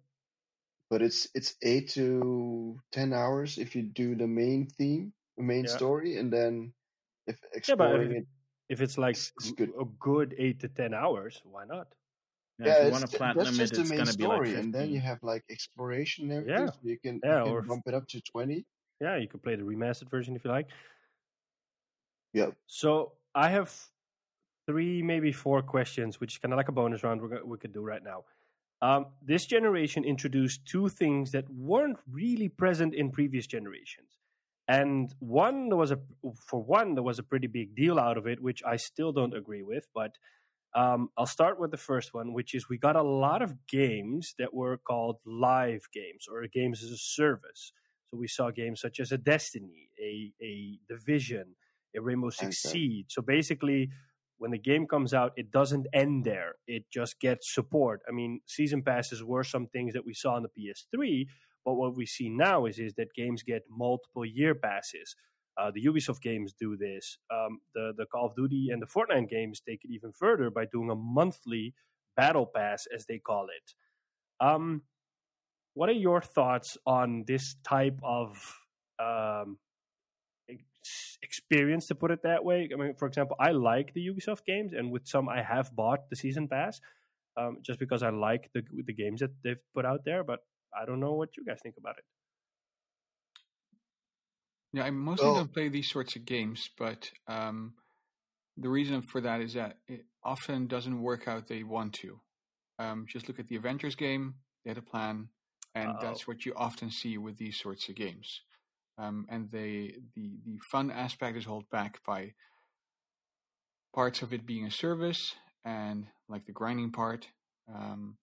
but 0.90 1.02
it's 1.02 1.28
it's 1.34 1.54
eight 1.62 1.88
to 1.98 2.78
ten 2.90 3.12
hours 3.12 3.58
if 3.58 3.74
you 3.76 3.82
do 3.82 4.14
the 4.14 4.26
main 4.26 4.66
theme, 4.66 5.12
the 5.38 5.42
main 5.42 5.64
Yeah. 5.64 5.76
story, 5.78 6.18
and 6.18 6.32
then 6.32 6.72
if 7.26 7.38
Yeah, 7.42 7.48
but 7.52 7.58
exploring 7.58 8.10
if, 8.12 8.16
it, 8.22 8.26
if 8.68 8.78
it's 8.82 8.98
like 8.98 9.14
It's- 9.16 9.32
it's 9.38 9.52
good. 9.52 9.70
a 9.78 9.84
good 9.98 10.34
eight 10.38 10.58
to 10.60 10.68
ten 10.68 10.92
hours, 10.94 11.40
why 11.44 11.64
not? 11.64 11.86
Yeah, 12.58 12.66
yeah, 12.66 12.72
if 12.72 12.78
you 12.78 12.86
it's, 12.88 12.92
want 12.94 13.04
to 13.06 13.10
ju- 13.12 13.18
platinum 13.18 13.54
that's 13.56 13.70
it, 13.70 13.74
the 13.74 13.80
it's 13.82 13.90
main 13.90 13.98
gonna 13.98 14.14
be 14.14 14.26
like 14.26 14.36
story, 14.46 14.54
and 14.58 14.72
then 14.74 14.88
you 14.90 15.00
have 15.00 15.22
like 15.22 15.44
exploration 15.50 16.30
and 16.30 16.40
everything. 16.40 16.66
Yeah. 16.66 16.72
So 16.72 16.78
you 16.82 16.98
can, 16.98 17.20
Yeah, 17.22 17.38
you 17.38 17.44
can 17.44 17.52
or 17.52 17.62
bump 17.62 17.84
it 17.86 17.94
up 17.94 18.06
to 18.08 18.18
twenty. 18.22 18.64
Yeah, 19.00 19.16
you 19.22 19.28
could 19.28 19.42
play 19.42 19.56
the 19.56 19.62
remastered 19.62 20.08
version 20.10 20.34
if 20.36 20.42
you 20.44 20.50
like. 20.50 20.68
Yep. 22.32 22.56
So 22.66 23.12
I 23.34 23.48
have 23.50 23.70
three, 24.66 25.02
maybe 25.02 25.32
four 25.32 25.62
questions, 25.62 26.20
which 26.20 26.34
is 26.34 26.38
kind 26.38 26.52
of 26.52 26.56
like 26.56 26.68
a 26.68 26.72
bonus 26.72 27.02
round 27.04 27.22
we're, 27.22 27.44
we 27.44 27.58
could 27.58 27.72
do 27.72 27.82
right 27.82 28.02
now. 28.02 28.24
Um, 28.82 29.06
this 29.22 29.46
generation 29.46 30.04
introduced 30.04 30.66
two 30.66 30.88
things 30.88 31.32
that 31.32 31.48
weren't 31.50 31.98
really 32.10 32.48
present 32.48 32.94
in 32.94 33.10
previous 33.10 33.46
generations, 33.46 34.18
and 34.68 35.14
one 35.20 35.68
there 35.70 35.78
was 35.78 35.92
a 35.92 35.98
for 36.46 36.62
one 36.62 36.94
there 36.94 37.02
was 37.02 37.18
a 37.18 37.22
pretty 37.22 37.46
big 37.46 37.74
deal 37.74 37.98
out 37.98 38.18
of 38.18 38.26
it, 38.26 38.42
which 38.42 38.62
I 38.64 38.76
still 38.76 39.12
don't 39.12 39.34
agree 39.34 39.62
with. 39.62 39.88
But 39.94 40.12
um, 40.74 41.10
I'll 41.16 41.26
start 41.26 41.58
with 41.58 41.70
the 41.70 41.76
first 41.78 42.12
one, 42.14 42.34
which 42.34 42.54
is 42.54 42.68
we 42.68 42.78
got 42.78 42.96
a 42.96 43.02
lot 43.02 43.42
of 43.42 43.66
games 43.66 44.34
that 44.38 44.52
were 44.52 44.76
called 44.76 45.16
live 45.24 45.88
games 45.92 46.26
or 46.30 46.46
games 46.48 46.82
as 46.82 46.90
a 46.90 46.98
service. 46.98 47.72
So 48.10 48.18
we 48.18 48.28
saw 48.28 48.50
games 48.50 48.80
such 48.80 49.00
as 49.00 49.10
a 49.12 49.18
Destiny, 49.18 49.90
a 50.00 50.32
a 50.42 50.78
Division, 50.88 51.56
a 51.96 52.00
Rainbow 52.02 52.30
Six 52.30 52.58
Okay. 52.64 52.70
Siege. 52.70 53.06
So 53.08 53.22
basically, 53.22 53.90
when 54.38 54.50
the 54.50 54.58
game 54.58 54.86
comes 54.86 55.14
out, 55.14 55.32
it 55.36 55.50
doesn't 55.50 55.86
end 55.92 56.24
there. 56.24 56.56
It 56.66 56.84
just 56.92 57.20
gets 57.20 57.52
support. 57.54 58.02
I 58.08 58.12
mean, 58.12 58.40
season 58.46 58.82
passes 58.82 59.22
were 59.22 59.44
some 59.44 59.66
things 59.66 59.94
that 59.94 60.04
we 60.04 60.14
saw 60.14 60.34
on 60.34 60.42
the 60.42 60.48
PS3, 60.48 61.26
but 61.64 61.74
what 61.74 61.96
we 61.96 62.06
see 62.06 62.28
now 62.28 62.66
is 62.66 62.78
is 62.78 62.94
that 62.94 63.14
games 63.14 63.42
get 63.42 63.62
multiple 63.70 64.24
year 64.24 64.54
passes. 64.54 65.16
Uh, 65.58 65.70
the 65.74 65.84
Ubisoft 65.84 66.20
games 66.20 66.52
do 66.58 66.76
this. 66.76 67.18
Um, 67.32 67.60
the 67.74 67.92
the 67.96 68.06
Call 68.06 68.26
of 68.26 68.36
Duty 68.36 68.68
and 68.70 68.82
the 68.82 68.86
Fortnite 68.86 69.30
games 69.30 69.60
take 69.66 69.80
it 69.84 69.90
even 69.90 70.12
further 70.12 70.50
by 70.50 70.66
doing 70.66 70.90
a 70.90 70.94
monthly 70.94 71.74
battle 72.16 72.46
pass, 72.46 72.86
as 72.94 73.06
they 73.06 73.18
call 73.18 73.46
it. 73.46 74.44
Um, 74.44 74.82
what 75.74 75.88
are 75.88 75.92
your 75.92 76.20
thoughts 76.20 76.76
on 76.86 77.24
this 77.26 77.56
type 77.66 77.98
of 78.02 78.36
um, 78.98 79.58
experience 81.22 81.86
to 81.88 81.94
put 81.94 82.10
it 82.10 82.22
that 82.22 82.44
way. 82.44 82.68
I 82.72 82.76
mean, 82.76 82.94
for 82.94 83.06
example, 83.06 83.36
I 83.40 83.52
like 83.52 83.92
the 83.94 84.06
Ubisoft 84.08 84.44
games, 84.46 84.72
and 84.72 84.90
with 84.90 85.06
some 85.06 85.28
I 85.28 85.42
have 85.42 85.74
bought 85.74 86.08
the 86.10 86.16
season 86.16 86.48
pass, 86.48 86.80
um, 87.36 87.58
just 87.62 87.78
because 87.78 88.02
I 88.02 88.10
like 88.10 88.50
the 88.54 88.62
the 88.84 88.92
games 88.94 89.20
that 89.20 89.30
they've 89.42 89.62
put 89.74 89.84
out 89.84 90.04
there. 90.04 90.24
But 90.24 90.40
I 90.78 90.84
don't 90.86 91.00
know 91.00 91.14
what 91.14 91.36
you 91.36 91.44
guys 91.44 91.60
think 91.62 91.76
about 91.78 91.98
it. 91.98 92.04
Yeah, 94.72 94.84
I 94.84 94.90
mostly 94.90 95.26
Well- 95.26 95.36
don't 95.36 95.52
play 95.52 95.68
these 95.68 95.90
sorts 95.90 96.16
of 96.16 96.24
games, 96.24 96.68
but 96.76 97.10
um, 97.28 97.74
the 98.56 98.68
reason 98.68 99.02
for 99.02 99.20
that 99.22 99.40
is 99.40 99.54
that 99.54 99.78
it 99.86 100.04
often 100.22 100.66
doesn't 100.66 101.00
work 101.00 101.28
out 101.28 101.46
they 101.46 101.62
want 101.62 101.94
to. 101.94 102.20
Um, 102.78 103.06
just 103.08 103.28
look 103.28 103.38
at 103.38 103.46
the 103.48 103.56
Avengers 103.56 103.94
game; 103.96 104.34
they 104.64 104.70
had 104.70 104.78
a 104.78 104.82
plan, 104.82 105.30
and 105.74 105.90
Uh-oh. 105.90 105.98
that's 106.02 106.26
what 106.28 106.44
you 106.44 106.52
often 106.56 106.90
see 106.90 107.16
with 107.16 107.38
these 107.38 107.58
sorts 107.58 107.88
of 107.88 107.94
games. 107.94 108.42
Um, 108.98 109.26
and 109.28 109.50
the 109.50 109.94
the 110.14 110.58
fun 110.70 110.90
aspect 110.90 111.36
is 111.36 111.44
held 111.44 111.68
back 111.70 111.98
by 112.06 112.32
parts 113.94 114.22
of 114.22 114.32
it 114.32 114.46
being 114.46 114.66
a 114.66 114.70
service 114.70 115.34
and 115.64 116.06
like 116.28 116.46
the 116.46 116.52
grinding 116.52 116.92
part. 116.92 117.26
Um, 117.72 118.16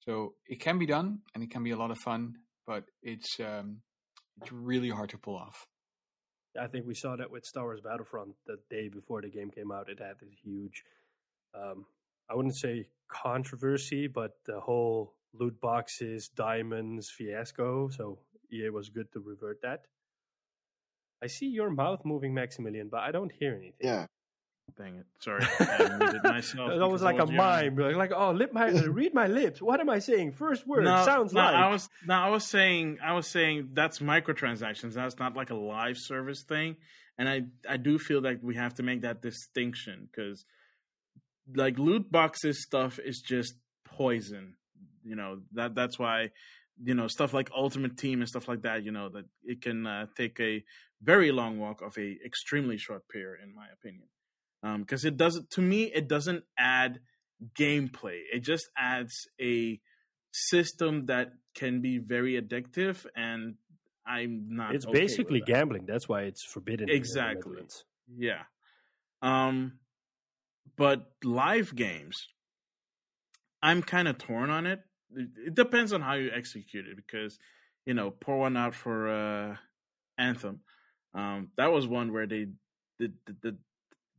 so 0.00 0.34
it 0.48 0.60
can 0.60 0.78
be 0.78 0.86
done, 0.86 1.20
and 1.34 1.42
it 1.42 1.50
can 1.50 1.62
be 1.62 1.72
a 1.72 1.76
lot 1.76 1.90
of 1.90 1.98
fun, 1.98 2.34
but 2.66 2.84
it's 3.02 3.38
um, 3.40 3.82
it's 4.40 4.52
really 4.52 4.90
hard 4.90 5.10
to 5.10 5.18
pull 5.18 5.36
off. 5.36 5.66
I 6.60 6.66
think 6.68 6.86
we 6.86 6.94
saw 6.94 7.16
that 7.16 7.30
with 7.30 7.44
Star 7.44 7.64
Wars 7.64 7.80
Battlefront 7.80 8.34
the 8.46 8.56
day 8.70 8.88
before 8.88 9.20
the 9.20 9.28
game 9.28 9.50
came 9.50 9.70
out. 9.70 9.90
It 9.90 9.98
had 10.00 10.14
this 10.20 10.30
huge, 10.42 10.84
um, 11.54 11.84
I 12.30 12.34
wouldn't 12.34 12.56
say 12.56 12.88
controversy, 13.08 14.06
but 14.06 14.32
the 14.46 14.60
whole 14.60 15.12
loot 15.34 15.60
boxes, 15.60 16.28
diamonds 16.28 17.10
fiasco. 17.10 17.88
So 17.90 18.18
EA 18.50 18.70
was 18.70 18.88
good 18.88 19.12
to 19.12 19.20
revert 19.20 19.60
that. 19.62 19.82
I 21.22 21.26
see 21.28 21.46
your 21.46 21.70
mouth 21.70 22.04
moving, 22.04 22.34
Maximilian, 22.34 22.88
but 22.90 23.00
I 23.00 23.10
don't 23.12 23.32
hear 23.32 23.52
anything. 23.54 23.72
Yeah. 23.80 24.06
Dang 24.76 24.96
it! 24.96 25.06
Sorry, 25.20 25.42
I 25.60 25.96
muted 25.96 26.24
myself. 26.24 26.72
It 26.72 26.78
was 26.78 27.00
because 27.00 27.02
I 27.02 27.04
like 27.04 27.18
a 27.20 27.24
was 27.24 27.30
yawning. 27.30 27.76
mime, 27.76 27.76
like, 27.76 27.96
like 27.96 28.12
oh, 28.14 28.32
lip 28.32 28.52
my, 28.52 28.68
read 28.88 29.14
my 29.14 29.28
lips. 29.28 29.62
What 29.62 29.80
am 29.80 29.88
I 29.88 30.00
saying? 30.00 30.32
First 30.32 30.66
word 30.66 30.84
No, 30.84 31.04
sounds 31.04 31.32
no, 31.32 31.40
like. 31.40 31.54
I 31.54 31.68
was 31.70 31.88
no, 32.04 32.14
I 32.14 32.28
was 32.30 32.44
saying 32.44 32.98
I 33.02 33.12
was 33.12 33.28
saying 33.28 33.70
that's 33.74 34.00
microtransactions. 34.00 34.94
That's 34.94 35.18
not 35.18 35.36
like 35.36 35.50
a 35.50 35.54
live 35.54 35.96
service 35.96 36.42
thing. 36.42 36.76
And 37.16 37.28
I 37.28 37.42
I 37.68 37.76
do 37.76 37.96
feel 37.98 38.20
like 38.20 38.40
we 38.42 38.56
have 38.56 38.74
to 38.74 38.82
make 38.82 39.02
that 39.02 39.22
distinction 39.22 40.08
because 40.10 40.44
like 41.54 41.78
loot 41.78 42.10
boxes 42.10 42.62
stuff 42.62 42.98
is 42.98 43.20
just 43.20 43.54
poison. 43.84 44.54
You 45.04 45.14
know 45.14 45.38
that 45.52 45.74
that's 45.76 45.96
why 45.98 46.30
you 46.82 46.94
know 46.94 47.06
stuff 47.06 47.32
like 47.32 47.50
Ultimate 47.56 47.96
Team 47.96 48.20
and 48.20 48.28
stuff 48.28 48.48
like 48.48 48.62
that. 48.62 48.82
You 48.82 48.90
know 48.90 49.08
that 49.10 49.24
it 49.44 49.62
can 49.62 49.86
uh, 49.86 50.06
take 50.16 50.38
a 50.40 50.64
very 51.02 51.32
long 51.32 51.58
walk 51.58 51.82
of 51.82 51.96
a 51.98 52.18
extremely 52.24 52.78
short 52.78 53.08
pier, 53.08 53.36
in 53.42 53.54
my 53.54 53.66
opinion. 53.72 54.08
Because 54.80 55.04
it 55.04 55.16
doesn't 55.16 55.50
to 55.50 55.60
me, 55.60 55.84
it 55.84 56.08
doesn't 56.08 56.44
add 56.58 57.00
gameplay. 57.58 58.20
It 58.32 58.40
just 58.40 58.68
adds 58.76 59.28
a 59.40 59.80
system 60.32 61.06
that 61.06 61.32
can 61.54 61.80
be 61.80 61.98
very 61.98 62.40
addictive, 62.40 63.06
and 63.14 63.54
I'm 64.06 64.46
not. 64.50 64.74
it's 64.74 64.86
okay 64.86 65.00
basically 65.00 65.40
that. 65.40 65.46
gambling. 65.46 65.86
That's 65.86 66.08
why 66.08 66.22
it's 66.22 66.44
forbidden. 66.44 66.88
Exactly. 66.88 67.62
Yeah. 68.16 68.42
Um, 69.22 69.78
but 70.76 71.10
live 71.24 71.74
games, 71.74 72.28
I'm 73.62 73.82
kind 73.82 74.08
of 74.08 74.18
torn 74.18 74.50
on 74.50 74.66
it. 74.66 74.80
it. 75.14 75.28
It 75.48 75.54
depends 75.54 75.92
on 75.92 76.02
how 76.02 76.14
you 76.14 76.30
execute 76.34 76.86
it 76.86 76.96
because, 76.96 77.38
you 77.84 77.94
know, 77.94 78.10
pour 78.10 78.38
one 78.38 78.56
out 78.56 78.74
for 78.74 79.08
uh, 79.08 79.56
Anthem. 80.18 80.60
Um, 81.16 81.48
that 81.56 81.72
was 81.72 81.86
one 81.86 82.12
where 82.12 82.26
they 82.26 82.46
did 82.98 83.14
the, 83.26 83.36
the, 83.42 83.56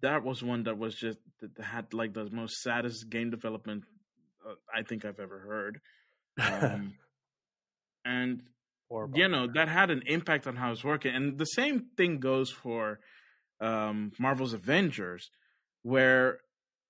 that 0.01 0.23
was 0.23 0.43
one 0.43 0.63
that 0.63 0.77
was 0.77 0.95
just 0.95 1.19
that 1.39 1.63
had 1.63 1.93
like 1.93 2.13
the 2.13 2.29
most 2.31 2.61
saddest 2.61 3.09
game 3.09 3.29
development 3.29 3.83
uh, 4.47 4.53
I 4.73 4.81
think 4.81 5.05
I've 5.05 5.19
ever 5.19 5.39
heard. 5.39 5.79
Um, 6.39 6.95
and 8.05 8.41
Or 8.89 9.09
you 9.13 9.27
know 9.27 9.47
that 9.47 9.67
had 9.67 9.91
an 9.91 10.03
impact 10.05 10.47
on 10.47 10.55
how 10.55 10.71
it's 10.71 10.83
working 10.83 11.13
and 11.13 11.37
the 11.37 11.45
same 11.45 11.87
thing 11.97 12.19
goes 12.19 12.49
for 12.49 12.99
um 13.59 14.11
marvel's 14.17 14.53
avengers 14.53 15.29
where 15.83 16.39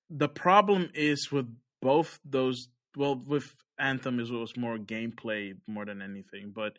the 0.09 0.29
problem 0.29 0.89
is 0.93 1.31
with 1.31 1.47
both 1.81 2.19
those 2.23 2.67
well 2.95 3.15
with 3.15 3.55
anthem 3.79 4.19
is 4.19 4.31
was 4.31 4.55
more 4.57 4.77
gameplay 4.77 5.55
more 5.65 5.85
than 5.85 6.01
anything 6.01 6.51
but 6.53 6.77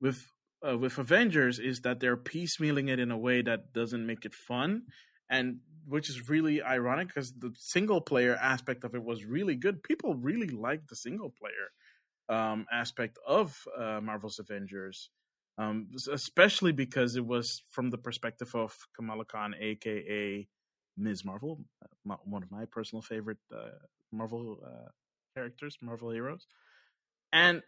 with 0.00 0.32
uh, 0.66 0.76
with 0.76 0.98
avengers 0.98 1.58
is 1.58 1.80
that 1.80 2.00
they're 2.00 2.16
piecemealing 2.16 2.88
it 2.88 2.98
in 2.98 3.10
a 3.10 3.18
way 3.18 3.42
that 3.42 3.72
doesn't 3.72 4.06
make 4.06 4.24
it 4.24 4.34
fun 4.34 4.82
and 5.28 5.58
which 5.86 6.08
is 6.08 6.28
really 6.28 6.62
ironic 6.62 7.08
because 7.08 7.32
the 7.32 7.52
single 7.56 8.00
player 8.00 8.36
aspect 8.36 8.84
of 8.84 8.94
it 8.94 9.02
was 9.02 9.24
really 9.24 9.54
good 9.54 9.82
people 9.82 10.14
really 10.14 10.48
liked 10.48 10.88
the 10.88 10.96
single 10.96 11.30
player 11.30 11.70
um, 12.30 12.66
aspect 12.72 13.18
of 13.26 13.66
uh, 13.76 14.00
Marvel's 14.00 14.38
Avengers, 14.38 15.10
um, 15.58 15.88
especially 16.10 16.72
because 16.72 17.16
it 17.16 17.26
was 17.26 17.62
from 17.68 17.90
the 17.90 17.98
perspective 17.98 18.54
of 18.54 18.76
Kamala 18.94 19.24
Khan, 19.24 19.54
aka 19.60 20.46
Ms. 20.96 21.24
Marvel, 21.24 21.64
uh, 21.82 22.16
one 22.24 22.42
of 22.42 22.50
my 22.50 22.64
personal 22.66 23.02
favorite 23.02 23.38
uh, 23.52 23.70
Marvel 24.12 24.58
uh, 24.64 24.88
characters, 25.34 25.76
Marvel 25.82 26.10
heroes, 26.10 26.46
and 27.32 27.62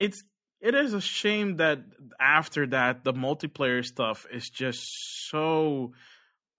it's 0.00 0.24
it 0.62 0.76
is 0.76 0.94
a 0.94 1.00
shame 1.00 1.56
that 1.56 1.80
after 2.20 2.66
that 2.68 3.02
the 3.02 3.12
multiplayer 3.12 3.84
stuff 3.84 4.26
is 4.32 4.48
just 4.48 4.80
so 5.28 5.92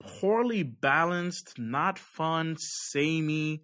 poorly 0.02 0.62
balanced, 0.62 1.58
not 1.58 1.98
fun, 1.98 2.58
samey. 2.60 3.64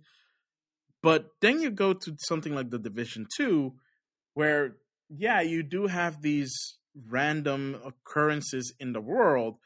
But 1.04 1.28
then 1.42 1.60
you 1.60 1.70
go 1.70 1.94
to 1.94 2.16
something 2.20 2.56
like 2.56 2.70
the 2.70 2.80
Division 2.80 3.28
2, 3.38 3.74
where, 4.34 4.78
yeah, 5.10 5.42
you 5.42 5.62
do 5.62 5.88
have 5.88 6.22
these 6.22 6.54
random 7.08 7.78
occurrences 7.86 8.74
in 8.80 8.94
the 8.94 9.02
world, 9.02 9.58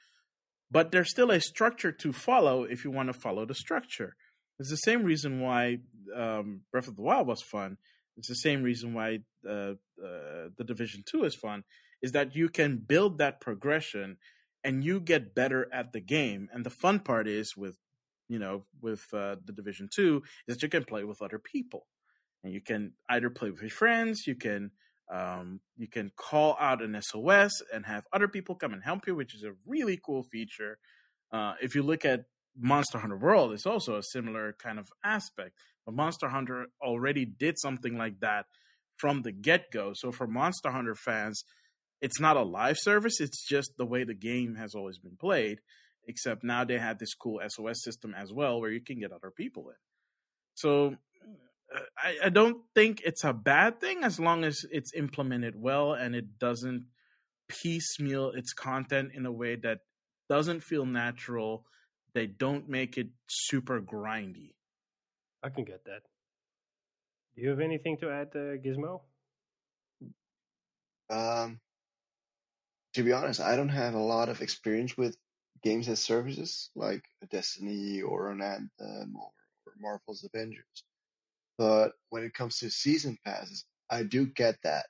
but 0.71 0.91
there's 0.91 1.09
still 1.11 1.29
a 1.29 1.39
structure 1.39 1.91
to 1.91 2.11
follow 2.11 2.63
if 2.63 2.83
you 2.83 2.89
want 2.89 3.09
to 3.09 3.19
follow 3.19 3.45
the 3.45 3.55
structure. 3.55 4.15
It's 4.59 4.71
the 4.71 4.77
same 4.77 5.03
reason 5.03 5.39
why 5.39 5.79
um, 6.15 6.61
Breath 6.71 6.87
of 6.87 6.95
the 6.95 7.01
Wild 7.03 7.27
was 7.27 7.41
fun. 7.41 7.77
It's 8.17 8.27
the 8.27 8.35
same 8.35 8.63
reason 8.63 8.93
why 8.93 9.19
uh, 9.47 9.73
uh, 10.03 10.49
the 10.57 10.63
Division 10.65 11.03
2 11.05 11.23
is 11.23 11.35
fun, 11.35 11.63
is 12.01 12.11
that 12.11 12.35
you 12.35 12.49
can 12.49 12.77
build 12.77 13.17
that 13.17 13.41
progression 13.41 14.17
and 14.63 14.83
you 14.83 14.99
get 14.99 15.35
better 15.35 15.67
at 15.73 15.93
the 15.93 15.99
game. 15.99 16.49
And 16.53 16.65
the 16.65 16.69
fun 16.69 16.99
part 16.99 17.27
is 17.27 17.57
with 17.57 17.77
you 18.27 18.39
know, 18.39 18.63
with 18.81 19.05
uh, 19.13 19.35
the 19.45 19.53
Division 19.53 19.89
Two, 19.93 20.23
is 20.47 20.55
that 20.55 20.63
you 20.63 20.69
can 20.69 20.85
play 20.85 21.03
with 21.03 21.21
other 21.21 21.39
people, 21.39 21.85
and 22.43 22.53
you 22.53 22.61
can 22.61 22.93
either 23.09 23.29
play 23.29 23.49
with 23.51 23.61
your 23.61 23.69
friends, 23.69 24.25
you 24.25 24.35
can 24.35 24.71
um, 25.11 25.59
you 25.77 25.87
can 25.87 26.11
call 26.15 26.55
out 26.59 26.81
an 26.81 26.99
SOS 27.01 27.61
and 27.73 27.85
have 27.85 28.05
other 28.13 28.27
people 28.27 28.55
come 28.55 28.73
and 28.73 28.83
help 28.83 29.05
you, 29.05 29.15
which 29.15 29.35
is 29.35 29.43
a 29.43 29.53
really 29.67 29.99
cool 30.03 30.23
feature. 30.23 30.79
Uh, 31.31 31.53
if 31.61 31.75
you 31.75 31.83
look 31.83 32.05
at 32.05 32.25
Monster 32.57 32.99
Hunter 32.99 33.17
World, 33.17 33.51
it's 33.51 33.65
also 33.65 33.97
a 33.97 34.03
similar 34.03 34.55
kind 34.57 34.79
of 34.79 34.89
aspect. 35.03 35.57
But 35.85 35.95
Monster 35.95 36.29
Hunter 36.29 36.67
already 36.81 37.25
did 37.25 37.59
something 37.59 37.97
like 37.97 38.19
that 38.21 38.45
from 38.97 39.21
the 39.21 39.31
get 39.31 39.71
go. 39.71 39.93
So 39.93 40.11
for 40.11 40.27
Monster 40.27 40.71
Hunter 40.71 40.95
fans, 40.95 41.43
it's 42.01 42.19
not 42.19 42.37
a 42.37 42.43
live 42.43 42.77
service; 42.79 43.19
it's 43.19 43.45
just 43.45 43.71
the 43.77 43.85
way 43.85 44.03
the 44.03 44.13
game 44.13 44.55
has 44.55 44.75
always 44.75 44.97
been 44.97 45.17
played 45.17 45.59
except 46.07 46.43
now 46.43 46.63
they 46.63 46.77
have 46.77 46.99
this 46.99 47.13
cool 47.13 47.39
SOS 47.47 47.83
system 47.83 48.13
as 48.13 48.31
well 48.31 48.59
where 48.59 48.71
you 48.71 48.81
can 48.81 48.99
get 48.99 49.11
other 49.11 49.31
people 49.31 49.69
in. 49.69 49.75
So 50.55 50.95
uh, 51.73 51.79
I, 51.97 52.25
I 52.25 52.29
don't 52.29 52.61
think 52.75 53.01
it's 53.05 53.23
a 53.23 53.33
bad 53.33 53.79
thing 53.79 54.03
as 54.03 54.19
long 54.19 54.43
as 54.43 54.65
it's 54.71 54.93
implemented 54.93 55.55
well 55.59 55.93
and 55.93 56.15
it 56.15 56.39
doesn't 56.39 56.85
piecemeal 57.47 58.31
its 58.31 58.53
content 58.53 59.11
in 59.13 59.25
a 59.25 59.31
way 59.31 59.55
that 59.55 59.79
doesn't 60.29 60.61
feel 60.61 60.85
natural. 60.85 61.65
They 62.13 62.27
don't 62.27 62.69
make 62.69 62.97
it 62.97 63.07
super 63.27 63.81
grindy. 63.81 64.53
I 65.43 65.49
can 65.49 65.65
get 65.65 65.83
that. 65.85 66.01
Do 67.35 67.41
you 67.41 67.49
have 67.49 67.59
anything 67.59 67.97
to 67.97 68.09
add, 68.09 68.29
uh, 68.35 68.57
Gizmo? 68.63 69.01
Um, 71.09 71.59
to 72.93 73.03
be 73.03 73.11
honest, 73.11 73.39
I 73.39 73.55
don't 73.55 73.69
have 73.69 73.93
a 73.93 73.99
lot 73.99 74.29
of 74.29 74.41
experience 74.41 74.97
with 74.97 75.17
games 75.63 75.89
as 75.89 75.99
services 75.99 76.69
like 76.75 77.03
Destiny 77.31 78.01
or 78.01 78.31
an 78.31 78.41
Anthem 78.41 79.15
or, 79.15 79.31
or 79.65 79.73
Marvel's 79.79 80.23
Avengers. 80.23 80.83
But 81.57 81.93
when 82.09 82.23
it 82.23 82.33
comes 82.33 82.59
to 82.59 82.69
season 82.69 83.17
passes, 83.25 83.65
I 83.89 84.03
do 84.03 84.25
get 84.25 84.57
that 84.63 84.85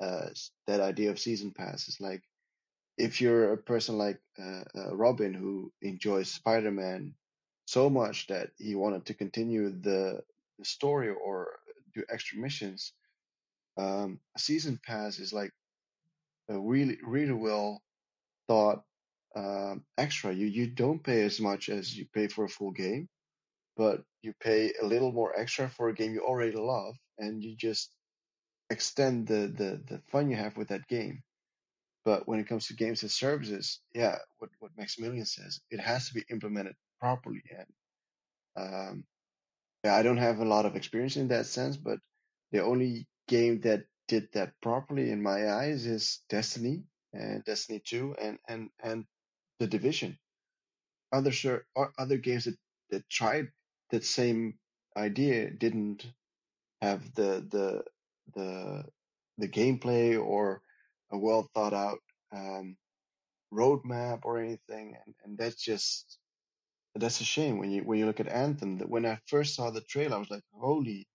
uh, 0.00 0.28
that 0.66 0.80
idea 0.80 1.10
of 1.10 1.18
season 1.18 1.52
passes. 1.52 2.00
Like 2.00 2.22
if 2.98 3.20
you're 3.20 3.52
a 3.52 3.58
person 3.58 3.98
like 3.98 4.20
uh, 4.38 4.62
uh, 4.76 4.96
Robin 4.96 5.34
who 5.34 5.72
enjoys 5.82 6.30
Spider-Man 6.30 7.14
so 7.66 7.90
much 7.90 8.28
that 8.28 8.50
he 8.56 8.74
wanted 8.74 9.06
to 9.06 9.14
continue 9.14 9.70
the, 9.70 10.20
the 10.58 10.64
story 10.64 11.10
or 11.10 11.48
do 11.94 12.04
extra 12.08 12.38
missions, 12.38 12.92
um, 13.76 14.20
a 14.36 14.38
season 14.38 14.80
pass 14.84 15.18
is 15.18 15.32
like 15.32 15.50
a 16.48 16.58
really 16.58 16.98
really 17.04 17.32
well 17.32 17.82
thought 18.48 18.82
um, 19.34 19.84
extra. 19.98 20.32
You 20.32 20.46
you 20.46 20.68
don't 20.68 21.02
pay 21.02 21.22
as 21.24 21.40
much 21.40 21.68
as 21.68 21.96
you 21.96 22.06
pay 22.14 22.28
for 22.28 22.44
a 22.44 22.48
full 22.48 22.70
game, 22.70 23.08
but 23.76 24.02
you 24.22 24.32
pay 24.40 24.72
a 24.80 24.86
little 24.86 25.12
more 25.12 25.38
extra 25.38 25.68
for 25.68 25.88
a 25.88 25.94
game 25.94 26.14
you 26.14 26.20
already 26.20 26.56
love, 26.56 26.96
and 27.18 27.42
you 27.42 27.56
just 27.56 27.90
extend 28.70 29.26
the 29.26 29.48
the 29.48 29.82
the 29.88 30.02
fun 30.10 30.30
you 30.30 30.36
have 30.36 30.56
with 30.56 30.68
that 30.68 30.88
game. 30.88 31.22
But 32.04 32.28
when 32.28 32.38
it 32.38 32.48
comes 32.48 32.68
to 32.68 32.74
games 32.74 33.02
and 33.02 33.10
services, 33.10 33.80
yeah, 33.94 34.16
what 34.38 34.50
what 34.60 34.70
Maximilian 34.78 35.26
says, 35.26 35.60
it 35.70 35.80
has 35.80 36.08
to 36.08 36.14
be 36.14 36.24
implemented 36.30 36.76
properly. 37.00 37.42
And 37.58 37.68
um, 38.56 39.04
I 39.84 40.02
don't 40.02 40.18
have 40.18 40.38
a 40.40 40.44
lot 40.44 40.66
of 40.66 40.76
experience 40.76 41.16
in 41.16 41.28
that 41.28 41.46
sense, 41.46 41.76
but 41.76 41.98
the 42.52 42.62
only 42.62 43.06
game 43.28 43.60
that 43.62 43.84
did 44.08 44.28
that 44.32 44.52
properly 44.62 45.10
in 45.10 45.22
my 45.22 45.50
eyes 45.50 45.86
is 45.86 46.20
Destiny 46.28 46.84
and 47.12 47.44
Destiny 47.44 47.82
2 47.84 48.16
and 48.20 48.38
and 48.48 48.70
and 48.82 49.04
The 49.60 49.66
Division. 49.66 50.18
Other 51.12 51.32
or 51.74 51.92
other 51.98 52.18
games 52.18 52.44
that 52.44 52.56
that 52.90 53.08
tried 53.10 53.48
that 53.90 54.04
same 54.04 54.58
idea 54.96 55.50
didn't 55.50 56.06
have 56.82 57.14
the 57.14 57.46
the 57.50 57.84
the 58.34 58.84
the 59.38 59.48
gameplay 59.48 60.22
or 60.22 60.62
a 61.12 61.18
well 61.18 61.48
thought 61.54 61.74
out 61.74 61.98
um, 62.32 62.76
roadmap 63.52 64.20
or 64.24 64.38
anything, 64.38 64.96
and, 65.06 65.14
and 65.24 65.38
that's 65.38 65.62
just 65.62 66.18
that's 66.96 67.20
a 67.20 67.24
shame 67.24 67.58
when 67.58 67.70
you 67.70 67.82
when 67.82 67.98
you 67.98 68.06
look 68.06 68.20
at 68.20 68.28
Anthem. 68.28 68.78
That 68.78 68.88
when 68.88 69.06
I 69.06 69.18
first 69.26 69.54
saw 69.54 69.70
the 69.70 69.80
trailer, 69.82 70.16
I 70.16 70.20
was 70.20 70.30
like, 70.30 70.44
"Holy 70.52 71.06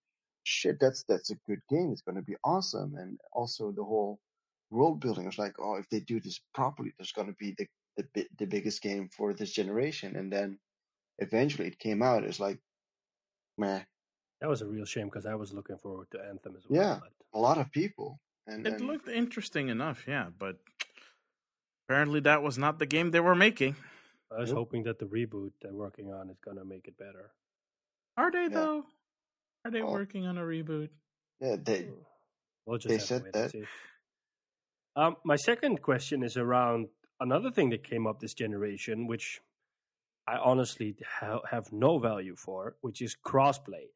shit, 0.44 0.78
that's 0.80 1.04
that's 1.08 1.30
a 1.30 1.36
good 1.46 1.60
game. 1.68 1.92
It's 1.92 2.02
going 2.02 2.16
to 2.16 2.22
be 2.22 2.36
awesome!" 2.44 2.94
And 2.96 3.18
also 3.32 3.72
the 3.72 3.84
whole 3.84 4.18
world 4.70 5.00
building. 5.00 5.24
I 5.24 5.26
was 5.28 5.38
like, 5.38 5.56
"Oh, 5.58 5.76
if 5.76 5.88
they 5.88 6.00
do 6.00 6.20
this 6.20 6.40
properly, 6.54 6.92
there's 6.98 7.12
going 7.12 7.28
to 7.28 7.34
be 7.34 7.54
the 7.58 7.66
the 7.96 8.06
bi- 8.14 8.28
the 8.38 8.46
biggest 8.46 8.82
game 8.82 9.08
for 9.16 9.34
this 9.34 9.52
generation." 9.52 10.16
And 10.16 10.32
then 10.32 10.58
eventually 11.18 11.68
it 11.68 11.78
came 11.78 12.02
out. 12.02 12.24
It's 12.24 12.40
like, 12.40 12.58
meh. 13.58 13.82
That 14.40 14.48
was 14.48 14.62
a 14.62 14.66
real 14.66 14.84
shame 14.84 15.06
because 15.06 15.24
I 15.26 15.36
was 15.36 15.52
looking 15.52 15.78
forward 15.78 16.08
to 16.12 16.18
Anthem 16.20 16.56
as 16.56 16.64
well. 16.68 16.82
Yeah. 16.82 16.98
But 17.00 17.38
A 17.38 17.40
lot 17.40 17.58
of 17.58 17.70
people. 17.70 18.18
And, 18.46 18.66
It 18.66 18.74
and 18.74 18.86
looked 18.88 19.08
interesting 19.08 19.68
enough, 19.68 20.02
yeah, 20.08 20.26
but 20.36 20.56
apparently 21.86 22.18
that 22.20 22.42
was 22.42 22.58
not 22.58 22.80
the 22.80 22.86
game 22.86 23.12
they 23.12 23.20
were 23.20 23.36
making. 23.36 23.76
I 24.36 24.40
was 24.40 24.50
Nope. 24.50 24.58
hoping 24.58 24.82
that 24.84 24.98
the 24.98 25.06
reboot 25.06 25.52
they're 25.60 25.72
working 25.74 26.12
on 26.12 26.30
is 26.30 26.38
going 26.40 26.56
to 26.56 26.64
make 26.64 26.88
it 26.88 26.96
better. 26.96 27.32
Are 28.16 28.30
they 28.30 28.42
Yeah. 28.44 28.48
though? 28.48 28.86
Are 29.64 29.70
they 29.70 29.82
Oh. 29.82 29.92
working 29.92 30.26
on 30.26 30.38
a 30.38 30.42
reboot? 30.42 30.90
yeah, 31.40 31.56
they 31.56 31.90
We'll 32.64 32.78
just 32.78 32.88
They 32.88 32.98
said 33.00 33.32
that. 33.32 33.52
Um, 34.94 35.16
my 35.24 35.34
second 35.36 35.82
question 35.82 36.22
is 36.22 36.36
around 36.36 36.88
another 37.18 37.50
thing 37.50 37.70
that 37.70 37.82
came 37.82 38.06
up 38.06 38.20
this 38.20 38.34
generation, 38.34 39.06
which 39.08 39.40
I 40.28 40.36
honestly 40.36 40.96
ha- 41.04 41.42
have 41.50 41.72
no 41.72 41.98
value 41.98 42.36
for, 42.36 42.76
which 42.82 43.02
is 43.02 43.16
crossplay. 43.16 43.88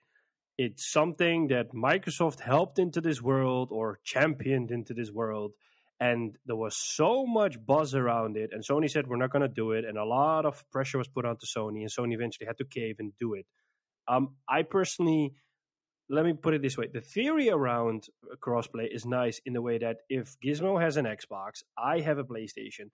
It's 0.59 0.91
something 0.91 1.47
that 1.49 1.71
Microsoft 1.73 2.41
helped 2.41 2.79
into 2.81 3.01
this 3.01 3.23
world 3.23 3.71
or 3.71 4.01
championed 4.03 4.73
into 4.73 4.95
this 4.95 5.13
world, 5.13 5.53
and 6.01 6.37
there 6.45 6.57
was 6.57 6.77
so 6.77 7.27
much 7.27 7.65
buzz 7.65 7.95
around 7.95 8.37
it. 8.37 8.51
And 8.53 8.63
Sony 8.63 8.91
said 8.91 9.07
we're 9.07 9.17
not 9.17 9.31
going 9.31 9.43
to 9.43 9.49
do 9.49 9.73
it, 9.73 9.85
and 9.85 9.97
a 9.97 10.05
lot 10.05 10.45
of 10.45 10.65
pressure 10.71 10.99
was 10.99 11.09
put 11.09 11.25
onto 11.25 11.47
Sony, 11.47 11.81
and 11.81 11.91
Sony 11.91 12.15
eventually 12.15 12.47
had 12.47 12.59
to 12.59 12.65
cave 12.65 12.97
and 12.99 13.13
do 13.19 13.35
it. 13.35 13.47
Um, 14.09 14.35
I 14.49 14.63
personally 14.63 15.35
let 16.09 16.25
me 16.25 16.33
put 16.33 16.55
it 16.55 16.63
this 16.63 16.79
way 16.79 16.87
the 16.93 17.01
theory 17.01 17.51
around 17.51 18.07
crossplay 18.41 18.87
is 18.93 19.05
nice 19.05 19.41
in 19.45 19.53
the 19.53 19.63
way 19.63 19.79
that 19.79 19.99
if 20.09 20.37
gizmo 20.45 20.81
has 20.81 20.97
an 20.97 21.05
xbox 21.05 21.63
i 21.77 21.99
have 21.99 22.19
a 22.19 22.25
playstation 22.25 22.91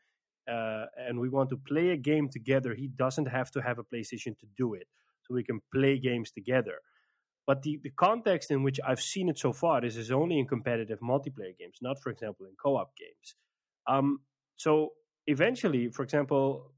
uh, 0.50 0.86
and 0.96 1.20
we 1.20 1.28
want 1.28 1.50
to 1.50 1.56
play 1.56 1.90
a 1.90 1.96
game 1.96 2.28
together 2.28 2.74
he 2.74 2.88
doesn't 2.88 3.26
have 3.26 3.50
to 3.50 3.60
have 3.60 3.78
a 3.78 3.84
playstation 3.84 4.36
to 4.38 4.46
do 4.56 4.74
it 4.74 4.86
so 5.22 5.34
we 5.34 5.44
can 5.44 5.60
play 5.74 5.98
games 5.98 6.30
together 6.30 6.78
but 7.46 7.62
the, 7.62 7.78
the 7.82 7.90
context 7.90 8.50
in 8.50 8.62
which 8.62 8.78
i've 8.86 9.00
seen 9.00 9.28
it 9.28 9.38
so 9.38 9.52
far 9.52 9.80
this 9.80 9.96
is 9.96 10.10
only 10.10 10.38
in 10.38 10.46
competitive 10.46 11.00
multiplayer 11.00 11.56
games 11.58 11.78
not 11.80 12.00
for 12.02 12.10
example 12.10 12.46
in 12.46 12.52
co-op 12.62 12.90
games. 12.96 13.34
Um, 13.86 14.20
so 14.56 14.90
eventually 15.26 15.88
for 15.88 16.02
example 16.02 16.72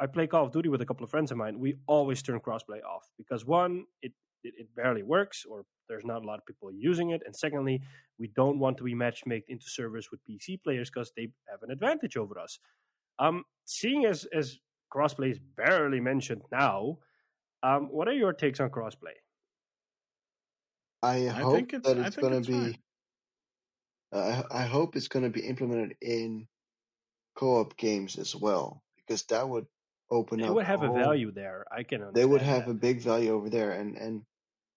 i 0.00 0.06
play 0.06 0.26
call 0.26 0.46
of 0.46 0.52
duty 0.52 0.68
with 0.68 0.80
a 0.80 0.86
couple 0.86 1.04
of 1.04 1.10
friends 1.10 1.30
of 1.30 1.36
mine. 1.36 1.58
We 1.58 1.76
always 1.86 2.22
turn 2.22 2.40
crossplay 2.40 2.82
off 2.82 3.06
because 3.18 3.44
one 3.44 3.84
it 4.02 4.12
it, 4.42 4.54
it 4.56 4.68
barely 4.74 5.02
works 5.02 5.44
or 5.48 5.64
there's 5.88 6.04
not 6.04 6.22
a 6.22 6.26
lot 6.26 6.38
of 6.38 6.46
people 6.46 6.70
using 6.72 7.10
it. 7.10 7.20
And 7.26 7.36
secondly 7.36 7.82
we 8.18 8.28
don't 8.34 8.58
want 8.58 8.78
to 8.78 8.84
be 8.84 8.94
matchmaked 8.94 9.50
into 9.50 9.66
servers 9.68 10.08
with 10.10 10.20
pc 10.28 10.62
players 10.62 10.90
because 10.90 11.12
they 11.16 11.28
have 11.50 11.62
an 11.62 11.70
advantage 11.70 12.16
over 12.16 12.38
us. 12.38 12.58
Um 13.18 13.44
seeing 13.64 14.06
as 14.06 14.26
as 14.32 14.58
crossplay 14.94 15.30
is 15.32 15.40
barely 15.56 16.00
mentioned 16.00 16.42
now 16.50 16.98
um 17.62 17.88
what 17.90 18.08
are 18.08 18.12
your 18.12 18.32
takes 18.32 18.58
on 18.58 18.70
crossplay 18.70 19.16
I 21.02 21.26
hope 21.28 21.54
think 21.54 21.72
it's- 21.72 21.92
that 21.94 21.98
it's 21.98 22.16
going 22.16 22.42
to 22.42 22.46
be. 22.50 22.80
Uh, 24.12 24.42
I 24.50 24.62
I 24.62 24.66
hope 24.66 24.96
it's 24.96 25.08
going 25.08 25.24
to 25.24 25.30
be 25.30 25.46
implemented 25.46 25.96
in 26.00 26.48
co-op 27.36 27.76
games 27.76 28.18
as 28.18 28.34
well, 28.36 28.82
because 28.96 29.24
that 29.26 29.48
would 29.48 29.66
open 30.10 30.40
they 30.40 30.48
up. 30.48 30.54
would 30.54 30.66
have 30.66 30.82
a 30.82 30.92
value 30.92 31.30
there 31.30 31.64
i 31.70 31.82
can 31.82 32.12
They 32.14 32.24
would 32.24 32.42
have 32.42 32.62
that. 32.62 32.70
a 32.70 32.74
big 32.74 33.00
value 33.00 33.32
over 33.32 33.50
there, 33.50 33.72
and 33.72 33.96
and 33.96 34.22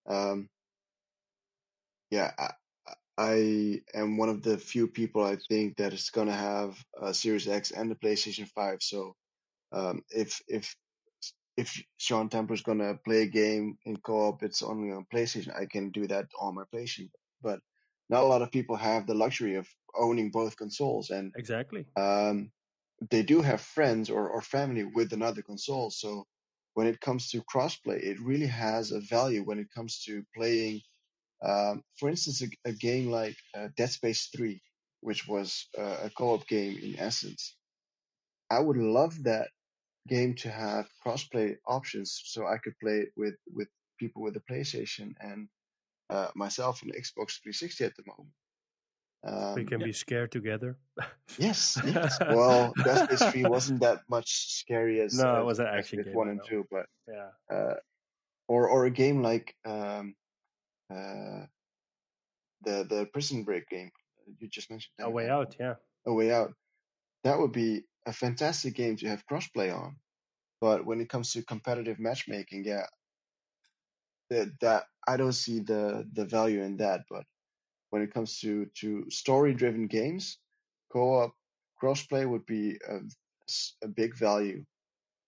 um, 0.08 0.50
yeah, 2.12 2.32
I, 2.38 2.52
I 3.18 3.82
am 3.94 4.18
one 4.18 4.30
of 4.30 4.42
the 4.44 4.58
few 4.58 4.88
people 4.88 5.24
I 5.24 5.38
think 5.50 5.78
that 5.78 5.94
is 5.94 6.10
going 6.10 6.28
to 6.28 6.34
have 6.34 6.84
a 7.00 7.14
Series 7.14 7.48
X 7.48 7.72
and 7.72 7.90
the 7.92 7.96
PlayStation 7.96 8.48
Five. 8.48 8.80
So, 8.82 9.16
um, 9.72 10.04
if 10.10 10.42
if 10.48 10.76
if 11.56 11.84
Sean 11.98 12.30
Templer's 12.30 12.64
going 12.64 12.80
to 12.80 13.00
play 13.06 13.24
a 13.24 13.28
game 13.28 13.78
in 13.86 13.98
co-op, 13.98 14.44
it's 14.44 14.64
only 14.64 14.92
on 14.92 15.06
PlayStation. 15.14 15.56
I 15.56 15.66
can 15.66 15.92
do 15.92 16.08
that 16.08 16.26
on 16.40 16.56
my 16.56 16.64
PlayStation, 16.74 17.10
but 17.42 17.60
not 18.10 18.24
a 18.24 18.28
lot 18.28 18.42
of 18.42 18.52
people 18.52 18.76
have 18.76 19.06
the 19.06 19.14
luxury 19.14 19.56
of 19.56 19.68
owning 19.96 20.32
both 20.32 20.58
consoles, 20.58 21.10
and 21.12 21.32
exactly 21.36 21.86
um, 21.96 22.52
they 23.10 23.24
do 23.24 23.42
have 23.42 23.62
friends 23.62 24.10
or, 24.10 24.30
or 24.30 24.42
family 24.42 24.84
with 24.84 25.14
another 25.14 25.42
console. 25.42 25.90
So 25.92 26.26
when 26.74 26.88
it 26.88 27.00
comes 27.00 27.30
to 27.30 27.44
crossplay, 27.44 28.02
it 28.02 28.20
really 28.20 28.48
has 28.48 28.92
a 28.92 29.00
value 29.02 29.44
when 29.44 29.60
it 29.60 29.68
comes 29.76 30.04
to 30.06 30.24
playing, 30.36 30.82
um, 31.46 31.84
for 32.00 32.10
instance, 32.10 32.42
a, 32.42 32.70
a 32.70 32.74
game 32.74 33.12
like 33.12 33.36
uh, 33.56 33.68
Dead 33.78 33.90
Space 33.90 34.30
3, 34.36 34.60
which 35.02 35.28
was 35.28 35.68
uh, 35.78 35.98
a 36.04 36.10
co-op 36.10 36.48
game 36.48 36.78
in 36.82 37.00
essence. 37.00 37.56
I 38.50 38.60
would 38.60 38.78
love 38.78 39.24
that 39.24 39.50
game 40.08 40.36
to 40.36 40.50
have 40.50 40.88
crossplay 41.06 41.56
options 41.68 42.22
so 42.26 42.46
I 42.46 42.58
could 42.58 42.74
play 42.80 42.98
it 43.00 43.10
with, 43.16 43.36
with 43.54 43.68
people 44.00 44.22
with 44.22 44.36
a 44.36 44.42
PlayStation 44.52 45.14
and 45.20 45.48
uh, 46.10 46.28
myself 46.36 46.82
on 46.84 46.90
Xbox 46.90 47.42
360 47.42 47.86
at 47.86 47.96
the 47.96 48.04
moment. 48.08 48.30
Um, 49.26 49.56
we 49.56 49.64
can 49.64 49.80
yeah. 49.80 49.86
be 49.86 49.94
scared 49.94 50.34
together 50.34 50.78
Yes, 51.38 51.80
yes. 51.86 52.18
Well, 52.22 52.74
Dead 52.84 53.06
Space 53.06 53.32
3 53.32 53.46
wasn't 53.46 53.80
that 53.80 54.02
much 54.10 54.60
scary 54.60 55.00
as, 55.00 55.18
No, 55.18 55.40
it 55.40 55.46
wasn't 55.46 55.70
actually 55.70 56.04
game, 56.04 56.14
1 56.14 56.28
and 56.28 56.42
2, 56.46 56.66
but 56.70 56.88
yeah 57.08 57.56
uh, 57.56 57.76
or 58.48 58.70
or 58.70 58.86
a 58.86 58.92
game 58.92 59.22
like 59.22 59.56
um, 59.66 60.16
uh, 60.92 61.46
the 62.64 62.86
the 62.90 63.08
Prison 63.14 63.44
Break 63.44 63.68
game 63.70 63.92
you 64.40 64.48
just 64.48 64.70
mentioned. 64.70 64.94
a 65.00 65.10
way 65.10 65.30
out 65.30 65.56
yeah 65.60 65.76
A 66.06 66.14
Way 66.14 66.32
Out. 66.32 66.54
That 67.24 67.40
would 67.40 67.52
be 67.52 67.84
a 68.06 68.14
fantastic 68.14 68.76
game 68.76 68.98
to 68.98 69.08
have 69.08 69.26
crossplay 69.28 69.76
on. 69.76 69.98
But 70.62 70.86
when 70.86 71.02
it 71.02 71.10
comes 71.10 71.34
to 71.34 71.44
competitive 71.44 72.00
matchmaking, 72.00 72.66
yeah, 72.66 72.88
that 74.30 74.60
that 74.62 74.84
I 75.08 75.18
don't 75.18 75.34
see 75.34 75.60
the 75.60 76.08
the 76.14 76.26
value 76.26 76.62
in 76.62 76.78
that. 76.78 77.02
But 77.10 77.26
when 77.90 78.02
it 78.02 78.14
comes 78.14 78.40
to 78.40 78.66
to 78.82 79.10
story 79.10 79.54
driven 79.54 79.88
games, 79.88 80.40
co-op 80.92 81.34
crossplay 81.82 82.28
would 82.30 82.46
be 82.46 82.78
a, 82.88 83.00
a 83.84 83.88
big 83.88 84.16
value 84.16 84.66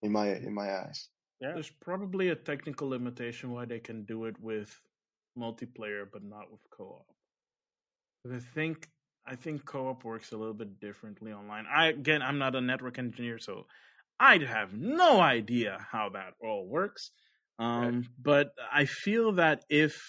in 0.01 0.11
my 0.11 0.35
in 0.35 0.53
my 0.53 0.69
eyes. 0.71 1.09
yeah 1.41 1.53
There's 1.53 1.69
probably 1.69 2.29
a 2.29 2.35
technical 2.35 2.89
limitation 2.89 3.51
why 3.51 3.65
they 3.65 3.79
can 3.79 4.05
do 4.05 4.25
it 4.25 4.39
with 4.39 4.81
multiplayer 5.37 6.05
but 6.11 6.23
not 6.23 6.51
with 6.51 6.61
co-op. 6.69 7.05
I 8.31 8.39
think 8.39 8.89
I 9.27 9.35
think 9.35 9.65
co-op 9.65 10.03
works 10.03 10.31
a 10.31 10.37
little 10.37 10.53
bit 10.53 10.79
differently 10.79 11.33
online. 11.33 11.65
I 11.67 11.87
again, 11.87 12.21
I'm 12.21 12.37
not 12.37 12.55
a 12.55 12.61
network 12.61 12.99
engineer, 12.99 13.39
so 13.39 13.65
I 14.19 14.37
have 14.37 14.73
no 14.73 15.19
idea 15.19 15.85
how 15.91 16.09
that 16.09 16.35
all 16.41 16.67
works. 16.67 17.11
Um, 17.57 18.07
But 18.21 18.51
I 18.71 18.85
feel 18.85 19.33
that 19.33 19.65
if 19.69 20.03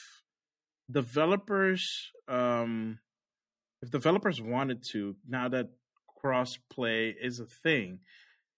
developers, 0.91 2.13
um, 2.29 2.99
if 3.83 3.91
developers 3.91 4.41
wanted 4.41 4.83
to, 4.93 5.17
now 5.29 5.49
that 5.49 5.71
cross-play 6.21 7.11
is 7.11 7.41
a 7.41 7.47
thing, 7.47 8.01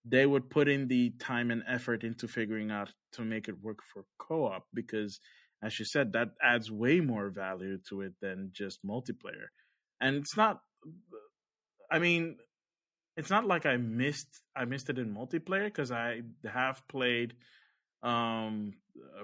they 0.04 0.26
would 0.26 0.50
put 0.50 0.68
in 0.68 0.88
the 0.88 1.10
time 1.18 1.50
and 1.50 1.62
effort 1.66 2.04
into 2.04 2.28
figuring 2.28 2.70
out 2.70 2.92
to 3.12 3.22
make 3.22 3.48
it 3.48 3.60
work 3.62 3.80
for 3.92 4.04
co-op 4.18 4.66
because 4.74 5.20
as 5.62 5.78
you 5.78 5.84
said 5.84 6.12
that 6.12 6.30
adds 6.42 6.70
way 6.70 7.00
more 7.00 7.30
value 7.30 7.78
to 7.88 8.02
it 8.02 8.14
than 8.20 8.50
just 8.52 8.84
multiplayer 8.86 9.48
and 10.00 10.16
it's 10.16 10.36
not 10.36 10.60
i 11.90 11.98
mean 11.98 12.36
it's 13.18 13.30
not 13.30 13.44
like 13.44 13.66
I 13.66 13.76
missed 13.76 14.40
I 14.56 14.64
missed 14.64 14.88
it 14.90 14.98
in 14.98 15.12
multiplayer 15.12 15.64
because 15.64 15.90
I 15.90 16.20
have 16.50 16.86
played 16.88 17.34
um 18.02 18.74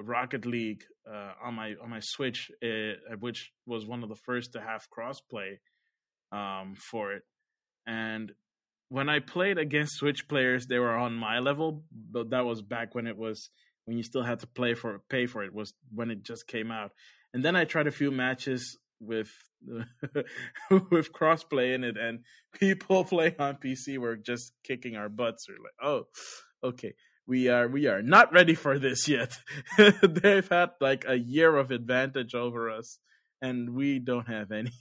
Rocket 0.03 0.44
League 0.44 0.83
uh, 1.09 1.33
on 1.43 1.55
my 1.55 1.75
on 1.81 1.91
my 1.91 2.01
Switch, 2.01 2.51
uh, 2.62 3.15
which 3.20 3.53
was 3.67 3.86
one 3.86 4.03
of 4.03 4.09
the 4.09 4.17
first 4.17 4.53
to 4.53 4.61
have 4.61 4.89
crossplay 4.91 5.59
um, 6.33 6.75
for 6.77 7.12
it. 7.12 7.23
And 7.86 8.33
when 8.89 9.09
I 9.09 9.20
played 9.20 9.59
against 9.59 9.94
Switch 9.94 10.27
players, 10.28 10.67
they 10.67 10.81
were 10.81 10.97
on 10.97 11.15
my 11.15 11.39
level, 11.39 11.85
but 12.11 12.31
that 12.31 12.44
was 12.44 12.62
back 12.62 12.97
when 12.97 13.07
it 13.07 13.17
was 13.17 13.51
when 13.85 13.97
you 13.97 14.03
still 14.03 14.25
had 14.25 14.41
to 14.41 14.47
play 14.49 14.75
for 14.75 15.03
pay 15.09 15.27
for 15.27 15.44
it. 15.44 15.55
Was 15.55 15.73
when 15.94 16.11
it 16.11 16.25
just 16.25 16.49
came 16.49 16.73
out. 16.73 16.91
And 17.33 17.44
then 17.44 17.55
I 17.55 17.65
tried 17.65 17.86
a 17.86 17.93
few 17.93 18.11
matches 18.11 18.77
with 19.01 19.31
with 20.91 21.12
crossplay 21.12 21.75
in 21.75 21.84
it, 21.84 21.97
and 21.97 22.20
people 22.52 23.05
playing 23.05 23.36
on 23.39 23.57
PC 23.57 23.99
were 23.99 24.17
just 24.17 24.52
kicking 24.65 24.97
our 24.97 25.09
butts. 25.09 25.47
We're 25.49 25.57
like, 25.57 25.83
oh, 25.83 26.07
okay 26.62 26.94
we 27.26 27.49
are 27.49 27.68
we 27.68 27.86
are 27.86 28.02
not 28.02 28.33
ready 28.33 28.55
for 28.55 28.78
this 28.78 29.09
yet. 29.09 29.36
They've 30.02 30.49
had 30.49 30.70
like 30.81 31.05
a 31.09 31.17
year 31.17 31.57
of 31.57 31.70
advantage 31.70 32.34
over 32.34 32.70
us, 32.70 32.99
and 33.41 33.75
we 33.75 33.99
don't 33.99 34.28
have 34.28 34.51
anything. 34.52 34.73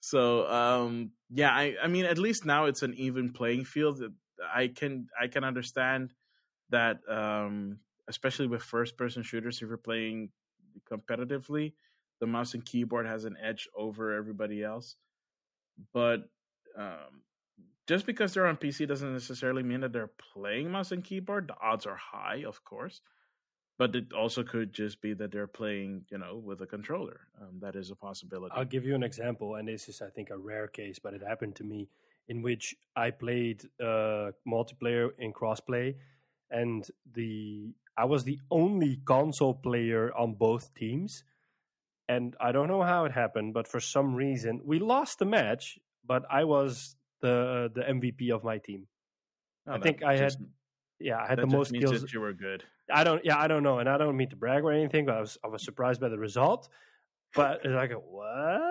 So 0.00 0.48
um, 0.48 1.12
yeah, 1.30 1.50
I, 1.50 1.76
I 1.82 1.86
mean, 1.86 2.04
at 2.06 2.18
least 2.18 2.44
now 2.44 2.66
it's 2.66 2.82
an 2.82 2.94
even 2.94 3.32
playing 3.32 3.64
field. 3.64 4.02
I 4.54 4.68
can 4.68 5.06
I 5.20 5.28
can 5.28 5.44
understand 5.44 6.12
that, 6.70 6.98
um, 7.08 7.78
especially 8.08 8.48
with 8.48 8.62
first 8.62 8.96
person 8.96 9.22
shooters, 9.22 9.62
if 9.62 9.68
you're 9.68 9.76
playing 9.76 10.30
competitively, 10.90 11.74
the 12.22 12.26
mouse 12.28 12.54
and 12.54 12.64
keyboard 12.64 13.04
has 13.04 13.24
an 13.24 13.36
edge 13.42 13.68
over 13.76 14.14
everybody 14.14 14.62
else. 14.62 14.94
But 15.92 16.28
um, 16.78 17.24
just 17.88 18.06
because 18.06 18.32
they're 18.32 18.46
on 18.46 18.56
PC 18.56 18.86
doesn't 18.86 19.12
necessarily 19.12 19.64
mean 19.64 19.80
that 19.80 19.92
they're 19.92 20.12
playing 20.32 20.70
mouse 20.70 20.92
and 20.92 21.02
keyboard. 21.02 21.48
The 21.48 21.56
odds 21.60 21.84
are 21.84 21.96
high, 21.96 22.44
of 22.46 22.62
course, 22.62 23.00
but 23.76 23.96
it 23.96 24.12
also 24.12 24.44
could 24.44 24.72
just 24.72 25.02
be 25.02 25.14
that 25.14 25.32
they're 25.32 25.48
playing, 25.48 26.04
you 26.12 26.18
know, 26.18 26.36
with 26.36 26.60
a 26.60 26.66
controller. 26.66 27.22
Um, 27.40 27.58
that 27.58 27.74
is 27.74 27.90
a 27.90 27.96
possibility. 27.96 28.54
I'll 28.56 28.64
give 28.64 28.84
you 28.84 28.94
an 28.94 29.02
example, 29.02 29.56
and 29.56 29.66
this 29.66 29.88
is, 29.88 30.00
I 30.00 30.10
think, 30.10 30.30
a 30.30 30.38
rare 30.38 30.68
case, 30.68 31.00
but 31.00 31.14
it 31.14 31.22
happened 31.26 31.56
to 31.56 31.64
me, 31.64 31.88
in 32.28 32.40
which 32.40 32.76
I 32.94 33.10
played 33.10 33.64
uh, 33.80 34.30
multiplayer 34.46 35.10
in 35.18 35.32
crossplay, 35.32 35.96
and 36.52 36.86
the 37.14 37.74
I 37.96 38.04
was 38.04 38.22
the 38.22 38.38
only 38.48 39.00
console 39.04 39.54
player 39.54 40.12
on 40.16 40.34
both 40.34 40.72
teams. 40.72 41.24
And 42.08 42.34
I 42.40 42.52
don't 42.52 42.68
know 42.68 42.82
how 42.82 43.04
it 43.04 43.12
happened, 43.12 43.54
but 43.54 43.68
for 43.68 43.80
some 43.80 44.14
reason 44.14 44.60
we 44.64 44.78
lost 44.78 45.18
the 45.18 45.24
match. 45.24 45.78
But 46.04 46.24
I 46.30 46.44
was 46.44 46.96
the 47.20 47.70
the 47.74 47.82
MVP 47.82 48.30
of 48.30 48.44
my 48.44 48.58
team. 48.58 48.86
Oh, 49.66 49.74
I 49.74 49.78
think 49.78 50.02
I 50.02 50.16
had 50.16 50.34
yeah, 50.98 51.18
I 51.18 51.26
had 51.28 51.38
the 51.38 51.46
most 51.46 51.72
kills. 51.72 52.12
you 52.12 52.20
were 52.20 52.32
good. 52.32 52.64
I 52.92 53.04
don't 53.04 53.24
yeah, 53.24 53.38
I 53.38 53.48
don't 53.48 53.62
know, 53.62 53.78
and 53.78 53.88
I 53.88 53.98
don't 53.98 54.16
mean 54.16 54.30
to 54.30 54.36
brag 54.36 54.64
or 54.64 54.72
anything, 54.72 55.06
but 55.06 55.14
I 55.16 55.20
was 55.20 55.38
I 55.44 55.48
was 55.48 55.64
surprised 55.64 56.00
by 56.00 56.08
the 56.08 56.18
result. 56.18 56.68
But 57.34 57.60
it's 57.64 57.74
like 57.74 57.92
what? 57.92 58.62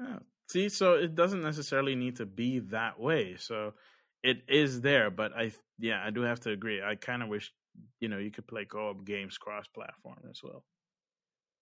Oh, 0.00 0.18
see, 0.48 0.68
so 0.68 0.94
it 0.94 1.14
doesn't 1.14 1.42
necessarily 1.42 1.94
need 1.94 2.16
to 2.16 2.26
be 2.26 2.60
that 2.70 2.98
way. 2.98 3.36
So 3.36 3.74
it 4.22 4.38
is 4.48 4.80
there, 4.80 5.10
but 5.10 5.32
I 5.36 5.52
yeah, 5.78 6.02
I 6.04 6.10
do 6.10 6.22
have 6.22 6.40
to 6.40 6.50
agree. 6.50 6.82
I 6.82 6.94
kind 6.94 7.22
of 7.22 7.28
wish 7.28 7.52
you 8.00 8.08
know 8.08 8.18
you 8.18 8.30
could 8.30 8.46
play 8.46 8.64
co-op 8.64 9.04
games 9.04 9.38
cross-platform 9.38 10.18
as 10.30 10.40
well. 10.42 10.64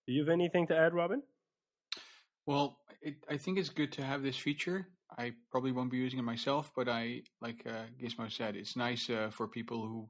Do 0.07 0.13
you 0.13 0.21
have 0.21 0.29
anything 0.29 0.67
to 0.69 0.77
add, 0.77 0.95
Robin? 0.95 1.23
Well, 2.47 2.79
it, 3.01 3.17
I 3.29 3.37
think 3.37 3.59
it's 3.59 3.71
good 3.71 3.93
to 3.93 4.03
have 4.05 4.23
this 4.23 4.37
feature. 4.37 4.89
I 5.17 5.33
probably 5.51 5.73
won't 5.73 5.91
be 5.91 5.97
using 5.97 6.19
it 6.19 6.23
myself, 6.23 6.73
but 6.77 6.89
I, 6.89 7.23
like 7.41 7.63
uh, 7.67 7.85
Gizmo 8.01 8.31
said, 8.31 8.57
it's 8.57 8.77
nice 8.77 9.09
uh, 9.09 9.31
for 9.31 9.49
people 9.49 9.87
who 9.87 10.09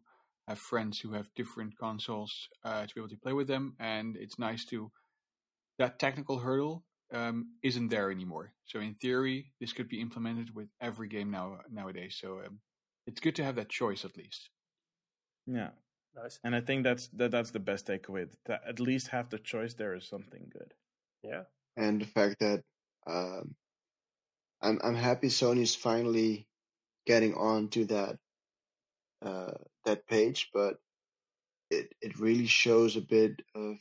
have 0.48 0.58
friends 0.58 0.98
who 0.98 1.12
have 1.12 1.28
different 1.36 1.78
consoles 1.78 2.48
uh, 2.64 2.86
to 2.86 2.94
be 2.94 3.00
able 3.00 3.08
to 3.08 3.16
play 3.16 3.32
with 3.32 3.46
them, 3.46 3.76
and 3.78 4.16
it's 4.16 4.38
nice 4.38 4.64
to 4.66 4.90
that 5.78 5.98
technical 5.98 6.38
hurdle 6.38 6.84
um, 7.12 7.52
isn't 7.62 7.88
there 7.88 8.10
anymore. 8.10 8.52
So 8.64 8.80
in 8.80 8.94
theory, 8.94 9.52
this 9.60 9.72
could 9.72 9.88
be 9.88 10.00
implemented 10.00 10.54
with 10.54 10.68
every 10.80 11.08
game 11.08 11.30
now 11.30 11.58
nowadays. 11.70 12.16
So 12.20 12.40
um, 12.46 12.60
it's 13.06 13.20
good 13.20 13.36
to 13.36 13.44
have 13.44 13.56
that 13.56 13.68
choice 13.68 14.04
at 14.04 14.16
least. 14.16 14.50
Yeah, 15.46 15.70
nice. 16.16 16.38
And 16.44 16.54
I 16.54 16.60
think 16.60 16.84
that's 16.84 17.08
that, 17.08 17.30
that's 17.30 17.50
the 17.50 17.60
best 17.60 17.86
takeaway. 17.86 18.28
To 18.46 18.60
at 18.66 18.80
least 18.80 19.08
have 19.08 19.30
the 19.30 19.38
choice 19.38 19.74
there 19.74 19.94
is 19.94 20.06
something 20.06 20.50
good. 20.52 20.74
Yeah 21.22 21.42
and 21.76 22.00
the 22.00 22.06
fact 22.06 22.36
that 22.40 22.62
um, 23.06 23.54
I'm 24.62 24.80
I'm 24.82 24.94
happy 24.94 25.28
Sony's 25.28 25.74
finally 25.74 26.46
getting 27.06 27.34
on 27.34 27.68
to 27.70 27.84
that 27.86 28.18
uh, 29.22 29.52
that 29.84 30.06
page, 30.06 30.50
but 30.52 30.76
it 31.70 31.92
it 32.00 32.18
really 32.18 32.46
shows 32.46 32.96
a 32.96 33.00
bit 33.00 33.42
of 33.54 33.76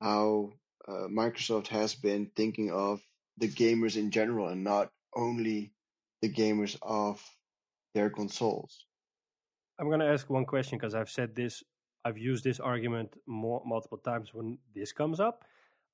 how 0.00 0.52
uh, 0.88 1.08
Microsoft 1.08 1.68
has 1.68 1.94
been 1.94 2.30
thinking 2.36 2.70
of 2.70 3.00
the 3.38 3.48
gamers 3.48 3.96
in 3.96 4.10
general 4.10 4.48
and 4.48 4.64
not 4.64 4.90
only 5.14 5.72
the 6.22 6.28
gamers 6.28 6.76
of 6.82 7.22
their 7.94 8.10
consoles. 8.10 8.84
I'm 9.78 9.88
going 9.88 10.00
to 10.00 10.06
ask 10.06 10.30
one 10.30 10.44
question 10.44 10.78
because 10.78 10.94
I've 10.94 11.10
said 11.10 11.34
this, 11.34 11.62
I've 12.04 12.18
used 12.18 12.44
this 12.44 12.60
argument 12.60 13.14
more, 13.26 13.62
multiple 13.66 13.98
times 13.98 14.32
when 14.32 14.58
this 14.74 14.92
comes 14.92 15.20
up. 15.20 15.44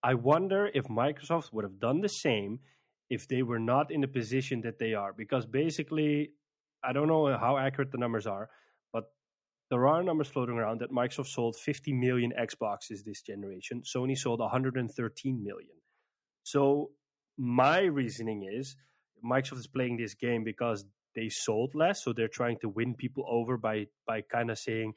I 0.02 0.14
wonder 0.14 0.70
if 0.74 0.86
Microsoft 0.86 1.52
would 1.52 1.64
have 1.64 1.78
done 1.78 2.00
the 2.00 2.08
same 2.08 2.60
if 3.08 3.26
they 3.26 3.42
were 3.42 3.58
not 3.58 3.90
in 3.90 4.00
the 4.00 4.08
position 4.08 4.60
that 4.62 4.78
they 4.78 4.94
are. 4.94 5.12
Because 5.12 5.46
basically, 5.46 6.32
I 6.84 6.92
don't 6.92 7.08
know 7.08 7.36
how 7.38 7.58
accurate 7.58 7.90
the 7.90 7.98
numbers 7.98 8.26
are, 8.26 8.48
but 8.92 9.04
there 9.70 9.86
are 9.86 10.02
numbers 10.02 10.28
floating 10.28 10.56
around 10.56 10.80
that 10.80 10.92
Microsoft 10.92 11.28
sold 11.28 11.56
50 11.56 11.92
million 11.92 12.32
Xboxes 12.38 13.04
this 13.04 13.22
generation. 13.22 13.82
Sony 13.82 14.16
sold 14.16 14.40
113 14.40 15.42
million. 15.42 15.76
So 16.42 16.90
my 17.36 17.80
reasoning 17.80 18.48
is 18.50 18.76
Microsoft 19.24 19.58
is 19.58 19.66
playing 19.66 19.96
this 19.96 20.14
game 20.14 20.44
because 20.44 20.84
they 21.14 21.28
sold 21.28 21.74
less, 21.74 22.04
so 22.04 22.12
they're 22.12 22.28
trying 22.28 22.58
to 22.60 22.68
win 22.68 22.94
people 22.94 23.24
over 23.28 23.56
by 23.56 23.86
by 24.06 24.22
kind 24.22 24.50
of 24.50 24.58
saying, 24.58 24.94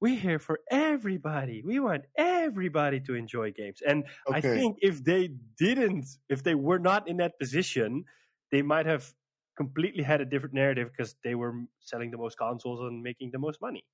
we're 0.00 0.18
here 0.18 0.38
for 0.38 0.60
everybody. 0.70 1.62
We 1.64 1.80
want 1.80 2.04
everybody 2.16 3.00
to 3.00 3.14
enjoy 3.14 3.52
games. 3.52 3.80
And 3.86 4.04
okay. 4.28 4.38
I 4.38 4.40
think 4.40 4.78
if 4.82 5.02
they 5.02 5.30
didn't, 5.58 6.06
if 6.28 6.42
they 6.42 6.54
were 6.54 6.78
not 6.78 7.08
in 7.08 7.18
that 7.18 7.38
position, 7.38 8.04
they 8.52 8.62
might 8.62 8.86
have 8.86 9.10
completely 9.56 10.02
had 10.02 10.20
a 10.20 10.26
different 10.26 10.54
narrative 10.54 10.90
because 10.94 11.16
they 11.24 11.34
were 11.34 11.54
selling 11.80 12.10
the 12.10 12.18
most 12.18 12.36
consoles 12.36 12.80
and 12.80 13.02
making 13.02 13.30
the 13.32 13.38
most 13.38 13.60
money. 13.60 13.84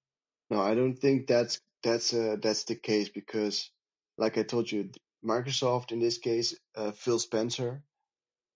No, 0.51 0.61
I 0.61 0.75
don't 0.75 0.97
think 0.97 1.27
that's 1.27 1.61
that's 1.83 2.13
uh, 2.13 2.37
that's 2.43 2.65
the 2.65 2.75
case 2.75 3.09
because, 3.09 3.71
like 4.19 4.39
I 4.39 4.43
told 4.43 4.71
you, 4.71 4.91
Microsoft 5.25 5.93
in 5.93 6.01
this 6.01 6.19
case, 6.19 6.55
uh, 6.77 6.93
Phil 6.93 7.19
Spencer, 7.19 7.83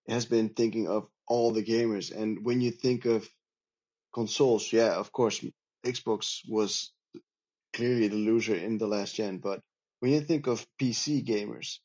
has 0.09 0.27
been 0.27 0.51
thinking 0.51 0.89
of 0.89 1.07
all 1.29 1.53
the 1.53 1.65
gamers. 1.65 2.15
And 2.17 2.45
when 2.45 2.61
you 2.61 2.71
think 2.71 3.05
of 3.05 3.29
consoles, 4.15 4.73
yeah, 4.73 4.95
of 4.95 5.13
course, 5.13 5.45
Xbox 5.85 6.41
was 6.49 6.93
clearly 7.73 8.09
the 8.09 8.17
loser 8.17 8.55
in 8.55 8.79
the 8.79 8.87
last 8.87 9.15
gen. 9.15 9.39
But 9.39 9.61
when 10.01 10.13
you 10.13 10.21
think 10.21 10.47
of 10.47 10.67
PC 10.81 11.27
gamers, 11.27 11.79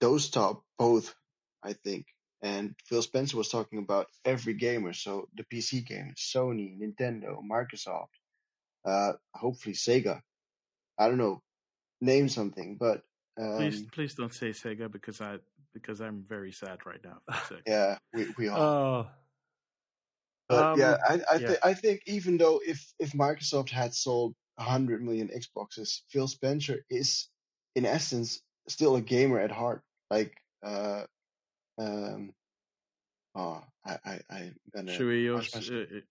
those 0.00 0.30
top 0.30 0.64
both, 0.78 1.14
I 1.62 1.74
think. 1.74 2.06
And 2.42 2.74
Phil 2.86 3.02
Spencer 3.02 3.36
was 3.36 3.50
talking 3.50 3.80
about 3.80 4.06
every 4.24 4.54
gamer. 4.54 4.94
So 4.94 5.28
the 5.34 5.44
PC 5.44 5.86
gamers, 5.86 6.18
Sony, 6.34 6.78
Nintendo, 6.78 7.36
Microsoft, 7.42 8.08
uh, 8.84 9.12
hopefully 9.34 9.74
Sega. 9.74 10.22
I 10.98 11.08
don't 11.08 11.18
know, 11.18 11.42
name 12.00 12.28
something, 12.28 12.76
but 12.78 13.02
um, 13.40 13.56
please, 13.56 13.82
please 13.92 14.14
don't 14.14 14.34
say 14.34 14.50
Sega 14.50 14.90
because 14.90 15.20
I 15.20 15.38
because 15.74 16.00
I'm 16.00 16.24
very 16.28 16.52
sad 16.52 16.78
right 16.86 17.00
now. 17.04 17.18
yeah, 17.66 17.98
we 18.12 18.26
we 18.36 18.48
are. 18.48 18.58
Oh. 18.58 19.06
But 20.48 20.64
um, 20.64 20.80
yeah, 20.80 20.96
I 21.08 21.20
I, 21.32 21.38
th- 21.38 21.58
I 21.62 21.74
think 21.74 22.02
even 22.06 22.36
though 22.36 22.60
if 22.66 22.92
if 22.98 23.12
Microsoft 23.12 23.70
had 23.70 23.94
sold 23.94 24.34
100 24.56 25.02
million 25.02 25.28
Xboxes, 25.28 26.00
Phil 26.08 26.28
Spencer 26.28 26.84
is, 26.90 27.28
in 27.74 27.86
essence, 27.86 28.42
still 28.68 28.96
a 28.96 29.00
gamer 29.00 29.40
at 29.40 29.50
heart. 29.50 29.82
Like, 30.10 30.34
uh, 30.62 31.04
um, 31.78 32.32
oh, 33.34 33.62
I, 33.86 33.98
I, 34.04 34.20
I'm 34.30 34.56
gonna. 34.74 34.92
Shuhei, 34.92 36.02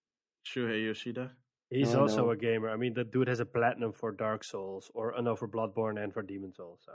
Shuhei 0.46 0.84
Yoshida? 0.84 1.30
He's 1.70 1.92
no, 1.92 2.00
also 2.00 2.24
no. 2.24 2.30
a 2.30 2.36
gamer. 2.36 2.70
I 2.70 2.76
mean, 2.76 2.94
the 2.94 3.04
dude 3.04 3.28
has 3.28 3.38
a 3.38 3.46
platinum 3.46 3.92
for 3.92 4.10
Dark 4.10 4.42
Souls, 4.42 4.90
or 4.94 5.16
uh, 5.16 5.20
no, 5.20 5.36
for 5.36 5.46
Bloodborne 5.46 6.02
and 6.02 6.12
for 6.12 6.22
Demon's 6.22 6.56
Souls. 6.56 6.80
So. 6.84 6.92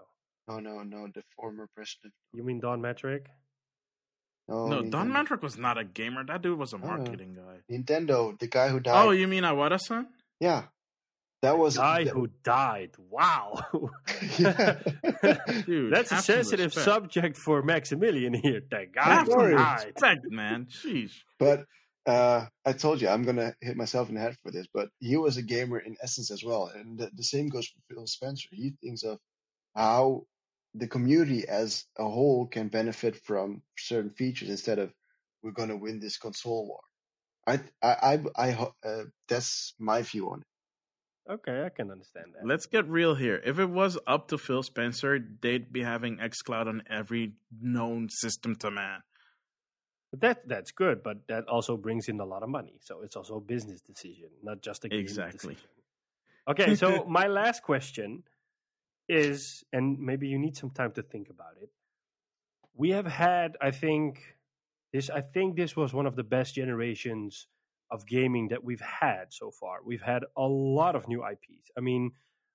No, 0.48 0.60
no, 0.60 0.84
no. 0.84 1.08
The 1.14 1.24
former 1.36 1.68
president. 1.76 2.14
You 2.34 2.44
mean 2.44 2.60
Don 2.60 2.82
Mattrick? 2.82 3.26
No, 4.48 4.68
no 4.68 4.84
Don 4.84 5.10
Mattrick 5.12 5.42
was 5.42 5.58
not 5.58 5.78
a 5.80 5.84
gamer. 5.84 6.24
That 6.24 6.42
dude 6.44 6.60
was 6.60 6.74
a 6.74 6.78
marketing 6.78 7.36
guy. 7.36 7.62
Nintendo, 7.76 8.38
the 8.40 8.48
guy 8.48 8.70
who 8.70 8.80
died. 8.80 9.06
Oh, 9.08 9.10
you 9.12 9.28
mean 9.28 9.44
Iwata-san? 9.44 10.08
Yeah. 10.40 10.66
That 11.42 11.58
was 11.58 11.78
guy 11.78 12.04
that- 12.06 12.14
who 12.14 12.30
died. 12.44 12.92
Wow. 13.10 13.64
Dude, 15.66 15.94
That's 15.94 16.12
a 16.12 16.18
sensitive 16.22 16.68
respect. 16.68 16.86
subject 16.86 17.38
for 17.38 17.62
Maximilian 17.62 18.34
here. 18.34 18.62
The 18.70 18.86
guy 18.94 19.04
Have 19.04 19.28
who 19.28 19.32
some 19.34 19.52
died. 19.56 19.86
respect, 19.94 20.26
man. 20.32 20.68
Jeez. 20.84 21.12
But 21.40 21.66
uh, 22.06 22.46
I 22.66 22.74
told 22.74 23.02
you 23.02 23.10
I'm 23.10 23.24
gonna 23.24 23.54
hit 23.62 23.76
myself 23.78 24.10
in 24.10 24.16
the 24.16 24.22
head 24.22 24.38
for 24.44 24.52
this. 24.52 24.68
But 24.74 24.90
he 25.00 25.18
was 25.18 25.38
a 25.38 25.42
gamer 25.42 25.80
in 25.80 25.96
essence 26.02 26.32
as 26.32 26.44
well, 26.44 26.72
and 26.74 26.98
the, 27.00 27.10
the 27.16 27.24
same 27.24 27.50
goes 27.50 27.68
for 27.68 27.80
Phil 27.94 28.08
Spencer. 28.08 28.50
He 28.52 28.74
thinks 28.82 29.04
of 29.04 29.18
how 29.76 30.26
the 30.78 30.88
community 30.88 31.48
as 31.48 31.86
a 31.98 32.04
whole 32.04 32.48
can 32.48 32.68
benefit 32.68 33.16
from 33.16 33.62
certain 33.78 34.10
features 34.12 34.50
instead 34.50 34.80
of 34.80 34.94
we're 35.42 35.52
gonna 35.52 35.78
win 35.78 36.00
this 36.00 36.18
console 36.18 36.68
war. 36.68 36.82
I 37.48 37.60
I 37.82 38.20
I, 38.38 38.50
I 38.50 38.68
uh, 38.88 39.04
that's 39.28 39.74
my 39.80 40.02
view 40.02 40.32
on 40.32 40.42
it. 40.42 40.48
Okay, 41.32 41.64
I 41.66 41.70
can 41.70 41.90
understand 41.90 42.28
that. 42.36 42.46
Let's 42.46 42.68
get 42.68 42.88
real 42.88 43.16
here. 43.16 43.42
If 43.44 43.58
it 43.58 43.70
was 43.70 43.98
up 44.06 44.28
to 44.28 44.38
Phil 44.38 44.62
Spencer, 44.62 45.20
they'd 45.42 45.74
be 45.74 45.82
having 45.82 46.18
xCloud 46.18 46.68
on 46.68 46.84
every 46.88 47.34
known 47.60 48.10
system 48.10 48.56
to 48.58 48.70
man. 48.70 49.02
But 50.12 50.22
that 50.22 50.48
that's 50.48 50.72
good, 50.72 51.02
but 51.04 51.28
that 51.28 51.48
also 51.48 51.78
brings 51.78 52.10
in 52.10 52.20
a 52.20 52.26
lot 52.26 52.44
of 52.44 52.50
money. 52.50 52.76
So 52.82 53.02
it's 53.02 53.16
also 53.16 53.38
a 53.38 53.42
business 53.42 53.82
decision, 53.82 54.30
not 54.44 54.62
just 54.62 54.86
a 54.86 54.90
game 54.90 55.00
Exactly. 55.00 55.56
decision. 55.56 55.70
Okay, 56.48 56.76
so 56.84 57.06
my 57.06 57.28
last 57.28 57.64
question 57.64 58.24
is, 59.08 59.64
and 59.74 60.00
maybe 60.00 60.28
you 60.28 60.40
need 60.40 60.58
some 60.58 60.72
time 60.72 60.92
to 60.94 61.02
think 61.04 61.30
about 61.30 61.56
it. 61.62 61.70
We 62.76 62.90
have 62.92 63.06
had, 63.06 63.58
I 63.62 63.72
think, 63.72 64.20
this. 64.92 65.10
I 65.10 65.22
think 65.22 65.56
this 65.56 65.76
was 65.76 65.94
one 65.94 66.06
of 66.06 66.16
the 66.16 66.24
best 66.24 66.56
generations 66.56 67.48
of 67.92 68.06
gaming 68.06 68.50
that 68.50 68.64
we've 68.64 68.82
had 68.82 69.26
so 69.30 69.52
far. 69.52 69.80
We've 69.86 70.02
had 70.02 70.24
a 70.36 70.44
lot 70.44 70.96
of 70.96 71.08
new 71.08 71.24
IPs. 71.24 71.72
I 71.78 71.82
mean, 71.82 72.12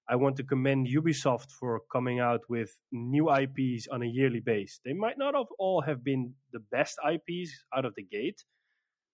I 0.08 0.16
want 0.16 0.36
to 0.36 0.44
commend 0.44 0.88
Ubisoft 0.88 1.52
for 1.52 1.82
coming 1.92 2.18
out 2.18 2.40
with 2.48 2.76
new 2.90 3.32
IPs 3.32 3.86
on 3.88 4.02
a 4.02 4.06
yearly 4.06 4.40
base. 4.40 4.80
They 4.84 4.92
might 4.92 5.16
not 5.16 5.34
have 5.34 5.46
all 5.58 5.82
have 5.82 6.02
been 6.02 6.34
the 6.52 6.58
best 6.72 6.98
IPs 7.08 7.64
out 7.74 7.84
of 7.84 7.94
the 7.94 8.02
gate, 8.02 8.44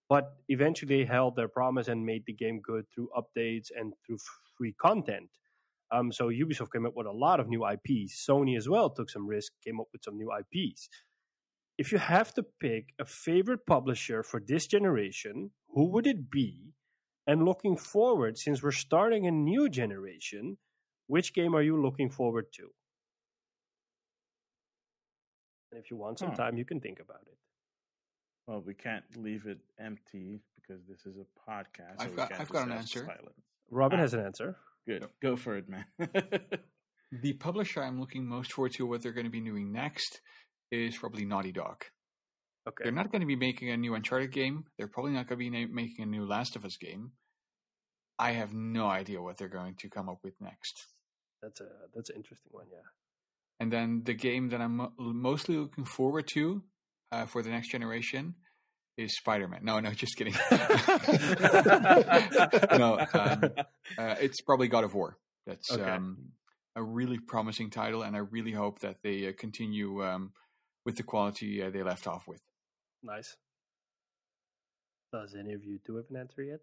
but 0.08 0.32
eventually 0.48 1.05
held 1.05 1.36
their 1.36 1.48
promise 1.48 1.89
and 1.89 2.06
made 2.06 2.24
the 2.26 2.32
game 2.32 2.60
good 2.60 2.86
through 2.94 3.10
updates 3.16 3.68
and 3.76 3.92
through 4.06 4.18
free 4.56 4.74
content. 4.81 5.28
Um, 5.92 6.10
so 6.12 6.28
Ubisoft 6.28 6.73
came 6.73 6.84
up 6.86 6.94
with 6.97 7.06
a 7.06 7.12
lot 7.12 7.39
of 7.40 7.48
new 7.48 7.65
IPs. 7.65 8.24
Sony 8.28 8.56
as 8.56 8.68
well 8.68 8.90
took 8.90 9.08
some 9.10 9.26
risk, 9.26 9.52
came 9.65 9.81
up 9.81 9.86
with 9.92 10.02
some 10.05 10.16
new 10.16 10.31
IPs. 10.32 10.89
If 11.78 11.92
you 11.92 11.98
have 11.98 12.32
to 12.34 12.42
pick 12.42 12.94
a 12.98 13.05
favorite 13.05 13.66
publisher 13.66 14.23
for 14.23 14.40
this 14.40 14.66
generation, 14.66 15.50
who 15.68 15.86
would 15.90 16.06
it 16.06 16.31
be? 16.31 16.73
And 17.26 17.44
looking 17.44 17.76
forward, 17.76 18.39
since 18.39 18.62
we're 18.62 18.73
starting 18.73 19.26
a 19.26 19.31
new 19.31 19.68
generation, 19.68 20.58
which 21.06 21.34
game 21.34 21.55
are 21.55 21.62
you 21.62 21.81
looking 21.81 22.08
forward 22.10 22.47
to? 22.55 22.70
And 25.73 25.81
if 25.82 25.90
you 25.90 25.97
want 25.97 26.18
some 26.18 26.31
Huh. 26.31 26.36
time, 26.36 26.56
you 26.56 26.65
can 26.65 26.81
think 26.81 27.00
about 27.00 27.23
it. 27.26 27.39
Well, 28.47 28.60
we 28.62 28.74
can't 28.74 29.05
leave 29.16 29.47
it 29.47 29.58
empty 29.78 30.40
because 30.55 30.84
this 30.86 31.05
is 31.05 31.16
a 31.18 31.26
podcast. 31.50 31.97
I've 32.00 32.10
we 32.10 32.16
got- 32.16 32.32
I've 32.32 32.48
got 32.48 32.66
an 32.68 32.73
answer. 32.73 33.05
silence. 33.05 33.42
Robin 33.70 33.98
Ah. 33.98 34.02
has 34.02 34.15
an 34.15 34.20
answer. 34.20 34.56
Good. 34.86 35.06
Go 35.23 35.36
for 35.36 35.56
it, 35.56 35.68
man. 35.68 35.86
The 37.12 37.34
publisher 37.34 37.82
I'm 37.82 38.00
looking 38.00 38.26
most 38.26 38.52
forward 38.52 38.73
to 38.73 38.86
what 38.86 39.02
they're 39.02 39.12
going 39.12 39.26
to 39.26 39.31
be 39.31 39.40
doing 39.40 39.73
next 39.73 40.20
is 40.73 40.97
probably 40.97 41.24
Naughty 41.24 41.52
Dog. 41.52 41.84
Okay. 42.68 42.82
They're 42.82 42.92
not 42.92 43.12
going 43.12 43.20
to 43.20 43.26
be 43.26 43.36
making 43.36 43.70
a 43.70 43.76
new 43.76 43.94
Uncharted 43.94 44.32
game. 44.32 44.65
They're 44.76 44.89
probably 44.89 45.12
not 45.12 45.28
going 45.28 45.39
to 45.39 45.50
be 45.50 45.50
na- 45.50 45.73
making 45.73 46.02
a 46.02 46.08
new 46.08 46.26
Last 46.26 46.56
of 46.56 46.65
Us 46.65 46.76
game. 46.76 47.12
I 48.18 48.32
have 48.32 48.55
no 48.55 48.89
idea 48.89 49.23
what 49.23 49.36
they're 49.36 49.48
going 49.48 49.76
to 49.76 49.89
come 49.89 50.08
up 50.08 50.18
with 50.24 50.34
next. 50.40 50.86
That's 51.42 51.60
a 51.60 51.68
that's 51.94 52.10
an 52.10 52.16
interesting 52.16 52.50
one, 52.50 52.66
yeah. 52.73 52.78
And 53.60 53.73
then 53.73 54.02
the 54.05 54.15
game 54.15 54.48
that 54.48 54.60
I'm 54.60 54.90
mostly 54.98 55.56
looking 55.56 55.84
forward 55.84 56.26
to 56.28 56.62
uh, 57.12 57.26
for 57.26 57.42
the 57.42 57.50
next 57.50 57.68
generation 57.68 58.34
is 58.97 59.16
Spider 59.16 59.49
Man. 59.49 59.60
No, 59.62 59.81
no, 59.81 59.91
just 59.91 60.16
kidding. 60.16 60.34
no, 62.75 63.00
um, 63.15 63.50
uh, 63.99 64.15
it's 64.20 64.41
probably 64.41 64.68
God 64.68 64.84
of 64.84 64.94
War. 64.94 65.16
That's 65.47 65.70
Okay. 65.70 65.83
um, 65.83 66.33
a 66.75 66.83
really 66.83 67.18
promising 67.18 67.70
title, 67.70 68.02
and 68.02 68.16
I 68.16 68.20
really 68.20 68.52
hope 68.52 68.81
that 68.81 68.97
they 69.02 69.28
uh, 69.28 69.33
continue 69.39 70.05
um, 70.05 70.33
with 70.84 70.97
the 70.97 71.02
quality 71.02 71.62
uh, 71.62 71.70
they 71.70 71.83
left 71.83 72.07
off 72.07 72.26
with. 72.26 72.41
Nice. 73.02 73.36
Does 75.12 75.34
any 75.34 75.52
of 75.55 75.65
you 75.65 75.78
do 75.84 75.97
have 75.97 76.07
an 76.10 76.16
answer 76.16 76.42
yet? 76.42 76.60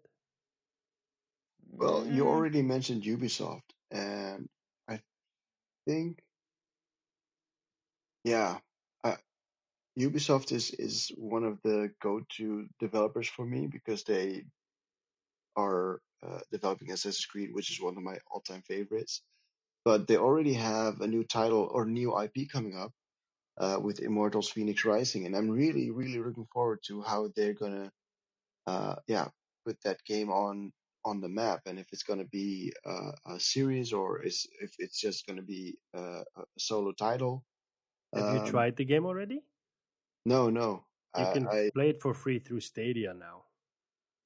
Well, 1.70 2.06
you 2.06 2.26
Mm, 2.26 2.28
already 2.28 2.62
mentioned 2.62 3.02
Ubisoft, 3.04 3.62
and 3.90 4.48
I 4.88 5.00
think, 5.86 6.22
yeah, 8.24 8.58
Ubisoft 9.98 10.52
is 10.52 10.70
is 10.72 11.12
one 11.16 11.44
of 11.44 11.60
the 11.62 11.90
go-to 12.02 12.68
developers 12.80 13.28
for 13.28 13.44
me 13.46 13.66
because 13.66 14.04
they 14.04 14.44
are 15.56 16.00
uh, 16.26 16.40
developing 16.52 16.90
Assassin's 16.92 17.26
Creed, 17.26 17.50
which 17.52 17.70
is 17.70 17.80
one 17.80 17.96
of 17.96 18.02
my 18.02 18.18
all-time 18.30 18.62
favorites. 18.62 19.22
But 19.84 20.06
they 20.08 20.16
already 20.16 20.54
have 20.54 21.00
a 21.00 21.06
new 21.08 21.24
title 21.24 21.68
or 21.72 21.86
new 21.86 22.18
IP 22.20 22.48
coming 22.50 22.76
up 22.76 22.92
uh, 23.58 23.78
with 23.82 24.00
Immortals: 24.00 24.52
Fenyx 24.52 24.84
Rising, 24.84 25.26
and 25.26 25.36
I'm 25.36 25.50
really, 25.50 25.90
really 25.90 26.18
looking 26.18 26.46
forward 26.52 26.80
to 26.88 27.02
how 27.02 27.30
they're 27.36 27.54
gonna, 27.54 27.90
uh, 28.66 28.96
yeah, 29.08 29.28
put 29.66 29.80
that 29.84 30.04
game 30.04 30.30
on 30.30 30.72
on 31.04 31.20
the 31.20 31.28
map 31.28 31.62
and 31.66 31.78
if 31.78 31.86
it's 31.92 32.02
going 32.02 32.18
to 32.18 32.26
be 32.26 32.72
uh, 32.86 33.12
a 33.26 33.40
series 33.40 33.92
or 33.92 34.22
is 34.24 34.46
if 34.60 34.74
it's 34.78 35.00
just 35.00 35.26
going 35.26 35.36
to 35.38 35.42
be 35.44 35.76
uh, 35.96 36.22
a 36.36 36.44
solo 36.58 36.92
title. 36.92 37.44
Have 38.14 38.28
you 38.28 38.40
Um, 38.40 38.50
tried 38.50 38.76
the 38.76 38.84
game 38.84 39.06
already? 39.06 39.42
No, 40.24 40.50
no. 40.50 40.84
You 41.16 41.24
Uh, 41.24 41.32
can 41.32 41.46
I 41.48 41.70
play 41.74 41.90
it 41.90 42.00
for 42.02 42.14
free 42.14 42.38
through 42.38 42.60
Stadia 42.60 43.14
now. 43.14 43.44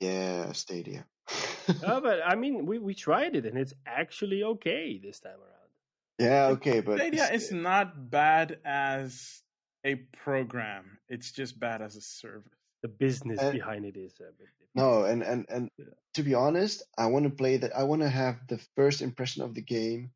yeah, 0.00 0.52
Stadia. 0.52 1.04
oh, 1.84 2.00
but 2.00 2.20
I 2.24 2.34
mean, 2.34 2.66
we, 2.66 2.78
we 2.78 2.94
tried 2.94 3.36
it 3.36 3.44
and 3.44 3.58
it's 3.58 3.74
actually 3.86 4.42
okay 4.44 4.98
this 4.98 5.20
time 5.20 5.40
around. 5.40 5.70
yeah, 6.18 6.46
okay, 6.56 6.80
but 6.80 6.98
Stadia 6.98 7.28
is 7.32 7.52
not 7.52 8.10
bad 8.10 8.60
as 8.64 9.42
a 9.84 9.96
program. 9.96 10.98
It's 11.08 11.32
just 11.32 11.58
bad 11.60 11.82
as 11.82 11.96
a 11.96 12.00
service. 12.00 12.52
The 12.82 12.88
business 12.88 13.40
Uh, 13.42 13.50
behind 13.52 13.84
it 13.84 13.96
is 13.96 14.14
a 14.20 14.30
bit 14.38 14.48
different. 14.58 14.74
no, 14.74 15.04
and 15.04 15.22
and 15.22 15.46
and 15.50 15.68
Yeah. 15.76 15.92
to 16.14 16.22
be 16.22 16.34
honest, 16.34 16.82
I 16.96 17.06
want 17.06 17.24
to 17.24 17.30
play 17.30 17.58
that. 17.58 17.74
I 17.76 17.82
want 17.82 18.02
to 18.02 18.08
have 18.08 18.46
the 18.46 18.58
first 18.76 19.02
impression 19.02 19.42
of 19.42 19.54
the 19.54 19.62
game 19.62 20.12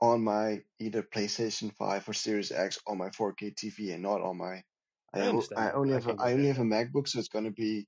on 0.00 0.22
my 0.24 0.64
either 0.80 1.02
PlayStation 1.02 1.72
Five 1.78 2.08
or 2.08 2.12
Series 2.12 2.50
X 2.50 2.78
on 2.86 2.98
my 2.98 3.10
4K 3.10 3.54
TV, 3.54 3.94
and 3.94 4.02
not 4.02 4.20
on 4.20 4.36
my. 4.36 4.64
I 5.14 5.28
I, 5.56 5.68
I 5.68 5.72
only 5.72 5.92
have 5.94 6.08
a, 6.08 6.16
I 6.18 6.32
only 6.32 6.48
have 6.48 6.58
a 6.58 6.62
MacBook, 6.62 7.08
so 7.08 7.18
it's 7.18 7.28
going 7.28 7.44
to 7.44 7.50
be 7.50 7.86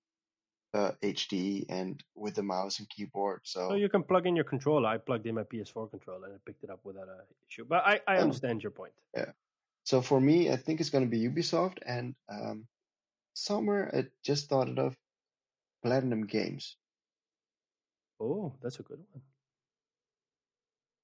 uh, 0.74 0.92
HD 1.02 1.66
and 1.68 2.02
with 2.14 2.34
the 2.36 2.42
mouse 2.42 2.78
and 2.78 2.88
keyboard. 2.88 3.40
So 3.44 3.68
So 3.70 3.74
you 3.74 3.88
can 3.88 4.02
plug 4.05 4.26
in 4.26 4.36
your 4.36 4.44
controller. 4.44 4.88
I 4.88 4.98
plugged 4.98 5.26
in 5.26 5.34
my 5.34 5.42
PS4 5.44 5.88
controller 5.88 6.26
and 6.26 6.36
it 6.36 6.44
picked 6.44 6.64
it 6.64 6.70
up 6.70 6.84
without 6.84 7.08
a 7.08 7.24
issue. 7.48 7.64
But 7.64 7.84
I, 7.86 8.00
I 8.06 8.18
Oh. 8.18 8.22
understand 8.22 8.62
your 8.62 8.72
point. 8.72 8.92
Yeah. 9.16 9.32
So 9.84 10.02
for 10.02 10.20
me, 10.20 10.50
I 10.50 10.56
think 10.56 10.80
it's 10.80 10.90
going 10.90 11.05
to 11.05 11.10
be 11.10 11.28
Ubisoft 11.28 11.78
and 11.86 12.14
um, 12.28 12.68
somewhere 13.34 13.94
I 13.94 14.06
just 14.22 14.48
thought 14.48 14.78
of 14.78 14.96
Platinum 15.82 16.26
Games. 16.26 16.76
Oh, 18.20 18.55
that's 18.62 18.78
a 18.80 18.82
good 18.82 18.98
one. 19.12 19.22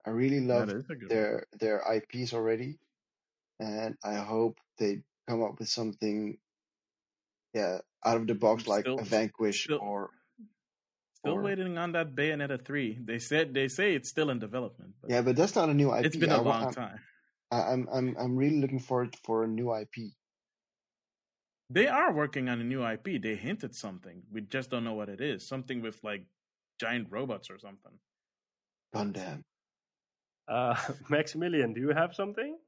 I 0.06 0.10
really 0.10 0.40
love 0.40 0.68
That 0.68 0.76
is 0.76 0.88
one. 0.88 1.08
their 1.08 1.46
their 1.52 1.80
IPs 1.80 2.32
already, 2.32 2.78
and 3.60 3.96
I 4.04 4.16
hope 4.16 4.58
they 4.78 5.02
come 5.32 5.42
up 5.42 5.58
with 5.58 5.68
something, 5.68 6.36
yeah, 7.54 7.78
out 8.04 8.16
of 8.18 8.26
the 8.26 8.34
box 8.34 8.66
like 8.66 8.84
Still- 8.84 8.98
a 9.00 9.04
Vanquish 9.04 9.64
still- 9.64 9.78
or 9.80 10.10
Still 11.14 11.34
or- 11.34 11.42
waiting 11.42 11.78
on 11.78 11.92
that 11.92 12.14
Bayonetta 12.14 12.64
three. 12.64 12.98
They 13.00 13.18
said 13.18 13.54
they 13.54 13.68
say 13.68 13.94
it's 13.94 14.08
still 14.08 14.30
in 14.30 14.38
development. 14.40 14.94
But 15.00 15.10
yeah, 15.10 15.22
but 15.22 15.36
that's 15.36 15.54
not 15.54 15.68
a 15.68 15.74
new 15.74 15.90
IP. 15.94 16.04
it's 16.06 16.16
been 16.16 16.32
I 16.32 16.36
a 16.36 16.42
wa- 16.42 16.50
long 16.58 16.66
I'm, 16.66 16.74
time. 16.74 16.98
I- 17.50 17.66
I'm 17.72 17.88
I'm 17.92 18.16
I'm 18.18 18.36
really 18.36 18.60
looking 18.60 18.80
forward 18.80 19.14
for 19.24 19.44
a 19.44 19.48
new 19.48 19.70
IP. 19.72 19.96
They 21.70 21.86
are 21.86 22.12
working 22.12 22.48
on 22.48 22.60
a 22.60 22.64
new 22.64 22.82
IP. 22.84 23.18
They 23.22 23.36
hinted 23.36 23.74
something. 23.74 24.22
We 24.30 24.40
just 24.42 24.68
don't 24.70 24.84
know 24.84 24.94
what 24.94 25.08
it 25.08 25.20
is. 25.20 25.46
Something 25.46 25.80
with 25.80 26.02
like 26.02 26.24
giant 26.80 27.08
robots 27.10 27.48
or 27.50 27.58
something. 27.58 27.92
Gundam. 28.94 29.44
Uh, 30.48 30.74
Maximilian, 31.08 31.72
do 31.72 31.80
you 31.80 31.90
have 32.00 32.14
something? 32.14 32.58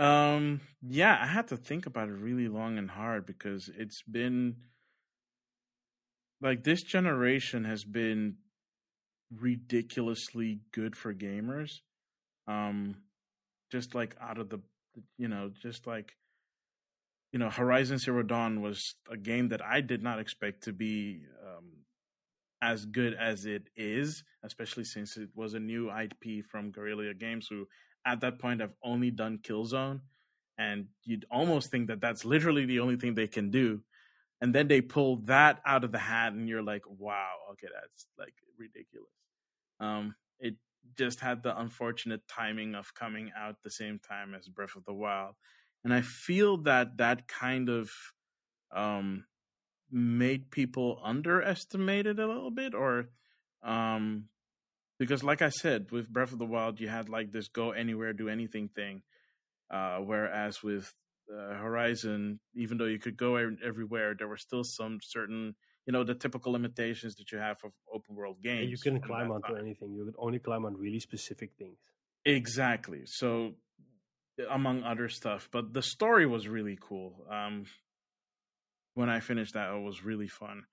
Um, 0.00 0.62
yeah, 0.80 1.18
I 1.20 1.26
had 1.26 1.48
to 1.48 1.58
think 1.58 1.84
about 1.84 2.08
it 2.08 2.12
really 2.12 2.48
long 2.48 2.78
and 2.78 2.90
hard 2.90 3.26
because 3.26 3.70
it's 3.76 4.02
been 4.02 4.56
like 6.40 6.64
this 6.64 6.82
generation 6.82 7.64
has 7.64 7.84
been 7.84 8.36
ridiculously 9.30 10.60
good 10.72 10.96
for 10.96 11.12
gamers. 11.12 11.80
Um, 12.48 12.96
just 13.70 13.94
like 13.94 14.16
out 14.18 14.38
of 14.38 14.48
the, 14.48 14.60
you 15.18 15.28
know, 15.28 15.50
just 15.62 15.86
like, 15.86 16.16
you 17.30 17.38
know, 17.38 17.50
Horizon 17.50 17.98
Zero 17.98 18.22
Dawn 18.22 18.62
was 18.62 18.94
a 19.10 19.18
game 19.18 19.50
that 19.50 19.62
I 19.62 19.82
did 19.82 20.02
not 20.02 20.18
expect 20.18 20.64
to 20.64 20.72
be 20.72 21.24
um, 21.46 21.84
as 22.62 22.86
good 22.86 23.12
as 23.20 23.44
it 23.44 23.68
is, 23.76 24.24
especially 24.42 24.84
since 24.84 25.18
it 25.18 25.28
was 25.34 25.52
a 25.52 25.60
new 25.60 25.90
IP 25.90 26.42
from 26.50 26.70
Guerrilla 26.70 27.12
Games, 27.12 27.48
who 27.50 27.66
at 28.04 28.20
that 28.20 28.38
point 28.38 28.62
I've 28.62 28.74
only 28.82 29.10
done 29.10 29.38
Killzone, 29.38 30.00
and 30.58 30.86
you'd 31.04 31.26
almost 31.30 31.70
think 31.70 31.88
that 31.88 32.00
that's 32.00 32.24
literally 32.24 32.66
the 32.66 32.80
only 32.80 32.96
thing 32.96 33.14
they 33.14 33.26
can 33.28 33.50
do. 33.50 33.82
And 34.40 34.54
then 34.54 34.68
they 34.68 34.80
pull 34.80 35.16
that 35.26 35.60
out 35.66 35.84
of 35.84 35.92
the 35.92 35.98
hat, 35.98 36.32
and 36.32 36.48
you're 36.48 36.62
like, 36.62 36.82
"Wow, 36.86 37.34
okay, 37.52 37.68
that's 37.74 38.06
like 38.18 38.34
ridiculous." 38.58 39.10
Um, 39.80 40.14
it 40.38 40.56
just 40.96 41.20
had 41.20 41.42
the 41.42 41.58
unfortunate 41.60 42.26
timing 42.28 42.74
of 42.74 42.94
coming 42.94 43.32
out 43.36 43.56
the 43.62 43.70
same 43.70 43.98
time 43.98 44.34
as 44.34 44.48
Breath 44.48 44.76
of 44.76 44.84
the 44.84 44.94
Wild, 44.94 45.36
and 45.84 45.92
I 45.92 46.02
feel 46.02 46.58
that 46.58 46.96
that 46.98 47.28
kind 47.28 47.68
of 47.68 47.92
um, 48.72 49.24
made 49.90 50.50
people 50.50 51.00
underestimate 51.02 52.06
it 52.06 52.18
a 52.18 52.26
little 52.26 52.50
bit, 52.50 52.74
or 52.74 53.10
um, 53.62 54.28
because, 55.00 55.24
like 55.24 55.40
I 55.40 55.48
said, 55.48 55.90
with 55.90 56.12
Breath 56.12 56.30
of 56.30 56.38
the 56.38 56.44
Wild, 56.44 56.78
you 56.78 56.88
had 56.88 57.08
like 57.08 57.32
this 57.32 57.48
go 57.48 57.70
anywhere, 57.70 58.12
do 58.12 58.28
anything 58.28 58.68
thing, 58.68 59.00
uh, 59.70 59.96
whereas 59.96 60.62
with 60.62 60.92
uh, 61.32 61.54
Horizon, 61.54 62.38
even 62.54 62.76
though 62.76 62.84
you 62.84 62.98
could 62.98 63.16
go 63.16 63.36
everywhere, 63.36 64.14
there 64.16 64.28
were 64.28 64.36
still 64.36 64.62
some 64.62 64.98
certain 65.02 65.54
you 65.86 65.92
know 65.94 66.04
the 66.04 66.14
typical 66.14 66.52
limitations 66.52 67.16
that 67.16 67.32
you 67.32 67.38
have 67.38 67.56
of 67.64 67.72
open 67.92 68.14
world 68.14 68.42
games. 68.42 68.70
you 68.70 68.76
couldn't 68.76 69.00
climb 69.00 69.32
onto 69.32 69.48
time. 69.48 69.56
anything. 69.56 69.94
You 69.94 70.04
could 70.04 70.16
only 70.18 70.38
climb 70.38 70.66
on 70.66 70.76
really 70.76 71.00
specific 71.00 71.52
things. 71.58 71.78
Exactly. 72.26 73.00
So, 73.06 73.54
among 74.50 74.82
other 74.82 75.08
stuff, 75.08 75.48
but 75.50 75.72
the 75.72 75.82
story 75.82 76.26
was 76.26 76.46
really 76.46 76.78
cool. 76.78 77.24
Um, 77.30 77.64
when 78.92 79.08
I 79.08 79.20
finished 79.20 79.54
that, 79.54 79.74
it 79.74 79.80
was 79.80 80.04
really 80.04 80.28
fun. 80.28 80.64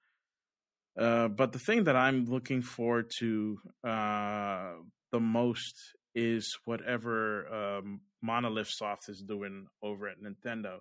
Uh, 0.98 1.28
but 1.28 1.52
the 1.52 1.60
thing 1.60 1.84
that 1.84 1.96
I'm 1.96 2.26
looking 2.26 2.62
forward 2.62 3.12
to 3.20 3.60
uh, 3.84 4.72
the 5.12 5.20
most 5.20 5.76
is 6.16 6.58
whatever 6.66 7.48
um, 7.54 8.02
Monolith 8.22 8.70
Soft 8.70 9.08
is 9.10 9.22
doing 9.22 9.68
over 9.84 10.08
at 10.08 10.18
Nintendo 10.20 10.80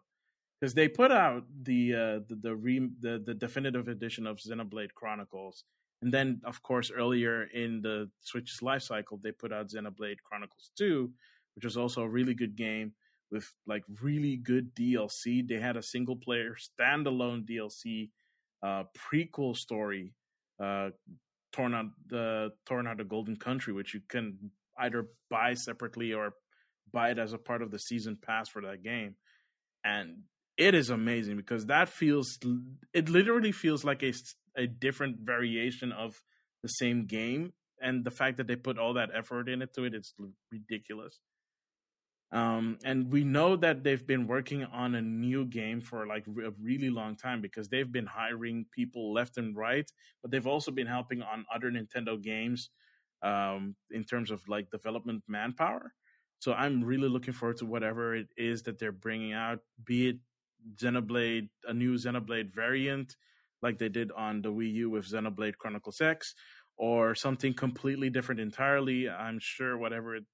because 0.58 0.74
they 0.74 0.88
put 0.88 1.12
out 1.12 1.44
the 1.62 1.94
uh, 1.94 2.20
the 2.28 2.38
the, 2.40 2.56
re- 2.56 2.90
the 3.00 3.22
the 3.24 3.34
definitive 3.34 3.88
edition 3.88 4.26
of 4.26 4.38
Xenoblade 4.38 4.94
Chronicles, 4.94 5.64
and 6.02 6.12
then 6.12 6.40
of 6.44 6.62
course 6.62 6.90
earlier 6.90 7.44
in 7.44 7.82
the 7.82 8.10
Switch's 8.20 8.62
life 8.62 8.82
cycle 8.82 9.20
they 9.22 9.32
put 9.32 9.52
out 9.52 9.68
Xenoblade 9.68 10.22
Chronicles 10.24 10.70
Two, 10.76 11.10
which 11.54 11.64
was 11.64 11.76
also 11.76 12.02
a 12.02 12.08
really 12.08 12.34
good 12.34 12.56
game 12.56 12.92
with 13.30 13.52
like 13.66 13.84
really 14.00 14.36
good 14.36 14.74
DLC. 14.74 15.46
They 15.46 15.60
had 15.60 15.76
a 15.76 15.82
single 15.82 16.16
player 16.16 16.56
standalone 16.56 17.44
DLC 17.44 18.10
uh, 18.62 18.84
prequel 18.96 19.56
story, 19.56 20.12
uh, 20.62 20.90
Torna 21.52 21.90
the 22.08 22.50
Torna 22.66 22.94
the 22.96 23.04
Golden 23.04 23.36
Country, 23.36 23.72
which 23.72 23.94
you 23.94 24.00
can 24.08 24.50
either 24.78 25.06
buy 25.30 25.54
separately 25.54 26.12
or 26.12 26.32
buy 26.92 27.10
it 27.10 27.18
as 27.18 27.32
a 27.32 27.38
part 27.38 27.62
of 27.62 27.70
the 27.70 27.78
season 27.78 28.18
pass 28.20 28.48
for 28.48 28.62
that 28.62 28.82
game. 28.82 29.16
And 29.84 30.22
it 30.56 30.74
is 30.74 30.90
amazing 30.90 31.36
because 31.36 31.66
that 31.66 31.88
feels 31.88 32.38
it 32.92 33.08
literally 33.08 33.52
feels 33.52 33.84
like 33.84 34.02
a 34.02 34.12
a 34.56 34.66
different 34.66 35.18
variation 35.20 35.92
of 35.92 36.14
the 36.62 36.68
same 36.68 37.06
game 37.06 37.52
and 37.80 38.04
the 38.04 38.10
fact 38.10 38.38
that 38.38 38.46
they 38.46 38.56
put 38.56 38.78
all 38.78 38.94
that 38.94 39.10
effort 39.14 39.48
into 39.48 39.84
it 39.84 39.94
it's 39.94 40.14
ridiculous 40.50 41.20
um, 42.32 42.78
and 42.84 43.10
we 43.10 43.22
know 43.22 43.54
that 43.56 43.84
they've 43.84 44.06
been 44.06 44.26
working 44.26 44.64
on 44.64 44.96
a 44.96 45.02
new 45.02 45.44
game 45.44 45.80
for 45.80 46.06
like 46.06 46.26
a 46.26 46.50
really 46.60 46.90
long 46.90 47.16
time 47.16 47.40
because 47.40 47.68
they've 47.68 47.92
been 47.92 48.06
hiring 48.06 48.66
people 48.72 49.12
left 49.12 49.36
and 49.36 49.56
right 49.56 49.90
but 50.22 50.30
they've 50.30 50.46
also 50.46 50.70
been 50.70 50.86
helping 50.86 51.22
on 51.22 51.46
other 51.54 51.70
nintendo 51.70 52.20
games 52.20 52.70
um, 53.22 53.74
in 53.90 54.04
terms 54.04 54.30
of 54.30 54.46
like 54.48 54.70
development 54.70 55.22
manpower 55.28 55.92
so 56.38 56.52
i'm 56.54 56.82
really 56.82 57.08
looking 57.08 57.34
forward 57.34 57.56
to 57.56 57.66
whatever 57.66 58.14
it 58.14 58.28
is 58.36 58.62
that 58.62 58.78
they're 58.78 58.92
bringing 58.92 59.32
out 59.32 59.60
be 59.84 60.08
it 60.08 60.16
Xenoblade, 60.74 61.48
a 61.66 61.74
new 61.74 61.94
Xenoblade 61.94 62.52
variant, 62.52 63.16
like 63.62 63.78
they 63.78 63.88
did 63.88 64.10
on 64.12 64.42
the 64.42 64.52
Wii 64.52 64.72
U 64.74 64.90
with 64.90 65.06
Xenoblade 65.06 65.56
Chronicles 65.58 66.00
X, 66.00 66.34
or 66.76 67.14
something 67.14 67.54
completely 67.54 68.10
different 68.10 68.40
entirely. 68.40 69.08
I'm 69.08 69.38
sure 69.38 69.78
whatever 69.78 70.16
it, 70.16 70.24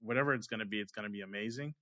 whatever 0.00 0.34
it's 0.34 0.46
going 0.46 0.60
to 0.60 0.66
be, 0.66 0.80
it's 0.80 0.92
going 0.92 1.06
to 1.06 1.12
be 1.12 1.22
amazing. 1.22 1.74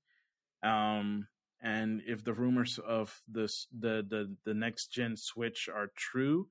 Um, 0.63 1.27
and 1.63 2.03
if 2.07 2.23
the 2.23 2.35
rumors 2.35 2.79
of 2.79 3.19
this 3.29 3.67
the 3.77 4.05
the 4.09 4.37
the 4.45 4.55
next 4.55 4.89
gen 4.89 5.17
Switch 5.17 5.69
are 5.73 5.91
true, 5.97 6.49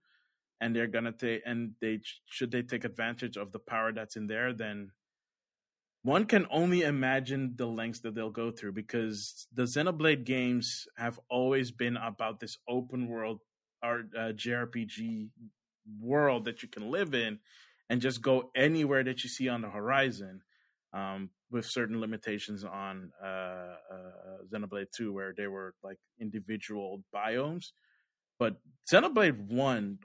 and 0.61 0.75
they're 0.75 0.87
gonna 0.87 1.11
take 1.11 1.43
and 1.45 1.71
they 1.79 1.99
should 2.25 2.51
they 2.51 2.63
take 2.63 2.85
advantage 2.85 3.37
of 3.37 3.51
the 3.51 3.59
power 3.59 3.93
that's 3.93 4.15
in 4.15 4.27
there, 4.27 4.51
then 4.53 4.91
one 6.01 6.25
can 6.25 6.45
only 6.51 6.83
imagine 6.83 7.53
the 7.55 7.65
lengths 7.65 8.01
that 8.01 8.13
they'll 8.13 8.29
go 8.29 8.51
through 8.51 8.73
because 8.73 9.47
the 9.53 9.63
Xenoblade 9.63 10.23
games 10.23 10.87
have 10.97 11.19
always 11.29 11.71
been 11.71 11.97
about 11.97 12.39
this 12.39 12.57
open 12.67 13.07
world 13.07 13.41
or 13.83 14.05
uh, 14.15 14.31
JRPG 14.33 15.29
world 15.99 16.45
that 16.45 16.61
you 16.61 16.69
can 16.69 16.91
live 16.91 17.15
in 17.15 17.39
and 17.89 18.01
just 18.01 18.21
go 18.21 18.51
anywhere 18.55 19.03
that 19.03 19.23
you 19.23 19.29
see 19.29 19.49
on 19.49 19.61
the 19.61 19.69
horizon. 19.69 20.41
Um, 20.93 21.31
with 21.51 21.65
certain 21.65 21.99
limitations 22.01 22.63
on 22.63 23.11
uh, 23.23 23.27
uh, 23.27 24.43
Xenoblade 24.51 24.91
2, 24.95 25.13
where 25.13 25.33
they 25.35 25.47
were 25.47 25.73
like 25.83 25.97
individual 26.19 27.03
biomes. 27.13 27.67
But 28.39 28.57
Xenoblade 28.91 29.39
1 29.51 29.99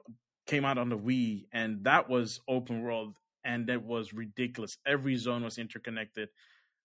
came 0.47 0.65
out 0.65 0.79
on 0.79 0.89
the 0.89 0.99
Wii, 0.99 1.47
and 1.53 1.85
that 1.85 2.09
was 2.09 2.41
open 2.49 2.83
world 2.83 3.17
and 3.45 3.67
that 3.69 3.85
was 3.85 4.13
ridiculous. 4.13 4.77
Every 4.87 5.17
zone 5.17 5.45
was 5.45 5.59
interconnected, 5.59 6.29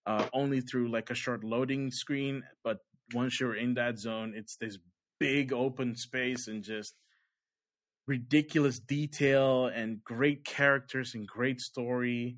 uh, 0.06 0.28
only 0.34 0.62
through 0.62 0.90
like 0.90 1.10
a 1.10 1.16
short 1.16 1.44
loading 1.44 1.92
screen. 1.92 2.44
But 2.64 2.80
once 3.14 3.40
you're 3.40 3.56
in 3.56 3.74
that 3.76 4.00
zone, 4.00 4.34
it's 4.36 4.56
this 4.56 4.78
big 5.20 5.54
open 5.54 5.96
space 5.96 6.48
and 6.48 6.64
just 6.64 6.96
ridiculous 8.08 8.80
detail 8.80 9.68
and 9.68 10.04
great 10.04 10.46
characters 10.46 11.16
and 11.16 11.28
great 11.28 11.60
story. 11.60 12.38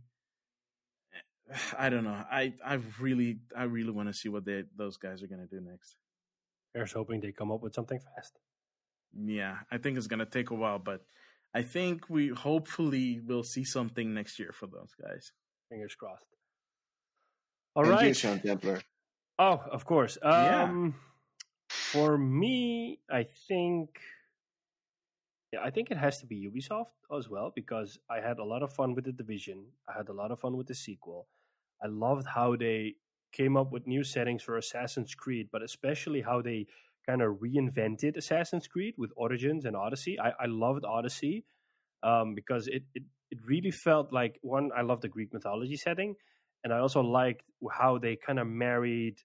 I 1.78 1.90
don't 1.90 2.04
know. 2.04 2.24
I 2.32 2.54
I 2.66 2.80
really 3.00 3.40
I 3.56 3.64
really 3.64 3.92
want 3.92 4.10
to 4.10 4.14
see 4.14 4.30
what 4.30 4.46
they 4.46 4.64
those 4.76 4.98
guys 4.98 5.24
are 5.24 5.28
going 5.28 5.42
to 5.42 5.48
do 5.48 5.62
next. 5.62 5.96
Here's 6.74 6.92
hoping 6.92 7.22
they 7.22 7.32
come 7.32 7.52
up 7.52 7.62
with 7.62 7.74
something 7.74 8.00
fast. 8.00 8.38
Yeah, 9.16 9.56
I 9.72 9.78
think 9.78 9.98
it's 9.98 10.08
going 10.08 10.20
to 10.20 10.26
take 10.26 10.52
a 10.52 10.56
while, 10.56 10.80
but 10.80 11.02
I 11.54 11.64
think 11.64 12.10
we 12.10 12.28
hopefully 12.30 13.22
will 13.26 13.44
see 13.44 13.64
something 13.64 14.14
next 14.14 14.38
year 14.38 14.52
for 14.54 14.68
those 14.68 14.94
guys. 15.02 15.32
Fingers 15.70 15.96
crossed. 15.96 16.26
All 17.76 17.84
Thank 17.84 17.96
right, 17.96 18.08
you, 18.08 18.14
Sean 18.14 18.40
Templar. 18.40 18.82
Oh, 19.40 19.62
of 19.72 19.86
course. 19.86 20.18
Um, 20.22 20.34
yeah. 20.34 20.92
For 21.70 22.18
me, 22.18 23.00
I 23.10 23.26
think, 23.48 24.00
yeah, 25.54 25.60
I 25.64 25.70
think 25.70 25.92
it 25.92 25.98
has 25.98 26.20
to 26.20 26.26
be 26.26 26.50
Ubisoft 26.50 26.88
as 27.16 27.30
well 27.30 27.52
because 27.56 27.98
I 28.10 28.20
had 28.20 28.40
a 28.40 28.44
lot 28.44 28.64
of 28.64 28.74
fun 28.74 28.94
with 28.96 29.06
the 29.06 29.12
division. 29.12 29.66
I 29.88 29.98
had 29.98 30.10
a 30.10 30.14
lot 30.14 30.32
of 30.32 30.40
fun 30.40 30.58
with 30.58 30.68
the 30.68 30.76
sequel. 30.76 31.28
I 31.82 31.88
loved 31.88 32.28
how 32.28 32.56
they 32.56 32.96
came 33.32 33.58
up 33.58 33.72
with 33.72 33.88
new 33.88 34.04
settings 34.04 34.44
for 34.44 34.58
Assassin's 34.58 35.14
Creed, 35.14 35.50
but 35.52 35.62
especially 35.64 36.22
how 36.22 36.42
they 36.42 36.66
kind 37.08 37.22
of 37.22 37.38
reinvented 37.38 38.18
Assassin's 38.18 38.68
Creed 38.68 38.96
with 38.98 39.12
Origins 39.16 39.66
and 39.66 39.76
Odyssey. 39.76 40.20
I, 40.20 40.30
I 40.40 40.46
loved 40.48 40.86
Odyssey 40.86 41.46
um, 42.04 42.36
because 42.36 42.68
it, 42.68 42.84
it, 42.94 43.04
it 43.32 43.40
really 43.46 43.72
felt 43.72 44.12
like 44.12 44.40
one, 44.42 44.72
I 44.76 44.82
love 44.82 45.02
the 45.02 45.08
Greek 45.08 45.34
mythology 45.34 45.78
setting, 45.78 46.16
and 46.64 46.74
I 46.74 46.80
also 46.80 47.02
liked 47.02 47.44
how 47.72 47.98
they 47.98 48.16
kind 48.16 48.40
of 48.40 48.48
married 48.48 49.18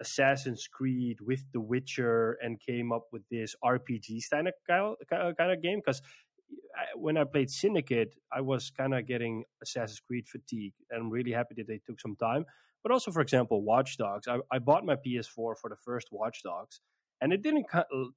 Assassin's 0.00 0.66
Creed 0.66 1.18
with 1.20 1.42
The 1.52 1.60
Witcher 1.60 2.38
and 2.42 2.60
came 2.60 2.92
up 2.92 3.06
with 3.12 3.22
this 3.30 3.54
RPG 3.64 4.20
kind 4.30 4.48
of 4.48 4.54
kind 5.36 5.52
of 5.52 5.62
game. 5.62 5.80
Because 5.84 6.02
when 6.94 7.16
I 7.16 7.24
played 7.24 7.50
Syndicate, 7.50 8.14
I 8.32 8.40
was 8.40 8.70
kind 8.70 8.94
of 8.94 9.06
getting 9.06 9.44
Assassin's 9.62 10.00
Creed 10.00 10.28
fatigue, 10.28 10.74
and 10.90 11.02
I'm 11.02 11.10
really 11.10 11.32
happy 11.32 11.54
that 11.56 11.66
they 11.66 11.80
took 11.86 12.00
some 12.00 12.16
time. 12.16 12.44
But 12.82 12.92
also, 12.92 13.10
for 13.10 13.20
example, 13.20 13.62
Watch 13.62 13.96
Dogs. 13.96 14.28
I, 14.28 14.38
I 14.52 14.58
bought 14.58 14.84
my 14.84 14.94
PS4 14.94 15.28
for 15.34 15.68
the 15.68 15.76
first 15.84 16.08
Watch 16.12 16.42
Dogs, 16.42 16.80
and 17.20 17.32
it 17.32 17.42
didn't 17.42 17.66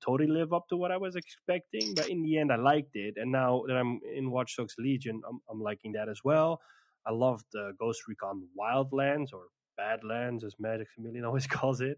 totally 0.04 0.30
live 0.30 0.54
up 0.54 0.68
to 0.70 0.78
what 0.78 0.92
I 0.92 0.98
was 0.98 1.16
expecting, 1.16 1.94
but 1.96 2.10
in 2.10 2.22
the 2.22 2.38
end, 2.38 2.52
I 2.52 2.58
liked 2.58 2.96
it. 2.96 3.16
And 3.18 3.32
now 3.32 3.64
that 3.68 3.76
I'm 3.76 4.00
in 4.16 4.30
Watch 4.30 4.58
Dogs 4.58 4.76
Legion, 4.78 5.22
I'm, 5.28 5.40
I'm 5.50 5.62
liking 5.62 5.94
that 5.94 6.10
as 6.10 6.20
well. 6.24 6.62
I 7.08 7.12
loved 7.12 7.46
uh, 7.56 7.72
Ghost 7.80 8.02
Recon 8.08 8.48
Wildlands 8.60 9.34
or 9.34 9.48
Badlands, 9.80 10.44
as 10.44 10.56
Maximilian 10.60 11.26
always 11.30 11.48
calls 11.48 11.82
it. 11.82 11.98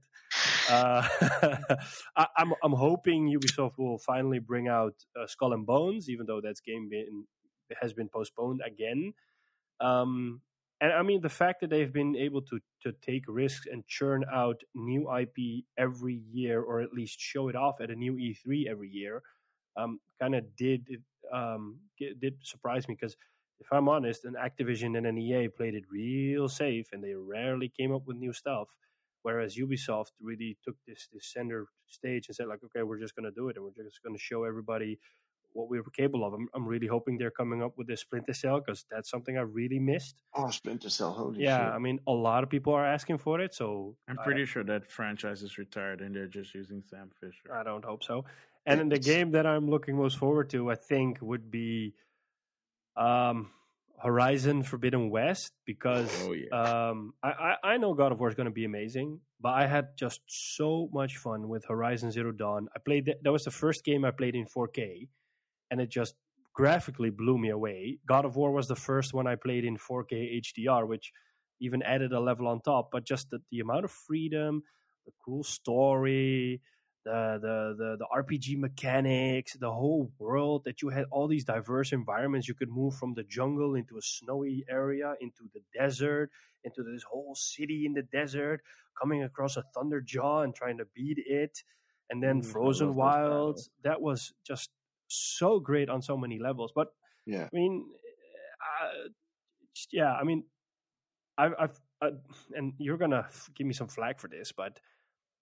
Uh, 0.69 1.07
I, 2.15 2.27
am 2.37 2.51
I'm, 2.51 2.53
I'm 2.63 2.73
hoping 2.73 3.35
Ubisoft 3.37 3.77
will 3.77 3.97
finally 3.97 4.39
bring 4.39 4.67
out 4.67 4.93
uh, 5.19 5.27
Skull 5.27 5.53
and 5.53 5.65
Bones, 5.65 6.09
even 6.09 6.25
though 6.25 6.41
that 6.41 6.55
game 6.65 6.89
been, 6.89 7.25
has 7.81 7.93
been 7.93 8.09
postponed 8.09 8.61
again. 8.65 9.13
Um, 9.79 10.41
and 10.79 10.91
I 10.91 11.03
mean 11.03 11.21
the 11.21 11.29
fact 11.29 11.61
that 11.61 11.69
they've 11.69 11.93
been 11.93 12.15
able 12.15 12.41
to 12.43 12.59
to 12.83 12.91
take 12.91 13.23
risks 13.27 13.67
and 13.71 13.85
churn 13.87 14.25
out 14.33 14.61
new 14.73 15.07
IP 15.15 15.65
every 15.77 16.21
year, 16.31 16.59
or 16.61 16.81
at 16.81 16.91
least 16.91 17.19
show 17.19 17.49
it 17.49 17.55
off 17.55 17.75
at 17.81 17.91
a 17.91 17.95
new 17.95 18.13
E3 18.13 18.65
every 18.67 18.89
year, 18.89 19.21
um, 19.77 19.99
kind 20.19 20.33
of 20.33 20.43
did 20.55 20.87
um, 21.31 21.77
did 21.99 22.35
surprise 22.41 22.87
me 22.87 22.97
because 22.99 23.15
if 23.61 23.67
I'm 23.71 23.87
honest, 23.87 24.25
an 24.25 24.35
Activision 24.35 24.97
and 24.97 25.05
an 25.07 25.17
EA 25.17 25.47
played 25.47 25.75
it 25.75 25.83
real 25.89 26.49
safe, 26.49 26.87
and 26.91 27.03
they 27.03 27.13
rarely 27.13 27.69
came 27.69 27.93
up 27.93 28.03
with 28.07 28.17
new 28.17 28.33
stuff. 28.33 28.67
Whereas 29.23 29.55
Ubisoft 29.55 30.11
really 30.19 30.57
took 30.65 30.75
this 30.87 31.07
this 31.13 31.31
center 31.31 31.67
stage 31.87 32.27
and 32.27 32.35
said 32.35 32.47
like, 32.47 32.59
okay, 32.65 32.83
we're 32.83 32.99
just 32.99 33.15
going 33.15 33.25
to 33.25 33.31
do 33.31 33.49
it, 33.49 33.55
and 33.55 33.63
we're 33.63 33.83
just 33.83 34.01
going 34.03 34.15
to 34.15 34.21
show 34.21 34.43
everybody 34.43 34.99
what 35.53 35.69
we 35.69 35.79
were 35.79 35.91
capable 35.91 36.25
of. 36.25 36.33
I'm, 36.33 36.47
I'm 36.55 36.65
really 36.65 36.87
hoping 36.87 37.17
they're 37.17 37.29
coming 37.29 37.61
up 37.61 37.73
with 37.77 37.87
this 37.87 38.01
Splinter 38.01 38.33
Cell 38.33 38.61
because 38.61 38.85
that's 38.89 39.09
something 39.09 39.37
I 39.37 39.41
really 39.41 39.79
missed. 39.79 40.15
Oh, 40.33 40.49
Splinter 40.49 40.89
Cell, 40.89 41.11
holy 41.11 41.43
yeah, 41.43 41.57
shit. 41.57 41.75
I 41.75 41.77
mean, 41.77 41.99
a 42.07 42.11
lot 42.11 42.43
of 42.43 42.49
people 42.49 42.73
are 42.73 42.85
asking 42.85 43.17
for 43.17 43.39
it, 43.41 43.53
so 43.53 43.95
I'm 44.07 44.17
I- 44.19 44.23
pretty 44.23 44.45
sure 44.45 44.63
that 44.63 44.89
franchise 44.89 45.43
is 45.43 45.57
retired 45.57 46.01
and 46.01 46.15
they're 46.15 46.27
just 46.27 46.55
using 46.55 46.81
Sam 46.89 47.11
Fisher. 47.19 47.53
I 47.53 47.63
don't 47.63 47.83
hope 47.83 48.03
so. 48.03 48.25
And 48.65 48.79
in 48.79 48.89
the 48.89 48.99
game 48.99 49.31
that 49.31 49.45
I'm 49.45 49.69
looking 49.69 49.97
most 49.97 50.17
forward 50.17 50.49
to, 50.51 50.71
I 50.71 50.75
think, 50.75 51.17
would 51.21 51.49
be 51.49 51.95
um, 53.01 53.49
Horizon 54.01 54.63
Forbidden 54.63 55.09
West 55.09 55.51
because 55.65 56.09
Oh, 56.23 56.33
yeah. 56.33 56.49
um, 56.89 57.13
I, 57.23 57.29
I, 57.29 57.55
I 57.73 57.77
know 57.77 57.93
God 57.93 58.11
of 58.11 58.19
War 58.19 58.29
is 58.29 58.35
going 58.35 58.45
to 58.45 58.51
be 58.51 58.65
amazing, 58.65 59.19
but 59.39 59.49
I 59.53 59.67
had 59.67 59.89
just 59.97 60.21
so 60.27 60.89
much 60.91 61.17
fun 61.17 61.47
with 61.49 61.65
Horizon 61.65 62.11
Zero 62.11 62.31
Dawn. 62.31 62.67
I 62.75 62.79
played 62.79 63.05
that, 63.05 63.17
that 63.23 63.31
was 63.31 63.43
the 63.43 63.51
first 63.51 63.83
game 63.83 64.03
I 64.05 64.11
played 64.11 64.35
in 64.35 64.45
4K, 64.45 65.07
and 65.69 65.79
it 65.79 65.89
just 65.89 66.15
graphically 66.53 67.09
blew 67.11 67.37
me 67.37 67.49
away. 67.49 67.99
God 68.07 68.25
of 68.25 68.35
War 68.35 68.51
was 68.51 68.67
the 68.67 68.75
first 68.75 69.13
one 69.13 69.27
I 69.27 69.35
played 69.35 69.65
in 69.65 69.77
4K 69.77 70.41
HDR, 70.41 70.87
which 70.87 71.11
even 71.59 71.81
added 71.83 72.11
a 72.11 72.19
level 72.19 72.47
on 72.47 72.61
top. 72.61 72.89
But 72.91 73.05
just 73.05 73.29
the, 73.29 73.39
the 73.51 73.59
amount 73.59 73.85
of 73.85 73.91
freedom, 73.91 74.63
the 75.05 75.11
cool 75.23 75.43
story, 75.43 76.61
the, 77.03 77.39
the 77.41 77.75
the 77.77 77.97
the 77.97 78.07
RPG 78.15 78.57
mechanics, 78.57 79.53
the 79.53 79.71
whole 79.71 80.11
world 80.19 80.63
that 80.65 80.81
you 80.81 80.89
had 80.89 81.05
all 81.11 81.27
these 81.27 81.43
diverse 81.43 81.91
environments. 81.91 82.47
You 82.47 82.53
could 82.53 82.69
move 82.69 82.95
from 82.95 83.13
the 83.13 83.23
jungle 83.23 83.75
into 83.75 83.97
a 83.97 84.01
snowy 84.01 84.65
area, 84.69 85.15
into 85.19 85.43
the 85.53 85.61
desert, 85.77 86.29
into 86.63 86.83
this 86.83 87.03
whole 87.03 87.35
city 87.35 87.85
in 87.85 87.93
the 87.93 88.03
desert, 88.03 88.61
coming 88.99 89.23
across 89.23 89.57
a 89.57 89.63
Thunderjaw 89.75 90.43
and 90.43 90.53
trying 90.53 90.77
to 90.77 90.85
beat 90.95 91.17
it, 91.25 91.63
and 92.09 92.21
then 92.21 92.41
I 92.43 92.47
Frozen 92.47 92.95
Wilds. 92.95 93.69
That 93.83 94.01
was 94.01 94.33
just 94.45 94.69
so 95.07 95.59
great 95.59 95.89
on 95.89 96.01
so 96.01 96.17
many 96.17 96.39
levels. 96.39 96.71
But 96.73 96.89
Yeah. 97.25 97.45
I 97.45 97.55
mean, 97.55 97.85
uh, 98.81 99.09
yeah, 99.91 100.13
I 100.13 100.23
mean, 100.23 100.43
I've, 101.37 101.53
I've 101.57 101.79
uh, 102.01 102.11
and 102.53 102.73
you're 102.79 102.97
gonna 102.97 103.27
give 103.55 103.67
me 103.67 103.73
some 103.73 103.87
flack 103.87 104.19
for 104.19 104.27
this, 104.27 104.51
but 104.51 104.79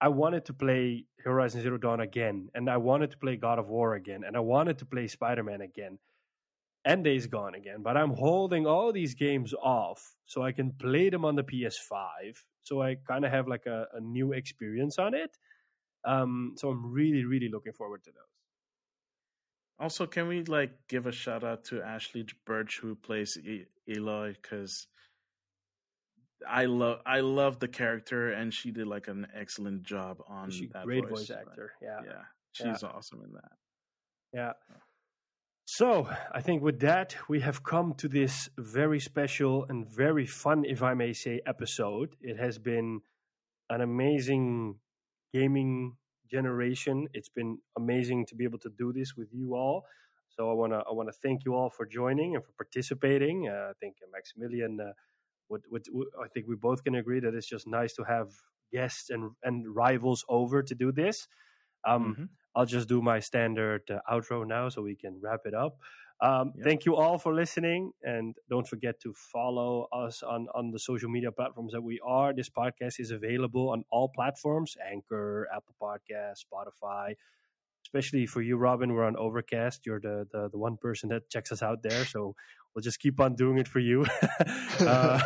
I 0.00 0.08
wanted 0.08 0.46
to 0.46 0.54
play 0.54 1.04
Horizon 1.22 1.60
Zero 1.60 1.76
Dawn 1.76 2.00
again, 2.00 2.48
and 2.54 2.70
I 2.70 2.78
wanted 2.78 3.10
to 3.10 3.18
play 3.18 3.36
God 3.36 3.58
of 3.58 3.68
War 3.68 3.94
again, 3.94 4.24
and 4.26 4.36
I 4.36 4.40
wanted 4.40 4.78
to 4.78 4.86
play 4.86 5.06
Spider 5.06 5.42
Man 5.42 5.60
again, 5.60 5.98
and 6.84 7.04
Days 7.04 7.26
Gone 7.26 7.54
again. 7.54 7.82
But 7.82 7.96
I'm 7.96 8.14
holding 8.14 8.66
all 8.66 8.92
these 8.92 9.14
games 9.14 9.52
off 9.54 10.16
so 10.26 10.42
I 10.42 10.52
can 10.52 10.72
play 10.72 11.10
them 11.10 11.24
on 11.24 11.36
the 11.36 11.44
PS5, 11.44 12.42
so 12.62 12.80
I 12.82 12.96
kind 13.06 13.24
of 13.24 13.30
have 13.30 13.46
like 13.46 13.66
a, 13.66 13.86
a 13.92 14.00
new 14.00 14.32
experience 14.32 14.98
on 14.98 15.14
it. 15.14 15.36
Um, 16.04 16.54
so 16.56 16.70
I'm 16.70 16.90
really, 16.90 17.24
really 17.24 17.48
looking 17.48 17.74
forward 17.74 18.02
to 18.04 18.10
those. 18.10 18.24
Also, 19.78 20.06
can 20.06 20.28
we 20.28 20.42
like 20.44 20.72
give 20.88 21.06
a 21.06 21.12
shout 21.12 21.44
out 21.44 21.64
to 21.64 21.76
Ashly 21.82 22.26
Burch 22.46 22.80
who 22.80 22.94
plays 22.94 23.38
e- 23.38 23.66
Aloy 23.88 24.34
because 24.40 24.86
I 26.48 26.64
love 26.64 27.00
I 27.06 27.20
love 27.20 27.58
the 27.58 27.68
character 27.68 28.32
and 28.32 28.52
she 28.52 28.70
did 28.70 28.86
like 28.86 29.08
an 29.08 29.26
excellent 29.34 29.82
job 29.82 30.22
on 30.28 30.50
She's 30.50 30.70
a 30.70 30.72
that 30.74 30.84
great 30.84 31.08
voice. 31.08 31.28
voice 31.28 31.30
actor. 31.30 31.72
Yeah. 31.82 32.00
Yeah, 32.04 32.22
she's 32.52 32.82
awesome 32.82 33.22
in 33.24 33.32
that. 33.32 33.52
Yeah. 34.32 34.52
So 35.66 36.08
I 36.32 36.40
think 36.40 36.62
with 36.62 36.80
that, 36.80 37.16
we 37.28 37.40
have 37.40 37.62
come 37.62 37.94
to 37.94 38.08
this 38.08 38.48
very 38.58 38.98
special 38.98 39.66
and 39.68 39.88
very 39.88 40.26
fun, 40.26 40.64
if 40.64 40.82
I 40.82 40.94
may 40.94 41.12
say, 41.12 41.40
episode. 41.46 42.16
It 42.20 42.38
has 42.38 42.58
been 42.58 43.02
an 43.68 43.80
amazing 43.80 44.76
gaming 45.32 45.96
generation. 46.28 47.06
It's 47.12 47.28
been 47.28 47.58
amazing 47.76 48.26
to 48.26 48.34
be 48.34 48.44
able 48.44 48.58
to 48.60 48.70
do 48.76 48.92
this 48.92 49.16
with 49.16 49.28
you 49.32 49.54
all. 49.54 49.84
So 50.28 50.50
I 50.50 50.54
want 50.54 50.72
to 50.72 50.78
I 50.78 50.92
want 50.92 51.08
to 51.08 51.12
thank 51.22 51.44
you 51.44 51.54
all 51.54 51.70
for 51.70 51.86
joining 51.86 52.34
and 52.34 52.44
for 52.44 52.52
participating. 52.52 53.48
Uh, 53.48 53.70
I 53.70 53.72
think 53.80 53.96
Maximilian, 54.12 54.78
uh, 54.80 54.92
would, 55.50 55.64
would, 55.70 55.86
would, 55.90 56.08
I 56.24 56.28
think 56.28 56.46
we 56.48 56.56
both 56.56 56.84
can 56.84 56.94
agree 56.96 57.20
that 57.20 57.34
it's 57.34 57.48
just 57.48 57.66
nice 57.66 57.94
to 57.94 58.04
have 58.04 58.28
guests 58.72 59.10
and 59.10 59.32
and 59.42 59.74
rivals 59.74 60.24
over 60.28 60.62
to 60.62 60.74
do 60.74 60.92
this. 60.92 61.28
Um, 61.86 62.18
Mhm. 62.18 62.28
I'll 62.54 62.66
just 62.66 62.88
do 62.88 63.00
my 63.02 63.20
standard 63.20 63.82
uh, 63.90 64.00
outro 64.10 64.46
now 64.46 64.68
so 64.68 64.82
we 64.82 64.96
can 64.96 65.20
wrap 65.22 65.40
it 65.46 65.54
up. 65.54 65.78
Um. 66.20 66.54
Thank 66.62 66.84
you 66.84 66.96
all 66.96 67.18
for 67.18 67.34
listening. 67.34 67.92
And 68.02 68.36
don't 68.50 68.68
forget 68.68 69.00
to 69.00 69.14
follow 69.14 69.88
us 69.92 70.22
on, 70.22 70.48
on 70.54 70.70
the 70.70 70.78
social 70.78 71.08
media 71.08 71.32
platforms 71.32 71.72
that 71.72 71.82
we 71.82 72.00
are. 72.04 72.34
This 72.34 72.50
podcast 72.50 73.00
is 73.00 73.10
available 73.10 73.70
on 73.70 73.84
all 73.90 74.08
platforms 74.08 74.76
Anchor, 74.84 75.48
Apple 75.54 75.74
Podcasts, 75.80 76.44
Spotify. 76.44 77.14
Especially 77.92 78.24
for 78.24 78.40
you, 78.40 78.56
Robin, 78.56 78.92
we're 78.92 79.04
on 79.04 79.16
Overcast. 79.16 79.84
You're 79.84 79.98
the, 79.98 80.24
the, 80.30 80.48
the 80.52 80.58
one 80.58 80.76
person 80.76 81.08
that 81.08 81.28
checks 81.28 81.50
us 81.50 81.60
out 81.60 81.82
there. 81.82 82.04
So 82.04 82.36
we'll 82.72 82.82
just 82.82 83.00
keep 83.00 83.18
on 83.18 83.34
doing 83.34 83.58
it 83.58 83.66
for 83.66 83.80
you. 83.80 84.06
uh, 84.80 85.20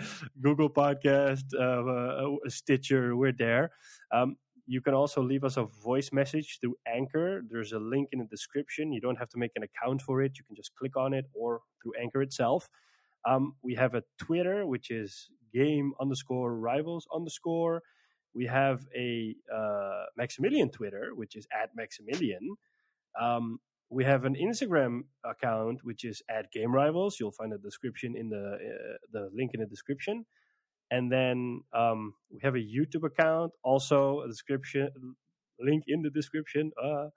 Google 0.40 0.70
Podcast, 0.70 1.44
uh, 1.54 2.24
uh, 2.24 2.48
Stitcher, 2.48 3.14
we're 3.14 3.32
there. 3.32 3.72
Um, 4.10 4.36
you 4.66 4.80
can 4.80 4.94
also 4.94 5.20
leave 5.22 5.44
us 5.44 5.58
a 5.58 5.64
voice 5.64 6.10
message 6.10 6.56
through 6.62 6.76
Anchor. 6.86 7.42
There's 7.46 7.72
a 7.72 7.78
link 7.78 8.08
in 8.12 8.20
the 8.20 8.24
description. 8.24 8.94
You 8.94 9.02
don't 9.02 9.16
have 9.16 9.28
to 9.30 9.38
make 9.38 9.52
an 9.56 9.62
account 9.62 10.00
for 10.00 10.22
it. 10.22 10.38
You 10.38 10.44
can 10.44 10.56
just 10.56 10.74
click 10.76 10.96
on 10.96 11.12
it 11.12 11.26
or 11.34 11.60
through 11.82 11.92
Anchor 12.00 12.22
itself. 12.22 12.66
Um, 13.28 13.56
we 13.62 13.74
have 13.74 13.94
a 13.94 14.04
Twitter, 14.18 14.66
which 14.66 14.90
is 14.90 15.28
game 15.52 15.92
underscore 16.00 16.56
rivals 16.56 17.06
underscore. 17.14 17.82
We 18.34 18.46
have 18.46 18.86
a 18.96 19.34
uh, 19.54 20.04
Maximilian 20.16 20.70
Twitter, 20.70 21.10
which 21.14 21.36
is 21.36 21.46
at 21.52 21.70
Maximilian. 21.74 22.56
Um, 23.20 23.58
we 23.90 24.04
have 24.04 24.24
an 24.24 24.36
Instagram 24.36 25.00
account, 25.24 25.80
which 25.82 26.04
is 26.04 26.22
at 26.30 26.52
Game 26.52 26.72
Rivals. 26.72 27.18
You'll 27.18 27.32
find 27.32 27.52
a 27.52 27.58
description 27.58 28.14
in 28.16 28.28
the 28.28 28.54
uh, 28.54 28.96
the 29.12 29.30
link 29.34 29.50
in 29.54 29.60
the 29.60 29.66
description. 29.66 30.26
And 30.92 31.10
then 31.10 31.62
um, 31.72 32.14
we 32.32 32.40
have 32.42 32.54
a 32.54 32.58
YouTube 32.58 33.04
account, 33.04 33.52
also 33.62 34.22
a 34.22 34.28
description 34.28 34.90
link 35.60 35.84
in 35.86 36.02
the 36.02 36.10
description. 36.10 36.72
Uh, 36.82 37.08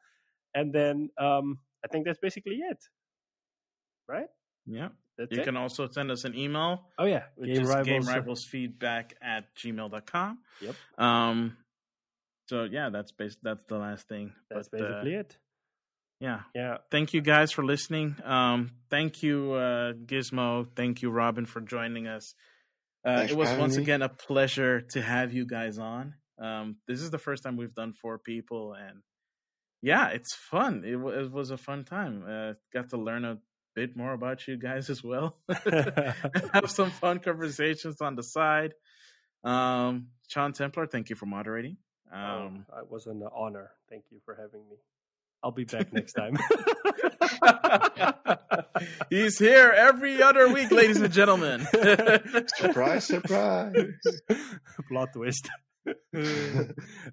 and 0.53 0.73
then 0.73 1.09
um, 1.19 1.59
I 1.83 1.87
think 1.87 2.05
that's 2.05 2.19
basically 2.19 2.57
it, 2.57 2.77
right? 4.07 4.27
Yeah. 4.65 4.89
That's 5.17 5.31
You 5.31 5.41
it. 5.41 5.45
can 5.45 5.57
also 5.57 5.87
send 5.89 6.09
us 6.11 6.23
an 6.25 6.35
email, 6.35 6.85
oh 6.97 7.05
yeah, 7.05 7.23
which 7.35 7.53
Game 7.53 7.61
is 7.63 7.69
Rivals. 7.69 7.87
game 7.87 8.01
rivals 8.03 8.45
feedback 8.45 9.13
at 9.21 9.53
gmail.com. 9.55 10.39
Yep. 10.61 10.75
Um, 10.97 11.57
so 12.49 12.63
yeah, 12.63 12.89
that's 12.89 13.11
bas- 13.11 13.37
that's 13.41 13.63
the 13.67 13.77
last 13.77 14.07
thing. 14.07 14.33
That's 14.49 14.69
But, 14.69 14.81
uh, 14.81 14.87
basically 14.87 15.13
it. 15.15 15.37
yeah. 16.19 16.41
Yeah. 16.55 16.77
Thank 16.91 17.13
you 17.13 17.21
guys 17.21 17.51
for 17.51 17.63
listening. 17.63 18.15
Um, 18.23 18.71
thank 18.89 19.21
you, 19.23 19.53
uh, 19.53 19.93
Gizmo. 19.93 20.67
Thank 20.75 21.01
you, 21.01 21.09
Robin, 21.11 21.45
for 21.45 21.61
joining 21.61 22.07
us. 22.07 22.33
Uh, 23.05 23.27
it 23.29 23.35
was 23.35 23.49
once 23.59 23.75
me. 23.77 23.83
again 23.83 24.01
a 24.01 24.09
pleasure 24.09 24.81
to 24.93 25.01
have 25.01 25.31
you 25.33 25.45
guys 25.45 25.77
on. 25.77 26.15
Um, 26.39 26.77
this 26.87 27.01
is 27.01 27.11
the 27.11 27.17
first 27.19 27.43
time 27.43 27.55
we've 27.57 27.75
done 27.75 27.93
four 27.93 28.17
people, 28.17 28.73
and 28.73 29.01
yeah, 29.81 30.07
it's 30.09 30.33
fun. 30.33 30.83
It, 30.85 30.93
w- 30.93 31.17
it 31.19 31.31
was 31.31 31.51
a 31.51 31.57
fun 31.57 31.83
time. 31.83 32.23
Uh, 32.27 32.53
got 32.73 32.89
to 32.89 32.97
learn 32.97 33.25
a 33.25 33.37
bit 33.75 33.95
more 33.95 34.13
about 34.13 34.47
you 34.47 34.57
guys 34.57 34.89
as 34.89 35.03
well. 35.03 35.37
have 36.53 36.69
some 36.69 36.91
fun 36.91 37.19
conversations 37.19 38.01
on 38.01 38.15
the 38.15 38.23
side. 38.23 38.73
Um, 39.43 40.07
Sean 40.27 40.53
Templar, 40.53 40.87
thank 40.87 41.09
you 41.09 41.15
for 41.15 41.25
moderating. 41.25 41.77
Um, 42.11 42.65
oh, 42.71 42.79
it 42.79 42.91
was 42.91 43.07
an 43.07 43.23
honor. 43.35 43.71
Thank 43.89 44.05
you 44.11 44.19
for 44.25 44.35
having 44.35 44.67
me. 44.69 44.77
I'll 45.43 45.51
be 45.51 45.65
back 45.65 45.91
next 45.91 46.13
time. 46.13 46.37
He's 49.09 49.37
here 49.37 49.73
every 49.75 50.21
other 50.21 50.51
week, 50.53 50.71
ladies 50.71 51.01
and 51.01 51.13
gentlemen. 51.13 51.67
surprise, 52.55 53.05
surprise. 53.05 53.75
Plot 54.87 55.09
twist. 55.13 55.49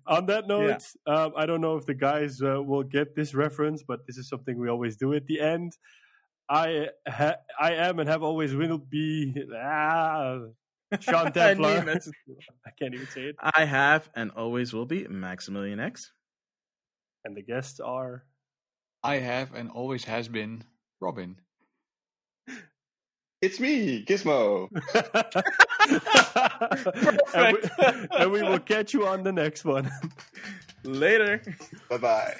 On 0.07 0.27
that 0.27 0.47
note, 0.47 0.83
um, 1.07 1.33
I 1.37 1.47
don't 1.47 1.61
know 1.61 1.77
if 1.77 1.87
the 1.87 1.95
guys 1.95 2.41
uh, 2.41 2.63
will 2.63 2.85
get 2.85 3.17
this 3.17 3.35
reference, 3.35 3.83
but 3.83 4.07
this 4.07 4.17
is 4.17 4.29
something 4.29 4.59
we 4.59 4.69
always 4.69 4.97
do 4.97 5.13
at 5.15 5.27
the 5.27 5.41
end. 5.41 5.73
I 6.51 6.89
ha- 7.07 7.37
I 7.61 7.75
am 7.75 8.01
and 8.01 8.09
have 8.09 8.25
always 8.25 8.53
will 8.55 8.79
be 8.79 9.33
ah, 9.57 10.39
Sean 10.99 11.27
I 11.29 11.31
Templar. 11.31 11.85
knew 11.85 11.91
it. 11.93 12.05
I 12.67 12.71
can't 12.77 12.93
even 12.93 13.07
say 13.07 13.21
it. 13.27 13.37
I 13.41 13.65
have 13.65 14.11
and 14.17 14.33
always 14.33 14.73
will 14.73 14.87
be 14.87 15.07
Maximilian 15.07 15.79
X. 15.79 16.11
And 17.25 17.37
the 17.37 17.43
guests 17.43 17.79
are 17.79 18.25
I 19.05 19.19
have 19.19 19.55
and 19.55 19.71
always 19.71 20.05
has 20.05 20.27
been 20.29 20.65
Robin. 21.01 21.37
It's 23.41 23.59
me, 23.59 24.05
Gizmo. 24.05 24.69
and, 27.35 27.57
we, 27.57 28.09
and 28.19 28.33
we 28.33 28.43
will 28.43 28.59
catch 28.59 28.93
you 28.93 29.07
on 29.07 29.23
the 29.23 29.33
next 29.33 29.65
one. 29.65 29.91
Later. 30.85 31.41
Bye 31.89 31.97
bye. 31.97 32.35